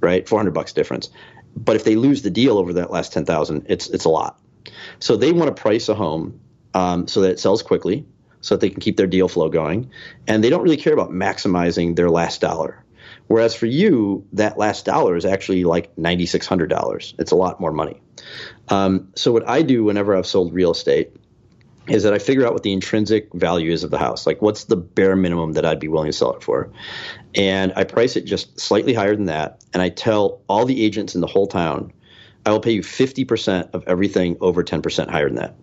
right? 0.00 0.28
Four 0.28 0.38
hundred 0.38 0.54
bucks 0.54 0.72
difference. 0.72 1.10
But 1.56 1.76
if 1.76 1.84
they 1.84 1.96
lose 1.96 2.22
the 2.22 2.30
deal 2.30 2.58
over 2.58 2.74
that 2.74 2.90
last 2.90 3.12
ten 3.12 3.24
thousand, 3.24 3.66
it's 3.68 3.88
it's 3.88 4.04
a 4.04 4.10
lot. 4.10 4.40
So 4.98 5.16
they 5.16 5.32
want 5.32 5.54
to 5.54 5.60
price 5.60 5.88
a 5.88 5.94
home 5.94 6.40
um, 6.74 7.08
so 7.08 7.22
that 7.22 7.30
it 7.30 7.40
sells 7.40 7.62
quickly, 7.62 8.06
so 8.40 8.54
that 8.54 8.60
they 8.60 8.70
can 8.70 8.80
keep 8.80 8.96
their 8.96 9.06
deal 9.06 9.28
flow 9.28 9.48
going, 9.48 9.90
and 10.26 10.42
they 10.42 10.50
don't 10.50 10.62
really 10.62 10.76
care 10.76 10.92
about 10.92 11.10
maximizing 11.10 11.96
their 11.96 12.10
last 12.10 12.40
dollar. 12.40 12.84
Whereas 13.26 13.54
for 13.54 13.66
you, 13.66 14.26
that 14.32 14.56
last 14.56 14.84
dollar 14.86 15.16
is 15.16 15.24
actually 15.24 15.64
like 15.64 15.96
ninety 15.98 16.26
six 16.26 16.46
hundred 16.46 16.70
dollars. 16.70 17.14
It's 17.18 17.32
a 17.32 17.36
lot 17.36 17.60
more 17.60 17.72
money. 17.72 18.00
Um, 18.68 19.12
so 19.14 19.32
what 19.32 19.48
I 19.48 19.62
do 19.62 19.84
whenever 19.84 20.16
I've 20.16 20.26
sold 20.26 20.52
real 20.52 20.72
estate 20.72 21.12
is 21.88 22.02
that 22.02 22.12
I 22.12 22.18
figure 22.18 22.46
out 22.46 22.52
what 22.52 22.62
the 22.62 22.72
intrinsic 22.72 23.32
value 23.32 23.72
is 23.72 23.82
of 23.82 23.90
the 23.90 23.98
house. 23.98 24.26
Like, 24.26 24.42
what's 24.42 24.64
the 24.64 24.76
bare 24.76 25.16
minimum 25.16 25.52
that 25.52 25.64
I'd 25.64 25.80
be 25.80 25.88
willing 25.88 26.10
to 26.10 26.12
sell 26.12 26.34
it 26.34 26.42
for? 26.42 26.70
And 27.34 27.72
I 27.76 27.84
price 27.84 28.16
it 28.16 28.24
just 28.24 28.58
slightly 28.58 28.94
higher 28.94 29.14
than 29.14 29.26
that. 29.26 29.62
And 29.72 29.82
I 29.82 29.90
tell 29.90 30.40
all 30.48 30.64
the 30.64 30.82
agents 30.84 31.14
in 31.14 31.20
the 31.20 31.26
whole 31.26 31.46
town, 31.46 31.92
I 32.46 32.50
will 32.50 32.60
pay 32.60 32.72
you 32.72 32.82
50% 32.82 33.74
of 33.74 33.84
everything 33.86 34.36
over 34.40 34.64
10% 34.64 35.10
higher 35.10 35.28
than 35.28 35.36
that. 35.36 35.54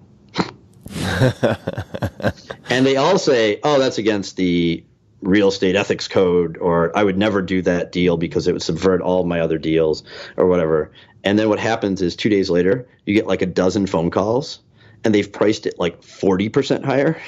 and 2.70 2.86
they 2.86 2.96
all 2.96 3.18
say, 3.18 3.60
oh, 3.64 3.80
that's 3.80 3.98
against 3.98 4.38
the 4.38 4.84
real 5.22 5.48
estate 5.48 5.76
ethics 5.76 6.08
code, 6.08 6.58
or 6.58 6.96
I 6.96 7.04
would 7.04 7.18
never 7.18 7.42
do 7.42 7.62
that 7.64 7.92
deal 7.92 8.18
because 8.18 8.48
it 8.48 8.54
would 8.54 8.62
subvert 8.62 9.02
all 9.02 9.24
my 9.24 9.40
other 9.40 9.58
deals, 9.58 10.04
or 10.38 10.46
whatever. 10.48 10.92
And 11.24 11.40
then 11.40 11.50
what 11.50 11.60
happens 11.60 12.02
is 12.04 12.16
two 12.16 12.30
days 12.30 12.50
later, 12.50 12.88
you 13.06 13.16
get 13.16 13.26
like 13.26 13.42
a 13.42 13.48
dozen 13.48 13.88
phone 13.88 14.12
calls 14.12 14.60
and 15.04 15.14
they've 15.14 15.32
priced 15.32 15.66
it 15.66 15.80
like 15.80 16.02
40% 16.02 16.84
higher. 16.84 17.20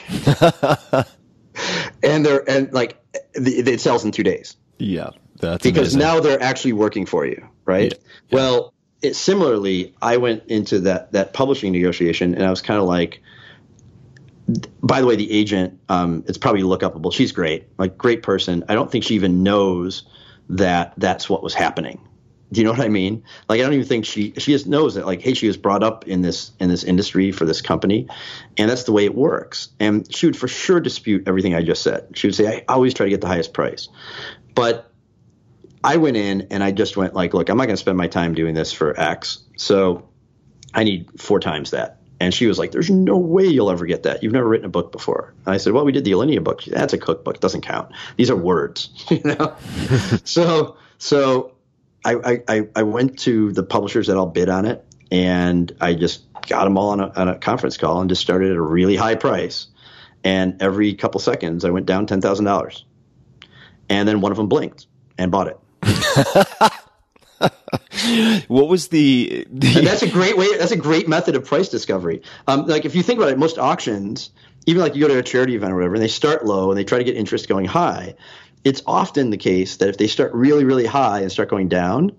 and 2.03 2.25
they're, 2.25 2.49
and 2.49 2.71
like, 2.73 2.97
it 3.33 3.81
sells 3.81 4.03
in 4.05 4.11
two 4.11 4.23
days. 4.23 4.55
Yeah. 4.77 5.11
That's 5.39 5.63
because 5.63 5.93
amazing. 5.93 5.99
now 5.99 6.19
they're 6.19 6.41
actually 6.41 6.73
working 6.73 7.05
for 7.05 7.25
you, 7.25 7.47
right? 7.65 7.93
Well, 8.31 8.73
it, 9.01 9.15
similarly, 9.15 9.93
I 10.01 10.17
went 10.17 10.45
into 10.47 10.79
that 10.81 11.11
that 11.11 11.33
publishing 11.33 11.71
negotiation, 11.71 12.33
and 12.33 12.43
I 12.43 12.49
was 12.49 12.61
kind 12.61 12.79
of 12.79 12.87
like, 12.87 13.21
by 14.81 15.01
the 15.01 15.07
way, 15.07 15.15
the 15.15 15.31
agent, 15.31 15.79
um, 15.89 16.23
it's 16.27 16.37
probably 16.37 16.63
look 16.63 16.81
upable. 16.81 17.13
She's 17.13 17.31
great, 17.31 17.67
like 17.77 17.97
great 17.97 18.23
person. 18.23 18.63
I 18.67 18.73
don't 18.73 18.91
think 18.91 19.03
she 19.03 19.15
even 19.15 19.43
knows 19.43 20.03
that 20.49 20.93
that's 20.97 21.29
what 21.29 21.43
was 21.43 21.53
happening. 21.53 22.01
Do 22.51 22.61
you 22.61 22.65
know 22.65 22.71
what 22.71 22.79
I 22.79 22.87
mean? 22.87 23.23
Like, 23.49 23.59
I 23.59 23.63
don't 23.63 23.73
even 23.73 23.85
think 23.85 24.05
she 24.05 24.33
she 24.37 24.53
just 24.53 24.67
knows 24.67 24.95
that. 24.95 25.05
Like, 25.05 25.21
hey, 25.21 25.33
she 25.33 25.47
was 25.47 25.57
brought 25.57 25.83
up 25.83 26.07
in 26.07 26.21
this 26.21 26.51
in 26.59 26.69
this 26.69 26.83
industry 26.83 27.31
for 27.31 27.45
this 27.45 27.61
company, 27.61 28.07
and 28.55 28.69
that's 28.69 28.83
the 28.83 28.93
way 28.93 29.03
it 29.03 29.13
works. 29.13 29.69
And 29.79 30.13
she 30.13 30.27
would 30.27 30.37
for 30.37 30.47
sure 30.47 30.79
dispute 30.79 31.27
everything 31.27 31.55
I 31.55 31.61
just 31.61 31.83
said. 31.83 32.09
She 32.15 32.27
would 32.27 32.35
say, 32.35 32.47
I 32.47 32.73
always 32.73 32.93
try 32.93 33.05
to 33.05 33.09
get 33.09 33.19
the 33.19 33.27
highest 33.27 33.53
price, 33.53 33.89
but 34.55 34.89
I 35.83 35.97
went 35.97 36.15
in 36.15 36.47
and 36.51 36.63
I 36.63 36.71
just 36.71 36.95
went 36.95 37.13
like, 37.13 37.33
look, 37.33 37.49
I'm 37.49 37.57
not 37.57 37.65
going 37.65 37.75
to 37.75 37.81
spend 37.81 37.97
my 37.97 38.07
time 38.07 38.33
doing 38.33 38.53
this 38.53 38.71
for 38.71 38.97
X, 38.97 39.39
so 39.57 40.07
I 40.73 40.83
need 40.83 41.19
four 41.19 41.39
times 41.39 41.71
that. 41.71 41.99
And 42.19 42.33
she 42.33 42.47
was 42.47 42.57
like, 42.57 42.71
"There's 42.71 42.89
no 42.89 43.17
way 43.17 43.45
you'll 43.45 43.69
ever 43.69 43.85
get 43.85 44.03
that. 44.03 44.23
You've 44.23 44.33
never 44.33 44.47
written 44.47 44.65
a 44.65 44.69
book 44.69 44.91
before." 44.91 45.35
And 45.45 45.53
I 45.53 45.57
said, 45.57 45.73
"Well, 45.73 45.85
we 45.85 45.91
did 45.91 46.03
the 46.03 46.11
Alinea 46.11 46.43
book. 46.43 46.63
That's 46.63 46.93
a 46.93 46.97
cookbook. 46.97 47.35
It 47.35 47.41
doesn't 47.41 47.61
count. 47.61 47.91
These 48.15 48.31
are 48.31 48.35
words, 48.35 48.89
you 49.11 49.21
know." 49.23 49.55
so, 50.23 50.77
so 50.97 51.56
I, 52.05 52.41
I 52.47 52.67
I 52.75 52.83
went 52.83 53.19
to 53.19 53.51
the 53.51 53.63
publishers 53.63 54.07
that 54.07 54.17
all 54.17 54.27
bid 54.27 54.49
on 54.49 54.65
it, 54.65 54.85
and 55.11 55.75
I 55.81 55.93
just 55.93 56.23
got 56.47 56.63
them 56.63 56.77
all 56.77 56.89
on 56.89 56.99
a, 56.99 57.11
on 57.15 57.27
a 57.27 57.37
conference 57.37 57.77
call 57.77 57.99
and 57.99 58.09
just 58.09 58.21
started 58.21 58.51
at 58.51 58.57
a 58.57 58.61
really 58.61 58.95
high 58.95 59.15
price. 59.15 59.67
And 60.23 60.61
every 60.61 60.93
couple 60.93 61.19
seconds, 61.19 61.65
I 61.65 61.69
went 61.69 61.85
down 61.85 62.05
ten 62.05 62.21
thousand 62.21 62.45
dollars, 62.45 62.85
and 63.89 64.07
then 64.07 64.21
one 64.21 64.31
of 64.31 64.37
them 64.37 64.47
blinked 64.47 64.87
and 65.17 65.31
bought 65.31 65.47
it. 65.47 65.59
what 68.47 68.67
was 68.67 68.89
the, 68.89 69.47
the 69.49 69.81
that's 69.81 70.01
a 70.01 70.09
great 70.09 70.37
way. 70.37 70.57
That's 70.57 70.71
a 70.71 70.77
great 70.77 71.07
method 71.07 71.35
of 71.35 71.45
price 71.45 71.69
discovery. 71.69 72.21
Um, 72.47 72.65
like 72.65 72.85
if 72.85 72.95
you 72.95 73.03
think 73.03 73.19
about 73.19 73.31
it, 73.31 73.37
most 73.37 73.57
auctions, 73.57 74.31
even 74.65 74.81
like 74.81 74.95
you 74.95 75.01
go 75.01 75.07
to 75.07 75.19
a 75.19 75.23
charity 75.23 75.55
event 75.55 75.71
or 75.71 75.75
whatever, 75.75 75.95
and 75.95 76.03
they 76.03 76.07
start 76.07 76.45
low 76.45 76.71
and 76.71 76.77
they 76.77 76.83
try 76.83 76.97
to 76.97 77.03
get 77.03 77.15
interest 77.15 77.47
going 77.47 77.65
high. 77.65 78.15
It's 78.67 78.81
often 78.85 79.29
the 79.29 79.37
case 79.37 79.77
that 79.77 79.89
if 79.89 79.97
they 79.97 80.07
start 80.07 80.33
really, 80.33 80.65
really 80.65 80.85
high 80.85 81.21
and 81.21 81.31
start 81.31 81.49
going 81.49 81.69
down, 81.69 82.11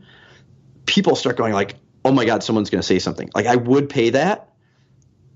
people 0.87 1.15
start 1.15 1.37
going 1.37 1.53
like, 1.53 1.75
"Oh 2.05 2.13
my 2.13 2.25
God, 2.25 2.43
someone's 2.43 2.71
going 2.71 2.81
to 2.81 2.87
say 2.87 2.99
something." 2.99 3.29
Like 3.35 3.47
I 3.47 3.57
would 3.57 3.89
pay 3.89 4.11
that. 4.11 4.49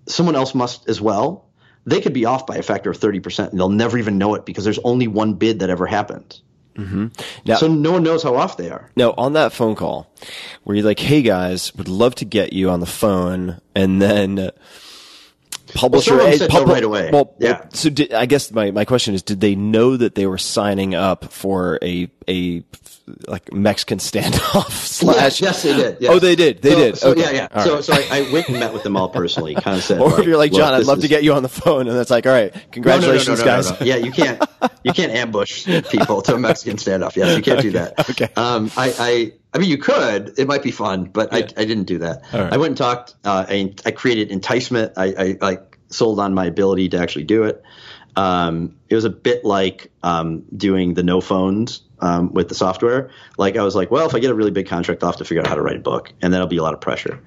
Someone 0.07 0.37
else 0.37 0.55
must 0.55 0.89
as 0.89 1.01
well. 1.01 1.49
They 1.85 2.01
could 2.01 2.13
be 2.15 2.25
off 2.25 2.47
by 2.47 2.57
a 2.57 2.63
factor 2.63 2.91
of 2.91 2.97
thirty 2.97 3.21
percent, 3.21 3.51
and 3.51 3.59
they'll 3.61 3.69
never 3.85 3.99
even 3.99 4.17
know 4.19 4.35
it 4.37 4.45
because 4.47 4.65
there's 4.65 4.79
only 4.85 5.07
one 5.09 5.35
bid 5.35 5.59
that 5.61 5.71
ever 5.71 5.87
happens. 5.87 6.43
now, 6.75 7.57
So 7.57 7.69
no 7.69 7.93
one 7.93 8.03
knows 8.03 8.23
how 8.23 8.35
off 8.37 8.57
they 8.57 8.71
are. 8.71 8.91
now 8.97 9.13
on 9.19 9.35
that 9.35 9.53
phone 9.53 9.75
call 9.75 10.11
where 10.65 10.75
you're 10.77 10.87
like, 10.87 10.99
"Hey 11.01 11.21
guys, 11.23 11.75
would 11.75 11.89
love 11.89 12.15
to 12.17 12.25
get 12.25 12.53
you 12.55 12.71
on 12.71 12.81
the 12.81 12.87
phone," 13.03 13.61
and 13.75 14.01
then 14.01 14.39
uh, 14.39 14.51
publisher 15.75 16.15
of 16.21 16.39
them 16.39 16.51
eh, 16.51 16.59
no 16.59 16.65
right 16.65 16.83
away. 16.85 17.11
Well, 17.13 17.35
Yeah. 17.39 17.61
well, 17.61 17.67
so 17.73 17.91
did, 17.91 18.13
I 18.13 18.27
guess 18.27 18.51
my 18.53 18.71
my 18.71 18.85
question 18.85 19.15
is, 19.15 19.23
did 19.23 19.41
they 19.41 19.55
know 19.55 19.97
that 19.97 20.15
they 20.15 20.27
were 20.27 20.39
signing 20.39 20.95
up 20.95 21.33
for 21.33 21.79
a 21.83 22.11
a 22.29 22.63
like 23.27 23.53
Mexican 23.53 23.99
standoff 23.99 24.71
slash? 24.71 25.41
Yes, 25.41 25.41
yes, 25.41 25.63
they 25.63 25.77
did. 25.77 25.97
yes. 26.01 26.11
Oh, 26.13 26.19
they 26.19 26.37
did. 26.37 26.63
They 26.63 26.71
So- 26.71 26.77
did. 26.79 26.99
So, 26.99 27.11
okay. 27.11 27.21
Yeah, 27.21 27.31
yeah. 27.31 27.49
All 27.55 27.63
so, 27.65 27.75
right. 27.77 27.85
so 27.85 27.93
I, 27.95 28.07
I 28.29 28.33
went 28.33 28.49
and 28.49 28.59
met 28.61 28.73
with 28.73 28.83
them 28.85 28.97
all 28.97 29.09
personally. 29.09 29.55
Kind 29.55 29.77
of 29.79 29.83
said, 29.85 30.01
or 30.03 30.21
if 30.21 30.27
you're 30.27 30.37
like 30.39 30.53
John, 30.53 30.73
I'd 30.75 30.85
love 30.85 31.01
to 31.01 31.09
get 31.09 31.23
you 31.25 31.33
on 31.35 31.43
the 31.43 31.49
phone, 31.49 31.89
and 31.89 31.97
that's 31.97 32.11
like, 32.11 32.27
all 32.27 32.33
right, 32.33 32.55
No, 32.55 32.61
no, 32.61 32.61
no, 32.61 32.63
no, 32.63 32.71
congratulations, 32.73 33.43
guys. 33.43 33.73
Yeah, 33.81 33.97
you 33.97 34.13
can't. 34.13 34.41
You 34.85 34.93
can't 34.93 35.13
ambush 35.13 35.67
people 35.91 36.23
to 36.23 36.35
a 36.35 36.39
Mexican 36.39 36.77
standoff. 36.77 37.17
Yes, 37.17 37.37
you 37.37 37.43
can't 37.43 37.61
do 37.61 37.73
that. 37.73 38.11
okay. 38.11 38.29
Um, 38.37 38.71
I, 38.77 38.95
I, 38.99 39.33
I 39.55 39.59
mean, 39.59 39.71
you 39.71 39.79
could. 39.79 40.39
It 40.39 40.47
might 40.47 40.63
be 40.63 40.71
fun, 40.71 41.05
but 41.05 41.33
I, 41.33 41.39
I 41.39 41.65
didn't 41.65 41.85
do 41.85 41.99
that. 41.99 42.23
Right. 42.33 42.53
I 42.53 42.57
went 42.57 42.71
and 42.71 42.77
talked. 42.77 43.15
Uh, 43.25 43.47
I, 43.49 43.75
I 43.85 43.91
created 43.91 44.31
enticement. 44.31 44.93
I, 44.97 45.15
I 45.17 45.39
like 45.41 45.79
sold 45.89 46.21
on 46.21 46.35
my 46.35 46.47
ability 46.47 46.89
to 46.91 46.99
actually 46.99 47.25
do 47.25 47.45
it. 47.45 47.63
Um, 48.17 48.77
it 48.89 48.95
was 48.95 49.05
a 49.05 49.11
bit 49.11 49.45
like 49.45 49.91
um, 50.03 50.45
doing 50.55 50.95
the 50.95 51.03
no 51.03 51.21
phones 51.21 51.83
um, 52.01 52.33
with 52.33 52.49
the 52.49 52.55
software. 52.55 53.11
Like 53.39 53.57
I 53.57 53.63
was 53.63 53.75
like, 53.75 53.91
well, 53.91 54.07
if 54.07 54.15
I 54.15 54.19
get 54.19 54.31
a 54.31 54.35
really 54.35 54.51
big 54.51 54.67
contract, 54.67 55.03
I'll 55.03 55.11
have 55.11 55.19
to 55.19 55.25
figure 55.25 55.43
out 55.43 55.49
how 55.49 55.55
to 55.55 55.63
write 55.63 55.77
a 55.77 55.81
book, 55.81 56.13
and 56.21 56.33
that'll 56.33 56.47
be 56.47 56.59
a 56.59 56.63
lot 56.63 56.75
of 56.75 56.81
pressure. 56.81 57.23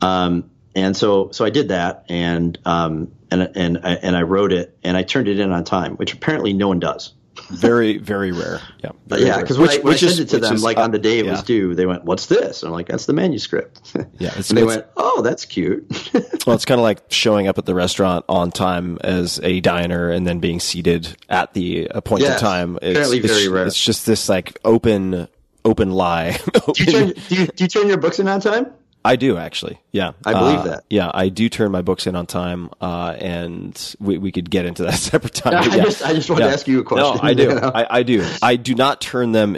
Um, 0.00 0.50
and 0.74 0.96
so, 0.96 1.30
so 1.32 1.44
I 1.44 1.50
did 1.50 1.68
that, 1.68 2.04
and 2.08 2.56
um, 2.64 3.12
and 3.30 3.50
and 3.54 3.78
I, 3.82 3.94
and 3.94 4.16
I 4.16 4.22
wrote 4.22 4.52
it, 4.52 4.76
and 4.82 4.96
I 4.96 5.02
turned 5.02 5.28
it 5.28 5.38
in 5.38 5.52
on 5.52 5.64
time, 5.64 5.96
which 5.96 6.12
apparently 6.12 6.52
no 6.52 6.68
one 6.68 6.80
does. 6.80 7.14
Very, 7.48 7.98
very 7.98 8.32
rare. 8.32 8.60
Yeah, 8.82 8.90
very 9.06 9.24
yeah, 9.24 9.40
because 9.40 9.58
when, 9.58 9.68
I, 9.68 9.74
sent 9.74 10.02
is- 10.02 10.18
it 10.20 10.28
to 10.30 10.38
them, 10.38 10.54
is, 10.54 10.62
like 10.62 10.76
uh, 10.76 10.82
on 10.82 10.90
the 10.90 10.98
day 10.98 11.18
it 11.18 11.26
was 11.26 11.42
due, 11.42 11.74
they 11.74 11.86
went, 11.86 12.04
"What's 12.04 12.26
this?" 12.26 12.62
And 12.62 12.68
I'm 12.68 12.74
like, 12.74 12.88
"That's 12.88 13.06
the 13.06 13.12
manuscript." 13.12 13.80
Yeah, 14.18 14.34
and 14.34 14.44
they 14.44 14.64
went, 14.64 14.86
"Oh, 14.96 15.22
that's 15.22 15.44
cute." 15.44 15.86
Well, 16.46 16.56
it's 16.56 16.64
kind 16.64 16.80
of 16.80 16.82
like 16.82 17.02
showing 17.10 17.48
up 17.48 17.58
at 17.58 17.66
the 17.66 17.74
restaurant 17.74 18.24
on 18.26 18.50
time 18.50 18.98
as 19.02 19.38
a 19.42 19.60
diner 19.60 20.10
and 20.10 20.26
then 20.26 20.40
being 20.40 20.58
seated 20.58 21.16
at 21.28 21.52
the 21.52 21.86
appointed 21.90 22.24
Yes, 22.24 22.40
time. 22.40 22.76
It's, 22.76 22.92
apparently 22.92 23.18
it's, 23.18 23.26
very 23.26 23.48
rare. 23.48 23.66
It's 23.66 23.84
just 23.84 24.06
this 24.06 24.28
like 24.28 24.58
open, 24.64 25.28
open 25.66 25.90
lie. 25.90 26.38
do, 26.72 26.84
you 26.84 26.86
turn, 26.86 27.12
do, 27.28 27.34
you, 27.34 27.46
do 27.46 27.64
you 27.64 27.68
turn 27.68 27.88
your 27.88 27.98
books 27.98 28.18
in 28.18 28.26
on 28.26 28.40
time? 28.40 28.72
I 29.04 29.16
do 29.16 29.36
actually. 29.38 29.80
Yeah, 29.92 30.12
I 30.26 30.32
believe 30.34 30.58
Uh, 30.60 30.62
that. 30.64 30.84
Yeah, 30.90 31.10
I 31.12 31.28
do 31.30 31.48
turn 31.48 31.72
my 31.72 31.80
books 31.82 32.06
in 32.06 32.14
on 32.16 32.26
time, 32.26 32.70
uh, 32.80 33.14
and 33.18 33.94
we, 33.98 34.18
we 34.18 34.30
could 34.32 34.50
get 34.50 34.66
into 34.66 34.82
that 34.84 34.94
separate 34.98 35.34
time. 35.34 35.54
I 35.54 35.76
yeah. 35.76 35.84
just- 35.84 36.04
I 36.04 36.12
just 36.12 36.28
wanted 36.30 36.44
to 36.46 36.50
ask 36.50 36.68
you 36.68 36.80
a 36.80 36.84
question, 36.84 37.16
No, 37.16 37.20
I 37.22 37.34
do. 37.34 37.50
I, 37.74 37.98
I 37.98 38.02
do. 38.02 38.26
I 38.42 38.56
do 38.56 38.74
not 38.74 39.00
turn 39.00 39.32
them 39.32 39.56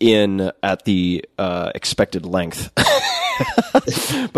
in 0.00 0.50
at 0.62 0.84
the 0.84 1.24
uh, 1.38 1.72
expected 1.74 2.24
length. 2.24 2.70
but 2.76 2.84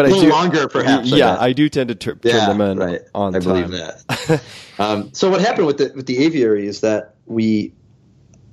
I 0.07 0.09
little 0.09 0.21
do 0.23 0.31
longer, 0.31 0.69
perhaps, 0.69 1.09
Yeah, 1.11 1.33
bet. 1.35 1.43
I 1.43 1.53
do 1.53 1.69
tend 1.69 1.89
to 1.89 1.95
tur- 1.95 2.17
turn 2.17 2.59
them 2.59 2.61
in 2.61 2.79
right. 2.79 3.01
on 3.15 3.35
I 3.37 3.39
time. 3.41 3.49
believe 3.49 3.71
that. 3.71 4.43
um, 4.79 5.13
so 5.15 5.31
what 5.31 5.41
happened 5.41 5.67
with 5.67 5.79
the 5.79 5.93
with 5.95 6.07
the 6.07 6.19
aviary 6.25 6.67
is 6.67 6.81
that 6.81 7.15
we, 7.27 7.73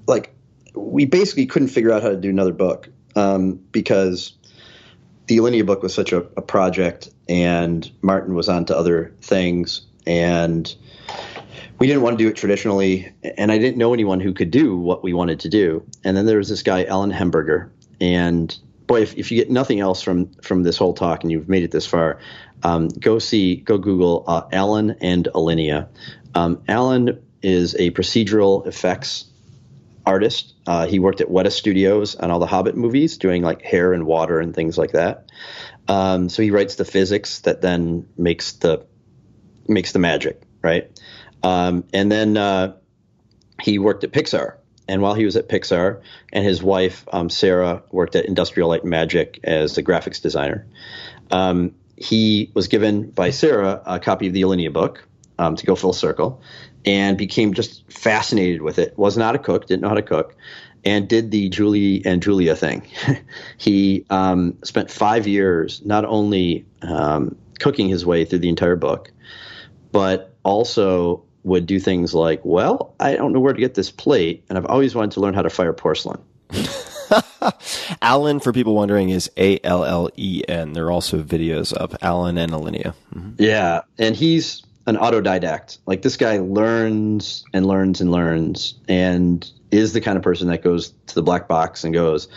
like, 0.06 0.34
we 0.76 1.06
basically 1.06 1.45
couldn't 1.48 1.69
figure 1.69 1.92
out 1.92 2.03
how 2.03 2.09
to 2.09 2.17
do 2.17 2.30
another 2.30 2.53
book 2.53 2.88
um, 3.16 3.53
because 3.72 4.34
the 5.28 5.38
Alinea 5.38 5.66
book 5.66 5.84
was 5.84 5.94
such 5.94 6.14
a, 6.14 6.20
a 6.38 6.42
project, 6.42 7.10
and 7.30 7.90
Martin 8.02 8.34
was 8.34 8.50
on 8.50 8.66
to 8.66 8.78
other 8.78 9.14
things, 9.22 9.86
and 10.06 10.74
we 11.80 11.88
didn't 11.88 12.02
want 12.02 12.18
to 12.18 12.24
do 12.24 12.30
it 12.30 12.36
traditionally, 12.36 13.12
and 13.38 13.52
I 13.52 13.58
didn't 13.58 13.78
know 13.78 13.94
anyone 13.94 14.20
who 14.20 14.34
could 14.34 14.52
do 14.52 14.78
what 14.78 15.04
we 15.04 15.14
wanted 15.14 15.42
to 15.42 15.50
do. 15.50 15.86
And 16.04 16.16
then 16.18 16.26
there 16.26 16.38
was 16.38 16.50
this 16.50 16.64
guy, 16.64 16.86
Allen 16.86 17.12
Hemberger, 17.12 17.70
and 18.00 18.58
boy, 18.88 19.02
if, 19.02 19.16
if 19.18 19.32
you 19.32 19.38
get 19.38 19.52
nothing 19.52 19.80
else 19.80 20.02
from 20.02 20.32
from 20.42 20.64
this 20.64 20.78
whole 20.78 20.94
talk 20.94 21.24
and 21.24 21.32
you've 21.32 21.50
made 21.50 21.64
it 21.64 21.72
this 21.72 21.86
far, 21.86 22.20
um, 22.64 22.88
go 22.88 23.20
see, 23.20 23.58
go 23.58 23.78
Google 23.78 24.24
uh, 24.28 24.44
Allen 24.52 24.96
and 25.02 25.28
Alinea. 25.36 25.88
Um, 26.34 26.64
Allen 26.68 27.22
is 27.42 27.76
a 27.76 27.92
procedural 27.92 28.66
effects 28.66 29.26
artist. 30.08 30.56
Uh, 30.66 30.88
he 30.88 31.00
worked 31.00 31.22
at 31.22 31.27
Weta 31.27 31.52
Studios 31.52 32.16
on 32.16 32.32
all 32.32 32.40
the 32.40 32.48
Hobbit 32.48 32.76
movies, 32.76 33.18
doing 33.18 33.44
like 33.44 33.61
hair 33.61 33.94
and 33.94 34.06
water 34.06 34.40
and 34.40 34.56
things 34.56 34.77
like 34.77 34.94
that. 34.94 35.30
Um, 35.88 36.30
so 36.30 36.42
he 36.42 36.52
writes 36.52 36.76
the 36.76 36.86
physics 36.86 37.40
that 37.42 37.61
then 37.61 38.08
makes 38.18 38.53
the 38.53 38.86
makes 39.68 39.92
the 39.92 40.00
magic, 40.00 40.42
right? 40.64 40.90
Um, 41.44 41.84
and 41.94 42.11
then 42.11 42.38
uh, 42.38 42.77
he 43.61 43.80
worked 43.80 44.03
at 44.03 44.11
Pixar. 44.11 44.58
And 44.90 45.02
while 45.02 45.14
he 45.14 45.26
was 45.26 45.36
at 45.36 45.50
Pixar, 45.50 46.02
and 46.32 46.45
his 46.45 46.64
wife 46.64 47.06
um, 47.11 47.30
Sarah 47.30 47.84
worked 47.92 48.16
at 48.16 48.26
Industrial 48.26 48.69
Light 48.69 48.86
Magic 48.86 49.40
as 49.44 49.77
a 49.77 49.84
graphics 49.84 50.22
designer, 50.22 50.66
um, 51.30 51.76
he 51.98 52.52
was 52.53 52.69
given 52.69 53.10
by 53.10 53.32
Sarah 53.32 53.82
a 53.86 54.00
copy 54.00 54.27
of 54.27 54.34
the 54.34 54.44
Alinea 54.44 54.72
book 54.72 55.06
um, 55.38 55.56
to 55.56 55.66
go 55.66 55.76
full 55.76 55.94
circle, 55.94 56.42
and 56.86 57.18
became 57.18 57.54
just 57.54 57.92
fascinated 57.92 58.62
with 58.62 58.80
it. 58.80 58.98
Was 58.98 59.18
not 59.18 59.36
a 59.36 59.40
cook, 59.40 59.68
didn't 59.68 59.82
know 59.82 59.90
how 59.90 59.96
to 59.96 60.02
cook, 60.02 60.36
and 60.84 61.08
did 61.08 61.32
the 61.32 61.50
Julie 61.50 62.02
and 62.06 62.22
Julia 62.22 62.56
thing. 62.56 62.88
he 63.58 64.06
um, 64.10 64.58
spent 64.64 64.90
five 64.90 65.28
years 65.28 65.82
not 65.86 66.06
only 66.06 66.66
um, 66.82 67.36
cooking 67.60 67.90
his 67.90 68.06
way 68.06 68.26
through 68.26 68.40
the 68.40 68.50
entire 68.50 68.76
book, 68.76 69.12
but 69.92 70.36
also 70.44 71.24
would 71.44 71.66
do 71.66 71.80
things 71.80 72.14
like, 72.14 72.42
well, 72.44 72.94
I 73.00 73.16
don't 73.16 73.34
know 73.34 73.40
where 73.40 73.54
to 73.54 73.60
get 73.60 73.74
this 73.74 73.90
plate, 73.90 74.44
and 74.50 74.58
I've 74.58 74.66
always 74.66 74.94
wanted 74.94 75.12
to 75.12 75.22
learn 75.22 75.34
how 75.34 75.42
to 75.42 75.50
fire 75.50 75.74
porcelain. 75.74 76.22
Allen, 78.02 78.40
for 78.40 78.52
people 78.54 78.76
wondering, 78.76 79.10
is 79.10 79.32
A 79.38 79.60
L 79.64 79.84
L 79.84 80.10
E 80.16 80.44
N. 80.48 80.74
There 80.74 80.86
are 80.86 80.92
also 80.92 81.22
videos 81.22 81.74
of 81.74 81.96
Allen 82.02 82.38
and 82.38 82.52
Alinea. 82.52 82.94
Yeah, 83.38 83.82
and 83.98 84.16
he's 84.16 84.64
an 84.88 84.95
autodidact. 84.95 85.77
Like 85.85 86.01
this 86.01 86.17
guy 86.17 86.40
learns 86.40 87.45
and 87.53 87.67
learns 87.67 88.01
and 88.01 88.11
learns, 88.11 88.74
and 88.88 89.49
is 89.69 89.93
the 89.93 90.01
kind 90.01 90.17
of 90.17 90.24
person 90.24 90.48
that 90.48 90.64
goes 90.64 90.93
to 91.07 91.16
the 91.16 91.22
black 91.22 91.48
box 91.48 91.83
and 91.83 91.93
goes, 91.93 92.30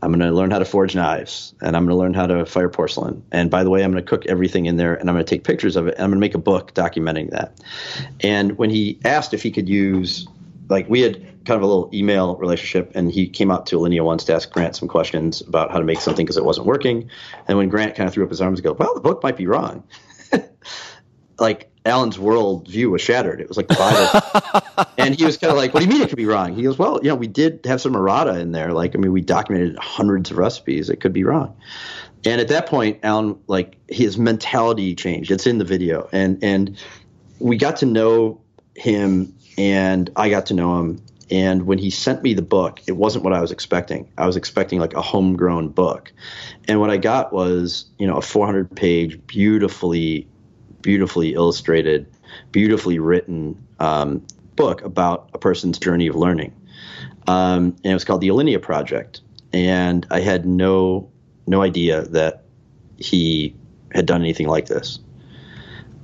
"I'm 0.00 0.10
going 0.10 0.20
to 0.20 0.34
learn 0.34 0.52
how 0.52 0.60
to 0.60 0.64
forge 0.64 0.94
knives, 0.94 1.54
and 1.60 1.76
I'm 1.76 1.84
going 1.84 1.94
to 1.94 1.98
learn 1.98 2.14
how 2.14 2.28
to 2.28 2.46
fire 2.46 2.68
porcelain. 2.68 3.22
And 3.32 3.50
by 3.50 3.64
the 3.64 3.70
way, 3.70 3.82
I'm 3.82 3.90
going 3.90 4.02
to 4.02 4.08
cook 4.08 4.26
everything 4.26 4.66
in 4.66 4.76
there, 4.76 4.94
and 4.94 5.10
I'm 5.10 5.16
going 5.16 5.26
to 5.26 5.28
take 5.28 5.42
pictures 5.42 5.74
of 5.74 5.88
it, 5.88 5.94
and 5.94 6.04
I'm 6.04 6.10
going 6.10 6.18
to 6.18 6.20
make 6.20 6.36
a 6.36 6.38
book 6.38 6.72
documenting 6.72 7.30
that." 7.30 7.60
And 8.20 8.56
when 8.56 8.70
he 8.70 9.00
asked 9.04 9.34
if 9.34 9.42
he 9.42 9.50
could 9.50 9.68
use, 9.68 10.28
like 10.68 10.88
we 10.88 11.00
had 11.00 11.16
kind 11.44 11.56
of 11.56 11.62
a 11.62 11.66
little 11.66 11.90
email 11.92 12.36
relationship, 12.36 12.92
and 12.94 13.10
he 13.10 13.28
came 13.28 13.50
out 13.50 13.66
to 13.66 13.76
Alinea 13.76 14.04
once 14.04 14.22
to 14.24 14.34
ask 14.34 14.52
Grant 14.52 14.76
some 14.76 14.86
questions 14.86 15.40
about 15.40 15.72
how 15.72 15.78
to 15.78 15.84
make 15.84 16.00
something 16.00 16.24
because 16.24 16.36
it 16.36 16.44
wasn't 16.44 16.68
working. 16.68 17.10
And 17.48 17.58
when 17.58 17.68
Grant 17.68 17.96
kind 17.96 18.06
of 18.06 18.14
threw 18.14 18.22
up 18.22 18.30
his 18.30 18.40
arms 18.40 18.60
and 18.60 18.64
go, 18.64 18.72
"Well, 18.74 18.94
the 18.94 19.00
book 19.00 19.20
might 19.24 19.36
be 19.36 19.48
wrong," 19.48 19.82
like 21.40 21.72
Allen's 21.88 22.18
world 22.18 22.68
view 22.68 22.90
was 22.90 23.00
shattered. 23.00 23.40
It 23.40 23.48
was 23.48 23.56
like 23.56 23.68
the 23.68 23.74
Bible, 24.76 24.90
and 24.98 25.14
he 25.14 25.24
was 25.24 25.36
kind 25.36 25.50
of 25.50 25.56
like, 25.56 25.74
"What 25.74 25.80
do 25.80 25.86
you 25.86 25.92
mean 25.92 26.02
it 26.02 26.08
could 26.08 26.16
be 26.16 26.26
wrong?" 26.26 26.54
He 26.54 26.62
goes, 26.62 26.78
"Well, 26.78 27.00
you 27.02 27.08
know, 27.08 27.14
we 27.14 27.26
did 27.26 27.60
have 27.64 27.80
some 27.80 27.94
errata 27.96 28.38
in 28.38 28.52
there. 28.52 28.72
Like, 28.72 28.94
I 28.94 28.98
mean, 28.98 29.12
we 29.12 29.20
documented 29.20 29.76
hundreds 29.78 30.30
of 30.30 30.38
recipes. 30.38 30.90
It 30.90 31.00
could 31.00 31.12
be 31.12 31.24
wrong." 31.24 31.56
And 32.24 32.40
at 32.40 32.48
that 32.48 32.66
point, 32.66 32.98
Allen, 33.02 33.38
like 33.46 33.76
his 33.88 34.18
mentality 34.18 34.94
changed. 34.94 35.30
It's 35.30 35.46
in 35.46 35.58
the 35.58 35.64
video, 35.64 36.08
and 36.12 36.42
and 36.42 36.76
we 37.38 37.56
got 37.56 37.76
to 37.78 37.86
know 37.86 38.40
him, 38.74 39.34
and 39.56 40.10
I 40.16 40.30
got 40.30 40.46
to 40.46 40.54
know 40.54 40.78
him. 40.78 41.02
And 41.30 41.66
when 41.66 41.76
he 41.76 41.90
sent 41.90 42.22
me 42.22 42.32
the 42.32 42.42
book, 42.42 42.80
it 42.86 42.92
wasn't 42.92 43.22
what 43.22 43.34
I 43.34 43.40
was 43.40 43.52
expecting. 43.52 44.10
I 44.16 44.26
was 44.26 44.36
expecting 44.36 44.78
like 44.78 44.94
a 44.94 45.02
homegrown 45.02 45.68
book, 45.68 46.12
and 46.66 46.80
what 46.80 46.90
I 46.90 46.96
got 46.96 47.32
was 47.32 47.86
you 47.98 48.06
know 48.06 48.16
a 48.16 48.22
400 48.22 48.74
page, 48.74 49.20
beautifully, 49.26 50.26
beautifully 50.82 51.34
illustrated, 51.34 52.06
beautifully 52.52 52.98
written 52.98 53.66
um, 53.78 54.26
book 54.56 54.82
about 54.82 55.30
a 55.34 55.38
person's 55.38 55.78
journey 55.78 56.06
of 56.06 56.16
learning. 56.16 56.54
Um, 57.26 57.76
and 57.84 57.86
it 57.86 57.94
was 57.94 58.04
called 58.04 58.20
the 58.20 58.28
Alinea 58.28 58.60
Project. 58.60 59.20
And 59.52 60.06
I 60.10 60.20
had 60.20 60.46
no 60.46 61.10
no 61.46 61.62
idea 61.62 62.02
that 62.02 62.44
he 62.98 63.56
had 63.92 64.04
done 64.06 64.20
anything 64.20 64.48
like 64.48 64.66
this. 64.66 64.98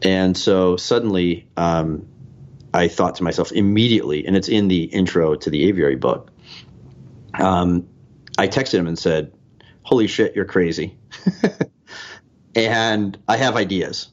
And 0.02 0.36
so 0.36 0.76
suddenly, 0.76 1.46
um, 1.56 2.06
I 2.72 2.88
thought 2.88 3.16
to 3.16 3.22
myself 3.22 3.52
immediately, 3.52 4.26
and 4.26 4.36
it's 4.36 4.48
in 4.48 4.68
the 4.68 4.84
intro 4.84 5.34
to 5.34 5.50
the 5.50 5.68
aviary 5.68 5.96
book. 5.96 6.30
Um, 7.38 7.88
I 8.36 8.48
texted 8.48 8.74
him 8.74 8.86
and 8.86 8.98
said, 8.98 9.32
"Holy 9.82 10.06
shit, 10.06 10.34
you're 10.34 10.44
crazy," 10.44 10.96
and 12.54 13.16
I 13.28 13.36
have 13.36 13.56
ideas. 13.56 14.08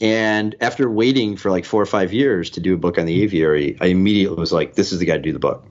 And 0.00 0.54
after 0.60 0.88
waiting 0.88 1.36
for 1.36 1.50
like 1.50 1.64
four 1.64 1.82
or 1.82 1.86
five 1.86 2.12
years 2.12 2.50
to 2.50 2.60
do 2.60 2.74
a 2.74 2.76
book 2.76 2.98
on 2.98 3.06
the 3.06 3.22
aviary, 3.22 3.76
I 3.80 3.86
immediately 3.86 4.38
was 4.38 4.52
like, 4.52 4.74
"This 4.74 4.92
is 4.92 5.00
the 5.00 5.04
guy 5.04 5.16
to 5.16 5.22
do 5.22 5.32
the 5.32 5.38
book." 5.38 5.66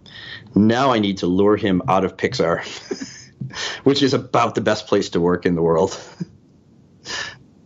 Now 0.53 0.91
I 0.91 0.99
need 0.99 1.19
to 1.19 1.27
lure 1.27 1.55
him 1.55 1.81
out 1.87 2.03
of 2.03 2.17
Pixar, 2.17 2.61
which 3.83 4.03
is 4.03 4.13
about 4.13 4.55
the 4.55 4.61
best 4.61 4.87
place 4.87 5.09
to 5.09 5.21
work 5.21 5.45
in 5.45 5.55
the 5.55 5.61
world. 5.61 5.97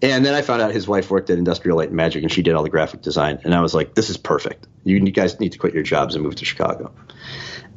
And 0.04 0.26
then 0.26 0.34
I 0.34 0.42
found 0.42 0.64
out 0.64 0.72
his 0.72 0.88
wife 0.88 1.12
worked 1.12 1.30
at 1.30 1.38
Industrial 1.38 1.78
Light 1.78 1.90
and 1.90 1.96
Magic, 1.96 2.24
and 2.24 2.32
she 2.32 2.42
did 2.42 2.56
all 2.56 2.64
the 2.64 2.72
graphic 2.72 3.04
design. 3.04 3.40
And 3.44 3.54
I 3.54 3.62
was 3.62 3.76
like, 3.76 3.94
"This 3.94 4.10
is 4.10 4.18
perfect. 4.18 4.68
You 4.84 5.00
guys 5.12 5.40
need 5.40 5.52
to 5.52 5.60
quit 5.60 5.76
your 5.76 5.84
jobs 5.84 6.16
and 6.16 6.24
move 6.24 6.36
to 6.38 6.46
Chicago." 6.46 6.92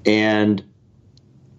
And 0.07 0.65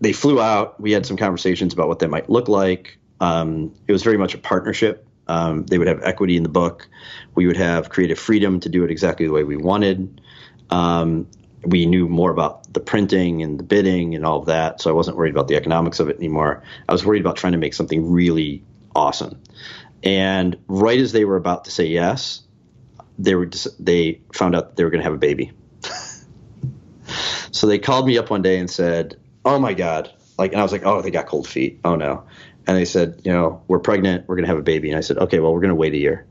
they 0.02 0.12
flew 0.12 0.42
out. 0.42 0.80
We 0.82 0.92
had 0.92 1.06
some 1.06 1.18
conversations 1.18 1.74
about 1.74 1.88
what 1.88 2.00
that 2.00 2.10
might 2.10 2.30
look 2.30 2.48
like. 2.48 2.98
Um, 3.20 3.74
it 3.88 3.92
was 3.92 4.02
very 4.02 4.18
much 4.18 4.34
a 4.34 4.38
partnership. 4.40 5.05
Um, 5.28 5.66
they 5.66 5.78
would 5.78 5.88
have 5.88 6.04
equity 6.04 6.38
in 6.38 6.44
the 6.44 6.50
book. 6.50 6.88
We 7.34 7.48
would 7.48 7.58
have 7.58 7.90
creative 7.90 8.20
freedom 8.20 8.60
to 8.62 8.70
do 8.70 8.84
it 8.84 8.92
exactly 8.92 9.26
the 9.26 9.34
way 9.34 9.44
we 9.44 9.58
wanted. 9.58 10.22
Um, 10.70 11.28
we 11.64 11.86
knew 11.86 12.08
more 12.08 12.32
about 12.32 12.72
the 12.74 12.80
printing 12.80 13.42
and 13.42 13.60
the 13.60 13.64
bidding 13.64 14.16
and 14.16 14.26
all 14.26 14.40
of 14.40 14.45
that, 14.45 14.82
so 14.82 14.90
I 14.90 14.94
wasn't 14.94 15.18
worried 15.18 15.32
about 15.32 15.48
the 15.48 15.56
economics 15.56 16.00
of 16.00 16.10
it 16.10 16.18
anymore. 16.18 16.64
I 16.88 16.92
was 16.92 17.06
worried 17.06 17.22
about 17.22 17.38
trying 17.38 17.54
to 17.54 17.58
make 17.58 17.74
something 17.74 18.10
really 18.10 18.64
awesome. 18.95 19.42
And 20.04 20.58
right 20.68 21.00
as 21.00 21.12
they 21.12 21.26
were 21.26 21.38
about 21.38 21.66
to 21.66 21.72
say 21.72 21.86
yes, 21.86 22.42
they 23.18 23.34
were 23.36 23.48
just, 23.48 23.84
they 23.84 24.22
found 24.34 24.56
out 24.56 24.76
they 24.76 24.84
were 24.84 24.90
going 24.90 25.00
to 25.00 25.06
have 25.06 25.14
a 25.14 25.18
baby. 25.18 25.52
so 27.52 27.66
they 27.66 27.80
called 27.80 28.06
me 28.06 28.18
up 28.18 28.30
one 28.30 28.42
day 28.42 28.60
and 28.60 28.70
said, 28.70 29.18
"Oh 29.44 29.58
my 29.58 29.74
god!" 29.74 30.12
Like, 30.38 30.52
and 30.52 30.60
I 30.60 30.64
was 30.64 30.72
like, 30.72 30.86
"Oh, 30.86 31.02
they 31.02 31.12
got 31.12 31.28
cold 31.28 31.48
feet. 31.48 31.80
Oh 31.84 31.95
no!" 31.95 32.26
And 32.68 32.77
they 32.77 32.85
said, 32.85 33.22
"You 33.24 33.32
know, 33.32 33.61
we're 33.68 33.80
pregnant. 33.80 34.27
We're 34.27 34.35
going 34.35 34.45
to 34.45 34.50
have 34.50 34.58
a 34.58 34.64
baby." 34.64 34.90
And 34.90 34.98
I 34.98 35.02
said, 35.02 35.18
"Okay, 35.18 35.40
well, 35.40 35.53
we're 35.53 35.61
going 35.61 35.69
to 35.69 35.76
wait 35.76 35.94
a 35.94 35.98
year 35.98 36.26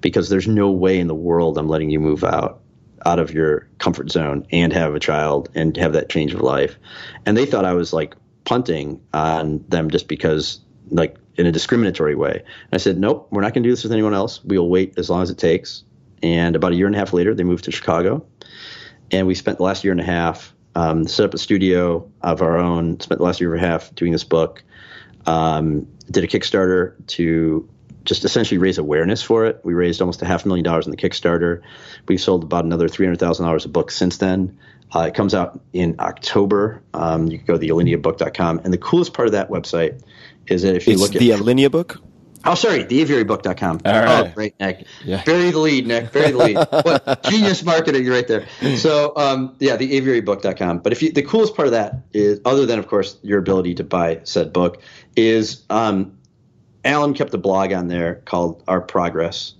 because 0.00 0.28
there's 0.28 0.48
no 0.48 0.70
way 0.70 0.98
in 0.98 1.06
the 1.06 1.14
world 1.14 1.58
I'm 1.58 1.68
letting 1.68 1.90
you 1.90 2.00
move 2.00 2.24
out." 2.24 2.60
out 3.06 3.18
of 3.18 3.32
your 3.32 3.66
comfort 3.78 4.10
zone 4.10 4.46
and 4.52 4.74
have 4.74 4.94
a 4.94 5.00
child 5.00 5.48
and 5.54 5.74
have 5.78 5.94
that 5.94 6.10
change 6.10 6.34
of 6.34 6.40
life. 6.42 6.76
And 7.24 7.34
they 7.34 7.46
thought 7.46 7.64
I 7.64 7.72
was 7.72 7.94
like 7.94 8.14
punting 8.44 9.00
on 9.14 9.64
them 9.68 9.90
just 9.90 10.06
because 10.06 10.60
like 10.90 11.16
in 11.36 11.46
a 11.46 11.52
discriminatory 11.52 12.14
way. 12.14 12.34
And 12.34 12.72
I 12.72 12.76
said, 12.76 12.98
nope, 12.98 13.28
we're 13.30 13.40
not 13.40 13.54
going 13.54 13.62
to 13.62 13.68
do 13.68 13.72
this 13.72 13.82
with 13.82 13.92
anyone 13.92 14.14
else. 14.14 14.42
We'll 14.44 14.68
wait 14.68 14.98
as 14.98 15.08
long 15.08 15.22
as 15.22 15.30
it 15.30 15.38
takes. 15.38 15.84
And 16.22 16.54
about 16.54 16.72
a 16.72 16.74
year 16.74 16.86
and 16.86 16.94
a 16.94 16.98
half 16.98 17.12
later, 17.12 17.34
they 17.34 17.44
moved 17.44 17.64
to 17.64 17.70
Chicago. 17.70 18.26
And 19.10 19.26
we 19.26 19.34
spent 19.34 19.58
the 19.58 19.64
last 19.64 19.82
year 19.82 19.92
and 19.92 20.00
a 20.00 20.04
half, 20.04 20.54
um, 20.74 21.06
set 21.06 21.24
up 21.24 21.34
a 21.34 21.38
studio 21.38 22.10
of 22.20 22.42
our 22.42 22.58
own, 22.58 23.00
spent 23.00 23.18
the 23.18 23.24
last 23.24 23.40
year 23.40 23.54
and 23.54 23.64
a 23.64 23.66
half 23.66 23.94
doing 23.94 24.12
this 24.12 24.24
book, 24.24 24.62
um, 25.26 25.86
did 26.10 26.24
a 26.24 26.26
Kickstarter 26.26 26.94
to 27.08 27.68
just 28.04 28.24
essentially 28.24 28.58
raise 28.58 28.78
awareness 28.78 29.22
for 29.22 29.46
it. 29.46 29.60
We 29.62 29.74
raised 29.74 30.00
almost 30.00 30.22
a 30.22 30.26
half 30.26 30.46
million 30.46 30.64
dollars 30.64 30.86
in 30.86 30.90
the 30.90 30.96
Kickstarter. 30.96 31.62
We've 32.08 32.20
sold 32.20 32.44
about 32.44 32.64
another 32.64 32.88
$300,000 32.88 33.64
a 33.64 33.68
book 33.68 33.90
since 33.90 34.16
then. 34.16 34.58
Uh, 34.92 35.02
it 35.02 35.14
comes 35.14 35.34
out 35.34 35.60
in 35.72 35.96
October. 36.00 36.82
Um, 36.94 37.28
you 37.28 37.38
can 37.38 37.46
go 37.46 37.52
to 37.54 37.58
the 37.58 37.68
alineabook.com. 37.68 38.62
And 38.64 38.72
the 38.72 38.78
coolest 38.78 39.14
part 39.14 39.28
of 39.28 39.32
that 39.32 39.50
website 39.50 40.02
is 40.46 40.62
that 40.62 40.74
if 40.74 40.86
you 40.86 40.94
It's 40.94 41.02
look 41.02 41.14
at 41.14 41.20
the 41.20 41.30
Alinea 41.30 41.70
book. 41.70 42.00
Oh, 42.44 42.54
sorry, 42.54 42.84
theaviarybook.com. 42.84 43.80
All 43.84 43.92
right. 43.92 44.26
Oh, 44.26 44.32
great, 44.34 44.54
Nick. 44.58 44.86
Yeah. 45.04 45.22
Bury 45.24 45.50
the 45.50 45.58
lead, 45.58 45.86
Nick. 45.86 46.10
Bury 46.10 46.30
the 46.30 46.38
lead. 46.38 46.56
what 46.84 47.22
genius 47.24 47.62
marketing 47.62 48.02
you're 48.02 48.14
right 48.14 48.26
there. 48.26 48.46
So, 48.78 49.12
um, 49.14 49.56
yeah, 49.58 49.76
theaviarybook.com. 49.76 50.78
But 50.78 50.92
if 50.92 51.02
you, 51.02 51.12
the 51.12 51.22
coolest 51.22 51.54
part 51.54 51.68
of 51.68 51.72
that 51.72 52.04
is, 52.14 52.40
other 52.46 52.64
than 52.64 52.78
of 52.78 52.88
course 52.88 53.18
your 53.22 53.38
ability 53.38 53.74
to 53.74 53.84
buy 53.84 54.20
said 54.24 54.54
book, 54.54 54.80
is 55.16 55.64
um, 55.70 56.18
Allen 56.84 57.14
kept 57.14 57.34
a 57.34 57.38
blog 57.38 57.72
on 57.72 57.88
there 57.88 58.16
called 58.24 58.62
Our 58.68 58.80
Progress, 58.80 59.54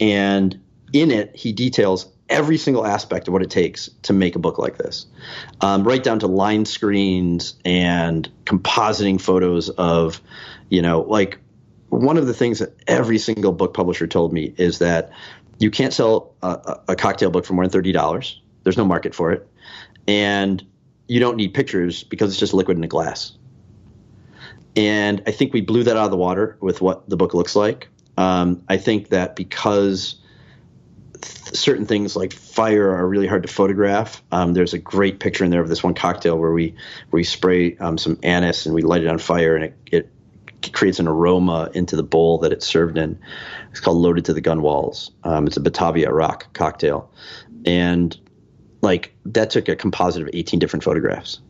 and 0.00 0.60
in 0.92 1.10
it 1.10 1.34
he 1.36 1.52
details 1.52 2.08
every 2.28 2.56
single 2.56 2.86
aspect 2.86 3.28
of 3.28 3.32
what 3.32 3.42
it 3.42 3.50
takes 3.50 3.90
to 4.02 4.12
make 4.12 4.34
a 4.34 4.38
book 4.38 4.58
like 4.58 4.78
this, 4.78 5.06
um, 5.60 5.84
right 5.84 6.02
down 6.02 6.18
to 6.18 6.26
line 6.26 6.64
screens 6.64 7.54
and 7.64 8.30
compositing 8.44 9.20
photos 9.20 9.68
of, 9.70 10.20
you 10.70 10.80
know, 10.80 11.02
like 11.02 11.38
one 11.90 12.16
of 12.16 12.26
the 12.26 12.32
things 12.32 12.58
that 12.58 12.74
every 12.86 13.18
single 13.18 13.52
book 13.52 13.74
publisher 13.74 14.06
told 14.06 14.32
me 14.32 14.54
is 14.56 14.78
that 14.78 15.12
you 15.58 15.70
can't 15.70 15.92
sell 15.92 16.34
a, 16.42 16.78
a- 16.88 16.96
cocktail 16.96 17.30
book 17.30 17.44
for 17.44 17.52
more 17.52 17.64
than 17.64 17.70
thirty 17.70 17.92
dollars. 17.92 18.40
There's 18.62 18.78
no 18.78 18.84
market 18.84 19.14
for 19.14 19.30
it, 19.32 19.46
and 20.08 20.64
you 21.08 21.20
don't 21.20 21.36
need 21.36 21.52
pictures 21.52 22.02
because 22.02 22.30
it's 22.30 22.40
just 22.40 22.54
liquid 22.54 22.78
in 22.78 22.84
a 22.84 22.88
glass. 22.88 23.32
And 24.76 25.22
I 25.26 25.30
think 25.32 25.52
we 25.52 25.60
blew 25.60 25.84
that 25.84 25.96
out 25.96 26.06
of 26.06 26.10
the 26.10 26.16
water 26.16 26.56
with 26.60 26.80
what 26.80 27.08
the 27.08 27.16
book 27.16 27.34
looks 27.34 27.54
like. 27.54 27.88
Um, 28.16 28.62
I 28.68 28.76
think 28.78 29.08
that 29.10 29.36
because 29.36 30.16
th- 31.14 31.54
certain 31.54 31.86
things 31.86 32.16
like 32.16 32.32
fire 32.32 32.90
are 32.90 33.06
really 33.06 33.26
hard 33.26 33.42
to 33.42 33.48
photograph. 33.48 34.22
Um, 34.32 34.54
there's 34.54 34.74
a 34.74 34.78
great 34.78 35.20
picture 35.20 35.44
in 35.44 35.50
there 35.50 35.60
of 35.60 35.68
this 35.68 35.82
one 35.82 35.94
cocktail 35.94 36.38
where 36.38 36.52
we 36.52 36.74
we 37.10 37.24
spray 37.24 37.76
um, 37.78 37.98
some 37.98 38.18
anise 38.22 38.66
and 38.66 38.74
we 38.74 38.82
light 38.82 39.02
it 39.02 39.08
on 39.08 39.18
fire 39.18 39.56
and 39.56 39.64
it, 39.64 39.76
it 39.86 40.72
creates 40.72 40.98
an 41.00 41.08
aroma 41.08 41.70
into 41.74 41.96
the 41.96 42.02
bowl 42.02 42.38
that 42.38 42.52
it's 42.52 42.66
served 42.66 42.96
in. 42.96 43.18
It's 43.70 43.80
called 43.80 43.98
Loaded 43.98 44.26
to 44.26 44.32
the 44.32 44.40
Gun 44.40 44.62
Walls. 44.62 45.10
Um, 45.24 45.46
it's 45.46 45.56
a 45.56 45.60
Batavia 45.60 46.10
arrack 46.10 46.52
cocktail, 46.52 47.10
and 47.64 48.16
like 48.80 49.14
that 49.26 49.50
took 49.50 49.68
a 49.68 49.76
composite 49.76 50.22
of 50.22 50.30
18 50.32 50.60
different 50.60 50.84
photographs. 50.84 51.40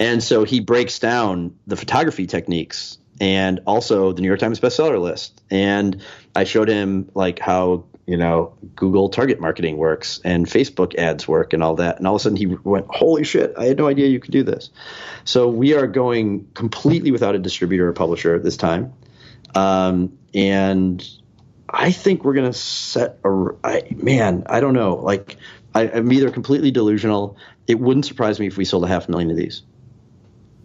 And 0.00 0.22
so 0.22 0.44
he 0.44 0.60
breaks 0.60 0.98
down 0.98 1.54
the 1.66 1.76
photography 1.76 2.26
techniques 2.26 2.96
and 3.20 3.60
also 3.66 4.12
the 4.12 4.22
New 4.22 4.28
York 4.28 4.40
Times 4.40 4.58
bestseller 4.58 5.00
list. 5.00 5.42
And 5.50 6.02
I 6.34 6.44
showed 6.44 6.68
him 6.68 7.10
like 7.14 7.38
how, 7.38 7.84
you 8.06 8.16
know, 8.16 8.54
Google 8.74 9.10
target 9.10 9.40
marketing 9.40 9.76
works 9.76 10.18
and 10.24 10.46
Facebook 10.46 10.94
ads 10.94 11.28
work 11.28 11.52
and 11.52 11.62
all 11.62 11.74
that. 11.76 11.98
And 11.98 12.06
all 12.06 12.14
of 12.16 12.20
a 12.20 12.22
sudden 12.22 12.36
he 12.36 12.46
went, 12.46 12.86
Holy 12.88 13.24
shit, 13.24 13.52
I 13.58 13.66
had 13.66 13.76
no 13.76 13.88
idea 13.88 14.08
you 14.08 14.20
could 14.20 14.32
do 14.32 14.42
this. 14.42 14.70
So 15.24 15.48
we 15.48 15.74
are 15.74 15.86
going 15.86 16.48
completely 16.54 17.10
without 17.10 17.34
a 17.34 17.38
distributor 17.38 17.86
or 17.86 17.92
publisher 17.92 18.34
at 18.34 18.42
this 18.42 18.56
time. 18.56 18.94
Um, 19.54 20.18
and 20.32 21.06
I 21.68 21.92
think 21.92 22.24
we're 22.24 22.34
going 22.34 22.50
to 22.50 22.58
set 22.58 23.18
a, 23.22 23.50
I, 23.62 23.82
man, 23.96 24.44
I 24.46 24.60
don't 24.60 24.74
know. 24.74 24.94
Like, 24.94 25.36
I, 25.74 25.90
I'm 25.90 26.10
either 26.10 26.30
completely 26.30 26.70
delusional. 26.70 27.36
It 27.66 27.78
wouldn't 27.78 28.06
surprise 28.06 28.40
me 28.40 28.46
if 28.46 28.56
we 28.56 28.64
sold 28.64 28.84
a 28.84 28.88
half 28.88 29.08
million 29.08 29.30
of 29.30 29.36
these 29.36 29.62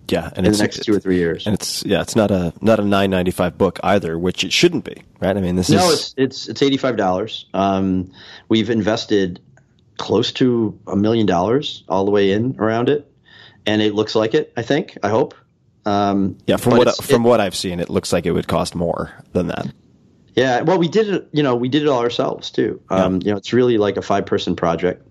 Yeah, 0.07 0.29
and 0.35 0.45
in 0.45 0.51
it's 0.51 0.57
the 0.59 0.63
next 0.63 0.83
two 0.83 0.93
or 0.93 0.99
three 0.99 1.17
years. 1.17 1.47
and 1.47 1.53
it's 1.55 1.83
yeah, 1.85 2.01
it's 2.01 2.15
not 2.15 2.29
a 2.31 2.53
not 2.61 2.79
a 2.79 2.83
nine 2.83 3.09
ninety 3.09 3.31
five 3.31 3.57
book 3.57 3.79
either, 3.83 4.17
which 4.19 4.43
it 4.43 4.53
shouldn't 4.53 4.83
be, 4.83 5.01
right? 5.19 5.35
I 5.35 5.41
mean, 5.41 5.55
this 5.55 5.69
No, 5.69 5.77
is 5.77 5.83
no, 5.83 5.91
it's 5.93 6.13
it's 6.17 6.47
it's 6.47 6.61
eighty 6.61 6.77
five 6.77 6.95
dollars. 6.97 7.45
Um, 7.53 8.11
we've 8.49 8.69
invested 8.69 9.39
close 9.97 10.31
to 10.33 10.77
a 10.87 10.95
million 10.95 11.25
dollars 11.25 11.83
all 11.89 12.05
the 12.05 12.11
way 12.11 12.31
in 12.31 12.55
around 12.59 12.89
it, 12.89 13.11
and 13.65 13.81
it 13.81 13.95
looks 13.95 14.13
like 14.15 14.33
it. 14.33 14.53
I 14.55 14.61
think. 14.61 14.97
I 15.01 15.09
hope. 15.09 15.33
Um, 15.85 16.37
yeah. 16.47 16.57
From 16.57 16.77
what 16.77 16.95
from 17.03 17.25
it- 17.25 17.27
what 17.27 17.39
I've 17.39 17.55
seen, 17.55 17.79
it 17.79 17.89
looks 17.89 18.11
like 18.13 18.25
it 18.25 18.31
would 18.31 18.47
cost 18.47 18.75
more 18.75 19.11
than 19.33 19.47
that. 19.47 19.67
Yeah, 20.35 20.61
well, 20.61 20.77
we 20.77 20.89
did 20.89 21.07
it. 21.09 21.29
You 21.31 21.43
know, 21.43 21.55
we 21.55 21.69
did 21.69 21.81
it 21.83 21.87
all 21.87 22.01
ourselves 22.01 22.51
too. 22.51 22.81
Um, 22.89 23.21
You 23.23 23.31
know, 23.31 23.37
it's 23.37 23.53
really 23.53 23.77
like 23.77 23.95
a 23.97 24.01
five 24.01 24.25
person 24.25 24.55
project. 24.55 25.01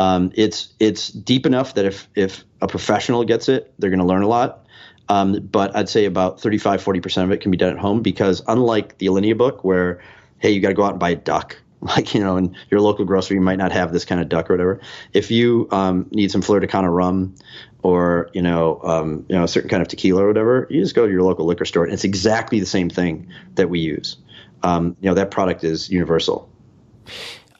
Um, 0.00 0.32
it's 0.34 0.72
it's 0.80 1.08
deep 1.08 1.44
enough 1.44 1.74
that 1.74 1.84
if 1.84 2.08
if 2.14 2.42
a 2.62 2.66
professional 2.66 3.22
gets 3.24 3.50
it, 3.50 3.74
they're 3.78 3.90
going 3.90 4.00
to 4.00 4.06
learn 4.06 4.22
a 4.22 4.28
lot. 4.28 4.64
Um, 5.10 5.40
but 5.40 5.76
I'd 5.76 5.90
say 5.90 6.06
about 6.06 6.40
35, 6.40 6.82
40% 6.82 7.24
of 7.24 7.32
it 7.32 7.40
can 7.42 7.50
be 7.50 7.56
done 7.58 7.72
at 7.74 7.78
home 7.78 8.00
because 8.00 8.42
unlike 8.46 8.96
the 8.96 9.06
Alinea 9.06 9.36
book 9.36 9.62
where, 9.62 10.00
hey, 10.38 10.52
you 10.52 10.60
got 10.60 10.68
to 10.68 10.74
go 10.74 10.84
out 10.84 10.92
and 10.92 11.00
buy 11.00 11.10
a 11.10 11.16
duck, 11.16 11.60
like, 11.80 12.14
you 12.14 12.20
know, 12.20 12.38
in 12.38 12.56
your 12.70 12.80
local 12.80 13.04
grocery, 13.04 13.34
you 13.34 13.42
might 13.42 13.58
not 13.58 13.72
have 13.72 13.92
this 13.92 14.06
kind 14.06 14.22
of 14.22 14.28
duck 14.28 14.48
or 14.48 14.54
whatever. 14.54 14.80
If 15.12 15.30
you 15.32 15.68
um, 15.70 16.06
need 16.12 16.30
some 16.30 16.40
Flor 16.40 16.60
de 16.60 16.68
Cana 16.68 16.88
rum 16.88 17.34
or, 17.82 18.30
you 18.32 18.40
know, 18.40 18.80
um, 18.84 19.26
you 19.28 19.34
know, 19.34 19.44
a 19.44 19.48
certain 19.48 19.68
kind 19.68 19.82
of 19.82 19.88
tequila 19.88 20.22
or 20.22 20.28
whatever, 20.28 20.66
you 20.70 20.80
just 20.80 20.94
go 20.94 21.04
to 21.04 21.12
your 21.12 21.24
local 21.24 21.44
liquor 21.44 21.64
store. 21.64 21.84
And 21.84 21.92
it's 21.92 22.04
exactly 22.04 22.60
the 22.60 22.66
same 22.66 22.88
thing 22.88 23.30
that 23.56 23.68
we 23.68 23.80
use. 23.80 24.16
Um, 24.62 24.96
you 25.00 25.10
know, 25.10 25.14
that 25.14 25.30
product 25.30 25.64
is 25.64 25.90
universal. 25.90 26.48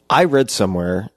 I 0.08 0.24
read 0.24 0.50
somewhere, 0.50 1.10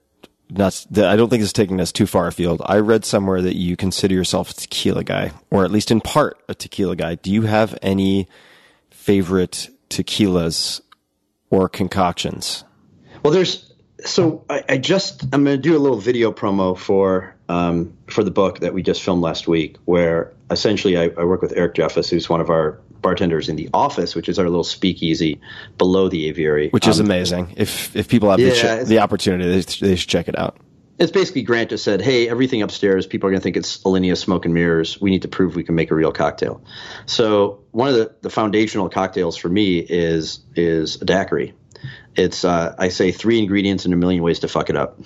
not 0.57 0.85
I 0.97 1.15
don't 1.15 1.29
think 1.29 1.43
it's 1.43 1.53
taking 1.53 1.79
us 1.81 1.91
too 1.91 2.07
far 2.07 2.27
afield. 2.27 2.61
I 2.65 2.77
read 2.77 3.05
somewhere 3.05 3.41
that 3.41 3.55
you 3.55 3.75
consider 3.75 4.13
yourself 4.13 4.51
a 4.51 4.53
tequila 4.53 5.03
guy, 5.03 5.31
or 5.49 5.65
at 5.65 5.71
least 5.71 5.91
in 5.91 6.01
part 6.01 6.41
a 6.47 6.55
tequila 6.55 6.95
guy. 6.95 7.15
Do 7.15 7.31
you 7.31 7.43
have 7.43 7.77
any 7.81 8.27
favorite 8.89 9.69
tequilas 9.89 10.81
or 11.49 11.69
concoctions? 11.69 12.63
Well, 13.23 13.33
there's 13.33 13.73
so 14.05 14.45
I, 14.49 14.63
I 14.69 14.77
just 14.77 15.23
I'm 15.33 15.43
going 15.43 15.57
to 15.57 15.61
do 15.61 15.77
a 15.77 15.79
little 15.79 15.99
video 15.99 16.31
promo 16.31 16.77
for 16.77 17.35
um, 17.49 17.97
for 18.07 18.23
the 18.23 18.31
book 18.31 18.59
that 18.59 18.73
we 18.73 18.81
just 18.81 19.01
filmed 19.01 19.21
last 19.21 19.47
week, 19.47 19.77
where 19.85 20.33
essentially 20.49 20.97
I, 20.97 21.05
I 21.17 21.23
work 21.23 21.41
with 21.41 21.53
Eric 21.55 21.75
Jeffus, 21.75 22.09
who's 22.09 22.29
one 22.29 22.41
of 22.41 22.49
our 22.49 22.79
bartenders 23.03 23.49
in 23.49 23.55
the 23.55 23.69
office, 23.73 24.15
which 24.15 24.27
is 24.27 24.39
our 24.39 24.45
little 24.45 24.63
speakeasy 24.63 25.39
below 25.77 26.09
the 26.09 26.27
aviary, 26.27 26.69
which 26.69 26.87
is 26.87 26.99
Um, 26.99 27.05
amazing. 27.05 27.53
If 27.55 27.95
if 27.95 28.07
people 28.07 28.31
have 28.31 28.39
the, 28.39 28.45
Yeah, 28.47 28.83
ch- 28.83 28.87
the 28.87 28.99
opportunity, 28.99 29.45
they, 29.51 29.87
they 29.87 29.95
should 29.95 30.09
check 30.09 30.27
it 30.27 30.37
out. 30.39 30.57
It's 30.99 31.11
basically 31.11 31.41
Grant 31.41 31.71
just 31.71 31.83
said, 31.83 32.01
"Hey, 32.01 32.29
everything 32.29 32.61
upstairs, 32.61 33.05
people 33.07 33.27
are 33.27 33.31
going 33.31 33.39
to 33.41 33.43
think 33.43 33.57
it's 33.57 33.79
Alinea 33.79 34.15
Smoke 34.15 34.45
and 34.45 34.53
Mirrors. 34.53 35.01
We 35.01 35.09
need 35.09 35.23
to 35.23 35.27
prove 35.27 35.55
we 35.55 35.63
can 35.63 35.75
make 35.75 35.91
a 35.91 35.95
real 35.95 36.11
cocktail." 36.11 36.61
So 37.05 37.59
one 37.71 37.89
of 37.89 37.95
the, 37.95 38.15
the 38.21 38.29
foundational 38.29 38.89
cocktails 38.89 39.35
for 39.37 39.49
me 39.49 39.79
is 39.79 40.39
is 40.55 41.01
a 41.01 41.05
daiquiri. 41.05 41.53
It's 42.15 42.45
uh, 42.45 42.75
I 42.77 42.89
say 42.89 43.11
three 43.11 43.39
ingredients 43.39 43.85
and 43.85 43.93
a 43.93 43.97
million 43.97 44.21
ways 44.21 44.39
to 44.39 44.47
fuck 44.47 44.69
it 44.69 44.75
up. 44.77 44.99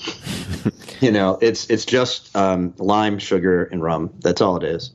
you 1.00 1.12
know, 1.12 1.40
it's 1.42 1.70
it's 1.70 1.86
just 1.86 2.36
um, 2.36 2.74
lime, 2.78 3.18
sugar, 3.18 3.64
and 3.64 3.82
rum. 3.82 4.14
That's 4.20 4.42
all 4.42 4.58
it 4.58 4.64
is. 4.64 4.92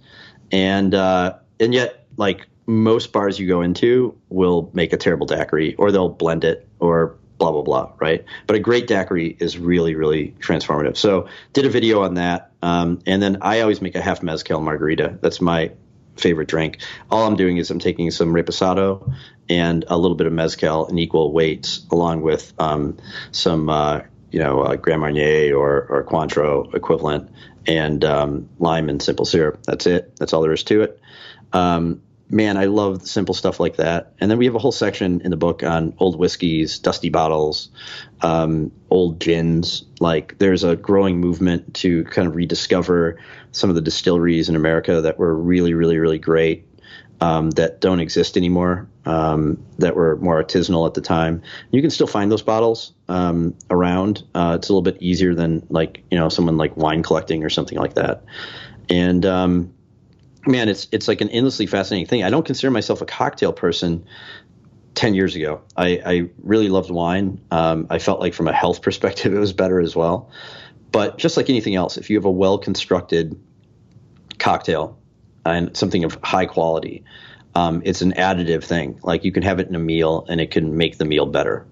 And 0.52 0.94
uh, 0.94 1.38
and 1.58 1.72
yet, 1.72 2.06
like 2.18 2.46
most 2.66 3.12
bars 3.12 3.38
you 3.38 3.48
go 3.48 3.62
into 3.62 4.16
will 4.28 4.70
make 4.72 4.92
a 4.92 4.96
terrible 4.96 5.26
daiquiri, 5.26 5.74
or 5.74 5.92
they'll 5.92 6.08
blend 6.08 6.44
it, 6.44 6.68
or 6.78 7.16
blah 7.38 7.50
blah 7.50 7.62
blah, 7.62 7.92
right? 7.98 8.24
But 8.46 8.56
a 8.56 8.60
great 8.60 8.86
daiquiri 8.86 9.36
is 9.38 9.58
really 9.58 9.94
really 9.94 10.34
transformative. 10.38 10.96
So 10.96 11.28
did 11.52 11.66
a 11.66 11.70
video 11.70 12.02
on 12.02 12.14
that, 12.14 12.52
um, 12.62 13.00
and 13.06 13.22
then 13.22 13.38
I 13.42 13.60
always 13.60 13.80
make 13.80 13.94
a 13.94 14.00
half 14.00 14.22
mezcal 14.22 14.60
margarita. 14.60 15.18
That's 15.20 15.40
my 15.40 15.72
favorite 16.16 16.48
drink. 16.48 16.78
All 17.10 17.26
I'm 17.26 17.36
doing 17.36 17.56
is 17.56 17.70
I'm 17.70 17.78
taking 17.78 18.10
some 18.10 18.32
reposado 18.32 19.14
and 19.48 19.84
a 19.88 19.96
little 19.96 20.16
bit 20.16 20.26
of 20.26 20.32
mezcal 20.32 20.86
in 20.86 20.98
equal 20.98 21.32
weights, 21.32 21.84
along 21.90 22.22
with 22.22 22.52
um, 22.58 22.98
some 23.32 23.68
uh, 23.68 24.02
you 24.30 24.38
know 24.38 24.62
uh, 24.62 24.76
Grand 24.76 25.00
Marnier 25.00 25.54
or 25.56 25.86
or 25.88 26.04
Cointreau 26.04 26.74
equivalent, 26.74 27.30
and 27.66 28.04
um, 28.04 28.48
lime 28.58 28.88
and 28.88 29.02
simple 29.02 29.24
syrup. 29.24 29.62
That's 29.64 29.86
it. 29.86 30.16
That's 30.16 30.32
all 30.32 30.42
there 30.42 30.52
is 30.52 30.64
to 30.64 30.82
it. 30.82 31.00
Um, 31.52 32.02
man, 32.32 32.56
I 32.56 32.64
love 32.64 33.06
simple 33.06 33.34
stuff 33.34 33.60
like 33.60 33.76
that. 33.76 34.14
And 34.18 34.30
then 34.30 34.38
we 34.38 34.46
have 34.46 34.54
a 34.54 34.58
whole 34.58 34.72
section 34.72 35.20
in 35.20 35.30
the 35.30 35.36
book 35.36 35.62
on 35.62 35.94
old 35.98 36.18
whiskeys, 36.18 36.78
dusty 36.78 37.10
bottles, 37.10 37.68
um, 38.22 38.72
old 38.88 39.20
gins. 39.20 39.84
Like 40.00 40.38
there's 40.38 40.64
a 40.64 40.74
growing 40.74 41.20
movement 41.20 41.74
to 41.74 42.04
kind 42.04 42.26
of 42.26 42.34
rediscover 42.34 43.20
some 43.52 43.68
of 43.68 43.76
the 43.76 43.82
distilleries 43.82 44.48
in 44.48 44.56
America 44.56 45.02
that 45.02 45.18
were 45.18 45.36
really, 45.36 45.74
really, 45.74 45.98
really 45.98 46.18
great. 46.18 46.66
Um, 47.20 47.50
that 47.50 47.80
don't 47.80 48.00
exist 48.00 48.36
anymore, 48.36 48.88
um, 49.04 49.64
that 49.78 49.94
were 49.94 50.16
more 50.16 50.42
artisanal 50.42 50.88
at 50.88 50.94
the 50.94 51.00
time. 51.00 51.42
You 51.70 51.80
can 51.80 51.92
still 51.92 52.08
find 52.08 52.32
those 52.32 52.42
bottles 52.42 52.94
um, 53.08 53.54
around. 53.70 54.24
Uh, 54.34 54.56
it's 54.58 54.68
a 54.68 54.72
little 54.72 54.82
bit 54.82 55.00
easier 55.00 55.32
than 55.32 55.64
like 55.70 56.02
you 56.10 56.18
know 56.18 56.28
someone 56.28 56.56
like 56.56 56.76
wine 56.76 57.04
collecting 57.04 57.44
or 57.44 57.48
something 57.48 57.78
like 57.78 57.94
that. 57.94 58.24
And 58.88 59.24
um, 59.24 59.72
man, 60.46 60.68
it's 60.68 60.88
it's 60.92 61.08
like 61.08 61.20
an 61.20 61.28
endlessly 61.30 61.66
fascinating 61.66 62.06
thing. 62.06 62.24
I 62.24 62.30
don't 62.30 62.44
consider 62.44 62.70
myself 62.70 63.00
a 63.00 63.06
cocktail 63.06 63.52
person. 63.52 64.06
Ten 64.94 65.14
years 65.14 65.36
ago, 65.36 65.62
I, 65.74 66.02
I 66.04 66.28
really 66.42 66.68
loved 66.68 66.90
wine. 66.90 67.40
Um, 67.50 67.86
I 67.88 67.98
felt 67.98 68.20
like 68.20 68.34
from 68.34 68.46
a 68.46 68.52
health 68.52 68.82
perspective, 68.82 69.32
it 69.32 69.38
was 69.38 69.54
better 69.54 69.80
as 69.80 69.96
well. 69.96 70.30
But 70.90 71.16
just 71.16 71.38
like 71.38 71.48
anything 71.48 71.74
else, 71.74 71.96
if 71.96 72.10
you 72.10 72.16
have 72.18 72.26
a 72.26 72.30
well 72.30 72.58
constructed 72.58 73.40
cocktail 74.38 74.98
and 75.46 75.74
something 75.74 76.04
of 76.04 76.18
high 76.22 76.44
quality, 76.44 77.04
um, 77.54 77.80
it's 77.86 78.02
an 78.02 78.12
additive 78.12 78.64
thing. 78.64 79.00
Like 79.02 79.24
you 79.24 79.32
can 79.32 79.42
have 79.44 79.60
it 79.60 79.68
in 79.68 79.74
a 79.74 79.78
meal, 79.78 80.26
and 80.28 80.40
it 80.42 80.50
can 80.50 80.76
make 80.76 80.98
the 80.98 81.06
meal 81.06 81.24
better. 81.24 81.66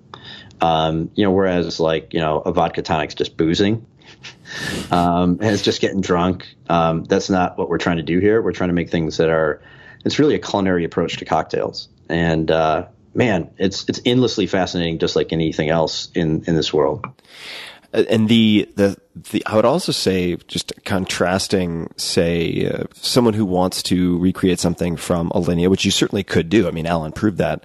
Um, 0.62 1.10
you 1.15 1.24
know, 1.24 1.31
whereas 1.31 1.78
like 1.78 2.15
you 2.15 2.20
know 2.20 2.39
a 2.39 2.52
vodka 2.52 2.81
tonic's 2.81 3.15
just 3.15 3.36
boozing 3.36 3.86
um, 4.90 5.39
just 5.39 5.80
getting 5.80 6.00
drunk. 6.00 6.55
Um, 6.68 7.05
that's 7.05 7.30
not 7.30 7.58
what 7.58 7.68
we're 7.68 7.78
trying 7.78 7.98
to 7.98 8.02
do 8.02 8.18
here. 8.18 8.42
We're 8.42 8.52
trying 8.52 8.68
to 8.70 8.74
make 8.74 8.90
things 8.90 9.16
that 9.18 9.28
are. 9.28 9.62
It's 10.05 10.18
really 10.18 10.34
a 10.34 10.39
culinary 10.39 10.84
approach 10.84 11.18
to 11.18 11.24
cocktails, 11.24 11.89
and 12.08 12.50
uh, 12.50 12.86
man, 13.14 13.50
it's 13.58 13.89
it's 13.89 14.00
endlessly 14.05 14.47
fascinating, 14.47 14.98
just 14.98 15.16
like 15.16 15.32
anything 15.32 15.68
else 15.68 16.10
in 16.14 16.44
in 16.47 16.56
this 16.56 16.72
world. 16.72 17.05
Uh, 17.92 18.05
and 18.08 18.28
the, 18.28 18.68
the 18.76 18.97
the 19.14 19.44
I 19.47 19.56
would 19.56 19.64
also 19.64 19.92
say 19.92 20.36
just 20.48 20.72
contrasting, 20.84 21.92
say 21.97 22.66
uh, 22.66 22.84
someone 22.94 23.34
who 23.34 23.44
wants 23.44 23.82
to 23.84 24.18
recreate 24.18 24.60
something 24.60 24.97
from 24.97 25.30
Alinea, 25.30 25.68
which 25.68 25.84
you 25.84 25.90
certainly 25.90 26.22
could 26.22 26.48
do. 26.48 26.68
I 26.68 26.70
mean, 26.70 26.86
Allen 26.86 27.12
proved 27.12 27.39
that 27.39 27.64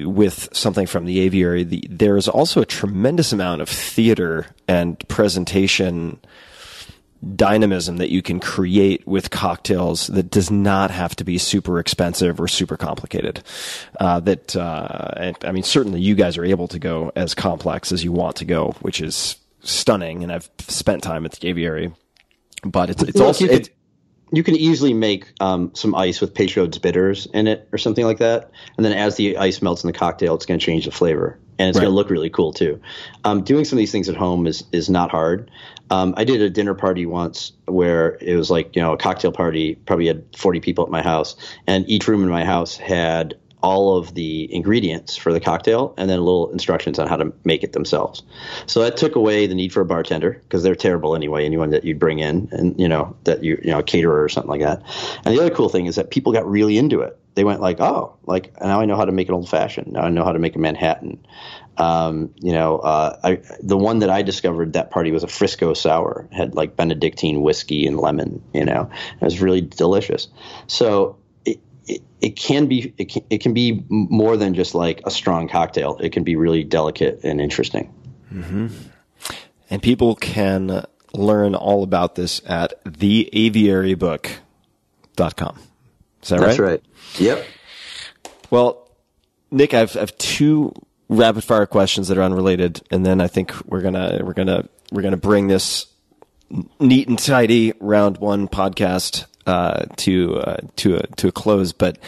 with 0.00 0.48
something 0.52 0.86
from 0.86 1.04
the 1.04 1.20
aviary. 1.20 1.64
The, 1.64 1.86
there 1.88 2.16
is 2.16 2.28
also 2.28 2.60
a 2.60 2.66
tremendous 2.66 3.32
amount 3.32 3.62
of 3.62 3.68
theater 3.68 4.46
and 4.66 4.98
presentation 5.08 6.20
dynamism 7.36 7.98
that 7.98 8.10
you 8.10 8.20
can 8.20 8.40
create 8.40 9.06
with 9.06 9.30
cocktails 9.30 10.08
that 10.08 10.28
does 10.28 10.50
not 10.50 10.90
have 10.90 11.14
to 11.14 11.22
be 11.22 11.38
super 11.38 11.78
expensive 11.78 12.40
or 12.40 12.48
super 12.48 12.76
complicated. 12.76 13.42
Uh, 14.00 14.18
that, 14.20 14.56
uh, 14.56 15.12
and, 15.16 15.36
I 15.44 15.52
mean, 15.52 15.62
certainly 15.62 16.00
you 16.00 16.16
guys 16.16 16.36
are 16.36 16.44
able 16.44 16.66
to 16.68 16.80
go 16.80 17.12
as 17.14 17.34
complex 17.34 17.92
as 17.92 18.02
you 18.02 18.10
want 18.10 18.36
to 18.36 18.44
go, 18.44 18.74
which 18.80 19.00
is 19.00 19.36
stunning. 19.62 20.24
And 20.24 20.32
I've 20.32 20.50
spent 20.58 21.04
time 21.04 21.24
at 21.24 21.32
the 21.32 21.48
aviary, 21.48 21.94
but 22.64 22.90
it's, 22.90 23.02
it's 23.04 23.20
also, 23.20 23.44
you 23.44 23.50
could- 23.50 23.60
it's, 23.60 23.70
You 24.34 24.42
can 24.42 24.56
easily 24.56 24.94
make 24.94 25.32
um, 25.40 25.72
some 25.74 25.94
ice 25.94 26.20
with 26.20 26.32
Peychaud's 26.34 26.78
bitters 26.78 27.26
in 27.34 27.46
it 27.46 27.68
or 27.72 27.78
something 27.78 28.04
like 28.04 28.18
that, 28.18 28.50
and 28.76 28.84
then 28.84 28.92
as 28.92 29.16
the 29.16 29.36
ice 29.36 29.60
melts 29.60 29.84
in 29.84 29.88
the 29.88 29.92
cocktail, 29.98 30.34
it's 30.34 30.46
going 30.46 30.58
to 30.58 30.64
change 30.64 30.86
the 30.86 30.90
flavor, 30.90 31.38
and 31.58 31.68
it's 31.68 31.76
Right. 31.76 31.82
going 31.82 31.92
to 31.92 31.94
look 31.94 32.08
really 32.08 32.30
cool 32.30 32.52
too. 32.52 32.80
Um, 33.24 33.42
doing 33.42 33.64
some 33.66 33.76
of 33.76 33.80
these 33.80 33.92
things 33.92 34.08
at 34.08 34.16
home 34.16 34.46
is 34.46 34.64
is 34.72 34.88
not 34.88 35.10
hard. 35.10 35.50
Um, 35.90 36.14
I 36.16 36.24
did 36.24 36.40
a 36.40 36.48
dinner 36.48 36.72
party 36.74 37.04
once 37.04 37.52
where 37.66 38.16
it 38.22 38.34
was 38.34 38.50
like 38.50 38.74
you 38.74 38.80
know 38.80 38.94
a 38.94 38.96
cocktail 38.96 39.32
party, 39.32 39.74
probably 39.74 40.06
had 40.06 40.24
forty 40.34 40.60
people 40.60 40.84
at 40.84 40.90
my 40.90 41.02
house, 41.02 41.36
and 41.66 41.86
each 41.88 42.08
room 42.08 42.22
in 42.22 42.30
my 42.30 42.44
house 42.44 42.76
had 42.78 43.34
all 43.62 43.96
of 43.96 44.14
the 44.14 44.52
ingredients 44.52 45.16
for 45.16 45.32
the 45.32 45.40
cocktail 45.40 45.94
and 45.96 46.10
then 46.10 46.18
little 46.18 46.50
instructions 46.50 46.98
on 46.98 47.06
how 47.06 47.16
to 47.16 47.32
make 47.44 47.62
it 47.62 47.72
themselves. 47.72 48.22
So 48.66 48.80
that 48.80 48.96
took 48.96 49.14
away 49.14 49.46
the 49.46 49.54
need 49.54 49.72
for 49.72 49.80
a 49.80 49.84
bartender 49.84 50.40
because 50.42 50.62
they're 50.62 50.74
terrible 50.74 51.14
anyway. 51.14 51.44
Anyone 51.44 51.70
that 51.70 51.84
you'd 51.84 51.98
bring 51.98 52.18
in 52.18 52.48
and 52.52 52.78
you 52.78 52.88
know 52.88 53.16
that 53.24 53.44
you 53.44 53.60
you 53.62 53.70
know 53.70 53.78
a 53.78 53.82
caterer 53.82 54.22
or 54.22 54.28
something 54.28 54.50
like 54.50 54.60
that. 54.60 54.82
And 55.24 55.36
the 55.36 55.40
other 55.40 55.54
cool 55.54 55.68
thing 55.68 55.86
is 55.86 55.96
that 55.96 56.10
people 56.10 56.32
got 56.32 56.48
really 56.48 56.76
into 56.76 57.00
it. 57.00 57.18
They 57.34 57.44
went 57.44 57.60
like, 57.60 57.80
oh, 57.80 58.16
like 58.26 58.60
now 58.60 58.80
I 58.80 58.84
know 58.84 58.96
how 58.96 59.06
to 59.06 59.12
make 59.12 59.28
an 59.28 59.34
old 59.34 59.48
fashioned. 59.48 59.92
Now 59.92 60.02
I 60.02 60.10
know 60.10 60.24
how 60.24 60.32
to 60.32 60.38
make 60.38 60.56
a 60.56 60.58
Manhattan. 60.58 61.24
Um, 61.78 62.34
you 62.36 62.52
know, 62.52 62.78
uh, 62.78 63.18
I, 63.24 63.40
the 63.62 63.78
one 63.78 64.00
that 64.00 64.10
I 64.10 64.20
discovered 64.22 64.74
that 64.74 64.90
party 64.90 65.10
was 65.12 65.22
a 65.22 65.28
Frisco 65.28 65.72
sour. 65.72 66.28
Had 66.30 66.54
like 66.54 66.76
Benedictine 66.76 67.40
whiskey 67.40 67.86
and 67.86 67.96
lemon. 67.96 68.42
You 68.52 68.64
know, 68.64 68.90
it 69.20 69.24
was 69.24 69.40
really 69.40 69.62
delicious. 69.62 70.28
So 70.66 71.16
it, 71.92 71.96
it, 71.96 72.02
it 72.20 72.36
can 72.36 72.66
be 72.66 72.92
it 72.98 73.08
can, 73.10 73.22
it 73.30 73.38
can 73.38 73.54
be 73.54 73.84
more 73.88 74.36
than 74.36 74.54
just 74.54 74.74
like 74.74 75.00
a 75.04 75.10
strong 75.10 75.48
cocktail. 75.48 75.96
It 76.00 76.12
can 76.12 76.24
be 76.24 76.36
really 76.36 76.64
delicate 76.64 77.20
and 77.24 77.40
interesting. 77.40 77.92
Mm-hmm. 78.32 78.68
and 79.68 79.82
people 79.82 80.14
can 80.14 80.86
learn 81.12 81.54
all 81.54 81.82
about 81.82 82.14
this 82.14 82.40
at 82.46 82.82
theaviarybook.com. 82.84 85.58
Is 86.22 86.28
that 86.30 86.40
That's 86.40 86.58
right? 86.58 86.58
That's 86.58 86.58
right. 86.58 86.82
Yep. 87.18 87.46
Well, 88.50 88.90
Nick, 89.50 89.74
I've, 89.74 89.96
I've 89.96 90.16
two 90.16 90.72
rapid 91.08 91.44
fire 91.44 91.66
questions 91.66 92.08
that 92.08 92.16
are 92.16 92.22
unrelated, 92.22 92.80
and 92.90 93.04
then 93.04 93.20
I 93.20 93.26
think 93.26 93.52
we're 93.66 93.82
gonna 93.82 94.20
we're 94.22 94.32
gonna 94.32 94.68
we're 94.90 95.02
gonna 95.02 95.16
bring 95.16 95.48
this 95.48 95.86
neat 96.80 97.08
and 97.08 97.18
tidy 97.18 97.72
round 97.80 98.18
one 98.18 98.48
podcast 98.48 99.26
uh, 99.46 99.86
to 99.96 100.36
uh, 100.36 100.56
to 100.76 100.96
a 100.96 101.06
to 101.16 101.28
a 101.28 101.32
close. 101.32 101.72
But 101.72 101.98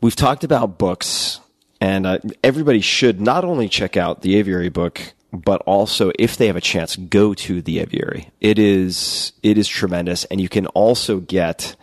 we've 0.00 0.16
talked 0.16 0.44
about 0.44 0.78
books, 0.78 1.40
and 1.80 2.06
uh, 2.06 2.18
everybody 2.42 2.80
should 2.80 3.20
not 3.20 3.44
only 3.44 3.68
check 3.68 3.96
out 3.96 4.22
the 4.22 4.36
Aviary 4.36 4.68
book 4.68 5.14
but 5.32 5.62
also 5.62 6.10
if 6.18 6.36
they 6.36 6.46
have 6.46 6.56
a 6.56 6.60
chance, 6.60 6.96
go 6.96 7.34
to 7.34 7.62
the 7.62 7.78
aviary. 7.78 8.30
It 8.40 8.58
is 8.58 9.32
it 9.42 9.58
is 9.58 9.68
tremendous, 9.68 10.24
and 10.26 10.40
you 10.40 10.48
can 10.48 10.66
also 10.68 11.20
get 11.20 11.76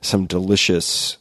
some 0.00 0.26
delicious 0.26 1.16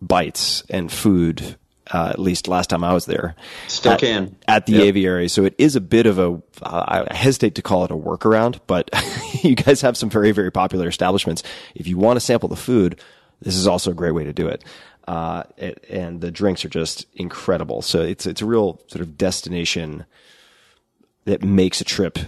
bites 0.00 0.62
and 0.68 0.90
food. 0.90 1.56
Uh, 1.92 2.08
at 2.10 2.18
least 2.18 2.48
last 2.48 2.68
time 2.70 2.82
I 2.82 2.92
was 2.92 3.06
there, 3.06 3.36
Still 3.68 3.92
at, 3.92 4.00
can. 4.00 4.36
at 4.48 4.66
the 4.66 4.72
Yep. 4.74 4.82
aviary. 4.84 5.28
So 5.28 5.44
it 5.44 5.54
is 5.58 5.76
a 5.76 5.80
bit 5.80 6.06
of 6.06 6.18
a. 6.18 6.42
I 6.62 7.06
hesitate 7.14 7.54
to 7.56 7.62
call 7.62 7.84
it 7.84 7.90
a 7.92 7.94
workaround, 7.96 8.58
but 8.66 8.90
you 9.44 9.54
guys 9.54 9.82
have 9.82 9.96
some 9.96 10.10
very 10.10 10.32
very 10.32 10.50
popular 10.50 10.88
establishments. 10.88 11.42
If 11.76 11.86
you 11.86 11.96
want 11.96 12.16
to 12.16 12.20
sample 12.20 12.48
the 12.48 12.56
food, 12.56 13.00
this 13.40 13.54
is 13.54 13.66
also 13.68 13.92
a 13.92 13.94
great 13.94 14.12
way 14.12 14.24
to 14.24 14.32
do 14.32 14.48
it. 14.48 14.64
Uh, 15.06 15.44
it, 15.56 15.84
and 15.88 16.20
the 16.20 16.32
drinks 16.32 16.64
are 16.64 16.68
just 16.68 17.06
incredible. 17.14 17.82
So 17.82 18.00
it's 18.02 18.26
it's 18.26 18.42
a 18.42 18.46
real 18.46 18.80
sort 18.88 19.02
of 19.02 19.16
destination 19.16 20.04
that 21.24 21.42
makes 21.44 21.80
a 21.80 21.84
trip 21.84 22.18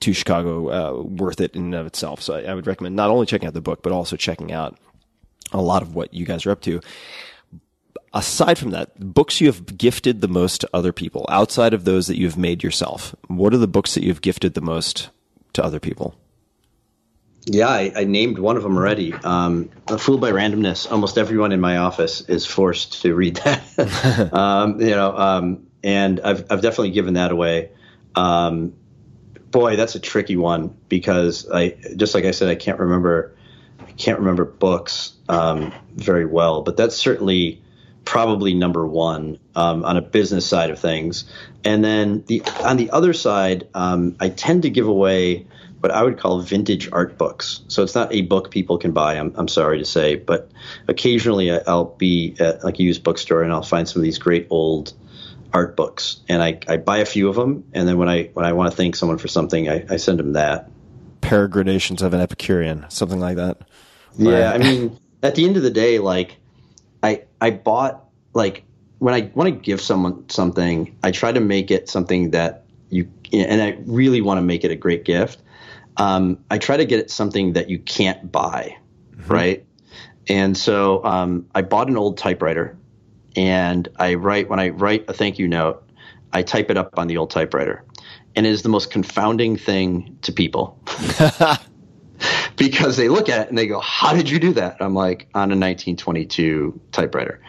to 0.00 0.12
Chicago 0.12 0.68
uh, 0.70 1.02
worth 1.02 1.40
it 1.40 1.54
in 1.54 1.64
and 1.64 1.74
of 1.74 1.86
itself. 1.86 2.22
So 2.22 2.34
I, 2.34 2.42
I 2.44 2.54
would 2.54 2.66
recommend 2.66 2.96
not 2.96 3.10
only 3.10 3.26
checking 3.26 3.46
out 3.46 3.54
the 3.54 3.60
book, 3.60 3.82
but 3.82 3.92
also 3.92 4.16
checking 4.16 4.52
out 4.52 4.78
a 5.52 5.60
lot 5.60 5.82
of 5.82 5.94
what 5.94 6.14
you 6.14 6.24
guys 6.24 6.46
are 6.46 6.50
up 6.50 6.60
to. 6.62 6.80
Aside 8.14 8.58
from 8.58 8.70
that, 8.70 8.98
books 8.98 9.40
you 9.40 9.46
have 9.46 9.78
gifted 9.78 10.20
the 10.20 10.28
most 10.28 10.60
to 10.60 10.70
other 10.74 10.92
people, 10.92 11.24
outside 11.30 11.72
of 11.72 11.84
those 11.84 12.08
that 12.08 12.18
you've 12.18 12.36
made 12.36 12.62
yourself, 12.62 13.14
what 13.28 13.54
are 13.54 13.58
the 13.58 13.66
books 13.66 13.94
that 13.94 14.04
you've 14.04 14.20
gifted 14.20 14.52
the 14.54 14.60
most 14.60 15.08
to 15.54 15.64
other 15.64 15.80
people? 15.80 16.14
Yeah, 17.46 17.68
I, 17.68 17.92
I 17.96 18.04
named 18.04 18.38
one 18.38 18.56
of 18.56 18.62
them 18.62 18.76
already. 18.76 19.14
Um, 19.14 19.70
Fooled 19.98 20.20
by 20.20 20.30
Randomness. 20.30 20.90
Almost 20.90 21.18
everyone 21.18 21.52
in 21.52 21.60
my 21.60 21.78
office 21.78 22.20
is 22.20 22.46
forced 22.46 23.02
to 23.02 23.14
read 23.14 23.36
that. 23.36 24.30
um, 24.32 24.80
you 24.80 24.90
know, 24.90 25.16
um, 25.16 25.66
and 25.82 26.20
I've 26.20 26.46
I've 26.50 26.62
definitely 26.62 26.90
given 26.90 27.14
that 27.14 27.32
away. 27.32 27.70
Um, 28.14 28.74
boy, 29.50 29.76
that's 29.76 29.94
a 29.94 30.00
tricky 30.00 30.36
one 30.36 30.76
because 30.88 31.50
I 31.50 31.70
just 31.96 32.14
like 32.14 32.24
I 32.24 32.30
said, 32.30 32.48
I 32.48 32.54
can't 32.54 32.78
remember 32.78 33.36
I 33.80 33.90
can't 33.92 34.20
remember 34.20 34.44
books 34.44 35.14
um, 35.28 35.72
very 35.94 36.26
well, 36.26 36.62
but 36.62 36.76
that's 36.76 36.96
certainly 36.96 37.61
probably 38.04 38.54
number 38.54 38.86
one 38.86 39.38
um, 39.54 39.84
on 39.84 39.96
a 39.96 40.02
business 40.02 40.46
side 40.46 40.70
of 40.70 40.78
things. 40.78 41.24
And 41.64 41.84
then 41.84 42.24
the 42.26 42.42
on 42.60 42.76
the 42.76 42.90
other 42.90 43.12
side, 43.12 43.68
um, 43.74 44.16
I 44.20 44.28
tend 44.28 44.62
to 44.62 44.70
give 44.70 44.88
away 44.88 45.46
what 45.80 45.90
I 45.90 46.02
would 46.02 46.18
call 46.18 46.40
vintage 46.40 46.88
art 46.92 47.18
books. 47.18 47.60
So 47.68 47.82
it's 47.82 47.94
not 47.94 48.12
a 48.12 48.22
book 48.22 48.50
people 48.50 48.78
can 48.78 48.92
buy. 48.92 49.14
I'm, 49.14 49.34
I'm 49.36 49.48
sorry 49.48 49.78
to 49.78 49.84
say, 49.84 50.14
but 50.14 50.48
occasionally 50.86 51.50
I'll 51.50 51.86
be 51.86 52.36
at 52.38 52.62
like 52.62 52.78
a 52.78 52.82
used 52.82 53.02
bookstore 53.02 53.42
and 53.42 53.52
I'll 53.52 53.62
find 53.62 53.88
some 53.88 54.00
of 54.00 54.04
these 54.04 54.18
great 54.18 54.46
old 54.48 54.92
art 55.52 55.76
books, 55.76 56.20
and 56.28 56.42
I, 56.42 56.58
I 56.66 56.78
buy 56.78 56.98
a 56.98 57.04
few 57.04 57.28
of 57.28 57.36
them, 57.36 57.64
and 57.74 57.86
then 57.86 57.98
when 57.98 58.08
I 58.08 58.30
when 58.32 58.46
I 58.46 58.52
want 58.52 58.70
to 58.70 58.76
thank 58.76 58.96
someone 58.96 59.18
for 59.18 59.28
something, 59.28 59.68
I, 59.68 59.84
I 59.90 59.96
send 59.96 60.18
them 60.18 60.32
that. 60.32 60.70
Peregrinations 61.20 62.00
of 62.00 62.14
an 62.14 62.20
Epicurean, 62.20 62.86
something 62.88 63.20
like 63.20 63.36
that. 63.36 63.58
Yeah, 64.16 64.52
I 64.52 64.58
mean, 64.58 64.98
at 65.22 65.34
the 65.34 65.44
end 65.44 65.56
of 65.56 65.62
the 65.62 65.70
day, 65.70 65.98
like 65.98 66.36
I 67.02 67.22
I 67.40 67.50
bought 67.50 68.04
like 68.34 68.64
when 68.98 69.14
I 69.14 69.30
want 69.34 69.48
to 69.48 69.50
give 69.52 69.80
someone 69.80 70.28
something, 70.28 70.96
I 71.02 71.10
try 71.10 71.32
to 71.32 71.40
make 71.40 71.70
it 71.70 71.88
something 71.88 72.30
that 72.30 72.64
you 72.88 73.08
and 73.32 73.62
I 73.62 73.78
really 73.86 74.20
want 74.20 74.38
to 74.38 74.42
make 74.42 74.64
it 74.64 74.70
a 74.70 74.76
great 74.76 75.04
gift. 75.04 75.42
Um, 75.96 76.38
I 76.50 76.58
try 76.58 76.76
to 76.76 76.84
get 76.84 77.00
it 77.00 77.10
something 77.10 77.54
that 77.54 77.68
you 77.68 77.78
can't 77.78 78.30
buy, 78.30 78.76
right? 79.26 79.64
And 80.28 80.56
so 80.56 81.04
um, 81.04 81.46
I 81.54 81.62
bought 81.62 81.88
an 81.88 81.96
old 81.96 82.16
typewriter, 82.16 82.76
and 83.34 83.88
I 83.96 84.14
write 84.14 84.48
when 84.48 84.60
I 84.60 84.68
write 84.68 85.04
a 85.08 85.12
thank 85.12 85.38
you 85.38 85.48
note, 85.48 85.82
I 86.32 86.42
type 86.42 86.70
it 86.70 86.76
up 86.76 86.98
on 86.98 87.08
the 87.08 87.16
old 87.16 87.30
typewriter, 87.30 87.84
and 88.36 88.46
it 88.46 88.50
is 88.50 88.62
the 88.62 88.68
most 88.68 88.90
confounding 88.90 89.56
thing 89.56 90.16
to 90.22 90.32
people 90.32 90.78
because 92.70 92.96
they 92.96 93.08
look 93.08 93.28
at 93.28 93.42
it 93.42 93.48
and 93.48 93.58
they 93.58 93.66
go, 93.66 93.80
"How 93.80 94.12
did 94.14 94.30
you 94.30 94.38
do 94.38 94.52
that?" 94.54 94.76
I'm 94.80 94.94
like, 94.94 95.26
"On 95.34 95.50
a 95.50 95.56
1922 95.58 96.80
typewriter." 96.92 97.40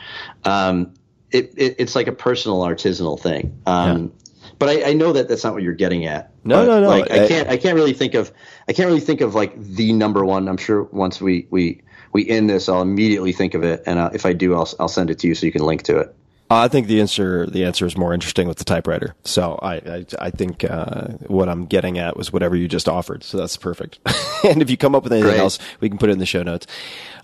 Um, 0.44 0.94
it, 1.32 1.54
it, 1.58 1.76
it's 1.80 1.96
like 1.96 2.08
a 2.08 2.12
personal 2.12 2.62
artisanal 2.62 3.20
thing. 3.20 3.60
Um, 3.66 4.12
But 4.60 4.70
I, 4.70 4.92
I 4.92 4.94
know 4.94 5.14
that 5.14 5.28
that's 5.28 5.44
not 5.44 5.54
what 5.54 5.64
you're 5.64 5.74
getting 5.74 6.06
at. 6.06 6.32
No, 6.44 6.66
no, 6.66 6.80
no. 6.82 6.88
Like, 6.88 7.12
I 7.12 7.24
I- 7.26 7.28
can't. 7.28 7.50
I 7.50 7.58
can't 7.58 7.76
really 7.76 7.94
think 7.94 8.14
of. 8.14 8.32
I 8.68 8.74
can't 8.74 8.88
really 8.88 9.02
think 9.02 9.22
of 9.22 9.36
like 9.36 9.54
the 9.62 9.94
number 9.94 10.24
one. 10.26 10.48
I'm 10.48 10.58
sure 10.58 10.84
once 10.84 11.20
we 11.22 11.48
we 11.50 11.82
we 12.14 12.28
end 12.30 12.50
this, 12.50 12.70
I'll 12.70 12.82
immediately 12.82 13.34
think 13.34 13.54
of 13.56 13.64
it, 13.64 13.84
and 13.86 14.00
uh, 14.00 14.10
if 14.14 14.26
I 14.26 14.34
do, 14.34 14.54
I'll 14.56 14.70
I'll 14.80 14.88
send 14.88 15.10
it 15.10 15.20
to 15.20 15.28
you 15.28 15.36
so 15.36 15.46
you 15.46 15.52
can 15.52 15.64
link 15.66 15.84
to 15.84 15.98
it. 16.00 16.16
I 16.56 16.68
think 16.68 16.88
the 16.88 17.00
answer 17.00 17.46
the 17.46 17.66
answer 17.66 17.86
is 17.86 17.98
more 17.98 18.14
interesting 18.14 18.48
with 18.48 18.58
the 18.58 18.64
typewriter. 18.64 19.16
So 19.24 19.60
I 19.62 19.76
I, 19.76 20.06
I 20.20 20.30
think 20.30 20.64
uh, 20.64 21.10
what 21.28 21.50
I'm 21.50 21.66
getting 21.66 21.98
at 21.98 22.18
was 22.18 22.34
whatever 22.34 22.56
you 22.56 22.68
just 22.68 22.90
offered. 22.90 23.24
So 23.24 23.38
that's 23.38 23.58
perfect. 23.58 24.00
and 24.44 24.62
if 24.62 24.70
you 24.70 24.78
come 24.78 24.96
up 24.96 25.04
with 25.04 25.14
anything 25.14 25.32
Great. 25.32 25.40
else, 25.40 25.60
we 25.80 25.90
can 25.90 25.98
put 25.98 26.10
it 26.10 26.14
in 26.14 26.20
the 26.20 26.26
show 26.26 26.44
notes. 26.44 26.68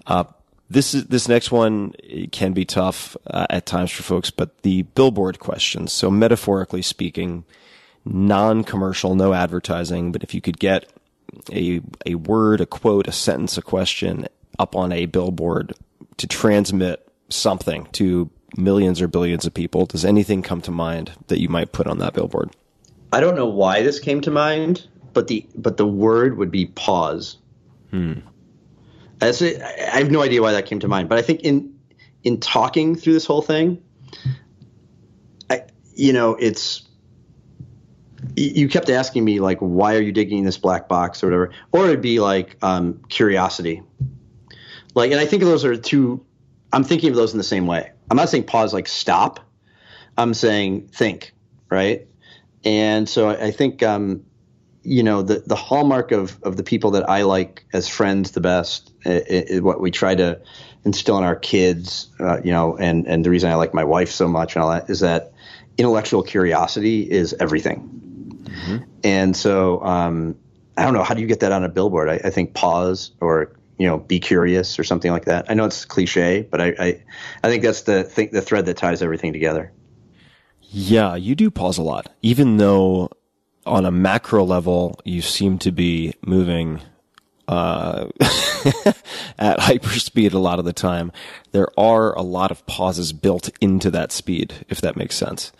Uh, 0.05 0.25
this 0.69 0.93
is 0.93 1.05
this 1.07 1.27
next 1.27 1.51
one 1.51 1.93
can 2.31 2.53
be 2.53 2.65
tough 2.65 3.17
uh, 3.27 3.47
at 3.49 3.65
times 3.65 3.91
for 3.91 4.03
folks, 4.03 4.29
but 4.29 4.61
the 4.61 4.83
billboard 4.83 5.39
questions. 5.39 5.91
So 5.91 6.11
metaphorically 6.11 6.83
speaking, 6.83 7.43
non-commercial, 8.05 9.15
no 9.15 9.33
advertising, 9.33 10.11
but 10.11 10.23
if 10.23 10.33
you 10.33 10.41
could 10.41 10.59
get 10.59 10.85
a 11.51 11.81
a 12.05 12.15
word, 12.15 12.61
a 12.61 12.65
quote, 12.65 13.07
a 13.07 13.11
sentence, 13.11 13.57
a 13.57 13.61
question 13.61 14.27
up 14.59 14.75
on 14.75 14.91
a 14.91 15.07
billboard 15.07 15.73
to 16.17 16.27
transmit 16.27 17.07
something 17.29 17.87
to 17.93 18.29
millions 18.57 19.01
or 19.01 19.07
billions 19.07 19.45
of 19.45 19.53
people, 19.53 19.85
does 19.85 20.05
anything 20.05 20.41
come 20.41 20.61
to 20.61 20.71
mind 20.71 21.11
that 21.27 21.39
you 21.39 21.49
might 21.49 21.71
put 21.71 21.87
on 21.87 21.99
that 21.99 22.13
billboard? 22.13 22.51
I 23.11 23.19
don't 23.19 23.35
know 23.35 23.47
why 23.47 23.81
this 23.81 23.99
came 23.99 24.21
to 24.21 24.31
mind, 24.31 24.87
but 25.13 25.27
the 25.27 25.45
but 25.55 25.77
the 25.77 25.87
word 25.87 26.37
would 26.37 26.51
be 26.51 26.67
pause. 26.67 27.37
It. 29.21 29.61
I 29.61 29.91
I 29.93 29.97
have 29.97 30.11
no 30.11 30.21
idea 30.21 30.41
why 30.41 30.53
that 30.53 30.65
came 30.65 30.79
to 30.81 30.87
mind, 30.87 31.09
but 31.09 31.17
I 31.17 31.21
think 31.21 31.41
in 31.41 31.75
in 32.23 32.39
talking 32.39 32.95
through 32.95 33.13
this 33.13 33.25
whole 33.25 33.41
thing, 33.41 33.81
I 35.49 35.63
you 35.95 36.13
know 36.13 36.35
it's 36.35 36.83
you 38.35 38.69
kept 38.69 38.89
asking 38.89 39.23
me 39.25 39.39
like 39.39 39.59
why 39.59 39.95
are 39.95 40.01
you 40.01 40.11
digging 40.11 40.43
this 40.43 40.57
black 40.57 40.87
box 40.87 41.23
or 41.23 41.27
whatever, 41.27 41.51
or 41.71 41.85
it'd 41.85 42.01
be 42.01 42.19
like 42.19 42.57
um, 42.61 43.01
curiosity, 43.09 43.81
like 44.93 45.11
and 45.11 45.19
I 45.19 45.25
think 45.25 45.43
those 45.43 45.65
are 45.65 45.75
two. 45.75 46.23
I'm 46.71 46.83
thinking 46.83 47.09
of 47.09 47.15
those 47.15 47.31
in 47.31 47.39
the 47.39 47.43
same 47.43 47.65
way. 47.65 47.91
I'm 48.09 48.17
not 48.17 48.29
saying 48.29 48.45
pause 48.45 48.73
like 48.73 48.87
stop. 48.87 49.39
I'm 50.17 50.33
saying 50.33 50.89
think, 50.89 51.33
right? 51.69 52.07
And 52.65 53.07
so 53.07 53.29
I 53.29 53.45
I 53.45 53.51
think, 53.51 53.83
um, 53.83 54.23
you 54.83 55.03
know, 55.03 55.21
the, 55.21 55.43
the 55.45 55.55
hallmark 55.55 56.11
of, 56.11 56.41
of 56.43 56.57
the 56.57 56.63
people 56.63 56.91
that 56.91 57.09
I 57.09 57.23
like 57.23 57.65
as 57.73 57.87
friends 57.87 58.31
the 58.31 58.41
best 58.41 58.91
is, 59.05 59.61
what 59.61 59.81
we 59.81 59.91
try 59.91 60.15
to 60.15 60.39
instill 60.85 61.17
in 61.17 61.23
our 61.23 61.35
kids, 61.35 62.07
uh, 62.19 62.39
you 62.43 62.51
know, 62.51 62.77
and, 62.77 63.05
and 63.05 63.25
the 63.25 63.29
reason 63.29 63.51
I 63.51 63.55
like 63.55 63.73
my 63.73 63.83
wife 63.83 64.09
so 64.09 64.27
much 64.27 64.55
and 64.55 64.63
all 64.63 64.71
that 64.71 64.89
is 64.89 65.01
that 65.01 65.33
intellectual 65.77 66.23
curiosity 66.23 67.09
is 67.09 67.35
everything. 67.39 68.41
And 69.03 69.35
so, 69.35 69.83
um, 69.83 70.35
I 70.77 70.83
don't 70.83 70.93
know, 70.93 71.03
how 71.03 71.13
do 71.13 71.21
you 71.21 71.27
get 71.27 71.41
that 71.41 71.51
on 71.51 71.63
a 71.63 71.69
billboard? 71.69 72.09
I, 72.09 72.15
I 72.27 72.29
think 72.29 72.53
pause 72.53 73.11
or, 73.19 73.58
you 73.79 73.87
know, 73.87 73.97
be 73.97 74.19
curious 74.19 74.77
or 74.77 74.83
something 74.83 75.11
like 75.11 75.25
that. 75.25 75.49
I 75.49 75.55
know 75.55 75.65
it's 75.65 75.85
cliche, 75.85 76.41
but 76.51 76.61
I, 76.61 76.75
I, 76.77 77.03
I 77.43 77.49
think 77.49 77.63
that's 77.63 77.81
the 77.83 78.03
thing, 78.03 78.29
the 78.31 78.41
thread 78.41 78.65
that 78.67 78.77
ties 78.77 79.01
everything 79.01 79.33
together. 79.33 79.71
Yeah, 80.61 81.15
you 81.15 81.33
do 81.33 81.49
pause 81.49 81.77
a 81.77 81.81
lot, 81.81 82.13
even 82.21 82.57
though 82.57 83.09
on 83.65 83.85
a 83.85 83.91
macro 83.91 84.43
level 84.43 84.99
you 85.05 85.21
seem 85.21 85.57
to 85.59 85.71
be 85.71 86.13
moving 86.21 86.81
uh, 87.47 88.07
at 89.39 89.57
hyperspeed 89.59 90.33
a 90.33 90.37
lot 90.37 90.59
of 90.59 90.65
the 90.65 90.73
time. 90.73 91.11
There 91.51 91.67
are 91.79 92.13
a 92.15 92.21
lot 92.21 92.51
of 92.51 92.65
pauses 92.67 93.13
built 93.13 93.49
into 93.61 93.89
that 93.91 94.11
speed, 94.11 94.53
if 94.67 94.81
that 94.81 94.95
makes 94.95 95.15
sense. 95.15 95.51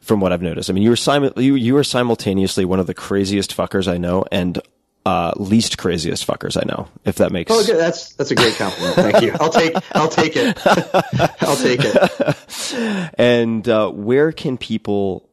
From 0.00 0.20
what 0.20 0.32
I've 0.32 0.42
noticed, 0.42 0.70
I 0.70 0.74
mean, 0.74 0.82
you 0.82 0.90
were 0.90 1.40
you 1.40 1.54
you 1.54 1.76
are 1.76 1.84
simultaneously 1.84 2.64
one 2.64 2.78
of 2.78 2.86
the 2.86 2.94
craziest 2.94 3.56
fuckers 3.56 3.88
I 3.88 3.96
know 3.96 4.24
and 4.30 4.60
uh, 5.06 5.32
least 5.36 5.76
craziest 5.78 6.26
fuckers 6.26 6.56
I 6.56 6.64
know. 6.66 6.88
If 7.04 7.16
that 7.16 7.30
makes 7.32 7.50
Oh, 7.52 7.64
good. 7.64 7.76
That's 7.78 8.14
that's 8.14 8.30
a 8.30 8.34
great 8.34 8.54
compliment. 8.56 8.94
Thank 8.96 9.22
you. 9.22 9.32
I'll 9.40 9.50
take 9.50 9.74
I'll 9.94 10.08
take 10.08 10.32
it. 10.36 10.58
I'll 11.42 11.56
take 11.56 11.80
it. 11.82 13.10
And 13.18 13.68
uh, 13.68 13.90
where 13.90 14.32
can 14.32 14.56
people 14.56 15.28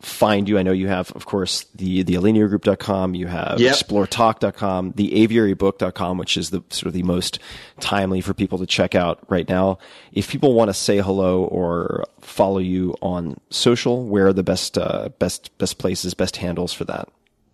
find 0.00 0.48
you? 0.48 0.58
I 0.58 0.62
know 0.62 0.72
you 0.72 0.88
have, 0.88 1.12
of 1.12 1.26
course, 1.26 1.66
the 1.74 2.02
the 2.02 2.14
alineagroup.com, 2.14 3.14
you 3.14 3.26
have 3.26 3.60
Yep. 3.60 3.74
exploretock.com, 3.74 4.92
the 4.96 5.10
aviarybook.com, 5.26 6.16
which 6.16 6.38
is 6.38 6.48
the 6.50 6.62
sort 6.70 6.86
of 6.86 6.92
the 6.94 7.02
most 7.02 7.38
timely 7.80 8.22
for 8.22 8.32
people 8.32 8.56
to 8.58 8.66
check 8.66 8.94
out 8.94 9.20
right 9.28 9.46
now. 9.48 9.78
If 10.12 10.30
people 10.30 10.54
want 10.54 10.70
to 10.70 10.74
say 10.74 10.98
hello 11.00 11.44
or 11.44 12.04
follow 12.22 12.58
you 12.58 12.94
on 13.02 13.38
social, 13.50 14.06
where 14.06 14.28
are 14.28 14.32
the 14.32 14.42
best 14.42 14.78
uh, 14.78 15.10
best 15.18 15.56
best 15.58 15.76
places, 15.78 16.14
best 16.14 16.36
handles 16.38 16.72
for 16.72 16.84
that? 16.86 17.08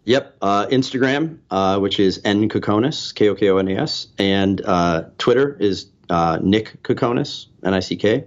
Yep. 0.07 0.37
Uh, 0.41 0.67
Instagram, 0.67 1.39
uh, 1.51 1.79
which 1.79 2.01
is 2.01 2.21
n 2.25 2.49
kokonas, 2.49 3.15
k 3.15 3.29
o 3.29 3.35
k 3.35 3.51
o 3.51 3.59
n 3.59 3.69
a 3.69 3.83
s, 3.83 4.07
and 4.19 4.61
uh, 4.65 5.05
Twitter 5.19 5.57
is 5.61 5.87
uh, 6.09 6.39
Nick 6.41 6.83
Kokonas, 6.83 7.47
n 7.65 7.75
i 7.75 7.81
c 7.81 7.97
k. 7.97 8.25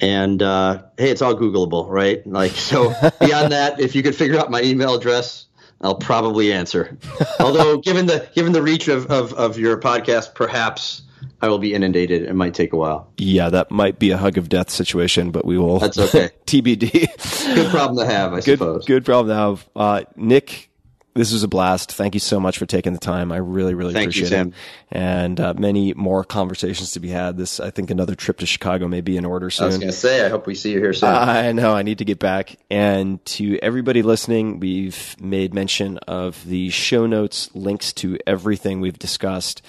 And 0.00 0.42
uh, 0.42 0.82
hey, 0.96 1.10
it's 1.10 1.22
all 1.22 1.34
Googleable, 1.34 1.88
right? 1.88 2.26
Like, 2.26 2.52
so 2.52 2.90
beyond 3.20 3.52
that, 3.52 3.80
if 3.80 3.94
you 3.94 4.02
could 4.02 4.14
figure 4.14 4.38
out 4.38 4.50
my 4.50 4.62
email 4.62 4.94
address, 4.94 5.46
I'll 5.80 5.96
probably 5.96 6.52
answer. 6.52 6.96
Although, 7.38 7.78
given 7.88 8.06
the 8.06 8.28
given 8.34 8.52
the 8.52 8.62
reach 8.62 8.88
of, 8.88 9.06
of, 9.10 9.32
of 9.34 9.58
your 9.58 9.78
podcast, 9.80 10.34
perhaps 10.34 11.02
I 11.40 11.48
will 11.48 11.58
be 11.58 11.72
inundated. 11.72 12.22
It 12.22 12.34
might 12.34 12.54
take 12.54 12.72
a 12.72 12.76
while. 12.76 13.10
Yeah, 13.16 13.48
that 13.50 13.70
might 13.70 13.98
be 13.98 14.10
a 14.10 14.16
hug 14.18 14.36
of 14.36 14.48
death 14.48 14.70
situation, 14.70 15.30
but 15.30 15.44
we 15.44 15.58
will. 15.58 15.78
That's 15.78 15.98
okay. 15.98 16.30
TBD. 16.46 17.54
Good 17.54 17.70
problem 17.70 17.98
to 18.06 18.12
have, 18.12 18.32
I 18.32 18.36
good, 18.36 18.58
suppose. 18.58 18.84
good 18.84 19.04
problem 19.04 19.28
to 19.28 19.34
have. 19.34 19.68
Uh, 19.74 20.02
Nick, 20.16 20.69
this 21.14 21.32
was 21.32 21.42
a 21.42 21.48
blast. 21.48 21.92
Thank 21.92 22.14
you 22.14 22.20
so 22.20 22.38
much 22.38 22.58
for 22.58 22.66
taking 22.66 22.92
the 22.92 22.98
time. 22.98 23.32
I 23.32 23.38
really, 23.38 23.74
really 23.74 23.92
Thank 23.92 24.14
you, 24.14 24.22
appreciate 24.22 24.28
Sam. 24.28 24.48
it. 24.48 24.54
And 24.92 25.40
uh, 25.40 25.54
many 25.54 25.92
more 25.94 26.24
conversations 26.24 26.92
to 26.92 27.00
be 27.00 27.08
had. 27.08 27.36
This, 27.36 27.58
I 27.58 27.70
think, 27.70 27.90
another 27.90 28.14
trip 28.14 28.38
to 28.38 28.46
Chicago 28.46 28.86
may 28.86 29.00
be 29.00 29.16
in 29.16 29.24
order 29.24 29.50
soon. 29.50 29.64
I 29.64 29.66
was 29.68 29.78
going 29.78 29.90
to 29.90 29.96
say, 29.96 30.24
I 30.24 30.28
hope 30.28 30.46
we 30.46 30.54
see 30.54 30.72
you 30.72 30.78
here 30.78 30.92
soon. 30.92 31.08
I 31.10 31.52
know. 31.52 31.74
I 31.74 31.82
need 31.82 31.98
to 31.98 32.04
get 32.04 32.18
back. 32.18 32.56
And 32.70 33.24
to 33.26 33.58
everybody 33.60 34.02
listening, 34.02 34.60
we've 34.60 35.16
made 35.20 35.52
mention 35.52 35.98
of 35.98 36.44
the 36.46 36.70
show 36.70 37.06
notes, 37.06 37.50
links 37.54 37.92
to 37.94 38.18
everything 38.26 38.80
we've 38.80 38.98
discussed, 38.98 39.62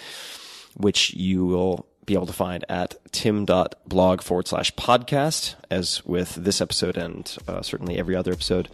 which 0.76 1.14
you 1.16 1.46
will 1.46 1.88
be 2.06 2.14
able 2.14 2.26
to 2.26 2.34
find 2.34 2.66
at 2.68 2.96
tim.blog 3.12 4.22
forward 4.22 4.48
slash 4.48 4.74
podcast, 4.76 5.56
as 5.70 6.04
with 6.06 6.36
this 6.36 6.62
episode 6.62 6.98
and 6.98 7.38
uh, 7.48 7.62
certainly 7.62 7.98
every 7.98 8.16
other 8.16 8.32
episode. 8.32 8.70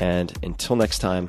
And 0.00 0.32
until 0.42 0.76
next 0.76 0.98
time, 0.98 1.28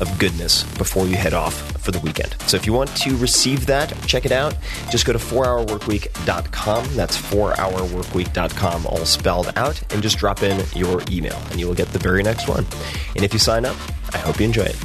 of 0.00 0.18
goodness 0.18 0.64
before 0.78 1.06
you 1.06 1.16
head 1.16 1.34
off 1.34 1.54
for 1.80 1.90
the 1.90 1.98
weekend. 2.00 2.34
So 2.46 2.56
if 2.56 2.66
you 2.66 2.72
want 2.72 2.94
to 2.96 3.16
receive 3.16 3.66
that, 3.66 3.94
check 4.06 4.24
it 4.24 4.32
out. 4.32 4.56
Just 4.90 5.06
go 5.06 5.12
to 5.12 5.18
4hourworkweek.com. 5.18 6.96
That's 6.96 7.16
4hourworkweek.com, 7.16 8.86
all 8.86 9.04
spelled 9.04 9.52
out, 9.56 9.92
and 9.92 10.02
just 10.02 10.18
drop 10.18 10.42
in 10.42 10.64
your 10.74 11.02
email, 11.10 11.40
and 11.50 11.60
you 11.60 11.66
will 11.66 11.74
get 11.74 11.88
the 11.88 11.98
very 11.98 12.22
next 12.22 12.48
one. 12.48 12.66
And 13.14 13.24
if 13.24 13.32
you 13.32 13.38
sign 13.38 13.64
up, 13.64 13.76
I 14.12 14.18
hope 14.18 14.40
you 14.40 14.46
enjoy 14.46 14.62
it. 14.62 14.76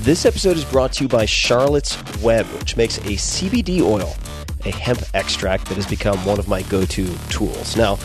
This 0.00 0.26
episode 0.26 0.56
is 0.56 0.64
brought 0.66 0.92
to 0.94 1.04
you 1.04 1.08
by 1.08 1.24
Charlotte's 1.24 1.96
Web, 2.22 2.44
which 2.58 2.76
makes 2.76 2.98
a 2.98 3.16
CBD 3.16 3.80
oil, 3.80 4.14
a 4.66 4.70
hemp 4.70 5.02
extract 5.14 5.66
that 5.68 5.76
has 5.76 5.86
become 5.86 6.18
one 6.26 6.38
of 6.38 6.46
my 6.46 6.62
go 6.62 6.84
to 6.84 7.16
tools. 7.30 7.76
Now, 7.76 7.98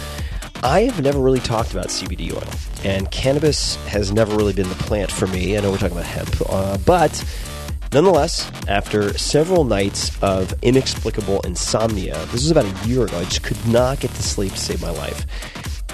I 0.63 0.83
have 0.83 1.01
never 1.01 1.19
really 1.19 1.39
talked 1.39 1.71
about 1.71 1.87
CBD 1.87 2.33
oil, 2.33 2.47
and 2.83 3.09
cannabis 3.11 3.75
has 3.87 4.11
never 4.11 4.35
really 4.35 4.53
been 4.53 4.69
the 4.69 4.75
plant 4.75 5.11
for 5.11 5.27
me. 5.27 5.57
I 5.57 5.61
know 5.61 5.71
we're 5.71 5.77
talking 5.77 5.97
about 5.97 6.05
hemp, 6.05 6.29
uh, 6.49 6.77
but 6.85 7.23
nonetheless, 7.93 8.49
after 8.67 9.17
several 9.17 9.63
nights 9.63 10.11
of 10.21 10.53
inexplicable 10.61 11.41
insomnia, 11.41 12.17
this 12.27 12.33
was 12.33 12.51
about 12.51 12.65
a 12.65 12.87
year 12.87 13.05
ago, 13.05 13.17
I 13.17 13.23
just 13.25 13.43
could 13.43 13.67
not 13.67 13.99
get 13.99 14.11
to 14.11 14.23
sleep 14.23 14.53
to 14.53 14.59
save 14.59 14.81
my 14.81 14.91
life. 14.91 15.25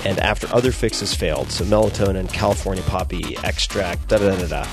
And 0.06 0.20
after 0.20 0.48
other 0.54 0.72
fixes 0.72 1.16
failed, 1.16 1.52
so 1.52 1.66
melatonin, 1.66 2.32
California 2.32 2.84
poppy 2.84 3.36
extract, 3.44 4.10
da 4.10 4.18
da 4.18 4.36
da 4.36 4.48
da, 4.48 4.68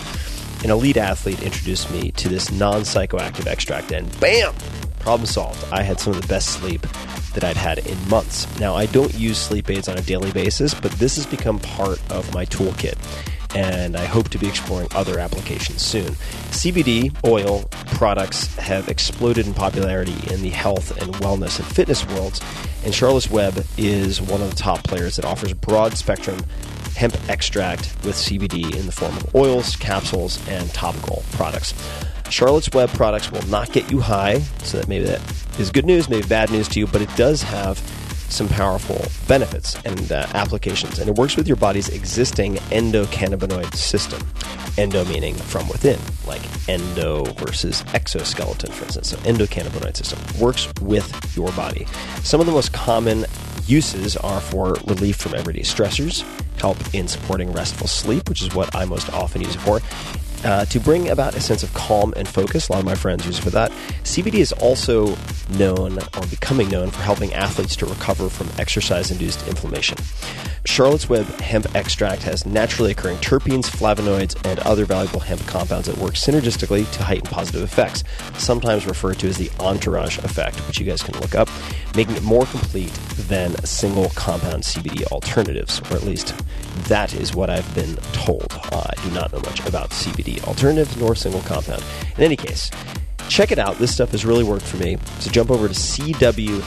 an 0.63 0.71
elite 0.71 0.99
athlete 0.99 1.43
introduced 1.43 1.91
me 1.91 2.13
to 2.13 2.29
this 2.29 2.53
non 2.53 2.83
psychoactive 2.83 3.47
extract, 3.47 3.93
and 3.93 4.21
bam! 4.21 4.55
Problem 5.03 5.27
solved. 5.27 5.65
I 5.73 5.83
had 5.83 5.99
some 5.99 6.15
of 6.15 6.23
the 6.23 6.29
best 6.29 6.51
sleep 6.51 6.87
that 7.35 7.43
I'd 7.43 7.57
had 7.57 7.79
in 7.87 8.09
months. 8.09 8.47
Now, 8.61 8.75
I 8.75 8.87
don't 8.87 9.13
use 9.15 9.37
sleep 9.37 9.69
aids 9.69 9.89
on 9.89 9.99
a 9.99 10.03
daily 10.03 10.31
basis, 10.31 10.75
but 10.75 10.93
this 10.93 11.17
has 11.17 11.27
become 11.27 11.59
part 11.59 12.01
of 12.11 12.33
my 12.33 12.47
toolkit, 12.47 12.97
and 13.57 13.97
I 13.97 14.05
hope 14.05 14.29
to 14.29 14.39
be 14.39 14.47
exploring 14.47 14.89
other 14.95 15.19
applications 15.19 15.83
soon. 15.83 16.13
CBD 16.53 17.13
oil 17.27 17.65
products 17.97 18.55
have 18.57 18.89
exploded 18.89 19.47
in 19.47 19.55
popularity 19.55 20.15
in 20.33 20.43
the 20.43 20.51
health 20.51 20.97
and 21.03 21.13
wellness 21.15 21.59
and 21.59 21.67
fitness 21.67 22.07
worlds, 22.09 22.41
and 22.85 22.95
Charlotte's 22.95 23.31
Web 23.31 23.65
is 23.77 24.21
one 24.21 24.41
of 24.41 24.51
the 24.51 24.57
top 24.57 24.85
players 24.85 25.17
that 25.17 25.25
offers 25.25 25.53
broad 25.53 25.97
spectrum 25.97 26.39
hemp 26.95 27.17
extract 27.29 27.93
with 28.05 28.15
CBD 28.15 28.77
in 28.77 28.87
the 28.87 28.93
form 28.93 29.17
of 29.17 29.35
oils, 29.35 29.75
capsules, 29.77 30.47
and 30.49 30.73
topical 30.73 31.25
products. 31.33 31.75
Charlotte's 32.33 32.71
Web 32.73 32.89
products 32.91 33.31
will 33.31 33.47
not 33.49 33.71
get 33.73 33.91
you 33.91 34.01
high, 34.01 34.41
so 34.65 34.79
that 34.79 34.89
maybe 34.89 35.05
that 35.05 35.21
is 35.61 35.71
good 35.71 35.85
news, 35.85 36.09
maybe 36.09 36.27
bad 36.27 36.51
news 36.51 36.67
to 36.69 36.81
you, 36.81 36.87
but 36.87 37.03
it 37.03 37.15
does 37.15 37.43
have 37.43 37.79
some 38.31 38.49
powerful 38.49 39.05
benefits 39.29 39.77
and 39.85 40.11
uh, 40.11 40.27
applications, 40.33 40.99
and 40.99 41.11
it 41.11 41.17
works 41.17 41.37
with 41.37 41.47
your 41.47 41.59
body's 41.59 41.91
existing 41.91 42.55
endocannabinoid 42.71 43.75
system. 43.75 44.27
Endo 44.79 45.05
meaning 45.05 45.35
from 45.35 45.69
within, 45.69 46.01
like 46.27 46.41
endo 46.71 47.25
versus 47.35 47.85
exoskeleton, 47.93 48.73
for 48.73 48.85
instance. 48.85 49.11
So, 49.11 49.19
endocannabinoid 49.19 49.95
system 49.95 50.19
works 50.41 50.73
with 50.81 51.37
your 51.37 51.53
body. 51.53 51.87
Some 52.23 52.41
of 52.41 52.47
the 52.47 52.53
most 52.53 52.73
common 52.73 53.27
uses 53.67 54.17
are 54.17 54.41
for 54.41 54.73
relief 54.87 55.17
from 55.17 55.35
everyday 55.35 55.61
stressors, 55.61 56.23
help 56.59 56.79
in 56.95 57.09
supporting 57.09 57.53
restful 57.53 57.87
sleep, 57.87 58.31
which 58.31 58.41
is 58.41 58.55
what 58.55 58.75
I 58.75 58.87
most 58.87 59.13
often 59.13 59.43
use 59.43 59.55
it 59.55 59.61
for, 59.61 59.81
uh, 60.45 60.65
to 60.67 60.81
bring 60.81 61.09
about 61.09 61.35
a 61.35 61.41
sense 61.41 61.63
of 61.63 61.73
calm 61.75 62.13
and 62.17 62.27
focus. 62.27 62.69
A 62.69 62.73
lot 62.73 62.79
of 62.81 62.85
my 62.85 62.95
friends 62.95 63.27
use 63.27 63.39
it 63.39 63.43
for 63.43 63.51
that. 63.51 63.71
CBD 64.05 64.35
is 64.35 64.53
also 64.53 65.17
known 65.51 65.99
or 65.99 66.27
becoming 66.31 66.69
known 66.69 66.91
for 66.91 67.01
helping 67.03 67.33
athletes 67.35 67.77
to 67.77 67.87
recover 67.87 68.29
from 68.29 68.49
exercise 68.59 69.11
induced 69.11 69.47
inflammation. 69.49 69.99
Charlotte's 70.65 71.09
Web 71.09 71.27
hemp 71.41 71.75
extract 71.75 72.23
has 72.23 72.47
naturally 72.47 72.93
occurring 72.93 73.17
terpenes, 73.19 73.65
flavonoids, 73.65 74.37
and 74.49 74.61
other 74.61 74.85
valuable 74.85 75.19
hemp 75.19 75.45
compounds 75.47 75.89
that 75.89 75.97
work 75.99 76.15
synergistically 76.15 76.91
to 76.93 77.03
heighten 77.03 77.29
positive 77.29 77.63
effects, 77.63 78.05
sometimes 78.39 78.87
referred 78.87 79.19
to 79.19 79.29
as 79.29 79.37
the 79.37 79.51
entourage 79.59 80.19
effect, 80.19 80.57
which 80.69 80.79
you 80.79 80.87
guys 80.87 81.03
can 81.03 81.19
look 81.21 81.35
up, 81.35 81.49
making 81.97 82.15
it 82.15 82.23
more 82.23 82.47
complete 82.47 82.93
than 83.29 83.55
single 83.65 84.11
compound 84.11 84.63
CBD 84.63 85.05
alternatives, 85.07 85.81
or 85.91 85.97
at 85.97 86.05
least 86.05 86.35
that 86.89 87.15
is 87.15 87.35
what 87.35 87.51
I've 87.51 87.75
been 87.75 87.97
told. 88.13 88.47
Uh, 88.51 88.87
I 88.89 88.95
do 89.03 89.11
not 89.11 89.33
know 89.33 89.41
much 89.41 89.61
about 89.67 89.91
CBD 89.91 90.43
alternatives 90.45 90.97
nor 90.97 91.15
single 91.15 91.43
compound. 91.43 91.83
In 92.17 92.25
any 92.25 92.37
case, 92.37 92.71
check 93.29 93.53
it 93.53 93.59
out. 93.59 93.79
This 93.79 93.95
stuff 93.95 94.11
has 94.13 94.25
really 94.25 94.45
worked 94.45 94.65
for 94.67 94.79
me. 94.79 94.99
So 95.21 95.31
jump 95.31 95.51
over 95.51 95.69
to 95.69 95.75
cwhemp.com 95.75 96.65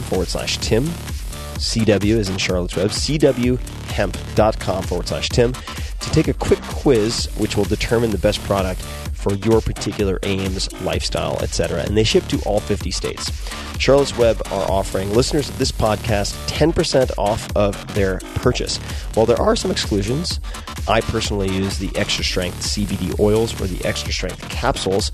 forward 0.00 0.28
slash 0.28 0.58
Tim. 0.58 0.84
CW 0.84 2.16
is 2.16 2.28
in 2.28 2.36
Charlotte's 2.36 2.76
Web, 2.76 2.90
cwhemp.com 2.90 4.82
forward 4.84 5.08
slash 5.08 5.30
Tim, 5.30 5.52
to 5.52 6.10
take 6.10 6.28
a 6.28 6.34
quick 6.34 6.60
quiz 6.62 7.30
which 7.38 7.56
will 7.56 7.64
determine 7.64 8.10
the 8.10 8.18
best 8.18 8.42
product 8.42 8.82
for 9.26 9.34
your 9.36 9.60
particular 9.60 10.20
aims, 10.22 10.72
lifestyle, 10.82 11.36
etc. 11.42 11.82
And 11.82 11.96
they 11.96 12.04
ship 12.04 12.24
to 12.28 12.40
all 12.46 12.60
50 12.60 12.92
states. 12.92 13.32
Charlotte's 13.78 14.16
Web 14.16 14.40
are 14.52 14.70
offering 14.70 15.12
listeners 15.12 15.48
of 15.48 15.58
this 15.58 15.72
podcast 15.72 16.32
10% 16.46 17.10
off 17.18 17.54
of 17.56 17.94
their 17.94 18.20
purchase. 18.36 18.76
While 19.14 19.26
there 19.26 19.40
are 19.40 19.56
some 19.56 19.72
exclusions, 19.72 20.38
I 20.86 21.00
personally 21.00 21.50
use 21.50 21.78
the 21.78 21.90
extra 21.96 22.22
strength 22.22 22.60
CBD 22.60 23.18
oils 23.18 23.60
or 23.60 23.66
the 23.66 23.84
extra 23.84 24.12
strength 24.12 24.48
capsules, 24.48 25.10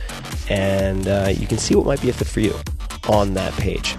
and 0.51 1.09
uh, 1.09 1.33
you 1.35 1.47
can 1.47 1.57
see 1.57 1.75
what 1.75 1.87
might 1.87 2.03
be 2.03 2.11
a 2.11 2.13
fit 2.13 2.29
for 2.29 2.41
you 2.41 2.55
on 3.09 3.33
that 3.35 3.55
page 3.55 3.97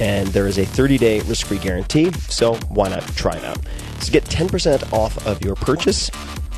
and 0.00 0.28
there 0.28 0.46
is 0.46 0.58
a 0.58 0.64
30 0.64 0.98
day 0.98 1.20
risk 1.22 1.46
free 1.46 1.58
guarantee, 1.58 2.12
so 2.12 2.54
why 2.68 2.88
not 2.88 3.02
try 3.16 3.36
it 3.36 3.44
out? 3.44 3.58
So 4.00 4.12
get 4.12 4.24
10% 4.24 4.92
off 4.92 5.26
of 5.26 5.42
your 5.44 5.56
purchase 5.56 6.10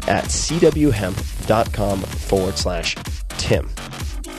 at 0.09 0.25
cwhemp.com 0.25 2.01
forward 2.01 2.59
slash 2.59 2.97
Tim. 3.39 3.69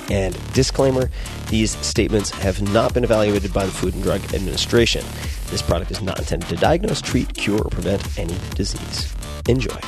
And 0.09 0.38
disclaimer 0.53 1.09
these 1.48 1.72
statements 1.85 2.30
have 2.31 2.61
not 2.73 2.93
been 2.93 3.03
evaluated 3.03 3.53
by 3.53 3.65
the 3.65 3.72
Food 3.72 3.93
and 3.93 4.03
Drug 4.03 4.22
Administration. 4.33 5.06
This 5.48 5.61
product 5.61 5.91
is 5.91 6.01
not 6.01 6.19
intended 6.19 6.49
to 6.49 6.56
diagnose, 6.56 7.01
treat, 7.01 7.33
cure, 7.33 7.61
or 7.61 7.69
prevent 7.69 8.17
any 8.17 8.35
disease. 8.56 9.14
Enjoy. 9.48 9.80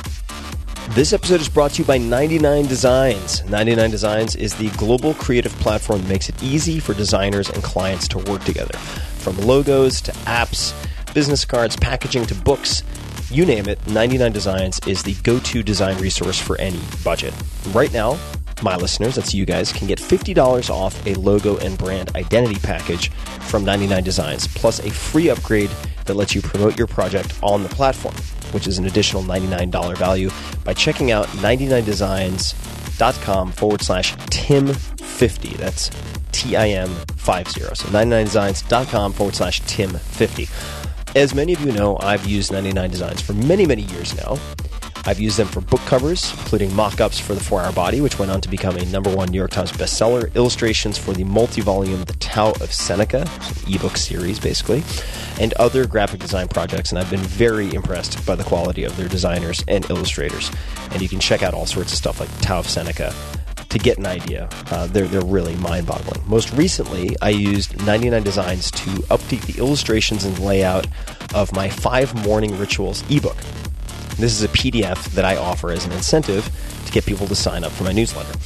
This 0.90 1.12
episode 1.14 1.40
is 1.40 1.48
brought 1.48 1.72
to 1.72 1.82
you 1.82 1.86
by 1.86 1.96
99 1.98 2.66
Designs. 2.66 3.42
99 3.46 3.90
Designs 3.90 4.36
is 4.36 4.54
the 4.54 4.68
global 4.76 5.14
creative 5.14 5.52
platform 5.54 6.02
that 6.02 6.08
makes 6.08 6.28
it 6.28 6.42
easy 6.42 6.78
for 6.78 6.92
designers 6.92 7.48
and 7.48 7.62
clients 7.62 8.06
to 8.08 8.18
work 8.18 8.44
together. 8.44 8.76
From 8.78 9.38
logos 9.38 10.02
to 10.02 10.12
apps, 10.26 10.74
business 11.14 11.44
cards, 11.46 11.76
packaging 11.76 12.26
to 12.26 12.34
books, 12.34 12.82
you 13.34 13.44
name 13.44 13.68
it, 13.68 13.84
99 13.88 14.32
Designs 14.32 14.78
is 14.86 15.02
the 15.02 15.14
go 15.24 15.40
to 15.40 15.62
design 15.62 15.98
resource 15.98 16.38
for 16.38 16.56
any 16.60 16.80
budget. 17.02 17.34
Right 17.72 17.92
now, 17.92 18.16
my 18.62 18.76
listeners, 18.76 19.16
that's 19.16 19.34
you 19.34 19.44
guys, 19.44 19.72
can 19.72 19.88
get 19.88 19.98
$50 19.98 20.70
off 20.70 21.04
a 21.06 21.14
logo 21.14 21.56
and 21.56 21.76
brand 21.76 22.14
identity 22.14 22.60
package 22.60 23.10
from 23.48 23.64
99 23.64 24.04
Designs, 24.04 24.46
plus 24.46 24.78
a 24.78 24.90
free 24.90 25.30
upgrade 25.30 25.70
that 26.04 26.14
lets 26.14 26.32
you 26.34 26.42
promote 26.42 26.78
your 26.78 26.86
project 26.86 27.36
on 27.42 27.64
the 27.64 27.68
platform, 27.70 28.14
which 28.52 28.68
is 28.68 28.78
an 28.78 28.86
additional 28.86 29.24
$99 29.24 29.96
value 29.96 30.30
by 30.62 30.72
checking 30.72 31.10
out 31.10 31.26
99designs.com 31.26 33.50
forward 33.50 33.82
slash 33.82 34.14
Tim50. 34.14 35.56
That's 35.56 35.90
T 36.30 36.54
I 36.54 36.68
M 36.68 36.90
50. 37.16 37.60
So 37.60 37.88
99designs.com 37.88 39.12
forward 39.12 39.34
slash 39.34 39.60
Tim50. 39.62 40.83
As 41.16 41.32
many 41.32 41.52
of 41.52 41.60
you 41.60 41.70
know, 41.70 41.96
I've 42.00 42.26
used 42.26 42.50
99 42.50 42.90
Designs 42.90 43.20
for 43.20 43.34
many, 43.34 43.66
many 43.66 43.82
years 43.82 44.16
now. 44.16 44.36
I've 45.06 45.20
used 45.20 45.36
them 45.36 45.46
for 45.46 45.60
book 45.60 45.80
covers, 45.82 46.32
including 46.32 46.74
mock 46.74 47.00
ups 47.00 47.20
for 47.20 47.34
The 47.34 47.40
Four 47.40 47.60
Hour 47.60 47.72
Body, 47.72 48.00
which 48.00 48.18
went 48.18 48.32
on 48.32 48.40
to 48.40 48.48
become 48.48 48.76
a 48.76 48.84
number 48.86 49.14
one 49.14 49.28
New 49.28 49.38
York 49.38 49.52
Times 49.52 49.70
bestseller, 49.70 50.34
illustrations 50.34 50.98
for 50.98 51.12
the 51.12 51.22
multi 51.22 51.60
volume 51.60 52.02
The 52.02 52.14
Tao 52.14 52.50
of 52.50 52.72
Seneca, 52.72 53.28
ebook 53.68 53.96
series 53.96 54.40
basically, 54.40 54.82
and 55.38 55.52
other 55.54 55.86
graphic 55.86 56.18
design 56.18 56.48
projects. 56.48 56.90
And 56.90 56.98
I've 56.98 57.10
been 57.10 57.20
very 57.20 57.72
impressed 57.72 58.26
by 58.26 58.34
the 58.34 58.42
quality 58.42 58.82
of 58.82 58.96
their 58.96 59.08
designers 59.08 59.62
and 59.68 59.88
illustrators. 59.90 60.50
And 60.90 61.00
you 61.00 61.08
can 61.08 61.20
check 61.20 61.44
out 61.44 61.54
all 61.54 61.66
sorts 61.66 61.92
of 61.92 61.98
stuff 61.98 62.18
like 62.18 62.40
Tao 62.40 62.58
of 62.58 62.68
Seneca 62.68 63.14
to 63.74 63.78
get 63.80 63.98
an 63.98 64.06
idea. 64.06 64.48
Uh, 64.70 64.86
they're, 64.86 65.08
they're 65.08 65.24
really 65.24 65.56
mind 65.56 65.84
boggling. 65.84 66.22
Most 66.28 66.52
recently, 66.52 67.16
I 67.20 67.30
used 67.30 67.84
99 67.84 68.22
Designs 68.22 68.70
to 68.70 68.90
update 69.10 69.44
the 69.52 69.58
illustrations 69.60 70.24
and 70.24 70.38
layout 70.38 70.86
of 71.34 71.52
my 71.52 71.68
Five 71.68 72.14
Morning 72.24 72.56
Rituals 72.56 73.02
ebook. 73.10 73.36
This 74.16 74.32
is 74.32 74.44
a 74.44 74.48
PDF 74.48 75.06
that 75.14 75.24
I 75.24 75.34
offer 75.36 75.72
as 75.72 75.84
an 75.86 75.90
incentive 75.90 76.48
to 76.86 76.92
get 76.92 77.04
people 77.04 77.26
to 77.26 77.34
sign 77.34 77.64
up 77.64 77.72
for 77.72 77.82
my 77.82 77.90
newsletter. 77.90 78.38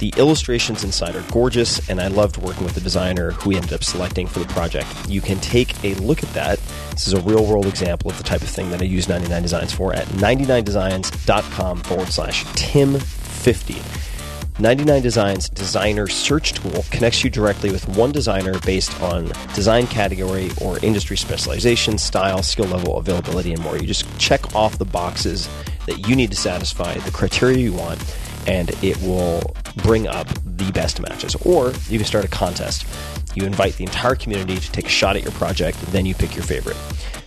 The 0.00 0.12
illustrations 0.16 0.82
inside 0.82 1.14
are 1.14 1.22
gorgeous, 1.30 1.88
and 1.88 2.00
I 2.00 2.08
loved 2.08 2.38
working 2.38 2.64
with 2.64 2.74
the 2.74 2.80
designer 2.80 3.30
who 3.30 3.50
we 3.50 3.56
ended 3.56 3.74
up 3.74 3.84
selecting 3.84 4.26
for 4.26 4.40
the 4.40 4.46
project. 4.46 4.88
You 5.08 5.20
can 5.20 5.38
take 5.38 5.84
a 5.84 5.94
look 5.94 6.24
at 6.24 6.34
that. 6.34 6.58
This 6.90 7.06
is 7.06 7.12
a 7.12 7.20
real 7.20 7.46
world 7.46 7.66
example 7.66 8.10
of 8.10 8.18
the 8.18 8.24
type 8.24 8.42
of 8.42 8.48
thing 8.48 8.68
that 8.72 8.82
I 8.82 8.84
use 8.84 9.08
99 9.08 9.42
Designs 9.42 9.72
for 9.72 9.94
at 9.94 10.06
99designs.com 10.08 11.82
forward 11.82 12.08
slash 12.08 12.44
Tim50. 12.46 14.11
99 14.58 15.02
Designs 15.02 15.48
Designer 15.48 16.06
Search 16.06 16.52
Tool 16.52 16.84
connects 16.90 17.24
you 17.24 17.30
directly 17.30 17.70
with 17.70 17.88
one 17.96 18.12
designer 18.12 18.58
based 18.60 19.00
on 19.00 19.32
design 19.54 19.86
category 19.86 20.50
or 20.60 20.78
industry 20.84 21.16
specialization, 21.16 21.96
style, 21.96 22.42
skill 22.42 22.66
level, 22.66 22.98
availability, 22.98 23.52
and 23.52 23.62
more. 23.62 23.76
You 23.76 23.86
just 23.86 24.06
check 24.18 24.54
off 24.54 24.78
the 24.78 24.84
boxes 24.84 25.48
that 25.86 26.06
you 26.06 26.14
need 26.14 26.30
to 26.30 26.36
satisfy 26.36 26.94
the 26.94 27.10
criteria 27.10 27.58
you 27.58 27.72
want, 27.72 28.04
and 28.46 28.70
it 28.84 29.00
will 29.02 29.56
bring 29.76 30.06
up 30.06 30.28
the 30.44 30.70
best 30.72 31.00
matches. 31.00 31.34
Or 31.36 31.72
you 31.88 31.98
can 31.98 32.06
start 32.06 32.24
a 32.24 32.28
contest. 32.28 32.86
You 33.34 33.44
invite 33.44 33.74
the 33.74 33.84
entire 33.84 34.14
community 34.14 34.56
to 34.56 34.72
take 34.72 34.86
a 34.86 34.90
shot 34.90 35.16
at 35.16 35.22
your 35.22 35.32
project, 35.32 35.80
then 35.92 36.06
you 36.06 36.14
pick 36.14 36.34
your 36.34 36.44
favorite. 36.44 36.76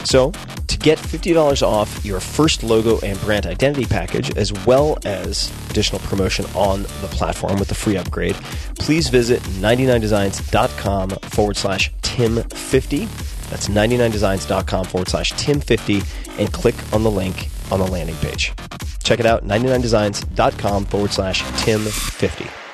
So, 0.04 0.32
to 0.68 0.78
get 0.78 1.00
$50 1.00 1.64
off 1.64 2.06
your 2.06 2.20
first 2.20 2.64
logo 2.64 3.00
and 3.00 3.20
brand 3.22 3.48
identity 3.48 3.86
package, 3.86 4.36
as 4.38 4.54
well 4.66 4.98
as 5.04 5.52
additional 5.70 6.00
promotion 6.00 6.46
on 6.54 6.84
the 6.84 7.08
platform 7.12 7.58
with 7.58 7.70
the 7.70 7.76
free 7.76 7.98
upgrade, 7.98 8.36
please 8.78 9.10
visit 9.10 9.42
99designs.com 9.42 11.10
forward 11.10 11.58
slash 11.58 11.92
Tim50. 12.02 13.50
That's 13.50 13.68
99designs.com 13.68 14.86
forward 14.86 15.10
slash 15.10 15.34
Tim50 15.34 16.40
and 16.40 16.52
click 16.54 16.76
on 16.94 17.04
the 17.04 17.12
link 17.12 17.50
on 17.72 17.80
the 17.80 17.88
landing 17.88 18.16
page. 18.18 18.54
Check 19.04 19.20
it 19.20 19.26
out, 19.26 19.46
99designs.com 19.46 20.86
forward 20.86 21.12
slash 21.12 21.42
Tim50. 21.44 22.65